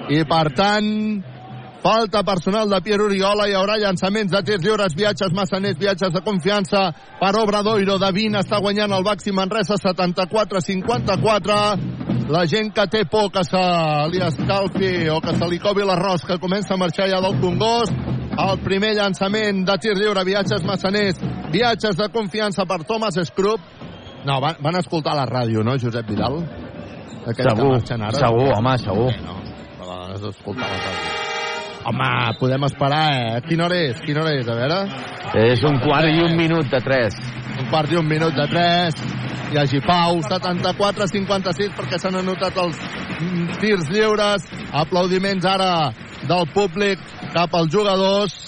i 0.10 0.24
per 0.26 0.48
tant 0.56 1.24
falta 1.84 2.24
personal 2.24 2.70
de 2.70 2.82
Pierre 2.82 3.04
Oriola 3.04 3.48
hi 3.50 3.54
haurà 3.60 3.76
llançaments 3.78 4.32
de 4.32 4.42
tirs 4.48 4.64
lliures 4.64 4.96
viatges 4.96 5.34
massaners, 5.36 5.76
viatges 5.78 6.14
de 6.16 6.22
confiança 6.24 6.94
per 7.20 7.36
Obradoiro 7.42 7.98
20 8.00 8.38
està 8.40 8.60
guanyant 8.64 8.92
el 8.96 9.04
Baxi 9.04 9.32
Manresa 9.36 9.76
74-54 9.76 12.32
la 12.32 12.46
gent 12.48 12.72
que 12.74 12.88
té 12.88 13.04
por 13.04 13.28
que 13.36 13.44
se 13.44 13.60
li 14.14 14.22
escalfi 14.24 15.10
o 15.12 15.20
que 15.20 15.36
se 15.36 15.44
li 15.52 15.60
covi 15.60 15.84
l'arròs 15.84 16.24
que 16.24 16.40
comença 16.40 16.74
a 16.74 16.78
marxar 16.80 17.10
ja 17.12 17.20
del 17.20 17.36
Congost 17.44 17.92
el 18.34 18.58
primer 18.64 18.96
llançament 18.96 19.68
de 19.68 19.76
tir 19.78 19.94
lliure 20.00 20.24
viatges 20.24 20.64
massaners, 20.64 21.20
viatges 21.52 22.00
de 22.00 22.08
confiança 22.16 22.64
per 22.66 22.80
Thomas 22.88 23.20
Scrup 23.28 23.60
no, 24.24 24.40
van, 24.40 24.56
van 24.64 24.80
escoltar 24.80 25.20
la 25.20 25.28
ràdio, 25.28 25.60
no, 25.68 25.76
Josep 25.76 26.08
Vidal? 26.08 26.48
Aquells 27.24 27.36
que 27.36 27.44
Segur, 27.50 27.72
marxen 27.76 28.02
ara. 28.08 28.20
segur, 28.20 28.50
home, 28.56 28.78
segur. 28.80 29.12
Eh, 29.12 29.20
no, 29.28 29.36
però 29.82 29.94
has 30.14 30.22
d'escoltar 30.24 30.68
la 30.72 30.80
ràdio. 30.80 31.23
Home, 31.84 32.34
podem 32.40 32.64
esperar, 32.64 33.08
eh? 33.12 33.42
Quina 33.44 33.66
hora 33.66 33.76
és? 33.90 33.98
Quina 34.06 34.22
hora 34.22 34.32
és? 34.40 34.48
A 34.48 34.56
veure. 34.56 34.78
És 35.42 35.64
un 35.68 35.82
quart 35.84 36.08
i 36.08 36.22
un 36.24 36.38
minut 36.40 36.70
de 36.72 36.80
tres. 36.80 37.18
Un 37.60 37.68
quart 37.74 37.92
i 37.92 38.00
un 38.00 38.08
minut 38.08 38.32
de 38.38 38.46
tres. 38.48 39.02
Hi 39.52 39.60
hagi 39.60 39.82
pau, 39.84 40.22
74-56 40.24 41.76
perquè 41.76 42.00
s'han 42.00 42.22
anotat 42.22 42.56
els 42.64 42.80
tirs 43.60 43.92
lliures. 43.92 44.48
Aplaudiments 44.72 45.46
ara 45.46 45.92
del 46.24 46.48
públic 46.56 47.04
cap 47.36 47.60
als 47.60 47.76
jugadors. 47.76 48.40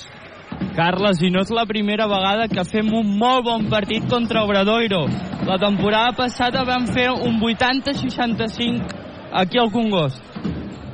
Carles, 0.76 1.20
i 1.20 1.30
no 1.32 1.44
és 1.44 1.52
la 1.52 1.68
primera 1.68 2.08
vegada 2.08 2.48
que 2.48 2.64
fem 2.64 2.88
un 2.96 3.18
molt 3.20 3.44
bon 3.50 3.68
partit 3.72 4.08
contra 4.12 4.48
Obradoiro. 4.48 5.04
La 5.44 5.60
temporada 5.60 6.16
passada 6.16 6.64
vam 6.64 6.88
fer 6.88 7.10
un 7.12 7.42
80-65 7.44 9.04
aquí 9.44 9.60
al 9.60 9.76
Congost. 9.76 10.24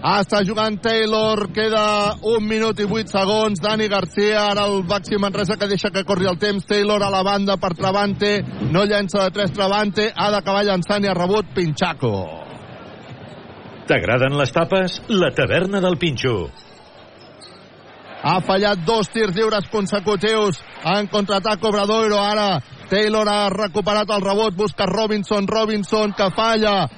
Ah, 0.02 0.24
està 0.24 0.40
jugant 0.42 0.80
Taylor, 0.82 1.44
queda 1.54 2.16
un 2.26 2.46
minut 2.50 2.80
i 2.82 2.88
vuit 2.90 3.10
segons. 3.12 3.60
Dani 3.62 3.86
Garcia, 3.86 4.48
ara 4.50 4.64
el 4.66 4.82
Baxi 4.90 5.20
Manresa 5.22 5.60
que 5.62 5.70
deixa 5.70 5.92
que 5.94 6.02
corri 6.10 6.26
el 6.26 6.40
temps. 6.42 6.66
Taylor 6.66 7.06
a 7.06 7.12
la 7.14 7.22
banda 7.22 7.60
per 7.62 7.76
Travante, 7.78 8.40
no 8.74 8.82
llença 8.90 9.22
de 9.22 9.36
tres 9.36 9.54
Travante, 9.54 10.10
ha 10.10 10.32
d'acabar 10.34 10.66
llançant 10.66 11.06
i 11.06 11.12
ha 11.12 11.14
rebut 11.14 11.54
Pinchaco. 11.54 12.16
T'agraden 13.86 14.40
les 14.40 14.54
tapes? 14.56 14.98
La 15.10 15.30
taverna 15.38 15.82
del 15.86 16.00
Pinxo. 16.02 16.36
Ha 18.22 18.38
fallat 18.46 18.82
dos 18.86 19.10
tirs 19.14 19.34
lliures 19.38 19.70
consecutius 19.70 20.62
en 20.86 21.10
contraatac 21.14 21.62
Obradoiro. 21.70 22.18
Ara 22.22 22.62
Taylor 22.92 23.30
ha 23.32 23.48
recuperat 23.50 24.10
el 24.12 24.20
rebot, 24.20 24.52
busca 24.52 24.84
Robinson, 24.86 25.46
Robinson 25.48 26.12
que 26.12 26.26
falla, 26.36 26.90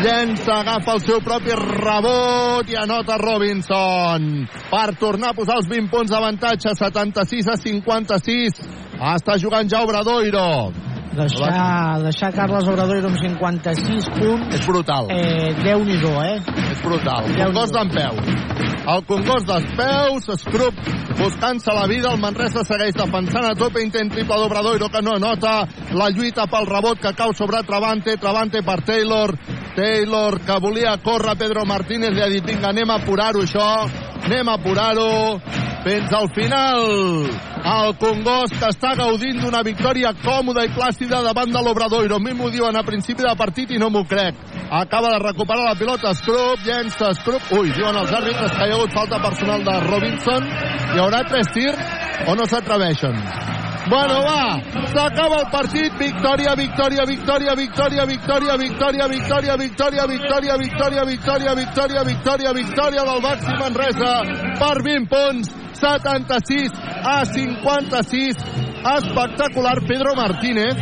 llença, 0.00 0.62
agafa 0.62 0.94
el 0.96 1.02
seu 1.04 1.20
propi 1.20 1.52
rebot 1.58 2.70
i 2.72 2.78
anota 2.80 3.18
Robinson 3.20 4.46
per 4.70 4.86
tornar 4.96 5.34
a 5.34 5.36
posar 5.36 5.58
els 5.60 5.68
20 5.68 5.92
punts 5.92 6.14
d'avantatge, 6.14 6.72
76 6.78 7.50
a 7.52 7.58
56. 7.60 8.62
Està 9.12 9.36
jugant 9.42 9.68
ja 9.68 9.82
Obradoiro. 9.84 10.72
Deixar, 11.12 12.00
deixar 12.00 12.32
Carles 12.32 12.68
Obradoiro 12.72 13.10
amb 13.12 13.20
56 13.20 14.08
punts. 14.16 14.54
És 14.56 14.64
brutal. 14.64 15.12
Eh, 15.12 15.52
Déu-n'hi-do, 15.60 16.14
eh? 16.24 16.38
És 16.70 16.80
brutal. 16.80 17.28
Congost 17.36 17.76
d'en 17.76 17.92
peu. 17.92 18.71
El 18.82 19.04
Congost 19.06 19.46
dels 19.46 19.66
peus, 19.78 20.24
Scrup 20.42 20.78
buscant-se 21.14 21.70
la 21.74 21.84
vida, 21.86 22.10
el 22.10 22.18
Manresa 22.18 22.64
segueix 22.66 22.96
defensant 22.98 23.46
a 23.46 23.54
tope, 23.54 23.82
intent 23.84 24.10
triple 24.10 24.38
d'Obradoiro 24.40 24.88
que 24.90 25.02
no 25.06 25.14
nota, 25.22 25.52
la 25.94 26.08
lluita 26.10 26.48
pel 26.50 26.66
rebot 26.66 26.98
que 26.98 27.14
cau 27.14 27.30
sobre 27.36 27.62
Travante, 27.68 28.16
Travante 28.18 28.64
per 28.66 28.80
Taylor, 28.82 29.36
Taylor 29.76 30.40
que 30.42 30.58
volia 30.58 30.96
córrer, 31.04 31.36
Pedro 31.38 31.62
Martínez 31.64 32.10
li 32.16 32.24
ha 32.24 32.30
dit 32.32 32.42
vinga 32.42 32.72
anem 32.72 32.90
a 32.90 32.98
apurar-ho 32.98 33.44
això, 33.46 33.68
anem 34.24 34.48
a 34.48 34.58
apurar-ho 34.58 35.40
fins 35.82 36.12
al 36.14 36.28
final 36.34 36.82
el 37.62 37.92
Congost 37.94 38.58
està 38.66 38.92
gaudint 38.98 39.38
d'una 39.38 39.60
victòria 39.62 40.10
còmoda 40.18 40.64
i 40.66 40.70
plàcida 40.74 41.20
davant 41.22 41.52
de 41.54 41.62
l'Obradoiro. 41.62 42.16
A 42.18 42.22
mi 42.22 42.34
m'ho 42.34 42.50
diuen 42.50 42.74
a 42.74 42.82
principi 42.82 43.22
de 43.22 43.34
partit 43.38 43.70
i 43.70 43.78
no 43.78 43.90
m'ho 43.90 44.02
crec. 44.10 44.34
Acaba 44.70 45.12
de 45.14 45.20
recuperar 45.22 45.68
la 45.68 45.78
pilota 45.78 46.14
Scrup, 46.14 46.64
llença 46.66 47.12
Scrup. 47.20 47.52
Ui, 47.58 47.70
diuen 47.70 47.98
els 48.02 48.10
àrbitres 48.10 48.50
que 48.56 48.66
hi 48.66 48.74
ha 48.74 48.78
hagut 48.80 48.94
falta 48.98 49.22
personal 49.22 49.62
de 49.62 49.78
Robinson. 49.86 50.50
Hi 50.94 51.02
haurà 51.04 51.22
tres 51.28 51.54
tirs 51.54 52.26
o 52.26 52.34
no 52.34 52.50
s'atreveixen? 52.50 53.18
Bueno, 53.90 54.22
va, 54.22 54.62
s'acaba 54.92 55.40
el 55.40 55.50
partit, 55.50 55.92
victòria, 55.98 56.54
victòria, 56.54 57.04
victòria, 57.04 57.54
victòria, 57.54 58.04
victòria, 58.06 58.56
victòria, 58.56 59.06
victòria, 59.06 59.56
victòria, 59.56 60.06
victòria, 60.06 60.56
victòria, 60.56 61.04
victòria, 61.04 61.54
victòria, 61.54 62.02
victòria, 62.04 62.52
victòria 62.52 63.02
del 63.02 63.20
Baxi 63.22 63.52
Manresa 63.58 64.12
per 64.60 64.82
20 64.82 65.08
punts, 65.08 65.50
76 65.82 66.70
a 67.04 67.24
56, 67.26 68.36
espectacular 68.96 69.82
Pedro 69.86 70.14
Martínez, 70.14 70.74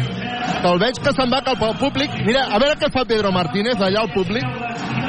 que 0.60 0.68
el 0.68 0.78
veig 0.82 1.00
que 1.00 1.12
se'n 1.16 1.32
va 1.32 1.40
cap 1.46 1.62
al 1.64 1.76
públic. 1.80 2.12
Mira, 2.26 2.44
a 2.52 2.60
veure 2.60 2.76
què 2.80 2.90
fa 2.92 3.06
Pedro 3.08 3.32
Martínez 3.32 3.80
allà 3.80 4.04
al 4.04 4.12
públic. 4.12 4.44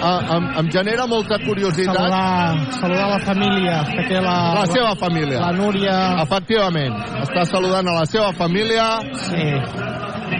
Uh, 0.02 0.18
em, 0.34 0.46
em 0.58 0.70
genera 0.74 1.06
molta 1.06 1.38
curiositat. 1.44 1.94
Saludar, 1.94 2.72
saludar 2.80 3.10
la 3.12 3.20
família 3.22 3.76
que 3.86 4.06
té 4.10 4.22
la... 4.24 4.38
La 4.58 4.64
seva 4.72 4.96
família. 4.98 5.42
La 5.44 5.52
Núria. 5.54 5.98
Efectivament. 6.24 6.96
Està 7.22 7.46
saludant 7.52 7.92
a 7.92 8.00
la 8.00 8.08
seva 8.10 8.32
família. 8.34 8.88
Sí. 9.28 9.46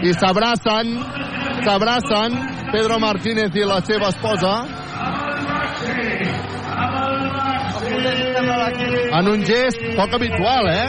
I 0.02 0.14
s'abracen, 0.18 0.96
s'abracen 1.62 2.40
Pedro 2.72 2.98
Martínez 2.98 3.54
i 3.54 3.68
la 3.68 3.78
seva 3.86 4.10
esposa. 4.10 4.56
En 9.12 9.28
un 9.28 9.42
gest 9.44 9.82
poc 9.96 10.14
habitual, 10.16 10.68
eh? 10.72 10.86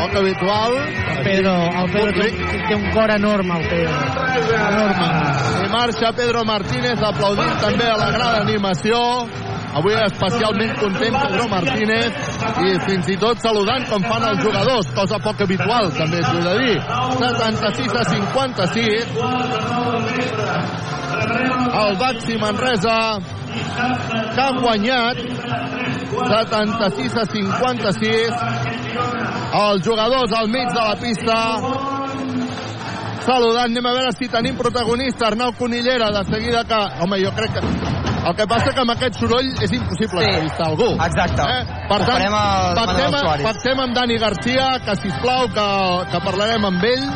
Poc 0.00 0.16
habitual. 0.20 0.76
El 1.16 1.22
Pedro, 1.24 1.52
el 1.82 1.90
Pedro 1.92 2.12
té, 2.16 2.30
té 2.68 2.74
un 2.74 2.88
cor 2.94 3.10
enorme, 3.14 3.60
el 3.60 3.68
Pedro. 3.68 3.94
Enorme. 4.56 5.08
I 5.60 5.70
marxa 5.70 6.12
Pedro 6.16 6.44
Martínez 6.48 7.02
aplaudint 7.10 7.56
també 7.62 7.86
a 7.90 7.96
la 8.00 8.10
gran 8.16 8.40
animació. 8.42 9.00
Avui 9.78 9.94
especialment 9.94 10.72
content 10.80 11.14
Pedro 11.14 11.44
Martínez 11.52 12.12
i 12.66 12.72
fins 12.86 13.10
i 13.14 13.16
tot 13.22 13.38
saludant 13.42 13.84
com 13.90 14.02
fan 14.02 14.24
els 14.30 14.40
jugadors, 14.42 14.88
cosa 14.96 15.18
poc 15.22 15.44
habitual 15.46 15.92
també 15.94 16.20
t'ho 16.26 16.40
de 16.46 16.54
dir. 16.58 16.78
76 17.20 17.94
a 18.00 18.04
56. 18.10 19.06
El 21.80 21.92
Baxi 22.00 22.34
Manresa 22.40 22.98
que 24.34 24.40
han 24.42 24.60
guanyat 24.62 25.16
76 26.10 27.16
a 27.18 27.24
56 27.32 28.44
els 29.60 29.86
jugadors 29.86 30.32
al 30.38 30.48
mig 30.48 30.68
de 30.70 30.82
la 30.82 30.96
pista 31.00 31.38
saludant, 33.26 33.70
anem 33.70 33.86
a 33.86 33.94
veure 33.94 34.12
si 34.16 34.30
tenim 34.32 34.56
protagonista 34.58 35.28
Arnau 35.28 35.52
Conillera, 35.58 36.10
de 36.14 36.24
seguida 36.30 36.64
que 36.64 36.80
home, 37.02 37.20
jo 37.22 37.34
crec 37.36 37.58
que 37.58 38.09
el 38.26 38.34
que 38.36 38.46
passa 38.46 38.72
que 38.74 38.80
amb 38.80 38.90
aquest 38.94 39.18
soroll 39.20 39.48
és 39.64 39.72
impossible 39.72 40.20
Sí. 40.20 40.28
entrevistar 40.28 40.66
algú. 40.68 40.88
Exacte. 41.06 41.42
Eh? 41.42 41.64
Per 41.88 41.98
tant, 42.04 42.10
farem 42.10 42.32
pactem, 42.76 43.44
pactem 43.44 43.80
amb 43.80 43.94
Dani 43.96 44.18
Garcia, 44.18 44.66
que 44.84 44.96
sisplau, 44.96 45.48
que, 45.48 45.66
que 46.12 46.20
parlarem 46.24 46.64
amb 46.64 46.84
ell. 46.84 47.06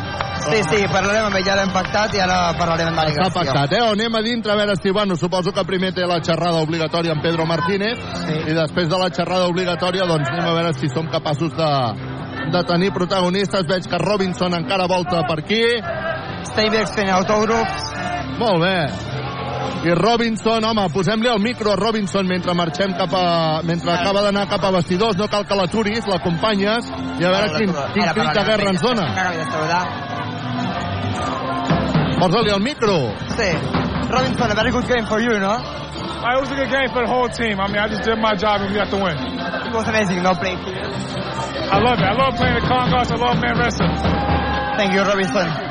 Sí, 0.45 0.59
sí, 0.69 0.79
parlarem 0.91 1.25
amb 1.29 1.35
ell, 1.39 1.45
ja 1.45 1.55
l'hem 1.55 1.71
pactat 1.73 2.13
i 2.13 2.19
ara 2.19 2.53
parlarem 2.57 2.89
amb 2.89 2.97
Dani 2.97 3.11
Està 3.13 3.23
Garcia. 3.29 3.41
pactat, 3.53 3.73
eh? 3.77 3.81
O 3.85 3.91
anem 3.93 4.15
a 4.15 4.21
dintre 4.21 4.51
a 4.51 4.55
veure 4.59 4.75
si, 4.81 4.91
bueno, 4.91 5.15
suposo 5.15 5.51
que 5.53 5.63
primer 5.65 5.93
té 5.93 6.05
la 6.05 6.19
xerrada 6.21 6.61
obligatòria 6.61 7.13
amb 7.13 7.21
Pedro 7.23 7.45
Martínez 7.45 7.97
sí. 8.25 8.41
i 8.51 8.53
després 8.53 8.89
de 8.89 8.97
la 8.97 9.09
xerrada 9.09 9.47
obligatòria, 9.47 10.05
doncs 10.09 10.29
anem 10.29 10.49
a 10.51 10.53
veure 10.53 10.73
si 10.73 10.89
som 10.89 11.07
capaços 11.07 11.53
de, 11.55 11.71
de 12.51 12.63
tenir 12.67 12.91
protagonistes. 12.93 13.65
Veig 13.69 13.87
que 13.89 13.97
Robinson 13.97 14.53
encara 14.53 14.85
volta 14.87 15.23
per 15.27 15.39
aquí. 15.39 15.63
Steinbeck 16.51 16.93
fent 16.93 17.09
autògrafs. 17.09 17.93
Molt 18.37 18.61
bé. 18.61 18.77
I 19.85 19.93
Robinson, 19.93 20.63
home, 20.65 20.87
posem-li 20.93 21.29
el 21.29 21.39
micro 21.39 21.71
a 21.73 21.75
Robinson 21.77 22.25
mentre 22.27 22.53
marxem 22.57 22.95
cap 22.97 23.13
a... 23.13 23.61
mentre 23.63 23.91
acaba 23.93 24.23
d'anar 24.25 24.47
cap 24.49 24.63
a 24.65 24.71
vestidors, 24.73 25.17
no 25.17 25.27
cal 25.29 25.45
que 25.45 25.55
l'aturis, 25.57 26.07
l'acompanyes 26.09 26.89
i 27.19 27.25
a 27.25 27.31
veure 27.33 27.51
quin, 27.53 27.73
quin 27.93 28.11
crit 28.17 28.33
de 28.33 28.45
guerra 28.49 28.71
ens 28.73 28.81
dona. 28.81 29.05
Posa-li 32.19 32.49
el 32.55 32.61
micro. 32.63 32.97
Sí. 33.35 33.49
Robinson, 34.09 34.51
a 34.51 34.55
very 34.55 34.71
good 34.71 34.87
game 34.87 35.05
for 35.05 35.19
you, 35.19 35.37
no? 35.39 35.53
It 36.25 36.39
was 36.41 36.49
a 36.51 36.55
good 36.55 36.71
game 36.71 36.89
for 36.89 37.05
the 37.05 37.11
whole 37.11 37.29
team. 37.29 37.59
I 37.59 37.67
mean, 37.67 37.77
I 37.77 37.87
just 37.87 38.03
did 38.03 38.17
my 38.17 38.33
job 38.33 38.61
and 38.61 38.71
we 38.71 38.75
got 38.75 38.89
to 38.89 38.97
win. 38.97 39.13
It 39.13 39.73
was 39.73 39.87
amazing, 39.87 40.23
no 40.23 40.33
play 40.33 40.55
here. 40.57 40.81
I 40.81 41.77
love 41.77 41.99
it. 41.99 42.05
I 42.05 42.13
love 42.13 42.35
playing 42.35 42.55
the 42.55 42.65
Congos. 42.65 43.11
I 43.11 43.17
love 43.17 43.37
man 43.41 43.57
wrestling. 43.57 43.93
Thank 44.77 44.93
you, 44.93 45.01
Robinson. 45.01 45.64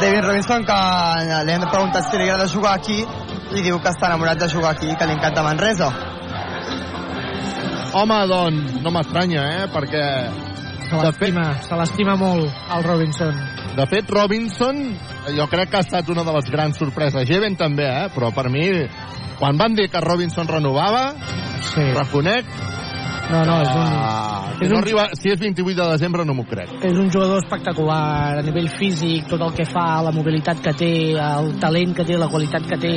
David 0.00 0.24
Robinson, 0.24 0.64
que 0.68 0.76
li 1.48 1.52
hem 1.54 1.62
preguntat 1.70 2.10
si 2.10 2.18
li 2.20 2.26
agrada 2.26 2.46
jugar 2.52 2.74
aquí 2.76 2.98
i 3.00 3.62
diu 3.64 3.78
que 3.80 3.92
està 3.92 4.10
enamorat 4.10 4.42
de 4.42 4.48
jugar 4.52 4.74
aquí, 4.74 4.90
que 4.92 5.06
li 5.08 5.14
encanta 5.16 5.44
Manresa. 5.46 5.88
Home, 7.96 8.18
doncs, 8.28 8.74
no 8.84 8.92
m'estranya, 8.92 9.46
eh? 9.54 9.68
Perquè... 9.72 10.04
Se 10.86 11.00
l'estima, 11.00 11.46
se 11.64 11.78
l'estima 11.80 12.14
molt, 12.20 12.52
el 12.76 12.84
Robinson. 12.84 13.40
De 13.76 13.86
fet, 13.90 14.12
Robinson, 14.12 14.82
jo 15.34 15.46
crec 15.50 15.72
que 15.72 15.80
ha 15.80 15.86
estat 15.86 16.12
una 16.12 16.22
de 16.28 16.34
les 16.36 16.50
grans 16.52 16.78
sorpreses. 16.78 17.24
Jeven 17.28 17.56
també, 17.56 17.88
eh? 17.88 18.10
Però 18.14 18.30
per 18.36 18.50
mi, 18.52 18.68
quan 19.40 19.56
van 19.56 19.74
dir 19.78 19.88
que 19.92 20.04
Robinson 20.04 20.48
renovava, 20.48 21.08
sí. 21.72 21.88
reconec... 21.96 22.58
No, 23.30 23.40
no, 23.44 23.56
és 23.62 23.70
un... 23.74 23.86
Ah, 23.90 24.42
és 24.60 24.68
no 24.70 24.76
un- 24.76 24.82
arriba, 24.84 25.08
si 25.18 25.32
és 25.32 25.40
28 25.40 25.74
de 25.82 25.88
desembre 25.96 26.24
no 26.24 26.34
m'ho 26.38 26.44
crec. 26.46 26.70
És 26.86 26.94
un 26.94 27.08
jugador 27.10 27.40
espectacular 27.42 28.38
a 28.38 28.42
nivell 28.46 28.68
físic, 28.78 29.26
tot 29.32 29.42
el 29.42 29.52
que 29.56 29.66
fa, 29.66 30.00
la 30.06 30.12
mobilitat 30.14 30.60
que 30.62 30.72
té, 30.78 30.92
el 31.18 31.50
talent 31.62 31.96
que 31.96 32.04
té, 32.06 32.16
la 32.16 32.28
qualitat 32.30 32.68
que 32.70 32.78
té, 32.78 32.94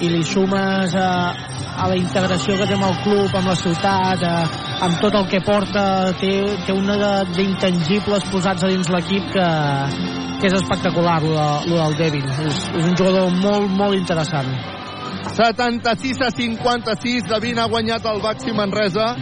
i 0.00 0.08
li 0.08 0.22
sumes 0.24 0.94
a, 0.96 1.10
a 1.76 1.88
la 1.92 1.96
integració 2.00 2.56
que 2.56 2.66
té 2.70 2.72
amb 2.78 2.86
el 2.88 2.96
club, 3.04 3.34
amb 3.36 3.50
la 3.52 3.56
ciutat, 3.60 4.24
a, 4.24 4.34
amb 4.86 4.96
tot 5.02 5.18
el 5.20 5.28
que 5.28 5.42
porta, 5.44 5.84
té, 6.16 6.32
té 6.64 6.72
una 6.72 6.96
de- 6.96 7.34
d'intangibles 7.36 8.24
posats 8.32 8.64
a 8.64 8.72
dins 8.72 8.88
l'equip 8.88 9.28
que, 9.36 9.46
que 10.40 10.48
és 10.48 10.56
espectacular, 10.56 11.20
lo 11.22 11.76
del 11.84 11.98
Devin. 12.00 12.24
És, 12.48 12.64
és 12.80 12.84
un 12.88 12.96
jugador 12.96 13.28
molt, 13.44 13.68
molt 13.76 13.98
interessant. 14.00 14.48
76 15.34 16.20
a 16.26 16.30
56, 16.30 17.28
Davin 17.28 17.58
ha 17.58 17.68
guanyat 17.70 18.06
el 18.10 18.20
Baxi 18.24 18.52
Manresa. 18.56 19.14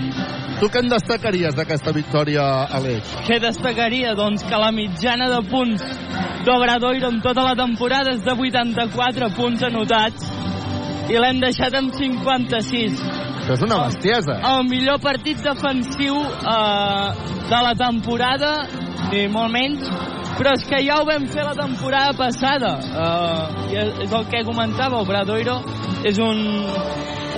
Tu 0.59 0.67
què 0.73 0.81
en 0.83 0.89
destacaries 0.91 1.55
d'aquesta 1.55 1.93
victòria, 1.95 2.45
Aleix? 2.75 3.13
Què 3.29 3.39
destacaria? 3.43 4.17
Doncs 4.19 4.43
que 4.49 4.59
la 4.59 4.73
mitjana 4.75 5.29
de 5.31 5.39
punts 5.51 5.85
d'Obradoiro 6.49 7.13
en 7.13 7.21
tota 7.23 7.45
la 7.47 7.55
temporada 7.59 8.17
és 8.17 8.25
de 8.27 8.35
84 8.35 9.31
punts 9.37 9.63
anotats 9.69 10.33
i 11.13 11.21
l'hem 11.21 11.39
deixat 11.45 11.77
amb 11.79 11.95
56. 11.95 13.28
Això 13.49 13.63
és 13.63 13.63
una 13.65 13.77
bestiesa. 13.87 14.35
El 14.45 14.67
millor 14.69 14.99
partit 15.01 15.39
defensiu 15.41 16.19
eh, 16.21 17.07
de 17.49 17.61
la 17.65 17.71
temporada, 17.81 18.51
ni 19.09 19.23
molt 19.33 19.55
menys, 19.55 19.87
però 20.37 20.53
és 20.53 20.67
que 20.69 20.83
ja 20.85 20.99
ho 21.01 21.07
vam 21.09 21.25
fer 21.33 21.47
la 21.47 21.55
temporada 21.57 22.13
passada. 22.19 22.75
Eh, 22.85 23.73
i 23.73 23.79
és 24.05 24.13
el 24.13 24.27
que 24.29 24.43
comentava, 24.45 25.01
Obradoiro 25.01 25.63
és 26.05 26.21
un, 26.21 26.45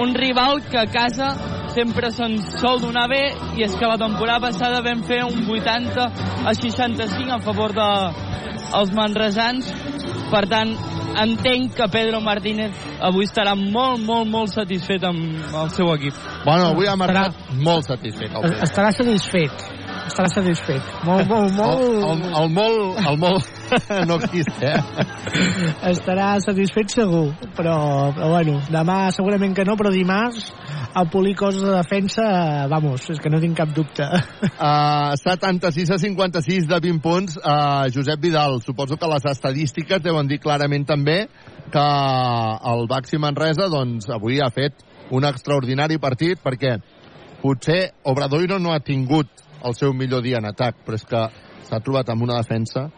un 0.02 0.16
rival 0.18 0.64
que 0.66 0.80
a 0.82 0.88
casa 0.90 1.30
sempre 1.76 2.10
se'n 2.10 2.40
sol 2.58 2.82
donar 2.82 3.06
bé 3.06 3.22
i 3.60 3.62
és 3.68 3.78
que 3.78 3.86
la 3.86 4.00
temporada 4.02 4.48
passada 4.48 4.82
vam 4.82 5.06
fer 5.06 5.22
un 5.28 5.46
80 5.46 6.10
a 6.42 6.56
65 6.58 7.38
a 7.38 7.38
favor 7.46 7.70
de 7.78 7.86
els 8.80 8.90
manresans 8.98 9.70
per 10.30 10.46
tant 10.50 10.72
entenc 11.20 11.74
que 11.76 11.88
Pedro 11.92 12.20
Martínez 12.24 12.76
avui 13.02 13.26
estarà 13.28 13.56
molt, 13.58 14.02
molt, 14.06 14.28
molt 14.30 14.52
satisfet 14.54 15.04
amb 15.06 15.54
el 15.62 15.72
seu 15.76 15.90
equip. 15.96 16.16
Bueno, 16.44 16.70
avui 16.74 16.88
ha 16.88 16.96
marcat 16.98 17.36
molt 17.60 17.88
satisfet. 17.90 18.34
El 18.34 18.58
Estarà 18.66 18.92
satisfet. 18.96 19.66
Estarà 20.06 20.30
satisfet. 20.32 20.94
Molt, 21.06 21.28
molt, 21.30 21.54
molt... 21.56 21.82
El, 21.82 22.04
el, 22.10 22.22
el 22.42 22.54
molt... 22.56 23.02
El 23.06 23.20
molt... 23.20 23.59
no 24.08 24.18
existe, 24.20 24.66
eh? 24.66 25.06
Estarà 25.90 26.32
satisfet 26.42 26.92
segur, 26.92 27.30
però, 27.56 28.10
però 28.16 28.30
bueno, 28.34 28.58
demà 28.70 28.98
segurament 29.14 29.54
que 29.56 29.66
no, 29.68 29.76
però 29.80 29.92
dimarts 29.94 30.50
a 30.94 31.04
polir 31.10 31.36
coses 31.38 31.62
de 31.62 31.72
defensa, 31.74 32.66
vamos, 32.70 33.06
és 33.12 33.20
que 33.22 33.30
no 33.30 33.40
tinc 33.42 33.58
cap 33.58 33.74
dubte. 33.76 34.06
Uh, 34.60 35.14
76 35.16 35.88
a 35.94 35.96
56 35.96 36.66
de 36.68 36.78
20 36.84 37.00
punts. 37.00 37.36
Uh, 37.38 37.88
Josep 37.94 38.20
Vidal, 38.20 38.58
suposo 38.60 38.98
que 39.00 39.08
les 39.08 39.24
estadístiques 39.30 40.02
deuen 40.04 40.28
dir 40.28 40.36
clarament 40.42 40.84
també 40.84 41.22
que 41.72 41.84
el 42.72 42.84
Baxi 42.90 43.16
Manresa 43.16 43.70
doncs, 43.72 44.10
avui 44.12 44.36
ha 44.44 44.50
fet 44.52 44.84
un 45.16 45.24
extraordinari 45.24 45.96
partit 46.02 46.42
perquè 46.44 46.76
potser 47.40 47.94
Obradoiro 48.10 48.58
no 48.60 48.74
ha 48.74 48.82
tingut 48.84 49.30
el 49.64 49.76
seu 49.78 49.94
millor 49.96 50.22
dia 50.24 50.40
en 50.40 50.50
atac, 50.50 50.82
però 50.84 50.98
és 51.00 51.06
que 51.08 51.24
s'ha 51.68 51.80
trobat 51.84 52.12
amb 52.12 52.26
una 52.26 52.40
defensa 52.40 52.88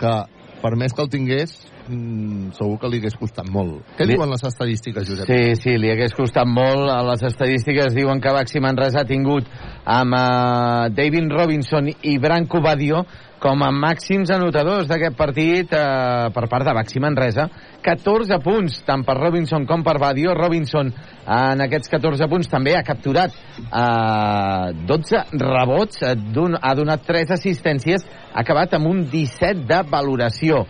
que 0.00 0.14
per 0.62 0.72
més 0.80 0.94
que 0.96 1.02
el 1.04 1.10
tingués 1.12 1.52
mm, 1.88 2.52
segur 2.56 2.78
que 2.80 2.88
li 2.90 2.98
hagués 3.02 3.14
costat 3.20 3.46
molt. 3.52 3.82
Què 3.98 4.06
Li- 4.06 4.16
diuen 4.16 4.30
les 4.32 4.42
estadístiques, 4.48 5.04
Josep? 5.08 5.28
Sí, 5.28 5.56
sí, 5.60 5.76
li 5.78 5.90
hagués 5.92 6.14
costat 6.16 6.48
molt. 6.48 6.88
Les 7.10 7.22
estadístiques 7.28 7.94
diuen 7.94 8.20
que 8.24 8.32
Baxi 8.34 8.62
Manresa 8.64 9.04
ha 9.04 9.08
tingut 9.08 9.46
amb 9.84 10.16
uh, 10.16 10.88
David 10.96 11.30
Robinson 11.36 11.92
i 11.92 12.16
Branco 12.22 12.62
Badio 12.64 13.04
com 13.42 13.62
a 13.62 13.68
màxims 13.74 14.30
anotadors 14.32 14.88
d'aquest 14.88 15.16
partit 15.16 15.72
eh, 15.76 16.28
per 16.32 16.46
part 16.50 16.66
de 16.66 16.74
Baxi 16.76 17.02
Manresa. 17.02 17.48
14 17.84 18.38
punts, 18.42 18.80
tant 18.86 19.04
per 19.06 19.16
Robinson 19.18 19.66
com 19.68 19.84
per 19.86 19.98
Badio. 20.02 20.34
Robinson 20.34 20.90
en 20.90 21.62
aquests 21.66 21.92
14 21.92 22.28
punts 22.32 22.50
també 22.50 22.74
ha 22.76 22.84
capturat 22.86 23.34
eh, 23.34 24.72
12 24.88 25.22
rebots, 25.42 26.02
eh, 26.02 26.16
ha 26.16 26.74
donat 26.78 27.06
3 27.06 27.36
assistències, 27.36 28.06
ha 28.32 28.42
acabat 28.42 28.74
amb 28.78 28.90
un 28.90 29.04
17 29.12 29.66
de 29.68 29.82
valoració. 29.90 30.64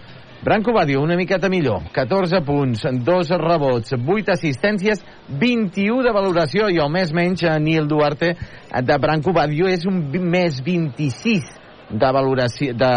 Branco 0.47 0.73
Badio, 0.73 1.01
una 1.03 1.17
miqueta 1.17 1.49
millor. 1.49 1.89
14 1.95 2.43
punts, 2.47 2.85
2 3.07 3.31
rebots, 3.41 3.95
8 3.97 4.35
assistències, 4.35 5.01
21 5.29 6.05
de 6.05 6.13
valoració 6.15 6.69
i 6.71 6.79
el 6.83 6.93
més 6.93 7.15
menys, 7.15 7.43
eh, 7.43 7.59
Nil 7.59 7.89
Duarte, 7.89 8.35
eh, 8.37 8.83
de 8.83 8.99
Branco 8.99 9.33
Badio, 9.33 9.67
és 9.67 9.87
un 9.87 10.05
més 10.31 10.61
26 10.63 11.66
de 11.91 12.11
valoració 12.13 12.75
de, 12.75 12.93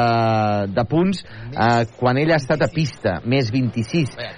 de 0.73 0.85
punts 0.89 1.21
eh, 1.21 1.83
quan 1.99 2.17
ell 2.17 2.31
ha 2.33 2.39
estat 2.41 2.63
a 2.65 2.69
pista, 2.73 3.19
més 3.25 3.51
26. 3.53 4.15
Eh, 4.17 4.31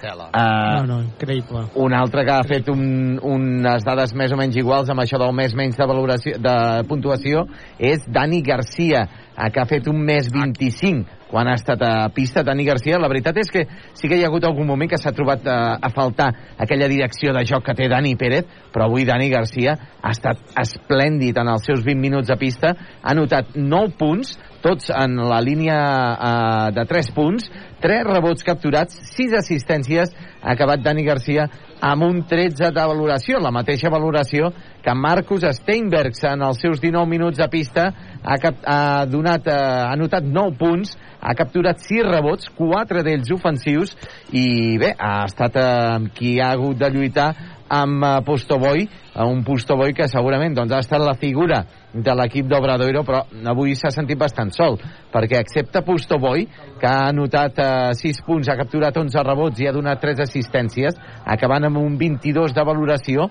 No, 0.81 0.83
no, 0.89 0.99
increïble. 1.05 1.65
un 1.75 1.93
altre 1.93 2.25
que 2.27 2.35
ha 2.35 2.43
fet 2.47 2.69
un, 2.73 3.17
unes 3.21 3.85
dades 3.87 4.13
més 4.17 4.33
o 4.33 4.39
menys 4.39 4.57
iguals 4.59 4.91
amb 4.91 5.03
això 5.03 5.19
del 5.21 5.33
més 5.37 5.55
menys 5.55 5.79
de 5.79 5.87
valoració 5.87 6.37
de 6.41 6.57
puntuació 6.89 7.45
és 7.79 8.03
Dani 8.07 8.41
Garcia, 8.41 9.07
eh, 9.37 9.49
que 9.51 9.61
ha 9.61 9.67
fet 9.69 9.87
un 9.87 10.03
més 10.05 10.29
25 10.33 11.20
quan 11.31 11.47
ha 11.47 11.55
estat 11.55 11.81
a 11.81 12.09
pista. 12.13 12.43
Dani 12.43 12.65
Garcia, 12.67 12.99
la 12.99 13.09
veritat 13.09 13.39
és 13.41 13.49
que 13.51 13.63
sí 13.95 14.09
que 14.09 14.19
hi 14.19 14.25
ha 14.25 14.29
hagut 14.29 14.45
algun 14.45 14.67
moment 14.67 14.91
que 14.91 14.99
s'ha 14.99 15.15
trobat 15.15 15.47
eh, 15.47 15.55
a 15.81 15.89
faltar 15.95 16.29
aquella 16.59 16.89
direcció 16.91 17.33
de 17.33 17.45
joc 17.47 17.65
que 17.65 17.77
té 17.79 17.87
Dani 17.89 18.13
Pérez, 18.19 18.45
però 18.73 18.89
avui 18.89 19.07
Dani 19.07 19.31
Garcia 19.31 19.77
ha 20.01 20.11
estat 20.11 20.43
esplèndid 20.59 21.39
en 21.39 21.55
els 21.55 21.65
seus 21.65 21.85
20 21.87 22.03
minuts 22.03 22.29
a 22.29 22.37
pista, 22.37 22.75
ha 23.01 23.15
notat 23.15 23.55
9 23.55 23.95
punts, 23.97 24.35
tots 24.61 24.91
en 24.93 25.17
la 25.31 25.39
línia 25.41 25.79
eh, 25.79 26.71
de 26.75 26.85
3 26.85 27.13
punts, 27.15 27.47
3 27.81 28.05
rebots 28.11 28.45
capturats, 28.45 28.99
6 29.15 29.39
assistències, 29.39 30.11
ha 30.41 30.53
acabat 30.53 30.83
Dani 30.83 31.05
Garcia 31.07 31.47
amb 31.81 32.05
un 32.05 32.21
13 32.29 32.69
de 32.69 32.83
valoració, 32.85 33.39
la 33.41 33.51
mateixa 33.53 33.89
valoració 33.89 34.51
que 34.85 34.93
Marcus 34.97 35.45
Steinbergs 35.57 36.23
en 36.29 36.45
els 36.45 36.61
seus 36.61 36.81
19 36.81 37.09
minuts 37.09 37.41
de 37.41 37.47
pista. 37.49 37.87
Ha, 38.21 38.37
cap, 38.41 38.61
ha, 38.65 39.05
donat, 39.09 39.47
eh, 39.49 39.57
ha 39.89 39.95
notat 39.97 40.25
9 40.25 40.57
punts, 40.59 40.93
ha 41.21 41.33
capturat 41.37 41.79
6 41.79 42.03
rebots, 42.09 42.49
4 42.57 43.03
d'ells 43.05 43.31
ofensius 43.35 43.93
i 44.33 44.77
bé, 44.81 44.95
ha 44.97 45.23
estat 45.29 45.57
amb 45.61 46.09
qui 46.17 46.39
ha 46.41 46.51
hagut 46.55 46.79
de 46.81 46.89
lluitar 46.89 47.29
amb 47.71 48.03
eh, 48.03 48.17
Postoboy, 48.25 48.83
eh, 48.83 49.23
un 49.23 49.45
Postoboy 49.47 49.93
que 49.95 50.09
segurament 50.11 50.57
doncs, 50.57 50.73
ha 50.75 50.81
estat 50.83 50.99
la 51.05 51.15
figura 51.15 51.61
de 51.93 52.15
l'equip 52.17 52.49
d'Obradoiro, 52.51 53.05
però 53.07 53.21
avui 53.51 53.77
s'ha 53.79 53.93
sentit 53.93 54.19
bastant 54.19 54.51
sol, 54.55 54.75
perquè 55.13 55.39
excepte 55.39 55.83
Postoboy, 55.87 56.47
que 56.81 56.89
ha 56.89 57.07
anotat 57.13 57.63
eh, 57.63 57.95
6 58.01 58.21
punts, 58.27 58.51
ha 58.51 58.59
capturat 58.59 58.97
11 58.97 59.25
rebots 59.29 59.63
i 59.63 59.69
ha 59.69 59.75
donat 59.77 60.03
3 60.03 60.25
assistències, 60.27 60.99
acabant 61.23 61.69
amb 61.69 61.79
un 61.79 61.95
22 62.01 62.57
de 62.57 62.67
valoració, 62.67 63.29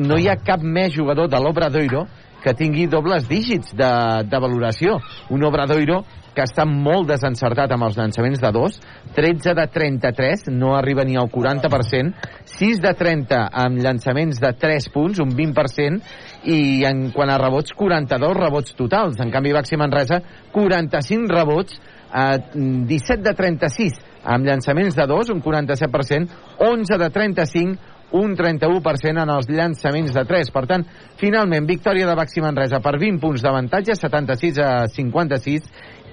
no 0.00 0.16
hi 0.16 0.30
ha 0.30 0.40
cap 0.40 0.62
més 0.64 0.94
jugador 0.94 1.28
de 1.28 1.40
l'Obradoiro 1.42 2.06
que 2.42 2.56
tingui 2.58 2.88
dobles 2.90 3.28
dígits 3.28 3.76
de, 3.78 3.92
de 4.26 4.38
valoració. 4.42 4.96
Un 5.30 5.44
Obradoiro 5.46 6.00
que 6.34 6.44
està 6.46 6.64
molt 6.68 7.08
desencertat 7.10 7.72
amb 7.74 7.86
els 7.86 7.98
llançaments 7.98 8.40
de 8.40 8.50
2, 8.54 8.78
13 9.16 9.54
de 9.58 9.66
33, 9.74 10.46
no 10.54 10.74
arriba 10.76 11.04
ni 11.04 11.16
al 11.20 11.30
40%, 11.32 12.12
6 12.56 12.82
de 12.82 12.94
30 12.98 13.42
amb 13.64 13.82
llançaments 13.84 14.40
de 14.42 14.52
3 14.58 14.88
punts, 14.94 15.20
un 15.22 15.34
20%, 15.36 16.00
i 16.48 16.84
en 16.88 17.10
quant 17.14 17.30
a 17.30 17.38
rebots, 17.40 17.74
42 17.78 18.36
rebots 18.38 18.76
totals. 18.78 19.20
En 19.20 19.30
canvi, 19.34 19.52
Baxi 19.52 19.78
Manresa, 19.80 20.22
45 20.52 21.32
rebots, 21.32 21.78
eh, 22.12 22.38
17 22.54 23.22
de 23.22 23.34
36 23.34 24.00
amb 24.24 24.46
llançaments 24.46 24.94
de 24.94 25.06
2, 25.06 25.32
un 25.34 25.42
47%, 25.42 26.28
11 26.58 26.98
de 26.98 27.10
35, 27.10 27.92
un 28.12 28.36
31% 28.36 29.22
en 29.22 29.30
els 29.32 29.48
llançaments 29.48 30.12
de 30.12 30.24
3. 30.28 30.50
Per 30.52 30.64
tant, 30.68 30.84
finalment, 31.20 31.66
victòria 31.66 32.06
de 32.08 32.16
Baxi 32.16 32.44
Manresa 32.44 32.80
per 32.84 32.98
20 33.00 33.20
punts 33.22 33.42
d'avantatge, 33.42 33.96
76 33.98 34.60
a 34.60 34.70
56. 34.92 35.70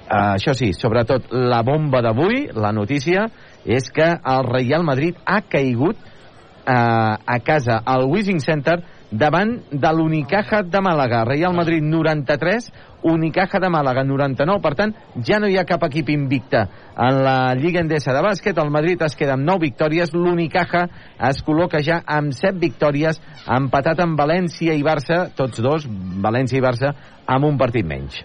Uh, 0.09 0.33
això 0.39 0.55
sí, 0.57 0.71
sobretot 0.73 1.29
la 1.29 1.61
bomba 1.61 2.01
d'avui, 2.01 2.47
la 2.57 2.71
notícia, 2.73 3.27
és 3.61 3.91
que 3.93 4.07
el 4.09 4.47
Real 4.49 4.81
Madrid 4.81 5.19
ha 5.21 5.43
caigut 5.45 5.99
uh, 6.01 7.13
a 7.21 7.37
casa 7.45 7.83
al 7.85 8.07
Wishing 8.09 8.41
Center 8.41 8.79
davant 9.11 9.51
de 9.69 9.91
l'Unicaja 9.93 10.63
de 10.65 10.81
Màlaga. 10.81 11.23
Real 11.29 11.53
Madrid 11.53 11.85
93, 11.85 12.71
Unicaja 13.09 13.61
de 13.61 13.69
Màlaga 13.69 14.03
99. 14.05 14.61
Per 14.61 14.73
tant, 14.77 14.95
ja 15.25 15.39
no 15.39 15.49
hi 15.49 15.57
ha 15.57 15.67
cap 15.69 15.85
equip 15.85 16.09
invicte 16.13 16.63
en 16.97 17.21
la 17.25 17.53
Lliga 17.57 17.81
Endesa 17.85 18.13
de 18.13 18.25
bàsquet. 18.25 18.57
El 18.57 18.73
Madrid 18.73 19.01
es 19.05 19.15
queda 19.15 19.37
amb 19.37 19.45
9 19.45 19.65
victòries. 19.67 20.13
L'Unicaja 20.13 20.87
es 21.29 21.43
col·loca 21.45 21.83
ja 21.85 22.01
amb 22.05 22.33
7 22.33 22.57
victòries, 22.61 23.21
empatat 23.45 24.01
amb 24.01 24.17
València 24.19 24.73
i 24.73 24.83
Barça, 24.85 25.27
tots 25.35 25.61
dos, 25.61 25.87
València 26.17 26.57
i 26.57 26.65
Barça, 26.65 26.93
amb 27.25 27.49
un 27.49 27.61
partit 27.61 27.85
menys. 27.85 28.23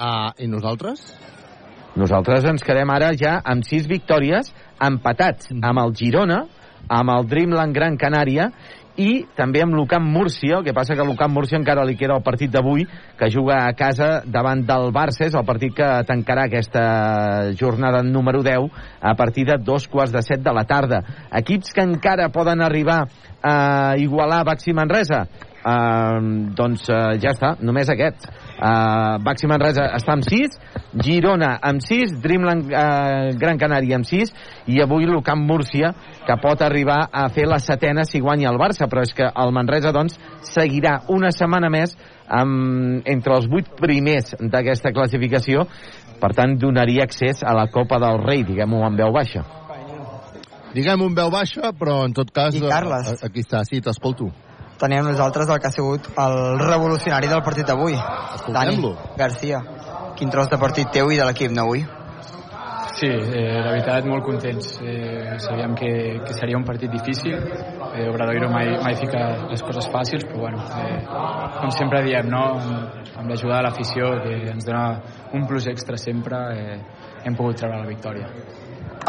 Uh, 0.00 0.32
I 0.40 0.46
nosaltres? 0.48 1.02
Nosaltres 2.00 2.46
ens 2.48 2.62
quedem 2.64 2.88
ara 2.88 3.10
ja 3.12 3.34
amb 3.44 3.66
6 3.68 3.84
victòries, 3.90 4.48
empatats 4.80 5.50
amb 5.52 5.82
el 5.82 5.92
Girona, 5.98 6.46
amb 6.88 7.12
el 7.12 7.26
Dreamland 7.28 7.76
Gran 7.76 7.98
Canària 8.00 8.46
i 8.96 9.26
també 9.36 9.60
amb 9.60 9.76
l'Ucamp 9.76 10.06
Múrcia, 10.08 10.56
el 10.56 10.64
que 10.64 10.72
passa 10.76 10.96
que 10.96 11.04
a 11.04 11.06
l'Ucamp 11.06 11.34
Múrcia 11.36 11.58
encara 11.60 11.84
li 11.84 11.98
queda 12.00 12.16
el 12.16 12.24
partit 12.24 12.48
d'avui, 12.52 12.86
que 13.18 13.28
juga 13.28 13.60
a 13.66 13.74
casa 13.76 14.22
davant 14.24 14.64
del 14.64 14.88
Barça, 14.96 15.26
és 15.28 15.36
el 15.36 15.44
partit 15.44 15.76
que 15.76 15.90
tancarà 16.08 16.46
aquesta 16.48 17.52
jornada 17.60 18.00
número 18.00 18.40
10 18.46 18.72
a 19.04 19.14
partir 19.20 19.44
de 19.52 19.58
dos 19.60 19.84
quarts 19.88 20.16
de 20.16 20.24
set 20.24 20.40
de 20.40 20.56
la 20.56 20.64
tarda. 20.64 21.04
Equips 21.42 21.76
que 21.76 21.84
encara 21.84 22.32
poden 22.32 22.64
arribar 22.64 23.02
a 23.44 23.96
igualar 24.00 24.46
Baxi 24.48 24.72
Manresa, 24.72 25.26
Uh, 25.60 26.54
doncs 26.56 26.86
uh, 26.88 27.12
ja 27.20 27.34
està, 27.34 27.50
només 27.60 27.90
aquests. 27.92 28.28
Uh, 28.56 29.18
Baxi 29.24 29.48
Manresa 29.50 29.90
està 29.96 30.14
amb 30.16 30.24
6, 30.24 30.56
Girona 31.04 31.50
amb 31.68 31.84
6, 31.84 32.14
Dreamland 32.24 32.72
uh, 32.72 33.28
Gran 33.40 33.60
Canària 33.60 33.98
amb 33.98 34.08
6 34.08 34.32
i 34.72 34.80
avui 34.80 35.04
l'Ucamp 35.08 35.44
Múrcia 35.44 35.92
que 36.26 36.38
pot 36.40 36.64
arribar 36.64 37.02
a 37.12 37.28
fer 37.32 37.44
la 37.48 37.60
setena 37.60 38.06
si 38.08 38.22
guanya 38.24 38.48
el 38.52 38.60
Barça, 38.60 38.88
però 38.88 39.04
és 39.04 39.12
que 39.16 39.28
el 39.28 39.52
Manresa 39.52 39.92
doncs 39.92 40.16
seguirà 40.48 41.02
una 41.12 41.32
setmana 41.32 41.68
més 41.72 41.96
amb, 42.24 43.04
entre 43.04 43.36
els 43.36 43.48
8 43.48 43.76
primers 43.80 44.36
d'aquesta 44.40 44.94
classificació 44.96 45.68
per 46.20 46.34
tant 46.36 46.58
donaria 46.60 47.04
accés 47.08 47.40
a 47.44 47.54
la 47.56 47.68
Copa 47.72 47.98
del 48.00 48.20
Rei, 48.24 48.44
diguem-ho 48.48 48.84
en 48.86 48.96
veu 48.96 49.12
baixa. 49.12 49.44
Diguem 50.74 51.02
un 51.02 51.16
veu 51.16 51.32
baixa, 51.32 51.72
però 51.74 52.04
en 52.06 52.12
tot 52.14 52.30
cas... 52.30 52.54
I 52.54 52.62
Carles. 52.62 53.16
Aquí 53.26 53.42
està, 53.42 53.64
sí, 53.66 53.80
t'escolto. 53.82 54.28
Teníem 54.80 55.04
nosaltres 55.04 55.48
el 55.52 55.60
que 55.60 55.68
ha 55.68 55.74
sigut 55.74 56.06
el 56.16 56.58
revolucionari 56.58 57.28
del 57.28 57.42
partit 57.44 57.66
d'avui. 57.68 57.98
Dani. 58.48 58.94
Garcia. 59.16 59.60
Quin 60.16 60.30
tros 60.32 60.48
de 60.48 60.56
partit 60.56 60.88
teu 60.92 61.10
i 61.12 61.18
de 61.18 61.26
l'equip, 61.28 61.52
no, 61.52 61.66
avui? 61.68 61.82
Sí, 62.96 63.08
eh, 63.08 63.60
la 63.60 63.70
veritat 63.74 64.06
molt 64.08 64.24
contents. 64.24 64.70
Eh, 64.80 65.36
sabíem 65.40 65.74
que, 65.76 65.90
que 66.24 66.34
seria 66.36 66.56
un 66.56 66.64
partit 66.64 66.90
difícil. 66.92 67.36
Eh, 67.36 68.08
Obradoiro 68.08 68.48
mai, 68.52 68.72
mai 68.82 68.96
fica 68.96 69.22
les 69.50 69.62
coses 69.64 69.88
fàcils, 69.92 70.24
però 70.28 70.46
bueno, 70.46 70.64
eh, 70.80 70.98
com 71.60 71.72
sempre 71.76 72.02
diem, 72.04 72.28
no? 72.32 72.42
amb, 72.58 73.28
l'ajuda 73.28 73.58
de 73.58 73.66
l'afició, 73.68 74.10
que 74.24 74.34
ens 74.52 74.68
dona 74.68 74.84
un 75.36 75.46
plus 75.48 75.68
extra 75.68 75.96
sempre, 76.00 76.40
eh, 76.56 76.80
hem 77.24 77.36
pogut 77.36 77.60
treure 77.60 77.80
la 77.80 77.88
victòria. 77.88 78.28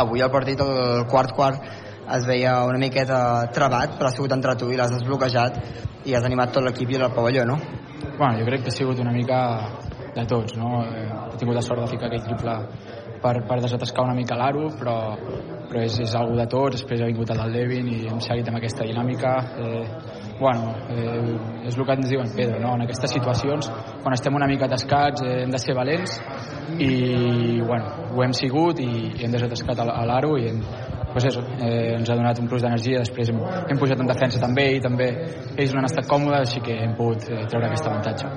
Avui 0.03 0.23
el 0.23 0.31
partit, 0.31 0.61
el 0.63 1.07
quart-quart, 1.11 1.63
es 2.17 2.25
veia 2.27 2.57
una 2.67 2.79
miqueta 2.81 3.21
trebat, 3.53 3.97
però 3.97 4.09
ha 4.09 4.15
sigut 4.15 4.33
entre 4.35 4.55
tu 4.59 4.71
i 4.71 4.79
l'has 4.79 4.93
desbloquejat 4.95 5.61
i 6.05 6.15
has 6.15 6.25
animat 6.27 6.53
tot 6.55 6.65
l'equip 6.65 6.91
i 6.91 6.99
el 6.99 7.11
pavelló, 7.15 7.45
no? 7.45 7.57
Bueno, 8.17 8.37
jo 8.39 8.45
crec 8.45 8.63
que 8.63 8.73
ha 8.73 8.77
sigut 8.77 8.99
una 8.99 9.13
mica 9.13 9.41
de 10.15 10.25
tots, 10.27 10.57
no? 10.57 10.83
Eh, 10.85 11.07
he 11.33 11.37
tingut 11.37 11.55
la 11.55 11.63
sort 11.65 11.81
de 11.81 11.87
ficar 11.91 12.09
aquell 12.09 12.25
triple 12.25 12.55
per, 13.21 13.35
per 13.47 13.59
desatascar 13.61 14.05
una 14.05 14.15
mica 14.17 14.35
l'aro, 14.35 14.67
però, 14.77 14.95
però 15.69 15.83
és, 15.85 15.99
és 16.03 16.15
algo 16.17 16.35
de 16.39 16.47
tots, 16.51 16.81
després 16.81 17.03
ha 17.03 17.09
vingut 17.09 17.31
el 17.35 17.53
Devin 17.53 17.87
i 17.91 17.99
hem 18.09 18.19
seguit 18.23 18.49
amb 18.49 18.59
aquesta 18.59 18.87
dinàmica. 18.87 19.33
Eh, 19.61 19.83
bueno, 20.41 20.73
eh, 20.89 21.67
és 21.69 21.77
el 21.77 21.85
que 21.85 21.97
ens 21.99 22.09
diuen 22.09 22.31
Pedro, 22.35 22.59
no? 22.59 22.73
en 22.75 22.87
aquestes 22.87 23.13
situacions, 23.13 23.69
quan 24.01 24.17
estem 24.17 24.35
una 24.35 24.49
mica 24.49 24.65
atascats 24.65 25.21
eh, 25.21 25.43
hem 25.43 25.53
de 25.53 25.61
ser 25.61 25.77
valents 25.77 26.17
i 26.81 27.59
bueno, 27.61 28.09
ho 28.15 28.23
hem 28.25 28.33
sigut 28.33 28.79
i 28.81 28.89
hem 29.21 29.35
desatascat 29.35 29.83
a 29.85 30.05
l'aro 30.07 30.33
i 30.39 30.49
hem, 30.49 30.63
pues 31.13 31.25
eso, 31.25 31.41
eh, 31.59 31.95
ens 31.97 32.09
ha 32.09 32.15
donat 32.15 32.39
un 32.39 32.47
plus 32.47 32.63
d'energia, 32.63 33.01
després 33.03 33.29
hem, 33.29 33.41
hem 33.69 33.79
pujat 33.79 33.99
en 33.99 34.09
defensa 34.09 34.39
també 34.39 34.67
i 34.77 34.81
també 34.83 35.09
ells 35.57 35.73
no 35.73 35.81
han 35.81 35.89
estat 35.89 36.07
còmodes, 36.07 36.47
així 36.47 36.63
que 36.65 36.77
hem 36.83 36.95
pogut 36.97 37.27
eh, 37.29 37.43
treure 37.51 37.67
aquest 37.67 37.89
avantatge. 37.89 38.31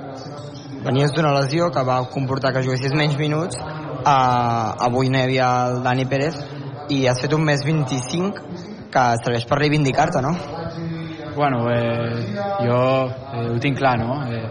Venies 0.85 1.15
d'una 1.15 1.33
lesió 1.39 1.71
que 1.73 1.83
va 1.87 2.01
comportar 2.13 2.53
que 2.53 2.61
juguessis 2.65 2.93
menys 2.93 3.17
minuts, 3.17 3.57
uh, 3.57 4.85
avui 4.85 5.09
no 5.09 5.17
hi 5.17 5.25
havia 5.25 5.47
el 5.71 5.79
Dani 5.85 6.05
Pérez 6.05 6.37
i 6.93 7.07
has 7.09 7.21
fet 7.23 7.33
un 7.33 7.41
mes 7.47 7.63
25 7.65 8.43
que 8.93 9.05
serveix 9.23 9.47
per 9.49 9.57
reivindicar-te, 9.63 10.21
no? 10.21 10.35
Bueno, 11.35 11.65
eh, 11.69 12.35
jo 12.63 12.77
eh, 13.09 13.47
ho 13.51 13.57
tinc 13.59 13.79
clar, 13.81 13.97
no? 13.99 14.21
Eh, 14.31 14.45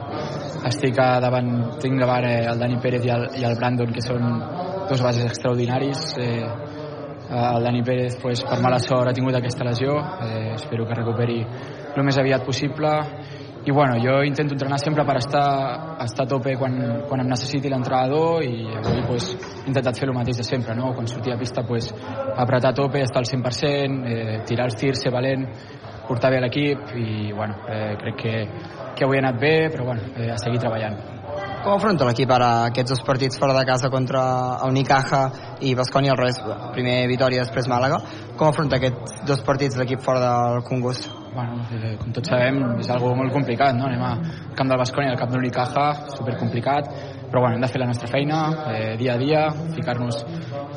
estic 0.69 0.99
davant, 0.99 1.49
tinc 1.81 1.97
davant 2.01 2.27
eh, 2.29 2.43
el 2.51 2.61
Dani 2.61 2.77
Pérez 2.83 3.07
i 3.07 3.13
el, 3.15 3.25
i 3.41 3.47
el 3.49 3.57
Brandon, 3.57 3.95
que 3.95 4.05
són 4.05 4.27
dos 4.91 5.01
bases 5.01 5.25
extraordinaris. 5.31 6.03
Eh, 6.21 6.45
el 7.35 7.65
Dani 7.65 7.83
Pérez, 7.83 8.19
pues, 8.23 8.43
per 8.47 8.61
mala 8.63 8.79
sort, 8.79 9.11
ha 9.11 9.15
tingut 9.17 9.35
aquesta 9.35 9.65
lesió. 9.67 9.97
Eh, 10.23 10.53
espero 10.55 10.87
que 10.87 10.95
recuperi 10.95 11.41
el 11.43 12.05
més 12.07 12.19
aviat 12.19 12.45
possible. 12.47 12.93
I 13.65 13.73
bueno, 13.73 13.95
jo 13.97 14.19
intento 14.23 14.53
entrenar 14.53 14.79
sempre 14.79 15.07
per 15.09 15.17
estar, 15.17 15.97
estar 16.05 16.27
a 16.27 16.29
tope 16.29 16.53
quan, 16.61 16.75
quan 17.09 17.23
em 17.23 17.31
necessiti 17.33 17.71
l'entrenador 17.73 18.45
i 18.45 18.67
avui 18.77 19.01
pues, 19.09 19.31
he 19.33 19.71
intentat 19.71 19.97
fer 19.97 20.11
el 20.11 20.13
mateix 20.13 20.43
de 20.43 20.45
sempre, 20.45 20.75
no? 20.77 20.93
quan 20.93 21.09
sortia 21.09 21.33
a 21.33 21.41
pista 21.41 21.65
pues, 21.65 21.89
apretar 22.37 22.75
a 22.75 22.77
tope, 22.77 23.01
estar 23.01 23.25
al 23.25 23.31
100%, 23.31 24.05
eh, 24.05 24.39
tirar 24.45 24.69
els 24.69 24.77
tirs, 24.77 25.01
ser 25.01 25.15
valent, 25.17 25.49
portar 26.05 26.35
bé 26.37 26.45
l'equip 26.45 26.93
i 26.93 27.33
bueno, 27.33 27.63
eh, 27.73 27.97
crec 28.05 28.21
que, 28.21 28.37
que 28.93 29.09
avui 29.09 29.17
ha 29.17 29.25
anat 29.25 29.41
bé, 29.41 29.57
però 29.73 29.89
bueno, 29.89 30.13
eh, 30.13 30.29
a 30.37 30.37
seguir 30.37 30.61
treballant. 30.61 31.14
Com 31.65 31.79
afronta 31.79 32.05
l'equip 32.05 32.29
ara 32.29 32.49
aquests 32.69 32.93
dos 32.93 33.01
partits 33.07 33.39
fora 33.41 33.55
de 33.57 33.63
casa 33.65 33.89
contra 33.89 34.21
el 34.67 34.75
Unicaja 34.75 35.21
i 35.65 35.71
Bascònia 35.79 36.13
al 36.13 36.19
revés, 36.19 36.37
primer 36.75 36.97
Vitoria, 37.09 37.41
després 37.41 37.71
Màlaga? 37.73 38.03
Com 38.37 38.51
afronta 38.51 38.77
aquests 38.77 39.23
dos 39.25 39.41
partits 39.47 39.79
l'equip 39.81 40.03
fora 40.05 40.21
del 40.21 40.61
Congost? 40.69 41.09
Bueno, 41.33 41.63
eh, 41.73 41.95
com 42.03 42.13
tots 42.13 42.29
sabem, 42.29 42.61
és 42.85 42.91
algo 42.93 43.15
molt 43.17 43.33
complicat, 43.33 43.73
no? 43.79 43.89
Anem 43.89 44.05
al 44.05 44.53
camp 44.59 44.69
del 44.75 44.83
Bascònia, 44.83 45.15
al 45.15 45.19
camp 45.23 45.33
de 45.33 45.41
l'Unicaja, 45.41 45.87
supercomplicat, 46.19 46.91
però 47.31 47.47
bueno, 47.47 47.57
hem 47.57 47.65
de 47.65 47.71
fer 47.73 47.81
la 47.81 47.89
nostra 47.89 48.11
feina 48.13 48.43
eh, 48.69 48.95
dia 49.01 49.15
a 49.15 49.19
dia, 49.19 49.47
ficar-nos 49.75 50.21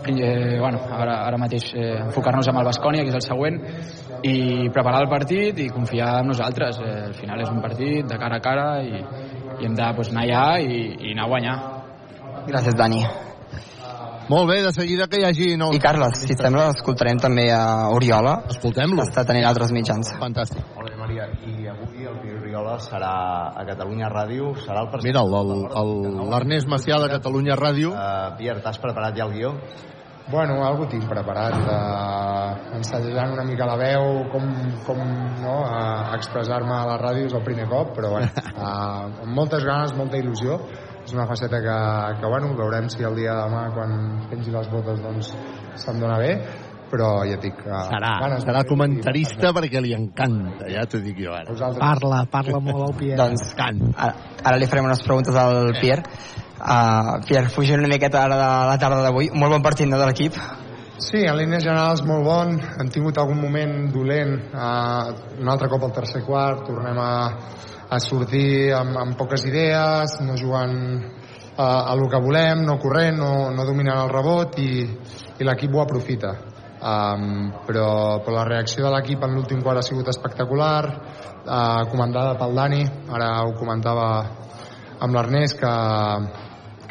eh, 0.08 0.56
bueno, 0.58 0.80
ara, 0.88 1.20
ara 1.28 1.38
mateix 1.42 1.68
eh, 1.76 1.98
enfocar-nos 2.06 2.48
amb 2.48 2.64
el 2.64 2.72
Bascònia, 2.72 3.04
que 3.04 3.12
és 3.12 3.20
el 3.20 3.28
següent, 3.28 3.60
i 4.24 4.70
preparar 4.72 5.04
el 5.04 5.12
partit 5.12 5.60
i 5.62 5.68
confiar 5.68 6.22
en 6.22 6.32
nosaltres. 6.32 6.80
Eh, 6.80 6.96
al 7.12 7.20
final 7.20 7.44
és 7.44 7.52
un 7.52 7.60
partit 7.62 8.08
de 8.08 8.18
cara 8.24 8.40
a 8.40 8.46
cara 8.48 8.70
i, 8.88 9.04
i 9.62 9.70
hem 9.70 9.78
de 9.78 9.94
pues, 9.96 10.12
anar 10.14 10.26
allà 10.28 10.44
i, 10.62 10.84
i 11.10 11.16
anar 11.16 11.26
a 11.26 11.32
guanyar. 11.34 11.56
Gràcies, 12.48 12.76
Dani. 12.78 13.02
Molt 14.28 14.50
bé, 14.50 14.58
de 14.60 14.74
seguida 14.76 15.06
que 15.08 15.22
hi 15.22 15.24
hagi 15.24 15.46
nous... 15.56 15.76
I 15.76 15.80
Carles, 15.80 16.18
si 16.20 16.34
et 16.34 16.42
sembla, 16.44 16.66
escoltarem 16.74 17.20
també 17.24 17.46
a 17.56 17.88
Oriola. 17.96 18.42
Escoltem-lo. 18.52 19.06
Que 19.06 19.14
està 19.14 19.24
tenint 19.30 19.48
altres 19.48 19.72
mitjans. 19.72 20.10
Fantàstic. 20.20 20.66
Molt 20.76 20.92
bé, 20.92 20.98
Maria. 21.00 21.30
I 21.48 21.70
avui 21.72 22.10
el 22.12 22.18
Oriola 22.42 22.76
serà 22.84 23.14
a 23.56 23.64
Catalunya 23.70 24.12
Ràdio, 24.12 24.52
serà 24.66 24.84
el 24.84 25.06
Mira, 25.06 25.24
l'Ernest 26.34 26.68
Macià 26.68 27.00
de 27.04 27.08
Catalunya 27.16 27.56
Ràdio. 27.56 27.94
Uh, 27.96 28.36
Pierre, 28.40 28.60
t'has 28.66 28.82
preparat 28.84 29.16
ja 29.16 29.30
el 29.30 29.38
guió? 29.38 29.54
Bueno, 30.28 30.58
algo 30.66 30.84
tinc 30.92 31.06
preparat, 31.08 31.56
uh, 31.72 32.76
ensajant 32.76 33.32
una 33.32 33.46
mica 33.48 33.64
la 33.70 33.78
veu, 33.80 34.26
com, 34.34 34.44
com 34.84 35.00
no, 35.40 35.54
uh, 35.64 36.10
expressar-me 36.18 36.74
a 36.76 36.84
la 36.90 36.98
ràdio 37.00 37.30
és 37.30 37.36
el 37.38 37.46
primer 37.46 37.70
cop, 37.72 37.94
però 37.96 38.12
bueno, 38.18 38.28
uh, 38.52 39.06
amb 39.24 39.32
moltes 39.38 39.64
ganes, 39.64 39.96
molta 39.96 40.20
il·lusió. 40.20 40.60
És 41.08 41.14
una 41.16 41.24
faceta 41.30 41.62
que, 41.64 41.76
que 42.20 42.28
bueno, 42.28 42.50
veurem 42.60 42.90
si 42.92 43.06
el 43.08 43.16
dia 43.16 43.38
de 43.38 43.46
demà, 43.46 43.62
quan 43.72 43.94
pengi 44.28 44.52
les 44.52 44.68
botes, 44.68 45.00
doncs 45.00 45.30
se'm 45.80 46.02
dona 46.04 46.18
bé, 46.20 46.34
però 46.92 47.12
ja 47.24 47.38
et 47.38 47.46
dic... 47.48 47.62
Uh, 47.64 47.86
serà, 47.88 48.12
serà 48.44 48.66
comentarista 48.68 49.54
perquè 49.56 49.80
li 49.86 49.94
encanta, 49.96 50.68
ja 50.74 50.84
t'ho 50.92 51.00
dic 51.06 51.24
jo 51.24 51.32
ara. 51.38 51.56
Parla, 51.80 52.26
parla 52.32 52.60
molt 52.60 52.90
el 52.90 53.00
Pierre. 53.00 53.22
doncs, 53.24 53.56
ara, 53.96 54.12
ara 54.44 54.60
li 54.60 54.68
farem 54.68 54.92
unes 54.92 55.08
preguntes 55.08 55.40
al 55.40 55.72
Pierre. 55.80 56.04
Uh, 56.58 57.20
Pierre, 57.28 57.52
fugint 57.54 57.78
una 57.78 57.90
miqueta 57.92 58.24
ara 58.24 58.38
de 58.38 58.48
la 58.72 58.78
tarda 58.82 59.04
d'avui, 59.06 59.30
molt 59.34 59.54
bon 59.54 59.62
partit 59.62 59.86
no, 59.90 60.00
de 60.02 60.08
l'equip. 60.10 60.38
Sí, 60.98 61.20
en 61.22 61.38
línies 61.38 61.62
generals 61.62 62.02
molt 62.10 62.26
bon. 62.26 62.56
Hem 62.82 62.90
tingut 62.90 63.20
algun 63.22 63.38
moment 63.44 63.76
dolent. 63.94 64.34
Uh, 64.50 65.14
un 65.38 65.52
altre 65.54 65.70
cop 65.70 65.86
al 65.86 65.94
tercer 65.94 66.24
quart. 66.26 66.64
Tornem 66.66 66.98
a, 66.98 67.12
a 67.94 68.00
sortir 68.02 68.74
amb, 68.74 68.98
amb 68.98 69.18
poques 69.20 69.46
idees, 69.46 70.18
no 70.26 70.40
jugant 70.42 70.74
uh, 70.98 71.62
a 71.62 71.94
el 71.94 72.02
que 72.10 72.24
volem, 72.26 72.66
no 72.66 72.80
corrent, 72.82 73.22
no, 73.22 73.32
no 73.54 73.68
dominant 73.70 74.02
el 74.08 74.14
rebot 74.16 74.58
i, 74.64 74.72
i 75.38 75.46
l'equip 75.46 75.78
ho 75.78 75.86
aprofita. 75.86 76.34
Um, 76.78 77.54
però, 77.66 77.88
però 78.26 78.36
la 78.36 78.50
reacció 78.50 78.84
de 78.86 78.92
l'equip 78.94 79.24
en 79.26 79.38
l'últim 79.38 79.62
quart 79.66 79.82
ha 79.82 79.86
sigut 79.86 80.10
espectacular, 80.10 80.82
uh, 81.46 81.86
comandada 81.94 82.36
pel 82.42 82.58
Dani, 82.58 82.84
ara 83.14 83.32
ho 83.46 83.54
comentava 83.58 84.10
amb 85.00 85.18
l'Ernest, 85.18 85.60
que, 85.62 85.74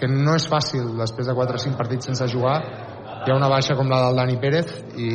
que 0.00 0.10
no 0.12 0.36
és 0.38 0.46
fàcil 0.50 0.92
després 1.00 1.30
de 1.30 1.34
4 1.38 1.58
o 1.58 1.64
5 1.66 1.80
partits 1.80 2.10
sense 2.12 2.28
jugar 2.32 2.60
hi 3.26 3.32
ha 3.32 3.36
una 3.36 3.48
baixa 3.50 3.74
com 3.74 3.88
la 3.90 3.98
del 4.04 4.20
Dani 4.20 4.36
Pérez 4.38 4.68
i, 5.02 5.08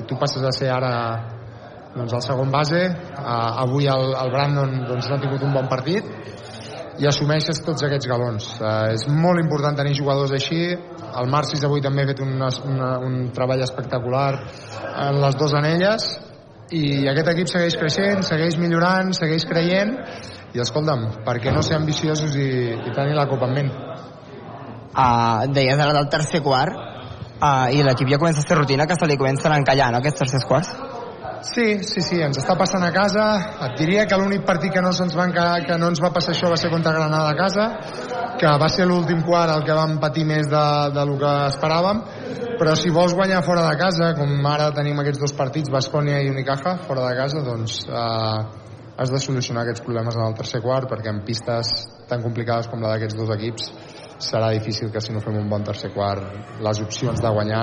i 0.00 0.04
tu 0.08 0.16
passes 0.16 0.44
a 0.48 0.52
ser 0.56 0.70
ara 0.72 0.92
doncs, 1.94 2.14
el 2.16 2.22
segon 2.24 2.48
base. 2.52 2.80
Uh, 3.18 3.64
avui 3.66 3.88
el, 3.90 4.14
el 4.16 4.32
Brandon 4.32 4.72
doncs, 4.88 5.10
no 5.10 5.18
ha 5.18 5.20
tingut 5.20 5.44
un 5.44 5.52
bon 5.52 5.68
partit 5.68 6.06
i 7.00 7.08
assumeixes 7.08 7.60
tots 7.66 7.84
aquests 7.84 8.08
galons. 8.08 8.48
Uh, 8.56 8.94
és 8.94 9.04
molt 9.12 9.42
important 9.42 9.76
tenir 9.76 9.92
jugadors 9.98 10.32
així. 10.36 10.62
El 11.10 11.30
Marcis 11.32 11.66
avui 11.68 11.84
també 11.84 12.06
ha 12.06 12.10
fet 12.14 12.24
una, 12.24 12.48
una, 12.64 12.90
un 13.04 13.22
treball 13.36 13.66
espectacular 13.66 14.28
en 15.10 15.20
les 15.20 15.36
dues 15.36 15.56
anelles 15.60 16.10
i 16.72 16.84
aquest 17.12 17.32
equip 17.34 17.48
segueix 17.50 17.76
creixent, 17.76 18.24
segueix 18.24 18.56
millorant, 18.62 19.12
segueix 19.16 19.44
creient 19.50 19.96
i 20.54 20.62
escolta'm, 20.62 21.06
per 21.26 21.38
què 21.42 21.52
no 21.54 21.62
ser 21.62 21.76
ambiciosos 21.78 22.34
i, 22.36 22.50
i 22.74 22.94
tenir 22.96 23.16
la 23.18 23.28
Copa 23.30 23.48
en 23.50 23.56
ment? 23.56 23.72
Uh, 24.90 25.46
deies 25.54 25.78
ara 25.78 25.94
del 25.94 26.08
tercer 26.10 26.40
quart 26.42 26.74
uh, 26.74 27.68
i 27.70 27.84
l'equip 27.86 28.10
ja 28.10 28.18
comença 28.18 28.42
a 28.42 28.48
fer 28.48 28.58
rutina 28.58 28.88
que 28.90 28.98
se 28.98 29.06
li 29.06 29.18
comencen 29.20 29.52
a 29.54 29.60
encallar, 29.62 29.92
no, 29.94 30.00
aquests 30.02 30.24
tercers 30.24 30.48
quarts? 30.48 30.72
Sí, 31.40 31.80
sí, 31.88 32.02
sí, 32.04 32.18
ens 32.20 32.36
està 32.36 32.52
passant 32.58 32.82
a 32.84 32.90
casa. 32.92 33.24
Et 33.64 33.78
diria 33.80 34.04
que 34.08 34.18
l'únic 34.20 34.42
partit 34.44 34.74
que 34.74 34.82
no, 34.84 34.92
se'ns 34.92 35.16
va 35.16 35.24
encarar, 35.30 35.62
que 35.64 35.78
no 35.80 35.88
ens 35.88 36.02
va 36.02 36.10
passar 36.12 36.34
això 36.34 36.50
va 36.52 36.58
ser 36.60 36.68
contra 36.72 36.92
Granada 36.92 37.30
a 37.32 37.36
casa, 37.38 37.66
que 38.40 38.50
va 38.60 38.68
ser 38.68 38.86
l'últim 38.88 39.22
quart 39.24 39.54
el 39.54 39.64
que 39.64 39.76
vam 39.76 39.96
patir 40.02 40.26
més 40.28 40.50
de, 40.52 40.64
de 40.92 41.04
lo 41.08 41.16
que 41.20 41.32
esperàvem, 41.48 42.02
però 42.60 42.74
si 42.76 42.92
vols 42.92 43.16
guanyar 43.16 43.40
fora 43.46 43.64
de 43.70 43.78
casa, 43.80 44.12
com 44.18 44.50
ara 44.52 44.68
tenim 44.76 45.00
aquests 45.00 45.22
dos 45.22 45.36
partits, 45.36 45.72
Bascònia 45.72 46.20
i 46.20 46.28
Unicaja, 46.28 46.76
fora 46.84 47.08
de 47.08 47.16
casa, 47.22 47.44
doncs 47.46 47.80
eh, 47.88 48.69
has 49.00 49.10
de 49.10 49.18
solucionar 49.18 49.64
aquests 49.64 49.80
problemes 49.86 50.16
en 50.16 50.26
el 50.26 50.34
tercer 50.36 50.60
quart, 50.60 50.84
perquè 50.90 51.08
en 51.08 51.22
pistes 51.24 51.70
tan 52.08 52.20
complicades 52.20 52.68
com 52.68 52.82
la 52.84 52.92
d'aquests 52.92 53.16
dos 53.16 53.32
equips 53.32 53.70
serà 54.20 54.50
difícil 54.52 54.90
que 54.92 55.00
si 55.00 55.14
no 55.14 55.22
fem 55.24 55.38
un 55.40 55.48
bon 55.48 55.64
tercer 55.64 55.88
quart 55.94 56.60
les 56.60 56.80
opcions 56.84 57.22
de 57.24 57.30
guanyar 57.32 57.62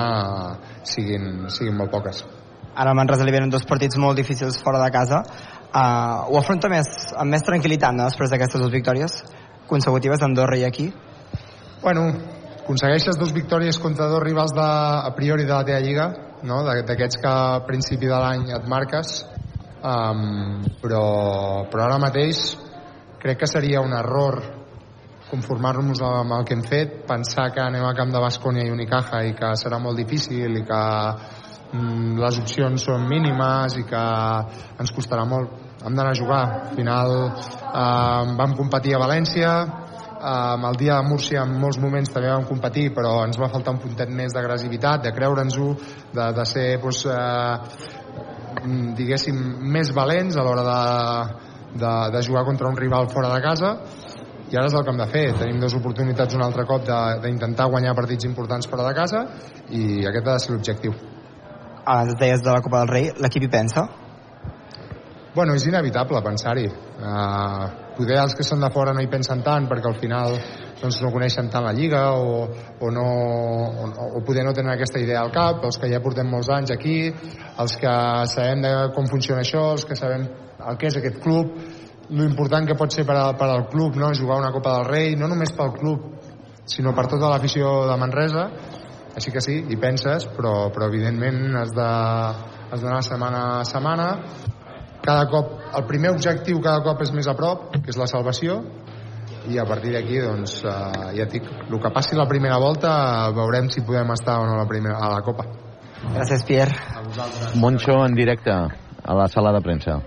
siguin, 0.82 1.46
siguin 1.54 1.78
molt 1.78 1.94
poques. 1.94 2.24
Ara 2.74 2.94
Manresa 2.94 3.26
li 3.26 3.34
venen 3.34 3.54
dos 3.54 3.66
partits 3.66 3.98
molt 4.02 4.18
difícils 4.18 4.58
fora 4.62 4.82
de 4.82 4.90
casa. 4.94 5.22
Uh, 5.68 6.26
ho 6.32 6.38
afronta 6.40 6.70
més, 6.72 6.90
amb 7.14 7.30
més 7.30 7.46
tranquil·litat 7.46 7.94
no? 7.94 8.08
després 8.10 8.32
d'aquestes 8.32 8.62
dues 8.62 8.74
victòries 8.74 9.20
consecutives 9.70 10.18
d'Andorra 10.18 10.58
i 10.58 10.64
aquí? 10.66 10.88
Bueno, 11.82 12.08
aconsegueixes 12.64 13.18
dos 13.20 13.34
victòries 13.36 13.78
contra 13.78 14.08
dos 14.10 14.22
rivals 14.24 14.54
de, 14.56 14.64
a 14.64 15.12
priori 15.14 15.46
de 15.46 15.54
la 15.54 15.64
teva 15.68 15.82
lliga, 15.84 16.08
no? 16.42 16.64
d'aquests 16.66 17.22
que 17.22 17.30
a 17.30 17.60
principi 17.68 18.10
de 18.10 18.18
l'any 18.18 18.48
et 18.56 18.66
marques, 18.70 19.20
um, 19.82 20.62
però, 20.82 21.66
però 21.70 21.84
ara 21.86 21.98
mateix 22.02 22.56
crec 23.18 23.42
que 23.42 23.50
seria 23.50 23.82
un 23.82 23.92
error 23.92 24.38
conformar-nos 25.28 26.00
amb 26.02 26.32
el 26.38 26.44
que 26.48 26.56
hem 26.56 26.62
fet, 26.64 26.94
pensar 27.08 27.50
que 27.52 27.60
anem 27.60 27.84
a 27.84 27.94
camp 27.96 28.12
de 28.14 28.22
Bascònia 28.22 28.64
i 28.64 28.72
Unicaja 28.72 29.22
i 29.28 29.34
que 29.36 29.52
serà 29.60 29.80
molt 29.82 29.98
difícil 30.00 30.56
i 30.56 30.64
que 30.68 30.84
mm, 31.72 32.14
les 32.22 32.38
opcions 32.40 32.86
són 32.88 33.04
mínimes 33.10 33.76
i 33.76 33.84
que 33.88 34.04
ens 34.80 34.94
costarà 34.96 35.26
molt. 35.28 35.66
Hem 35.84 35.94
d'anar 35.94 36.14
a 36.14 36.18
jugar. 36.18 36.44
Al 36.70 36.72
final 36.74 37.12
eh, 37.28 38.32
vam 38.40 38.56
competir 38.56 38.96
a 38.96 39.02
València 39.04 39.52
eh, 40.18 40.68
el 40.70 40.80
dia 40.80 40.96
de 40.96 41.08
Múrcia 41.08 41.44
en 41.44 41.54
molts 41.60 41.78
moments 41.82 42.10
també 42.14 42.32
vam 42.32 42.48
competir 42.48 42.88
però 42.96 43.18
ens 43.26 43.38
va 43.38 43.50
faltar 43.52 43.76
un 43.76 43.82
puntet 43.84 44.10
més 44.10 44.34
d'agressivitat 44.34 45.04
de 45.04 45.14
creure'ns-ho 45.14 45.70
de, 46.14 46.26
de 46.40 46.48
ser 46.48 46.68
doncs, 46.82 47.04
eh, 47.06 47.97
diguéssim 48.98 49.36
més 49.74 49.92
valents 49.94 50.36
a 50.36 50.44
l'hora 50.46 50.64
de, 50.66 50.80
de, 51.82 51.92
de 52.16 52.22
jugar 52.26 52.44
contra 52.44 52.68
un 52.68 52.76
rival 52.76 53.08
fora 53.12 53.30
de 53.34 53.40
casa 53.44 53.74
i 54.48 54.56
ara 54.56 54.66
és 54.66 54.74
el 54.74 54.84
que 54.84 54.90
hem 54.94 55.00
de 55.02 55.06
fer 55.12 55.26
tenim 55.38 55.60
dues 55.60 55.74
oportunitats 55.76 56.34
un 56.34 56.42
altre 56.42 56.64
cop 56.66 56.84
de- 56.86 57.20
d'intentar 57.24 57.68
guanyar 57.68 57.94
partits 57.94 58.24
importants 58.24 58.66
per 58.66 58.80
a 58.80 58.88
de 58.88 58.94
casa 58.96 59.24
i 59.70 60.04
aquest 60.08 60.26
ha 60.26 60.32
de 60.32 60.38
ser 60.44 60.52
l'objectiu 60.56 60.94
Abans 61.88 62.18
deies 62.20 62.42
de 62.44 62.52
la 62.52 62.60
Copa 62.60 62.82
del 62.82 62.88
Rei, 62.88 63.06
l'equip 63.16 63.44
hi 63.46 63.48
pensa? 63.48 63.86
Bueno, 65.34 65.54
és 65.54 65.64
inevitable 65.64 66.20
pensar-hi. 66.20 66.66
Uh, 66.68 67.68
poder 67.96 68.18
els 68.20 68.34
que 68.36 68.44
són 68.44 68.60
de 68.60 68.68
fora 68.74 68.92
no 68.92 69.00
hi 69.00 69.08
pensen 69.08 69.40
tant 69.46 69.68
perquè 69.70 69.88
al 69.88 69.96
final 69.96 70.34
doncs, 70.78 71.00
no 71.02 71.10
coneixen 71.14 71.50
tant 71.52 71.64
la 71.66 71.74
Lliga 71.74 72.02
o, 72.14 72.44
o, 72.80 72.90
no, 72.94 73.06
o, 73.84 74.08
o 74.18 74.22
poder 74.26 74.44
no 74.46 74.54
tenen 74.54 74.72
aquesta 74.74 75.00
idea 75.02 75.20
al 75.22 75.32
cap, 75.34 75.64
els 75.66 75.78
que 75.80 75.90
ja 75.90 76.02
portem 76.04 76.30
molts 76.30 76.50
anys 76.54 76.74
aquí, 76.74 76.98
els 77.58 77.76
que 77.80 77.94
sabem 78.30 78.62
de 78.64 78.72
com 78.96 79.08
funciona 79.10 79.42
això, 79.42 79.72
els 79.74 79.86
que 79.88 79.98
sabem 79.98 80.28
el 80.58 80.78
que 80.78 80.90
és 80.90 80.98
aquest 80.98 81.20
club, 81.22 81.54
lo 82.10 82.24
important 82.24 82.66
que 82.66 82.76
pot 82.78 82.94
ser 82.94 83.04
per, 83.06 83.16
a, 83.18 83.32
per 83.38 83.48
al 83.52 83.66
club 83.68 83.98
no? 84.00 84.12
jugar 84.16 84.38
una 84.40 84.52
Copa 84.54 84.78
del 84.78 84.88
Rei, 84.88 85.16
no 85.16 85.28
només 85.28 85.52
pel 85.56 85.74
club, 85.76 86.06
sinó 86.68 86.94
per 86.96 87.06
tota 87.10 87.30
l'afició 87.32 87.82
de 87.88 87.96
Manresa, 88.00 88.48
així 89.18 89.32
que 89.34 89.42
sí, 89.42 89.58
hi 89.66 89.76
penses, 89.80 90.28
però, 90.36 90.68
però 90.74 90.88
evidentment 90.88 91.56
has 91.58 91.72
de, 91.74 91.88
has 92.70 92.84
d'anar 92.84 93.00
setmana 93.02 93.40
a 93.58 93.64
setmana. 93.66 94.08
Cada 95.02 95.24
cop, 95.30 95.54
el 95.78 95.86
primer 95.88 96.12
objectiu 96.14 96.60
cada 96.62 96.84
cop 96.86 97.02
és 97.02 97.10
més 97.16 97.26
a 97.26 97.34
prop, 97.38 97.70
que 97.74 97.90
és 97.90 97.98
la 97.98 98.06
salvació, 98.10 98.60
i 99.48 99.58
a 99.58 99.64
partir 99.68 99.94
d'aquí, 99.94 100.18
doncs, 100.22 100.60
eh, 100.64 101.14
ja 101.16 101.26
dic, 101.30 101.48
el 101.68 101.80
que 101.80 101.90
passi 101.94 102.16
la 102.16 102.28
primera 102.28 102.58
volta 102.60 102.90
veurem 103.36 103.70
si 103.72 103.82
podem 103.86 104.12
estar 104.14 104.38
o 104.42 104.46
no 104.46 104.54
a 104.56 104.62
la, 104.62 104.68
primera, 104.68 104.98
a 104.98 105.10
la 105.14 105.22
Copa. 105.24 105.46
Gràcies, 106.14 106.44
Pierre. 106.46 106.76
Moncho 107.56 108.04
en 108.04 108.14
directe 108.14 108.52
a 108.52 109.14
la 109.14 109.26
sala 109.28 109.52
de 109.52 109.60
premsa. 109.64 109.98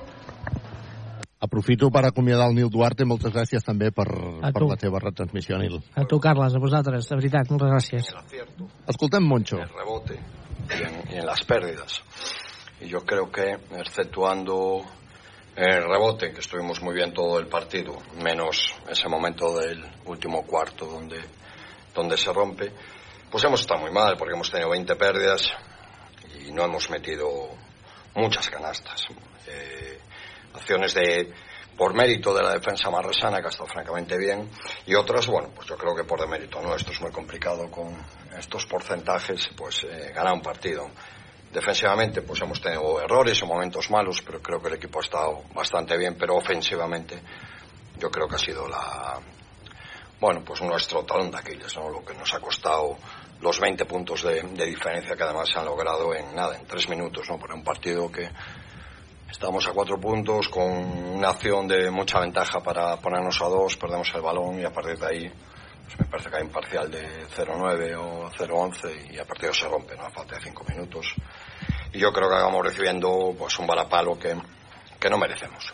Aprofito 1.41 1.89
per 1.89 2.05
acomiadar 2.05 2.47
el 2.51 2.55
Nil 2.55 2.69
Duarte. 2.69 3.03
Moltes 3.03 3.33
gràcies 3.33 3.65
també 3.65 3.89
per, 3.91 4.05
per 4.05 4.61
la 4.61 4.77
teva 4.77 4.99
retransmissió, 5.01 5.57
Nil. 5.57 5.79
A 5.97 6.05
tu, 6.05 6.19
Carles, 6.21 6.53
a 6.53 6.61
vosaltres, 6.61 7.09
de 7.09 7.17
veritat, 7.17 7.49
moltes 7.49 7.71
gràcies. 7.73 8.11
Escoltem 8.87 9.25
Moncho. 9.25 9.57
rebote 9.57 10.19
y 10.69 10.83
en, 10.83 11.15
y 11.15 11.17
en 11.17 11.25
las 11.25 11.43
pérdidas. 11.45 12.03
Y 12.79 12.87
yo 12.87 13.01
creo 13.01 13.31
que, 13.31 13.57
exceptuando 13.77 14.83
el 15.69 15.83
rebote, 15.83 16.33
que 16.33 16.39
estuvimos 16.39 16.81
muy 16.81 16.93
bien 16.93 17.13
todo 17.13 17.37
el 17.39 17.47
partido, 17.47 17.97
menos 18.21 18.73
ese 18.89 19.07
momento 19.07 19.57
del 19.57 19.83
último 20.05 20.43
cuarto 20.45 20.85
donde, 20.85 21.21
donde 21.93 22.17
se 22.17 22.31
rompe, 22.33 22.71
pues 23.29 23.43
hemos 23.43 23.61
estado 23.61 23.81
muy 23.81 23.91
mal 23.91 24.17
porque 24.17 24.33
hemos 24.33 24.49
tenido 24.49 24.69
20 24.69 24.95
pérdidas 24.95 25.51
y 26.39 26.51
no 26.51 26.65
hemos 26.65 26.89
metido 26.89 27.49
muchas 28.15 28.49
canastas. 28.49 29.05
Eh, 29.47 29.99
acciones 30.53 30.93
de 30.93 31.33
por 31.77 31.93
mérito 31.93 32.33
de 32.33 32.43
la 32.43 32.53
defensa 32.53 32.89
marresana, 32.89 33.39
que 33.39 33.47
ha 33.47 33.49
estado 33.49 33.69
francamente 33.69 34.17
bien, 34.17 34.49
y 34.85 34.93
otras, 34.93 35.25
bueno, 35.27 35.49
pues 35.55 35.67
yo 35.67 35.77
creo 35.77 35.95
que 35.95 36.03
por 36.03 36.19
demérito 36.19 36.61
nuestro 36.61 36.93
es 36.93 37.01
muy 37.01 37.11
complicado 37.11 37.71
con 37.71 37.97
estos 38.37 38.65
porcentajes, 38.65 39.49
pues 39.55 39.83
eh, 39.83 40.11
ganar 40.13 40.33
un 40.33 40.41
partido. 40.41 40.91
Defensivamente, 41.51 42.21
pues 42.21 42.41
hemos 42.41 42.61
tenido 42.61 43.01
errores 43.01 43.41
o 43.43 43.45
momentos 43.45 43.89
malos, 43.91 44.21
pero 44.21 44.41
creo 44.41 44.61
que 44.61 44.69
el 44.69 44.75
equipo 44.75 44.99
ha 44.99 45.03
estado 45.03 45.43
bastante 45.53 45.97
bien, 45.97 46.15
pero 46.17 46.35
ofensivamente 46.35 47.21
yo 47.99 48.09
creo 48.09 48.27
que 48.27 48.35
ha 48.35 48.39
sido 48.39 48.67
la, 48.67 49.19
bueno, 50.19 50.41
pues 50.45 50.61
nuestro 50.61 51.03
talón 51.03 51.29
de 51.29 51.37
Aquiles, 51.37 51.75
¿no? 51.75 51.89
Lo 51.89 52.05
que 52.05 52.13
nos 52.13 52.33
ha 52.33 52.39
costado 52.39 52.97
los 53.41 53.59
20 53.59 53.85
puntos 53.85 54.23
de, 54.23 54.41
diferencia 54.65 55.15
que 55.15 55.23
además 55.23 55.49
se 55.51 55.59
han 55.59 55.65
logrado 55.65 56.13
en 56.15 56.33
nada, 56.33 56.55
en 56.55 56.65
tres 56.65 56.87
minutos, 56.87 57.29
¿no? 57.29 57.37
Por 57.37 57.51
un 57.53 57.63
partido 57.63 58.11
que 58.11 58.29
Estamos 59.31 59.65
a 59.65 59.71
cuatro 59.71 59.97
puntos 59.97 60.49
con 60.49 60.69
una 60.69 61.29
acción 61.29 61.65
de 61.65 61.89
mucha 61.89 62.19
ventaja 62.19 62.59
para 62.59 62.97
ponernos 62.97 63.41
a 63.41 63.45
dos, 63.45 63.77
perdemos 63.77 64.13
el 64.13 64.19
balón 64.19 64.59
y 64.59 64.65
a 64.65 64.73
partir 64.73 64.99
de 64.99 65.07
ahí 65.07 65.31
pues 65.91 65.99
me 65.99 66.05
parece 66.05 66.29
que 66.29 66.35
hay 66.37 66.43
un 66.43 66.49
parcial 66.51 66.91
de 66.91 67.27
0-9 67.35 67.95
o 67.97 68.29
0-11 68.31 69.13
y 69.13 69.19
a 69.19 69.25
partir 69.25 69.43
de 69.43 69.47
ahí 69.49 69.53
se 69.53 69.67
rompe, 69.67 69.95
¿no? 69.95 70.05
a 70.05 70.09
falta 70.09 70.35
de 70.35 70.41
cinco 70.41 70.63
minutos. 70.67 71.13
Y 71.93 71.99
yo 71.99 72.11
creo 72.13 72.29
que 72.29 72.35
acabamos 72.35 72.65
recibiendo 72.65 73.35
pues 73.37 73.57
un 73.59 73.67
balapalo 73.67 74.17
que, 74.17 74.35
que 74.99 75.09
no 75.09 75.17
merecemos. 75.17 75.73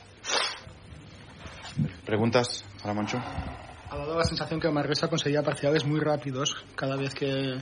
¿Preguntas 2.05 2.63
para 2.81 2.93
Moncho? 2.93 3.21
Ha 3.89 3.95
dado 3.95 4.17
la 4.17 4.23
sensación 4.25 4.59
que 4.59 4.69
Manresa 4.69 5.07
conseguía 5.07 5.43
parciales 5.43 5.85
muy 5.85 5.99
rápidos 6.01 6.57
cada 6.75 6.97
vez 6.97 7.13
que, 7.13 7.61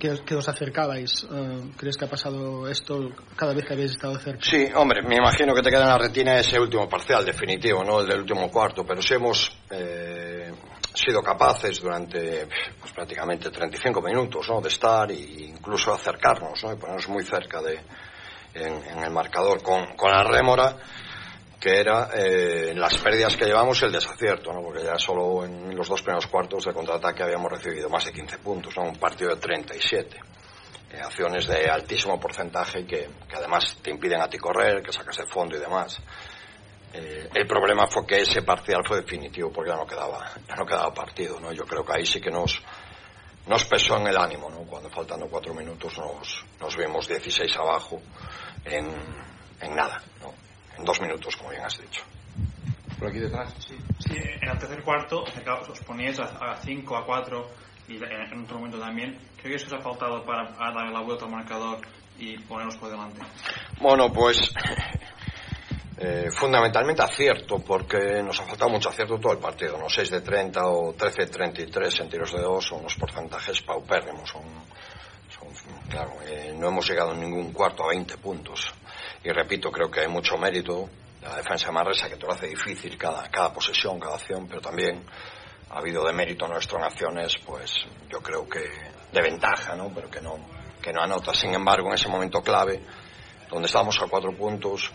que, 0.00 0.24
que 0.24 0.34
os 0.34 0.48
acercabais. 0.48 1.24
Eh, 1.30 1.70
¿Crees 1.76 1.96
que 1.96 2.06
ha 2.06 2.10
pasado 2.10 2.68
esto 2.68 3.10
cada 3.36 3.52
vez 3.52 3.64
que 3.64 3.74
habéis 3.74 3.92
estado 3.92 4.18
cerca? 4.18 4.42
Sí, 4.42 4.66
hombre, 4.74 5.02
me 5.02 5.16
imagino 5.16 5.54
que 5.54 5.62
te 5.62 5.70
queda 5.70 5.82
en 5.82 5.88
la 5.88 5.98
retina 5.98 6.36
ese 6.36 6.58
último 6.58 6.88
parcial 6.88 7.24
definitivo, 7.24 7.84
¿no? 7.84 8.00
El 8.00 8.08
del 8.08 8.20
último 8.20 8.50
cuarto, 8.50 8.84
pero 8.84 9.00
si 9.02 9.14
hemos 9.14 9.56
eh, 9.70 10.52
sido 10.94 11.22
capaces 11.22 11.80
durante 11.80 12.46
pues, 12.80 12.92
prácticamente 12.92 13.50
35 13.50 14.00
minutos, 14.02 14.48
¿no? 14.48 14.60
De 14.60 14.68
estar 14.68 15.10
e 15.10 15.14
incluso 15.14 15.92
acercarnos, 15.92 16.62
¿no? 16.64 16.72
Y 16.72 16.76
ponernos 16.76 17.08
muy 17.08 17.24
cerca 17.24 17.60
de, 17.62 17.80
en, 18.54 19.02
el 19.02 19.10
marcador 19.10 19.62
con, 19.62 19.96
con 19.96 20.10
la 20.10 20.22
rémora, 20.22 20.76
que 21.58 21.78
era 21.78 22.10
eh, 22.14 22.72
las 22.74 22.96
pérdidas 22.98 23.36
que 23.36 23.44
llevamos 23.44 23.82
el 23.82 23.92
desacierto, 23.92 24.52
¿no? 24.52 24.62
Porque 24.62 24.84
ya 24.84 24.96
solo 24.98 25.44
en 25.44 25.74
los 25.76 25.88
dos 25.88 26.02
primeros 26.02 26.26
cuartos 26.26 26.64
de 26.64 26.72
contraataque 26.72 27.22
habíamos 27.22 27.50
recibido 27.52 27.88
más 27.88 28.04
de 28.04 28.12
15 28.12 28.38
puntos, 28.38 28.76
¿no? 28.76 28.84
Un 28.84 28.96
partido 28.96 29.30
de 29.34 29.40
37 29.40 30.20
eh, 30.90 31.00
acciones 31.00 31.46
de 31.46 31.70
altísimo 31.70 32.20
porcentaje 32.20 32.84
que, 32.84 33.08
que 33.28 33.36
además 33.36 33.78
te 33.80 33.90
impiden 33.90 34.20
a 34.20 34.28
ti 34.28 34.38
correr, 34.38 34.82
que 34.82 34.92
sacas 34.92 35.18
el 35.20 35.28
fondo 35.28 35.56
y 35.56 35.60
demás. 35.60 35.98
Eh, 36.92 37.30
el 37.34 37.46
problema 37.46 37.86
fue 37.86 38.06
que 38.06 38.20
ese 38.20 38.42
parcial 38.42 38.82
fue 38.86 39.00
definitivo 39.00 39.50
porque 39.50 39.70
ya 39.70 39.76
no 39.76 39.86
quedaba, 39.86 40.30
ya 40.46 40.54
no 40.56 40.66
quedaba 40.66 40.92
partido, 40.92 41.40
¿no? 41.40 41.52
Yo 41.52 41.64
creo 41.64 41.84
que 41.84 41.92
ahí 41.94 42.04
sí 42.04 42.20
que 42.20 42.30
nos, 42.30 42.60
nos 43.46 43.64
pesó 43.64 43.96
en 43.96 44.08
el 44.08 44.16
ánimo, 44.16 44.50
¿no? 44.50 44.58
Cuando 44.64 44.90
faltando 44.90 45.26
cuatro 45.28 45.54
minutos 45.54 45.96
nos, 45.98 46.44
nos 46.60 46.76
vimos 46.76 47.08
16 47.08 47.56
abajo 47.56 48.02
en, 48.64 48.86
en 49.60 49.74
nada, 49.74 50.02
¿no? 50.20 50.34
En 50.76 50.84
dos 50.84 51.00
minutos, 51.00 51.34
como 51.36 51.50
bien 51.50 51.62
has 51.62 51.80
dicho. 51.80 52.02
Por 52.98 53.08
aquí 53.08 53.20
detrás. 53.20 53.54
Sí, 53.58 53.76
en 54.14 54.48
el 54.48 54.58
tercer 54.58 54.82
cuarto 54.82 55.24
os 55.24 55.80
poníais 55.80 56.20
a 56.20 56.56
5, 56.62 56.96
a 56.96 57.06
4 57.06 57.50
y 57.88 57.96
en, 57.96 58.04
en 58.04 58.44
otro 58.44 58.58
momento 58.58 58.78
también. 58.78 59.18
Creo 59.38 59.50
que 59.50 59.56
eso 59.56 59.66
os 59.66 59.72
ha 59.72 59.80
faltado 59.80 60.24
para 60.24 60.50
dar 60.52 60.92
la 60.92 61.00
vuelta 61.00 61.24
al 61.24 61.30
marcador 61.30 61.80
y 62.18 62.38
poneros 62.38 62.76
por 62.76 62.90
delante. 62.90 63.20
Bueno, 63.80 64.12
pues 64.12 64.52
eh, 66.04 66.32
fundamentalmente 66.32 67.00
acierto, 67.00 67.60
porque 67.60 68.20
nos 68.24 68.40
ha 68.40 68.44
faltado 68.44 68.68
mucho 68.72 68.88
acierto 68.88 69.20
todo 69.20 69.34
el 69.34 69.38
partido, 69.38 69.78
¿no? 69.78 69.88
6 69.88 70.10
de 70.10 70.20
30 70.20 70.66
o 70.66 70.94
13 70.94 71.26
de 71.26 71.26
33 71.28 72.00
en 72.00 72.08
tiros 72.08 72.32
de 72.32 72.40
dos 72.40 72.66
son 72.66 72.80
unos 72.80 72.96
porcentajes 72.96 73.62
paupérrimos. 73.62 74.28
Son, 74.28 74.42
claro, 75.88 76.14
eh, 76.26 76.52
no 76.58 76.66
hemos 76.66 76.88
llegado 76.88 77.12
en 77.12 77.20
ningún 77.20 77.52
cuarto 77.52 77.84
a 77.84 77.90
20 77.90 78.16
puntos. 78.16 78.74
Y 79.22 79.30
repito, 79.30 79.70
creo 79.70 79.88
que 79.88 80.00
hay 80.00 80.08
mucho 80.08 80.36
mérito 80.36 80.90
de 81.20 81.28
la 81.28 81.36
defensa 81.36 81.66
de 81.66 81.72
Manresa, 81.72 82.08
que 82.08 82.16
te 82.16 82.26
lo 82.26 82.32
hace 82.32 82.48
difícil 82.48 82.98
cada, 82.98 83.28
cada 83.30 83.52
posesión, 83.52 84.00
cada 84.00 84.16
acción, 84.16 84.48
pero 84.48 84.60
también 84.60 85.04
ha 85.70 85.78
habido 85.78 86.04
de 86.04 86.12
mérito 86.12 86.48
nuestro 86.48 86.78
en 86.78 86.84
acciones, 86.84 87.36
pues 87.46 87.74
yo 88.10 88.20
creo 88.20 88.48
que 88.48 88.58
de 89.12 89.22
ventaja, 89.22 89.76
¿no? 89.76 89.92
Pero 89.94 90.10
que 90.10 90.20
no, 90.20 90.34
que 90.82 90.92
no 90.92 91.00
anota. 91.00 91.32
Sin 91.32 91.54
embargo, 91.54 91.86
en 91.90 91.94
ese 91.94 92.08
momento 92.08 92.42
clave, 92.42 92.80
donde 93.48 93.66
estamos 93.66 94.02
a 94.02 94.08
cuatro 94.08 94.36
puntos, 94.36 94.90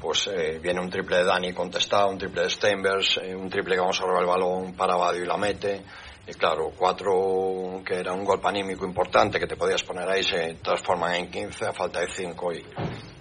pues 0.00 0.28
eh, 0.28 0.58
viene 0.62 0.80
un 0.80 0.88
triple 0.88 1.18
de 1.18 1.24
Dani 1.24 1.52
contestado, 1.52 2.08
un 2.08 2.18
triple 2.18 2.42
de 2.42 2.50
Steinbergs, 2.50 3.18
eh, 3.22 3.34
un 3.34 3.50
triple 3.50 3.74
que 3.74 3.80
vamos 3.80 4.00
a 4.00 4.04
robar 4.04 4.22
el 4.22 4.28
balón 4.28 4.74
para 4.74 4.96
Badio 4.96 5.22
y 5.22 5.26
la 5.26 5.36
mete. 5.36 5.82
Y 6.26 6.32
claro, 6.34 6.72
cuatro 6.76 7.82
que 7.84 7.96
era 7.96 8.12
un 8.12 8.24
golpe 8.24 8.48
anímico 8.48 8.86
importante 8.86 9.38
que 9.38 9.46
te 9.46 9.56
podías 9.56 9.82
poner 9.82 10.08
ahí 10.08 10.22
se 10.22 10.54
transforman 10.62 11.14
en 11.14 11.30
15 11.30 11.66
a 11.66 11.72
falta 11.72 12.00
de 12.00 12.08
5 12.08 12.52
y, 12.52 12.64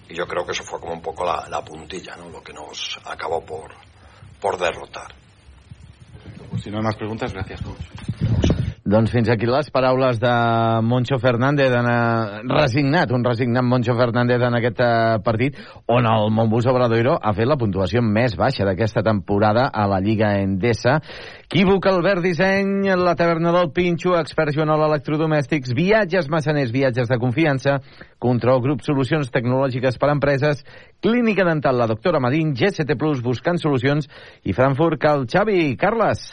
y 0.10 0.16
yo 0.16 0.26
creo 0.28 0.46
que 0.46 0.52
eso 0.52 0.64
fue 0.64 0.80
como 0.80 0.94
un 0.94 1.02
poco 1.02 1.26
la, 1.26 1.48
la 1.50 1.64
puntilla, 1.64 2.16
¿no? 2.16 2.30
Lo 2.30 2.42
que 2.42 2.54
nos 2.54 3.00
acabó 3.06 3.44
por, 3.44 3.74
por 4.40 4.58
derrotar. 4.58 5.14
Pues 6.50 6.64
si 6.64 6.70
no 6.70 6.78
hay 6.78 6.84
más 6.84 6.96
preguntas, 6.96 7.34
gracias. 7.34 7.62
Doncs 8.90 9.12
fins 9.14 9.28
aquí 9.30 9.46
les 9.46 9.68
paraules 9.70 10.18
de 10.18 10.30
Moncho 10.82 11.20
Fernández, 11.22 11.70
eh, 11.70 12.40
resignat, 12.50 13.12
un 13.12 13.24
resignat 13.24 13.62
Moncho 13.62 13.94
Fernández 13.94 14.42
en 14.42 14.56
aquest 14.58 14.80
eh, 14.82 15.20
partit, 15.22 15.60
on 15.86 16.08
el 16.10 16.32
Montbus 16.34 16.66
Obradoiro 16.72 17.14
ha 17.22 17.34
fet 17.38 17.46
la 17.46 17.58
puntuació 17.62 18.02
més 18.02 18.34
baixa 18.40 18.66
d'aquesta 18.66 19.04
temporada 19.06 19.68
a 19.70 19.86
la 19.86 20.00
Lliga 20.02 20.32
Endesa. 20.42 20.98
Equívoc, 21.46 21.86
Albert 21.86 22.26
Disseny, 22.26 22.90
la 22.98 23.14
taverna 23.14 23.54
del 23.54 23.70
Pinxo, 23.78 24.18
Expert 24.18 24.58
Joanol 24.58 24.88
Electrodomèstics, 24.88 25.78
viatges 25.78 26.26
massaners, 26.26 26.74
viatges 26.74 27.14
de 27.14 27.22
confiança, 27.22 27.78
Control 28.18 28.66
Grup 28.66 28.82
Solucions 28.82 29.30
Tecnològiques 29.30 30.02
per 30.02 30.10
a 30.10 30.18
Empreses, 30.18 30.66
Clínica 31.00 31.46
Dental, 31.46 31.78
la 31.78 31.92
doctora 31.94 32.18
Madín, 32.18 32.58
GST 32.58 32.98
Plus, 32.98 33.22
buscant 33.22 33.62
solucions, 33.62 34.10
i 34.50 34.58
Frankfurt, 34.58 34.98
Cal 34.98 35.30
Xavi. 35.30 35.76
Carles. 35.78 36.32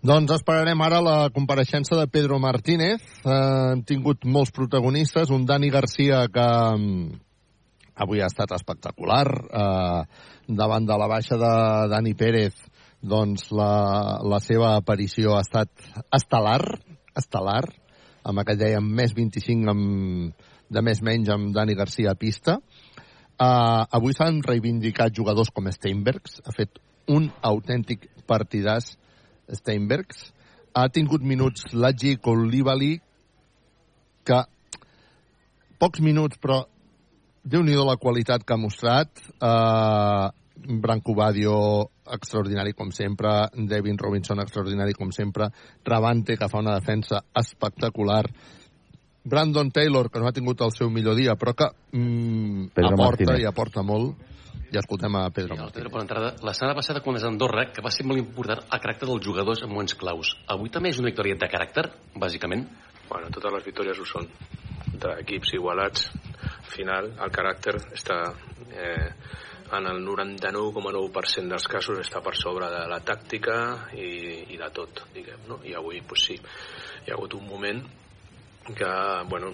Doncs 0.00 0.32
esperarem 0.32 0.80
ara 0.80 0.98
la 1.04 1.14
compareixença 1.28 1.92
de 1.98 2.06
Pedro 2.08 2.38
Martínez. 2.40 3.02
Eh, 3.20 3.32
hem 3.74 3.82
tingut 3.84 4.24
molts 4.24 4.48
protagonistes, 4.56 5.28
un 5.28 5.42
Dani 5.44 5.68
Garcia 5.68 6.22
que 6.32 6.44
mm, 6.78 7.18
avui 8.00 8.22
ha 8.24 8.30
estat 8.32 8.54
espectacular, 8.56 9.26
eh, 9.28 10.00
davant 10.48 10.86
de 10.88 10.96
la 10.96 11.08
baixa 11.10 11.36
de 11.36 11.50
Dani 11.92 12.14
Pérez 12.16 12.56
doncs 13.12 13.50
la, 13.52 14.20
la 14.24 14.38
seva 14.40 14.70
aparició 14.78 15.34
ha 15.36 15.42
estat 15.44 15.68
estel·lar, 16.16 16.62
estel·lar, 17.20 17.66
amb 18.24 18.40
aquell 18.40 18.60
dèiem 18.60 18.88
més 18.96 19.12
25 19.12 19.68
amb, 19.68 20.48
de 20.72 20.84
més 20.84 21.04
menys 21.04 21.28
amb 21.28 21.52
Dani 21.52 21.76
Garcia 21.76 22.14
a 22.14 22.16
pista. 22.16 22.56
Uh, 23.36 23.84
avui 23.92 24.16
s'han 24.16 24.40
reivindicat 24.48 25.12
jugadors 25.16 25.52
com 25.52 25.68
Steinbergs, 25.68 26.40
ha 26.44 26.56
fet 26.56 26.80
un 27.08 27.28
autèntic 27.44 28.08
partidàs 28.28 28.94
Steinbergs. 29.56 30.30
Ha 30.74 30.88
tingut 30.94 31.22
minuts 31.26 31.72
Lagi 31.74 32.16
Colibali, 32.22 33.00
que 34.24 34.42
pocs 35.80 36.02
minuts, 36.04 36.38
però 36.38 36.60
déu 37.42 37.64
nhi 37.64 37.74
la 37.78 37.96
qualitat 37.96 38.44
que 38.44 38.54
ha 38.54 38.60
mostrat. 38.60 39.10
Uh, 39.40 40.28
Branco 40.60 41.14
Badio, 41.16 41.88
extraordinari 42.12 42.74
com 42.76 42.90
sempre, 42.92 43.48
Devin 43.54 43.96
Robinson, 43.98 44.42
extraordinari 44.42 44.92
com 44.92 45.10
sempre, 45.10 45.48
Travante, 45.82 46.36
que 46.36 46.48
fa 46.52 46.60
una 46.60 46.74
defensa 46.76 47.22
espectacular, 47.32 48.26
Brandon 49.24 49.70
Taylor, 49.70 50.10
que 50.10 50.20
no 50.20 50.28
ha 50.28 50.32
tingut 50.36 50.60
el 50.64 50.72
seu 50.72 50.90
millor 50.90 51.16
dia, 51.16 51.36
però 51.36 51.54
que 51.56 51.68
mm, 51.96 52.72
aporta 52.76 53.02
Martínez. 53.02 53.40
i 53.40 53.48
aporta 53.48 53.82
molt. 53.82 54.29
I 54.70 54.78
escoltem 54.78 55.16
a 55.18 55.24
Pedro 55.34 55.56
sí, 55.56 55.64
Pedro 55.74 55.90
per 55.90 56.02
entrada. 56.04 56.34
La 56.46 56.54
setmana 56.54 56.76
passada, 56.78 57.02
quan 57.02 57.18
és 57.18 57.26
Andorra, 57.26 57.66
que 57.74 57.82
va 57.82 57.90
ser 57.90 58.06
molt 58.06 58.22
important 58.22 58.62
el 58.62 58.82
caràcter 58.84 59.08
dels 59.08 59.24
jugadors 59.26 59.64
en 59.66 59.72
moments 59.72 59.96
claus. 59.98 60.36
Avui 60.54 60.70
també 60.70 60.92
és 60.94 61.00
una 61.02 61.10
victòria 61.10 61.38
de 61.38 61.50
caràcter, 61.50 61.88
bàsicament? 62.14 62.66
Bueno, 63.08 63.32
totes 63.34 63.56
les 63.56 63.66
victòries 63.66 63.98
ho 63.98 64.06
són. 64.06 64.30
D'equips 65.00 65.54
igualats, 65.58 66.10
al 66.46 66.74
final, 66.76 67.14
el 67.18 67.34
caràcter 67.34 67.78
està... 67.98 68.24
Eh, 68.70 69.08
en 69.70 69.86
el 69.86 70.00
99,9% 70.02 71.46
dels 71.46 71.66
casos 71.70 72.00
està 72.02 72.18
per 72.24 72.32
sobre 72.34 72.66
de 72.72 72.80
la 72.90 72.98
tàctica 73.06 73.54
i, 73.94 74.08
i 74.50 74.58
de 74.58 74.68
tot, 74.74 75.04
diguem, 75.14 75.44
no? 75.46 75.60
I 75.62 75.76
avui, 75.78 76.00
pues 76.02 76.24
sí, 76.26 76.34
hi 76.34 77.12
ha 77.12 77.14
hagut 77.14 77.36
un 77.38 77.46
moment 77.46 77.78
que 78.76 78.90
bueno, 79.28 79.52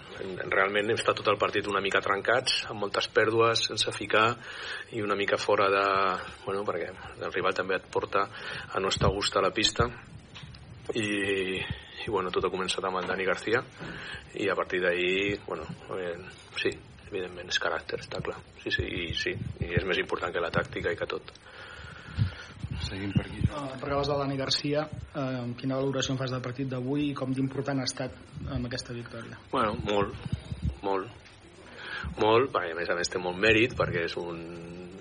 realment 0.50 0.90
hem 0.90 0.98
estat 0.98 1.18
tot 1.20 1.30
el 1.32 1.38
partit 1.40 1.68
una 1.70 1.82
mica 1.84 2.02
trencats, 2.04 2.62
amb 2.70 2.84
moltes 2.84 3.08
pèrdues, 3.12 3.66
sense 3.68 3.92
ficar 3.94 4.28
i 4.96 5.02
una 5.04 5.16
mica 5.18 5.38
fora 5.40 5.68
de... 5.72 5.86
Bueno, 6.44 6.64
perquè 6.68 6.90
el 6.92 7.32
rival 7.32 7.56
també 7.56 7.78
et 7.80 7.88
porta 7.92 8.26
a 8.72 8.82
no 8.82 8.92
estar 8.92 9.10
a 9.10 9.14
gust 9.14 9.36
a 9.36 9.44
la 9.44 9.52
pista 9.54 9.88
i, 10.94 11.60
i 11.60 12.10
bueno, 12.10 12.30
tot 12.34 12.46
ha 12.46 12.52
començat 12.52 12.84
amb 12.86 13.00
el 13.00 13.08
Dani 13.08 13.26
García 13.26 13.62
i 14.36 14.50
a 14.50 14.58
partir 14.58 14.82
d'ahir, 14.84 15.40
bueno, 15.46 15.66
eh, 15.96 16.16
sí, 16.60 16.72
evidentment 17.10 17.50
és 17.50 17.60
caràcter, 17.62 18.00
està 18.04 18.20
clar. 18.22 18.38
Sí, 18.62 18.72
sí, 18.74 18.86
i, 18.86 19.08
sí, 19.14 19.34
i 19.64 19.72
és 19.78 19.86
més 19.88 19.98
important 20.02 20.32
que 20.34 20.42
la 20.42 20.52
tàctica 20.54 20.92
i 20.92 20.98
que 20.98 21.08
tot. 21.10 21.32
Seguim 22.86 23.12
per 23.16 23.26
aquí. 23.26 23.42
Uh, 23.50 23.74
parlaves 23.80 24.10
de 24.10 24.16
Dani 24.20 24.38
Garcia, 24.38 24.86
uh, 24.86 25.42
quina 25.58 25.78
valoració 25.78 26.14
en 26.14 26.20
fas 26.20 26.34
del 26.34 26.44
partit 26.44 26.70
d'avui 26.70 27.10
i 27.10 27.14
com 27.18 27.32
d'important 27.34 27.82
ha 27.82 27.88
estat 27.88 28.14
amb 28.54 28.68
aquesta 28.68 28.94
victòria? 28.94 29.38
Bueno, 29.50 29.74
molt, 29.88 30.14
molt. 30.86 31.10
Molt, 32.20 32.52
perquè 32.54 32.70
a 32.72 32.78
més 32.78 32.90
a 32.92 32.94
més 32.94 33.10
té 33.10 33.18
molt 33.18 33.38
mèrit 33.42 33.74
perquè 33.76 34.06
és 34.06 34.14
un 34.20 34.38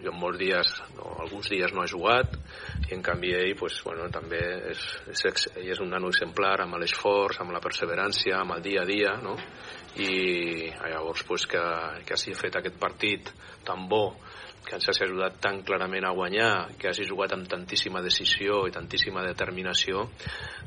jo 0.05 0.13
molts 0.13 0.37
dies, 0.37 0.71
no, 0.97 1.15
alguns 1.23 1.49
dies 1.49 1.73
no 1.73 1.81
ha 1.81 1.89
jugat 1.89 2.35
i 2.89 2.93
en 2.93 3.01
canvi 3.05 3.33
ell 3.33 3.55
pues, 3.57 3.79
bueno, 3.85 4.05
també 4.13 4.41
és, 4.71 4.83
és, 5.09 5.47
ell 5.55 5.71
és 5.73 5.81
un 5.81 5.89
nano 5.93 6.11
exemplar 6.13 6.59
amb 6.61 6.77
l'esforç, 6.81 7.41
amb 7.41 7.55
la 7.55 7.61
perseverància, 7.63 8.37
amb 8.37 8.57
el 8.57 8.65
dia 8.65 8.83
a 8.83 8.89
dia 8.89 9.15
no? 9.23 9.35
i 9.97 10.69
llavors 10.69 11.25
pues, 11.25 11.47
que, 11.49 11.63
que 12.05 12.17
hagi 12.17 12.37
fet 12.37 12.59
aquest 12.59 12.77
partit 12.81 13.33
tan 13.65 13.87
bo 13.89 14.05
ens 14.73 14.87
hagi 14.89 15.03
ajudat 15.05 15.37
tan 15.43 15.61
clarament 15.61 16.07
a 16.09 16.13
guanyar, 16.17 16.73
que 16.81 16.89
hagi 16.89 17.05
jugat 17.05 17.35
amb 17.35 17.45
tantíssima 17.47 18.01
decisió 18.01 18.63
i 18.65 18.73
tantíssima 18.73 19.21
determinació, 19.27 20.07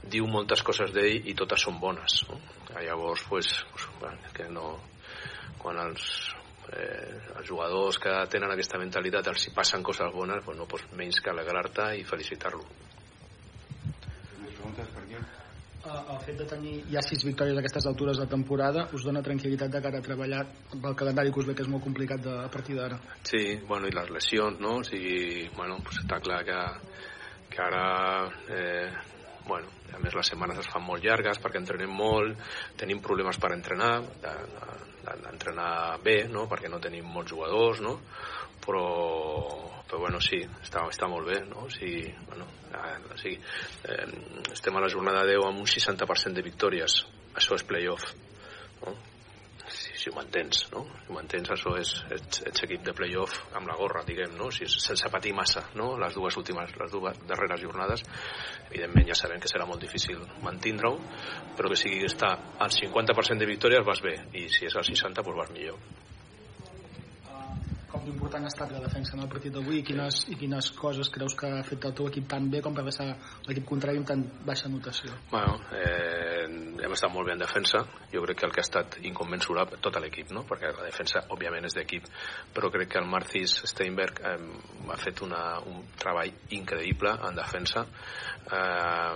diu 0.07 0.29
moltes 0.31 0.63
coses 0.63 0.95
d'ell 0.95 1.27
i 1.27 1.35
totes 1.35 1.67
són 1.67 1.81
bones. 1.83 2.23
No? 2.31 2.39
Llavors, 2.79 3.25
pues, 3.29 3.51
pues, 3.75 3.89
que 4.37 4.47
no, 4.55 4.77
quan 5.59 5.81
els, 5.83 6.05
eh, 6.71 7.19
els 7.37 7.49
jugadors 7.49 7.99
que 7.99 8.15
tenen 8.31 8.55
aquesta 8.55 8.79
mentalitat 8.79 9.33
els 9.35 9.49
hi 9.49 9.55
passen 9.57 9.83
coses 9.83 10.15
bones, 10.15 10.45
pues 10.45 10.57
no 10.59 10.71
pots 10.71 10.87
menys 10.95 11.19
que 11.21 11.35
alegrar-te 11.35 11.91
i 11.99 12.07
felicitar-lo. 12.07 12.65
El 15.87 16.19
fet 16.25 16.39
de 16.41 16.47
tenir 16.49 16.75
ja 16.91 17.03
sis 17.05 17.23
victòries 17.25 17.57
a 17.57 17.63
aquestes 17.63 17.87
altures 17.87 18.19
de 18.19 18.27
temporada 18.31 18.89
us 18.97 19.05
dona 19.07 19.23
tranquil·litat 19.23 19.71
de 19.71 19.83
cara 19.83 20.01
a 20.01 20.05
treballar 20.05 20.41
el 20.75 20.97
calendari 20.99 21.33
que 21.33 21.41
us 21.41 21.47
ve 21.47 21.55
que 21.55 21.63
és 21.63 21.71
molt 21.71 21.85
complicat 21.85 22.23
de, 22.25 22.35
a 22.45 22.49
partir 22.51 22.77
d'ara 22.77 22.99
Sí, 23.23 23.61
bueno, 23.69 23.87
i 23.87 23.95
les 23.95 24.11
lesions 24.11 24.59
no? 24.61 24.79
o 24.83 24.85
sigui, 24.85 25.49
bueno, 25.57 25.79
pues 25.85 26.01
està 26.03 26.19
clar 26.25 26.43
que, 26.49 26.59
que 27.55 27.63
ara 27.63 27.85
eh, 28.51 28.91
bueno, 29.47 29.71
a 29.95 30.03
més 30.03 30.15
les 30.15 30.29
setmanes 30.35 30.59
es 30.61 30.69
fan 30.69 30.85
molt 30.85 31.05
llargues 31.05 31.39
perquè 31.41 31.63
entrenem 31.63 31.95
molt, 31.95 32.37
tenim 32.81 33.01
problemes 33.05 33.39
per 33.41 33.55
entrenar 33.55 33.93
d'entrenar 35.09 35.71
bé, 36.05 36.25
no? 36.29 36.45
perquè 36.51 36.69
no 36.69 36.83
tenim 36.85 37.07
molts 37.09 37.33
jugadors, 37.33 37.81
no? 37.81 37.97
Però, 38.69 38.85
però 39.89 39.99
bueno, 40.03 40.21
sí, 40.21 40.43
està, 40.61 40.85
està 40.93 41.09
molt 41.09 41.31
bé, 41.31 41.41
no? 41.49 41.65
Sigui, 41.73 42.05
bueno, 42.29 42.45
eh, 42.69 42.97
o 43.09 43.17
sigui, 43.17 43.39
eh, 43.89 44.09
estem 44.53 44.77
a 44.77 44.83
la 44.85 44.91
jornada 44.93 45.25
10 45.25 45.47
amb 45.49 45.63
un 45.63 45.71
60% 45.73 46.37
de 46.37 46.45
victòries, 46.45 46.99
això 47.41 47.57
és 47.57 47.65
playoff, 47.65 48.11
no? 48.83 48.93
Si, 49.69 49.95
si 50.01 50.11
ho 50.11 50.15
mantens, 50.17 50.67
no? 50.73 50.83
Si 51.01 51.09
ho 51.09 51.17
mantens, 51.17 51.49
això 51.55 51.73
és, 51.81 51.95
ets, 52.13 52.43
ets 52.51 52.65
equip 52.67 52.85
de 52.85 52.95
playoff 52.97 53.39
amb 53.57 53.69
la 53.69 53.77
gorra, 53.81 54.05
diguem, 54.05 54.37
no? 54.37 54.51
Si, 54.53 54.69
sense 54.69 55.09
patir 55.13 55.33
massa, 55.37 55.65
no? 55.81 55.95
Les 56.01 56.17
dues 56.17 56.37
últimes, 56.41 56.77
les 56.83 56.93
dues 56.93 57.23
darreres 57.29 57.65
jornades, 57.65 58.05
evidentment 58.69 59.09
ja 59.09 59.17
sabem 59.17 59.41
que 59.41 59.49
serà 59.49 59.65
molt 59.69 59.81
difícil 59.85 60.21
mantindre-ho, 60.45 61.01
però 61.57 61.73
que 61.73 61.81
sigui 61.81 62.05
estar 62.05 62.35
al 62.61 62.77
50% 62.77 63.41
de 63.41 63.51
victòries 63.55 63.89
vas 63.89 64.05
bé, 64.05 64.19
i 64.37 64.45
si 64.53 64.69
és 64.69 64.77
al 64.77 64.85
60, 64.85 65.25
doncs 65.25 65.41
vas 65.41 65.57
millor 65.57 65.81
com 68.09 68.15
d'important 68.15 68.45
ha 68.45 68.49
estat 68.49 68.73
la 68.73 68.81
defensa 68.81 69.17
en 69.17 69.23
el 69.25 69.29
partit 69.29 69.53
d'avui 69.53 69.81
i 69.81 69.85
quines, 69.85 70.23
i 70.33 70.37
quines 70.41 70.71
coses 70.77 71.11
creus 71.13 71.35
que 71.37 71.49
ha 71.59 71.63
fet 71.67 71.85
el 71.85 71.95
teu 71.97 72.09
equip 72.09 72.29
tan 72.31 72.49
bé 72.51 72.63
com 72.65 72.75
per 72.75 72.85
deixar 72.87 73.09
l'equip 73.47 73.67
contrari 73.69 74.01
amb 74.01 74.09
tan 74.09 74.23
baixa 74.47 74.71
notació? 74.73 75.13
Bueno, 75.31 75.59
eh, 75.77 76.47
hem 76.49 76.97
estat 76.97 77.13
molt 77.13 77.29
bé 77.29 77.35
en 77.37 77.45
defensa 77.45 77.85
jo 78.13 78.25
crec 78.25 78.41
que 78.41 78.47
el 78.49 78.55
que 78.55 78.63
ha 78.63 78.67
estat 78.67 78.99
inconmensurable 79.03 79.81
tot 79.85 80.01
l'equip, 80.01 80.33
no? 80.33 80.45
perquè 80.49 80.73
la 80.73 80.87
defensa 80.87 81.27
òbviament 81.35 81.69
és 81.69 81.77
d'equip 81.77 82.09
però 82.55 82.73
crec 82.73 82.95
que 82.95 83.03
el 83.03 83.11
Marcis 83.11 83.59
Steinberg 83.73 84.25
eh, 84.25 84.37
ha 84.89 84.99
fet 85.01 85.23
una, 85.27 85.45
un 85.69 85.85
treball 86.01 86.33
increïble 86.57 87.15
en 87.29 87.39
defensa 87.39 87.85
eh, 87.85 89.15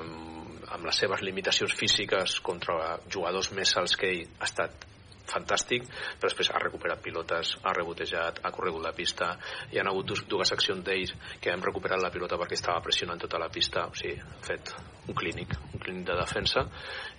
amb 0.73 0.89
les 0.89 1.05
seves 1.05 1.25
limitacions 1.25 1.75
físiques 1.77 2.41
contra 2.45 2.97
jugadors 3.09 3.53
més 3.57 3.77
alts 3.81 3.97
que 3.97 4.13
ell 4.13 4.27
ha 4.39 4.49
estat 4.49 4.92
fantàstic, 5.29 5.87
però 6.19 6.31
després 6.31 6.51
ha 6.53 6.61
recuperat 6.63 7.03
pilotes, 7.03 7.55
ha 7.63 7.75
rebotejat, 7.77 8.41
ha 8.43 8.53
corregut 8.55 8.83
la 8.85 8.95
pista, 8.97 9.33
hi 9.73 9.81
ha 9.81 9.87
hagut 9.89 10.15
dues 10.29 10.53
accions 10.55 10.85
d'ells 10.85 11.15
que 11.41 11.53
hem 11.53 11.63
recuperat 11.65 12.03
la 12.03 12.11
pilota 12.15 12.39
perquè 12.41 12.59
estava 12.59 12.83
pressionant 12.85 13.21
tota 13.21 13.41
la 13.41 13.51
pista, 13.53 13.87
o 13.89 13.95
sigui, 13.99 14.19
ha 14.19 14.43
fet 14.47 14.75
un 15.09 15.15
clínic, 15.19 15.55
un 15.73 15.83
clínic 15.83 16.07
de 16.09 16.19
defensa 16.19 16.67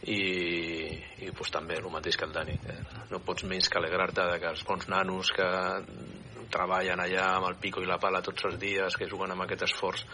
i, 0.08 0.20
i 1.26 1.32
pues, 1.32 1.52
també 1.52 1.80
el 1.80 1.90
mateix 1.92 2.18
que 2.18 2.28
el 2.28 2.36
Dani, 2.36 2.58
eh? 2.70 2.80
no 3.12 3.24
pots 3.24 3.48
menys 3.50 3.70
que 3.70 3.80
alegrar-te 3.80 4.28
que 4.40 4.52
els 4.54 4.66
bons 4.68 4.90
nanos 4.92 5.32
que 5.36 5.50
treballen 6.54 7.02
allà 7.02 7.30
amb 7.38 7.50
el 7.50 7.58
pico 7.62 7.82
i 7.82 7.90
la 7.90 8.00
pala 8.02 8.22
tots 8.22 8.46
els 8.50 8.60
dies, 8.62 8.98
que 9.00 9.10
juguen 9.10 9.34
amb 9.34 9.46
aquest 9.46 9.66
esforç 9.70 10.06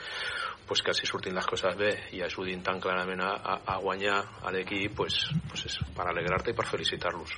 pues 0.70 0.84
que 0.86 0.94
si 0.94 1.08
surtin 1.10 1.34
les 1.34 1.48
coses 1.50 1.74
bé 1.80 1.90
i 2.14 2.22
ajudin 2.22 2.62
tan 2.62 2.78
clarament 2.80 3.24
a, 3.26 3.32
a, 3.34 3.56
a 3.74 3.78
guanyar 3.82 4.20
a 4.46 4.52
l'equip 4.54 5.00
pues, 5.02 5.24
pues 5.50 5.66
és 5.66 5.80
per 5.98 6.06
alegrar-te 6.08 6.54
i 6.54 6.58
per 6.60 6.68
felicitar-los 6.70 7.34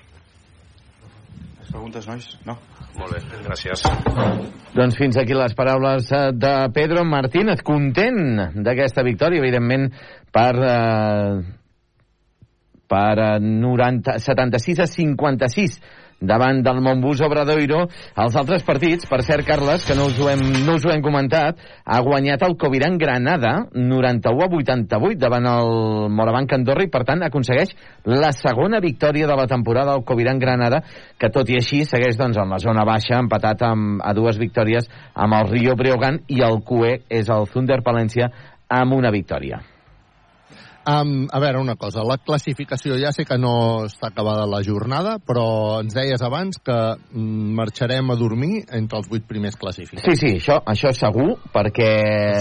preguntes, 1.72 2.08
nois? 2.09 2.27
No? 2.48 2.58
Molt 3.00 3.16
bé, 3.16 3.22
gràcies. 3.45 3.85
Doncs 4.75 5.00
fins 5.00 5.17
aquí 5.19 5.35
les 5.38 5.56
paraules 5.58 6.11
eh, 6.11 6.27
de 6.35 6.53
Pedro 6.75 7.06
Martínez, 7.08 7.64
content 7.66 8.61
d'aquesta 8.61 9.06
victòria, 9.08 9.41
evidentment, 9.43 9.90
per... 10.35 10.53
Eh, 10.67 11.58
per 12.91 13.40
90, 13.40 14.17
76 14.19 14.82
a 14.83 14.88
56 14.91 15.77
davant 16.22 16.61
del 16.64 16.80
Montbus 16.85 17.22
Obradoiro. 17.25 17.88
Els 18.22 18.38
altres 18.38 18.64
partits, 18.64 19.08
per 19.09 19.22
cert, 19.25 19.45
Carles, 19.48 19.85
que 19.88 19.98
no 19.98 20.08
us 20.11 20.19
ho 20.22 20.30
hem, 20.30 20.43
no 20.66 20.77
us 20.77 20.85
ho 20.85 20.93
hem 20.93 21.01
comentat, 21.03 21.59
ha 21.85 22.00
guanyat 22.06 22.45
el 22.48 22.56
Coviran 22.61 22.98
Granada 23.01 23.53
91 23.74 24.45
a 24.45 24.50
88 24.61 25.19
davant 25.22 25.50
el 25.50 25.74
Morabanc 26.14 26.53
Andorra 26.53 26.85
i, 26.85 26.91
per 26.93 27.03
tant, 27.08 27.25
aconsegueix 27.25 27.74
la 28.06 28.32
segona 28.38 28.80
victòria 28.83 29.27
de 29.27 29.38
la 29.38 29.50
temporada 29.50 29.95
del 29.95 30.06
Coviran 30.06 30.40
Granada, 30.40 30.83
que 31.17 31.32
tot 31.33 31.50
i 31.50 31.58
així 31.59 31.83
segueix 31.90 32.19
doncs, 32.19 32.38
en 32.38 32.53
la 32.53 32.61
zona 32.61 32.85
baixa, 32.88 33.19
empatat 33.19 33.66
amb, 33.67 34.00
a 34.06 34.14
dues 34.17 34.40
victòries 34.41 34.90
amb 35.16 35.41
el 35.41 35.51
Rio 35.51 35.75
Breogan 35.80 36.22
i 36.30 36.41
el 36.45 36.61
QE 36.67 37.01
és 37.09 37.30
el 37.33 37.50
Thunder 37.51 37.82
Palència 37.85 38.32
amb 38.72 38.93
una 38.95 39.11
victòria. 39.11 39.61
Um, 40.82 41.27
a 41.30 41.40
veure, 41.40 41.60
una 41.61 41.76
cosa, 41.77 42.01
la 42.01 42.18
classificació, 42.18 42.95
ja 42.98 43.11
sé 43.14 43.22
que 43.30 43.35
no 43.38 43.85
està 43.85 44.10
acabada 44.10 44.48
la 44.50 44.64
jornada, 44.66 45.19
però 45.22 45.77
ens 45.84 45.93
deies 45.93 46.22
abans 46.26 46.58
que 46.58 46.74
mm, 46.74 47.51
marxarem 47.60 48.10
a 48.10 48.16
dormir 48.18 48.64
entre 48.74 48.98
els 48.98 49.10
vuit 49.11 49.27
primers 49.30 49.60
classificats. 49.61 50.08
Sí, 50.10 50.16
sí, 50.18 50.32
això, 50.40 50.58
això 50.66 50.90
és 50.90 51.01
segur, 51.03 51.35
perquè, 51.53 51.92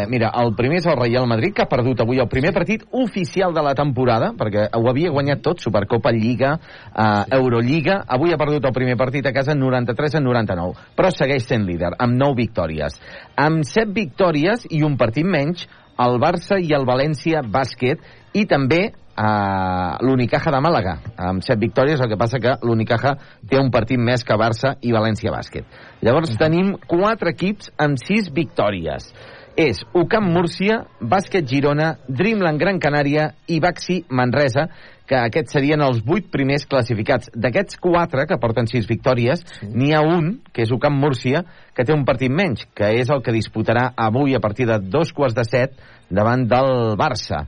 mira, 0.08 0.30
el 0.40 0.54
primer 0.56 0.78
és 0.80 0.88
el 0.88 0.96
Real 0.96 1.28
Madrid, 1.28 1.52
que 1.52 1.66
ha 1.66 1.68
perdut 1.68 2.00
avui 2.00 2.22
el 2.22 2.30
primer 2.32 2.54
partit 2.56 2.86
oficial 2.96 3.52
de 3.52 3.64
la 3.66 3.74
temporada, 3.76 4.30
perquè 4.38 4.70
ho 4.78 4.88
havia 4.88 5.12
guanyat 5.12 5.44
tot, 5.44 5.60
Supercopa, 5.60 6.14
Lliga, 6.16 6.54
eh, 6.94 7.36
Eurolliga, 7.36 7.98
avui 8.08 8.32
ha 8.32 8.40
perdut 8.40 8.70
el 8.70 8.76
primer 8.76 8.96
partit 8.96 9.28
a 9.28 9.34
casa 9.36 9.52
93 9.52 10.16
a 10.16 10.24
99, 10.24 10.88
però 10.96 11.12
segueix 11.12 11.44
sent 11.44 11.68
líder, 11.68 11.92
amb 12.00 12.16
9 12.16 12.40
victòries. 12.40 12.96
Amb 13.36 13.68
7 13.68 13.92
victòries 13.92 14.64
i 14.72 14.80
un 14.86 14.96
partit 14.96 15.28
menys, 15.28 15.68
el 16.00 16.16
Barça 16.22 16.56
i 16.56 16.72
el 16.76 16.86
València 16.88 17.42
Bàsquet 17.44 18.00
i 18.34 18.46
també 18.46 18.82
eh, 19.20 19.96
l'Unicaja 20.06 20.52
de 20.54 20.62
Màlaga, 20.62 20.96
amb 21.30 21.44
set 21.46 21.60
victòries, 21.60 22.00
el 22.00 22.10
que 22.10 22.20
passa 22.20 22.40
que 22.42 22.56
l'Unicaja 22.66 23.16
té 23.48 23.60
un 23.60 23.70
partit 23.74 24.00
més 24.00 24.24
que 24.24 24.38
Barça 24.38 24.76
i 24.82 24.94
València 24.94 25.34
Bàsquet. 25.34 25.66
Llavors 26.04 26.36
tenim 26.40 26.74
quatre 26.86 27.34
equips 27.36 27.72
amb 27.78 28.00
sis 28.00 28.32
victòries. 28.34 29.10
És 29.58 29.82
UCAM 29.98 30.28
Múrcia, 30.30 30.84
Bàsquet 31.02 31.44
Girona, 31.50 31.96
Dreamland 32.08 32.60
Gran 32.60 32.78
Canària 32.80 33.32
i 33.50 33.58
Baxi 33.60 34.04
Manresa, 34.08 34.68
que 35.10 35.18
aquests 35.18 35.56
serien 35.56 35.82
els 35.82 35.98
vuit 36.06 36.28
primers 36.30 36.64
classificats. 36.70 37.32
D'aquests 37.34 37.80
quatre, 37.82 38.28
que 38.30 38.38
porten 38.40 38.70
sis 38.70 38.86
victòries, 38.86 39.42
sí. 39.58 39.66
n'hi 39.74 39.90
ha 39.92 40.04
un, 40.06 40.36
que 40.54 40.62
és 40.62 40.70
UCAM 40.70 40.94
Múrcia, 41.02 41.42
que 41.74 41.84
té 41.84 41.92
un 41.92 42.06
partit 42.06 42.30
menys, 42.30 42.62
que 42.78 42.92
és 43.02 43.10
el 43.10 43.24
que 43.26 43.34
disputarà 43.34 43.88
avui 43.98 44.38
a 44.38 44.40
partir 44.40 44.68
de 44.70 44.78
dos 44.78 45.10
quarts 45.12 45.34
de 45.34 45.44
set 45.48 45.74
davant 46.08 46.46
del 46.48 46.94
Barça 46.98 47.42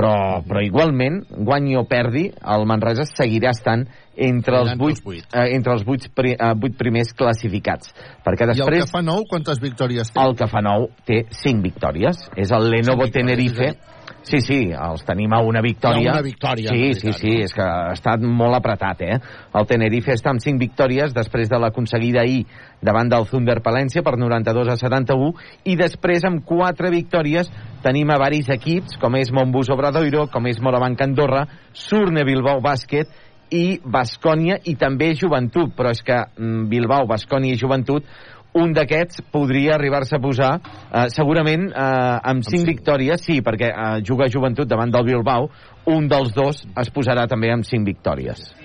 però, 0.00 0.40
però 0.46 0.62
igualment, 0.64 1.20
guanyi 1.44 1.76
o 1.76 1.84
perdi, 1.88 2.30
el 2.54 2.64
Manresa 2.68 3.04
seguirà 3.08 3.52
estant 3.52 3.84
entre 4.20 4.58
els 4.60 4.74
vuit, 4.80 5.00
eh, 5.32 5.46
entre 5.56 5.74
els 5.76 5.84
vuit, 5.84 6.08
pri, 6.16 6.34
eh, 6.34 6.50
vuit 6.60 6.76
primers 6.76 7.12
classificats. 7.16 7.92
Perquè 8.24 8.48
després, 8.50 8.80
I 8.80 8.84
el 8.84 8.88
que 8.88 8.92
fa 8.92 9.04
nou, 9.04 9.24
quantes 9.28 9.60
victòries 9.60 10.12
té? 10.12 10.20
El 10.20 10.36
que 10.36 10.48
fa 10.50 10.64
nou 10.64 10.90
té 11.08 11.24
cinc 11.42 11.62
victòries. 11.64 12.28
És 12.36 12.52
el 12.52 12.70
Lenovo 12.72 13.08
Tenerife, 13.12 13.74
Sí, 14.22 14.40
sí, 14.44 14.58
els 14.74 15.04
tenim 15.08 15.32
a 15.32 15.40
una 15.40 15.62
victòria. 15.64 16.10
A 16.12 16.18
una 16.18 16.22
victòria. 16.22 16.74
Sí, 16.74 16.92
sí, 17.00 17.12
sí, 17.16 17.30
és 17.46 17.54
que 17.56 17.64
ha 17.64 17.94
estat 17.94 18.20
molt 18.20 18.58
apretat, 18.58 19.00
eh? 19.06 19.16
El 19.56 19.68
Tenerife 19.70 20.12
està 20.12 20.34
amb 20.34 20.42
5 20.44 20.60
victòries 20.60 21.14
després 21.16 21.48
de 21.48 21.60
l'aconseguida 21.62 22.20
ahir 22.20 22.42
davant 22.82 23.10
del 23.12 23.26
Thunder 23.28 23.60
Palència 23.64 24.02
per 24.02 24.16
92 24.18 24.72
a 24.72 24.76
71 24.80 25.32
i 25.72 25.76
després 25.78 26.24
amb 26.28 26.44
4 26.48 26.90
victòries 26.92 27.50
tenim 27.84 28.10
a 28.10 28.18
varis 28.20 28.50
equips 28.52 28.98
com 29.00 29.16
és 29.20 29.32
Montbus 29.32 29.70
Obradoiro, 29.72 30.26
com 30.32 30.46
és 30.48 30.60
Morabanc 30.60 31.00
Andorra, 31.04 31.46
Surne 31.72 32.24
Bilbao 32.28 32.60
Bàsquet 32.64 33.10
i 33.50 33.80
Bascònia 33.82 34.60
i 34.70 34.76
també 34.78 35.12
Joventut, 35.18 35.72
però 35.76 35.90
és 35.90 36.04
que 36.06 36.16
mm, 36.16 36.68
Bilbao, 36.70 37.08
Bascònia 37.10 37.54
i 37.54 37.58
Joventut 37.58 38.06
un 38.54 38.72
d'aquests 38.74 39.22
podria 39.30 39.76
arribar-se 39.76 40.16
a 40.16 40.22
posar 40.22 40.54
eh, 40.58 41.06
segurament 41.14 41.68
eh, 41.70 42.30
amb 42.32 42.46
cinc 42.46 42.66
victòries, 42.66 43.22
sí, 43.26 43.40
perquè 43.46 43.70
eh, 43.70 44.00
juga 44.06 44.30
Joventut 44.30 44.70
davant 44.70 44.90
del 44.90 45.06
Bilbao, 45.12 45.50
un 45.90 46.08
dels 46.10 46.34
dos 46.34 46.64
es 46.66 46.90
posarà 46.94 47.28
també 47.30 47.52
amb 47.54 47.66
cinc 47.66 47.86
victòries. 47.86 48.59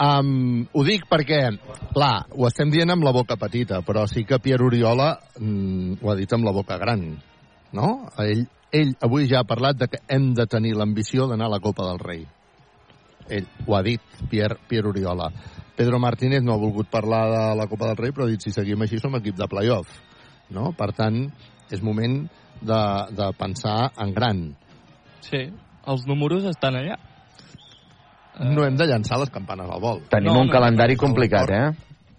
Um, 0.00 0.64
ho 0.72 0.82
dic 0.86 1.02
perquè, 1.10 1.42
clar, 1.92 2.14
ho 2.32 2.46
estem 2.48 2.70
dient 2.72 2.88
amb 2.94 3.04
la 3.04 3.12
boca 3.12 3.36
petita, 3.36 3.82
però 3.84 4.06
sí 4.08 4.24
que 4.24 4.38
Pierre 4.40 4.64
Oriola 4.64 5.10
mm, 5.36 6.00
ho 6.00 6.12
ha 6.12 6.16
dit 6.16 6.32
amb 6.32 6.46
la 6.48 6.54
boca 6.56 6.78
gran, 6.80 7.02
no? 7.76 7.88
Ell, 8.24 8.46
ell 8.72 8.94
avui 9.04 9.28
ja 9.28 9.42
ha 9.42 9.48
parlat 9.48 9.76
de 9.76 9.90
que 9.92 10.00
hem 10.08 10.30
de 10.38 10.46
tenir 10.48 10.72
l'ambició 10.78 11.28
d'anar 11.28 11.50
a 11.50 11.54
la 11.58 11.60
Copa 11.60 11.84
del 11.90 12.00
Rei. 12.00 12.22
Ell 13.28 13.44
ho 13.66 13.76
ha 13.76 13.82
dit, 13.84 14.00
Pierre, 14.32 14.56
Pierre 14.70 14.88
Oriola. 14.88 15.28
Pedro 15.76 16.00
Martínez 16.00 16.42
no 16.42 16.56
ha 16.56 16.62
volgut 16.64 16.88
parlar 16.88 17.26
de 17.34 17.44
la 17.60 17.68
Copa 17.68 17.92
del 17.92 18.00
Rei, 18.00 18.16
però 18.16 18.24
ha 18.24 18.32
dit 18.32 18.40
si 18.40 18.54
seguim 18.56 18.80
així 18.80 18.98
som 19.02 19.20
equip 19.20 19.36
de 19.36 19.50
playoff. 19.52 20.00
No? 20.48 20.72
Per 20.80 20.90
tant, 20.96 21.26
és 21.68 21.84
moment 21.84 22.22
de, 22.60 22.82
de 23.20 23.30
pensar 23.36 23.92
en 24.00 24.16
gran. 24.16 24.42
Sí, 25.28 25.44
els 25.84 26.08
números 26.08 26.48
estan 26.48 26.80
allà. 26.80 26.96
No 28.40 28.64
hem 28.64 28.76
de 28.78 28.86
llançar 28.88 29.18
les 29.20 29.30
campanes 29.32 29.68
al 29.68 29.80
vol. 29.82 30.02
Tenim 30.12 30.32
no, 30.32 30.44
un 30.44 30.48
no, 30.48 30.54
calendari 30.54 30.96
no, 30.96 31.02
complicat, 31.04 31.50
eh? 31.52 31.64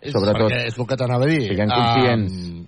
És, 0.02 0.14
Sobretot. 0.14 0.48
Perquè 0.48 0.68
és 0.70 0.78
el 0.78 0.90
que 0.90 0.98
t'anava 0.98 1.26
a 1.26 1.30
dir. 1.30 1.42
Siguem 1.50 1.72
conscients. 1.72 2.40
Um, 2.42 2.66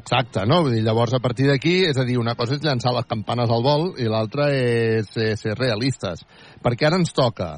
exacte, 0.00 0.44
no? 0.48 0.62
Vull 0.64 0.76
dir, 0.78 0.82
llavors, 0.86 1.14
a 1.16 1.20
partir 1.24 1.48
d'aquí, 1.48 1.76
és 1.88 2.00
a 2.00 2.06
dir, 2.08 2.18
una 2.20 2.36
cosa 2.38 2.58
és 2.58 2.64
llançar 2.64 2.92
les 2.96 3.08
campanes 3.10 3.52
al 3.52 3.64
vol 3.64 3.90
i 4.00 4.08
l'altra 4.10 4.50
és, 4.52 5.08
és 5.16 5.40
ser 5.40 5.56
realistes. 5.60 6.24
Perquè 6.64 6.88
ara 6.88 7.00
ens 7.00 7.12
toca 7.16 7.52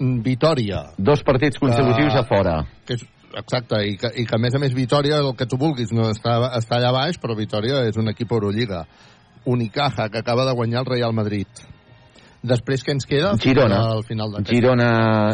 Vitoria. 0.00 0.86
Dos 0.96 1.22
partits 1.22 1.60
consecutius 1.60 2.14
que, 2.14 2.20
a 2.20 2.24
fora. 2.24 2.54
Que 2.88 2.96
és, 2.96 3.04
exacte, 3.36 3.82
i 3.84 3.98
que, 4.00 4.08
i 4.16 4.24
que 4.24 4.36
a 4.36 4.40
més 4.40 4.56
a 4.56 4.60
més 4.62 4.72
Vitoria, 4.76 5.20
el 5.20 5.34
que 5.36 5.48
tu 5.48 5.58
vulguis, 5.60 5.92
no 5.92 6.08
està, 6.08 6.38
està 6.56 6.78
allà 6.78 6.92
baix, 6.96 7.20
però 7.20 7.36
Vitoria 7.36 7.84
és 7.88 8.00
un 8.00 8.08
equip 8.12 8.32
Eurolliga. 8.32 8.86
Unicaja, 9.44 10.08
que 10.08 10.20
acaba 10.24 10.46
de 10.48 10.56
guanyar 10.56 10.84
el 10.84 10.88
Real 10.88 11.12
Madrid. 11.16 11.68
Després 12.42 12.84
què 12.86 12.94
ens 12.96 13.06
queda? 13.08 13.34
Girona. 13.40 13.80
Al 13.96 14.04
final 14.08 14.38
Girona, 14.48 14.90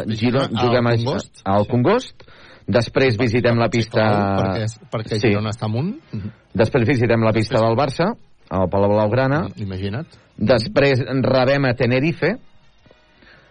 Girona, 0.09 0.17
Girona 0.19 0.63
juguem 0.63 0.89
al 0.91 0.97
Congost. 1.03 1.43
Al 1.45 1.67
Congost. 1.71 2.27
Després 2.67 3.15
visitem 3.19 3.59
la 3.61 3.69
pista... 3.71 4.03
Perquè, 4.41 4.65
perquè 4.91 5.19
sí. 5.21 5.29
Girona 5.29 5.53
està 5.55 5.69
amunt. 5.69 5.93
Després 6.57 6.87
visitem 6.89 7.23
la 7.23 7.31
pista 7.35 7.61
del 7.63 7.77
Barça, 7.79 8.11
al 8.51 8.67
Palau 8.71 8.91
Blaugrana. 8.91 9.45
Imagina't. 9.63 10.19
Després 10.37 11.05
rebem 11.23 11.65
a 11.65 11.73
Tenerife, 11.79 12.35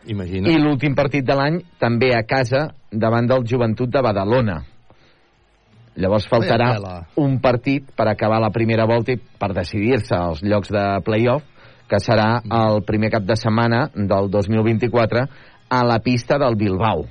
Imagina. 0.07 0.51
I 0.51 0.59
l'últim 0.63 0.95
partit 0.95 1.27
de 1.27 1.35
l'any 1.35 1.59
també 1.83 2.13
a 2.15 2.23
casa 2.27 2.69
davant 2.93 3.27
del 3.27 3.45
Joventut 3.49 3.91
de 3.91 4.03
Badalona. 4.07 4.61
Llavors 5.97 6.27
faltarà 6.29 6.69
un 7.19 7.39
partit 7.41 7.89
per 7.97 8.07
acabar 8.11 8.39
la 8.43 8.53
primera 8.53 8.85
volta 8.87 9.15
i 9.15 9.19
per 9.19 9.55
decidir-se 9.57 10.15
als 10.15 10.43
llocs 10.45 10.71
de 10.73 10.85
playoff, 11.07 11.45
que 11.91 12.01
serà 12.03 12.41
el 12.43 12.83
primer 12.87 13.13
cap 13.15 13.27
de 13.27 13.37
setmana 13.39 13.87
del 13.95 14.31
2024 14.31 15.27
a 15.69 15.85
la 15.87 16.01
pista 16.01 16.39
del 16.39 16.57
Bilbao. 16.59 17.07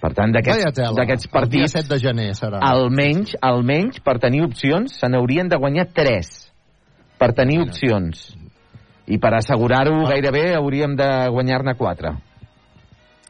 Per 0.00 0.12
tant, 0.16 0.32
d'aquests 0.32 1.28
partits... 1.28 1.74
El 1.76 1.82
7 1.84 1.88
de 1.90 1.98
gener 2.00 2.30
serà. 2.38 2.62
Almenys, 2.64 3.34
almenys, 3.44 4.00
per 4.04 4.16
tenir 4.22 4.46
opcions, 4.46 4.94
se 4.96 5.10
n'haurien 5.12 5.50
de 5.50 5.58
guanyar 5.60 5.90
3 5.92 6.30
per 7.20 7.34
tenir 7.36 7.60
opcions 7.60 8.30
i 9.10 9.18
per 9.20 9.34
assegurar-ho 9.36 9.98
ah. 10.06 10.08
gairebé 10.14 10.54
hauríem 10.56 10.94
de 10.96 11.10
guanyar-ne 11.34 11.74
4. 11.76 12.14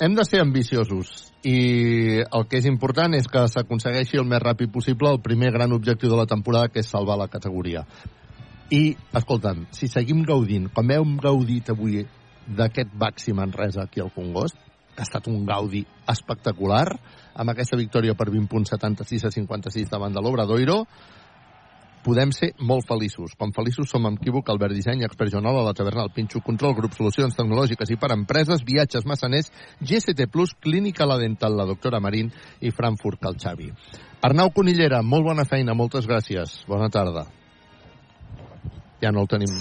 Hem 0.00 0.14
de 0.16 0.24
ser 0.24 0.44
ambiciosos 0.44 1.10
i 1.44 2.20
el 2.20 2.46
que 2.48 2.60
és 2.60 2.68
important 2.68 3.16
és 3.16 3.26
que 3.28 3.46
s'aconsegueixi 3.48 4.20
el 4.20 4.28
més 4.28 4.42
ràpid 4.44 4.70
possible 4.72 5.10
el 5.10 5.22
primer 5.24 5.50
gran 5.56 5.72
objectiu 5.72 6.12
de 6.12 6.20
la 6.20 6.28
temporada 6.28 6.68
que 6.68 6.84
és 6.84 6.88
salvar 6.88 7.18
la 7.18 7.28
categoria. 7.32 7.86
I, 8.70 8.94
escolta'm, 9.18 9.64
si 9.74 9.88
seguim 9.90 10.20
gaudint, 10.22 10.68
com 10.70 10.90
hem 10.94 11.16
gaudit 11.18 11.72
avui 11.72 12.04
d'aquest 12.46 12.92
Baxi 12.94 13.32
Manresa 13.34 13.82
aquí 13.82 13.98
al 13.98 14.12
Congost, 14.14 14.54
que 14.94 15.02
ha 15.02 15.06
estat 15.08 15.26
un 15.26 15.40
gaudi 15.46 15.80
espectacular, 16.12 16.84
amb 17.34 17.50
aquesta 17.50 17.78
victòria 17.80 18.14
per 18.14 18.28
20 18.30 18.46
punts 18.50 18.70
76 18.70 19.26
a 19.26 19.32
56 19.34 19.90
davant 19.90 20.14
de 20.14 20.22
l'Obradoiro, 20.22 20.84
podem 22.04 22.30
ser 22.30 22.52
molt 22.62 22.86
feliços. 22.86 23.34
Com 23.38 23.50
feliços 23.56 23.90
som 23.90 24.06
amb 24.06 24.22
Equívoc, 24.22 24.54
Albert 24.54 24.78
Disseny, 24.78 25.02
Expert 25.08 25.34
Joanol, 25.34 25.58
a 25.64 25.66
la 25.66 25.74
taverna 25.74 26.06
del 26.06 26.14
Pinxo, 26.14 26.38
Control, 26.46 26.76
Grup 26.78 26.94
Solucions 26.94 27.34
Tecnològiques 27.36 27.90
i 27.90 27.98
per 27.98 28.12
Empreses, 28.14 28.62
Viatges 28.62 29.02
Massaners, 29.02 29.50
GST 29.82 30.30
Plus, 30.30 30.54
Clínica 30.62 31.10
La 31.10 31.18
Dental, 31.18 31.58
la 31.58 31.66
doctora 31.66 31.98
Marín 31.98 32.30
i 32.62 32.70
Frankfurt 32.70 33.18
Cal 33.18 33.34
Xavi. 33.34 33.74
Arnau 34.22 34.54
Conillera, 34.54 35.02
molt 35.02 35.26
bona 35.26 35.48
feina, 35.48 35.74
moltes 35.74 36.06
gràcies. 36.06 36.60
Bona 36.70 36.86
tarda. 36.88 37.26
Ja 39.00 39.12
no 39.12 39.24
el 39.24 39.32
tenim 39.32 39.56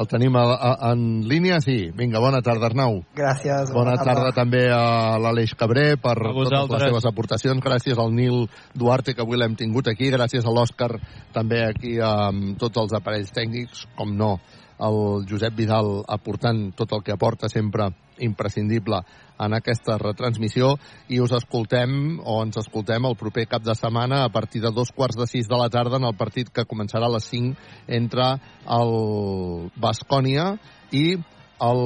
el 0.00 0.06
tenim 0.08 0.36
a, 0.38 0.42
a, 0.54 0.92
en 0.92 1.28
línia, 1.28 1.58
sí. 1.60 1.90
Vinga, 1.96 2.20
bona 2.22 2.40
tarda, 2.44 2.70
Arnau. 2.70 3.02
Gràcies. 3.16 3.72
Bona, 3.74 3.92
bona 3.92 3.96
tarda. 3.98 4.14
tarda 4.14 4.32
també 4.36 4.62
a 4.72 5.18
l'Aleix 5.20 5.52
Cabré 5.58 5.98
per 6.00 6.14
totes 6.16 6.70
les 6.72 6.84
seves 6.86 7.08
aportacions. 7.10 7.60
Gràcies 7.64 8.00
al 8.00 8.14
Nil 8.16 8.46
Duarte, 8.72 9.12
que 9.12 9.24
avui 9.26 9.36
l'hem 9.36 9.58
tingut 9.60 9.90
aquí. 9.92 10.08
Gràcies 10.14 10.46
a 10.46 10.54
l'Òscar, 10.56 10.94
també 11.36 11.60
aquí 11.66 11.98
amb 12.00 12.56
tots 12.62 12.80
els 12.80 12.96
aparells 12.96 13.34
tècnics, 13.36 13.84
com 13.98 14.16
no 14.16 14.38
el 14.80 15.26
Josep 15.28 15.52
Vidal 15.58 15.98
aportant 16.08 16.70
tot 16.76 16.96
el 16.96 17.04
que 17.04 17.12
aporta 17.12 17.50
sempre 17.52 17.90
imprescindible 18.26 19.00
en 19.40 19.56
aquesta 19.56 19.96
retransmissió 20.00 20.74
i 21.08 21.20
us 21.24 21.32
escoltem 21.36 22.20
o 22.20 22.40
ens 22.44 22.60
escoltem 22.60 23.08
el 23.08 23.16
proper 23.20 23.46
cap 23.48 23.64
de 23.64 23.74
setmana 23.74 24.22
a 24.24 24.30
partir 24.32 24.62
de 24.62 24.72
dos 24.76 24.92
quarts 24.96 25.18
de 25.18 25.26
sis 25.30 25.48
de 25.48 25.58
la 25.58 25.70
tarda 25.72 25.96
en 25.96 26.06
el 26.08 26.16
partit 26.16 26.52
que 26.52 26.68
començarà 26.68 27.08
a 27.08 27.14
les 27.16 27.26
5 27.32 27.56
entre 28.00 28.30
el 28.78 28.94
Bascònia 29.76 30.54
i 30.92 31.18
el 31.60 31.82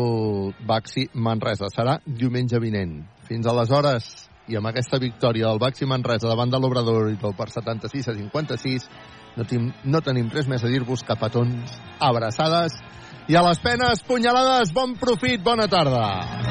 Baxi 0.67 1.09
Manresa. 1.15 1.71
Serà 1.73 1.99
diumenge 2.07 2.61
vinent. 2.63 3.01
Fins 3.27 3.47
aleshores, 3.51 4.13
i 4.49 4.59
amb 4.59 4.69
aquesta 4.69 5.01
victòria 5.01 5.49
del 5.49 5.61
Baxi 5.63 5.89
Manresa 5.89 6.29
davant 6.29 6.51
de 6.53 6.61
l'Obrador 6.61 7.11
per 7.37 7.49
76 7.51 8.11
a 8.11 8.17
56, 8.19 8.89
no, 9.37 9.45
tenim, 9.45 9.71
no 9.85 10.03
tenim 10.05 10.29
res 10.31 10.49
més 10.51 10.65
a 10.65 10.71
dir-vos 10.71 11.03
que 11.03 11.17
petons, 11.19 11.79
abraçades 11.99 12.77
I 13.27 13.37
a 13.37 13.43
les 13.43 13.59
penes, 13.59 14.03
punyalades, 14.05 14.73
bon 14.77 14.99
profit, 15.01 15.41
bona 15.43 15.65
tarda. 15.67 16.45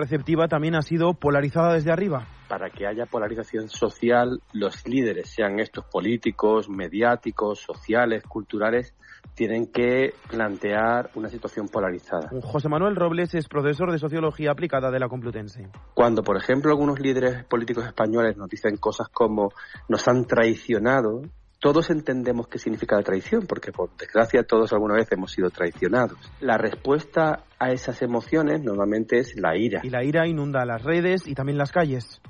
receptiva 0.00 0.48
también 0.48 0.74
ha 0.74 0.82
sido 0.82 1.14
polarizada 1.14 1.74
desde 1.74 1.92
arriba. 1.92 2.26
Para 2.48 2.70
que 2.70 2.86
haya 2.86 3.06
polarización 3.06 3.68
social, 3.68 4.40
los 4.52 4.86
líderes, 4.86 5.28
sean 5.30 5.60
estos 5.60 5.84
políticos, 5.84 6.68
mediáticos, 6.68 7.60
sociales, 7.60 8.24
culturales, 8.24 8.94
tienen 9.34 9.72
que 9.72 10.14
plantear 10.28 11.10
una 11.14 11.28
situación 11.28 11.68
polarizada. 11.68 12.28
José 12.42 12.68
Manuel 12.68 12.96
Robles 12.96 13.34
es 13.34 13.48
profesor 13.48 13.90
de 13.90 13.98
Sociología 13.98 14.50
Aplicada 14.50 14.90
de 14.90 15.00
la 15.00 15.08
Complutense. 15.08 15.68
Cuando, 15.94 16.22
por 16.22 16.36
ejemplo, 16.36 16.70
algunos 16.70 17.00
líderes 17.00 17.44
políticos 17.44 17.86
españoles 17.86 18.36
nos 18.36 18.48
dicen 18.48 18.76
cosas 18.76 19.08
como 19.08 19.52
nos 19.88 20.06
han 20.08 20.26
traicionado, 20.26 21.22
todos 21.60 21.90
entendemos 21.90 22.48
qué 22.48 22.58
significa 22.58 22.96
la 22.96 23.02
traición, 23.02 23.46
porque 23.46 23.70
por 23.70 23.94
desgracia 23.96 24.42
todos 24.42 24.72
alguna 24.72 24.94
vez 24.94 25.12
hemos 25.12 25.32
sido 25.32 25.50
traicionados. 25.50 26.18
La 26.40 26.56
respuesta 26.56 27.44
a 27.58 27.70
esas 27.70 28.00
emociones 28.02 28.62
normalmente 28.62 29.18
es 29.18 29.38
la 29.38 29.56
ira. 29.56 29.80
Y 29.82 29.90
la 29.90 30.02
ira 30.02 30.26
inunda 30.26 30.64
las 30.64 30.82
redes 30.82 31.26
y 31.26 31.34
también 31.34 31.58
las 31.58 31.70
calles. 31.70 32.20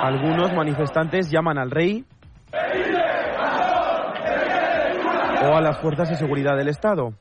Algunos 0.00 0.52
manifestantes 0.52 1.30
llaman 1.30 1.58
al 1.58 1.70
rey 1.70 2.04
o 5.42 5.56
a 5.56 5.60
las 5.60 5.78
fuerzas 5.78 6.08
de 6.10 6.16
seguridad 6.16 6.56
del 6.56 6.68
Estado. 6.68 7.14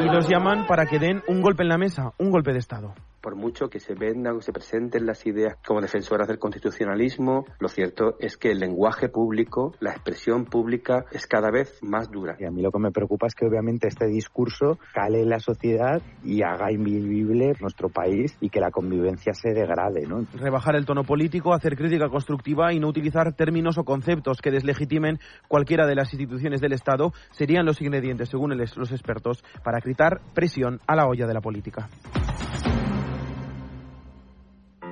Y 0.00 0.04
los 0.04 0.28
llaman 0.28 0.66
para 0.66 0.86
que 0.86 0.98
den 0.98 1.22
un 1.28 1.42
golpe 1.42 1.62
en 1.62 1.68
la 1.68 1.78
mesa, 1.78 2.12
un 2.18 2.30
golpe 2.30 2.52
de 2.52 2.58
Estado 2.58 2.94
por 3.22 3.36
mucho 3.36 3.70
que 3.70 3.80
se 3.80 3.94
vendan 3.94 4.36
o 4.36 4.40
se 4.42 4.52
presenten 4.52 5.06
las 5.06 5.24
ideas 5.26 5.56
como 5.64 5.80
defensoras 5.80 6.28
del 6.28 6.38
constitucionalismo, 6.38 7.46
lo 7.58 7.68
cierto 7.68 8.16
es 8.18 8.36
que 8.36 8.50
el 8.50 8.58
lenguaje 8.58 9.08
público, 9.08 9.74
la 9.80 9.92
expresión 9.92 10.44
pública 10.44 11.04
es 11.12 11.26
cada 11.26 11.50
vez 11.50 11.78
más 11.82 12.10
dura. 12.10 12.36
Y 12.38 12.44
a 12.44 12.50
mí 12.50 12.60
lo 12.60 12.72
que 12.72 12.80
me 12.80 12.90
preocupa 12.90 13.28
es 13.28 13.34
que 13.34 13.46
obviamente 13.46 13.88
este 13.88 14.06
discurso 14.06 14.78
cale 14.92 15.22
en 15.22 15.28
la 15.28 15.38
sociedad 15.38 16.02
y 16.24 16.42
haga 16.42 16.72
invivible 16.72 17.54
nuestro 17.60 17.88
país 17.88 18.36
y 18.40 18.50
que 18.50 18.60
la 18.60 18.70
convivencia 18.70 19.32
se 19.34 19.50
degrade. 19.50 20.06
¿no? 20.06 20.26
Rebajar 20.34 20.76
el 20.76 20.84
tono 20.84 21.04
político, 21.04 21.54
hacer 21.54 21.76
crítica 21.76 22.08
constructiva 22.08 22.72
y 22.72 22.80
no 22.80 22.88
utilizar 22.88 23.32
términos 23.34 23.78
o 23.78 23.84
conceptos 23.84 24.40
que 24.42 24.50
deslegitimen 24.50 25.18
cualquiera 25.46 25.86
de 25.86 25.94
las 25.94 26.12
instituciones 26.12 26.60
del 26.60 26.72
Estado 26.72 27.12
serían 27.30 27.64
los 27.66 27.80
ingredientes, 27.80 28.28
según 28.28 28.56
los 28.56 28.92
expertos, 28.92 29.44
para 29.62 29.80
quitar 29.80 30.20
presión 30.34 30.80
a 30.86 30.96
la 30.96 31.06
olla 31.06 31.26
de 31.26 31.34
la 31.34 31.40
política. 31.40 31.88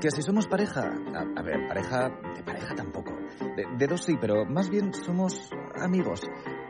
Que 0.01 0.11
si 0.11 0.23
somos 0.23 0.47
pareja. 0.47 0.81
A, 1.37 1.43
ver, 1.43 1.69
pareja. 1.69 2.09
De 2.35 2.43
pareja 2.43 2.75
tampoco. 2.75 3.13
De, 3.55 3.67
de 3.77 3.87
dos 3.87 4.03
sí, 4.03 4.17
pero 4.19 4.47
más 4.47 4.71
bien 4.71 4.95
somos 4.95 5.51
amigos. 5.75 6.23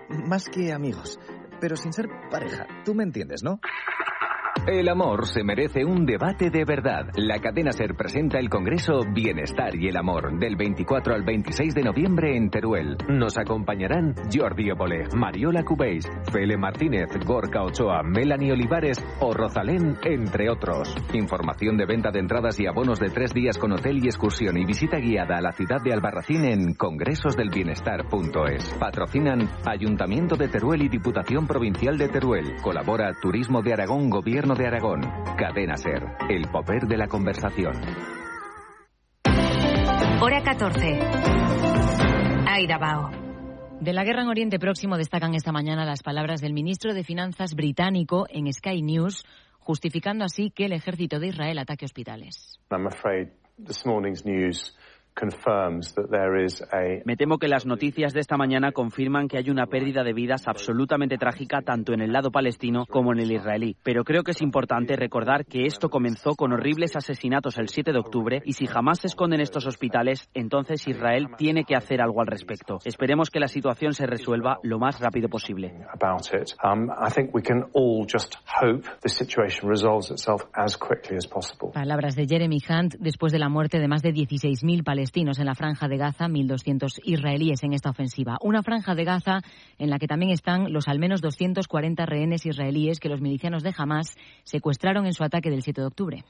Más 0.08 0.48
que 0.48 0.72
amigos. 0.72 1.18
Pero 1.60 1.76
sin 1.76 1.92
ser 1.92 2.08
pareja. 2.28 2.66
Tú 2.84 2.94
me 2.94 3.04
entiendes, 3.04 3.44
¿no? 3.44 3.60
El 4.66 4.90
amor 4.90 5.26
se 5.26 5.42
merece 5.42 5.86
un 5.86 6.04
debate 6.04 6.50
de 6.50 6.66
verdad. 6.66 7.06
La 7.16 7.38
cadena 7.38 7.72
SER 7.72 7.94
presenta 7.94 8.38
el 8.38 8.50
Congreso 8.50 9.00
Bienestar 9.10 9.74
y 9.74 9.88
el 9.88 9.96
Amor 9.96 10.38
del 10.38 10.54
24 10.54 11.14
al 11.14 11.22
26 11.22 11.74
de 11.74 11.82
noviembre 11.82 12.36
en 12.36 12.50
Teruel. 12.50 12.98
Nos 13.08 13.38
acompañarán 13.38 14.14
Jordi 14.30 14.68
Évole, 14.68 15.08
Mariola 15.16 15.64
Cubéis, 15.64 16.06
Fele 16.30 16.58
Martínez, 16.58 17.08
Gorka 17.24 17.62
Ochoa, 17.62 18.02
Melanie 18.02 18.52
Olivares 18.52 19.02
o 19.20 19.32
Rosalén, 19.32 19.96
entre 20.04 20.50
otros. 20.50 20.94
Información 21.14 21.78
de 21.78 21.86
venta 21.86 22.10
de 22.10 22.20
entradas 22.20 22.60
y 22.60 22.66
abonos 22.66 23.00
de 23.00 23.08
tres 23.08 23.32
días 23.32 23.56
con 23.56 23.72
hotel 23.72 24.04
y 24.04 24.08
excursión 24.08 24.58
y 24.58 24.66
visita 24.66 24.98
guiada 24.98 25.38
a 25.38 25.42
la 25.42 25.52
ciudad 25.52 25.80
de 25.82 25.94
Albarracín 25.94 26.44
en 26.44 26.74
congresosdelbienestar.es. 26.74 28.76
Patrocinan 28.78 29.48
Ayuntamiento 29.64 30.36
de 30.36 30.48
Teruel 30.48 30.82
y 30.82 30.88
Diputación 30.88 31.46
Provincial 31.46 31.96
de 31.96 32.08
Teruel. 32.08 32.56
Colabora 32.62 33.12
Turismo 33.22 33.62
de 33.62 33.72
Aragón, 33.72 34.10
Gobierno 34.10 34.49
de 34.54 34.66
Aragón. 34.66 35.00
Cadena 35.36 35.76
Ser, 35.76 36.02
el 36.28 36.50
poder 36.50 36.86
de 36.86 36.96
la 36.96 37.06
conversación. 37.06 37.74
Hora 40.22 40.42
14. 40.42 40.98
Aida 42.46 42.78
Bao. 42.78 43.10
De 43.80 43.92
la 43.92 44.04
guerra 44.04 44.22
en 44.22 44.28
Oriente 44.28 44.58
Próximo 44.58 44.98
destacan 44.98 45.34
esta 45.34 45.52
mañana 45.52 45.86
las 45.86 46.02
palabras 46.02 46.40
del 46.40 46.52
ministro 46.52 46.92
de 46.92 47.04
Finanzas 47.04 47.54
británico 47.54 48.26
en 48.28 48.52
Sky 48.52 48.82
News, 48.82 49.24
justificando 49.58 50.24
así 50.24 50.50
que 50.50 50.66
el 50.66 50.72
ejército 50.72 51.18
de 51.18 51.28
Israel 51.28 51.58
ataque 51.58 51.86
hospitales. 51.86 52.60
I'm 52.70 52.86
afraid 52.86 53.28
this 53.64 53.86
morning's 53.86 54.24
news 54.24 54.76
me 57.04 57.16
temo 57.16 57.38
que 57.38 57.48
las 57.48 57.66
noticias 57.66 58.12
de 58.12 58.20
esta 58.20 58.36
mañana 58.36 58.72
confirman 58.72 59.28
que 59.28 59.38
hay 59.38 59.50
una 59.50 59.66
pérdida 59.66 60.02
de 60.02 60.12
vidas 60.12 60.46
absolutamente 60.46 61.18
trágica 61.18 61.62
tanto 61.62 61.92
en 61.92 62.00
el 62.00 62.12
lado 62.12 62.30
palestino 62.30 62.86
como 62.86 63.12
en 63.12 63.18
el 63.20 63.32
israelí. 63.32 63.76
Pero 63.82 64.04
creo 64.04 64.22
que 64.22 64.30
es 64.30 64.40
importante 64.40 64.96
recordar 64.96 65.44
que 65.44 65.64
esto 65.66 65.88
comenzó 65.88 66.36
con 66.36 66.52
horribles 66.52 66.96
asesinatos 66.96 67.58
el 67.58 67.68
7 67.68 67.92
de 67.92 67.98
octubre 67.98 68.42
y 68.44 68.52
si 68.52 68.66
jamás 68.66 69.00
se 69.00 69.08
esconden 69.08 69.40
estos 69.40 69.66
hospitales, 69.66 70.28
entonces 70.32 70.86
Israel 70.86 71.28
tiene 71.36 71.64
que 71.64 71.76
hacer 71.76 72.00
algo 72.00 72.20
al 72.20 72.26
respecto. 72.26 72.78
Esperemos 72.84 73.30
que 73.30 73.40
la 73.40 73.48
situación 73.48 73.92
se 73.92 74.06
resuelva 74.06 74.58
lo 74.62 74.78
más 74.78 75.00
rápido 75.00 75.28
posible. 75.28 75.74
Palabras 81.72 82.16
de 82.16 82.26
Jeremy 82.26 82.58
Hunt 82.68 82.94
después 82.98 83.32
de 83.32 83.38
la 83.38 83.48
muerte 83.48 83.78
de 83.78 83.88
más 83.88 84.02
de 84.02 84.12
16.000 84.12 84.84
palestinos 84.84 84.99
palestinos 85.00 85.38
en 85.38 85.46
la 85.46 85.54
franja 85.54 85.88
de 85.88 85.96
Gaza, 85.96 86.26
1.200 86.26 87.00
israelíes 87.04 87.62
en 87.62 87.72
esta 87.72 87.88
ofensiva. 87.88 88.36
Una 88.42 88.62
franja 88.62 88.94
de 88.94 89.04
Gaza 89.04 89.40
en 89.78 89.88
la 89.88 89.98
que 89.98 90.06
también 90.06 90.30
están 90.30 90.74
los 90.74 90.88
al 90.88 90.98
menos 90.98 91.22
240 91.22 92.04
rehenes 92.04 92.44
israelíes 92.44 93.00
que 93.00 93.08
los 93.08 93.22
milicianos 93.22 93.62
de 93.62 93.72
Hamas 93.74 94.18
secuestraron 94.44 95.06
en 95.06 95.14
su 95.14 95.24
ataque 95.24 95.48
del 95.48 95.62
7 95.62 95.80
de 95.80 95.86
octubre. 95.86 96.24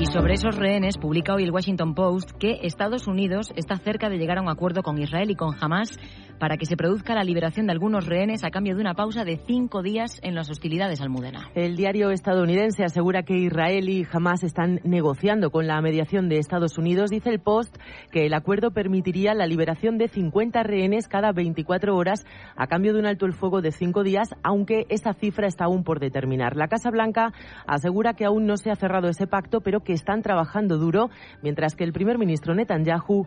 Y 0.00 0.06
sobre 0.06 0.34
esos 0.34 0.56
rehenes 0.56 0.98
publica 0.98 1.34
hoy 1.34 1.44
el 1.44 1.52
Washington 1.52 1.94
Post 1.94 2.32
que 2.32 2.58
Estados 2.62 3.06
Unidos 3.06 3.52
está 3.54 3.76
cerca 3.76 4.08
de 4.08 4.18
llegar 4.18 4.38
a 4.38 4.42
un 4.42 4.48
acuerdo 4.48 4.82
con 4.82 4.98
Israel 4.98 5.30
y 5.30 5.34
con 5.34 5.54
Hamas 5.60 5.98
para 6.38 6.56
que 6.56 6.66
se 6.66 6.76
produzca 6.76 7.14
la 7.14 7.22
liberación 7.22 7.66
de 7.66 7.72
algunos 7.72 8.06
rehenes 8.06 8.44
a 8.44 8.50
cambio 8.50 8.74
de 8.74 8.80
una 8.80 8.94
pausa 8.94 9.24
de 9.24 9.40
cinco 9.46 9.82
días 9.82 10.18
en 10.22 10.34
las 10.34 10.50
hostilidades 10.50 11.00
al 11.00 11.10
Mudena. 11.10 11.48
El 11.54 11.76
diario 11.76 12.10
estadounidense 12.10 12.84
asegura 12.84 13.22
que 13.22 13.36
Israel 13.36 13.88
y 13.88 14.06
Hamas 14.10 14.42
están 14.42 14.80
negociando 14.84 15.50
con 15.50 15.66
la 15.66 15.80
mediación 15.80 16.28
de 16.28 16.38
Estados 16.38 16.76
Unidos. 16.76 17.10
Dice 17.10 17.30
el 17.30 17.40
Post 17.40 17.76
que 18.10 18.26
el 18.26 18.34
acuerdo 18.34 18.72
permitiría 18.72 19.32
la 19.34 19.46
liberación 19.46 19.96
de 19.96 20.08
50 20.08 20.62
rehenes 20.64 21.08
cada 21.08 21.32
24 21.32 21.96
horas 21.96 22.26
a 22.56 22.66
cambio 22.66 22.92
de 22.92 23.00
un 23.00 23.06
alto 23.06 23.26
el 23.26 23.32
fuego 23.32 23.62
de 23.62 23.70
cinco 23.70 24.02
días, 24.02 24.34
aunque 24.42 24.86
esa 24.88 25.14
cifra 25.14 25.46
está 25.46 25.66
aún 25.66 25.84
por 25.84 26.00
determinar. 26.00 26.56
La 26.56 26.68
Casa 26.68 26.90
Blanca 26.90 27.32
asegura 27.66 28.14
que 28.14 28.24
aún 28.24 28.46
no 28.46 28.56
se 28.56 28.70
ha 28.70 28.76
cerrado 28.76 28.93
ese 29.02 29.26
pacto, 29.26 29.60
pero 29.60 29.80
que 29.80 29.92
están 29.92 30.22
trabajando 30.22 30.78
duro, 30.78 31.10
mientras 31.42 31.74
que 31.74 31.84
el 31.84 31.92
primer 31.92 32.18
ministro 32.18 32.54
Netanyahu 32.54 33.26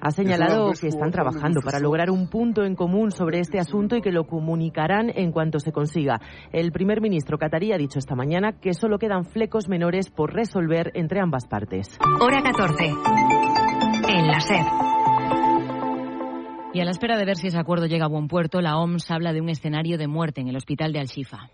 ha 0.00 0.10
señalado 0.10 0.72
que 0.78 0.88
están 0.88 1.10
trabajando 1.10 1.60
para 1.62 1.80
lograr 1.80 2.10
un 2.10 2.28
punto 2.28 2.64
en 2.64 2.74
común 2.74 3.10
sobre 3.10 3.40
este 3.40 3.58
asunto 3.58 3.96
y 3.96 4.02
que 4.02 4.12
lo 4.12 4.26
comunicarán 4.26 5.10
en 5.14 5.32
cuanto 5.32 5.58
se 5.58 5.72
consiga. 5.72 6.20
El 6.52 6.70
primer 6.70 7.00
ministro 7.00 7.38
catarí 7.38 7.72
ha 7.72 7.78
dicho 7.78 7.98
esta 7.98 8.14
mañana 8.14 8.60
que 8.60 8.74
solo 8.74 8.98
quedan 8.98 9.24
flecos 9.24 9.68
menores 9.68 10.10
por 10.10 10.34
resolver 10.34 10.92
entre 10.94 11.20
ambas 11.20 11.46
partes. 11.46 11.98
Hora 12.20 12.42
14. 12.42 12.84
En 14.08 14.26
la 14.26 14.40
SER. 14.40 14.66
Y 16.74 16.80
a 16.80 16.84
la 16.84 16.90
espera 16.90 17.16
de 17.16 17.24
ver 17.24 17.36
si 17.36 17.46
ese 17.46 17.58
acuerdo 17.58 17.86
llega 17.86 18.04
a 18.04 18.08
buen 18.08 18.28
puerto, 18.28 18.60
la 18.60 18.76
OMS 18.76 19.10
habla 19.10 19.32
de 19.32 19.40
un 19.40 19.48
escenario 19.48 19.96
de 19.96 20.08
muerte 20.08 20.42
en 20.42 20.48
el 20.48 20.56
hospital 20.56 20.92
de 20.92 21.00
Al-Shifa. 21.00 21.48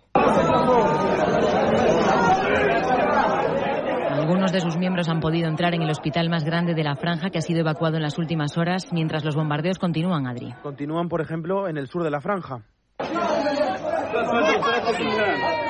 Algunos 4.23 4.53
de 4.53 4.61
sus 4.61 4.77
miembros 4.77 5.09
han 5.09 5.19
podido 5.19 5.49
entrar 5.49 5.75
en 5.75 5.81
el 5.81 5.89
hospital 5.89 6.29
más 6.29 6.45
grande 6.45 6.73
de 6.73 6.81
la 6.81 6.95
franja 6.95 7.29
que 7.29 7.39
ha 7.39 7.41
sido 7.41 7.59
evacuado 7.59 7.97
en 7.97 8.03
las 8.03 8.17
últimas 8.17 8.57
horas 8.57 8.87
mientras 8.93 9.25
los 9.25 9.35
bombardeos 9.35 9.79
continúan, 9.79 10.27
Adri. 10.27 10.53
Continúan, 10.63 11.09
por 11.09 11.19
ejemplo, 11.19 11.67
en 11.67 11.75
el 11.77 11.89
sur 11.89 12.03
de 12.03 12.09
la 12.09 12.21
franja. 12.21 12.63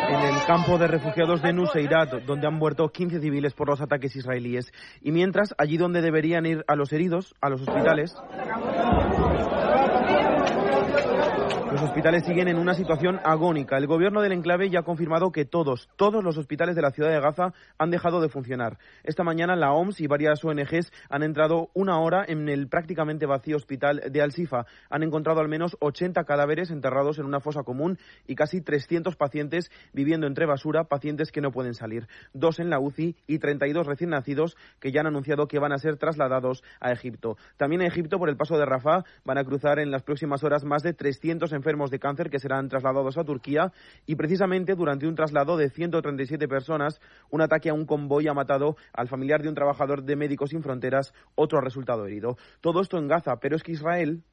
En 0.08 0.20
el 0.20 0.46
campo 0.46 0.78
de 0.78 0.88
refugiados 0.88 1.42
de 1.42 1.52
Nuseirat, 1.52 2.14
donde 2.28 2.46
han 2.46 2.54
muerto 2.54 2.88
15 2.90 3.22
civiles 3.22 3.56
por 3.56 3.70
los 3.70 3.82
ataques 3.82 4.16
israelíes. 4.16 4.72
Y 5.02 5.12
mientras, 5.12 5.56
allí 5.58 5.78
donde 5.78 6.04
deberían 6.04 6.46
ir 6.46 6.64
a 6.68 6.76
los 6.76 6.94
heridos, 6.94 7.34
a 7.42 7.50
los 7.50 7.60
hospitales, 7.62 8.16
hospitales 11.84 12.24
siguen 12.26 12.48
en 12.48 12.58
una 12.58 12.74
situación 12.76 13.20
agónica. 13.26 13.78
El 13.78 13.88
gobierno 13.88 14.22
del 14.22 14.32
enclave 14.32 14.70
ya 14.70 14.80
ha 14.80 14.84
confirmado 14.84 15.32
que 15.32 15.44
todos, 15.44 15.90
todos 15.98 16.24
los 16.24 16.38
hospitales 16.38 16.76
de 16.76 16.82
la 16.82 16.92
ciudad 16.92 17.10
de 17.10 17.20
Gaza 17.20 17.54
han 17.78 17.92
dejado 17.92 18.22
de 18.22 18.30
funcionar. 18.30 18.78
Esta 19.04 19.24
mañana 19.24 19.58
la 19.58 19.74
OMS 19.74 20.00
y 20.00 20.08
varias 20.08 20.44
ONGs 20.46 20.92
han 21.10 21.24
entrado 21.24 21.70
una 21.74 22.00
hora 22.00 22.24
en 22.26 22.48
el 22.48 22.70
prácticamente 22.70 23.26
vacío 23.26 23.58
hospital 23.58 24.02
de 24.10 24.22
Al-Sifa. 24.22 24.66
Han 24.90 25.04
encontrado 25.04 25.42
al 25.42 25.50
menos 25.50 25.76
80 25.82 26.24
cadáveres 26.24 26.72
enterrados 26.72 27.20
en 27.20 27.26
una 27.26 27.42
fosa 27.42 27.64
común 27.64 27.98
y 28.28 28.36
casi 28.36 28.62
300 28.62 29.18
pacientes 29.18 29.70
viviendo 29.92 30.26
entre 30.26 30.46
basura, 30.46 30.86
pacientes 30.86 31.34
que 31.34 31.42
no 31.42 31.52
pueden 31.52 31.74
salir. 31.74 32.08
Dos 32.34 32.60
en 32.60 32.70
la 32.70 32.80
UCI 32.80 33.18
y 33.28 33.40
32 33.40 33.88
recién 33.88 34.12
nacidos 34.12 34.56
que 34.80 34.94
ya 34.94 35.02
han 35.02 35.08
anunciado 35.08 35.48
que 35.48 35.60
van 35.60 35.74
a 35.74 35.80
ser 35.80 35.98
trasladados 35.98 36.64
a 36.80 36.94
Egipto. 36.94 37.36
También 37.58 37.82
a 37.82 37.88
Egipto, 37.88 38.20
por 38.20 38.30
el 38.30 38.38
paso 38.38 38.58
de 38.58 38.66
Rafah, 38.66 39.04
van 39.26 39.38
a 39.38 39.44
cruzar 39.44 39.80
en 39.80 39.92
las 39.92 40.04
próximas 40.04 40.44
horas 40.46 40.64
más 40.64 40.82
de 40.82 40.94
300 40.94 41.52
enfermos 41.52 41.73
de 41.74 42.00
cáncer 42.00 42.30
que 42.30 42.40
serán 42.40 42.70
trasladados 42.70 43.18
a 43.18 43.24
Turquía 43.24 43.72
y 44.06 44.16
precisamente 44.16 44.76
durante 44.76 45.08
un 45.08 45.16
traslado 45.16 45.58
de 45.58 45.70
137 45.70 46.48
personas, 46.48 47.02
un 47.32 47.42
ataque 47.42 47.70
a 47.70 47.74
un 47.74 47.86
convoy 47.86 48.28
ha 48.28 48.34
matado 48.34 48.78
al 48.94 49.08
familiar 49.08 49.42
de 49.42 49.50
un 49.50 49.56
trabajador 49.56 50.04
de 50.04 50.16
Médicos 50.16 50.52
Sin 50.52 50.62
Fronteras, 50.62 51.14
otro 51.36 51.58
ha 51.58 51.62
resultado 51.62 52.06
herido. 52.06 52.38
Todo 52.62 52.82
esto 52.82 52.98
en 52.98 53.08
Gaza, 53.08 53.38
pero 53.42 53.56
es 53.56 53.64
que 53.64 53.72
Israel 53.72 54.24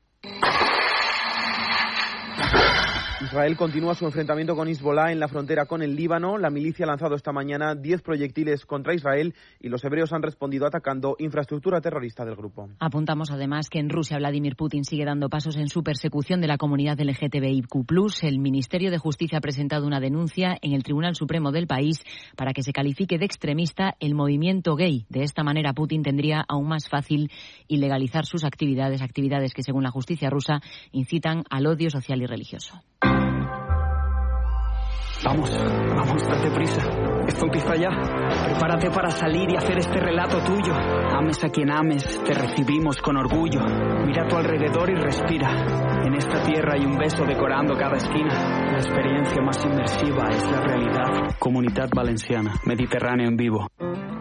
Israel 3.23 3.55
continúa 3.55 3.95
su 3.95 4.07
enfrentamiento 4.07 4.57
con 4.57 4.67
Hezbollah 4.67 5.13
en 5.13 5.21
la 5.21 5.29
frontera 5.29 5.67
con 5.67 5.83
el 5.83 5.95
Líbano. 5.95 6.39
La 6.39 6.49
milicia 6.49 6.87
ha 6.87 6.89
lanzado 6.89 7.15
esta 7.15 7.33
mañana 7.33 7.75
10 7.75 8.01
proyectiles 8.01 8.65
contra 8.65 8.95
Israel 8.95 9.35
y 9.61 9.69
los 9.69 9.85
hebreos 9.85 10.15
han 10.15 10.23
respondido 10.23 10.67
atacando 10.67 11.17
infraestructura 11.19 11.83
terrorista 11.83 12.25
del 12.25 12.35
grupo. 12.35 12.71
Apuntamos 12.79 13.31
además 13.31 13.69
que 13.69 13.79
en 13.79 13.91
Rusia 13.91 14.17
Vladimir 14.17 14.57
Putin 14.57 14.85
sigue 14.85 15.05
dando 15.05 15.29
pasos 15.29 15.57
en 15.57 15.69
su 15.69 15.83
persecución 15.83 16.41
de 16.41 16.47
la 16.47 16.57
comunidad 16.57 16.99
LGTBIQ+. 16.99 17.85
El 18.23 18.39
Ministerio 18.39 18.91
de 18.91 18.97
Justicia 18.97 19.37
ha 19.37 19.43
presentado 19.43 19.87
una 19.87 20.01
denuncia 20.01 20.57
en 20.63 20.73
el 20.73 20.83
Tribunal 20.83 21.15
Supremo 21.15 21.53
del 21.53 21.67
país 21.67 22.03
para 22.37 22.55
que 22.55 22.63
se 22.63 22.73
califique 22.73 23.19
de 23.19 23.27
extremista 23.27 23.97
el 24.01 24.15
movimiento 24.15 24.77
gay. 24.77 25.05
De 25.11 25.25
esta 25.25 25.45
manera 25.45 25.75
Putin 25.75 26.03
tendría 26.03 26.43
aún 26.49 26.69
más 26.69 26.89
fácil 26.89 27.31
ilegalizar 27.69 28.25
sus 28.25 28.45
actividades, 28.45 29.03
actividades 29.03 29.53
que 29.53 29.63
según 29.63 29.83
la 29.83 29.91
justicia 29.91 30.31
rusa 30.31 30.63
incitan 30.91 31.45
al 31.51 31.67
odio 31.67 31.91
social 31.91 32.23
y 32.23 32.27
religioso. 32.27 32.81
Vamos, 35.23 35.51
vamos, 35.51 36.27
date 36.29 36.51
prisa. 36.51 36.83
Esto 37.27 37.45
empieza 37.45 37.77
ya. 37.77 37.91
Prepárate 38.45 38.91
para 38.91 39.11
salir 39.11 39.51
y 39.51 39.57
hacer 39.57 39.79
este 39.79 40.01
relato 40.01 40.43
tuyo. 40.43 40.75
Ames 40.75 41.45
a 41.45 41.51
quien 41.51 41.71
ames, 41.71 42.23
te 42.25 42.33
recibimos 42.33 42.97
con 43.03 43.17
orgullo. 43.17 43.61
Mira 44.07 44.25
a 44.25 44.29
tu 44.29 44.37
alrededor 44.37 44.91
y 44.91 44.95
respira. 44.95 45.51
En 46.05 46.15
esta 46.15 46.43
tierra 46.43 46.75
hay 46.75 46.87
un 46.87 46.97
beso 46.97 47.25
decorando 47.25 47.77
cada 47.77 47.97
esquina. 47.97 48.33
La 48.73 48.79
experiencia 48.79 49.43
más 49.43 49.63
inmersiva 49.65 50.25
es 50.31 50.51
la 50.51 50.61
realidad. 50.63 51.37
Comunidad 51.39 51.91
Valenciana, 51.95 52.55
Mediterráneo 52.65 53.29
en 53.29 53.37
vivo. 53.37 53.69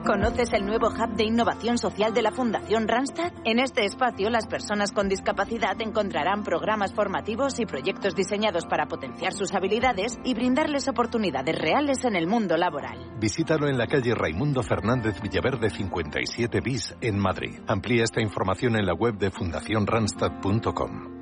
¿Conoces 0.10 0.52
el 0.54 0.66
nuevo 0.66 0.88
hub 0.88 1.16
de 1.16 1.24
innovación 1.24 1.78
social 1.78 2.16
de 2.16 2.24
la 2.24 2.32
Fundación 2.32 2.88
Randstad? 2.88 3.32
En 3.46 3.60
este 3.60 3.86
espacio, 3.86 4.32
las 4.32 4.48
personas 4.48 4.92
con 4.92 5.08
discapacidad 5.08 5.80
encontrarán 5.80 6.42
programas 6.42 6.96
formativos 6.96 7.60
y 7.60 7.68
proyectos 7.68 8.16
diseñados 8.16 8.66
para 8.66 8.88
potenciar 8.88 9.34
sus 9.34 9.54
habilidades 9.54 10.18
y 10.24 10.34
brindarles 10.34 10.88
oportunidades 10.88 11.56
reales 11.56 12.06
en 12.06 12.16
el 12.16 12.26
mundo 12.26 12.58
laboral. 12.58 12.98
Visítalo 13.20 13.68
en 13.68 13.78
la 13.78 13.86
calle 13.86 14.16
Raimundo 14.16 14.64
Fernández 14.64 15.22
Villaverde 15.22 15.70
57 15.70 16.60
bis 16.60 16.96
en 17.02 17.20
Madrid. 17.20 17.60
Amplía 17.68 18.04
esta 18.04 18.20
información 18.20 18.78
en 18.78 18.88
la 18.88 18.96
web 18.96 19.14
de 19.20 19.30
fundacionrandstad.com. 19.30 21.20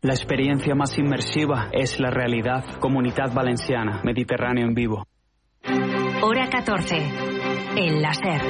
La 0.00 0.14
experiencia 0.14 0.74
más 0.74 0.96
inmersiva 0.96 1.68
es 1.72 2.00
la 2.00 2.08
realidad. 2.08 2.64
Comunidad 2.80 3.34
Valenciana, 3.34 4.00
Mediterráneo 4.02 4.64
en 4.66 4.72
vivo. 4.72 5.06
Hora 6.22 6.48
14. 6.48 7.33
El 7.76 8.00
láser. 8.00 8.40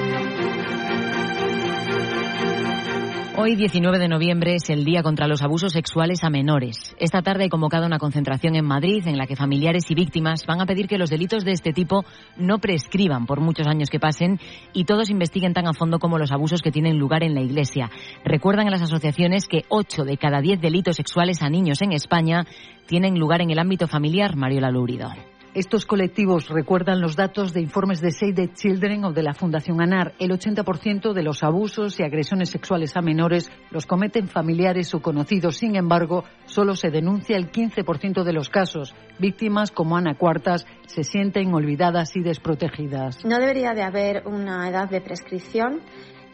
Hoy, 3.37 3.57
19 3.57 3.99
de 3.99 4.09
noviembre, 4.09 4.55
es 4.55 4.69
el 4.69 4.85
Día 4.85 5.03
contra 5.03 5.27
los 5.27 5.43
Abusos 5.43 5.73
Sexuales 5.73 6.23
a 6.25 6.31
Menores. 6.31 6.95
Esta 7.01 7.23
tarde 7.23 7.47
he 7.47 7.49
convocado 7.49 7.87
una 7.87 7.99
concentración 7.99 8.55
en 8.55 8.67
Madrid 8.67 9.03
en 9.07 9.17
la 9.17 9.27
que 9.27 9.35
familiares 9.35 9.91
y 9.91 9.95
víctimas 9.95 10.45
van 10.47 10.61
a 10.61 10.67
pedir 10.67 10.89
que 10.89 10.99
los 10.99 11.09
delitos 11.09 11.43
de 11.45 11.53
este 11.53 11.73
tipo 11.73 12.05
no 12.37 12.59
prescriban 12.59 13.25
por 13.25 13.41
muchos 13.41 13.67
años 13.67 13.89
que 13.89 13.99
pasen 13.99 14.39
y 14.75 14.85
todos 14.85 15.09
investiguen 15.09 15.55
tan 15.55 15.67
a 15.67 15.73
fondo 15.73 15.99
como 15.99 16.19
los 16.19 16.31
abusos 16.31 16.61
que 16.61 16.71
tienen 16.71 16.99
lugar 16.99 17.23
en 17.23 17.35
la 17.35 17.41
Iglesia. 17.41 17.91
Recuerdan 18.25 18.69
a 18.69 18.71
las 18.71 18.83
asociaciones 18.83 19.49
que 19.49 19.65
8 19.69 20.05
de 20.05 20.19
cada 20.19 20.43
10 20.43 20.61
delitos 20.61 20.97
sexuales 20.97 21.43
a 21.43 21.49
niños 21.49 21.81
en 21.81 21.93
España 21.93 22.45
tienen 22.87 23.19
lugar 23.19 23.41
en 23.41 23.51
el 23.51 23.59
ámbito 23.59 23.89
familiar, 23.89 24.37
Mario 24.37 24.61
Lalurido. 24.61 25.09
Estos 25.55 25.87
colectivos 25.87 26.49
recuerdan 26.49 27.01
los 27.01 27.15
datos 27.15 27.53
de 27.53 27.61
informes 27.61 28.01
de 28.01 28.11
Save 28.11 28.33
the 28.33 28.53
Children 28.55 29.05
o 29.05 29.13
de 29.13 29.23
la 29.23 29.35
Fundación 29.35 29.81
ANAR. 29.81 30.13
El 30.19 30.33
80% 30.33 31.13
de 31.13 31.23
los 31.23 31.45
abusos 31.45 32.01
y 32.01 32.03
agresiones 32.03 32.51
sexuales 32.51 32.97
a 32.97 33.03
menores 33.03 33.53
los 33.71 33.87
cometen 33.87 34.27
familiares 34.27 34.93
o 34.97 35.01
conocidos. 35.01 35.59
Sin 35.59 35.77
embargo, 35.77 36.25
solo 36.47 36.75
se 36.75 36.91
denuncia 36.91 37.37
el 37.37 37.53
15% 37.53 38.25
de 38.25 38.33
los 38.33 38.49
casos. 38.49 38.97
Víctimas 39.21 39.71
como 39.71 39.97
Ana 39.97 40.17
Cuartas 40.17 40.67
se 40.89 41.05
sienten 41.05 41.55
olvidadas 41.55 42.17
y 42.17 42.23
desprotegidas. 42.23 43.25
No 43.25 43.39
debería 43.39 43.75
de 43.75 43.83
haber 43.83 44.27
una 44.27 44.69
edad 44.69 44.91
de 44.91 45.01
prescripción. 45.01 45.83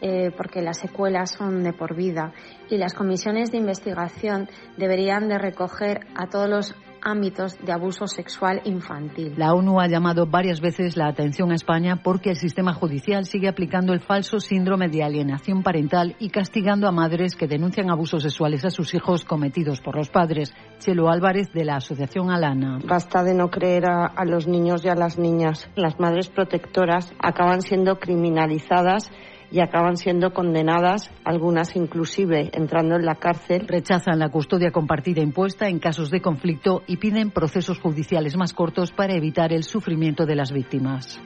Eh, 0.03 0.31
porque 0.35 0.63
las 0.63 0.79
secuelas 0.79 1.29
son 1.37 1.61
de 1.61 1.73
por 1.73 1.95
vida 1.95 2.33
y 2.71 2.79
las 2.79 2.95
comisiones 2.95 3.51
de 3.51 3.59
investigación 3.59 4.49
deberían 4.75 5.27
de 5.27 5.37
recoger 5.37 6.07
a 6.15 6.25
todos 6.25 6.49
los 6.49 6.75
ámbitos 7.01 7.57
de 7.63 7.71
abuso 7.71 8.07
sexual 8.07 8.61
infantil. 8.65 9.33
La 9.37 9.53
ONU 9.53 9.79
ha 9.79 9.87
llamado 9.87 10.25
varias 10.25 10.61
veces 10.61 10.97
la 10.97 11.07
atención 11.07 11.51
a 11.51 11.55
España 11.55 12.01
porque 12.03 12.29
el 12.31 12.35
sistema 12.35 12.73
judicial 12.73 13.25
sigue 13.25 13.47
aplicando 13.47 13.93
el 13.93 13.99
falso 13.99 14.39
síndrome 14.39 14.89
de 14.89 15.03
alienación 15.03 15.63
parental 15.63 16.15
y 16.19 16.29
castigando 16.29 16.87
a 16.87 16.91
madres 16.91 17.35
que 17.35 17.47
denuncian 17.47 17.89
abusos 17.89 18.23
sexuales 18.23 18.65
a 18.65 18.69
sus 18.69 18.93
hijos 18.93 19.25
cometidos 19.25 19.81
por 19.81 19.95
los 19.95 20.09
padres. 20.09 20.53
Chelo 20.79 21.09
Álvarez 21.09 21.51
de 21.53 21.65
la 21.65 21.77
Asociación 21.77 22.31
Alana. 22.31 22.79
Basta 22.85 23.23
de 23.23 23.33
no 23.33 23.49
creer 23.49 23.89
a, 23.89 24.05
a 24.05 24.25
los 24.25 24.47
niños 24.47 24.83
y 24.85 24.89
a 24.89 24.95
las 24.95 25.17
niñas. 25.17 25.69
Las 25.75 25.99
madres 25.99 26.29
protectoras 26.29 27.13
acaban 27.19 27.61
siendo 27.61 27.99
criminalizadas 27.99 29.11
y 29.51 29.59
acaban 29.59 29.97
siendo 29.97 30.33
condenadas, 30.33 31.11
algunas 31.23 31.75
inclusive 31.75 32.49
entrando 32.53 32.95
en 32.95 33.05
la 33.05 33.15
cárcel. 33.15 33.67
Rechazan 33.67 34.19
la 34.19 34.29
custodia 34.29 34.71
compartida 34.71 35.21
impuesta 35.21 35.67
en 35.67 35.79
casos 35.79 36.09
de 36.09 36.21
conflicto 36.21 36.83
y 36.87 36.97
piden 36.97 37.31
procesos 37.31 37.79
judiciales 37.79 38.37
más 38.37 38.53
cortos 38.53 38.91
para 38.91 39.15
evitar 39.15 39.51
el 39.51 39.63
sufrimiento 39.63 40.25
de 40.25 40.35
las 40.35 40.51
víctimas. 40.51 41.19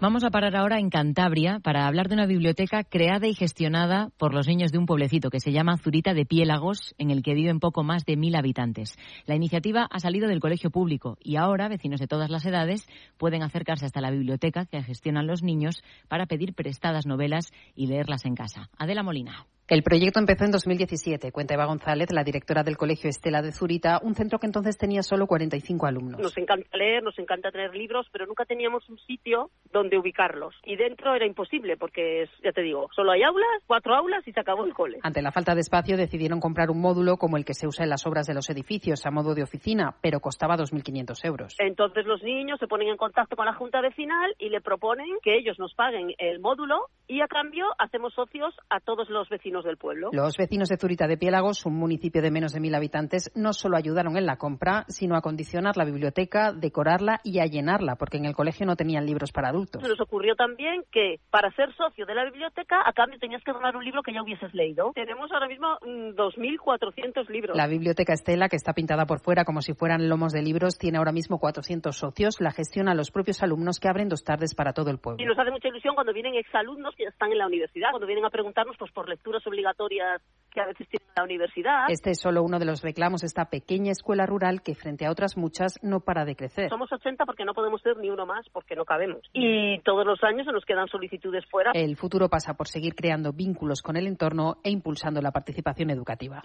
Vamos 0.00 0.24
a 0.24 0.30
parar 0.30 0.56
ahora 0.56 0.78
en 0.78 0.88
Cantabria 0.88 1.60
para 1.62 1.86
hablar 1.86 2.08
de 2.08 2.14
una 2.14 2.24
biblioteca 2.24 2.84
creada 2.84 3.26
y 3.26 3.34
gestionada 3.34 4.08
por 4.16 4.32
los 4.32 4.48
niños 4.48 4.72
de 4.72 4.78
un 4.78 4.86
pueblecito 4.86 5.28
que 5.28 5.40
se 5.40 5.52
llama 5.52 5.76
Zurita 5.76 6.14
de 6.14 6.24
Piélagos, 6.24 6.94
en 6.96 7.10
el 7.10 7.22
que 7.22 7.34
viven 7.34 7.60
poco 7.60 7.82
más 7.82 8.06
de 8.06 8.16
mil 8.16 8.34
habitantes. 8.34 8.96
La 9.26 9.36
iniciativa 9.36 9.86
ha 9.90 10.00
salido 10.00 10.26
del 10.26 10.40
colegio 10.40 10.70
público 10.70 11.18
y 11.20 11.36
ahora 11.36 11.68
vecinos 11.68 12.00
de 12.00 12.06
todas 12.06 12.30
las 12.30 12.46
edades 12.46 12.86
pueden 13.18 13.42
acercarse 13.42 13.84
hasta 13.84 14.00
la 14.00 14.10
biblioteca 14.10 14.64
que 14.64 14.82
gestionan 14.82 15.26
los 15.26 15.42
niños 15.42 15.82
para 16.08 16.24
pedir 16.24 16.54
prestadas 16.54 17.04
novelas 17.04 17.50
y 17.76 17.88
leerlas 17.88 18.24
en 18.24 18.36
casa. 18.36 18.70
Adela 18.78 19.02
Molina. 19.02 19.44
El 19.70 19.84
proyecto 19.84 20.18
empezó 20.18 20.44
en 20.44 20.50
2017, 20.50 21.30
cuenta 21.30 21.54
Eva 21.54 21.66
González, 21.66 22.10
la 22.10 22.24
directora 22.24 22.64
del 22.64 22.76
Colegio 22.76 23.08
Estela 23.08 23.40
de 23.40 23.52
Zurita, 23.52 24.00
un 24.02 24.16
centro 24.16 24.40
que 24.40 24.46
entonces 24.46 24.76
tenía 24.76 25.04
solo 25.04 25.28
45 25.28 25.86
alumnos. 25.86 26.20
Nos 26.20 26.36
encanta 26.36 26.76
leer, 26.76 27.04
nos 27.04 27.16
encanta 27.20 27.52
tener 27.52 27.72
libros, 27.72 28.08
pero 28.10 28.26
nunca 28.26 28.44
teníamos 28.44 28.90
un 28.90 28.98
sitio 28.98 29.52
donde 29.72 29.96
ubicarlos. 29.96 30.56
Y 30.64 30.74
dentro 30.74 31.14
era 31.14 31.24
imposible, 31.24 31.76
porque, 31.76 32.28
ya 32.42 32.50
te 32.50 32.62
digo, 32.62 32.88
solo 32.96 33.12
hay 33.12 33.22
aulas, 33.22 33.62
cuatro 33.68 33.94
aulas 33.94 34.26
y 34.26 34.32
se 34.32 34.40
acabó 34.40 34.64
el 34.64 34.74
cole. 34.74 34.98
Ante 35.04 35.22
la 35.22 35.30
falta 35.30 35.54
de 35.54 35.60
espacio 35.60 35.96
decidieron 35.96 36.40
comprar 36.40 36.68
un 36.72 36.80
módulo 36.80 37.16
como 37.16 37.36
el 37.36 37.44
que 37.44 37.54
se 37.54 37.68
usa 37.68 37.84
en 37.84 37.90
las 37.90 38.04
obras 38.08 38.26
de 38.26 38.34
los 38.34 38.50
edificios, 38.50 39.06
a 39.06 39.12
modo 39.12 39.36
de 39.36 39.44
oficina, 39.44 39.94
pero 40.02 40.18
costaba 40.18 40.56
2.500 40.56 41.24
euros. 41.24 41.54
Entonces 41.60 42.06
los 42.06 42.24
niños 42.24 42.58
se 42.58 42.66
ponen 42.66 42.88
en 42.88 42.96
contacto 42.96 43.36
con 43.36 43.46
la 43.46 43.54
Junta 43.54 43.80
Vecinal 43.80 44.34
y 44.40 44.48
le 44.48 44.62
proponen 44.62 45.18
que 45.22 45.38
ellos 45.38 45.60
nos 45.60 45.74
paguen 45.74 46.12
el 46.18 46.40
módulo 46.40 46.86
y 47.10 47.22
a 47.22 47.26
cambio 47.26 47.66
hacemos 47.76 48.14
socios 48.14 48.54
a 48.70 48.78
todos 48.78 49.10
los 49.10 49.28
vecinos 49.28 49.64
del 49.64 49.76
pueblo. 49.76 50.10
Los 50.12 50.36
vecinos 50.36 50.68
de 50.68 50.76
Zurita 50.76 51.08
de 51.08 51.16
Piélagos, 51.16 51.66
un 51.66 51.74
municipio 51.74 52.22
de 52.22 52.30
menos 52.30 52.52
de 52.52 52.60
mil 52.60 52.72
habitantes, 52.72 53.32
no 53.34 53.52
solo 53.52 53.76
ayudaron 53.76 54.16
en 54.16 54.26
la 54.26 54.36
compra, 54.36 54.84
sino 54.86 55.16
a 55.16 55.20
condicionar 55.20 55.76
la 55.76 55.84
biblioteca, 55.84 56.52
decorarla 56.52 57.18
y 57.24 57.40
a 57.40 57.46
llenarla, 57.46 57.96
porque 57.96 58.18
en 58.18 58.26
el 58.26 58.36
colegio 58.36 58.64
no 58.64 58.76
tenían 58.76 59.06
libros 59.06 59.32
para 59.32 59.48
adultos. 59.48 59.82
Nos 59.82 60.00
ocurrió 60.00 60.36
también 60.36 60.84
que 60.92 61.16
para 61.30 61.50
ser 61.56 61.74
socio 61.74 62.06
de 62.06 62.14
la 62.14 62.24
biblioteca, 62.26 62.80
a 62.86 62.92
cambio 62.92 63.18
tenías 63.18 63.42
que 63.42 63.52
donar 63.52 63.76
un 63.76 63.84
libro 63.84 64.04
que 64.04 64.14
ya 64.14 64.22
hubieses 64.22 64.54
leído. 64.54 64.92
Tenemos 64.94 65.32
ahora 65.32 65.48
mismo 65.48 65.80
2.400 65.80 67.28
mm, 67.28 67.32
libros. 67.32 67.56
La 67.56 67.66
biblioteca 67.66 68.12
Estela, 68.12 68.48
que 68.48 68.54
está 68.54 68.72
pintada 68.72 69.06
por 69.06 69.18
fuera 69.18 69.44
como 69.44 69.62
si 69.62 69.74
fueran 69.74 70.08
lomos 70.08 70.32
de 70.32 70.42
libros, 70.42 70.78
tiene 70.78 70.98
ahora 70.98 71.10
mismo 71.10 71.40
400 71.40 71.96
socios. 71.96 72.40
La 72.40 72.52
gestiona 72.52 72.94
los 72.94 73.10
propios 73.10 73.42
alumnos 73.42 73.80
que 73.80 73.88
abren 73.88 74.08
dos 74.08 74.22
tardes 74.22 74.54
para 74.54 74.74
todo 74.74 74.92
el 74.92 74.98
pueblo. 74.98 75.20
Y 75.20 75.26
nos 75.26 75.36
hace 75.36 75.50
mucha 75.50 75.66
ilusión 75.66 75.96
cuando 75.96 76.12
vienen 76.12 76.36
exalumnos 76.36 76.94
están 77.08 77.32
en 77.32 77.38
la 77.38 77.46
universidad, 77.46 77.90
cuando 77.90 78.06
vienen 78.06 78.24
a 78.24 78.30
preguntarnos 78.30 78.76
pues, 78.78 78.92
por 78.92 79.08
lecturas 79.08 79.46
obligatorias 79.46 80.22
que 80.50 80.60
a 80.60 80.66
veces 80.66 80.88
tiene 80.88 81.06
la 81.16 81.24
universidad. 81.24 81.86
Este 81.88 82.10
es 82.10 82.20
solo 82.20 82.42
uno 82.42 82.58
de 82.58 82.64
los 82.64 82.82
reclamos, 82.82 83.22
esta 83.22 83.46
pequeña 83.46 83.92
escuela 83.92 84.26
rural 84.26 84.62
que 84.62 84.74
frente 84.74 85.06
a 85.06 85.10
otras 85.10 85.36
muchas 85.36 85.78
no 85.82 86.00
para 86.00 86.24
de 86.24 86.36
crecer. 86.36 86.68
Somos 86.68 86.92
80 86.92 87.24
porque 87.24 87.44
no 87.44 87.54
podemos 87.54 87.80
ser 87.82 87.96
ni 87.98 88.10
uno 88.10 88.26
más 88.26 88.46
porque 88.52 88.74
no 88.74 88.84
cabemos. 88.84 89.20
Y 89.32 89.80
todos 89.80 90.06
los 90.06 90.22
años 90.22 90.46
se 90.46 90.52
nos 90.52 90.64
quedan 90.64 90.88
solicitudes 90.88 91.44
fuera. 91.50 91.70
El 91.74 91.96
futuro 91.96 92.28
pasa 92.28 92.54
por 92.54 92.68
seguir 92.68 92.94
creando 92.94 93.32
vínculos 93.32 93.82
con 93.82 93.96
el 93.96 94.06
entorno 94.06 94.58
e 94.64 94.70
impulsando 94.70 95.20
la 95.20 95.30
participación 95.30 95.90
educativa. 95.90 96.44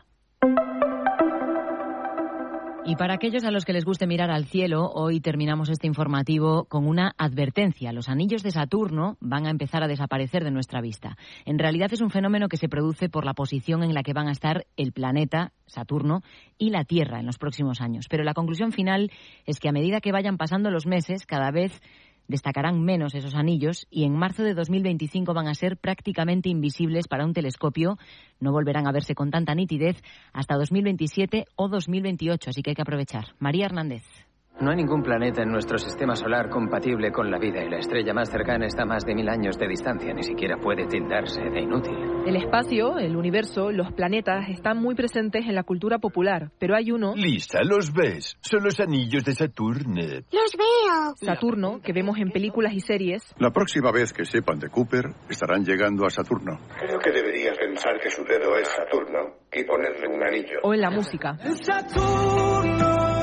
Y 2.88 2.98
para 2.98 3.16
aquellos 3.16 3.44
a 3.46 3.50
los 3.50 3.66
que 3.66 3.74
les 3.74 3.84
guste 3.84 4.06
mirar 4.06 4.30
al 4.30 4.46
cielo, 4.46 4.92
hoy 4.94 5.20
terminamos 5.20 5.70
este 5.70 5.88
informativo 5.88 6.66
con 6.66 6.86
una 6.86 7.16
advertencia. 7.18 7.92
Los 7.92 8.10
anillos 8.10 8.44
de 8.44 8.52
Saturno 8.52 9.18
van 9.20 9.48
a 9.48 9.50
empezar 9.50 9.82
a 9.84 9.88
desaparecer 9.88 10.44
de 10.44 10.52
nuestra 10.52 10.82
vista. 10.82 11.18
En 11.46 11.58
realidad 11.58 11.92
es 11.92 12.02
un 12.02 12.12
fenómeno 12.12 12.48
que 12.48 12.58
se 12.58 12.70
produce 12.70 13.10
por 13.10 13.26
la 13.26 13.34
posición 13.34 13.82
en 13.82 13.96
la 13.96 14.04
que 14.04 14.14
van 14.14 14.28
a 14.28 14.32
estar 14.32 14.68
el 14.78 14.92
planeta, 14.92 15.52
Saturno, 15.66 16.22
y 16.60 16.70
la 16.70 16.84
Tierra 16.84 17.20
en 17.20 17.26
los 17.26 17.40
próximos 17.40 17.82
años. 17.82 18.06
Pero 18.08 18.24
la 18.24 18.36
conclusión 18.36 18.72
final 18.72 19.12
es 19.48 19.60
que 19.60 19.70
a 19.70 19.72
medida 19.72 20.00
que 20.00 20.12
vayan 20.12 20.38
pasando 20.38 20.70
los 20.70 20.86
meses, 20.86 21.26
cada 21.26 21.50
vez 21.50 21.82
destacarán 22.28 22.82
menos 22.82 23.16
esos 23.16 23.36
anillos 23.36 23.88
y 23.90 24.04
en 24.04 24.16
marzo 24.16 24.44
de 24.44 24.54
2025 24.54 25.34
van 25.34 25.48
a 25.48 25.56
ser 25.56 25.78
prácticamente 25.78 26.50
invisibles 26.50 27.08
para 27.08 27.26
un 27.26 27.34
telescopio. 27.34 27.98
No 28.40 28.52
volverán 28.52 28.88
a 28.88 28.92
verse 28.92 29.16
con 29.16 29.32
tanta 29.32 29.56
nitidez 29.56 30.02
hasta 30.34 30.56
2027 30.56 31.46
o 31.56 31.70
2028, 31.70 32.50
así 32.50 32.62
que 32.62 32.72
hay 32.72 32.76
que 32.76 32.82
aprovechar. 32.82 33.36
María 33.40 33.66
Hernández. 33.66 34.25
No 34.62 34.72
hay 34.72 34.78
ningún 34.78 35.04
planeta 35.04 35.44
en 35.44 35.50
nuestro 35.50 35.78
sistema 35.78 36.16
solar 36.16 36.50
compatible 36.50 37.12
con 37.12 37.30
la 37.30 37.38
vida 37.38 37.62
y 37.62 37.70
la 37.70 37.80
estrella 37.80 38.14
más 38.14 38.30
cercana 38.30 38.66
está 38.66 38.84
a 38.84 38.86
más 38.86 39.06
de 39.06 39.14
mil 39.14 39.28
años 39.28 39.58
de 39.58 39.68
distancia. 39.68 40.14
Ni 40.14 40.24
siquiera 40.24 40.56
puede 40.56 40.88
tildarse 40.88 41.42
de 41.42 41.60
inútil. 41.60 41.94
El 42.26 42.38
espacio, 42.38 42.98
el 42.98 43.18
universo, 43.18 43.72
los 43.72 43.92
planetas 43.92 44.48
están 44.50 44.78
muy 44.82 44.96
presentes 44.96 45.46
en 45.46 45.56
la 45.56 45.64
cultura 45.64 46.00
popular, 46.00 46.52
pero 46.58 46.76
hay 46.76 46.92
uno... 46.92 47.14
Lisa, 47.16 47.60
los 47.64 47.92
ves. 47.92 48.38
Son 48.40 48.64
los 48.64 48.80
anillos 48.80 49.26
de 49.26 49.34
Saturno. 49.34 50.02
Los 50.32 50.56
veo. 50.58 51.16
Saturno, 51.18 51.82
que 51.82 51.92
vemos 51.92 52.18
en 52.18 52.32
películas 52.32 52.74
y 52.74 52.80
series. 52.80 53.36
La 53.38 53.52
próxima 53.52 53.92
vez 53.92 54.14
que 54.14 54.24
sepan 54.24 54.58
de 54.60 54.70
Cooper, 54.70 55.10
estarán 55.30 55.66
llegando 55.66 56.06
a 56.06 56.10
Saturno. 56.10 56.60
Creo 56.80 56.98
que 57.00 57.12
deberías 57.12 57.58
pensar 57.58 58.00
que 58.02 58.10
su 58.10 58.24
dedo 58.24 58.56
es 58.58 58.70
Saturno 58.70 59.36
y 59.52 59.66
ponerle 59.66 60.08
un 60.08 60.24
anillo. 60.24 60.60
O 60.64 60.74
en 60.74 60.80
la 60.82 60.92
música. 60.92 61.38
Saturno. 61.62 63.15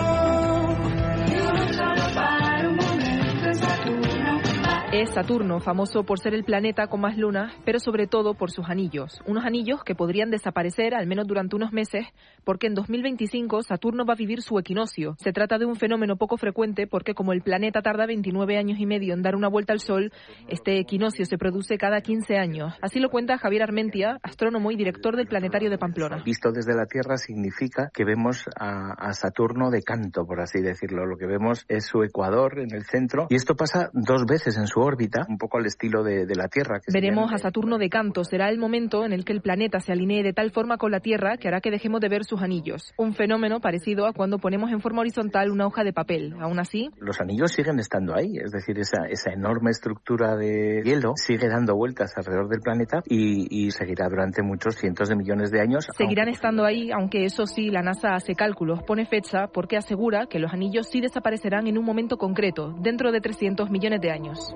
Es 4.93 5.09
Saturno, 5.09 5.59
famoso 5.59 6.05
por 6.05 6.21
ser 6.21 6.35
el 6.35 6.45
planeta 6.45 6.87
con 6.87 7.01
más 7.01 7.17
lunas, 7.17 7.55
pero 7.65 7.81
sobre 7.81 8.07
todo 8.07 8.35
por 8.35 8.51
sus 8.51 8.69
anillos. 8.69 9.23
Unos 9.27 9.47
anillos 9.47 9.83
que 9.85 9.95
podrían 9.95 10.31
desaparecer 10.31 10.95
al 10.95 11.07
menos 11.07 11.27
durante 11.27 11.57
unos 11.57 11.73
meses, 11.73 12.05
porque 12.45 12.67
en 12.67 12.75
2025 12.75 13.62
Saturno 13.62 14.05
va 14.05 14.12
a 14.12 14.17
vivir 14.17 14.43
su 14.43 14.59
equinoccio. 14.59 15.15
Se 15.19 15.33
trata 15.33 15.57
de 15.57 15.65
un 15.65 15.77
fenómeno 15.77 16.17
poco 16.17 16.37
frecuente 16.37 16.87
porque 16.87 17.15
como 17.15 17.33
el 17.33 17.41
planeta 17.41 17.81
tarda 17.81 18.05
29 18.05 18.59
años 18.59 18.81
y 18.81 18.85
medio 18.85 19.15
en 19.15 19.23
dar 19.23 19.35
una 19.35 19.49
vuelta 19.49 19.73
al 19.73 19.81
Sol, 19.81 20.12
este 20.49 20.79
equinoccio 20.79 21.25
se 21.25 21.39
produce 21.39 21.79
cada 21.79 22.03
15 22.03 22.37
años. 22.37 22.75
Así 22.83 23.01
lo 23.01 23.09
cuenta 23.09 23.39
Javier 23.39 23.62
Armentia, 23.62 24.19
astrónomo 24.23 24.73
y 24.73 24.77
director 24.77 25.17
del 25.17 25.27
Planetario 25.27 25.71
de 25.71 25.79
Pamplona. 25.79 26.23
Visto 26.23 26.53
desde 26.53 26.75
la 26.75 26.85
Tierra 26.85 27.17
significa 27.17 27.89
que 27.95 28.05
vemos 28.05 28.45
a, 28.61 29.11
Saturno 29.15 29.71
de 29.71 29.83
canto, 29.83 30.27
por 30.27 30.43
así 30.43 30.61
decirlo. 30.61 31.07
Lo 31.07 31.17
que 31.17 31.27
vemos 31.27 31.65
es 31.69 31.87
su 31.87 32.03
ecuador 32.03 32.59
en 32.59 32.75
el 32.75 32.85
centro 32.85 33.27
y 33.31 33.37
esto 33.37 33.55
pasa 33.55 33.89
dos 33.95 34.27
veces 34.27 34.59
en 34.59 34.67
su 34.67 34.82
órbita, 34.83 35.25
un 35.28 35.39
poco 35.39 35.59
al 35.59 35.67
estilo 35.67 36.02
de, 36.02 36.27
de 36.27 36.35
la 36.35 36.49
Tierra. 36.49 36.81
Que 36.81 36.93
Veremos 36.93 37.33
a 37.33 37.39
Saturno 37.39 37.78
de 37.78 37.89
canto. 37.89 38.25
Será 38.25 38.49
el 38.49 38.59
momento 38.59 39.05
en 39.05 39.12
el 39.12 39.25
que 39.25 39.33
el 39.33 39.41
planeta 39.41 39.81
se 39.81 39.93
alinee 39.93 40.23
de 40.23 40.33
tal 40.33 40.51
forma 40.51 40.77
con 40.77 40.91
la 40.91 41.01
Tierra 41.01 41.36
que 41.36 41.49
hará 41.49 41.61
que 41.61 41.70
dejemos 41.70 42.01
de 42.01 42.09
ver 42.09 42.25
sus 42.25 42.43
anillos. 42.43 42.93
Un 42.97 43.15
fenómeno 43.15 43.61
parecido 43.61 44.07
a 44.07 44.12
cuando 44.12 44.39
ponemos 44.39 44.70
en 44.70 44.81
forma 44.81 45.01
horizontal 45.01 45.51
una 45.51 45.67
hoja 45.67 45.85
de 45.85 45.93
papel. 45.93 46.35
Aún 46.41 46.59
así, 46.59 46.91
los 46.99 47.20
anillos 47.20 47.52
siguen 47.52 47.78
estando 47.78 48.15
ahí, 48.15 48.36
es 48.36 48.51
decir, 48.52 48.78
esa, 48.78 49.07
esa 49.09 49.33
enorme 49.33 49.70
estructura 49.70 50.36
de 50.36 50.83
hielo 50.85 51.12
sigue 51.17 51.49
dando 51.49 51.75
vueltas 51.75 52.12
alrededor 52.17 52.49
del 52.49 52.61
planeta 52.61 53.02
y, 53.07 53.47
y 53.51 53.70
seguirá 53.70 54.09
durante 54.09 54.43
muchos 54.43 54.77
cientos 54.77 55.09
de 55.09 55.17
millones 55.17 55.51
de 55.51 55.61
años. 55.61 55.86
Seguirán 55.97 56.28
estando 56.28 56.65
ahí, 56.65 56.91
aunque 56.91 57.25
eso 57.25 57.47
sí, 57.47 57.70
la 57.70 57.83
NASA 57.83 58.15
hace 58.15 58.35
cálculos, 58.35 58.83
pone 58.83 59.07
fecha 59.07 59.49
porque 59.49 59.77
asegura 59.77 60.27
que 60.27 60.39
los 60.39 60.52
anillos 60.52 60.89
sí 60.91 61.01
desaparecerán 61.01 61.67
en 61.67 61.78
un 61.78 61.85
momento 61.85 62.17
concreto, 62.17 62.75
dentro 62.81 63.12
de 63.12 63.20
300 63.20 63.70
millones 63.70 64.01
de 64.01 64.11
años. 64.11 64.55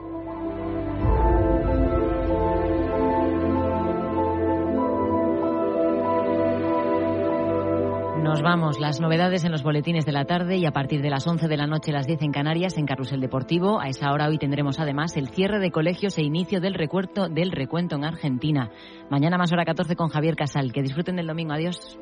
Nos 8.37 8.43
vamos. 8.43 8.79
Las 8.79 9.01
novedades 9.01 9.45
en 9.47 9.53
los 9.53 9.63
boletines 9.63 10.05
de 10.05 10.13
la 10.13 10.27
tarde 10.27 10.59
y 10.59 10.67
a 10.67 10.71
partir 10.71 11.01
de 11.01 11.09
las 11.09 11.27
11 11.27 11.49
de 11.49 11.57
la 11.57 11.67
noche, 11.67 11.91
las 11.91 12.07
10 12.07 12.21
en 12.21 12.33
Canarias, 12.33 12.77
en 12.77 12.85
Carrusel 12.85 13.19
Deportivo. 13.19 13.81
A 13.81 13.89
esa 13.89 14.13
hora 14.13 14.29
hoy 14.29 14.37
tendremos 14.37 14.79
además 14.79 15.17
el 15.17 15.31
cierre 15.31 15.59
de 15.59 15.71
colegios 15.71 16.19
e 16.19 16.23
inicio 16.23 16.61
del 16.61 16.75
recuento, 16.75 17.31
del 17.31 17.51
recuento 17.51 17.97
en 17.97 18.05
Argentina. 18.05 18.71
Mañana 19.09 19.39
más 19.39 19.55
hora 19.55 19.65
14 19.65 19.97
con 19.97 20.09
Javier 20.09 20.37
Casal. 20.37 20.71
Que 20.71 20.83
disfruten 20.83 21.17
del 21.17 21.29
domingo. 21.29 21.55
Adiós. 21.55 21.99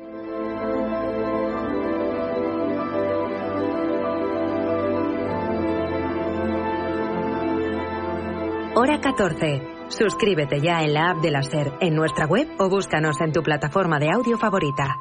Hora 8.75 8.99
14. 8.99 9.61
Suscríbete 9.87 10.59
ya 10.59 10.83
en 10.83 10.95
la 10.95 11.11
app 11.11 11.21
de 11.21 11.31
la 11.31 11.43
SER, 11.43 11.75
en 11.79 11.95
nuestra 11.95 12.25
web 12.25 12.49
o 12.59 12.67
búscanos 12.67 13.21
en 13.21 13.31
tu 13.31 13.41
plataforma 13.41 13.99
de 13.99 14.09
audio 14.11 14.37
favorita. 14.37 14.97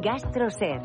GastroSer. 0.00 0.80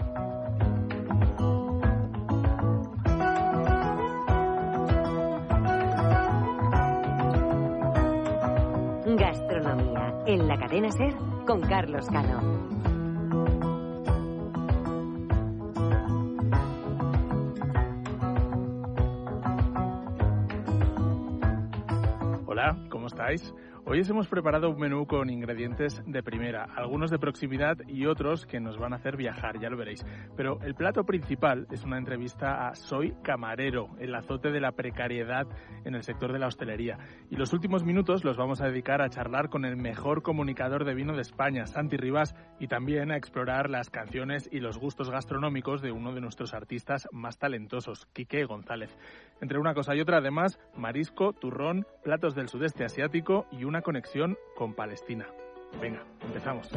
Gastronomía 9.18 10.24
en 10.26 10.48
la 10.48 10.58
cadena 10.58 10.92
Ser 10.92 11.16
con 11.48 11.62
Carlos 11.62 12.06
Cano. 12.08 12.42
Hola, 22.46 22.78
¿cómo 22.90 23.08
estáis? 23.08 23.54
Hoy 23.88 24.00
os 24.00 24.10
hemos 24.10 24.28
preparado 24.28 24.72
un 24.72 24.80
menú 24.80 25.06
con 25.06 25.30
ingredientes 25.30 26.02
de 26.08 26.24
primera, 26.24 26.64
algunos 26.76 27.12
de 27.12 27.20
proximidad 27.20 27.78
y 27.88 28.08
otros 28.08 28.48
que 28.48 28.60
nos 28.60 28.80
van 28.80 28.94
a 28.94 28.96
hacer 28.96 29.16
viajar, 29.16 29.60
ya 29.60 29.70
lo 29.70 29.78
veréis. 29.78 30.04
Pero 30.36 30.60
el 30.62 30.74
plato 30.74 31.04
principal 31.04 31.68
es 31.70 31.84
una 31.84 32.00
entrevista 32.00 32.68
a 32.68 32.74
Soy 32.74 33.14
Camarero, 33.22 33.90
el 34.00 34.16
azote 34.16 34.50
de 34.50 34.60
la 34.60 34.72
precariedad 34.72 35.46
en 35.84 35.94
el 35.94 36.02
sector 36.02 36.34
de 36.34 36.40
la 36.40 36.48
hostelería. 36.48 36.98
Y 37.30 37.36
los 37.36 37.54
últimos 37.54 37.84
minutos 37.84 38.24
los 38.24 38.38
vamos 38.38 38.60
a 38.60 38.66
dedicar 38.66 39.04
a 39.04 39.10
charlar 39.10 39.50
con 39.50 39.66
el 39.66 39.78
mejor 39.78 40.24
comunicador 40.24 40.84
de 40.84 40.96
vino 40.96 41.14
de 41.14 41.22
España, 41.22 41.68
Santi 41.68 41.96
Rivas, 41.96 42.34
y 42.60 42.68
también 42.68 43.12
a 43.12 43.18
explorar 43.18 43.70
las 43.70 43.92
canciones 43.92 44.50
y 44.52 44.62
los 44.62 44.80
gustos 44.80 45.12
gastronómicos 45.12 45.84
de 45.84 45.92
uno 45.92 46.12
de 46.12 46.22
nuestros 46.22 46.56
artistas 46.56 47.08
más 47.12 47.38
talentosos, 47.38 48.08
Quique 48.14 48.46
González. 48.46 48.98
Entre 49.42 49.60
una 49.60 49.76
cosa 49.76 49.96
y 49.96 50.02
otra, 50.02 50.18
además, 50.18 50.60
marisco, 50.76 51.34
turrón, 51.34 51.86
platos 52.04 52.34
del 52.34 52.48
sudeste 52.48 52.84
asiático 52.84 53.46
y 53.52 53.66
una 53.66 53.75
conexión 53.82 54.38
con 54.56 54.74
Palestina. 54.74 55.28
Venga, 55.82 56.04
empezamos. 56.22 56.72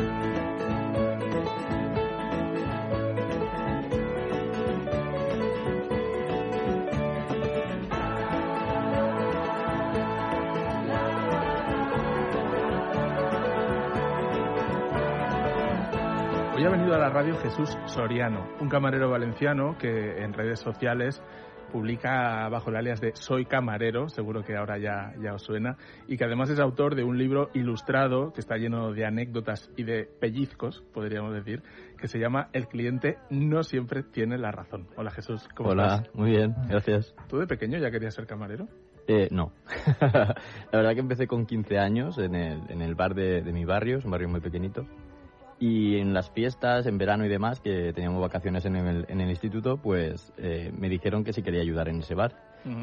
Hoy 16.58 16.64
ha 16.64 16.70
venido 16.70 16.92
a 16.92 16.98
la 16.98 17.08
radio 17.10 17.36
Jesús 17.36 17.78
Soriano, 17.86 18.48
un 18.58 18.68
camarero 18.68 19.08
valenciano 19.08 19.78
que 19.78 20.24
en 20.24 20.32
redes 20.32 20.58
sociales 20.58 21.22
publica 21.72 22.48
bajo 22.48 22.70
el 22.70 22.76
alias 22.76 23.00
de 23.00 23.12
Soy 23.14 23.44
Camarero, 23.44 24.08
seguro 24.08 24.42
que 24.42 24.56
ahora 24.56 24.78
ya, 24.78 25.14
ya 25.22 25.34
os 25.34 25.42
suena, 25.42 25.76
y 26.06 26.16
que 26.16 26.24
además 26.24 26.50
es 26.50 26.58
autor 26.58 26.94
de 26.94 27.04
un 27.04 27.18
libro 27.18 27.50
ilustrado 27.54 28.32
que 28.32 28.40
está 28.40 28.56
lleno 28.56 28.92
de 28.92 29.04
anécdotas 29.06 29.70
y 29.76 29.84
de 29.84 30.08
pellizcos, 30.20 30.82
podríamos 30.92 31.34
decir, 31.34 31.62
que 31.98 32.08
se 32.08 32.18
llama 32.18 32.48
El 32.52 32.68
cliente 32.68 33.18
no 33.30 33.62
siempre 33.62 34.02
tiene 34.02 34.38
la 34.38 34.50
razón. 34.50 34.86
Hola 34.96 35.10
Jesús, 35.10 35.48
¿cómo 35.54 35.70
Hola, 35.70 35.96
estás? 35.96 36.14
muy 36.14 36.30
bien, 36.30 36.54
gracias. 36.68 37.14
¿Tú 37.28 37.38
de 37.38 37.46
pequeño 37.46 37.78
ya 37.78 37.90
querías 37.90 38.14
ser 38.14 38.26
camarero? 38.26 38.66
Eh, 39.06 39.28
no. 39.30 39.52
la 40.00 40.34
verdad 40.70 40.92
que 40.92 41.00
empecé 41.00 41.26
con 41.26 41.46
15 41.46 41.78
años 41.78 42.18
en 42.18 42.34
el, 42.34 42.60
en 42.70 42.82
el 42.82 42.94
bar 42.94 43.14
de, 43.14 43.40
de 43.42 43.52
mi 43.52 43.64
barrio, 43.64 43.98
es 43.98 44.04
un 44.04 44.10
barrio 44.10 44.28
muy 44.28 44.40
pequeñito. 44.40 44.86
Y 45.60 45.96
en 45.96 46.14
las 46.14 46.30
fiestas, 46.30 46.86
en 46.86 46.98
verano 46.98 47.24
y 47.26 47.28
demás, 47.28 47.60
que 47.60 47.92
teníamos 47.92 48.20
vacaciones 48.20 48.64
en 48.64 48.76
el, 48.76 49.04
en 49.08 49.20
el 49.20 49.28
instituto, 49.30 49.76
pues 49.76 50.32
eh, 50.36 50.70
me 50.76 50.88
dijeron 50.88 51.24
que 51.24 51.32
si 51.32 51.42
quería 51.42 51.60
ayudar 51.62 51.88
en 51.88 51.98
ese 52.00 52.14
bar. 52.14 52.32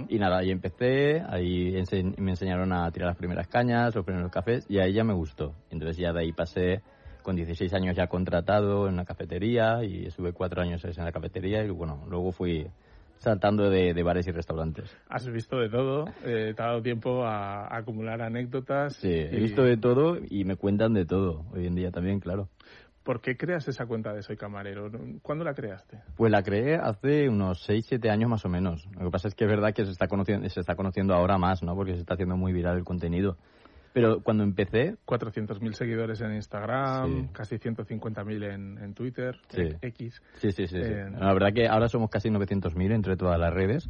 Y 0.10 0.18
nada, 0.20 0.40
ahí 0.40 0.52
empecé, 0.52 1.22
ahí 1.28 1.74
ense- 1.76 2.16
me 2.18 2.32
enseñaron 2.32 2.74
a 2.74 2.90
tirar 2.92 3.08
las 3.10 3.18
primeras 3.18 3.48
cañas, 3.48 3.94
los 3.96 4.04
primeros 4.06 4.32
cafés, 4.32 4.66
y 4.70 4.80
a 4.80 4.86
ella 4.86 5.04
me 5.04 5.14
gustó. 5.14 5.54
Entonces 5.70 5.98
ya 5.98 6.12
de 6.12 6.20
ahí 6.22 6.32
pasé 6.32 6.82
con 7.22 7.36
16 7.36 7.74
años 7.74 7.96
ya 7.96 8.08
contratado 8.08 8.88
en 8.88 8.94
una 8.96 9.06
cafetería, 9.06 9.84
y 9.84 10.06
estuve 10.08 10.34
cuatro 10.34 10.62
años 10.62 10.84
en 10.84 11.04
la 11.04 11.12
cafetería, 11.12 11.64
y 11.64 11.70
bueno, 11.70 12.04
luego 12.10 12.32
fui 12.32 12.68
saltando 13.18 13.70
de, 13.70 13.94
de 13.94 14.04
bares 14.04 14.28
y 14.28 14.32
restaurantes. 14.32 14.96
Has 15.10 15.28
visto 15.30 15.58
de 15.58 15.70
todo, 15.70 16.06
eh, 16.26 16.54
te 16.56 16.62
ha 16.62 16.66
dado 16.68 16.82
tiempo 16.82 17.24
a, 17.24 17.68
a 17.68 17.78
acumular 17.78 18.22
anécdotas. 18.22 18.96
Sí, 18.98 19.10
he 19.12 19.38
y- 19.38 19.40
visto 19.40 19.64
de 19.64 19.78
todo 19.78 20.18
y 20.30 20.44
me 20.46 20.56
cuentan 20.56 20.94
de 20.94 21.06
todo 21.06 21.46
hoy 21.54 21.68
en 21.68 21.76
día 21.76 21.92
también, 21.92 22.20
claro. 22.20 22.50
¿Por 23.06 23.22
qué 23.22 23.38
creas 23.38 23.68
esa 23.68 23.86
cuenta 23.86 24.14
de 24.14 24.24
Soy 24.24 24.36
Camarero? 24.36 24.90
¿Cuándo 25.22 25.46
la 25.46 25.54
creaste? 25.54 26.02
Pues 26.18 26.32
la 26.32 26.42
creé 26.42 26.78
hace 26.78 27.30
unos 27.30 27.62
6, 27.64 27.86
7 27.88 28.10
años 28.10 28.32
más 28.32 28.44
o 28.46 28.50
menos. 28.50 28.88
Lo 28.98 29.06
que 29.06 29.12
pasa 29.12 29.28
es 29.28 29.36
que 29.36 29.44
es 29.44 29.50
verdad 29.50 29.76
que 29.76 29.86
se 29.86 29.92
está 29.92 30.08
conociendo, 30.08 30.50
se 30.50 30.60
está 30.60 30.76
conociendo 30.76 31.14
ahora 31.14 31.38
más, 31.38 31.62
¿no? 31.62 31.76
Porque 31.76 31.94
se 31.94 32.00
está 32.00 32.16
haciendo 32.16 32.36
muy 32.36 32.52
viral 32.52 32.78
el 32.78 32.84
contenido. 32.84 33.38
Pero 33.96 34.20
cuando 34.22 34.44
empecé... 34.44 34.98
400.000 35.06 35.72
seguidores 35.72 36.20
en 36.20 36.34
Instagram, 36.36 37.24
Sí. 37.24 37.30
casi 37.32 37.56
150.000 37.58 38.44
en, 38.54 38.78
en 38.78 38.94
Twitter, 38.94 39.38
Sí. 39.48 39.70
X. 39.82 40.22
Sí, 40.36 40.52
sí, 40.52 40.68
sí. 40.68 40.84
sí. 40.84 40.92
La 41.18 41.32
verdad 41.34 41.54
que 41.54 41.68
ahora 41.70 41.88
somos 41.88 42.10
casi 42.10 42.30
900.000 42.30 42.92
entre 42.94 43.16
todas 43.16 43.40
las 43.40 43.54
redes 43.54 43.90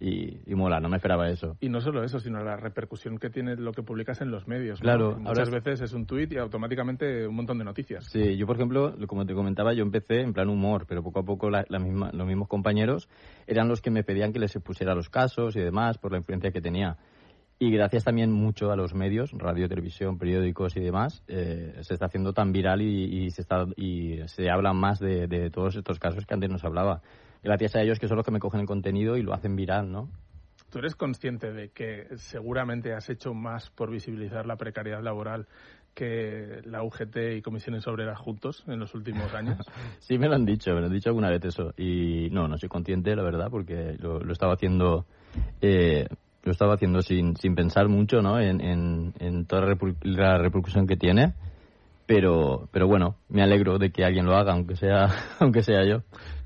y, 0.00 0.40
y 0.50 0.54
mola, 0.56 0.80
no 0.80 0.88
me 0.88 0.96
esperaba 0.96 1.28
eso. 1.30 1.56
Y 1.60 1.68
no 1.68 1.80
solo 1.80 2.02
eso, 2.02 2.18
sino 2.18 2.42
la 2.42 2.56
repercusión 2.56 3.18
que 3.18 3.30
tiene 3.30 3.54
lo 3.54 3.70
que 3.72 3.84
publicas 3.84 4.20
en 4.20 4.32
los 4.32 4.48
medios. 4.48 4.80
¿no? 4.80 4.82
Claro, 4.82 5.06
ahora 5.10 5.18
Muchas 5.20 5.48
es- 5.48 5.54
veces 5.54 5.80
es 5.82 5.92
un 5.92 6.06
tuit 6.06 6.32
y 6.32 6.38
automáticamente 6.38 7.24
un 7.28 7.36
montón 7.36 7.58
de 7.58 7.64
noticias. 7.64 8.04
Sí, 8.06 8.36
yo 8.36 8.46
por 8.48 8.56
ejemplo, 8.56 8.94
lo- 8.98 9.06
como 9.06 9.24
te 9.26 9.34
comentaba, 9.34 9.72
yo 9.74 9.82
empecé 9.84 10.22
en 10.22 10.32
plan 10.32 10.48
humor, 10.48 10.86
pero 10.88 11.04
poco 11.04 11.20
a 11.20 11.24
poco 11.24 11.50
la, 11.50 11.64
la 11.68 11.78
misma, 11.78 12.10
los 12.12 12.26
mismos 12.26 12.48
compañeros 12.48 13.08
eran 13.46 13.68
los 13.68 13.80
que 13.80 13.92
me 13.92 14.02
pedían 14.02 14.32
que 14.32 14.40
les 14.40 14.52
pusiera 14.58 14.94
los 14.96 15.08
casos 15.08 15.54
y 15.54 15.60
demás 15.60 15.98
por 15.98 16.10
la 16.10 16.18
influencia 16.18 16.50
que 16.50 16.60
tenía. 16.60 16.96
Y 17.58 17.70
gracias 17.70 18.04
también 18.04 18.30
mucho 18.30 18.70
a 18.70 18.76
los 18.76 18.92
medios, 18.92 19.32
radio, 19.32 19.66
televisión, 19.68 20.18
periódicos 20.18 20.76
y 20.76 20.80
demás, 20.80 21.22
eh, 21.26 21.74
se 21.80 21.94
está 21.94 22.06
haciendo 22.06 22.34
tan 22.34 22.52
viral 22.52 22.82
y, 22.82 23.04
y 23.04 23.30
se, 23.30 23.40
está, 23.40 23.66
y 23.76 24.18
se 24.26 24.50
habla 24.50 24.74
más 24.74 24.98
de, 24.98 25.26
de 25.26 25.50
todos 25.50 25.74
estos 25.74 25.98
casos 25.98 26.26
que 26.26 26.34
antes 26.34 26.50
no 26.50 26.58
se 26.58 26.66
hablaba. 26.66 27.00
Gracias 27.42 27.76
a 27.76 27.80
ellos 27.80 27.98
que 27.98 28.08
son 28.08 28.18
los 28.18 28.26
que 28.26 28.32
me 28.32 28.40
cogen 28.40 28.60
el 28.60 28.66
contenido 28.66 29.16
y 29.16 29.22
lo 29.22 29.32
hacen 29.32 29.56
viral, 29.56 29.90
¿no? 29.90 30.10
¿Tú 30.70 30.80
eres 30.80 30.96
consciente 30.96 31.52
de 31.52 31.70
que 31.70 32.08
seguramente 32.16 32.92
has 32.92 33.08
hecho 33.08 33.32
más 33.32 33.70
por 33.70 33.90
visibilizar 33.90 34.46
la 34.46 34.56
precariedad 34.56 35.02
laboral 35.02 35.46
que 35.94 36.60
la 36.64 36.82
UGT 36.82 37.16
y 37.36 37.42
comisiones 37.42 37.86
obreras 37.86 38.18
juntos 38.18 38.64
en 38.66 38.80
los 38.80 38.94
últimos 38.94 39.32
años? 39.32 39.58
Sí, 40.00 40.18
me 40.18 40.28
lo 40.28 40.34
han 40.34 40.44
dicho, 40.44 40.74
me 40.74 40.80
lo 40.80 40.86
han 40.86 40.92
dicho 40.92 41.08
alguna 41.08 41.30
vez 41.30 41.44
eso. 41.44 41.72
Y 41.78 42.28
no, 42.32 42.48
no 42.48 42.58
soy 42.58 42.68
consciente, 42.68 43.16
la 43.16 43.22
verdad, 43.22 43.48
porque 43.50 43.96
lo, 43.98 44.20
lo 44.20 44.32
estaba 44.32 44.54
haciendo, 44.54 45.06
eh, 45.62 46.06
lo 46.46 46.52
estaba 46.52 46.74
haciendo 46.74 47.02
sin, 47.02 47.36
sin 47.36 47.54
pensar 47.54 47.88
mucho, 47.88 48.22
¿no? 48.22 48.40
En, 48.40 48.60
en, 48.60 49.12
en 49.18 49.46
toda 49.46 49.66
la, 50.02 50.38
repercusión 50.38 50.86
que 50.86 50.96
tiene. 50.96 51.34
Pero, 52.06 52.68
pero 52.70 52.86
bueno, 52.86 53.16
me 53.28 53.42
alegro 53.42 53.78
de 53.78 53.90
que 53.90 54.04
alguien 54.04 54.26
lo 54.26 54.36
haga, 54.36 54.52
aunque 54.52 54.76
sea, 54.76 55.08
aunque 55.40 55.62
sea 55.62 55.84
yo. 55.84 56.02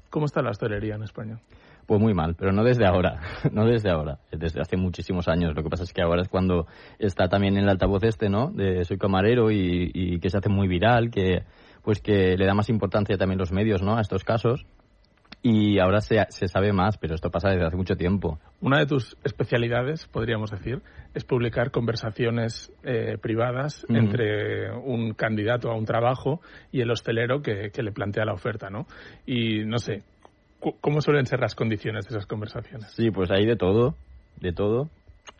¿Cómo 0.08 0.24
está 0.24 0.40
la 0.40 0.50
hostelería 0.50 0.94
en 0.94 1.02
España? 1.02 1.38
Pues 1.86 2.00
muy 2.00 2.14
mal, 2.14 2.34
pero 2.34 2.50
no 2.50 2.64
desde 2.64 2.86
ahora, 2.86 3.20
no 3.52 3.66
desde 3.66 3.90
ahora, 3.90 4.20
desde 4.32 4.60
hace 4.60 4.78
muchísimos 4.78 5.28
años. 5.28 5.54
Lo 5.54 5.62
que 5.62 5.68
pasa 5.68 5.82
es 5.82 5.92
que 5.92 6.00
ahora 6.00 6.22
es 6.22 6.28
cuando 6.28 6.66
está 6.98 7.28
también 7.28 7.58
en 7.58 7.64
el 7.64 7.68
altavoz 7.68 8.02
este, 8.04 8.30
¿no? 8.30 8.50
De 8.50 8.84
soy 8.84 8.96
camarero 8.96 9.50
y, 9.50 9.90
y 9.92 10.18
que 10.18 10.30
se 10.30 10.38
hace 10.38 10.48
muy 10.48 10.66
viral, 10.66 11.10
que 11.10 11.42
pues 11.82 12.00
que 12.00 12.36
le 12.38 12.46
da 12.46 12.54
más 12.54 12.70
importancia 12.70 13.18
también 13.18 13.38
los 13.38 13.52
medios, 13.52 13.82
¿no? 13.82 13.96
A 13.96 14.00
estos 14.00 14.24
casos. 14.24 14.64
Y 15.42 15.78
ahora 15.78 16.02
se, 16.02 16.18
se 16.28 16.48
sabe 16.48 16.70
más, 16.72 16.98
pero 16.98 17.14
esto 17.14 17.30
pasa 17.30 17.48
desde 17.48 17.64
hace 17.64 17.76
mucho 17.76 17.96
tiempo. 17.96 18.38
Una 18.60 18.78
de 18.78 18.86
tus 18.86 19.16
especialidades, 19.24 20.06
podríamos 20.06 20.50
decir, 20.50 20.82
es 21.14 21.24
publicar 21.24 21.70
conversaciones 21.70 22.70
eh, 22.84 23.16
privadas 23.20 23.86
entre 23.88 24.70
un 24.70 25.14
candidato 25.14 25.70
a 25.70 25.76
un 25.76 25.86
trabajo 25.86 26.42
y 26.70 26.82
el 26.82 26.90
hostelero 26.90 27.40
que, 27.40 27.70
que 27.70 27.82
le 27.82 27.90
plantea 27.90 28.26
la 28.26 28.34
oferta, 28.34 28.68
¿no? 28.68 28.86
Y 29.24 29.64
no 29.64 29.78
sé, 29.78 30.02
¿cómo 30.82 31.00
suelen 31.00 31.24
ser 31.24 31.40
las 31.40 31.54
condiciones 31.54 32.04
de 32.06 32.10
esas 32.16 32.26
conversaciones? 32.26 32.90
Sí, 32.92 33.10
pues 33.10 33.30
hay 33.30 33.46
de 33.46 33.56
todo, 33.56 33.94
de 34.40 34.52
todo. 34.52 34.90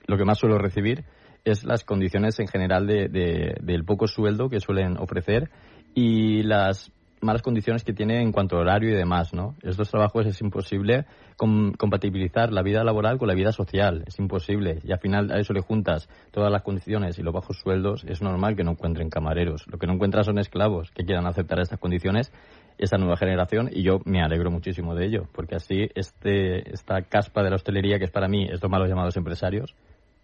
Lo 0.07 0.17
que 0.17 0.25
más 0.25 0.39
suelo 0.39 0.57
recibir 0.57 1.05
es 1.45 1.63
las 1.65 1.85
condiciones 1.85 2.41
en 2.41 2.49
general 2.49 2.87
de, 2.87 3.09
de- 3.09 3.55
del 3.61 3.85
poco 3.85 4.07
sueldo 4.07 4.49
que 4.49 4.61
suelen 4.61 4.97
ofrecer 4.97 5.51
y 5.95 6.43
las 6.43 6.91
malas 7.21 7.43
condiciones 7.43 7.85
que 7.85 7.93
tiene 7.93 8.23
en 8.23 8.33
cuanto 8.33 8.57
a 8.57 8.61
horario 8.61 8.91
y 8.91 8.95
demás, 8.95 9.35
¿no? 9.35 9.55
Estos 9.63 9.91
trabajos 9.91 10.27
es 10.27 10.41
imposible 10.41 11.05
com- 11.37 11.73
compatibilizar 11.73 12.53
la 12.53 12.63
vida 12.63 12.83
laboral 12.85 13.19
con 13.19 13.29
la 13.29 13.35
vida 13.35 13.53
social, 13.53 14.05
es 14.07 14.19
imposible. 14.19 14.79
Y 14.85 14.93
al 14.93 14.99
final 14.99 15.31
a 15.31 15.39
eso 15.39 15.53
le 15.53 15.61
juntas 15.61 16.09
todas 16.31 16.51
las 16.51 16.63
condiciones 16.63 17.19
y 17.19 17.23
los 17.23 17.35
bajos 17.35 17.59
sueldos, 17.59 18.05
es 18.05 18.23
normal 18.23 18.57
que 18.57 18.65
no 18.65 18.73
encuentren 18.73 19.11
camareros. 19.11 19.67
Lo 19.67 19.79
que 19.79 19.87
no 19.87 19.95
encuentran 19.95 20.25
son 20.25 20.39
esclavos 20.39 20.91
que 20.91 21.05
quieran 21.05 21.27
aceptar 21.27 21.61
estas 21.61 21.79
condiciones 21.79 22.33
esta 22.81 22.97
nueva 22.97 23.19
generación 23.19 23.69
y 23.71 23.83
yo 23.83 24.01
me 24.07 24.23
alegro 24.23 24.51
muchísimo 24.51 24.95
de 24.95 25.05
ello, 25.05 25.29
porque 25.33 25.55
así 25.55 25.91
este, 25.95 26.73
esta 26.73 27.03
caspa 27.03 27.43
de 27.43 27.51
la 27.51 27.57
hostelería, 27.57 27.99
que 27.99 28.07
es 28.07 28.11
para 28.11 28.27
mí 28.27 28.49
estos 28.51 28.71
malos 28.71 28.89
llamados 28.89 29.19
empresarios, 29.19 29.75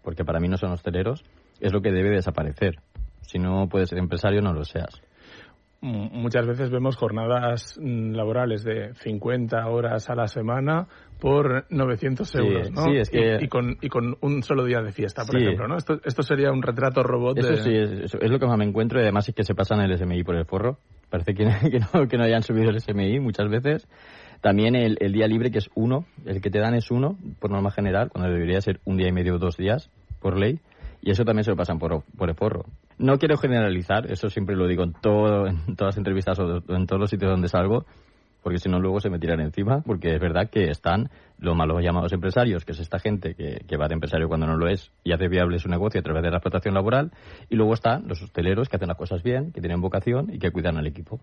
porque 0.01 0.25
para 0.25 0.39
mí 0.39 0.47
no 0.47 0.57
son 0.57 0.71
hosteleros, 0.71 1.23
es 1.59 1.71
lo 1.71 1.81
que 1.81 1.91
debe 1.91 2.09
desaparecer. 2.09 2.79
Si 3.21 3.37
no 3.37 3.67
puedes 3.69 3.89
ser 3.89 3.99
empresario, 3.99 4.41
no 4.41 4.53
lo 4.53 4.63
seas. 4.63 5.01
Muchas 5.79 6.47
veces 6.47 6.71
vemos 6.71 6.95
jornadas 6.95 7.77
mm, 7.79 8.13
laborales 8.13 8.63
de 8.63 8.93
50 8.95 9.67
horas 9.67 10.09
a 10.09 10.15
la 10.15 10.27
semana 10.27 10.87
por 11.19 11.65
900 11.69 12.27
Sí, 12.29 12.37
euros, 12.39 12.71
¿no? 12.71 12.81
sí, 12.83 12.97
es 12.97 13.09
que- 13.09 13.37
y, 13.39 13.45
y 13.45 13.47
con, 13.47 13.77
y 13.81 13.89
con 13.89 14.17
un 14.21 14.41
solo 14.43 14.65
día 14.65 14.81
de 14.81 14.91
fiesta, 14.91 15.23
por 15.23 15.35
Sí. 15.37 15.43
ejemplo, 15.43 15.67
¿no? 15.67 15.77
Esto, 15.77 15.99
esto 16.03 16.23
sería 16.23 16.51
un 16.51 16.61
retrato 16.63 17.03
robot 17.03 17.37
Eso 17.37 17.49
de... 17.53 17.57
sí, 17.57 17.75
es, 17.75 17.91
eso 18.05 18.17
es 18.19 18.31
lo 18.31 18.39
que 18.39 18.47
más 18.47 18.57
me 18.57 18.65
encuentro 18.65 18.99
y 18.99 19.03
además 19.03 19.29
es 19.29 19.35
que 19.35 19.43
se 19.43 19.53
pasan 19.53 19.79
el 19.81 19.95
SMI 19.97 20.23
por 20.23 20.35
el 20.35 20.45
forro. 20.45 20.79
Parece 21.09 21.33
que, 21.33 21.45
que 21.71 21.79
no, 21.79 22.07
que 22.07 22.17
no 22.17 22.23
hayan 22.23 22.41
subido 22.43 22.69
el 22.69 22.79
SMI 22.81 23.19
muchas 23.19 23.47
veces. 23.49 23.87
También 24.41 24.75
el, 24.75 24.97
el 24.99 25.13
día 25.13 25.27
libre, 25.27 25.51
que 25.51 25.59
es 25.59 25.69
uno, 25.75 26.05
el 26.25 26.41
que 26.41 26.49
te 26.49 26.59
dan 26.59 26.73
es 26.75 26.91
uno, 26.91 27.17
por 27.39 27.49
norma 27.51 27.71
general, 27.71 28.09
cuando 28.09 28.31
debería 28.31 28.61
ser 28.61 28.79
un 28.85 28.97
día 28.97 29.07
y 29.09 29.11
medio 29.11 29.35
o 29.35 29.39
dos 29.39 29.57
días, 29.57 29.89
por 30.19 30.37
ley. 30.37 30.59
Y 31.01 31.11
eso 31.11 31.23
también 31.23 31.43
se 31.43 31.51
lo 31.51 31.57
pasan 31.57 31.79
por, 31.79 32.03
por 32.17 32.29
el 32.29 32.35
forro. 32.35 32.65
No 32.97 33.17
quiero 33.17 33.37
generalizar, 33.37 34.11
eso 34.11 34.29
siempre 34.29 34.55
lo 34.55 34.67
digo 34.67 34.83
en, 34.83 34.93
todo, 34.93 35.47
en 35.47 35.75
todas 35.75 35.93
las 35.93 35.97
entrevistas 35.97 36.39
o 36.39 36.61
en 36.69 36.87
todos 36.87 36.99
los 36.99 37.09
sitios 37.09 37.31
donde 37.31 37.47
salgo, 37.47 37.85
porque 38.41 38.59
si 38.59 38.69
no 38.69 38.79
luego 38.79 38.99
se 38.99 39.09
me 39.09 39.19
tiran 39.19 39.41
encima, 39.41 39.81
porque 39.81 40.15
es 40.15 40.21
verdad 40.21 40.49
que 40.49 40.69
están 40.69 41.09
los 41.37 41.55
malos 41.55 41.83
llamados 41.83 42.13
empresarios, 42.13 42.65
que 42.65 42.71
es 42.71 42.79
esta 42.79 42.97
gente 42.97 43.35
que, 43.35 43.61
que 43.67 43.77
va 43.77 43.87
de 43.87 43.95
empresario 43.95 44.27
cuando 44.27 44.47
no 44.47 44.55
lo 44.55 44.67
es 44.69 44.91
y 45.03 45.11
hace 45.11 45.27
viable 45.27 45.59
su 45.59 45.69
negocio 45.69 45.99
a 45.99 46.03
través 46.03 46.23
de 46.23 46.31
la 46.31 46.37
explotación 46.37 46.73
laboral, 46.73 47.11
y 47.49 47.55
luego 47.55 47.73
están 47.73 48.07
los 48.07 48.21
hosteleros 48.21 48.69
que 48.69 48.77
hacen 48.77 48.87
las 48.87 48.97
cosas 48.97 49.21
bien, 49.21 49.51
que 49.51 49.59
tienen 49.59 49.81
vocación 49.81 50.33
y 50.33 50.39
que 50.39 50.51
cuidan 50.51 50.77
al 50.77 50.87
equipo. 50.87 51.19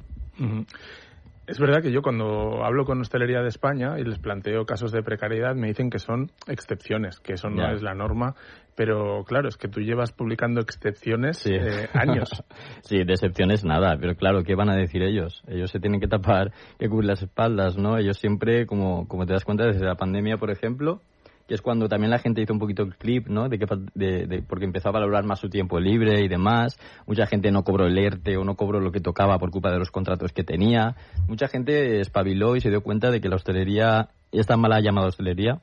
Es 1.47 1.59
verdad 1.59 1.83
que 1.83 1.93
yo 1.93 2.01
cuando 2.01 2.65
hablo 2.65 2.85
con 2.85 3.01
Hostelería 3.01 3.43
de 3.43 3.49
España 3.49 3.99
y 3.99 4.05
les 4.05 4.19
planteo 4.19 4.65
casos 4.65 4.93
de 4.93 5.03
precariedad 5.03 5.55
me 5.55 5.69
dicen 5.69 5.91
que 5.91 5.99
son 5.99 6.31
excepciones, 6.47 7.21
que 7.21 7.35
eso 7.35 7.51
no 7.51 7.71
es 7.71 7.83
la 7.83 7.95
norma, 7.95 8.35
pero 8.75 9.25
claro, 9.25 9.49
es 9.49 9.57
que 9.57 9.69
tú 9.69 9.81
llevas 9.81 10.13
publicando 10.13 10.61
excepciones 10.61 11.45
eh, 11.47 11.89
años. 11.93 12.31
sí, 12.83 13.05
de 13.05 13.13
excepciones 13.13 13.65
nada, 13.65 13.97
pero 14.01 14.15
claro, 14.17 14.43
¿qué 14.43 14.55
van 14.55 14.71
a 14.71 14.77
decir 14.77 15.03
ellos? 15.03 15.43
Ellos 15.47 15.71
se 15.71 15.81
tienen 15.81 16.01
que 16.01 16.09
tapar, 16.09 16.53
que 16.79 16.89
cubrir 16.89 17.09
las 17.09 17.23
espaldas, 17.23 17.77
¿no? 17.77 17.99
Ellos 17.99 18.17
siempre, 18.19 18.67
como, 18.67 19.07
como 19.07 19.27
te 19.27 19.35
das 19.35 19.45
cuenta, 19.45 19.67
desde 19.67 19.85
la 19.85 19.97
pandemia, 19.97 20.39
por 20.39 20.51
ejemplo, 20.51 21.01
que 21.47 21.55
es 21.55 21.61
cuando 21.63 21.89
también 21.89 22.11
la 22.11 22.19
gente 22.19 22.41
hizo 22.41 22.53
un 22.53 22.59
poquito 22.59 22.83
el 22.83 22.97
clip, 22.97 23.29
¿no? 23.29 23.49
De 23.49 23.59
que, 23.59 23.67
de, 23.95 24.27
de- 24.27 24.43
porque 24.43 24.65
empezó 24.65 24.89
a 24.89 24.93
valorar 24.93 25.25
más 25.25 25.41
su 25.41 25.49
tiempo 25.49 25.79
libre 25.79 26.23
y 26.23 26.29
demás. 26.29 26.79
Mucha 27.07 27.27
gente 27.27 27.51
no 27.53 27.65
cobró 27.65 27.87
el 27.87 27.99
ERTE 27.99 28.37
o 28.37 28.45
no 28.45 28.55
cobró 28.57 28.81
lo 28.81 28.93
que 28.93 29.01
tocaba 29.01 29.39
por 29.39 29.51
culpa 29.51 29.71
de 29.71 29.79
los 29.79 29.91
contratos 29.91 30.33
que 30.33 30.43
tenía. 30.45 30.97
Mucha 31.29 31.49
gente 31.49 32.01
espabiló 32.01 32.57
y 32.57 32.61
se 32.61 32.71
dio 32.71 32.83
cuenta 32.83 33.11
de 33.11 33.21
que 33.21 33.29
la 33.29 33.37
hostelería, 33.37 34.09
esta 34.33 34.57
mala 34.57 34.81
llamada 34.81 35.09
hostelería, 35.09 35.61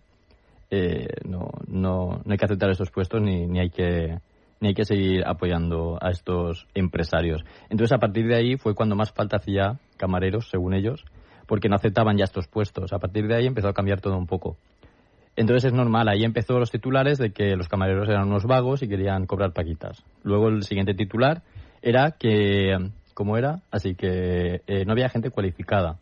eh, 0.70 1.08
no, 1.28 1.50
no, 1.68 2.22
no 2.24 2.32
hay 2.32 2.38
que 2.38 2.46
aceptar 2.46 2.70
estos 2.70 2.92
puestos 2.92 3.22
ni, 3.22 3.46
ni 3.48 3.60
hay 3.60 3.70
que 3.70 4.20
ni 4.62 4.68
hay 4.70 4.74
que 4.76 4.86
seguir 4.86 5.24
apoyando 5.26 5.98
a 6.00 6.12
estos 6.12 6.68
empresarios. 6.76 7.44
Entonces, 7.70 7.94
a 7.94 7.98
partir 7.98 8.28
de 8.28 8.36
ahí 8.36 8.58
fue 8.58 8.76
cuando 8.76 8.96
más 8.96 9.12
falta 9.12 9.38
hacía 9.38 9.80
camareros, 9.98 10.50
según 10.52 10.76
ellos, 10.76 11.04
porque 11.48 11.68
no 11.68 11.76
aceptaban 11.76 12.16
ya 12.16 12.26
estos 12.26 12.48
puestos. 12.48 12.94
A 12.94 13.00
partir 13.00 13.28
de 13.28 13.36
ahí 13.36 13.48
empezó 13.48 13.70
a 13.70 13.74
cambiar 13.74 14.02
todo 14.02 14.16
un 14.16 14.28
poco. 14.28 14.58
Entonces 15.36 15.72
es 15.72 15.74
normal, 15.74 16.10
ahí 16.10 16.24
empezó 16.24 16.60
los 16.60 16.72
titulares 16.72 17.18
de 17.18 17.32
que 17.32 17.56
los 17.56 17.70
camareros 17.70 18.10
eran 18.10 18.28
unos 18.28 18.46
vagos 18.46 18.84
y 18.84 18.88
querían 18.88 19.26
cobrar 19.26 19.54
paquitas. 19.54 20.04
Luego 20.24 20.50
el 20.50 20.64
siguiente 20.64 20.94
titular 20.94 21.42
era 21.82 22.12
que, 22.12 22.78
¿cómo 23.14 23.38
era? 23.38 23.62
Así 23.72 23.96
que 23.96 24.62
eh, 24.68 24.86
no 24.86 24.92
había 24.92 25.10
gente 25.10 25.30
cualificada. 25.30 25.98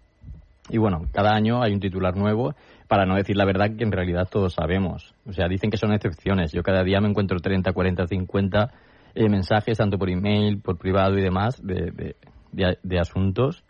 Y 0.69 0.77
bueno, 0.77 1.05
cada 1.13 1.33
año 1.33 1.61
hay 1.61 1.73
un 1.73 1.79
titular 1.79 2.15
nuevo, 2.15 2.53
para 2.87 3.05
no 3.05 3.15
decir 3.15 3.37
la 3.37 3.45
verdad 3.45 3.75
que 3.77 3.83
en 3.83 3.91
realidad 3.91 4.27
todos 4.29 4.53
sabemos. 4.53 5.13
O 5.27 5.33
sea, 5.33 5.47
dicen 5.47 5.69
que 5.69 5.77
son 5.77 5.93
excepciones. 5.93 6.51
Yo 6.51 6.63
cada 6.63 6.83
día 6.83 6.99
me 6.99 7.07
encuentro 7.07 7.39
30, 7.39 7.71
40, 7.71 8.07
50 8.07 8.71
mensajes, 9.15 9.77
tanto 9.77 9.97
por 9.97 10.09
email, 10.09 10.59
por 10.59 10.77
privado 10.77 11.17
y 11.17 11.21
demás, 11.21 11.61
de, 11.61 12.15
de, 12.51 12.99
asuntos, 12.99 13.63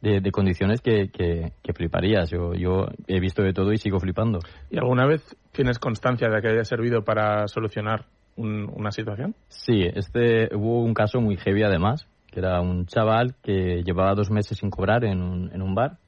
de, 0.00 0.20
de 0.20 0.30
condiciones 0.30 0.80
que, 0.80 1.10
que, 1.10 1.72
fliparías. 1.72 2.30
Yo, 2.30 2.54
yo 2.54 2.86
he 3.06 3.20
visto 3.20 3.42
de 3.42 3.52
todo 3.52 3.72
y 3.72 3.78
sigo 3.78 4.00
flipando. 4.00 4.40
¿Y 4.70 4.78
alguna 4.78 5.06
vez 5.06 5.36
tienes 5.52 5.78
constancia 5.78 6.28
de 6.28 6.40
que 6.40 6.48
haya 6.48 6.64
servido 6.64 7.02
para 7.04 7.46
solucionar 7.48 8.06
una 8.36 8.92
situación? 8.92 9.34
Sí, 9.48 9.82
este, 9.82 10.54
hubo 10.54 10.82
un 10.82 10.94
caso 10.94 11.20
muy 11.20 11.36
heavy 11.36 11.64
además, 11.64 12.06
que 12.30 12.40
era 12.40 12.60
un 12.60 12.86
chaval 12.86 13.34
que 13.42 13.82
llevaba 13.82 14.14
dos 14.14 14.30
meses 14.30 14.58
sin 14.58 14.70
cobrar 14.70 15.04
en 15.04 15.20
un, 15.20 15.50
en 15.52 15.62
un 15.62 15.74
bar 15.74 15.98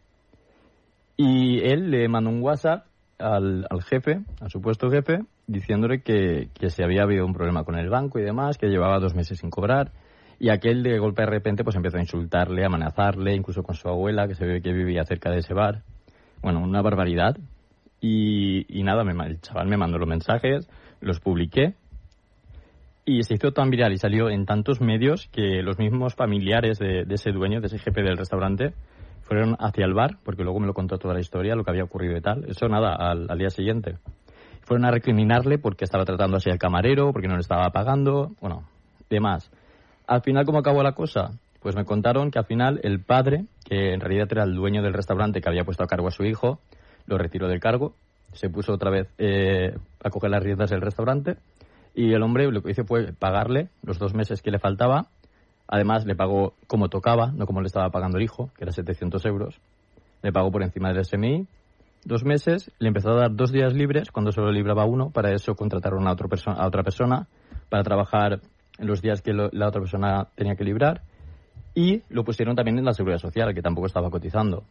y 1.23 1.61
él 1.61 1.91
le 1.91 2.09
mandó 2.09 2.31
un 2.31 2.43
WhatsApp 2.43 2.87
al, 3.19 3.67
al 3.69 3.83
jefe, 3.83 4.21
al 4.41 4.49
supuesto 4.49 4.91
jefe, 4.91 5.19
diciéndole 5.47 6.01
que, 6.01 6.49
que 6.55 6.71
se 6.71 6.83
había 6.83 7.03
habido 7.03 7.27
un 7.27 7.35
problema 7.35 7.63
con 7.63 7.79
el 7.79 7.91
banco 7.91 8.19
y 8.19 8.23
demás, 8.23 8.57
que 8.57 8.69
llevaba 8.69 8.99
dos 9.01 9.15
meses 9.15 9.39
sin 9.39 9.51
cobrar. 9.51 9.93
Y 10.41 10.49
aquel 10.49 10.83
de 10.83 10.99
golpe 10.99 11.23
de 11.23 11.27
repente 11.27 11.63
pues 11.63 11.77
empezó 11.77 11.99
a 11.99 12.01
insultarle, 12.01 12.65
a 12.65 12.67
amenazarle, 12.67 13.35
incluso 13.35 13.63
con 13.63 13.77
su 13.77 13.89
abuela, 13.89 14.27
que 14.27 14.35
se 14.35 14.47
ve 14.47 14.63
que 14.63 14.73
vivía 14.73 15.05
cerca 15.05 15.31
de 15.31 15.39
ese 15.39 15.55
bar. 15.55 15.83
Bueno, 16.43 16.61
una 16.61 16.83
barbaridad. 16.83 17.37
Y, 18.01 18.65
y 18.69 18.83
nada, 18.83 19.05
me, 19.05 19.13
el 19.27 19.41
chaval 19.41 19.69
me 19.69 19.77
mandó 19.77 19.99
los 19.99 20.09
mensajes, 20.09 20.69
los 21.01 21.21
publiqué 21.21 21.75
y 23.05 23.23
se 23.23 23.35
hizo 23.35 23.53
tan 23.53 23.71
viral 23.71 23.93
y 23.93 23.99
salió 23.99 24.31
en 24.31 24.47
tantos 24.47 24.81
medios 24.81 25.29
que 25.33 25.63
los 25.63 25.79
mismos 25.79 26.15
familiares 26.15 26.79
de, 26.79 27.05
de, 27.05 27.15
ese 27.15 27.33
dueño, 27.33 27.61
de 27.61 27.67
ese 27.67 27.79
jefe 27.79 28.03
del 28.03 28.17
restaurante, 28.17 28.73
fueron 29.23 29.57
hacia 29.59 29.85
el 29.85 29.95
bar, 29.95 30.19
porque 30.25 30.43
luego 30.43 30.61
me 30.61 30.67
lo 30.67 30.75
contó 30.75 30.97
toda 30.97 31.15
la 31.15 31.21
historia, 31.21 31.55
lo 31.55 31.65
que 31.65 31.71
había 31.71 31.85
ocurrido 31.85 32.17
y 32.17 32.21
tal. 32.21 32.45
Eso 32.49 32.67
nada, 32.69 32.95
al, 32.95 33.27
al 33.29 33.39
día 33.39 33.51
siguiente. 33.51 33.99
Fueron 34.63 34.87
a 34.87 34.91
recriminarle 34.91 35.59
porque 35.59 35.85
estaba 35.85 36.05
tratando 36.05 36.37
así 36.39 36.51
al 36.51 36.59
camarero, 36.59 37.13
porque 37.13 37.29
no 37.29 37.35
le 37.35 37.41
estaba 37.41 37.69
pagando, 37.71 38.33
bueno, 38.41 38.65
demás. 39.11 39.51
Al 40.11 40.23
final, 40.23 40.45
¿cómo 40.45 40.59
acabó 40.59 40.83
la 40.83 40.91
cosa? 40.91 41.39
Pues 41.61 41.77
me 41.77 41.85
contaron 41.85 42.33
que 42.33 42.41
al 42.41 42.45
final 42.45 42.81
el 42.83 42.99
padre, 42.99 43.45
que 43.65 43.93
en 43.95 44.01
realidad 44.01 44.27
era 44.29 44.43
el 44.43 44.57
dueño 44.57 44.83
del 44.83 44.93
restaurante 44.93 45.41
que 45.41 45.49
había 45.49 45.63
puesto 45.63 45.85
a 45.85 45.87
cargo 45.87 46.09
a 46.09 46.11
su 46.11 46.25
hijo, 46.25 46.59
lo 47.07 47.17
retiró 47.17 47.47
del 47.47 47.61
cargo, 47.61 47.95
se 48.33 48.51
puso 48.51 48.73
otra 48.73 48.91
vez 48.91 49.07
eh, 49.19 49.73
a 50.03 50.11
coger 50.11 50.31
las 50.31 50.43
riendas 50.43 50.71
del 50.71 50.81
restaurante 50.81 51.37
y 51.95 52.13
el 52.13 52.25
hombre 52.25 52.51
lo 52.51 52.61
que 52.61 52.73
hizo 52.73 52.85
fue 52.85 53.13
pagarle 53.13 53.69
los 53.85 54.01
dos 54.01 54.13
meses 54.13 54.43
que 54.43 54.51
le 54.51 54.59
faltaba. 54.59 55.07
Además, 55.69 56.05
le 56.07 56.17
pagó 56.17 56.55
como 56.67 56.89
tocaba, 56.89 57.31
no 57.31 57.47
como 57.47 57.61
le 57.61 57.69
estaba 57.69 57.91
pagando 57.91 58.19
el 58.19 58.25
hijo, 58.25 58.51
que 58.57 58.65
era 58.65 58.73
700 58.73 59.25
euros. 59.27 59.61
Le 60.23 60.33
pagó 60.33 60.51
por 60.51 60.65
encima 60.65 60.93
del 60.93 61.05
SMI. 61.05 61.47
Dos 62.05 62.25
meses, 62.25 62.73
le 62.81 62.89
empezó 62.89 63.11
a 63.11 63.21
dar 63.21 63.37
dos 63.37 63.53
días 63.53 63.75
libres 63.75 64.11
cuando 64.11 64.33
solo 64.33 64.51
libraba 64.51 64.87
uno. 64.87 65.11
Para 65.11 65.33
eso 65.33 65.55
contrataron 65.55 66.09
a, 66.09 66.13
otro 66.13 66.29
a 66.47 66.67
otra 66.67 66.83
persona 66.83 67.29
para 67.69 67.85
trabajar 67.85 68.41
en 68.81 68.87
los 68.87 69.03
días 69.03 69.23
que 69.23 69.33
la 69.33 69.69
otra 69.69 69.81
persona 69.81 70.29
tenía 70.35 70.57
que 70.57 70.65
librar. 70.65 71.03
Y 71.75 72.03
lo 72.09 72.25
pusieron 72.25 72.57
también 72.57 72.79
en 72.79 72.85
la 72.85 72.95
seguridad 72.95 73.19
social, 73.19 73.55
que 73.55 73.63
tampoco 73.63 73.87
estaba 73.87 74.11
cotizando. 74.11 74.65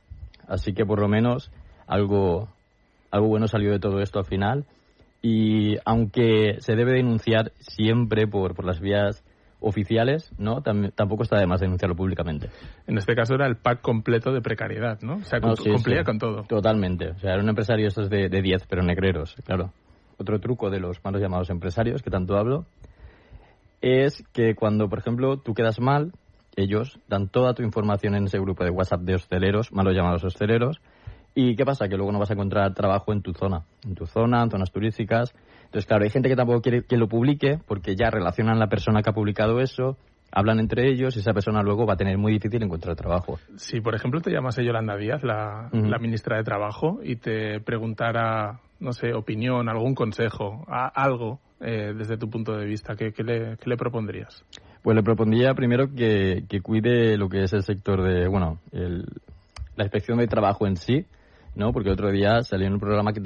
Así 0.48 0.74
que 0.74 0.86
por 0.86 1.00
lo 1.00 1.08
menos 1.08 1.52
algo, 1.88 2.50
algo 3.12 3.28
bueno 3.28 3.48
salió 3.48 3.72
de 3.72 3.80
todo 3.80 4.02
esto 4.02 4.20
al 4.20 4.26
final 4.26 4.66
y 5.22 5.78
aunque 5.86 6.58
se 6.60 6.76
debe 6.76 6.94
denunciar 6.94 7.52
siempre 7.60 8.28
por, 8.28 8.56
por 8.56 8.66
las 8.66 8.80
vías 8.80 9.24
oficiales, 9.62 10.32
¿no? 10.38 10.62
tampoco 10.62 11.24
está 11.24 11.38
de 11.38 11.46
más 11.46 11.60
denunciarlo 11.60 11.96
públicamente. 11.96 12.50
En 12.88 12.98
este 12.98 13.14
caso 13.14 13.36
era 13.36 13.46
el 13.46 13.58
pack 13.58 13.82
completo 13.82 14.32
de 14.32 14.42
precariedad, 14.42 15.00
¿no? 15.02 15.16
O 15.16 15.24
sea, 15.24 15.42
cumplía 15.42 16.04
con 16.06 16.18
todo. 16.18 16.44
Totalmente. 16.44 17.10
O 17.10 17.20
sea, 17.20 17.34
era 17.34 17.44
un 17.44 17.50
empresario 17.50 17.88
estos 17.88 18.10
de 18.10 18.30
10, 18.30 18.66
pero 18.68 18.82
negreros, 18.84 19.36
claro. 19.46 19.74
Otro 20.18 20.40
truco 20.40 20.70
de 20.70 20.80
los 20.80 21.04
malos 21.04 21.22
llamados 21.22 21.50
empresarios, 21.50 22.02
que 22.02 22.10
tanto 22.10 22.38
hablo, 22.38 22.66
es 23.82 24.24
que 24.34 24.56
cuando, 24.56 24.90
por 24.90 25.00
ejemplo, 25.00 25.38
tú 25.38 25.54
quedas 25.54 25.80
mal, 25.80 26.12
ellos 26.56 27.00
dan 27.08 27.30
toda 27.30 27.54
tu 27.54 27.64
información 27.64 28.16
en 28.16 28.26
ese 28.26 28.40
grupo 28.40 28.64
de 28.64 28.72
WhatsApp 28.72 29.02
de 29.02 29.16
hosteleros, 29.16 29.72
malos 29.72 29.96
llamados 29.96 30.24
hosteleros, 30.24 30.82
¿Y 31.36 31.56
qué 31.56 31.66
pasa? 31.66 31.88
Que 31.88 31.96
luego 31.96 32.12
no 32.12 32.20
vas 32.20 32.32
a 32.32 32.34
encontrar 32.34 32.74
trabajo 32.74 33.14
en 33.14 33.22
tu 33.22 33.34
zona, 33.34 33.64
en 33.86 33.96
tu 33.96 34.06
zona, 34.06 34.44
en 34.44 34.50
zonas 34.50 34.72
turísticas. 34.72 35.34
Entonces, 35.66 35.86
claro, 35.86 36.04
hay 36.04 36.10
gente 36.10 36.28
que 36.28 36.36
tampoco 36.36 36.62
quiere 36.62 36.84
que 36.84 36.98
lo 36.98 37.08
publique 37.08 37.60
porque 37.68 37.96
ya 37.96 38.10
relacionan 38.10 38.60
la 38.60 38.68
persona 38.68 39.02
que 39.02 39.12
ha 39.12 39.14
publicado 39.14 39.60
eso, 39.60 39.98
hablan 40.32 40.60
entre 40.60 40.90
ellos 40.90 41.16
y 41.16 41.20
esa 41.20 41.34
persona 41.34 41.62
luego 41.62 41.86
va 41.86 41.94
a 41.94 41.98
tener 41.98 42.18
muy 42.18 42.34
difícil 42.34 42.64
encontrar 42.64 42.96
trabajo. 42.96 43.40
Si, 43.56 43.80
por 43.80 43.96
ejemplo, 43.96 44.22
te 44.22 44.32
llamase 44.32 44.66
Yolanda 44.66 44.98
Díaz, 44.98 45.24
la, 45.24 45.70
la 45.72 46.00
ministra 46.00 46.38
de 46.38 46.44
Trabajo, 46.44 47.00
y 47.04 47.18
te 47.18 47.60
preguntara, 47.62 48.60
no 48.80 48.94
sé, 48.94 49.14
opinión, 49.14 49.70
algún 49.70 49.96
consejo, 49.96 50.66
algo 50.68 51.40
eh, 51.60 51.94
desde 51.96 52.18
tu 52.18 52.30
punto 52.30 52.56
de 52.56 52.66
vista, 52.66 52.96
¿qué, 52.96 53.12
qué, 53.12 53.24
le, 53.24 53.58
¿qué, 53.58 53.70
le, 53.70 53.78
propondrías? 53.78 54.46
Pues 54.82 54.96
le 54.96 55.04
propondría 55.04 55.54
primero 55.54 55.94
que, 55.94 56.46
que, 56.48 56.62
cuide 56.62 57.18
lo 57.18 57.28
que 57.28 57.44
es 57.44 57.52
el 57.54 57.64
sector 57.64 58.02
de, 58.02 58.28
bueno, 58.30 58.60
el, 58.72 59.06
la 59.76 59.84
inspección 59.84 60.18
de 60.20 60.28
trabajo 60.28 60.68
en 60.68 60.78
sí, 60.78 61.06
¿no? 61.56 61.74
Porque 61.74 61.92
otro 61.92 62.12
día 62.12 62.42
salió 62.44 62.68
en 62.68 62.74
un 62.74 62.80
programa 62.80 63.12
que, 63.12 63.22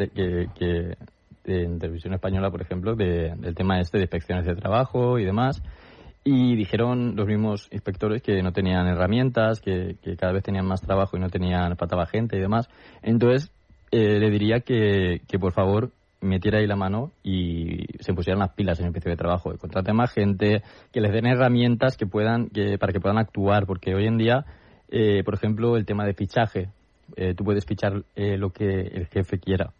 que, 0.56 0.98
en 1.46 1.78
televisión 1.78 2.14
española, 2.14 2.50
por 2.50 2.62
ejemplo, 2.62 2.96
del 2.96 3.54
tema 3.54 3.80
este 3.80 3.98
de 3.98 4.06
inspecciones 4.06 4.46
de 4.46 4.56
trabajo 4.56 5.20
y 5.20 5.26
demás. 5.26 5.62
Y 6.24 6.56
dijeron 6.56 7.16
los 7.16 7.28
mismos 7.28 7.68
inspectores 7.72 8.22
que 8.22 8.42
no 8.42 8.54
tenían 8.54 8.88
herramientas, 8.88 9.60
que, 9.60 9.98
cada 10.18 10.32
vez 10.32 10.42
tenían 10.42 10.66
más 10.66 10.82
trabajo 10.82 11.18
y 11.18 11.20
no 11.20 11.30
tenían, 11.30 11.76
faltaba 11.76 12.08
gente 12.08 12.38
y 12.38 12.40
demás. 12.40 12.70
Entonces, 13.02 13.52
eh, 13.94 14.20
le 14.20 14.32
diría 14.32 14.62
que, 14.62 15.22
que 15.28 15.38
por 15.38 15.54
favor 15.54 15.92
metiera 16.20 16.58
ahí 16.58 16.66
la 16.66 16.76
mano 16.76 17.12
y 17.22 17.86
se 18.00 18.14
pusieran 18.14 18.40
las 18.40 18.54
pilas 18.54 18.80
en 18.80 18.86
el 18.86 18.90
inspección 18.90 19.12
de 19.12 19.18
trabajo, 19.18 19.52
que 19.52 19.60
contrate 19.60 19.94
más 19.94 20.12
gente, 20.12 20.64
que 20.92 21.00
les 21.00 21.14
den 21.14 21.28
herramientas 21.28 21.96
que 21.96 22.08
puedan, 22.08 22.50
que, 22.50 22.80
para 22.80 22.92
que 22.92 23.00
puedan 23.00 23.20
actuar, 23.20 23.68
porque 23.68 23.94
hoy 23.94 24.08
en 24.08 24.18
día, 24.18 24.46
eh, 24.90 25.24
por 25.24 25.36
ejemplo, 25.36 25.78
el 25.78 25.86
tema 25.86 26.06
de 26.06 26.16
fichaje, 26.16 26.70
eh, 27.16 27.36
tú 27.36 27.44
puedes 27.44 27.66
fichar 27.66 28.04
eh, 28.16 28.36
lo 28.38 28.50
que 28.50 28.66
el 28.66 29.06
jefe 29.08 29.38
quiera. 29.38 29.74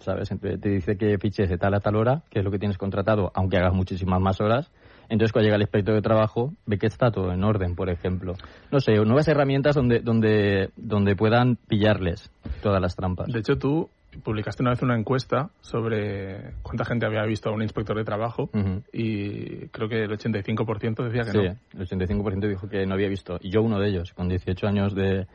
¿Sabes? 0.00 0.28
Te 0.28 0.68
dice 0.68 0.96
que 0.96 1.16
fiches 1.18 1.48
de 1.48 1.58
tal 1.58 1.74
a 1.74 1.80
tal 1.80 1.94
hora, 1.94 2.22
que 2.28 2.40
es 2.40 2.44
lo 2.44 2.50
que 2.50 2.58
tienes 2.58 2.76
contratado, 2.76 3.30
aunque 3.34 3.56
hagas 3.56 3.72
muchísimas 3.72 4.20
más 4.20 4.40
horas. 4.40 4.68
Entonces, 5.12 5.30
cuando 5.30 5.44
llega 5.44 5.56
el 5.56 5.62
inspector 5.62 5.94
de 5.94 6.00
trabajo, 6.00 6.54
ve 6.64 6.78
que 6.78 6.86
está 6.86 7.10
todo 7.10 7.32
en 7.32 7.44
orden, 7.44 7.74
por 7.74 7.90
ejemplo. 7.90 8.32
No 8.70 8.80
sé, 8.80 8.94
nuevas 8.94 9.28
herramientas 9.28 9.74
donde, 9.74 10.00
donde, 10.00 10.70
donde 10.76 11.14
puedan 11.16 11.56
pillarles 11.56 12.32
todas 12.62 12.80
las 12.80 12.96
trampas. 12.96 13.30
De 13.30 13.40
hecho, 13.40 13.58
tú 13.58 13.90
publicaste 14.24 14.62
una 14.62 14.70
vez 14.70 14.80
una 14.80 14.96
encuesta 14.96 15.50
sobre 15.60 16.54
cuánta 16.62 16.86
gente 16.86 17.04
había 17.04 17.24
visto 17.24 17.50
a 17.50 17.52
un 17.52 17.60
inspector 17.60 17.94
de 17.94 18.04
trabajo 18.04 18.48
y 18.90 19.68
creo 19.68 19.86
que 19.86 20.04
el 20.04 20.10
85% 20.10 21.04
decía 21.04 21.30
que 21.30 21.38
no. 21.38 21.54
Sí, 21.54 21.58
el 21.74 21.86
85% 21.86 22.48
dijo 22.48 22.68
que 22.70 22.86
no 22.86 22.94
había 22.94 23.08
visto. 23.08 23.36
Y 23.42 23.50
yo 23.50 23.60
uno 23.60 23.78
de 23.78 23.90
ellos, 23.90 24.14
con 24.14 24.30
18 24.30 24.66
años 24.66 24.94
de, 24.94 25.26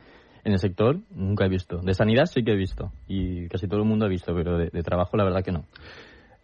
en 0.44 0.52
el 0.52 0.58
sector 0.58 0.98
nunca 1.10 1.44
he 1.46 1.48
visto. 1.48 1.78
De 1.78 1.94
sanidad 1.94 2.26
sí 2.26 2.42
que 2.42 2.52
he 2.52 2.56
visto 2.56 2.90
y 3.06 3.48
casi 3.48 3.68
todo 3.68 3.80
el 3.80 3.86
mundo 3.86 4.06
ha 4.06 4.08
visto, 4.08 4.34
pero 4.34 4.58
de, 4.58 4.82
trabajo 4.82 5.16
la 5.16 5.24
verdad 5.24 5.44
que 5.44 5.52
no. 5.52 5.66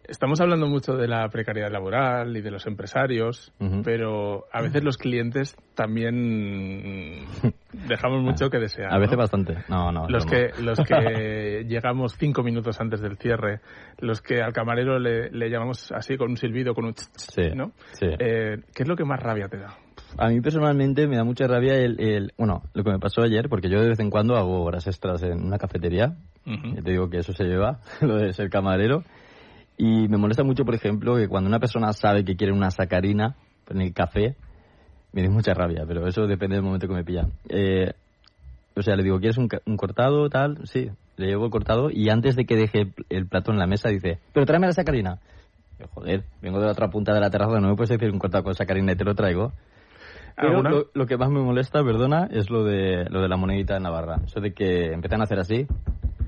Estamos 0.07 0.39
hablando 0.41 0.67
mucho 0.67 0.95
de 0.95 1.07
la 1.07 1.27
precariedad 1.29 1.71
laboral 1.71 2.35
y 2.37 2.41
de 2.41 2.51
los 2.51 2.67
empresarios, 2.67 3.51
pero 3.83 4.45
a 4.51 4.61
veces 4.61 4.83
los 4.83 4.97
clientes 4.97 5.55
también 5.73 7.25
dejamos 7.87 8.21
mucho 8.21 8.49
que 8.49 8.59
desear. 8.59 8.93
A 8.93 8.99
veces 8.99 9.17
bastante. 9.17 9.57
No, 9.69 9.91
no. 9.91 10.07
Los 10.07 10.25
que, 10.25 10.51
los 10.61 10.79
que 10.79 11.65
llegamos 11.67 12.15
cinco 12.17 12.43
minutos 12.43 12.79
antes 12.79 13.01
del 13.01 13.17
cierre, 13.17 13.61
los 13.99 14.21
que 14.21 14.41
al 14.41 14.53
camarero 14.53 14.99
le, 14.99 15.49
llamamos 15.49 15.91
así 15.91 16.17
con 16.17 16.31
un 16.31 16.37
silbido, 16.37 16.73
con 16.73 16.85
un 16.85 16.93
sí, 16.95 17.51
¿no? 17.55 17.71
Sí. 17.93 18.07
Eh, 18.19 18.57
¿Qué 18.73 18.83
es 18.83 18.87
lo 18.87 18.95
que 18.95 19.05
más 19.05 19.21
rabia 19.21 19.47
te 19.47 19.57
da? 19.57 19.77
A 20.17 20.29
mí 20.29 20.39
personalmente 20.39 21.07
me 21.07 21.17
da 21.17 21.23
mucha 21.23 21.47
rabia 21.47 21.75
el, 21.75 21.99
el, 21.99 22.33
bueno, 22.37 22.63
lo 22.73 22.83
que 22.83 22.91
me 22.91 22.99
pasó 22.99 23.21
ayer, 23.21 23.49
porque 23.49 23.69
yo 23.69 23.81
de 23.81 23.89
vez 23.89 23.99
en 23.99 24.09
cuando 24.09 24.37
hago 24.37 24.63
horas 24.63 24.87
extras 24.87 25.23
en 25.23 25.43
una 25.45 25.57
cafetería. 25.57 26.15
te 26.43 26.91
digo 26.91 27.09
que 27.09 27.17
eso 27.17 27.33
se 27.33 27.43
lleva, 27.43 27.79
lo 28.01 28.15
de 28.17 28.33
ser 28.33 28.49
camarero. 28.49 29.03
Y 29.77 30.07
me 30.07 30.17
molesta 30.17 30.43
mucho, 30.43 30.63
por 30.63 30.75
ejemplo, 30.75 31.15
que 31.15 31.27
cuando 31.27 31.49
una 31.49 31.59
persona 31.59 31.91
sabe 31.93 32.23
que 32.23 32.35
quiere 32.35 32.53
una 32.53 32.71
sacarina 32.71 33.35
en 33.69 33.81
el 33.81 33.93
café, 33.93 34.35
me 35.11 35.23
da 35.23 35.29
mucha 35.29 35.53
rabia, 35.53 35.85
pero 35.87 36.07
eso 36.07 36.27
depende 36.27 36.55
del 36.55 36.63
momento 36.63 36.87
que 36.87 36.93
me 36.93 37.03
pillan. 37.03 37.33
Eh, 37.49 37.93
o 38.75 38.81
sea, 38.81 38.95
le 38.95 39.03
digo, 39.03 39.19
¿quieres 39.19 39.37
un, 39.37 39.49
un, 39.65 39.77
cortado, 39.77 40.29
tal? 40.29 40.59
Sí, 40.65 40.89
le 41.17 41.27
llevo 41.27 41.45
el 41.45 41.51
cortado 41.51 41.89
y 41.89 42.09
antes 42.09 42.35
de 42.35 42.45
que 42.45 42.55
deje 42.55 42.93
el 43.09 43.27
plato 43.27 43.51
en 43.51 43.57
la 43.57 43.67
mesa 43.67 43.89
dice, 43.89 44.19
pero 44.33 44.45
tráeme 44.45 44.67
la 44.67 44.73
sacarina. 44.73 45.19
joder, 45.93 46.25
vengo 46.41 46.59
de 46.59 46.65
la 46.65 46.71
otra 46.73 46.89
punta 46.89 47.13
de 47.13 47.21
la 47.21 47.29
terraza, 47.29 47.59
no 47.59 47.69
me 47.69 47.75
puedes 47.75 47.89
decir 47.89 48.11
un 48.11 48.19
cortado 48.19 48.43
con 48.43 48.55
sacarina 48.55 48.91
y 48.91 48.95
te 48.95 49.05
lo 49.05 49.15
traigo. 49.15 49.53
Pero 50.37 50.89
lo, 50.93 51.05
que 51.05 51.17
más 51.17 51.29
me 51.29 51.39
molesta, 51.39 51.81
perdona, 51.81 52.27
es 52.29 52.49
lo 52.49 52.65
de, 52.65 53.05
lo 53.09 53.21
de 53.21 53.29
la 53.29 53.37
monedita 53.37 53.75
de 53.75 53.79
Navarra. 53.79 54.17
Eso 54.25 54.41
de 54.41 54.53
que 54.53 54.91
empiezan 54.91 55.21
a 55.21 55.23
hacer 55.23 55.39
así, 55.39 55.65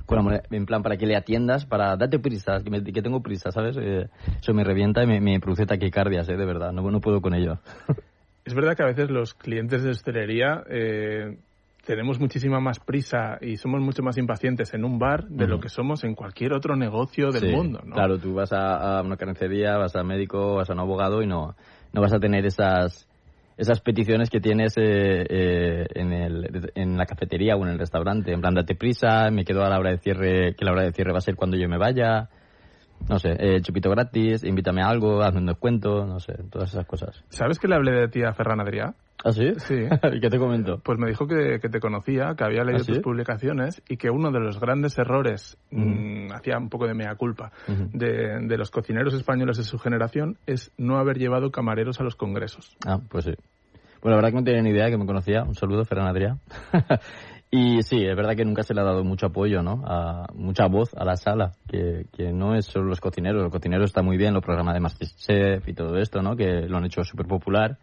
con 0.08 0.42
en 0.50 0.66
plan 0.66 0.82
para 0.82 0.98
que 0.98 1.06
le 1.06 1.16
atiendas, 1.16 1.66
para 1.66 1.96
date 1.98 2.18
prisa, 2.18 2.62
que, 2.64 2.92
que 2.92 3.02
tengo 3.02 3.22
prisa, 3.22 3.52
¿sabes? 3.52 3.78
Eh, 3.78 4.08
eso 4.40 4.54
me 4.54 4.64
revienta 4.64 5.04
y 5.04 5.20
me, 5.20 5.40
produce 5.40 5.66
taquicardias, 5.66 6.28
¿eh? 6.30 6.38
De 6.38 6.46
verdad, 6.46 6.72
no, 6.72 6.90
no 6.90 7.00
puedo 7.00 7.22
con 7.22 7.36
ello. 7.36 7.60
Es 8.46 8.54
verdad 8.54 8.78
que 8.78 8.84
a 8.84 8.86
veces 8.86 9.10
los 9.10 9.34
clientes 9.34 9.84
de 9.84 9.90
hostelería 9.90 10.64
eh, 10.70 11.38
tenemos 11.86 12.18
muchísima 12.18 12.62
más 12.62 12.80
prisa 12.80 13.38
y 13.42 13.58
somos 13.58 13.82
mucho 13.82 14.02
más 14.04 14.18
impacientes 14.18 14.74
en 14.74 14.86
un 14.86 14.98
bar 14.98 15.26
de 15.28 15.48
lo 15.48 15.60
que 15.60 15.68
somos 15.68 16.06
en 16.06 16.16
cualquier 16.16 16.54
otro 16.54 16.78
negocio 16.78 17.32
del 17.32 17.42
Sí, 17.42 17.52
mundo, 17.52 17.82
¿no? 17.84 17.94
Claro, 17.94 18.18
tú 18.18 18.36
vas 18.36 18.54
a, 18.54 19.00
a 19.00 19.02
una 19.02 19.18
carnicería, 19.18 19.76
vas 19.76 19.98
al 19.98 20.06
médico, 20.06 20.56
vas 20.56 20.70
a 20.70 20.74
un 20.74 20.80
abogado 20.80 21.22
y 21.22 21.28
no, 21.28 21.58
no 21.92 22.02
vas 22.02 22.14
a 22.14 22.20
tener 22.20 22.46
esas 22.46 23.10
esas 23.58 23.82
peticiones 23.82 24.30
que 24.30 24.40
tienes 24.40 24.78
eh, 24.78 25.26
eh, 25.30 25.86
en, 25.96 26.14
el, 26.14 26.72
en 26.76 26.96
la 26.96 27.06
cafetería 27.06 27.56
o 27.56 27.64
en 27.66 27.72
el 27.72 27.80
restaurante. 27.80 28.32
En 28.32 28.40
plan, 28.40 28.54
date 28.54 28.76
prisa, 28.76 29.32
me 29.32 29.44
quedo 29.44 29.66
a 29.66 29.70
la 29.70 29.80
hora 29.80 29.92
de 29.92 29.98
cierre, 29.98 30.56
que 30.56 30.64
la 30.64 30.72
hora 30.72 30.84
de 30.84 30.94
cierre 30.94 31.12
va 31.12 31.18
a 31.18 31.22
ser 31.22 31.36
cuando 31.36 31.58
yo 31.58 31.68
me 31.68 31.78
vaya. 31.78 32.30
No 33.10 33.20
sé, 33.20 33.36
eh, 33.40 33.62
chupito 33.62 33.90
gratis, 33.90 34.44
invítame 34.44 34.82
a 34.82 34.88
algo, 34.90 35.22
hazme 35.22 35.40
un 35.40 35.46
descuento, 35.46 36.06
no 36.06 36.20
sé, 36.20 36.34
todas 36.50 36.70
esas 36.70 36.86
cosas. 36.86 37.24
¿Sabes 37.30 37.58
que 37.58 37.68
le 37.68 37.76
hablé 37.76 37.92
de 37.92 38.08
ti 38.10 38.24
a 38.24 38.34
Ferran 38.34 38.60
Adrià? 38.60 38.96
¿Ah, 39.24 39.32
sí? 39.32 39.54
Sí. 39.58 39.76
¿Y 40.14 40.20
qué 40.20 40.30
te 40.30 40.38
comentó? 40.38 40.80
Pues 40.80 41.00
me 41.00 41.08
dijo 41.08 41.26
que, 41.26 41.60
que 41.62 41.70
te 41.70 41.80
conocía, 41.80 42.36
que 42.38 42.44
había 42.44 42.64
leído 42.64 42.82
¿Ah, 42.82 42.84
sí? 42.84 42.94
tus 42.94 43.00
publicaciones 43.02 43.82
y 43.88 43.98
que 43.98 44.10
uno 44.10 44.32
de 44.32 44.40
los 44.40 44.60
grandes 44.60 44.98
errores, 44.98 45.58
Ujú. 45.72 45.82
mm, 45.82 46.32
hacía 46.34 46.58
un 46.58 46.70
poco 46.70 46.86
de 46.86 46.94
mea 46.94 47.16
culpa, 47.16 47.52
de, 47.94 48.40
de 48.42 48.58
los 48.58 48.72
cocineros 48.72 49.14
españoles 49.14 49.58
de 49.58 49.64
su 49.64 49.80
generación 49.80 50.38
es 50.46 50.72
no 50.78 50.98
haber 50.98 51.18
llevado 51.18 51.50
camareros 51.52 52.00
a 52.02 52.04
los 52.04 52.16
congresos. 52.16 52.76
Ah, 52.86 53.00
pues 53.10 53.26
sí. 53.26 53.34
Pues 54.02 54.12
la 54.12 54.16
verdad 54.16 54.30
que 54.30 54.36
no 54.36 54.44
tenía 54.44 54.62
ni 54.62 54.70
idea 54.70 54.90
que 54.90 54.98
me 54.98 55.06
conocía. 55.06 55.44
Un 55.44 55.56
saludo, 55.56 55.84
Ferran 55.86 56.08
Adrià. 56.14 56.38
y 57.50 57.82
sí, 57.84 58.04
es 58.04 58.16
verdad 58.16 58.36
que 58.36 58.44
nunca 58.44 58.64
se 58.64 58.74
le 58.74 58.82
ha 58.82 58.84
dado 58.84 59.06
mucho 59.06 59.28
apoyo, 59.28 59.64
¿no? 59.64 59.82
A, 59.86 60.28
mucha 60.34 60.68
voz 60.68 60.94
a 60.96 61.06
la 61.06 61.16
sala, 61.16 61.54
que, 61.68 62.06
que 62.12 62.34
no 62.34 62.56
es 62.56 62.66
solo 62.66 62.86
los 62.88 63.00
cocineros. 63.00 63.42
Los 63.42 63.52
cocineros 63.52 63.86
está 63.90 64.02
muy 64.02 64.18
bien, 64.18 64.34
los 64.34 64.44
programas 64.44 64.74
de 64.74 64.82
Masterchef 64.82 65.68
y 65.68 65.74
todo 65.74 65.98
esto, 65.98 66.22
¿no? 66.22 66.36
Que 66.36 66.68
lo 66.68 66.78
han 66.78 66.86
hecho 66.86 67.04
súper 67.06 67.26
popular. 67.26 67.78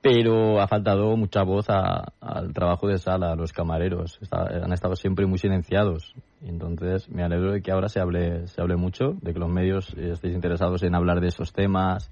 Pero 0.00 0.60
ha 0.62 0.68
faltado 0.68 1.14
mucha 1.16 1.42
voz 1.42 1.68
a- 1.68 2.12
al 2.20 2.54
trabajo 2.54 2.86
de 2.86 2.98
sala, 2.98 3.32
a 3.32 3.36
los 3.36 3.52
camareros. 3.52 4.18
Han 4.30 4.72
estado 4.72 4.94
siempre 4.94 5.26
muy 5.26 5.38
silenciados. 5.38 6.14
Entonces 6.40 7.10
me 7.10 7.22
alegro 7.24 7.52
de 7.52 7.60
que 7.62 7.72
ahora 7.72 7.88
se 7.88 8.00
hable, 8.00 8.46
se 8.46 8.62
hable 8.62 8.76
mucho, 8.76 9.14
de 9.20 9.34
que 9.34 9.40
los 9.40 9.50
medios 9.50 9.92
eh, 9.98 10.12
estéis 10.12 10.34
interesados 10.34 10.84
en 10.84 10.94
hablar 10.94 11.20
de 11.20 11.26
esos 11.28 11.52
temas 11.52 12.10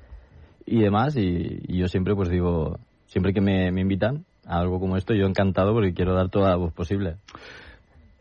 y 0.66 0.80
demás. 0.80 1.16
Y, 1.16 1.60
y 1.66 1.78
yo 1.78 1.86
siempre, 1.86 2.14
pues 2.14 2.28
digo, 2.28 2.78
siempre 3.06 3.32
que 3.32 3.40
me, 3.40 3.70
me 3.70 3.80
invitan 3.80 4.26
a 4.48 4.58
algo 4.58 4.80
como 4.80 4.96
esto, 4.96 5.14
yo 5.14 5.26
encantado 5.26 5.72
porque 5.72 5.92
quiero 5.92 6.14
dar 6.14 6.30
toda 6.30 6.50
la 6.50 6.56
voz 6.56 6.72
posible. 6.72 7.16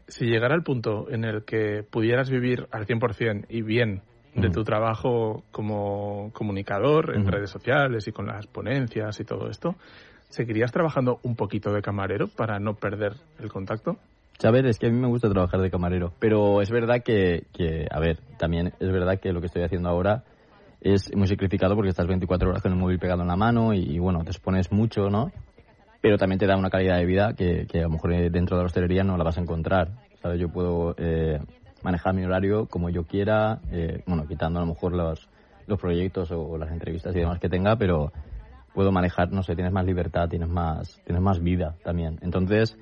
Si 0.07 0.25
llegara 0.25 0.55
el 0.55 0.63
punto 0.63 1.09
en 1.09 1.23
el 1.23 1.43
que 1.43 1.83
pudieras 1.89 2.29
vivir 2.29 2.67
al 2.71 2.85
100% 2.85 3.45
y 3.49 3.61
bien 3.61 4.01
de 4.35 4.51
tu 4.51 4.63
trabajo 4.63 5.43
como 5.51 6.29
comunicador 6.31 7.15
en 7.15 7.25
redes 7.25 7.49
sociales 7.49 8.07
y 8.07 8.11
con 8.11 8.27
las 8.27 8.45
ponencias 8.45 9.19
y 9.19 9.23
todo 9.23 9.49
esto, 9.49 9.75
¿seguirías 10.29 10.71
trabajando 10.71 11.19
un 11.23 11.35
poquito 11.35 11.73
de 11.73 11.81
camarero 11.81 12.27
para 12.27 12.59
no 12.59 12.75
perder 12.75 13.13
el 13.39 13.51
contacto? 13.51 13.97
Sabes, 14.37 14.63
es 14.65 14.77
que 14.77 14.85
a 14.85 14.91
mí 14.91 14.99
me 14.99 15.07
gusta 15.07 15.27
trabajar 15.29 15.59
de 15.59 15.71
camarero, 15.71 16.13
pero 16.19 16.61
es 16.61 16.69
verdad 16.69 17.01
que, 17.03 17.47
que, 17.51 17.87
a 17.89 17.99
ver, 17.99 18.19
también 18.37 18.73
es 18.79 18.91
verdad 18.91 19.19
que 19.19 19.33
lo 19.33 19.39
que 19.39 19.47
estoy 19.47 19.63
haciendo 19.63 19.89
ahora 19.89 20.23
es 20.81 21.09
muy 21.15 21.27
sacrificado 21.27 21.73
porque 21.73 21.89
estás 21.89 22.05
24 22.05 22.49
horas 22.49 22.61
con 22.61 22.71
el 22.71 22.77
móvil 22.77 22.99
pegado 22.99 23.23
en 23.23 23.29
la 23.29 23.35
mano 23.35 23.73
y, 23.73 23.79
y, 23.79 23.97
bueno, 23.97 24.23
te 24.23 24.29
expones 24.29 24.71
mucho, 24.71 25.09
¿no? 25.09 25.31
Pero 26.01 26.17
también 26.17 26.39
te 26.39 26.45
da 26.45 26.57
una 26.57 26.69
calidad 26.69 26.97
de 26.97 27.05
vida 27.05 27.33
que, 27.33 27.65
que 27.67 27.79
a 27.79 27.83
lo 27.83 27.89
mejor 27.89 28.13
eh, 28.13 28.29
dentro 28.29 28.57
de 28.57 28.63
la 28.63 28.67
hostelería 28.67 29.03
no 29.03 29.17
la 29.17 29.23
vas 29.23 29.37
a 29.37 29.41
encontrar, 29.41 29.89
¿sabes? 30.21 30.39
Yo 30.39 30.49
puedo 30.49 30.95
eh, 30.97 31.39
manejar 31.83 32.13
mi 32.13 32.23
horario 32.23 32.67
como 32.67 32.89
yo 32.89 33.03
quiera, 33.03 33.59
eh, 33.71 34.03
bueno, 34.05 34.27
quitando 34.27 34.59
a 34.59 34.63
lo 34.63 34.67
mejor 34.67 34.93
los, 34.93 35.27
los 35.67 35.79
proyectos 35.79 36.31
o, 36.31 36.57
las 36.57 36.71
entrevistas 36.71 37.15
y 37.15 37.19
demás 37.19 37.39
que 37.39 37.49
tenga, 37.49 37.75
pero 37.75 38.11
puedo 38.73 38.91
manejar, 38.91 39.31
no 39.31 39.43
sé, 39.43 39.55
tienes 39.55 39.73
más 39.73 39.85
libertad, 39.85 40.29
tienes 40.29 40.49
más, 40.49 41.01
tienes 41.05 41.23
más 41.23 41.41
vida 41.41 41.75
también. 41.83 42.19
Entonces, 42.21 42.77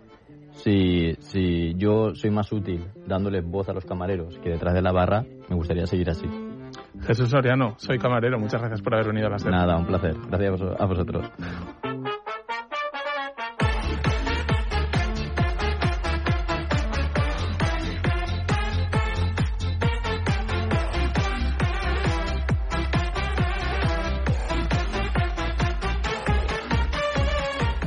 si, 0.51 1.15
si 1.19 1.73
yo 1.75 2.15
soy 2.15 2.31
más 2.31 2.51
útil 2.51 2.85
dándoles 3.07 3.45
voz 3.45 3.69
a 3.69 3.73
los 3.73 3.85
camareros 3.85 4.37
que 4.39 4.49
detrás 4.49 4.73
de 4.73 4.81
la 4.81 4.91
barra, 4.91 5.25
me 5.49 5.55
gustaría 5.55 5.85
seguir 5.85 6.09
así. 6.09 6.27
Jesús 7.01 7.29
Soriano, 7.29 7.75
soy 7.77 7.97
camarero. 7.97 8.39
Muchas 8.39 8.61
gracias 8.61 8.81
por 8.81 8.95
haber 8.95 9.07
venido 9.07 9.27
a 9.27 9.31
la 9.31 9.39
SER. 9.39 9.51
Nada, 9.51 9.77
un 9.77 9.85
placer. 9.85 10.15
Gracias 10.29 10.61
a 10.79 10.85
vosotros. 10.85 11.31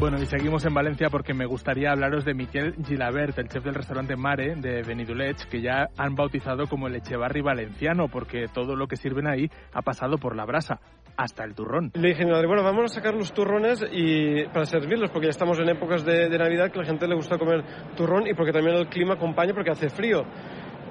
Bueno, 0.08 0.22
y 0.22 0.26
seguimos 0.26 0.64
en 0.64 0.72
Valencia 0.72 1.10
porque 1.10 1.34
me 1.34 1.44
gustaría 1.44 1.90
hablaros 1.90 2.24
de 2.24 2.32
Miquel 2.32 2.74
Gilabert, 2.82 3.38
el 3.38 3.48
chef 3.48 3.62
del 3.62 3.74
restaurante 3.74 4.16
Mare 4.16 4.54
de 4.54 4.80
Benidulech, 4.80 5.46
que 5.50 5.60
ya 5.60 5.88
han 5.98 6.14
bautizado 6.14 6.66
como 6.66 6.86
el 6.86 6.94
Echevarri 6.94 7.42
valenciano, 7.42 8.08
porque 8.08 8.46
todo 8.50 8.74
lo 8.74 8.86
que 8.86 8.96
sirven 8.96 9.26
ahí 9.26 9.50
ha 9.74 9.82
pasado 9.82 10.16
por 10.16 10.34
la 10.34 10.46
brasa, 10.46 10.80
hasta 11.14 11.44
el 11.44 11.54
turrón. 11.54 11.90
Le 11.92 12.08
dije 12.08 12.24
madre, 12.24 12.46
bueno, 12.46 12.62
vamos 12.62 12.90
a 12.90 12.94
sacar 12.94 13.12
los 13.12 13.34
turrones 13.34 13.84
y 13.92 14.44
para 14.44 14.64
servirlos, 14.64 15.10
porque 15.10 15.26
ya 15.26 15.32
estamos 15.32 15.58
en 15.58 15.68
épocas 15.68 16.02
de, 16.06 16.30
de 16.30 16.38
Navidad 16.38 16.70
que 16.70 16.78
a 16.78 16.82
la 16.84 16.88
gente 16.88 17.06
le 17.06 17.14
gusta 17.14 17.36
comer 17.36 17.62
turrón 17.94 18.26
y 18.26 18.32
porque 18.32 18.52
también 18.52 18.78
el 18.78 18.88
clima 18.88 19.12
acompaña 19.12 19.52
porque 19.52 19.72
hace 19.72 19.90
frío. 19.90 20.22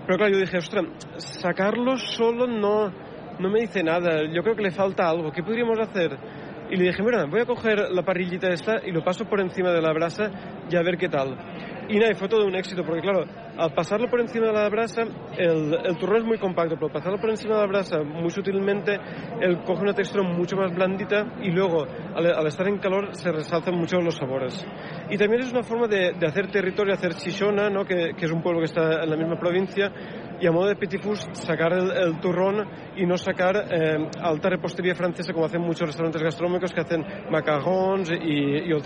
Pero 0.06 0.16
claro, 0.20 0.34
yo 0.34 0.40
dije, 0.42 0.58
ostras, 0.60 0.86
sacarlos 1.18 2.04
solo 2.14 2.46
no, 2.46 2.92
no 3.40 3.50
me 3.50 3.62
dice 3.62 3.82
nada, 3.82 4.32
yo 4.32 4.44
creo 4.44 4.56
que 4.56 4.62
le 4.62 4.72
falta 4.72 5.10
algo, 5.10 5.32
¿qué 5.32 5.42
podríamos 5.42 5.80
hacer? 5.80 6.20
Y 6.70 6.76
le 6.76 6.86
dije, 6.86 7.02
mira, 7.02 7.26
voy 7.26 7.42
a 7.42 7.46
coger 7.46 7.92
la 7.92 8.04
parrillita 8.04 8.50
esta 8.50 8.86
y 8.86 8.92
lo 8.92 9.04
paso 9.04 9.26
por 9.26 9.40
encima 9.40 9.72
de 9.72 9.82
la 9.82 9.94
brasa 9.94 10.32
y 10.70 10.76
a 10.76 10.82
ver 10.82 10.98
qué 10.98 11.08
tal. 11.08 11.38
Y 11.90 12.00
nada, 12.00 12.14
fue 12.16 12.28
todo 12.28 12.46
un 12.46 12.56
éxito, 12.56 12.84
porque 12.84 13.02
claro, 13.02 13.24
al 13.58 13.74
pasarlo 13.74 14.10
por 14.10 14.20
encima 14.20 14.48
de 14.48 14.54
la 14.54 14.70
brasa, 14.70 15.04
el, 15.38 15.74
el 15.86 15.98
turrón 15.98 16.18
es 16.18 16.26
muy 16.26 16.38
compacto, 16.38 16.76
pero 16.76 16.88
al 16.88 16.94
pasarlo 16.94 17.18
por 17.18 17.30
encima 17.30 17.56
de 17.56 17.62
la 17.62 17.68
brasa 17.68 18.04
muy 18.04 18.30
sutilmente, 18.30 19.00
él 19.40 19.64
coge 19.66 19.84
una 19.84 19.94
textura 19.94 20.24
mucho 20.24 20.58
más 20.58 20.74
blandita 20.76 21.26
y 21.42 21.52
luego, 21.52 21.86
al, 22.16 22.26
al 22.26 22.48
estar 22.48 22.68
en 22.68 22.78
calor, 22.80 23.16
se 23.16 23.32
resaltan 23.32 23.76
mucho 23.76 23.98
los 24.02 24.16
sabores. 24.16 24.66
Y 25.10 25.18
también 25.18 25.42
es 25.42 25.52
una 25.52 25.64
forma 25.64 25.88
de, 25.88 26.14
de 26.20 26.28
hacer 26.28 26.52
territorio, 26.52 26.94
hacer 26.94 27.14
Chichona, 27.16 27.70
¿no? 27.70 27.86
que, 27.86 28.12
que 28.18 28.26
es 28.26 28.32
un 28.32 28.42
pueblo 28.42 28.60
que 28.60 28.66
está 28.66 29.04
en 29.04 29.10
la 29.10 29.16
misma 29.16 29.40
provincia, 29.40 29.92
y 30.40 30.46
a 30.46 30.52
modo 30.52 30.68
de 30.68 30.76
petit 30.76 31.02
sacar 31.32 31.74
el, 31.74 31.92
el 31.92 32.20
turrón 32.20 32.68
y 32.96 33.06
no 33.06 33.18
sacar 33.18 33.56
eh, 33.72 34.08
alta 34.22 34.50
repostería 34.50 34.94
francesa 34.94 35.34
como 35.34 35.46
hacen 35.46 35.62
muchos 35.62 35.88
restaurantes 35.88 36.22
gastronómicos 36.22 36.74
que 36.74 36.82
hacen 36.82 37.04
macarons 37.32 38.12
y, 38.12 38.68
y 38.68 38.74
otras 38.74 38.86